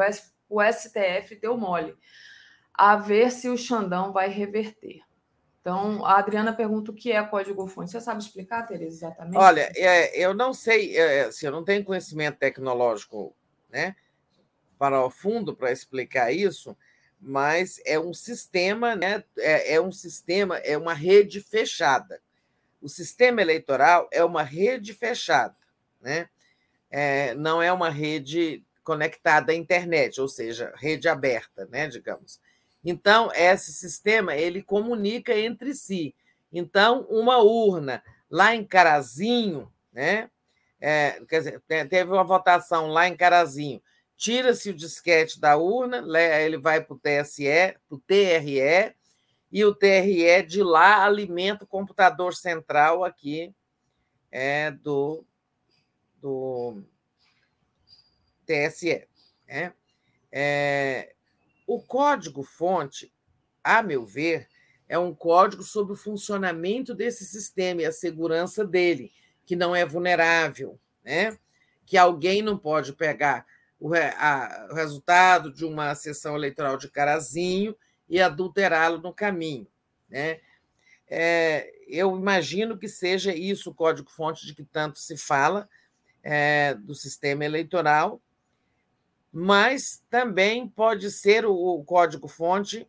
O 0.50 0.62
STF 0.64 1.36
deu 1.42 1.58
mole. 1.58 1.94
A 2.74 2.96
ver 2.96 3.34
se 3.34 3.50
o 3.50 3.58
Xandão 3.58 4.14
vai 4.14 4.30
reverter. 4.30 5.02
Então, 5.62 6.04
a 6.04 6.18
Adriana 6.18 6.52
pergunta 6.52 6.90
o 6.90 6.94
que 6.94 7.12
é 7.12 7.24
código-fonte. 7.24 7.92
Você 7.92 8.02
sabe 8.02 8.22
explicar, 8.22 8.66
Tereza, 8.66 9.06
exatamente? 9.06 9.38
Olha, 9.38 9.72
é, 9.76 10.20
eu 10.20 10.34
não 10.34 10.54
sei, 10.54 10.98
é, 10.98 11.26
assim, 11.26 11.46
eu 11.46 11.52
não 11.52 11.64
tenho 11.64 11.86
conhecimento 11.86 12.40
tecnológico 12.40 13.36
né, 13.70 13.96
para 14.80 15.06
o 15.06 15.12
fundo 15.12 15.56
para 15.56 15.72
explicar 15.72 16.32
isso, 16.32 16.76
mas 17.20 17.80
é 17.86 18.00
um 18.00 18.12
sistema, 18.12 18.96
né, 18.96 19.24
é, 19.38 19.76
é 19.76 19.82
um 19.82 19.92
sistema, 19.92 20.58
é 20.58 20.76
uma 20.76 20.96
rede 20.96 21.40
fechada. 21.40 22.20
O 22.82 22.90
sistema 22.90 23.40
eleitoral 23.40 24.10
é 24.12 24.24
uma 24.26 24.42
rede 24.42 24.96
fechada, 24.96 25.56
né? 26.02 26.28
É, 26.90 27.36
não 27.36 27.62
é 27.62 27.72
uma 27.72 27.90
rede 27.90 28.66
conectada 28.84 29.52
à 29.52 29.56
internet, 29.56 30.20
ou 30.20 30.28
seja, 30.28 30.74
rede 30.76 31.08
aberta, 31.08 31.68
né, 31.68 31.88
digamos. 31.88 32.41
Então, 32.84 33.32
esse 33.34 33.72
sistema 33.74 34.36
ele 34.36 34.64
comunica 34.64 35.38
entre 35.38 35.74
si. 35.74 36.16
Então, 36.52 37.06
uma 37.10 37.38
urna 37.38 38.04
lá 38.30 38.56
em 38.56 38.66
Carazinho, 38.66 39.72
né? 39.92 40.30
É, 40.80 41.22
quer 41.30 41.38
dizer, 41.40 41.62
teve 41.88 42.12
uma 42.12 42.24
votação 42.24 42.88
lá 42.88 43.08
em 43.08 43.16
Carazinho, 43.16 43.80
tira-se 44.18 44.72
o 44.72 44.74
disquete 44.74 45.40
da 45.40 45.56
urna, 45.56 46.04
ele 46.40 46.58
vai 46.58 46.84
para 46.84 46.96
o 46.96 47.00
TSE, 47.00 47.76
para 47.88 47.96
o 47.96 48.00
TRE, 48.00 48.96
e 49.52 49.66
o 49.66 49.76
TRE 49.76 50.42
de 50.44 50.64
lá 50.64 51.04
alimenta 51.04 51.66
o 51.66 51.68
computador 51.68 52.34
central 52.34 53.04
aqui 53.04 53.54
é, 54.32 54.72
do, 54.72 55.26
do 56.20 56.82
TSE. 58.46 59.08
Né? 59.48 59.74
É, 60.32 61.14
o 61.76 61.82
código-fonte, 61.82 63.14
a 63.64 63.82
meu 63.82 64.06
ver, 64.06 64.50
é 64.90 65.00
um 65.00 65.16
código 65.16 65.64
sobre 65.64 65.94
o 65.94 65.98
funcionamento 65.98 66.94
desse 66.94 67.24
sistema 67.26 67.82
e 67.82 67.86
a 67.86 67.94
segurança 67.94 68.66
dele, 68.66 69.10
que 69.46 69.56
não 69.56 69.74
é 69.74 69.86
vulnerável, 69.86 70.78
né? 71.02 71.38
que 71.86 71.98
alguém 71.98 72.42
não 72.42 72.58
pode 72.58 72.92
pegar 72.92 73.46
o, 73.80 73.94
a, 73.94 74.68
o 74.70 74.74
resultado 74.74 75.54
de 75.54 75.64
uma 75.64 75.96
sessão 75.96 76.36
eleitoral 76.36 76.76
de 76.76 76.90
carazinho 76.90 77.74
e 78.10 78.20
adulterá-lo 78.20 78.98
no 78.98 79.14
caminho. 79.14 79.68
Né? 80.10 80.42
É, 81.08 81.72
eu 81.88 82.18
imagino 82.18 82.78
que 82.78 82.90
seja 82.90 83.34
isso 83.34 83.70
o 83.70 83.74
código-fonte 83.74 84.46
de 84.46 84.54
que 84.54 84.66
tanto 84.66 85.00
se 85.00 85.16
fala 85.16 85.70
é, 86.22 86.74
do 86.76 86.94
sistema 86.94 87.46
eleitoral, 87.46 88.22
mas 89.32 90.04
também 90.10 90.68
pode 90.68 91.10
ser 91.10 91.46
o, 91.46 91.84
código-fonte 91.84 92.88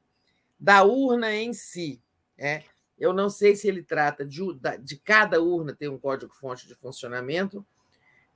da 0.59 0.83
urna 0.83 1.33
em 1.33 1.53
si. 1.53 2.01
Né? 2.37 2.65
Eu 2.99 3.13
não 3.13 3.31
sei 3.31 3.55
se 3.55 3.69
ele 3.69 3.83
trata 3.83 4.25
de, 4.25 4.41
de 4.81 4.97
cada 4.97 5.41
urna 5.41 5.75
ter 5.75 5.89
um 5.89 5.99
código-fonte 5.99 6.67
de 6.67 6.75
funcionamento 6.75 7.65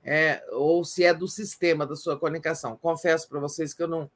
é, 0.03 0.41
ou 0.51 0.85
se 0.85 1.03
é 1.03 1.13
do 1.13 1.27
sistema 1.27 1.85
da 1.85 1.95
sua 1.95 2.17
comunicação. 2.17 2.77
Confesso 2.77 3.27
para 3.27 3.39
vocês 3.39 3.73
que 3.73 3.83
eu 3.83 3.87
não, 3.87 4.09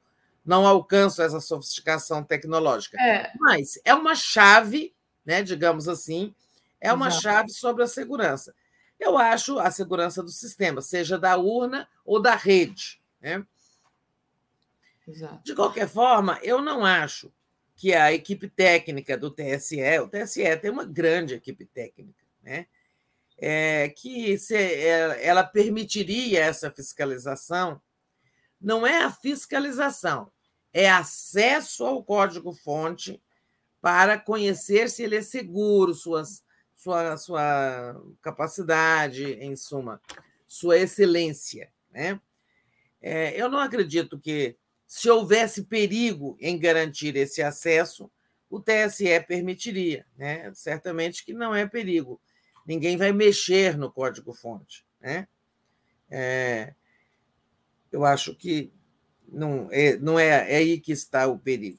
não 0.44 0.66
alcanço 0.66 1.20
essa 1.20 1.40
sofisticação 1.40 2.24
tecnológica. 2.24 2.98
É. 3.00 3.30
Mas 3.38 3.78
é 3.84 3.94
uma 3.94 4.14
chave, 4.14 4.94
né, 5.24 5.42
digamos 5.42 5.88
assim, 5.88 6.34
é 6.80 6.92
uma 6.92 7.08
Exato. 7.08 7.22
chave 7.22 7.48
sobre 7.50 7.82
a 7.82 7.86
segurança. 7.86 8.54
Eu 8.98 9.18
acho 9.18 9.58
a 9.58 9.70
segurança 9.70 10.22
do 10.22 10.30
sistema, 10.30 10.80
seja 10.80 11.18
da 11.18 11.36
urna 11.36 11.88
ou 12.04 12.20
da 12.20 12.34
rede. 12.34 13.00
Né? 13.20 13.44
Exato. 15.06 15.42
De 15.44 15.54
qualquer 15.54 15.88
forma, 15.88 16.38
eu 16.42 16.60
não 16.60 16.84
acho 16.84 17.32
que 17.74 17.92
a 17.92 18.12
equipe 18.12 18.48
técnica 18.48 19.16
do 19.16 19.30
TSE, 19.30 19.98
o 20.00 20.08
TSE 20.08 20.56
tem 20.58 20.70
uma 20.70 20.84
grande 20.84 21.34
equipe 21.34 21.64
técnica, 21.64 22.24
né? 22.42 22.66
É, 23.38 23.88
que 23.88 24.38
se, 24.38 24.54
é, 24.54 25.26
ela 25.26 25.42
permitiria 25.42 26.44
essa 26.44 26.70
fiscalização, 26.70 27.80
não 28.60 28.86
é 28.86 29.02
a 29.02 29.10
fiscalização, 29.10 30.30
é 30.72 30.88
acesso 30.88 31.84
ao 31.84 32.04
código-fonte 32.04 33.20
para 33.80 34.16
conhecer 34.16 34.88
se 34.88 35.02
ele 35.02 35.16
é 35.16 35.22
seguro, 35.22 35.92
suas, 35.92 36.44
sua, 36.72 37.16
sua 37.16 38.00
capacidade, 38.20 39.24
em 39.24 39.56
suma, 39.56 40.00
sua 40.46 40.78
excelência. 40.78 41.72
Né? 41.90 42.20
É, 43.00 43.40
eu 43.40 43.48
não 43.48 43.58
acredito 43.58 44.20
que, 44.20 44.56
se 44.92 45.08
houvesse 45.08 45.62
perigo 45.62 46.36
em 46.38 46.58
garantir 46.58 47.16
esse 47.16 47.40
acesso, 47.40 48.10
o 48.50 48.60
TSE 48.60 49.18
permitiria. 49.26 50.04
Né? 50.18 50.52
Certamente 50.52 51.24
que 51.24 51.32
não 51.32 51.54
é 51.54 51.66
perigo. 51.66 52.20
Ninguém 52.66 52.98
vai 52.98 53.10
mexer 53.10 53.78
no 53.78 53.90
código-fonte. 53.90 54.84
Né? 55.00 55.26
É, 56.10 56.74
eu 57.90 58.04
acho 58.04 58.34
que 58.34 58.70
não 59.26 59.66
é, 59.72 59.96
não 59.96 60.18
é, 60.18 60.52
é 60.52 60.56
aí 60.58 60.78
que 60.78 60.92
está 60.92 61.26
o 61.26 61.38
perigo. 61.38 61.78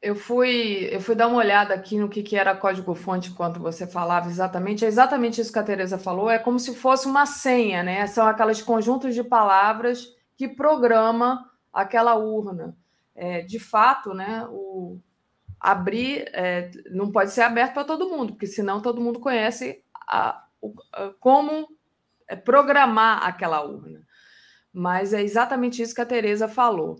Eu 0.00 0.14
fui, 0.14 0.88
eu 0.90 0.98
fui 0.98 1.14
dar 1.14 1.26
uma 1.26 1.36
olhada 1.36 1.74
aqui 1.74 1.98
no 1.98 2.08
que, 2.08 2.22
que 2.22 2.34
era 2.34 2.56
código-fonte 2.56 3.28
enquanto 3.28 3.60
você 3.60 3.86
falava 3.86 4.30
exatamente. 4.30 4.84
É 4.84 4.88
exatamente 4.88 5.40
isso 5.40 5.52
que 5.52 5.58
a 5.58 5.62
Tereza 5.62 5.98
falou. 5.98 6.30
É 6.30 6.38
como 6.38 6.58
se 6.58 6.74
fosse 6.74 7.06
uma 7.06 7.26
senha, 7.26 7.82
né? 7.82 8.06
São 8.06 8.24
aqueles 8.26 8.62
conjuntos 8.62 9.14
de 9.14 9.22
palavras 9.22 10.14
que 10.40 10.48
programa 10.48 11.50
aquela 11.70 12.14
urna. 12.14 12.74
É, 13.14 13.42
de 13.42 13.58
fato, 13.60 14.14
né? 14.14 14.46
O 14.48 14.98
abrir 15.60 16.30
é, 16.32 16.70
não 16.90 17.12
pode 17.12 17.32
ser 17.32 17.42
aberto 17.42 17.74
para 17.74 17.84
todo 17.84 18.08
mundo, 18.08 18.32
porque 18.32 18.46
senão 18.46 18.80
todo 18.80 19.02
mundo 19.02 19.20
conhece 19.20 19.84
a, 20.08 20.42
a, 20.94 21.12
como 21.20 21.68
é, 22.26 22.34
programar 22.36 23.22
aquela 23.22 23.60
urna. 23.62 24.00
Mas 24.72 25.12
é 25.12 25.20
exatamente 25.20 25.82
isso 25.82 25.94
que 25.94 26.00
a 26.00 26.06
Tereza 26.06 26.48
falou. 26.48 26.96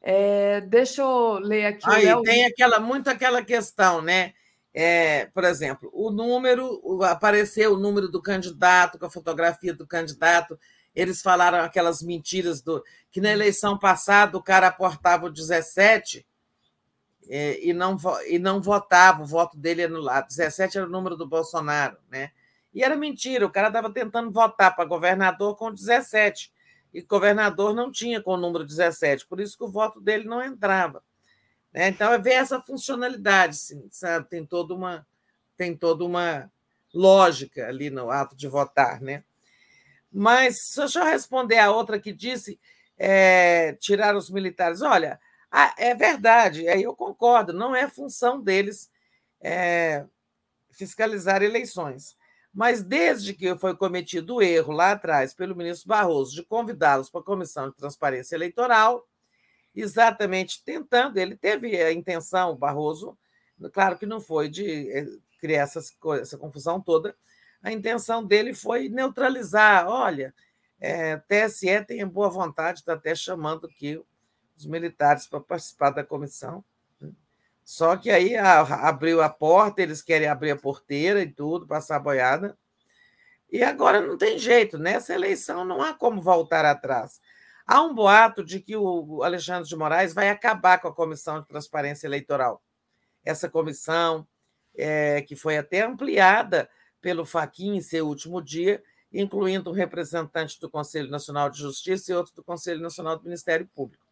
É, 0.00 0.60
deixa 0.62 1.02
eu 1.02 1.34
ler 1.34 1.66
aqui. 1.66 1.88
Aí 1.88 2.06
Léo... 2.06 2.22
tem 2.22 2.44
aquela 2.46 2.80
muito 2.80 3.08
aquela 3.08 3.44
questão, 3.44 4.02
né? 4.02 4.32
É, 4.74 5.26
por 5.26 5.44
exemplo, 5.44 5.88
o 5.92 6.10
número, 6.10 7.00
apareceu 7.04 7.74
o 7.74 7.78
número 7.78 8.08
do 8.08 8.20
candidato, 8.20 8.98
com 8.98 9.06
a 9.06 9.10
fotografia 9.10 9.72
do 9.72 9.86
candidato. 9.86 10.58
Eles 10.94 11.22
falaram 11.22 11.58
aquelas 11.58 12.02
mentiras 12.02 12.60
do 12.60 12.82
que 13.10 13.20
na 13.20 13.30
eleição 13.30 13.78
passada 13.78 14.36
o 14.36 14.42
cara 14.42 14.66
aportava 14.66 15.26
o 15.26 15.30
17 15.30 16.26
é, 17.28 17.64
e, 17.64 17.72
não, 17.72 17.96
e 18.26 18.38
não 18.38 18.60
votava, 18.60 19.22
o 19.22 19.26
voto 19.26 19.56
dele 19.56 19.84
anulado. 19.84 20.28
17 20.28 20.78
era 20.78 20.86
o 20.86 20.90
número 20.90 21.16
do 21.16 21.26
Bolsonaro, 21.26 21.96
né? 22.10 22.30
E 22.74 22.82
era 22.82 22.96
mentira, 22.96 23.46
o 23.46 23.50
cara 23.50 23.68
estava 23.68 23.92
tentando 23.92 24.30
votar 24.30 24.74
para 24.74 24.84
governador 24.84 25.56
com 25.56 25.72
17 25.72 26.50
e 26.92 27.02
governador 27.02 27.74
não 27.74 27.90
tinha 27.90 28.20
com 28.22 28.32
o 28.32 28.36
número 28.36 28.64
17, 28.64 29.26
por 29.26 29.40
isso 29.40 29.56
que 29.56 29.64
o 29.64 29.70
voto 29.70 30.00
dele 30.00 30.24
não 30.24 30.42
entrava. 30.42 31.02
Né? 31.72 31.88
Então, 31.88 32.12
é 32.12 32.18
ver 32.18 32.32
essa 32.32 32.60
funcionalidade, 32.60 33.56
sabe? 33.90 34.28
Tem 34.28 34.44
toda 34.44 34.74
uma 34.74 35.06
tem 35.56 35.76
toda 35.76 36.04
uma 36.04 36.50
lógica 36.92 37.68
ali 37.68 37.88
no 37.88 38.10
ato 38.10 38.34
de 38.34 38.48
votar, 38.48 39.00
né? 39.00 39.22
Mas 40.12 40.74
deixa 40.76 41.00
eu 41.00 41.04
responder 41.04 41.58
a 41.58 41.70
outra 41.70 41.98
que 41.98 42.12
disse 42.12 42.58
é, 42.98 43.72
tirar 43.80 44.14
os 44.14 44.28
militares. 44.30 44.82
Olha, 44.82 45.18
é 45.76 45.94
verdade, 45.94 46.68
aí 46.68 46.82
eu 46.82 46.94
concordo, 46.94 47.52
não 47.52 47.74
é 47.74 47.88
função 47.88 48.40
deles 48.40 48.90
é, 49.40 50.04
fiscalizar 50.70 51.42
eleições. 51.42 52.16
Mas 52.54 52.82
desde 52.82 53.32
que 53.32 53.56
foi 53.56 53.74
cometido 53.74 54.36
o 54.36 54.42
erro 54.42 54.72
lá 54.72 54.92
atrás 54.92 55.32
pelo 55.34 55.56
ministro 55.56 55.88
Barroso 55.88 56.34
de 56.34 56.42
convidá-los 56.42 57.08
para 57.08 57.20
a 57.20 57.24
Comissão 57.24 57.70
de 57.70 57.76
Transparência 57.76 58.36
Eleitoral, 58.36 59.06
exatamente 59.74 60.62
tentando, 60.62 61.16
ele 61.16 61.34
teve 61.34 61.80
a 61.82 61.92
intenção, 61.92 62.50
o 62.50 62.56
Barroso, 62.56 63.16
claro 63.72 63.96
que 63.96 64.04
não 64.04 64.20
foi 64.20 64.48
de 64.50 64.90
eh, 64.90 65.06
criar 65.40 65.62
essa 65.62 66.38
confusão 66.38 66.80
toda, 66.80 67.16
a 67.62 67.70
intenção 67.70 68.24
dele 68.24 68.52
foi 68.52 68.88
neutralizar. 68.88 69.86
Olha, 69.88 70.34
é, 70.80 71.16
TSE 71.16 71.84
tem 71.84 72.04
boa 72.06 72.28
vontade, 72.28 72.80
está 72.80 72.94
até 72.94 73.14
chamando 73.14 73.66
aqui 73.66 74.02
os 74.56 74.66
militares 74.66 75.26
para 75.26 75.40
participar 75.40 75.90
da 75.90 76.04
comissão. 76.04 76.64
Só 77.64 77.96
que 77.96 78.10
aí 78.10 78.36
abriu 78.36 79.22
a 79.22 79.28
porta, 79.28 79.80
eles 79.80 80.02
querem 80.02 80.28
abrir 80.28 80.50
a 80.50 80.56
porteira 80.56 81.22
e 81.22 81.30
tudo, 81.30 81.66
passar 81.66 81.96
a 81.96 82.00
boiada. 82.00 82.58
E 83.50 83.62
agora 83.62 84.00
não 84.00 84.18
tem 84.18 84.38
jeito, 84.38 84.78
nessa 84.78 85.14
eleição 85.14 85.64
não 85.64 85.80
há 85.80 85.94
como 85.94 86.20
voltar 86.20 86.64
atrás. 86.64 87.20
Há 87.64 87.80
um 87.80 87.94
boato 87.94 88.42
de 88.42 88.58
que 88.58 88.76
o 88.76 89.22
Alexandre 89.22 89.68
de 89.68 89.76
Moraes 89.76 90.12
vai 90.12 90.28
acabar 90.28 90.80
com 90.80 90.88
a 90.88 90.94
Comissão 90.94 91.40
de 91.40 91.46
Transparência 91.46 92.06
Eleitoral. 92.08 92.60
Essa 93.24 93.48
comissão, 93.48 94.26
é, 94.74 95.22
que 95.22 95.36
foi 95.36 95.56
até 95.56 95.82
ampliada 95.82 96.68
pelo 97.02 97.26
Faquin 97.26 97.76
em 97.76 97.80
seu 97.82 98.06
último 98.06 98.40
dia, 98.40 98.82
incluindo 99.12 99.68
um 99.68 99.74
representante 99.74 100.58
do 100.58 100.70
Conselho 100.70 101.10
Nacional 101.10 101.50
de 101.50 101.58
Justiça 101.58 102.10
e 102.10 102.14
outro 102.14 102.34
do 102.34 102.42
Conselho 102.42 102.80
Nacional 102.80 103.18
do 103.18 103.24
Ministério 103.24 103.68
Público. 103.74 104.06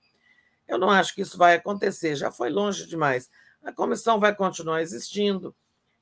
Eu 0.69 0.77
não 0.77 0.91
acho 0.91 1.15
que 1.15 1.23
isso 1.23 1.39
vai 1.39 1.55
acontecer, 1.55 2.15
já 2.17 2.31
foi 2.31 2.51
longe 2.51 2.87
demais. 2.87 3.31
A 3.63 3.73
comissão 3.73 4.21
vai 4.21 4.35
continuar 4.35 4.83
existindo, 4.83 5.55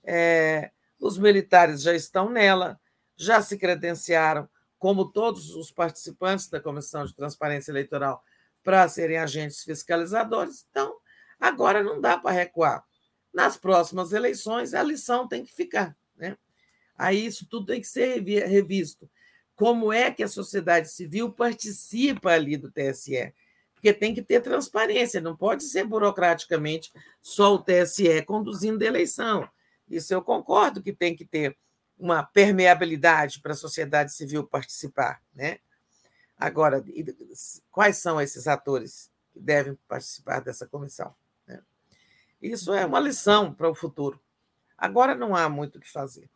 é, 0.03 0.71
os 0.99 1.17
militares 1.19 1.83
já 1.83 1.95
estão 1.95 2.29
nela, 2.29 2.81
já 3.17 3.41
se 3.41 3.57
credenciaram, 3.57 4.49
como 4.79 5.11
todos 5.11 5.55
os 5.55 5.71
participantes 5.71 6.49
da 6.49 6.61
Comissão 6.61 7.05
de 7.05 7.15
Transparência 7.15 7.71
Eleitoral, 7.71 8.23
para 8.63 8.89
serem 8.89 9.19
agentes 9.19 9.63
fiscalizadores. 9.63 10.67
Então, 10.71 10.97
agora 11.39 11.83
não 11.83 12.01
dá 12.01 12.17
para 12.17 12.31
recuar. 12.31 12.85
Nas 13.33 13.57
próximas 13.57 14.13
eleições, 14.13 14.75
a 14.75 14.83
lição 14.83 15.27
tem 15.27 15.45
que 15.45 15.53
ficar. 15.53 15.97
Né? 16.17 16.37
Aí 16.99 17.25
isso 17.25 17.47
tudo 17.49 17.67
tem 17.67 17.81
que 17.81 17.87
ser 17.87 18.21
revisto. 18.21 19.09
Como 19.55 19.93
é 19.93 20.11
que 20.11 20.23
a 20.23 20.29
sociedade 20.29 20.91
civil 20.91 21.33
participa 21.33 22.33
ali 22.33 22.57
do 22.57 22.71
TSE? 22.71 23.33
porque 23.79 23.95
tem 23.95 24.13
que 24.13 24.23
ter 24.23 24.41
transparência, 24.41 25.21
não 25.21 25.37
pode 25.37 25.63
ser 25.63 25.85
burocraticamente 25.85 26.93
só 27.23 27.55
o 27.55 27.63
TSE 27.63 28.23
conduzindo 28.27 28.83
a 28.83 28.87
eleição. 28.87 29.49
Isso 29.89 30.13
eu 30.13 30.21
concordo 30.21 30.83
que 30.83 30.93
tem 30.93 31.15
que 31.15 31.25
ter 31.25 31.57
uma 31.97 32.25
permeabilidade 32.25 33.41
para 33.41 33.53
a 33.53 33.57
sociedade 33.57 34.13
civil 34.13 34.45
participar. 34.45 35.23
Né? 35.33 35.61
Agora, 36.37 36.85
quais 37.71 37.99
são 37.99 38.21
esses 38.21 38.49
atores 38.49 39.13
que 39.33 39.39
devem 39.39 39.79
participar 39.87 40.41
dessa 40.41 40.67
comissão? 40.67 41.15
Né? 41.47 41.63
Isso 42.43 42.73
é 42.73 42.85
uma 42.85 42.99
lição 42.99 43.55
para 43.55 43.71
o 43.71 43.77
futuro. 43.77 44.21
Agora 44.77 45.15
não 45.15 45.37
há 45.37 45.49
muito 45.49 45.77
o 45.77 45.81
que 45.81 45.91
fazer. 45.91 46.29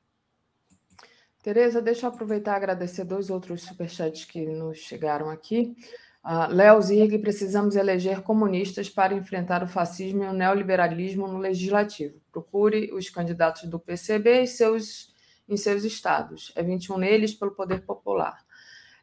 Tereza, 1.43 1.83
deixa 1.83 2.07
eu 2.07 2.11
aproveitar 2.11 2.53
e 2.53 2.57
agradecer 2.57 3.03
dois 3.03 3.29
outros 3.29 3.63
superchats 3.63 4.25
que 4.25 4.47
nos 4.47 4.79
chegaram 4.79 5.29
aqui. 5.29 5.77
Uh, 6.25 6.55
Léo 6.55 6.81
Zirg, 6.81 7.19
precisamos 7.19 7.75
eleger 7.75 8.23
comunistas 8.23 8.89
para 8.89 9.13
enfrentar 9.13 9.65
o 9.65 9.67
fascismo 9.67 10.23
e 10.23 10.29
o 10.29 10.33
neoliberalismo 10.33 11.27
no 11.27 11.39
legislativo. 11.39 12.21
Procure 12.31 12.93
os 12.93 13.11
candidatos 13.11 13.65
do 13.65 13.77
PCB 13.81 14.47
seus, 14.47 15.13
em 15.49 15.57
seus 15.57 15.83
estados. 15.83 16.53
É 16.55 16.63
21 16.63 16.97
neles 16.97 17.35
pelo 17.35 17.51
poder 17.51 17.81
popular. 17.81 18.39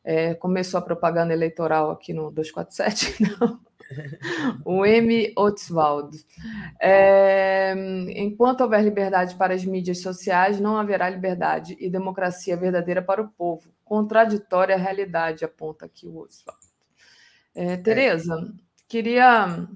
É, 0.01 0.33
começou 0.33 0.77
a 0.77 0.81
propaganda 0.81 1.33
eleitoral 1.33 1.91
aqui 1.91 2.13
no 2.13 2.31
247, 2.31 3.21
não. 3.37 3.59
O 4.65 4.85
M. 4.85 5.33
Otswald. 5.37 6.25
É, 6.79 7.73
enquanto 8.15 8.61
houver 8.61 8.83
liberdade 8.83 9.35
para 9.35 9.53
as 9.53 9.65
mídias 9.65 10.01
sociais, 10.01 10.59
não 10.59 10.77
haverá 10.77 11.09
liberdade 11.09 11.75
e 11.79 11.89
democracia 11.89 12.55
verdadeira 12.55 13.01
para 13.01 13.21
o 13.21 13.29
povo. 13.29 13.73
Contraditória 13.83 14.75
à 14.75 14.77
realidade, 14.77 15.43
aponta 15.43 15.85
aqui 15.85 16.07
o 16.07 16.17
Otswald. 16.17 16.59
É, 17.55 17.77
Tereza, 17.77 18.53
queria 18.87 19.67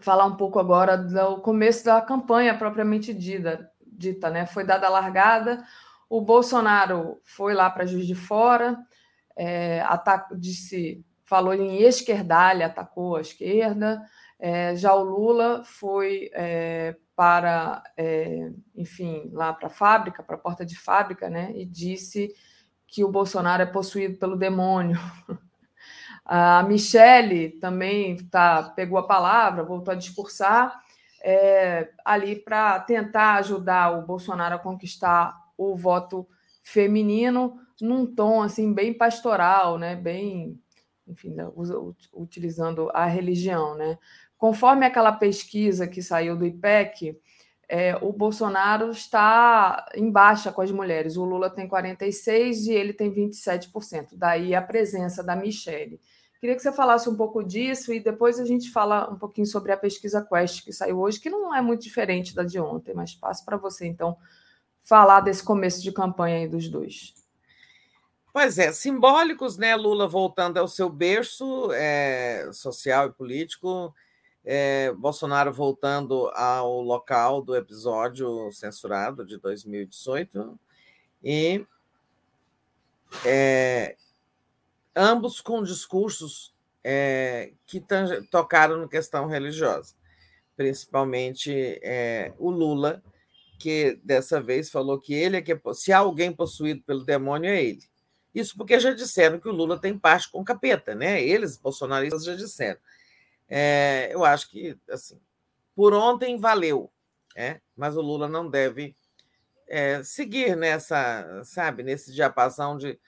falar 0.00 0.26
um 0.26 0.36
pouco 0.36 0.58
agora 0.58 0.96
do 0.96 1.40
começo 1.40 1.84
da 1.84 2.00
campanha 2.00 2.56
propriamente 2.56 3.12
dita, 3.12 3.70
dita 3.84 4.30
né? 4.30 4.46
Foi 4.46 4.64
dada 4.64 4.86
a 4.86 4.90
largada, 4.90 5.64
o 6.08 6.20
Bolsonaro 6.20 7.20
foi 7.24 7.52
lá 7.52 7.68
para 7.68 7.84
Juiz 7.84 8.06
de 8.06 8.14
Fora, 8.14 8.78
é, 9.36 9.82
disse, 10.36 11.04
falou 11.28 11.52
em 11.52 11.82
esquerdalha, 11.82 12.66
atacou 12.66 13.16
a 13.16 13.20
esquerda, 13.20 14.02
é, 14.38 14.74
já 14.76 14.94
o 14.94 15.02
Lula 15.02 15.62
foi 15.64 16.30
é, 16.32 16.96
para, 17.14 17.82
é, 17.96 18.50
enfim, 18.74 19.28
lá 19.32 19.52
para 19.52 19.66
a 19.66 19.70
fábrica, 19.70 20.22
para 20.22 20.36
a 20.36 20.38
porta 20.38 20.64
de 20.64 20.78
fábrica, 20.78 21.28
né? 21.28 21.52
E 21.54 21.66
disse 21.66 22.32
que 22.86 23.04
o 23.04 23.10
Bolsonaro 23.10 23.62
é 23.62 23.66
possuído 23.66 24.18
pelo 24.18 24.36
demônio. 24.36 24.98
A 26.24 26.62
Michele 26.62 27.58
também 27.58 28.16
tá, 28.26 28.62
pegou 28.76 28.98
a 28.98 29.06
palavra, 29.06 29.64
voltou 29.64 29.92
a 29.92 29.96
discursar 29.96 30.78
é, 31.22 31.90
ali 32.04 32.36
para 32.36 32.78
tentar 32.80 33.36
ajudar 33.36 33.98
o 33.98 34.04
Bolsonaro 34.04 34.56
a 34.56 34.58
conquistar 34.58 35.34
o 35.56 35.74
voto 35.74 36.28
feminino 36.62 37.58
num 37.80 38.04
tom 38.14 38.42
assim 38.42 38.74
bem 38.74 38.92
pastoral, 38.92 39.78
né? 39.78 39.96
Bem, 39.96 40.60
enfim, 41.08 41.34
utilizando 42.12 42.90
a 42.92 43.06
religião, 43.06 43.74
né? 43.74 43.98
Conforme 44.36 44.86
aquela 44.86 45.12
pesquisa 45.12 45.86
que 45.86 46.02
saiu 46.02 46.36
do 46.36 46.46
IPEC, 46.46 47.18
é, 47.68 47.96
o 48.00 48.12
Bolsonaro 48.12 48.90
está 48.90 49.84
em 49.94 50.10
baixa 50.10 50.50
com 50.50 50.62
as 50.62 50.70
mulheres. 50.70 51.16
O 51.16 51.24
Lula 51.24 51.50
tem 51.50 51.68
46% 51.68 52.66
e 52.66 52.72
ele 52.72 52.92
tem 52.92 53.12
27%. 53.12 54.10
Daí 54.12 54.54
a 54.54 54.62
presença 54.62 55.22
da 55.22 55.36
Michelle. 55.36 56.00
Queria 56.40 56.54
que 56.54 56.62
você 56.62 56.72
falasse 56.72 57.08
um 57.08 57.16
pouco 57.16 57.42
disso 57.42 57.92
e 57.92 57.98
depois 57.98 58.38
a 58.38 58.44
gente 58.44 58.70
fala 58.70 59.10
um 59.10 59.18
pouquinho 59.18 59.46
sobre 59.46 59.72
a 59.72 59.76
pesquisa 59.76 60.24
Quest 60.24 60.64
que 60.64 60.72
saiu 60.72 61.00
hoje, 61.00 61.20
que 61.20 61.28
não 61.28 61.54
é 61.54 61.60
muito 61.60 61.82
diferente 61.82 62.34
da 62.34 62.44
de 62.44 62.60
ontem, 62.60 62.94
mas 62.94 63.12
passo 63.12 63.44
para 63.44 63.56
você, 63.56 63.86
então, 63.86 64.16
falar 64.84 65.20
desse 65.20 65.42
começo 65.42 65.82
de 65.82 65.90
campanha 65.90 66.36
aí 66.38 66.48
dos 66.48 66.68
dois. 66.68 67.12
Pois 68.40 68.56
é, 68.56 68.70
simbólicos, 68.70 69.56
né? 69.58 69.74
Lula 69.74 70.06
voltando 70.06 70.58
ao 70.58 70.68
seu 70.68 70.88
berço 70.88 71.72
é, 71.72 72.48
social 72.52 73.08
e 73.08 73.12
político, 73.12 73.92
é, 74.44 74.92
Bolsonaro 74.92 75.52
voltando 75.52 76.28
ao 76.28 76.80
local 76.80 77.42
do 77.42 77.56
episódio 77.56 78.48
censurado 78.52 79.26
de 79.26 79.38
2018, 79.38 80.56
e 81.20 81.66
é, 83.26 83.96
ambos 84.94 85.40
com 85.40 85.60
discursos 85.64 86.54
é, 86.84 87.54
que 87.66 87.84
tocaram 88.30 88.76
na 88.76 88.86
questão 88.86 89.26
religiosa, 89.26 89.96
principalmente 90.56 91.80
é, 91.82 92.32
o 92.38 92.52
Lula, 92.52 93.02
que 93.58 93.98
dessa 94.04 94.40
vez 94.40 94.70
falou 94.70 95.00
que 95.00 95.12
ele 95.12 95.38
é 95.38 95.42
que 95.42 95.60
se 95.74 95.92
há 95.92 95.98
alguém 95.98 96.32
possuído 96.32 96.84
pelo 96.84 97.04
demônio 97.04 97.50
é 97.50 97.60
ele. 97.60 97.97
Isso 98.34 98.56
porque 98.56 98.78
já 98.78 98.92
disseram 98.92 99.40
que 99.40 99.48
o 99.48 99.52
Lula 99.52 99.78
tem 99.78 99.98
parte 99.98 100.30
com 100.30 100.44
capeta, 100.44 100.94
né? 100.94 101.22
Eles, 101.22 101.56
bolsonaristas, 101.56 102.24
já 102.24 102.34
disseram. 102.34 102.80
É, 103.48 104.10
eu 104.12 104.24
acho 104.24 104.50
que 104.50 104.76
assim, 104.90 105.18
por 105.74 105.94
ontem 105.94 106.38
valeu, 106.38 106.92
é? 107.34 107.60
mas 107.76 107.96
o 107.96 108.00
Lula 108.02 108.28
não 108.28 108.50
deve 108.50 108.94
é, 109.66 110.02
seguir 110.02 110.56
nessa, 110.56 111.42
sabe, 111.44 111.82
nesse 111.82 112.12
diapasão 112.12 112.76
de 112.76 112.98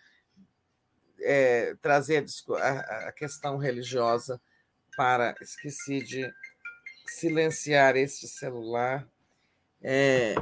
é, 1.20 1.74
trazer 1.82 2.24
a, 2.58 3.08
a, 3.08 3.12
questão 3.12 3.56
religiosa 3.56 4.40
para. 4.96 5.34
Esqueci 5.40 6.00
de 6.02 6.32
silenciar 7.06 7.96
este 7.96 8.26
celular. 8.28 9.06
É, 9.82 10.34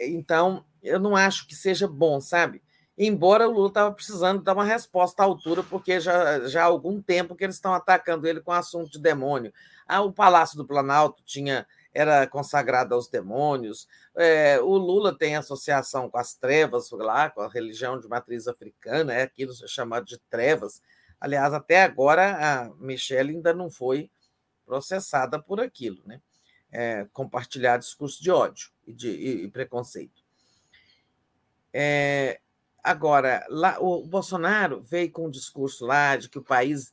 então, 0.00 0.64
eu 0.82 0.98
não 0.98 1.16
acho 1.16 1.46
que 1.46 1.54
seja 1.54 1.86
bom, 1.88 2.20
sabe? 2.20 2.62
Embora 3.02 3.48
o 3.48 3.50
Lula 3.50 3.68
estava 3.68 3.94
precisando 3.94 4.42
dar 4.42 4.52
uma 4.52 4.62
resposta 4.62 5.22
à 5.22 5.24
altura, 5.24 5.62
porque 5.62 5.98
já, 5.98 6.46
já 6.46 6.60
há 6.60 6.66
algum 6.66 7.00
tempo 7.00 7.34
que 7.34 7.42
eles 7.42 7.56
estão 7.56 7.72
atacando 7.72 8.28
ele 8.28 8.42
com 8.42 8.52
assunto 8.52 8.90
de 8.90 8.98
demônio. 8.98 9.54
Ah, 9.88 10.02
o 10.02 10.12
Palácio 10.12 10.58
do 10.58 10.66
Planalto 10.66 11.22
tinha 11.24 11.66
era 11.94 12.26
consagrado 12.26 12.94
aos 12.94 13.08
demônios. 13.08 13.88
É, 14.14 14.60
o 14.60 14.76
Lula 14.76 15.16
tem 15.16 15.34
associação 15.34 16.10
com 16.10 16.18
as 16.18 16.34
trevas 16.34 16.90
lá, 16.90 17.30
com 17.30 17.40
a 17.40 17.48
religião 17.48 17.98
de 17.98 18.06
matriz 18.06 18.46
africana, 18.46 19.14
é 19.14 19.22
aquilo 19.22 19.54
chamado 19.66 20.04
de 20.04 20.18
trevas. 20.28 20.82
Aliás, 21.18 21.54
até 21.54 21.82
agora 21.82 22.36
a 22.36 22.68
Michelle 22.74 23.30
ainda 23.30 23.54
não 23.54 23.70
foi 23.70 24.10
processada 24.66 25.40
por 25.40 25.58
aquilo, 25.58 26.02
né? 26.04 26.20
É, 26.70 27.06
compartilhar 27.14 27.78
discurso 27.78 28.22
de 28.22 28.30
ódio 28.30 28.68
e, 28.86 28.92
de, 28.92 29.08
e, 29.08 29.44
e 29.44 29.48
preconceito. 29.50 30.22
É, 31.72 32.40
agora, 32.82 33.44
lá, 33.48 33.78
o 33.80 34.04
Bolsonaro 34.04 34.80
veio 34.82 35.10
com 35.10 35.26
um 35.26 35.30
discurso 35.30 35.86
lá 35.86 36.16
de 36.16 36.28
que 36.28 36.38
o 36.38 36.44
país 36.44 36.92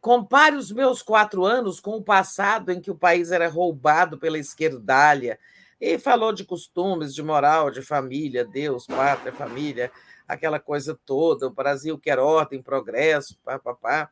Compare 0.00 0.56
os 0.56 0.72
meus 0.72 1.00
quatro 1.00 1.44
anos 1.44 1.78
com 1.78 1.92
o 1.92 2.02
passado 2.02 2.72
em 2.72 2.80
que 2.80 2.90
o 2.90 2.96
país 2.96 3.30
era 3.30 3.48
roubado 3.48 4.18
pela 4.18 4.36
esquerdalha. 4.36 5.38
E 5.80 5.96
falou 5.96 6.32
de 6.32 6.44
costumes, 6.44 7.14
de 7.14 7.22
moral, 7.22 7.70
de 7.70 7.80
família, 7.80 8.44
Deus, 8.44 8.84
pátria, 8.84 9.32
família, 9.32 9.90
aquela 10.26 10.58
coisa 10.58 10.98
toda. 11.06 11.46
O 11.46 11.54
Brasil 11.54 11.96
quer 11.96 12.18
ordem, 12.18 12.60
progresso, 12.60 13.38
papapá. 13.44 14.10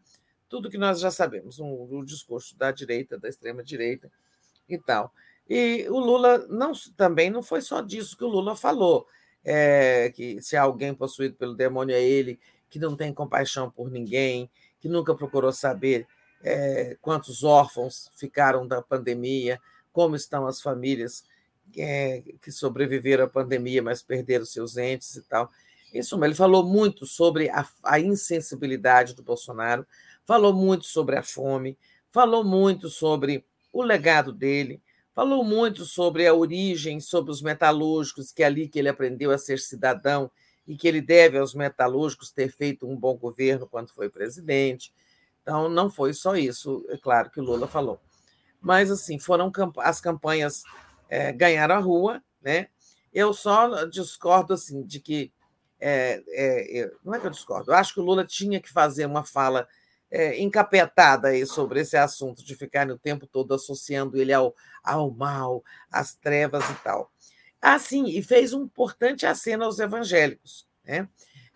Tudo 0.49 0.71
que 0.71 0.79
nós 0.79 1.01
já 1.01 1.11
sabemos, 1.11 1.59
um, 1.59 1.89
um 1.91 2.05
discurso 2.05 2.57
da 2.57 2.71
direita, 2.71 3.19
da 3.19 3.29
extrema-direita 3.29 4.11
e 4.69 4.79
tal. 4.79 5.13
E 5.51 5.87
o 5.91 5.99
Lula 5.99 6.47
não, 6.49 6.73
também 6.97 7.31
não 7.31 7.43
foi 7.43 7.61
só 7.61 7.81
disso 7.81 8.17
que 8.17 8.25
o 8.25 8.29
Lula 8.29 8.55
falou, 8.55 9.09
é, 9.51 10.11
que 10.11 10.43
se 10.43 10.59
alguém 10.59 10.93
possuído 10.93 11.35
pelo 11.35 11.55
demônio 11.55 11.97
é 11.97 12.03
ele, 12.03 12.39
que 12.69 12.79
não 12.79 12.95
tem 12.95 13.15
compaixão 13.15 13.71
por 13.71 13.91
ninguém, 13.91 14.51
que 14.79 14.91
nunca 14.91 15.15
procurou 15.15 15.51
saber 15.53 16.07
é, 16.43 16.99
quantos 17.01 17.43
órfãos 17.43 18.11
ficaram 18.15 18.69
da 18.69 18.83
pandemia, 18.83 19.59
como 19.91 20.15
estão 20.15 20.47
as 20.47 20.61
famílias 20.61 21.25
é, 21.79 22.23
que 22.43 22.53
sobreviveram 22.53 23.25
à 23.25 23.27
pandemia, 23.27 23.83
mas 23.83 24.03
perderam 24.03 24.45
seus 24.45 24.77
entes 24.77 25.17
e 25.17 25.23
tal. 25.23 25.51
Isso, 25.95 26.23
ele 26.23 26.35
falou 26.35 26.63
muito 26.63 27.07
sobre 27.07 27.49
a, 27.49 27.67
a 27.83 27.99
insensibilidade 27.99 29.15
do 29.15 29.23
Bolsonaro, 29.23 29.87
falou 30.27 30.53
muito 30.53 30.85
sobre 30.85 31.17
a 31.17 31.23
fome, 31.23 31.79
falou 32.11 32.45
muito 32.45 32.91
sobre 32.91 33.47
o 33.73 33.83
legado 33.83 34.31
dele, 34.31 34.83
falou 35.19 35.43
muito 35.43 35.85
sobre 35.85 36.29
a 36.29 36.33
origem, 36.33 37.01
sobre 37.01 37.33
os 37.33 37.43
metalúrgicos, 37.43 38.31
que 38.31 38.41
é 38.41 38.47
ali 38.47 38.69
que 38.69 38.79
ele 38.79 38.89
aprendeu 38.89 39.33
a 39.33 39.37
ser 39.37 39.59
cidadão 39.59 40.31
e 40.65 40.77
que 40.77 40.87
ele 40.87 41.01
deve 41.01 41.37
aos 41.37 41.55
metalúrgicos 41.55 42.31
ter 42.31 42.53
feito 42.53 42.89
um 42.89 42.95
bom 42.95 43.17
governo 43.17 43.67
quando 43.67 43.93
foi 43.93 44.09
presidente. 44.09 44.95
Então, 45.43 45.69
não 45.69 45.91
foi 45.91 46.15
só 46.15 46.37
isso, 46.37 46.87
é 46.89 46.97
claro 46.97 47.31
que 47.33 47.41
o 47.41 47.43
Lula 47.43 47.67
falou. 47.67 47.99
Mas, 48.61 48.93
assim, 48.93 49.19
foram 49.19 49.51
as 49.79 50.01
campanhas 50.01 50.63
é, 51.09 51.33
ganharam 51.33 51.75
a 51.75 51.81
rua, 51.81 52.23
né? 52.41 52.69
Eu 53.13 53.35
só 53.35 53.87
discordo, 53.87 54.55
assim, 54.55 54.85
de 54.85 55.01
que. 55.01 55.33
É, 55.81 56.23
é, 56.29 56.93
não 57.05 57.13
é 57.13 57.19
que 57.19 57.27
eu 57.27 57.31
discordo, 57.31 57.73
eu 57.73 57.75
acho 57.75 57.93
que 57.93 58.01
o 58.01 58.05
Lula 58.05 58.25
tinha 58.25 58.61
que 58.61 58.71
fazer 58.71 59.05
uma 59.05 59.25
fala 59.25 59.67
é, 60.11 60.41
encapetada 60.41 61.29
aí 61.29 61.47
sobre 61.47 61.81
esse 61.81 61.97
assunto, 61.97 62.45
de 62.45 62.55
ficar 62.55 62.91
o 62.91 62.99
tempo 62.99 63.27
todo 63.27 63.55
associando 63.55 64.17
ele 64.17 64.33
ao, 64.33 64.55
ao 64.83 65.11
mal, 65.11 65.63
às 65.91 66.15
trevas 66.15 66.69
e 66.71 66.75
tal. 66.83 67.11
Ah, 67.61 67.79
sim, 67.79 68.07
e 68.07 68.23
fez 68.23 68.53
um 68.53 68.63
importante 68.63 69.27
aceno 69.27 69.65
aos 69.65 69.79
evangélicos, 69.79 70.67
né? 70.85 71.09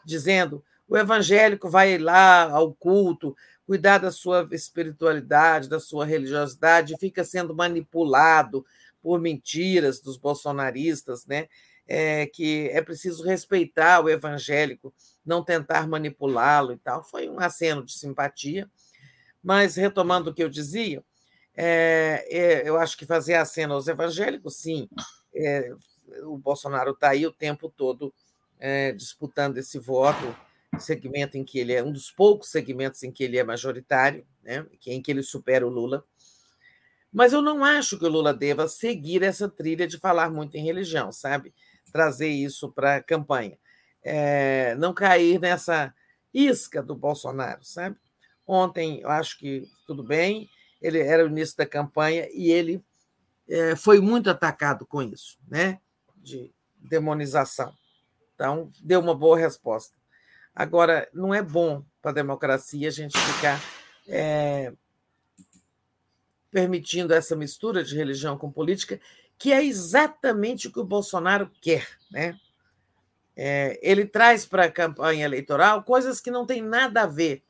dizendo: 0.05 0.65
o 0.89 0.97
evangélico 0.97 1.71
vai 1.71 1.97
lá 1.97 2.51
ao 2.51 2.75
culto, 2.75 3.35
cuidar 3.67 3.99
da 3.99 4.11
sua 4.11 4.47
espiritualidade, 4.51 5.69
da 5.69 5.81
sua 5.81 6.05
religiosidade, 6.05 6.97
fica 6.99 7.25
sendo 7.25 7.55
manipulado 7.55 8.65
por 9.01 9.21
mentiras 9.21 10.01
dos 10.01 10.17
bolsonaristas, 10.17 11.27
né? 11.27 11.49
É, 11.87 12.27
que 12.27 12.69
é 12.69 12.81
preciso 12.81 13.25
respeitar 13.25 14.01
o 14.01 14.09
evangélico, 14.09 14.95
não 15.27 15.45
tentar 15.45 15.87
manipulá-lo 15.89 16.73
e 16.73 16.79
tal. 16.79 17.03
Foi 17.03 17.29
um 17.29 17.41
aceno 17.41 17.85
de 17.85 17.93
simpatia. 17.93 18.71
Mas, 19.43 19.77
retomando 19.77 20.31
o 20.31 20.35
que 20.35 20.43
eu 20.43 20.49
dizia, 20.49 21.05
é, 21.55 22.27
é, 22.31 22.69
eu 22.69 22.79
acho 22.79 22.97
que 22.97 23.05
fazer 23.05 23.35
aceno 23.35 23.75
aos 23.75 23.89
evangélicos, 23.89 24.57
sim, 24.57 24.89
o 26.25 26.39
Bolsonaro 26.39 26.93
está 26.93 27.11
aí 27.11 27.27
o 27.27 27.33
tempo 27.33 27.69
todo 27.69 28.15
disputando 28.97 29.59
esse 29.59 29.79
voto, 29.79 30.37
segmento 30.79 31.37
em 31.37 31.45
que 31.45 31.59
ele 31.59 31.73
é 31.73 31.83
um 31.83 31.93
dos 31.93 32.11
poucos 32.13 32.49
segmentos 32.49 33.03
em 33.03 33.11
que 33.11 33.25
ele 33.25 33.37
é 33.37 33.45
majoritário, 33.45 34.25
né, 34.43 34.65
em 34.87 35.03
que 35.03 35.11
ele 35.11 35.23
supera 35.23 35.67
o 35.67 35.71
Lula. 35.71 36.05
Mas 37.13 37.33
eu 37.33 37.43
não 37.43 37.65
acho 37.65 37.99
que 37.99 38.07
o 38.07 38.09
Lula 38.09 38.33
deva 38.33 38.67
seguir 38.69 39.23
essa 39.23 39.49
trilha 39.49 39.87
de 39.87 39.99
falar 39.99 40.31
muito 40.31 40.57
em 40.57 40.65
religião, 40.65 41.13
sabe? 41.13 41.53
Trazer 41.93 42.29
isso 42.29 42.71
para 42.73 42.97
a 42.97 43.03
campanha. 43.03 43.59
É, 44.03 44.75
não 44.77 44.93
cair 44.93 45.39
nessa 45.39 45.95
isca 46.33 46.83
do 46.83 46.97
Bolsonaro, 46.97 47.65
sabe? 47.65 47.97
Ontem, 48.47 49.01
eu 49.01 49.11
acho 49.11 49.39
que 49.39 49.69
tudo 49.87 50.03
bem, 50.03 50.49
ele 50.81 50.99
era 50.99 51.25
o 51.25 51.29
início 51.29 51.57
da 51.57 51.67
campanha 51.67 52.29
e 52.33 52.51
ele 52.51 52.83
é, 53.49 53.77
foi 53.77 54.01
muito 54.01 54.31
atacado 54.31 54.87
com 54.87 55.03
isso, 55.03 55.39
né? 55.47 55.79
de 56.23 56.53
demonização. 56.77 57.75
Então, 58.35 58.71
deu 58.81 59.01
uma 59.01 59.15
boa 59.15 59.39
resposta. 59.39 59.95
Agora, 60.55 61.09
não 61.13 61.35
é 61.35 61.43
bom 61.43 61.85
para 62.01 62.11
a 62.11 62.15
democracia 62.15 62.89
a 62.89 62.91
gente 62.91 63.19
ficar 63.19 63.61
é, 64.09 64.73
permitindo 66.51 67.15
essa 67.15 67.35
mistura 67.35 67.83
de 67.83 67.97
religião 67.97 68.37
com 68.37 68.51
política, 68.51 69.01
que 69.43 69.53
é 69.53 69.65
exatamente 69.65 70.69
o 70.69 70.73
que 70.73 70.81
o 70.81 70.85
Bolsonaro 70.85 71.51
quer. 71.61 71.89
Né? 72.11 72.39
É, 73.37 73.79
ele 73.83 74.07
traz 74.07 74.47
para 74.47 74.65
a 74.65 74.71
campanha 74.71 75.25
eleitoral 75.25 75.83
coisas 75.83 76.21
que 76.21 76.31
não 76.31 76.47
têm 76.47 76.63
nada 76.63 77.03
a 77.03 77.07
ver 77.07 77.43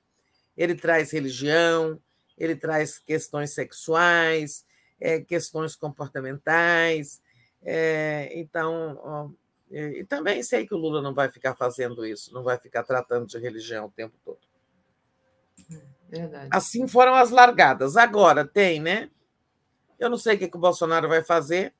ele 0.57 0.75
traz 0.75 1.11
religião, 1.11 2.01
ele 2.37 2.55
traz 2.57 2.99
questões 2.99 3.53
sexuais, 3.55 4.67
é, 5.01 5.21
questões 5.21 5.75
comportamentais. 5.75 7.23
É, 7.63 8.31
então, 8.35 8.99
ó, 9.03 9.31
e 9.71 10.05
também 10.05 10.43
sei 10.43 10.67
que 10.67 10.75
o 10.75 10.79
Lula 10.79 11.01
não 11.01 11.15
vai 11.15 11.31
ficar 11.31 11.55
fazendo 11.55 12.05
isso, 12.05 12.33
não 12.35 12.43
vai 12.43 12.59
ficar 12.59 12.83
tratando 12.83 13.27
de 13.27 13.39
religião 13.39 13.87
o 13.87 13.91
tempo 13.91 14.15
todo. 14.25 14.41
Verdade. 16.09 16.49
Assim 16.51 16.87
foram 16.87 17.15
as 17.15 17.31
largadas. 17.31 17.97
Agora 17.97 18.45
tem, 18.47 18.81
né? 18.81 19.11
Eu 19.99 20.11
não 20.11 20.19
sei 20.19 20.37
o 20.37 20.39
que, 20.39 20.49
que 20.49 20.57
o 20.57 20.61
Bolsonaro 20.61 21.09
vai 21.09 21.25
fazer. 21.25 21.73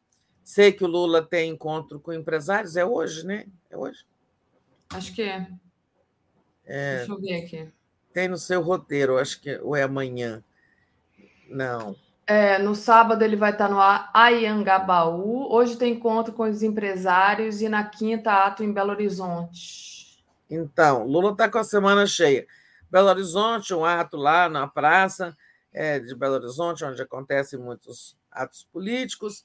Sei 0.45 0.73
que 0.73 0.85
o 0.85 0.89
Lula 0.89 1.23
tem 1.23 1.51
encontro 1.51 2.01
com 2.01 2.13
empresários. 2.13 2.77
É 2.77 2.85
hoje, 2.85 3.25
né? 3.27 3.47
É 3.71 3.77
hoje? 3.77 4.05
Acho 4.91 5.15
que 5.15 5.23
é. 5.23 5.47
É, 6.65 6.97
Deixa 6.99 7.13
eu 7.13 7.21
ver 7.21 7.45
aqui. 7.45 7.69
tem 8.13 8.29
no 8.29 8.37
seu 8.39 8.61
roteiro, 8.61 9.19
acho 9.19 9.41
que 9.41 9.57
ou 9.59 9.75
é 9.77 9.83
amanhã. 9.83 10.43
Não. 11.49 11.97
É, 12.27 12.59
no 12.59 12.75
sábado 12.75 13.23
ele 13.23 13.37
vai 13.37 13.51
estar 13.53 13.69
no 13.69 13.81
A- 13.81 14.09
Ayangabaú. 14.15 15.53
Hoje 15.53 15.77
tem 15.77 15.95
encontro 15.95 16.33
com 16.33 16.45
os 16.49 16.63
empresários 16.63 17.61
e 17.61 17.69
na 17.69 17.85
quinta 17.85 18.33
ato 18.45 18.63
em 18.63 18.73
Belo 18.73 18.91
Horizonte. 18.91 20.23
Então, 20.49 21.05
Lula 21.07 21.33
está 21.33 21.49
com 21.51 21.59
a 21.59 21.65
semana 21.65 22.07
cheia. 22.07 22.47
Belo 22.91 23.09
Horizonte, 23.09 23.75
um 23.75 23.85
ato 23.85 24.17
lá 24.17 24.49
na 24.49 24.67
praça 24.69 25.37
é, 25.73 25.99
de 25.99 26.15
Belo 26.15 26.35
Horizonte, 26.35 26.85
onde 26.85 27.01
acontecem 27.03 27.59
muitos 27.59 28.17
atos 28.31 28.67
políticos, 28.73 29.45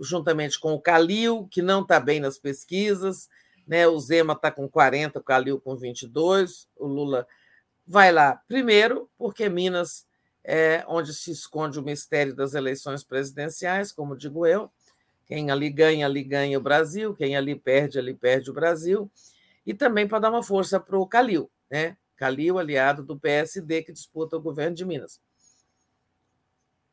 juntamente 0.00 0.58
com 0.58 0.72
o 0.72 0.80
Calil, 0.80 1.46
que 1.50 1.60
não 1.62 1.82
está 1.82 2.00
bem 2.00 2.20
nas 2.20 2.38
pesquisas. 2.38 3.28
Né? 3.66 3.86
O 3.86 3.98
Zema 3.98 4.32
está 4.32 4.50
com 4.50 4.68
40, 4.68 5.18
o 5.18 5.22
Calil 5.22 5.60
com 5.60 5.76
22. 5.76 6.68
O 6.76 6.86
Lula 6.86 7.26
vai 7.86 8.10
lá 8.10 8.40
primeiro, 8.48 9.08
porque 9.18 9.48
Minas 9.48 10.06
é 10.42 10.84
onde 10.88 11.12
se 11.12 11.30
esconde 11.30 11.78
o 11.78 11.82
mistério 11.82 12.34
das 12.34 12.54
eleições 12.54 13.04
presidenciais, 13.04 13.92
como 13.92 14.16
digo 14.16 14.46
eu. 14.46 14.70
Quem 15.26 15.50
ali 15.50 15.70
ganha, 15.70 16.06
ali 16.06 16.24
ganha 16.24 16.58
o 16.58 16.62
Brasil, 16.62 17.14
quem 17.14 17.36
ali 17.36 17.54
perde, 17.54 17.98
ali 17.98 18.14
perde 18.14 18.50
o 18.50 18.54
Brasil. 18.54 19.10
E 19.64 19.74
também 19.74 20.08
para 20.08 20.18
dar 20.18 20.30
uma 20.30 20.42
força 20.42 20.80
para 20.80 20.98
o 20.98 21.06
Calil, 21.06 21.50
né? 21.70 21.96
Calil, 22.16 22.58
aliado 22.58 23.04
do 23.04 23.18
PSD, 23.18 23.82
que 23.82 23.92
disputa 23.92 24.36
o 24.36 24.40
governo 24.40 24.74
de 24.74 24.84
Minas. 24.84 25.20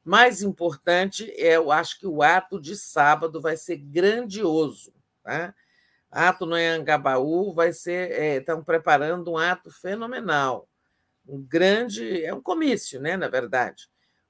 Mais 0.07 0.41
importante 0.41 1.29
é, 1.31 1.57
eu 1.57 1.69
acho 1.69 1.99
que 1.99 2.07
o 2.07 2.23
ato 2.23 2.61
de 2.61 2.77
sábado 2.77 3.41
vai 3.41 3.57
ser 3.57 3.75
grandioso. 3.75 4.93
Tá? 5.21 5.53
Ato 6.09 6.45
no 6.45 6.55
Anhangabaú 6.55 7.51
vai 7.53 7.73
ser. 7.73 8.13
é, 8.13 8.35
estão 8.37 8.63
preparando 8.63 9.29
um 9.33 9.37
ato 9.37 9.69
fenomenal. 9.69 10.69
Um 11.27 11.43
grande. 11.43 12.23
É 12.23 12.33
um 12.33 12.41
comício, 12.41 13.01
né, 13.01 13.17
na 13.17 13.27
verdade. 13.27 13.89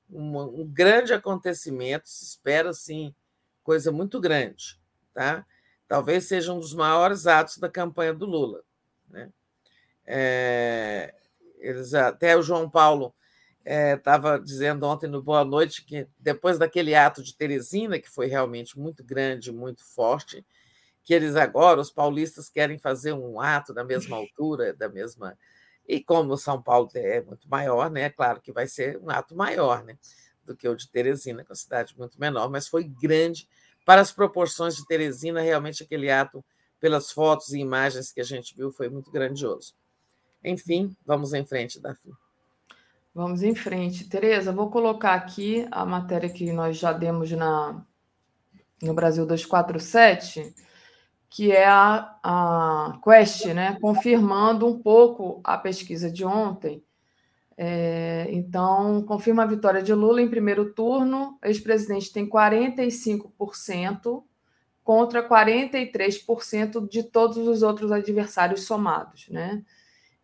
Um, 0.10 0.62
um 0.62 0.68
grande 0.68 1.14
acontecimento, 1.14 2.10
se 2.10 2.26
espera 2.26 2.72
assim, 2.72 3.14
coisa 3.62 3.92
muito 3.92 4.20
grande. 4.20 4.80
Tá? 5.14 5.46
Talvez 5.88 6.24
seja 6.24 6.54
um 6.54 6.60
dos 6.60 6.74
maiores 6.74 7.28
atos 7.28 7.60
da 7.60 7.70
campanha 7.70 8.16
do 8.16 8.26
Lula. 8.26 8.64
Né? 9.08 9.30
É, 10.08 11.14
eles, 11.60 11.94
até 11.94 12.36
o 12.36 12.42
João 12.42 12.68
Paulo 12.68 13.14
estava 13.68 14.40
dizendo 14.40 14.86
ontem 14.86 15.08
no 15.08 15.22
Boa 15.22 15.44
Noite 15.44 15.84
que 15.84 16.08
depois 16.18 16.58
daquele 16.58 16.96
ato 16.96 17.22
de 17.22 17.36
Teresina, 17.36 18.00
que 18.00 18.10
foi 18.10 18.28
realmente 18.28 18.80
muito 18.80 19.04
grande, 19.04 19.52
muito 19.52 19.84
forte, 19.84 20.46
que 21.04 21.14
eles 21.14 21.36
agora, 21.36 21.82
os 21.82 21.92
paulistas, 21.92 22.50
querem 22.50 22.78
fazer 22.78 23.14
um 23.14 23.42
ato 23.42 23.74
da 23.74 23.84
mesma 23.84 24.16
altura, 24.18 24.74
da 24.74 24.88
mesma. 24.88 25.38
E 25.88 26.02
como 26.02 26.34
o 26.34 26.38
São 26.38 26.62
Paulo 26.62 26.90
é 26.96 27.22
muito 27.22 27.50
maior, 27.50 27.90
né? 27.90 28.04
É 28.04 28.10
claro 28.10 28.42
que 28.42 28.52
vai 28.52 28.68
ser 28.68 28.98
um 29.00 29.10
ato 29.10 29.36
maior 29.36 29.84
né? 29.84 29.98
do 30.46 30.56
que 30.56 30.68
o 30.68 30.76
de 30.76 30.90
Teresina, 30.90 31.44
que 31.44 31.52
é 31.52 31.54
uma 31.54 31.56
cidade 31.56 31.98
muito 31.98 32.20
menor, 32.20 32.50
mas 32.50 32.68
foi 32.68 32.86
grande 32.86 33.48
para 33.86 34.02
as 34.02 34.12
proporções 34.12 34.76
de 34.76 34.86
Teresina, 34.86 35.42
realmente 35.42 35.84
aquele 35.84 36.12
ato, 36.12 36.44
pelas 36.80 37.12
fotos 37.12 37.54
e 37.54 37.60
imagens 37.60 38.12
que 38.12 38.22
a 38.22 38.24
gente 38.24 38.56
viu, 38.56 38.72
foi 38.72 38.90
muito 38.90 39.10
grandioso. 39.12 39.74
Enfim, 40.44 40.96
vamos 41.06 41.34
em 41.34 41.46
frente, 41.46 41.80
Davi. 41.80 42.12
Vamos 43.18 43.42
em 43.42 43.56
frente. 43.56 44.08
Tereza, 44.08 44.52
vou 44.52 44.70
colocar 44.70 45.16
aqui 45.16 45.68
a 45.72 45.84
matéria 45.84 46.30
que 46.30 46.54
nós 46.54 46.78
já 46.78 46.94
demos 46.94 47.32
na, 47.32 47.84
no 48.80 48.94
Brasil 48.94 49.26
247, 49.26 50.54
que 51.28 51.52
é 51.52 51.66
a, 51.66 52.16
a 52.22 53.00
Quest, 53.04 53.48
né? 53.48 53.76
confirmando 53.82 54.68
um 54.68 54.78
pouco 54.78 55.42
a 55.44 55.58
pesquisa 55.58 56.12
de 56.12 56.24
ontem. 56.24 56.84
É, 57.58 58.28
então, 58.30 59.02
confirma 59.02 59.42
a 59.42 59.48
vitória 59.48 59.82
de 59.82 59.96
Lula 59.96 60.22
em 60.22 60.30
primeiro 60.30 60.72
turno. 60.76 61.40
Ex-presidente 61.44 62.14
tem 62.14 62.30
45% 62.30 64.24
contra 64.84 65.28
43% 65.28 66.88
de 66.88 67.02
todos 67.02 67.38
os 67.38 67.64
outros 67.64 67.92
adversários 67.92 68.66
somados, 68.66 69.28
né? 69.30 69.64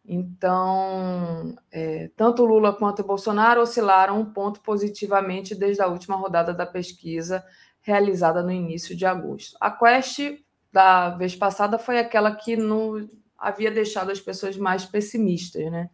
Então, 0.05 1.55
é, 1.71 2.09
tanto 2.15 2.45
Lula 2.45 2.73
quanto 2.73 3.03
Bolsonaro 3.03 3.61
oscilaram 3.61 4.19
um 4.19 4.25
ponto 4.25 4.59
positivamente 4.61 5.55
desde 5.55 5.81
a 5.81 5.87
última 5.87 6.15
rodada 6.15 6.53
da 6.53 6.65
pesquisa 6.65 7.43
realizada 7.81 8.43
no 8.43 8.51
início 8.51 8.95
de 8.95 9.05
agosto. 9.05 9.57
A 9.61 9.71
Quest 9.71 10.19
da 10.71 11.09
vez 11.11 11.35
passada 11.35 11.77
foi 11.77 11.99
aquela 11.99 12.35
que 12.35 12.57
no, 12.57 13.09
havia 13.37 13.71
deixado 13.71 14.11
as 14.11 14.19
pessoas 14.19 14.57
mais 14.57 14.85
pessimistas, 14.85 15.71
né? 15.71 15.89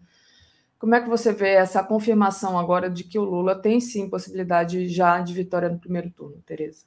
Como 0.79 0.95
é 0.95 1.01
que 1.01 1.09
você 1.09 1.33
vê 1.33 1.49
essa 1.49 1.83
confirmação 1.83 2.57
agora 2.57 2.89
de 2.89 3.03
que 3.03 3.19
o 3.19 3.25
Lula 3.25 3.53
tem 3.53 3.81
sim 3.81 4.09
possibilidade 4.09 4.88
já 4.88 5.19
de 5.19 5.33
vitória 5.33 5.67
no 5.67 5.77
primeiro 5.77 6.09
turno, 6.09 6.41
Tereza? 6.45 6.85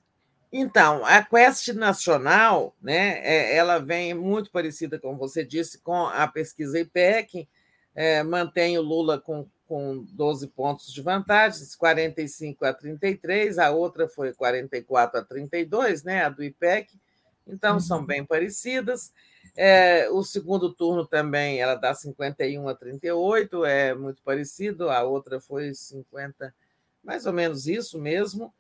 Então, 0.53 1.03
a 1.07 1.25
Quest 1.25 1.69
Nacional, 1.69 2.77
né, 2.83 3.21
é, 3.25 3.57
ela 3.57 3.79
vem 3.79 4.13
muito 4.13 4.51
parecida, 4.51 4.99
como 4.99 5.17
você 5.17 5.43
disse, 5.43 5.79
com 5.79 6.05
a 6.07 6.29
pesquisa 6.29 6.79
IPEC, 6.79 7.49
é, 7.95 8.23
mantém 8.23 8.77
o 8.77 8.83
Lula 8.83 9.19
com, 9.19 9.49
com 9.67 10.05
12 10.11 10.49
pontos 10.49 10.93
de 10.93 11.01
vantagem, 11.01 11.67
45 11.79 12.67
a 12.67 12.75
33, 12.75 13.59
a 13.59 13.71
outra 13.71 14.07
foi 14.07 14.35
44 14.35 15.21
a 15.21 15.25
32, 15.25 16.03
né, 16.03 16.23
a 16.23 16.29
do 16.29 16.45
IPEC, 16.45 17.01
então 17.47 17.81
são 17.81 18.05
bem 18.05 18.23
parecidas. 18.23 19.11
É, 19.57 20.09
o 20.11 20.23
segundo 20.23 20.73
turno 20.73 21.07
também, 21.07 21.61
ela 21.63 21.77
dá 21.77 21.95
51 21.95 22.69
a 22.69 22.75
38, 22.75 23.65
é 23.65 23.95
muito 23.95 24.23
parecido, 24.23 24.91
a 24.91 25.03
outra 25.03 25.41
foi 25.41 25.73
50, 25.75 26.55
mais 27.03 27.25
ou 27.25 27.33
menos 27.33 27.67
isso 27.67 27.99
mesmo. 27.99 28.53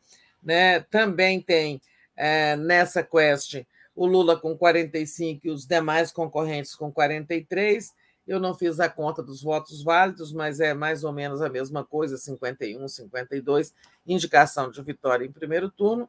Né? 0.43 0.81
Também 0.81 1.41
tem 1.41 1.81
é, 2.17 2.57
nessa 2.57 3.03
quest 3.03 3.63
o 3.95 4.07
Lula 4.07 4.39
com 4.39 4.57
45 4.57 5.47
e 5.47 5.51
os 5.51 5.67
demais 5.67 6.11
concorrentes 6.11 6.75
com 6.75 6.91
43. 6.91 7.93
Eu 8.27 8.41
não 8.41 8.55
fiz 8.55 8.81
a 8.81 8.89
conta 8.89 9.23
dos 9.23 9.43
votos 9.43 9.83
válidos, 9.83 10.33
mas 10.33 10.61
é 10.61 10.73
mais 10.73 11.05
ou 11.05 11.13
menos 11.13 11.43
a 11.43 11.49
mesma 11.49 11.85
coisa, 11.85 12.17
51, 12.17 12.89
52, 12.89 13.75
indicação 14.07 14.71
de 14.71 14.81
vitória 14.83 15.25
em 15.25 15.33
primeiro 15.33 15.71
turno. 15.71 16.09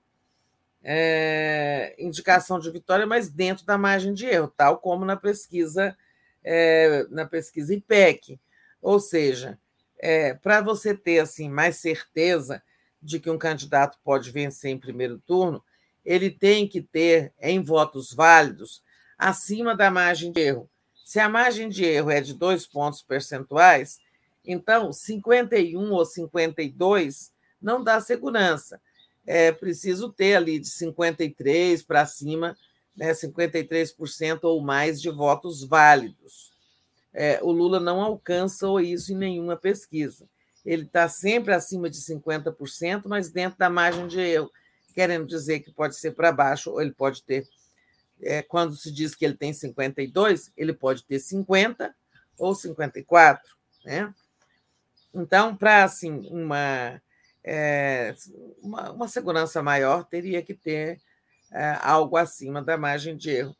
É, 0.85 1.95
indicação 1.97 2.59
de 2.59 2.69
vitória, 2.69 3.07
mas 3.07 3.29
dentro 3.29 3.65
da 3.65 3.77
margem 3.77 4.13
de 4.13 4.25
erro, 4.25 4.53
tal 4.55 4.77
como 4.79 5.05
na 5.05 5.15
pesquisa 5.15 5.95
é, 6.43 7.05
na 7.09 7.25
pesquisa 7.25 7.73
IPEC. 7.73 8.39
Ou 8.81 8.99
seja, 8.99 9.57
é, 9.97 10.33
para 10.33 10.61
você 10.61 10.93
ter 10.93 11.19
assim 11.19 11.49
mais 11.49 11.77
certeza 11.77 12.61
de 13.03 13.19
que 13.19 13.29
um 13.29 13.37
candidato 13.37 13.99
pode 14.03 14.31
vencer 14.31 14.71
em 14.71 14.79
primeiro 14.79 15.19
turno, 15.19 15.63
ele 16.05 16.31
tem 16.31 16.67
que 16.67 16.81
ter 16.81 17.33
em 17.39 17.61
votos 17.61 18.13
válidos 18.13 18.81
acima 19.17 19.75
da 19.75 19.91
margem 19.91 20.31
de 20.31 20.39
erro. 20.39 20.69
Se 21.03 21.19
a 21.19 21.29
margem 21.29 21.69
de 21.69 21.83
erro 21.83 22.09
é 22.09 22.21
de 22.21 22.33
dois 22.33 22.65
pontos 22.65 23.01
percentuais, 23.01 23.99
então 24.45 24.91
51 24.91 25.91
ou 25.91 26.05
52 26.05 27.31
não 27.61 27.83
dá 27.83 27.99
segurança. 27.99 28.81
É 29.25 29.51
preciso 29.51 30.11
ter 30.11 30.35
ali 30.35 30.59
de 30.59 30.67
53 30.67 31.83
para 31.83 32.05
cima, 32.05 32.57
né, 32.95 33.13
53% 33.13 34.39
ou 34.43 34.61
mais 34.61 35.01
de 35.01 35.09
votos 35.09 35.63
válidos. 35.63 36.51
É, 37.13 37.39
o 37.41 37.51
Lula 37.51 37.79
não 37.79 38.01
alcança 38.01 38.65
isso 38.81 39.13
em 39.13 39.17
nenhuma 39.17 39.55
pesquisa 39.55 40.27
ele 40.65 40.83
está 40.83 41.09
sempre 41.09 41.53
acima 41.53 41.89
de 41.89 41.97
50%, 41.97 43.03
mas 43.05 43.29
dentro 43.29 43.57
da 43.57 43.69
margem 43.69 44.07
de 44.07 44.19
erro, 44.19 44.51
querendo 44.93 45.25
dizer 45.27 45.59
que 45.59 45.71
pode 45.71 45.95
ser 45.95 46.11
para 46.11 46.31
baixo, 46.31 46.71
ou 46.71 46.81
ele 46.81 46.93
pode 46.93 47.23
ter. 47.23 47.47
É, 48.21 48.41
quando 48.41 48.75
se 48.75 48.91
diz 48.91 49.13
que 49.13 49.25
ele 49.25 49.35
tem 49.35 49.51
52, 49.51 50.51
ele 50.55 50.73
pode 50.73 51.03
ter 51.03 51.19
50 51.19 51.93
ou 52.37 52.55
54. 52.55 53.43
Né? 53.83 54.13
Então, 55.13 55.55
para 55.55 55.83
assim, 55.83 56.27
uma, 56.31 57.01
é, 57.43 58.15
uma, 58.61 58.91
uma, 58.91 59.07
segurança 59.07 59.61
maior, 59.61 60.05
teria 60.05 60.41
que 60.41 60.53
ter 60.53 61.01
é, 61.51 61.77
algo 61.81 62.15
acima 62.15 62.61
da 62.61 62.77
margem 62.77 63.17
de 63.17 63.29
erro. 63.29 63.55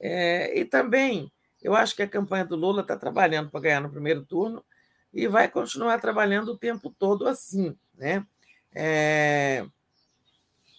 É, 0.00 0.58
e 0.58 0.64
também, 0.64 1.30
eu 1.62 1.76
acho 1.76 1.94
que 1.94 2.02
a 2.02 2.08
campanha 2.08 2.44
do 2.44 2.56
Lula 2.56 2.82
está 2.82 2.96
trabalhando 2.96 3.50
para 3.50 3.60
ganhar 3.60 3.80
no 3.80 3.90
primeiro 3.90 4.24
turno, 4.24 4.64
e 5.12 5.26
vai 5.26 5.48
continuar 5.48 6.00
trabalhando 6.00 6.52
o 6.52 6.58
tempo 6.58 6.90
todo 6.90 7.28
assim, 7.28 7.76
né? 7.94 8.26
É, 8.74 9.66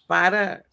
para 0.08 0.64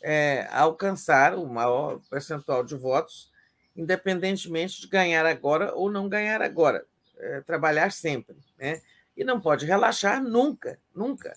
é, 0.00 0.48
alcançar 0.50 1.34
o 1.34 1.46
maior 1.46 2.00
percentual 2.08 2.64
de 2.64 2.74
votos, 2.74 3.30
independentemente 3.76 4.80
de 4.80 4.88
ganhar 4.88 5.26
agora 5.26 5.74
ou 5.74 5.90
não 5.90 6.08
ganhar 6.08 6.40
agora, 6.40 6.84
é, 7.18 7.40
trabalhar 7.42 7.92
sempre, 7.92 8.36
né? 8.58 8.80
E 9.16 9.24
não 9.24 9.40
pode 9.40 9.66
relaxar 9.66 10.22
nunca, 10.22 10.78
nunca. 10.94 11.36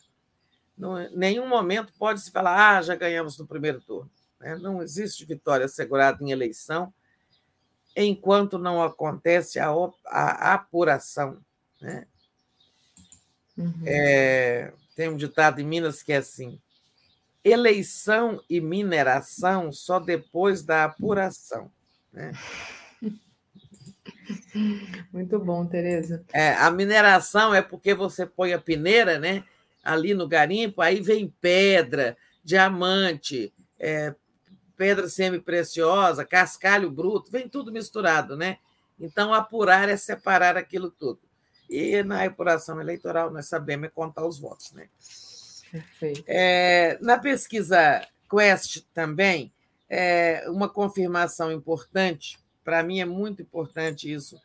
Em 0.77 1.17
nenhum 1.17 1.47
momento 1.47 1.93
pode 1.99 2.21
se 2.21 2.31
falar, 2.31 2.77
ah, 2.77 2.81
já 2.81 2.95
ganhamos 2.95 3.37
no 3.37 3.45
primeiro 3.45 3.81
turno. 3.81 4.09
Né? 4.39 4.55
Não 4.55 4.81
existe 4.81 5.25
vitória 5.25 5.65
assegurada 5.65 6.23
em 6.23 6.31
eleição 6.31 6.93
enquanto 7.95 8.57
não 8.57 8.81
acontece 8.81 9.59
a, 9.59 9.69
a 10.05 10.53
apuração. 10.53 11.39
Né? 11.83 12.07
Uhum. 13.57 13.83
É, 13.85 14.71
tem 14.95 15.09
um 15.09 15.17
ditado 15.17 15.59
em 15.59 15.65
Minas 15.65 16.01
que 16.01 16.13
é 16.13 16.17
assim: 16.17 16.57
eleição 17.43 18.41
e 18.49 18.61
mineração 18.61 19.73
só 19.73 19.99
depois 19.99 20.63
da 20.63 20.85
apuração. 20.85 21.69
Né? 22.13 22.31
Muito 25.11 25.37
bom, 25.39 25.65
Tereza. 25.65 26.23
É, 26.31 26.53
a 26.53 26.71
mineração 26.71 27.53
é 27.53 27.61
porque 27.61 27.93
você 27.93 28.25
põe 28.25 28.53
a 28.53 28.59
peneira 28.59 29.19
né, 29.19 29.43
ali 29.83 30.13
no 30.13 30.25
garimpo, 30.25 30.81
aí 30.81 31.01
vem 31.01 31.35
pedra, 31.41 32.15
diamante, 32.41 33.53
é, 33.77 34.15
pedra 34.77 35.09
semi-preciosa, 35.09 36.23
cascalho 36.23 36.89
bruto, 36.89 37.29
vem 37.29 37.49
tudo 37.49 37.73
misturado, 37.73 38.37
né? 38.37 38.59
Então, 38.97 39.33
apurar 39.33 39.89
é 39.89 39.97
separar 39.97 40.55
aquilo 40.55 40.89
tudo. 40.89 41.19
E 41.69 42.03
na 42.03 42.23
apuração 42.23 42.79
eleitoral, 42.79 43.31
nós 43.31 43.47
sabemos 43.47 43.89
contar 43.93 44.25
os 44.25 44.39
votos, 44.39 44.71
né? 44.73 44.87
Perfeito. 45.71 46.23
É, 46.27 46.97
na 47.01 47.17
pesquisa 47.17 48.05
Quest 48.29 48.83
também, 48.93 49.51
é, 49.89 50.45
uma 50.47 50.69
confirmação 50.69 51.51
importante, 51.51 52.39
para 52.63 52.83
mim 52.83 52.99
é 52.99 53.05
muito 53.05 53.41
importante 53.41 54.11
isso, 54.11 54.39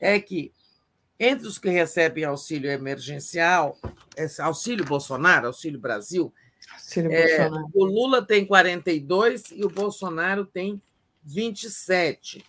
é 0.00 0.18
que 0.18 0.52
entre 1.18 1.46
os 1.46 1.58
que 1.58 1.68
recebem 1.68 2.24
auxílio 2.24 2.70
emergencial, 2.70 3.78
auxílio 4.38 4.86
Bolsonaro, 4.86 5.48
auxílio 5.48 5.78
Brasil, 5.78 6.32
é, 6.96 7.48
o 7.74 7.84
Lula 7.84 8.24
tem 8.24 8.46
42 8.46 9.50
e 9.52 9.64
o 9.64 9.68
Bolsonaro 9.68 10.46
tem 10.46 10.80
27. 11.22 12.42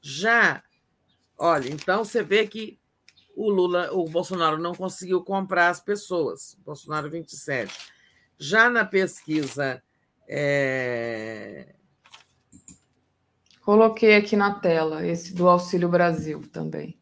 Já, 0.00 0.62
olha, 1.36 1.68
então 1.68 2.04
você 2.04 2.22
vê 2.22 2.46
que 2.46 2.78
o 3.36 3.50
Lula, 3.50 3.92
o 3.92 4.04
Bolsonaro 4.04 4.58
não 4.58 4.74
conseguiu 4.74 5.22
comprar 5.22 5.68
as 5.68 5.80
pessoas. 5.80 6.56
Bolsonaro 6.64 7.10
27. 7.10 7.92
Já 8.38 8.70
na 8.70 8.84
pesquisa. 8.84 9.82
É... 10.28 11.74
Coloquei 13.62 14.16
aqui 14.16 14.36
na 14.36 14.54
tela 14.54 15.06
esse 15.06 15.34
do 15.34 15.48
Auxílio 15.48 15.88
Brasil 15.88 16.42
também. 16.52 16.98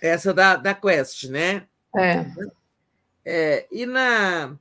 Essa 0.00 0.32
da, 0.32 0.56
da 0.56 0.74
Quest, 0.74 1.24
né? 1.24 1.66
É. 1.96 2.26
é 3.24 3.68
e 3.70 3.84
na 3.84 4.56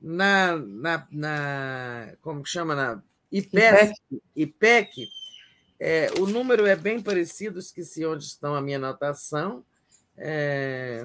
na, 0.00 0.56
na, 0.56 1.06
na 1.10 2.12
como 2.20 2.42
que 2.42 2.50
chama 2.50 2.74
na 2.74 3.02
IPEC, 3.30 3.94
IPEC 4.34 5.08
é, 5.84 6.12
o 6.20 6.26
número 6.26 6.64
é 6.64 6.76
bem 6.76 7.02
parecido, 7.02 7.58
esqueci 7.58 8.06
onde 8.06 8.22
estão 8.22 8.54
a 8.54 8.60
minha 8.60 8.76
anotação. 8.76 9.64
É, 10.16 11.04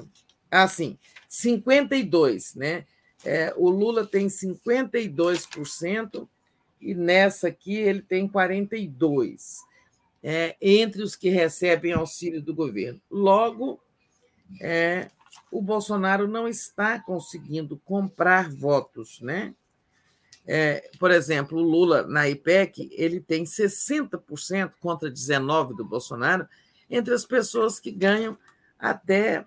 assim, 0.51 0.99
52, 1.27 2.53
né? 2.53 2.85
É, 3.25 3.51
o 3.57 3.71
Lula 3.71 4.05
tem 4.05 4.27
52% 4.27 6.29
e 6.79 6.93
nessa 6.93 7.47
aqui 7.47 7.73
ele 7.73 8.03
tem 8.03 8.29
42%, 8.29 9.27
é, 10.21 10.55
entre 10.61 11.01
os 11.01 11.15
que 11.15 11.29
recebem 11.29 11.93
auxílio 11.93 12.39
do 12.39 12.53
governo. 12.53 13.01
Logo, 13.09 13.81
é, 14.61 15.09
o 15.51 15.59
Bolsonaro 15.59 16.27
não 16.27 16.47
está 16.47 16.99
conseguindo 16.99 17.81
comprar 17.83 18.51
votos, 18.51 19.19
né? 19.21 19.55
É, 20.49 20.89
por 20.97 21.11
exemplo, 21.11 21.57
o 21.57 21.61
Lula 21.61 22.07
na 22.07 22.29
IPEC 22.29 22.89
ele 22.93 23.19
tem 23.19 23.43
60% 23.43 24.71
contra 24.79 25.11
19% 25.11 25.75
do 25.75 25.83
Bolsonaro 25.83 26.47
entre 26.89 27.13
as 27.13 27.25
pessoas 27.25 27.81
que 27.81 27.91
ganham 27.91 28.37
até, 28.79 29.45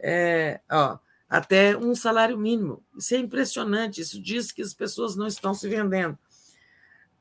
é, 0.00 0.60
ó, 0.68 0.98
até 1.30 1.76
um 1.76 1.94
salário 1.94 2.36
mínimo. 2.36 2.82
Isso 2.98 3.14
é 3.14 3.18
impressionante, 3.18 4.00
isso 4.00 4.20
diz 4.20 4.50
que 4.50 4.62
as 4.62 4.74
pessoas 4.74 5.14
não 5.14 5.28
estão 5.28 5.54
se 5.54 5.68
vendendo. 5.68 6.18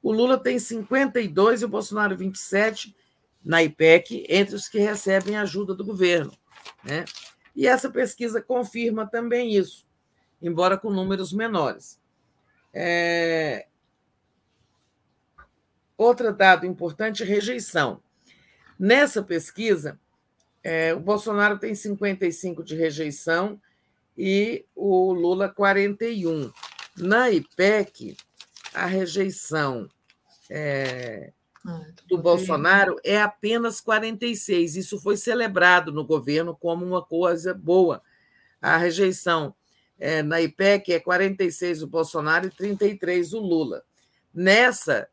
O 0.01 0.11
Lula 0.11 0.35
tem 0.35 0.57
52% 0.57 1.61
e 1.61 1.65
o 1.65 1.69
Bolsonaro 1.69 2.17
27% 2.17 2.91
na 3.43 3.61
IPEC, 3.61 4.25
entre 4.29 4.55
os 4.55 4.67
que 4.67 4.79
recebem 4.79 5.37
ajuda 5.37 5.75
do 5.75 5.85
governo. 5.85 6.31
Né? 6.83 7.05
E 7.55 7.67
essa 7.67 7.89
pesquisa 7.89 8.41
confirma 8.41 9.05
também 9.05 9.55
isso, 9.55 9.85
embora 10.41 10.77
com 10.77 10.91
números 10.91 11.31
menores. 11.33 12.00
É... 12.73 13.67
Outro 15.97 16.33
dado 16.33 16.65
importante: 16.65 17.23
rejeição. 17.23 18.01
Nessa 18.79 19.21
pesquisa, 19.21 19.99
é, 20.63 20.93
o 20.93 20.99
Bolsonaro 20.99 21.59
tem 21.59 21.75
55 21.75 22.63
de 22.63 22.75
rejeição 22.75 23.61
e 24.17 24.65
o 24.75 25.13
Lula 25.13 25.49
41. 25.49 26.51
Na 26.97 27.29
IPEC, 27.29 28.17
a 28.73 28.85
rejeição 28.85 29.89
é, 30.49 31.31
ah, 31.65 31.85
do 32.07 32.17
Bolsonaro 32.17 32.97
é 33.03 33.21
apenas 33.21 33.79
46. 33.79 34.75
Isso 34.75 34.99
foi 34.99 35.17
celebrado 35.17 35.91
no 35.91 36.05
governo 36.05 36.55
como 36.55 36.85
uma 36.85 37.03
coisa 37.03 37.53
boa. 37.53 38.01
A 38.61 38.77
rejeição 38.77 39.55
é, 40.01 40.23
na 40.23 40.41
IPEC 40.41 40.93
é 40.93 40.99
46 40.99 41.83
o 41.83 41.87
Bolsonaro 41.87 42.47
e 42.47 42.49
33 42.49 43.33
o 43.33 43.39
Lula. 43.39 43.83
Nessa 44.33 45.07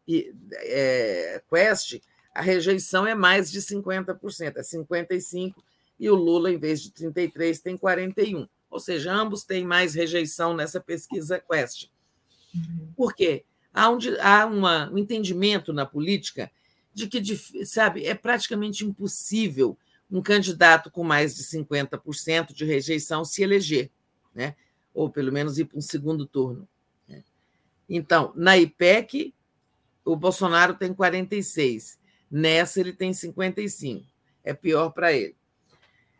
é, 0.55 1.43
Quest, 1.51 2.01
a 2.35 2.41
rejeição 2.41 3.07
é 3.07 3.15
mais 3.15 3.51
de 3.51 3.61
50%, 3.61 4.57
é 4.57 4.63
55%, 4.63 5.55
e 6.01 6.09
o 6.09 6.15
Lula, 6.15 6.51
em 6.51 6.57
vez 6.57 6.81
de 6.81 6.91
33, 6.91 7.61
tem 7.61 7.77
41%. 7.77 8.49
Ou 8.71 8.81
seja, 8.81 9.13
ambos 9.13 9.45
têm 9.45 9.65
mais 9.65 9.95
rejeição 9.95 10.55
nessa 10.55 10.81
pesquisa 10.81 11.39
Quest. 11.39 11.91
Uhum. 12.55 12.93
Por 12.97 13.15
quê? 13.15 13.45
Há, 13.75 13.91
um, 13.91 13.99
há 14.21 14.47
uma, 14.47 14.91
um 14.91 14.97
entendimento 14.97 15.73
na 15.73 15.85
política 15.85 16.51
de 16.95 17.07
que, 17.07 17.23
sabe, 17.67 18.07
é 18.07 18.15
praticamente 18.15 18.87
impossível 18.87 19.77
um 20.11 20.23
candidato 20.23 20.91
com 20.91 21.05
mais 21.05 21.37
de 21.37 21.43
50% 21.43 22.55
de 22.55 22.65
rejeição 22.65 23.25
se 23.25 23.43
eleger, 23.43 23.91
né? 24.35 24.55
Ou 24.93 25.11
pelo 25.11 25.33
menos 25.33 25.59
ir 25.59 25.67
para 25.67 25.79
um 25.79 25.83
segundo 25.83 26.27
turno. 26.27 26.69
Né? 27.09 27.23
Então, 27.89 28.33
na 28.35 28.57
IPEC, 28.57 29.35
o 30.05 30.17
Bolsonaro 30.17 30.75
tem 30.75 30.93
46, 30.95 31.99
nessa 32.31 32.81
ele 32.81 32.93
tem 32.93 33.13
55. 33.13 34.05
É 34.43 34.55
pior 34.55 34.91
para 34.91 35.13
ele. 35.13 35.37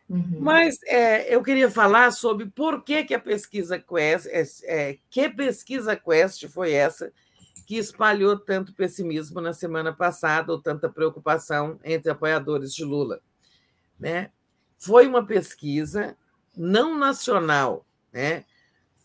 Uhum. 0.09 0.39
Mas 0.41 0.79
é, 0.85 1.35
eu 1.35 1.43
queria 1.43 1.71
falar 1.71 2.11
sobre 2.13 2.47
por 2.47 2.83
que, 2.83 3.05
que 3.05 3.15
a 3.15 3.21
pesquisa 3.21 3.79
Quest, 3.79 4.27
é, 4.27 4.43
é, 4.65 4.99
que 5.11 5.29
pesquisa 5.29 5.95
Quest 5.95 6.47
foi 6.49 6.73
essa 6.73 7.13
que 7.67 7.77
espalhou 7.77 8.39
tanto 8.39 8.73
pessimismo 8.73 9.43
na 9.43 9.53
semana 9.53 9.93
passada, 9.93 10.51
ou 10.51 10.59
tanta 10.59 10.89
preocupação 10.89 11.79
entre 11.85 12.11
apoiadores 12.11 12.73
de 12.73 12.83
Lula. 12.83 13.21
Né? 14.01 14.31
Foi 14.79 15.07
uma 15.07 15.27
pesquisa 15.27 16.17
não 16.57 16.99
nacional, 16.99 17.87
né? 18.11 18.47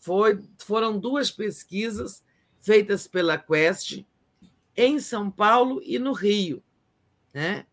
Foi, 0.04 0.38
foram 0.58 0.98
duas 0.98 1.30
pesquisas 1.30 2.22
feitas 2.60 3.06
pela 3.06 3.38
Quest 3.38 4.04
em 4.76 5.00
São 5.00 5.30
Paulo 5.30 5.80
e 5.82 5.98
no 5.98 6.12
Rio. 6.12 6.62
Né? 7.32 7.64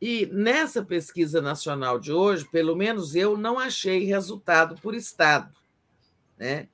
E 0.00 0.26
nessa 0.26 0.80
pesquisa 0.80 1.42
nacional 1.42 1.98
de 1.98 2.12
hoje, 2.12 2.48
pelo 2.48 2.76
menos 2.76 3.16
eu 3.16 3.36
não 3.36 3.58
achei 3.58 4.04
resultado 4.04 4.80
por 4.80 4.94
estado. 4.94 5.52
Né? 6.38 6.68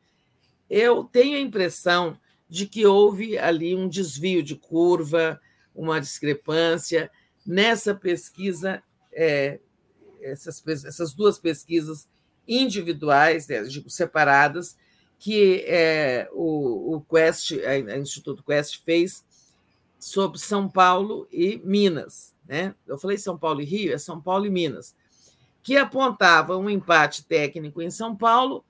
Eu 0.68 1.05
tenho 1.05 1.39
a 1.39 1.40
impressão 1.40 2.20
de 2.47 2.66
que 2.66 2.84
houve 2.84 3.39
ali 3.39 3.74
um 3.74 3.89
desvio 3.89 4.42
de 4.42 4.56
curva, 4.56 5.40
uma 5.74 5.98
discrepância. 5.98 7.10
Nessa 7.47 7.94
pesquisa, 7.94 8.82
é, 9.10 9.58
essas, 10.20 10.62
essas 10.84 11.14
duas 11.14 11.39
pesquisas 11.39 12.06
individuais, 12.47 13.48
né, 13.48 13.62
digo, 13.62 13.89
separadas, 13.89 14.76
que 15.18 15.64
é, 15.66 16.28
o, 16.32 16.97
o 16.97 17.00
Quest, 17.00 17.52
a, 17.64 17.98
Instituto 17.98 18.42
Quest 18.42 18.82
fez 18.84 19.24
sobre 19.98 20.39
São 20.39 20.68
Paulo 20.68 21.26
e 21.32 21.60
Minas. 21.64 22.34
Né? 22.47 22.74
Eu 22.86 22.98
falei 22.98 23.16
São 23.16 23.39
Paulo 23.39 23.62
e 23.62 23.64
Rio, 23.64 23.94
é 23.94 23.98
São 23.98 24.20
Paulo 24.20 24.44
e 24.44 24.50
Minas. 24.50 24.94
que 25.62 25.78
apontava 25.78 26.58
um 26.58 26.68
empate 26.68 27.24
técnico 27.24 27.81
em 27.81 27.90
São 27.90 28.14
Paulo 28.14 28.62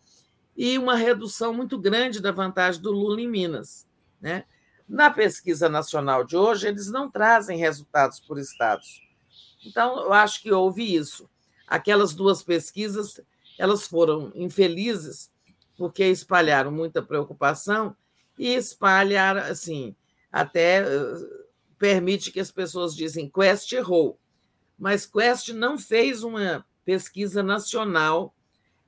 e 0.57 0.79
uma 0.79 0.95
redução 0.95 1.53
muito 1.53 1.77
grande 1.77 2.21
da 2.21 2.31
vantagem 2.31 2.81
do 2.81 2.93
Lula 2.93 3.21
em 3.21 3.29
Minas. 3.29 3.85
Né? 4.21 4.45
Na 4.89 5.11
pesquisa 5.11 5.69
nacional 5.69 6.25
de 6.25 6.37
hoje, 6.37 6.69
eles 6.69 6.89
não 6.89 7.11
trazem 7.11 7.59
resultados 7.59 8.21
por 8.21 8.39
estados. 8.39 9.03
Então, 9.67 10.05
eu 10.05 10.13
acho 10.13 10.41
que 10.43 10.53
houve 10.53 10.95
isso. 10.95 11.29
Aquelas 11.67 12.15
duas 12.15 12.43
pesquisas, 12.43 13.21
elas 13.59 13.87
foram 13.87 14.33
infelizes 14.35 15.31
porque 15.77 16.05
espalharam 16.05 16.71
muita 16.71 17.03
preocupação 17.03 17.97
e 18.39 18.55
espalharam, 18.55 19.41
assim, 19.43 19.95
até 20.31 20.83
eh, 20.83 21.15
permite 21.79 22.31
que 22.31 22.41
as 22.41 22.51
pessoas 22.51 22.95
dizem 22.95 23.29
Quest 23.29 23.73
errou. 23.73 24.19
Mas 24.79 25.07
Quest 25.07 25.49
não 25.51 25.79
fez 25.79 26.23
uma 26.23 26.65
pesquisa 26.85 27.43
nacional, 27.43 28.35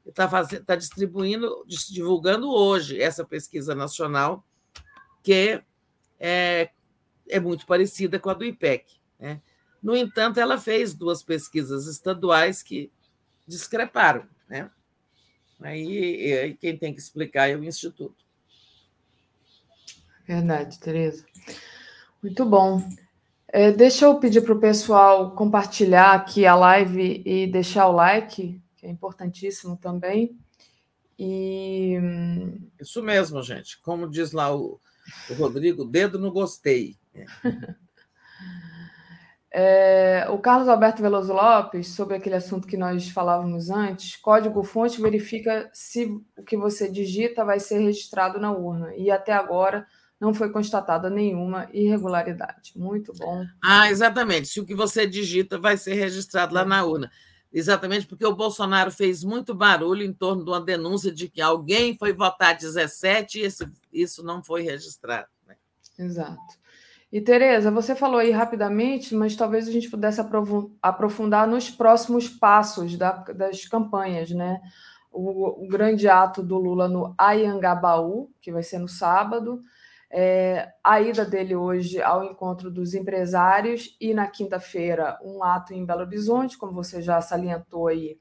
está 0.05 0.29
tá 0.65 0.77
distribuindo, 0.77 1.65
divulgando 1.67 2.51
hoje 2.51 3.01
essa 3.01 3.25
pesquisa 3.25 3.75
nacional, 3.75 4.45
que 5.23 5.63
é, 6.19 6.71
é 7.29 7.41
muito 7.41 7.67
parecida 7.67 8.19
com 8.19 8.31
a 8.31 8.35
do 8.35 8.45
IPEC. 8.45 8.85
Né? 9.19 9.41
No 9.83 9.97
entanto, 9.97 10.39
ela 10.39 10.59
fez 10.59 10.95
duas 10.95 11.23
pesquisas 11.23 11.87
estaduais 11.87 12.63
que 12.63 12.91
discreparam. 13.47 14.27
Né? 14.49 14.71
Aí, 15.61 16.33
aí 16.33 16.55
quem 16.55 16.77
tem 16.77 16.93
que 16.93 17.01
explicar 17.01 17.49
é 17.49 17.57
o 17.57 17.65
Instituto. 17.65 18.17
Verdade, 20.27 20.79
Tereza. 20.79 21.25
Muito 22.23 22.45
bom. 22.45 22.83
É, 23.49 23.71
deixa 23.71 24.05
eu 24.05 24.19
pedir 24.19 24.43
para 24.43 24.53
o 24.53 24.61
pessoal 24.61 25.31
compartilhar 25.35 26.15
aqui 26.15 26.45
a 26.45 26.55
live 26.55 27.23
e 27.25 27.47
deixar 27.47 27.89
o 27.89 27.93
like, 27.93 28.61
que 28.77 28.87
é 28.87 28.91
importantíssimo 28.91 29.77
também. 29.77 30.37
E... 31.19 31.97
Isso 32.81 33.03
mesmo, 33.03 33.43
gente. 33.43 33.81
Como 33.81 34.11
diz 34.11 34.33
lá 34.33 34.55
o, 34.55 34.81
o 35.31 35.35
Rodrigo, 35.35 35.85
dedo 35.85 36.19
no 36.19 36.33
gostei. 36.33 36.97
É, 39.59 40.27
o 40.29 40.39
Carlos 40.39 40.69
Alberto 40.69 41.01
Veloso 41.01 41.33
Lopes, 41.33 41.89
sobre 41.89 42.15
aquele 42.15 42.35
assunto 42.35 42.69
que 42.69 42.77
nós 42.77 43.09
falávamos 43.09 43.71
antes, 43.71 44.15
código-fonte 44.17 45.01
verifica 45.01 45.71
se 45.73 46.05
o 46.37 46.43
que 46.43 46.59
você 46.59 46.91
digita 46.91 47.43
vai 47.43 47.59
ser 47.59 47.79
registrado 47.79 48.39
na 48.39 48.53
urna. 48.53 48.95
E 48.95 49.11
até 49.11 49.33
agora 49.33 49.87
não 50.21 50.35
foi 50.35 50.51
constatada 50.51 51.09
nenhuma 51.09 51.71
irregularidade. 51.73 52.75
Muito 52.77 53.15
bom. 53.15 53.47
Ah, 53.65 53.91
exatamente. 53.91 54.47
Se 54.47 54.61
o 54.61 54.67
que 54.67 54.75
você 54.75 55.07
digita 55.07 55.59
vai 55.59 55.79
ser 55.79 55.95
registrado 55.95 56.55
lá 56.55 56.63
na 56.63 56.85
urna. 56.85 57.11
Exatamente 57.51 58.07
porque 58.07 58.27
o 58.27 58.37
Bolsonaro 58.37 58.91
fez 58.91 59.25
muito 59.25 59.55
barulho 59.55 60.03
em 60.03 60.13
torno 60.13 60.45
de 60.45 60.51
uma 60.51 60.61
denúncia 60.61 61.11
de 61.11 61.31
que 61.31 61.41
alguém 61.41 61.97
foi 61.97 62.13
votar 62.13 62.55
17 62.55 63.39
e 63.39 63.43
esse, 63.45 63.67
isso 63.91 64.23
não 64.23 64.45
foi 64.45 64.61
registrado. 64.61 65.29
Né? 65.47 65.57
Exato. 65.99 66.66
E, 67.11 67.21
Tereza, 67.21 67.71
você 67.71 67.95
falou 67.95 68.19
aí 68.19 68.31
rapidamente, 68.31 69.15
mas 69.15 69.37
talvez 69.37 69.69
a 69.69 69.73
gente 69.73 69.89
pudesse 69.89 70.21
aprofundar 70.83 71.47
nos 71.47 71.71
próximos 71.71 72.29
passos 72.29 72.97
da, 72.97 73.13
das 73.13 73.65
campanhas, 73.67 74.31
né? 74.31 74.61
O, 75.13 75.65
o, 75.65 75.69
grande 75.69 76.09
ato 76.09 76.43
do 76.43 76.59
Lula 76.59 76.89
no 76.89 77.15
Ayangabaú, 77.17 78.31
que 78.41 78.53
vai 78.53 78.63
ser 78.63 78.79
no 78.79 78.89
sábado, 78.89 79.63
é, 80.11 80.69
a 80.85 81.01
ida 81.01 81.25
dele 81.25 81.57
hoje 81.57 82.03
ao 82.03 82.25
encontro 82.25 82.71
dos 82.71 82.93
empresários 82.93 83.97
e 84.01 84.13
na 84.13 84.27
quinta-feira 84.27 85.19
um 85.25 85.43
ato 85.43 85.73
em 85.73 85.87
Belo 85.87 86.03
Horizonte, 86.03 86.59
como 86.59 86.73
você 86.73 87.01
já 87.01 87.21
salientou 87.21 87.89
aí, 87.89 88.19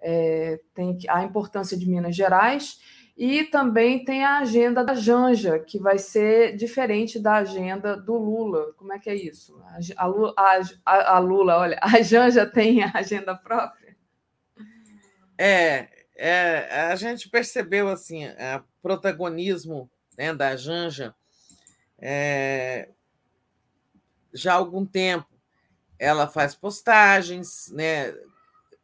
é, 0.00 0.60
tem 0.74 0.98
a 1.08 1.24
importância 1.24 1.78
de 1.78 1.88
Minas 1.88 2.14
Gerais 2.14 2.78
e 3.16 3.44
também 3.44 4.04
tem 4.04 4.24
a 4.24 4.38
agenda 4.38 4.84
da 4.84 4.94
Janja, 4.94 5.58
que 5.60 5.78
vai 5.78 5.98
ser 5.98 6.56
diferente 6.56 7.18
da 7.18 7.36
agenda 7.36 7.96
do 7.96 8.14
Lula. 8.14 8.72
Como 8.72 8.92
é 8.92 8.98
que 8.98 9.08
é 9.08 9.14
isso? 9.14 9.56
A, 9.96 10.06
a, 10.06 10.60
a, 10.84 11.16
a 11.16 11.18
Lula, 11.20 11.56
olha, 11.58 11.78
a 11.80 12.02
Janja 12.02 12.44
tem 12.50 12.82
a 12.82 12.90
agenda 12.92 13.34
própria? 13.36 13.96
É, 15.38 15.88
é 16.16 16.90
a 16.90 16.96
gente 16.96 17.28
percebeu 17.28 17.88
assim, 17.88 18.26
o 18.26 18.64
protagonismo 18.82 19.88
né, 20.18 20.34
da 20.34 20.56
Janja 20.56 21.14
é, 21.98 22.88
já 24.32 24.54
há 24.54 24.56
algum 24.56 24.84
tempo. 24.84 25.28
Ela 25.98 26.26
faz 26.26 26.56
postagens, 26.56 27.70
né, 27.72 28.12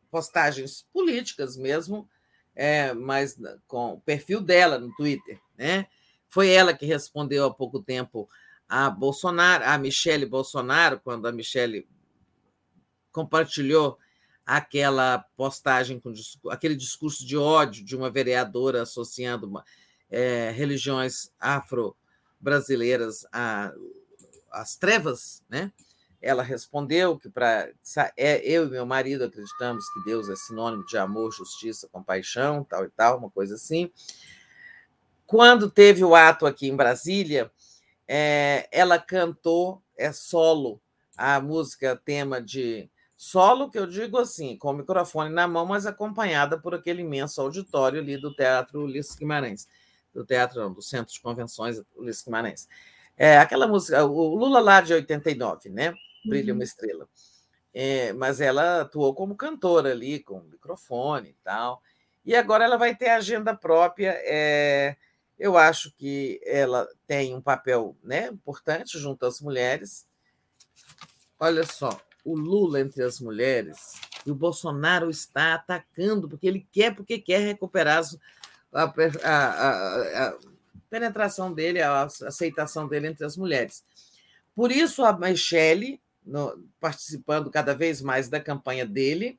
postagens 0.08 0.86
políticas 0.92 1.56
mesmo, 1.56 2.08
é, 2.62 2.92
mas 2.92 3.38
com 3.66 3.94
o 3.94 4.00
perfil 4.02 4.38
dela 4.38 4.78
no 4.78 4.94
Twitter. 4.94 5.40
Né? 5.56 5.86
Foi 6.28 6.50
ela 6.50 6.74
que 6.74 6.84
respondeu 6.84 7.46
há 7.46 7.54
pouco 7.54 7.80
tempo 7.80 8.28
a 8.68 8.90
Bolsonaro, 8.90 9.64
a 9.64 9.78
Michele 9.78 10.26
Bolsonaro, 10.26 11.00
quando 11.00 11.26
a 11.26 11.32
Michele 11.32 11.88
compartilhou 13.10 13.98
aquela 14.44 15.24
postagem 15.38 15.98
com 15.98 16.12
aquele 16.50 16.76
discurso 16.76 17.26
de 17.26 17.34
ódio 17.34 17.82
de 17.82 17.96
uma 17.96 18.10
vereadora 18.10 18.82
associando 18.82 19.46
uma, 19.46 19.64
é, 20.10 20.50
religiões 20.50 21.32
afro-brasileiras 21.40 23.24
às 24.52 24.76
trevas, 24.76 25.42
né? 25.48 25.72
Ela 26.20 26.42
respondeu 26.42 27.18
que 27.18 27.30
para 27.30 27.70
é, 28.16 28.38
eu 28.44 28.66
e 28.66 28.70
meu 28.70 28.84
marido 28.84 29.24
acreditamos 29.24 29.88
que 29.90 30.04
Deus 30.04 30.28
é 30.28 30.36
sinônimo 30.36 30.84
de 30.86 30.98
amor, 30.98 31.32
justiça, 31.32 31.88
compaixão, 31.90 32.62
tal 32.64 32.84
e 32.84 32.90
tal, 32.90 33.18
uma 33.18 33.30
coisa 33.30 33.54
assim. 33.54 33.90
Quando 35.26 35.70
teve 35.70 36.04
o 36.04 36.14
ato 36.14 36.46
aqui 36.46 36.68
em 36.68 36.76
Brasília, 36.76 37.50
é, 38.06 38.68
ela 38.72 38.98
cantou 38.98 39.82
é 39.96 40.12
solo 40.12 40.80
a 41.16 41.40
música 41.40 41.94
tema 41.94 42.40
de 42.40 42.90
solo 43.16 43.70
que 43.70 43.78
eu 43.78 43.86
digo 43.86 44.16
assim, 44.16 44.56
com 44.56 44.70
o 44.70 44.72
microfone 44.72 45.28
na 45.30 45.46
mão, 45.46 45.66
mas 45.66 45.84
acompanhada 45.84 46.58
por 46.58 46.74
aquele 46.74 47.02
imenso 47.02 47.40
auditório 47.42 48.00
ali 48.00 48.16
do 48.16 48.34
Teatro 48.34 48.82
Ulisses 48.82 49.14
Guimarães, 49.14 49.68
do 50.14 50.24
Teatro 50.24 50.58
não, 50.58 50.72
do 50.72 50.80
Centro 50.80 51.12
de 51.12 51.20
Convenções 51.20 51.82
Ulisses 51.94 52.24
Guimarães. 52.24 52.66
É, 53.14 53.36
aquela 53.36 53.68
música, 53.68 54.02
o 54.06 54.34
Lula 54.34 54.60
lá 54.60 54.80
de 54.80 54.94
89, 54.94 55.68
né? 55.68 55.94
Brilha 56.24 56.52
uhum. 56.52 56.58
uma 56.58 56.64
Estrela. 56.64 57.08
É, 57.72 58.12
mas 58.12 58.40
ela 58.40 58.82
atuou 58.82 59.14
como 59.14 59.36
cantora 59.36 59.92
ali, 59.92 60.20
com 60.20 60.40
microfone 60.40 61.30
e 61.30 61.36
tal. 61.44 61.82
E 62.24 62.34
agora 62.34 62.64
ela 62.64 62.76
vai 62.76 62.94
ter 62.94 63.08
agenda 63.08 63.54
própria. 63.54 64.14
É, 64.24 64.96
eu 65.38 65.56
acho 65.56 65.92
que 65.96 66.40
ela 66.44 66.86
tem 67.06 67.34
um 67.34 67.40
papel 67.40 67.96
né, 68.02 68.26
importante 68.26 68.98
junto 68.98 69.24
às 69.24 69.40
mulheres. 69.40 70.06
Olha 71.38 71.64
só, 71.64 71.98
o 72.24 72.36
Lula 72.36 72.80
entre 72.80 73.02
as 73.02 73.20
mulheres 73.20 73.94
e 74.26 74.30
o 74.30 74.34
Bolsonaro 74.34 75.08
está 75.08 75.54
atacando, 75.54 76.28
porque 76.28 76.46
ele 76.46 76.66
quer, 76.70 76.94
porque 76.94 77.18
quer 77.18 77.40
recuperar 77.40 78.02
a, 78.72 78.82
a, 78.82 78.90
a, 79.24 80.28
a 80.28 80.38
penetração 80.90 81.52
dele, 81.52 81.80
a 81.80 82.02
aceitação 82.02 82.86
dele 82.86 83.08
entre 83.08 83.24
as 83.24 83.36
mulheres. 83.36 83.82
Por 84.54 84.70
isso, 84.70 85.02
a 85.04 85.16
Michelle 85.16 86.00
no, 86.24 86.62
participando 86.80 87.50
cada 87.50 87.74
vez 87.74 88.00
mais 88.00 88.28
da 88.28 88.40
campanha 88.40 88.86
dele, 88.86 89.38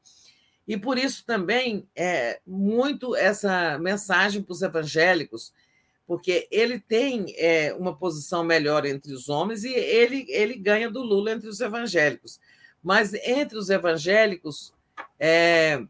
e 0.68 0.78
por 0.78 0.98
isso 0.98 1.26
também 1.26 1.88
é 1.96 2.40
muito 2.46 3.16
essa 3.16 3.78
mensagem 3.80 4.42
para 4.42 4.54
os 4.54 4.62
evangélicos, 4.62 5.54
porque 6.06 6.48
ele 6.52 6.80
tem 6.80 7.34
é, 7.38 7.74
uma 7.74 7.96
posição 7.96 8.44
melhor 8.44 8.86
entre 8.86 9.14
os 9.14 9.30
homens 9.30 9.64
e 9.64 9.74
ele, 9.74 10.26
ele 10.30 10.56
ganha 10.56 10.90
do 10.90 11.02
Lula 11.02 11.32
entre 11.32 11.48
os 11.48 11.60
evangélicos. 11.62 12.40
Mas 12.84 13.14
entre 13.14 13.58
os 13.58 13.70
evangélicos, 13.70 14.74
é, 15.20 15.84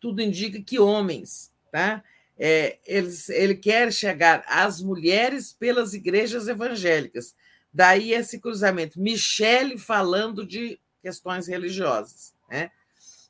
tudo 0.00 0.22
indica 0.22 0.60
que 0.60 0.78
homens, 0.78 1.52
tá? 1.70 2.02
É, 2.38 2.78
eles, 2.86 3.28
ele 3.28 3.54
quer 3.54 3.92
chegar 3.92 4.44
às 4.48 4.80
mulheres 4.80 5.52
pelas 5.52 5.92
igrejas 5.92 6.48
evangélicas. 6.48 7.34
Daí 7.72 8.12
esse 8.12 8.38
cruzamento. 8.38 9.00
Michele 9.00 9.78
falando 9.78 10.46
de 10.46 10.78
questões 11.02 11.46
religiosas, 11.46 12.34
né? 12.48 12.70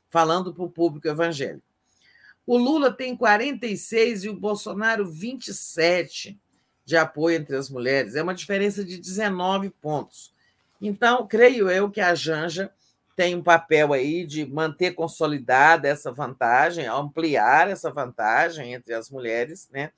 falando 0.09 0.53
para 0.53 0.63
o 0.63 0.69
público 0.69 1.07
evangélico. 1.07 1.65
O 2.45 2.57
Lula 2.57 2.91
tem 2.91 3.15
46 3.15 4.25
e 4.25 4.29
o 4.29 4.35
Bolsonaro 4.35 5.09
27 5.09 6.37
de 6.85 6.97
apoio 6.97 7.37
entre 7.37 7.55
as 7.55 7.69
mulheres. 7.69 8.15
É 8.15 8.21
uma 8.21 8.35
diferença 8.35 8.83
de 8.83 8.97
19 8.97 9.69
pontos. 9.69 10.33
Então, 10.81 11.25
creio 11.25 11.69
eu 11.69 11.89
que 11.89 12.01
a 12.01 12.13
Janja 12.13 12.69
tem 13.15 13.35
um 13.35 13.41
papel 13.41 13.93
aí 13.93 14.25
de 14.25 14.45
manter 14.45 14.91
consolidada 14.93 15.87
essa 15.87 16.11
vantagem, 16.11 16.85
ampliar 16.85 17.69
essa 17.69 17.89
vantagem 17.91 18.73
entre 18.73 18.93
as 18.93 19.09
mulheres, 19.09 19.69
né? 19.71 19.91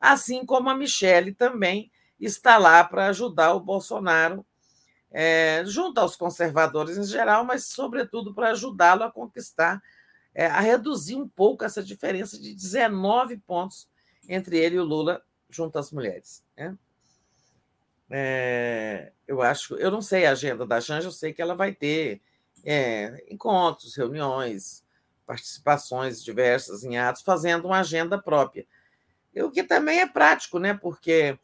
assim 0.00 0.46
como 0.46 0.70
a 0.70 0.74
Michele 0.74 1.34
também 1.34 1.90
está 2.26 2.58
lá 2.58 2.84
para 2.84 3.06
ajudar 3.06 3.54
o 3.54 3.60
Bolsonaro 3.60 4.44
é, 5.10 5.62
junto 5.66 5.98
aos 5.98 6.16
conservadores 6.16 6.96
em 6.96 7.04
geral, 7.04 7.44
mas, 7.44 7.66
sobretudo, 7.66 8.32
para 8.32 8.50
ajudá-lo 8.50 9.02
a 9.02 9.10
conquistar, 9.10 9.82
é, 10.34 10.46
a 10.46 10.60
reduzir 10.60 11.16
um 11.16 11.28
pouco 11.28 11.64
essa 11.64 11.82
diferença 11.82 12.38
de 12.38 12.54
19 12.54 13.38
pontos 13.38 13.88
entre 14.28 14.58
ele 14.58 14.76
e 14.76 14.80
o 14.80 14.84
Lula 14.84 15.22
junto 15.48 15.78
às 15.78 15.90
mulheres. 15.90 16.44
Né? 16.56 16.76
É, 18.08 19.12
eu 19.26 19.42
acho, 19.42 19.74
eu 19.76 19.90
não 19.90 20.00
sei 20.00 20.26
a 20.26 20.32
agenda 20.32 20.64
da 20.64 20.78
Janja, 20.78 21.08
eu 21.08 21.12
sei 21.12 21.32
que 21.32 21.42
ela 21.42 21.54
vai 21.54 21.72
ter 21.72 22.20
é, 22.64 23.24
encontros, 23.28 23.96
reuniões, 23.96 24.84
participações 25.26 26.22
diversas 26.22 26.84
em 26.84 26.98
atos, 26.98 27.22
fazendo 27.22 27.66
uma 27.66 27.80
agenda 27.80 28.20
própria. 28.20 28.66
O 29.36 29.50
que 29.50 29.62
também 29.62 30.00
é 30.00 30.06
prático, 30.06 30.58
né? 30.58 30.74
Porque 30.74 31.38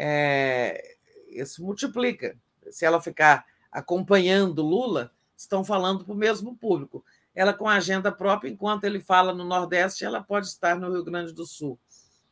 é, 0.00 0.96
isso 1.28 1.64
multiplica. 1.64 2.36
Se 2.70 2.86
ela 2.86 3.02
ficar 3.02 3.44
acompanhando 3.70 4.62
Lula, 4.62 5.10
estão 5.36 5.64
falando 5.64 6.04
para 6.04 6.14
o 6.14 6.16
mesmo 6.16 6.56
público. 6.56 7.04
Ela 7.34 7.52
com 7.52 7.68
agenda 7.68 8.12
própria, 8.12 8.48
enquanto 8.48 8.84
ele 8.84 9.00
fala 9.00 9.34
no 9.34 9.44
Nordeste, 9.44 10.04
ela 10.04 10.22
pode 10.22 10.46
estar 10.46 10.78
no 10.78 10.92
Rio 10.92 11.04
Grande 11.04 11.32
do 11.32 11.44
Sul, 11.44 11.78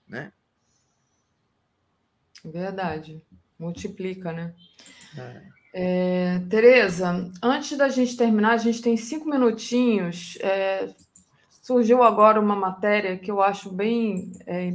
né? 0.07 0.33
Verdade, 2.45 3.21
multiplica, 3.59 4.33
né? 4.33 4.55
É. 5.19 5.57
É, 5.79 6.39
Tereza, 6.49 7.31
antes 7.43 7.77
da 7.77 7.89
gente 7.89 8.17
terminar, 8.17 8.53
a 8.53 8.57
gente 8.59 8.81
tem 8.81 8.97
cinco 8.97 9.29
minutinhos. 9.29 10.39
É, 10.41 10.95
surgiu 11.63 12.03
agora 12.03 12.41
uma 12.41 12.57
matéria 12.57 13.19
que 13.19 13.31
eu 13.31 13.43
acho 13.43 13.71
bem 13.71 14.33
é, 14.47 14.73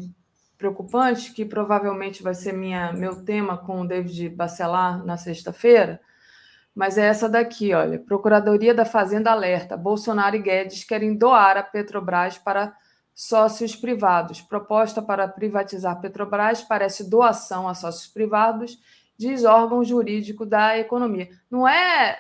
preocupante, 0.61 1.33
que 1.33 1.43
provavelmente 1.43 2.22
vai 2.22 2.35
ser 2.35 2.53
minha, 2.53 2.93
meu 2.93 3.25
tema 3.25 3.57
com 3.57 3.81
o 3.81 3.88
David 3.88 4.30
Bacelar 4.30 5.03
na 5.03 5.17
sexta-feira, 5.17 5.99
mas 6.73 6.98
é 6.98 7.07
essa 7.07 7.27
daqui, 7.27 7.73
olha. 7.73 7.99
Procuradoria 7.99 8.73
da 8.73 8.85
Fazenda 8.85 9.31
alerta. 9.31 9.75
Bolsonaro 9.75 10.35
e 10.35 10.40
Guedes 10.40 10.83
querem 10.83 11.15
doar 11.15 11.57
a 11.57 11.64
Petrobras 11.64 12.38
para 12.38 12.73
sócios 13.14 13.75
privados. 13.75 14.40
Proposta 14.40 15.01
para 15.01 15.27
privatizar 15.27 15.99
Petrobras 15.99 16.61
parece 16.61 17.09
doação 17.09 17.67
a 17.67 17.73
sócios 17.73 18.07
privados 18.07 18.80
diz 19.22 19.43
órgão 19.43 19.83
jurídico 19.83 20.48
da 20.48 20.80
economia. 20.80 21.30
Não 21.49 21.67
é 21.67 22.17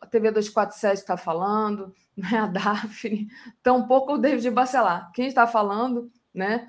a 0.00 0.06
TV 0.06 0.30
247 0.30 0.94
que 0.94 1.00
está 1.00 1.16
falando, 1.18 1.94
não 2.16 2.28
é 2.30 2.38
a 2.38 2.46
Daphne, 2.46 3.28
tampouco 3.62 4.14
o 4.14 4.18
David 4.18 4.50
Bacelar. 4.50 5.10
Quem 5.12 5.26
está 5.26 5.46
falando 5.46 6.10
né, 6.34 6.66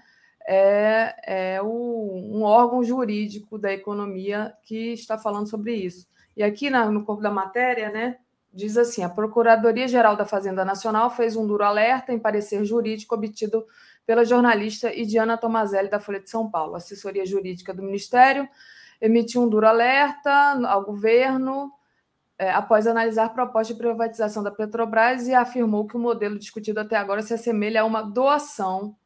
é, 0.53 1.15
é 1.55 1.61
o, 1.61 2.11
um 2.30 2.43
órgão 2.43 2.83
jurídico 2.83 3.57
da 3.57 3.71
economia 3.71 4.53
que 4.63 4.91
está 4.91 5.17
falando 5.17 5.49
sobre 5.49 5.73
isso. 5.73 6.05
E 6.35 6.43
aqui 6.43 6.69
na, 6.69 6.91
no 6.91 7.05
corpo 7.05 7.23
da 7.23 7.31
matéria, 7.31 7.89
né, 7.89 8.17
diz 8.53 8.75
assim: 8.75 9.01
a 9.01 9.07
Procuradoria-Geral 9.07 10.17
da 10.17 10.25
Fazenda 10.25 10.65
Nacional 10.65 11.09
fez 11.09 11.38
um 11.38 11.47
duro 11.47 11.63
alerta 11.63 12.11
em 12.11 12.19
parecer 12.19 12.65
jurídico 12.65 13.15
obtido 13.15 13.65
pela 14.05 14.25
jornalista 14.25 14.93
Idiana 14.93 15.38
Tomazelli, 15.38 15.89
da 15.89 16.01
Folha 16.01 16.19
de 16.19 16.30
São 16.30 16.51
Paulo. 16.51 16.75
assessoria 16.75 17.25
jurídica 17.25 17.73
do 17.73 17.81
Ministério 17.81 18.45
emitiu 18.99 19.43
um 19.43 19.49
duro 19.49 19.65
alerta 19.65 20.31
ao 20.67 20.83
governo 20.83 21.71
é, 22.38 22.51
após 22.51 22.88
analisar 22.88 23.25
a 23.25 23.30
proposta 23.30 23.73
de 23.73 23.80
privatização 23.80 24.43
da 24.43 24.51
Petrobras 24.51 25.30
e 25.30 25.33
afirmou 25.33 25.88
que 25.88 25.95
o 25.95 25.99
modelo 25.99 26.38
discutido 26.38 26.81
até 26.81 26.97
agora 26.97 27.21
se 27.21 27.33
assemelha 27.33 27.81
a 27.81 27.85
uma 27.85 28.01
doação 28.01 28.97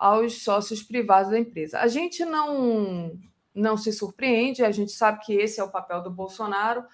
aos 0.00 0.42
sócios 0.42 0.82
privados 0.82 1.30
da 1.30 1.38
empresa. 1.38 1.78
A 1.78 1.86
gente 1.86 2.24
não 2.24 3.12
não 3.54 3.76
se 3.76 3.92
surpreende, 3.92 4.64
a 4.64 4.70
gente 4.70 4.92
sabe 4.92 5.20
que 5.24 5.34
esse 5.34 5.60
é 5.60 5.64
o 5.64 5.70
papel 5.70 6.02
do 6.02 6.10
Bolsonaro, 6.10 6.84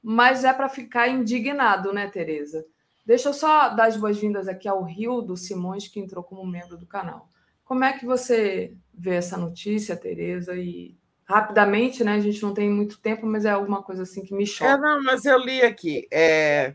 mas 0.00 0.44
é 0.44 0.52
para 0.52 0.68
ficar 0.68 1.08
indignado, 1.08 1.92
né, 1.92 2.06
Tereza? 2.06 2.64
Deixa 3.04 3.30
eu 3.30 3.34
só 3.34 3.70
dar 3.70 3.86
as 3.86 3.96
boas-vindas 3.96 4.46
aqui 4.46 4.68
ao 4.68 4.84
Rio 4.84 5.22
do 5.22 5.36
Simões, 5.36 5.88
que 5.88 5.98
entrou 5.98 6.22
como 6.22 6.46
membro 6.46 6.76
do 6.76 6.86
canal. 6.86 7.28
Como 7.64 7.82
é 7.82 7.92
que 7.98 8.04
você 8.04 8.76
vê 8.94 9.14
essa 9.14 9.36
notícia, 9.36 9.96
Tereza, 9.96 10.54
e 10.54 10.96
rapidamente, 11.24 12.04
né? 12.04 12.14
A 12.14 12.20
gente 12.20 12.42
não 12.42 12.54
tem 12.54 12.70
muito 12.70 13.00
tempo, 13.00 13.26
mas 13.26 13.44
é 13.44 13.50
alguma 13.50 13.82
coisa 13.82 14.02
assim 14.02 14.22
que 14.22 14.34
me 14.34 14.46
choca. 14.46 14.70
É, 14.70 14.76
não, 14.76 15.02
mas 15.02 15.24
eu 15.24 15.38
li 15.38 15.62
aqui. 15.62 16.06
É... 16.12 16.74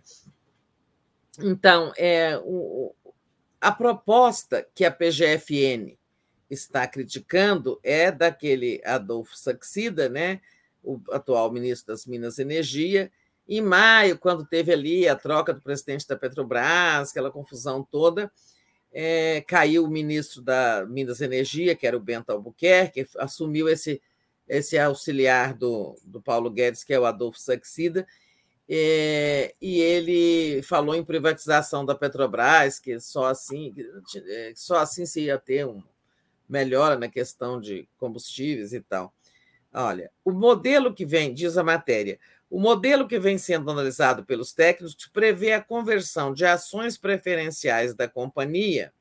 Então, 1.39 1.93
é, 1.95 2.41
o, 2.43 2.93
a 3.59 3.71
proposta 3.71 4.67
que 4.73 4.85
a 4.85 4.91
PGFN 4.91 5.97
está 6.49 6.87
criticando 6.87 7.79
é 7.83 8.11
daquele 8.11 8.81
Adolfo 8.85 9.35
Saxida, 9.35 10.07
né? 10.07 10.41
o 10.83 11.01
atual 11.11 11.51
ministro 11.51 11.93
das 11.93 12.05
Minas 12.05 12.37
e 12.37 12.43
Energia, 12.43 13.11
em 13.47 13.61
maio, 13.61 14.17
quando 14.17 14.45
teve 14.45 14.71
ali 14.71 15.07
a 15.07 15.15
troca 15.15 15.53
do 15.53 15.61
presidente 15.61 16.07
da 16.07 16.15
Petrobras, 16.15 17.11
aquela 17.11 17.31
confusão 17.31 17.83
toda, 17.83 18.31
é, 18.91 19.41
caiu 19.47 19.85
o 19.85 19.89
ministro 19.89 20.41
da 20.41 20.85
Minas 20.85 21.19
e 21.19 21.25
Energia, 21.25 21.75
que 21.75 21.85
era 21.85 21.95
o 21.95 22.01
Bento 22.01 22.29
Albuquerque, 22.29 23.07
assumiu 23.17 23.67
esse 23.67 24.01
esse 24.47 24.79
auxiliar 24.79 25.53
do, 25.53 25.93
do 26.05 26.21
Paulo 26.21 26.49
Guedes, 26.49 26.81
que 26.81 26.93
é 26.93 26.99
o 26.99 27.05
Adolfo 27.05 27.37
Saxida, 27.37 28.07
é, 28.69 29.55
e 29.61 29.79
ele 29.79 30.61
falou 30.61 30.93
em 30.93 31.03
privatização 31.03 31.85
da 31.85 31.95
Petrobras, 31.95 32.79
que 32.79 32.99
só 32.99 33.25
assim, 33.25 33.73
é, 34.15 34.53
só 34.55 34.77
assim 34.77 35.05
se 35.05 35.21
ia 35.21 35.37
ter 35.37 35.65
um 35.65 35.81
melhora 36.49 36.97
na 36.97 37.07
questão 37.07 37.59
de 37.59 37.87
combustíveis 37.97 38.73
e 38.73 38.81
tal. 38.81 39.13
Olha, 39.73 40.11
o 40.23 40.31
modelo 40.31 40.93
que 40.93 41.05
vem, 41.05 41.33
diz 41.33 41.57
a 41.57 41.63
matéria, 41.63 42.19
o 42.49 42.59
modelo 42.59 43.07
que 43.07 43.19
vem 43.19 43.37
sendo 43.37 43.69
analisado 43.69 44.25
pelos 44.25 44.53
técnicos 44.53 44.95
prevê 45.13 45.51
a 45.53 45.61
conversão 45.61 46.33
de 46.33 46.45
ações 46.45 46.97
preferenciais 46.97 47.93
da 47.93 48.07
companhia 48.07 48.93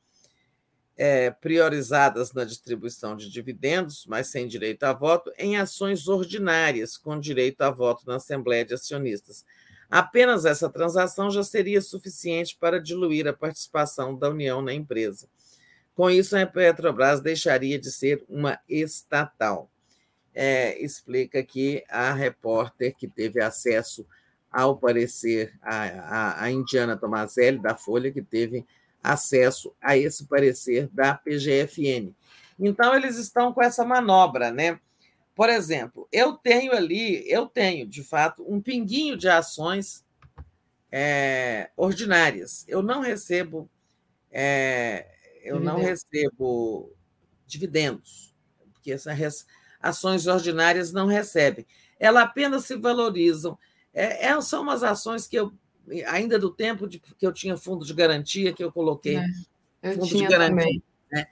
é, 0.97 1.31
priorizadas 1.31 2.33
na 2.33 2.45
distribuição 2.45 3.17
de 3.17 3.31
dividendos, 3.31 4.07
mas 4.07 4.29
sem 4.29 4.49
direito 4.49 4.85
a 4.85 4.93
voto, 4.93 5.31
em 5.39 5.57
ações 5.57 6.09
ordinárias, 6.09 6.97
com 6.97 7.21
direito 7.21 7.61
a 7.63 7.71
voto 7.71 8.05
na 8.07 8.17
Assembleia 8.17 8.65
de 8.65 8.75
Acionistas. 8.75 9.45
Apenas 9.91 10.45
essa 10.45 10.69
transação 10.69 11.31
já 11.31 11.45
seria 11.45 11.81
suficiente 11.81 12.57
para 12.59 12.81
diluir 12.81 13.29
a 13.29 13.33
participação 13.33 14.17
da 14.17 14.31
União 14.31 14.61
na 14.63 14.73
empresa. 14.73 15.29
Com 15.95 16.11
isso, 16.11 16.37
a 16.37 16.45
Petrobras 16.45 17.21
deixaria 17.21 17.79
de 17.79 17.91
ser 17.91 18.25
uma 18.29 18.59
estatal. 18.69 19.71
É, 20.35 20.79
explica 20.83 21.39
aqui 21.39 21.83
a 21.89 22.13
repórter 22.13 22.95
que 22.95 23.09
teve 23.09 23.41
acesso 23.41 24.07
ao 24.51 24.77
parecer, 24.77 25.55
a, 25.63 25.85
a, 25.85 26.43
a 26.45 26.51
Indiana 26.51 26.97
Tomazelli, 26.97 27.59
da 27.59 27.75
Folha, 27.75 28.11
que 28.11 28.23
teve 28.23 28.67
acesso 29.07 29.73
a 29.81 29.97
esse 29.97 30.27
parecer 30.27 30.89
da 30.89 31.15
PGFN. 31.15 32.13
Então, 32.59 32.95
eles 32.95 33.17
estão 33.17 33.53
com 33.53 33.63
essa 33.63 33.85
manobra, 33.85 34.51
né? 34.51 34.81
Por 35.35 35.49
exemplo, 35.49 36.09
eu 36.11 36.33
tenho 36.33 36.73
ali, 36.73 37.23
eu 37.31 37.47
tenho, 37.47 37.87
de 37.87 38.03
fato, 38.03 38.45
um 38.49 38.61
pinguinho 38.61 39.17
de 39.17 39.29
ações 39.29 40.05
é, 40.91 41.71
ordinárias. 41.77 42.65
Eu 42.67 42.83
não 42.83 43.01
recebo, 43.01 43.71
é, 44.31 45.07
eu 45.43 45.61
não 45.61 45.79
recebo 45.79 46.93
dividendos, 47.47 48.35
porque 48.73 48.93
essas 48.93 49.47
ações 49.81 50.27
ordinárias 50.27 50.93
não 50.93 51.07
recebem. 51.07 51.67
Elas 52.01 52.25
apenas 52.25 52.65
se 52.65 52.75
valorizam. 52.75 53.59
É, 53.93 54.27
é 54.27 54.41
são 54.41 54.63
umas 54.63 54.83
ações 54.83 55.27
que 55.27 55.37
eu 55.37 55.53
ainda 56.07 56.39
do 56.39 56.51
tempo 56.51 56.87
de, 56.89 56.99
que 56.99 57.27
eu 57.27 57.33
tinha 57.33 57.57
fundo 57.57 57.85
de 57.85 57.95
garantia, 57.95 58.53
que 58.53 58.63
eu 58.63 58.73
coloquei 58.73 59.17
é, 59.17 59.25
eu 59.83 59.95
fundo 59.95 60.07
de 60.07 60.27
garantia. 60.27 60.83
Né? 61.11 61.27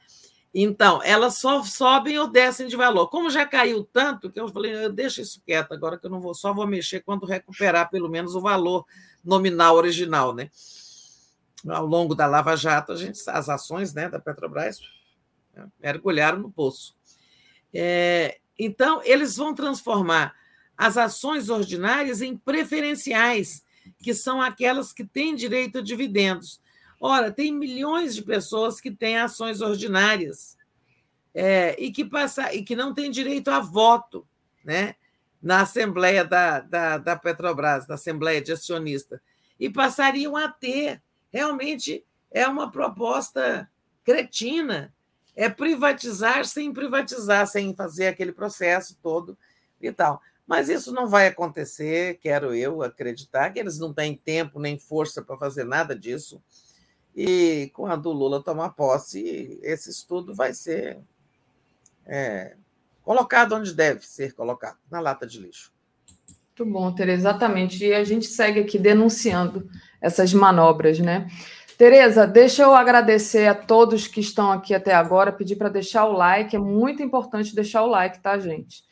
Então, 0.54 1.02
elas 1.02 1.38
só 1.38 1.64
sobem 1.64 2.16
ou 2.16 2.28
descem 2.28 2.68
de 2.68 2.76
valor. 2.76 3.08
Como 3.08 3.28
já 3.28 3.44
caiu 3.44 3.82
tanto, 3.92 4.30
que 4.30 4.38
eu 4.38 4.46
falei, 4.48 4.88
deixa 4.88 5.20
isso 5.20 5.42
quieto, 5.44 5.72
agora 5.72 5.98
que 5.98 6.06
eu 6.06 6.10
não 6.10 6.20
vou, 6.20 6.32
só 6.32 6.54
vou 6.54 6.64
mexer 6.64 7.00
quando 7.00 7.26
recuperar 7.26 7.90
pelo 7.90 8.08
menos 8.08 8.36
o 8.36 8.40
valor 8.40 8.86
nominal 9.24 9.74
original, 9.74 10.32
né? 10.32 10.48
Ao 11.66 11.84
longo 11.84 12.14
da 12.14 12.26
Lava 12.26 12.54
Jato, 12.56 12.92
a 12.92 12.96
gente, 12.96 13.18
as 13.26 13.48
ações 13.48 13.92
né, 13.92 14.08
da 14.08 14.20
Petrobras 14.20 14.80
né, 15.52 15.66
mergulharam 15.82 16.38
no 16.38 16.52
poço. 16.52 16.94
É, 17.72 18.38
então, 18.56 19.00
eles 19.02 19.36
vão 19.36 19.54
transformar 19.54 20.34
as 20.76 20.96
ações 20.96 21.48
ordinárias 21.48 22.22
em 22.22 22.36
preferenciais 22.36 23.63
que 24.04 24.12
são 24.12 24.42
aquelas 24.42 24.92
que 24.92 25.02
têm 25.02 25.34
direito 25.34 25.78
a 25.78 25.82
dividendos. 25.82 26.60
Ora, 27.00 27.32
tem 27.32 27.50
milhões 27.50 28.14
de 28.14 28.22
pessoas 28.22 28.78
que 28.78 28.90
têm 28.90 29.16
ações 29.16 29.62
ordinárias 29.62 30.58
é, 31.34 31.74
e, 31.82 31.90
que 31.90 32.04
passa, 32.04 32.52
e 32.52 32.62
que 32.62 32.76
não 32.76 32.92
têm 32.92 33.10
direito 33.10 33.48
a 33.48 33.60
voto 33.60 34.28
né, 34.62 34.94
na 35.42 35.62
Assembleia 35.62 36.22
da, 36.22 36.60
da, 36.60 36.98
da 36.98 37.16
Petrobras, 37.16 37.88
na 37.88 37.94
Assembleia 37.94 38.42
de 38.42 38.52
Acionista, 38.52 39.22
e 39.58 39.70
passariam 39.70 40.36
a 40.36 40.50
ter. 40.50 41.02
Realmente 41.32 42.04
é 42.30 42.46
uma 42.46 42.70
proposta 42.70 43.70
cretina. 44.04 44.92
É 45.34 45.48
privatizar 45.48 46.44
sem 46.44 46.74
privatizar, 46.74 47.46
sem 47.46 47.74
fazer 47.74 48.08
aquele 48.08 48.32
processo 48.32 48.98
todo 49.02 49.36
e 49.80 49.90
tal. 49.90 50.20
Mas 50.46 50.68
isso 50.68 50.92
não 50.92 51.08
vai 51.08 51.26
acontecer, 51.26 52.18
quero 52.18 52.54
eu 52.54 52.82
acreditar, 52.82 53.50
que 53.50 53.58
eles 53.58 53.78
não 53.78 53.92
têm 53.94 54.14
tempo 54.14 54.60
nem 54.60 54.78
força 54.78 55.22
para 55.22 55.38
fazer 55.38 55.64
nada 55.64 55.98
disso. 55.98 56.42
E 57.16 57.70
quando 57.74 58.06
o 58.06 58.12
Lula 58.12 58.42
tomar 58.42 58.70
posse, 58.70 59.58
esse 59.62 59.88
estudo 59.88 60.34
vai 60.34 60.52
ser 60.52 60.98
é, 62.04 62.56
colocado 63.02 63.54
onde 63.54 63.72
deve 63.72 64.06
ser 64.06 64.34
colocado 64.34 64.78
na 64.90 65.00
lata 65.00 65.26
de 65.26 65.38
lixo. 65.38 65.72
Muito 66.58 66.72
bom, 66.72 66.92
Tereza, 66.92 67.28
exatamente. 67.28 67.84
E 67.84 67.94
a 67.94 68.04
gente 68.04 68.26
segue 68.26 68.60
aqui 68.60 68.78
denunciando 68.78 69.68
essas 70.00 70.32
manobras, 70.32 70.98
né? 70.98 71.28
Tereza, 71.76 72.26
deixa 72.26 72.62
eu 72.62 72.74
agradecer 72.74 73.48
a 73.48 73.54
todos 73.54 74.06
que 74.06 74.20
estão 74.20 74.52
aqui 74.52 74.72
até 74.72 74.94
agora, 74.94 75.32
pedir 75.32 75.56
para 75.56 75.68
deixar 75.68 76.04
o 76.04 76.12
like, 76.12 76.54
é 76.54 76.58
muito 76.58 77.02
importante 77.02 77.54
deixar 77.54 77.82
o 77.82 77.88
like, 77.88 78.20
tá, 78.20 78.38
gente? 78.38 78.84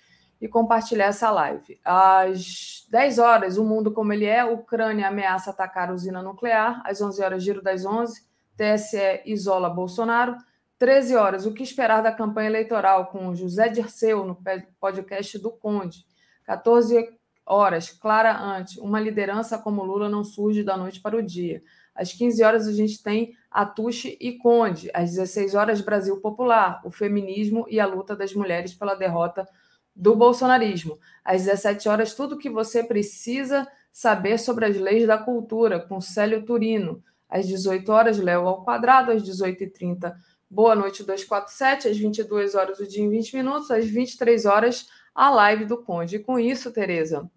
E 0.42 0.48
compartilhar 0.48 1.06
essa 1.06 1.30
live. 1.30 1.78
Às 1.84 2.84
10 2.90 3.18
horas, 3.20 3.56
o 3.56 3.64
mundo 3.64 3.92
como 3.92 4.12
ele 4.12 4.26
é, 4.26 4.44
Ucrânia 4.44 5.06
ameaça 5.06 5.50
atacar 5.50 5.88
a 5.88 5.94
usina 5.94 6.20
nuclear, 6.20 6.82
às 6.84 7.00
11 7.00 7.22
horas, 7.22 7.44
giro 7.44 7.62
das 7.62 7.84
11, 7.84 8.20
TSE 8.56 9.22
isola 9.24 9.70
Bolsonaro, 9.70 10.36
13 10.80 11.14
horas, 11.14 11.46
o 11.46 11.54
que 11.54 11.62
esperar 11.62 12.02
da 12.02 12.10
campanha 12.10 12.48
eleitoral 12.48 13.06
com 13.06 13.32
José 13.36 13.68
Dirceu 13.68 14.24
no 14.24 14.36
podcast 14.80 15.38
do 15.38 15.52
Conde, 15.52 16.04
14 16.44 17.08
horas, 17.46 17.90
Clara 17.90 18.36
Ante, 18.36 18.80
uma 18.80 18.98
liderança 18.98 19.56
como 19.56 19.84
Lula 19.84 20.08
não 20.08 20.24
surge 20.24 20.64
da 20.64 20.76
noite 20.76 21.00
para 21.00 21.16
o 21.16 21.22
dia. 21.22 21.62
Às 21.94 22.12
15 22.12 22.42
horas 22.42 22.66
a 22.66 22.72
gente 22.72 23.00
tem 23.00 23.32
Atushi 23.48 24.16
e 24.20 24.38
Conde. 24.38 24.90
Às 24.92 25.10
16 25.10 25.54
horas, 25.54 25.80
Brasil 25.80 26.20
Popular, 26.20 26.80
o 26.84 26.90
feminismo 26.90 27.64
e 27.68 27.78
a 27.78 27.86
luta 27.86 28.16
das 28.16 28.34
mulheres 28.34 28.74
pela 28.74 28.94
derrota 28.94 29.46
do 29.94 30.14
bolsonarismo. 30.16 30.98
Às 31.24 31.44
17 31.44 31.88
horas, 31.88 32.14
tudo 32.14 32.34
o 32.34 32.38
que 32.38 32.50
você 32.50 32.82
precisa 32.82 33.66
saber 33.92 34.38
sobre 34.38 34.64
as 34.64 34.76
leis 34.76 35.06
da 35.06 35.18
cultura, 35.18 35.80
com 35.80 36.00
Célio 36.00 36.44
Turino. 36.44 37.02
Às 37.28 37.46
18 37.46 37.90
horas, 37.90 38.18
Léo 38.18 38.46
ao 38.46 38.64
quadrado. 38.64 39.10
Às 39.10 39.22
18h30, 39.22 40.14
Boa 40.50 40.74
Noite 40.74 41.02
247. 41.02 41.88
Às 41.88 41.96
22 41.96 42.54
horas, 42.54 42.78
o 42.78 42.86
dia 42.86 43.02
em 43.02 43.10
20 43.10 43.36
minutos. 43.36 43.70
Às 43.70 43.86
23 43.86 44.46
horas, 44.46 44.88
a 45.14 45.30
live 45.30 45.64
do 45.64 45.78
Conde. 45.78 46.16
E 46.16 46.18
com 46.18 46.38
isso, 46.38 46.72
Tereza, 46.72 47.30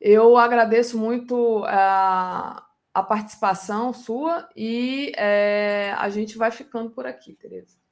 eu 0.00 0.36
agradeço 0.36 0.98
muito 0.98 1.64
a, 1.66 2.66
a 2.92 3.02
participação 3.02 3.92
sua 3.92 4.48
e 4.54 5.12
é, 5.16 5.94
a 5.96 6.08
gente 6.10 6.36
vai 6.36 6.50
ficando 6.50 6.90
por 6.90 7.06
aqui, 7.06 7.34
Tereza. 7.34 7.83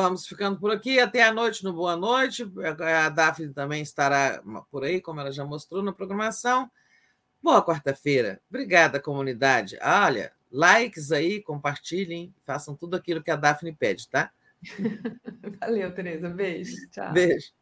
Vamos 0.00 0.28
ficando 0.28 0.60
por 0.60 0.70
aqui. 0.70 1.00
Até 1.00 1.24
a 1.24 1.32
noite 1.32 1.64
no 1.64 1.72
Boa 1.72 1.96
Noite. 1.96 2.48
A 2.80 3.08
Daphne 3.08 3.52
também 3.52 3.82
estará 3.82 4.40
por 4.70 4.84
aí, 4.84 5.00
como 5.00 5.18
ela 5.18 5.32
já 5.32 5.44
mostrou 5.44 5.82
na 5.82 5.92
programação. 5.92 6.70
Boa 7.42 7.60
quarta-feira. 7.64 8.40
Obrigada, 8.48 9.00
comunidade. 9.00 9.76
Olha, 9.82 10.32
likes 10.52 11.10
aí, 11.10 11.42
compartilhem, 11.42 12.32
façam 12.46 12.76
tudo 12.76 12.94
aquilo 12.94 13.20
que 13.20 13.30
a 13.32 13.34
Daphne 13.34 13.74
pede, 13.74 14.08
tá? 14.08 14.30
Valeu, 15.60 15.92
Tereza. 15.92 16.30
Beijo. 16.30 16.76
Tchau. 16.92 17.12
Beijo. 17.12 17.57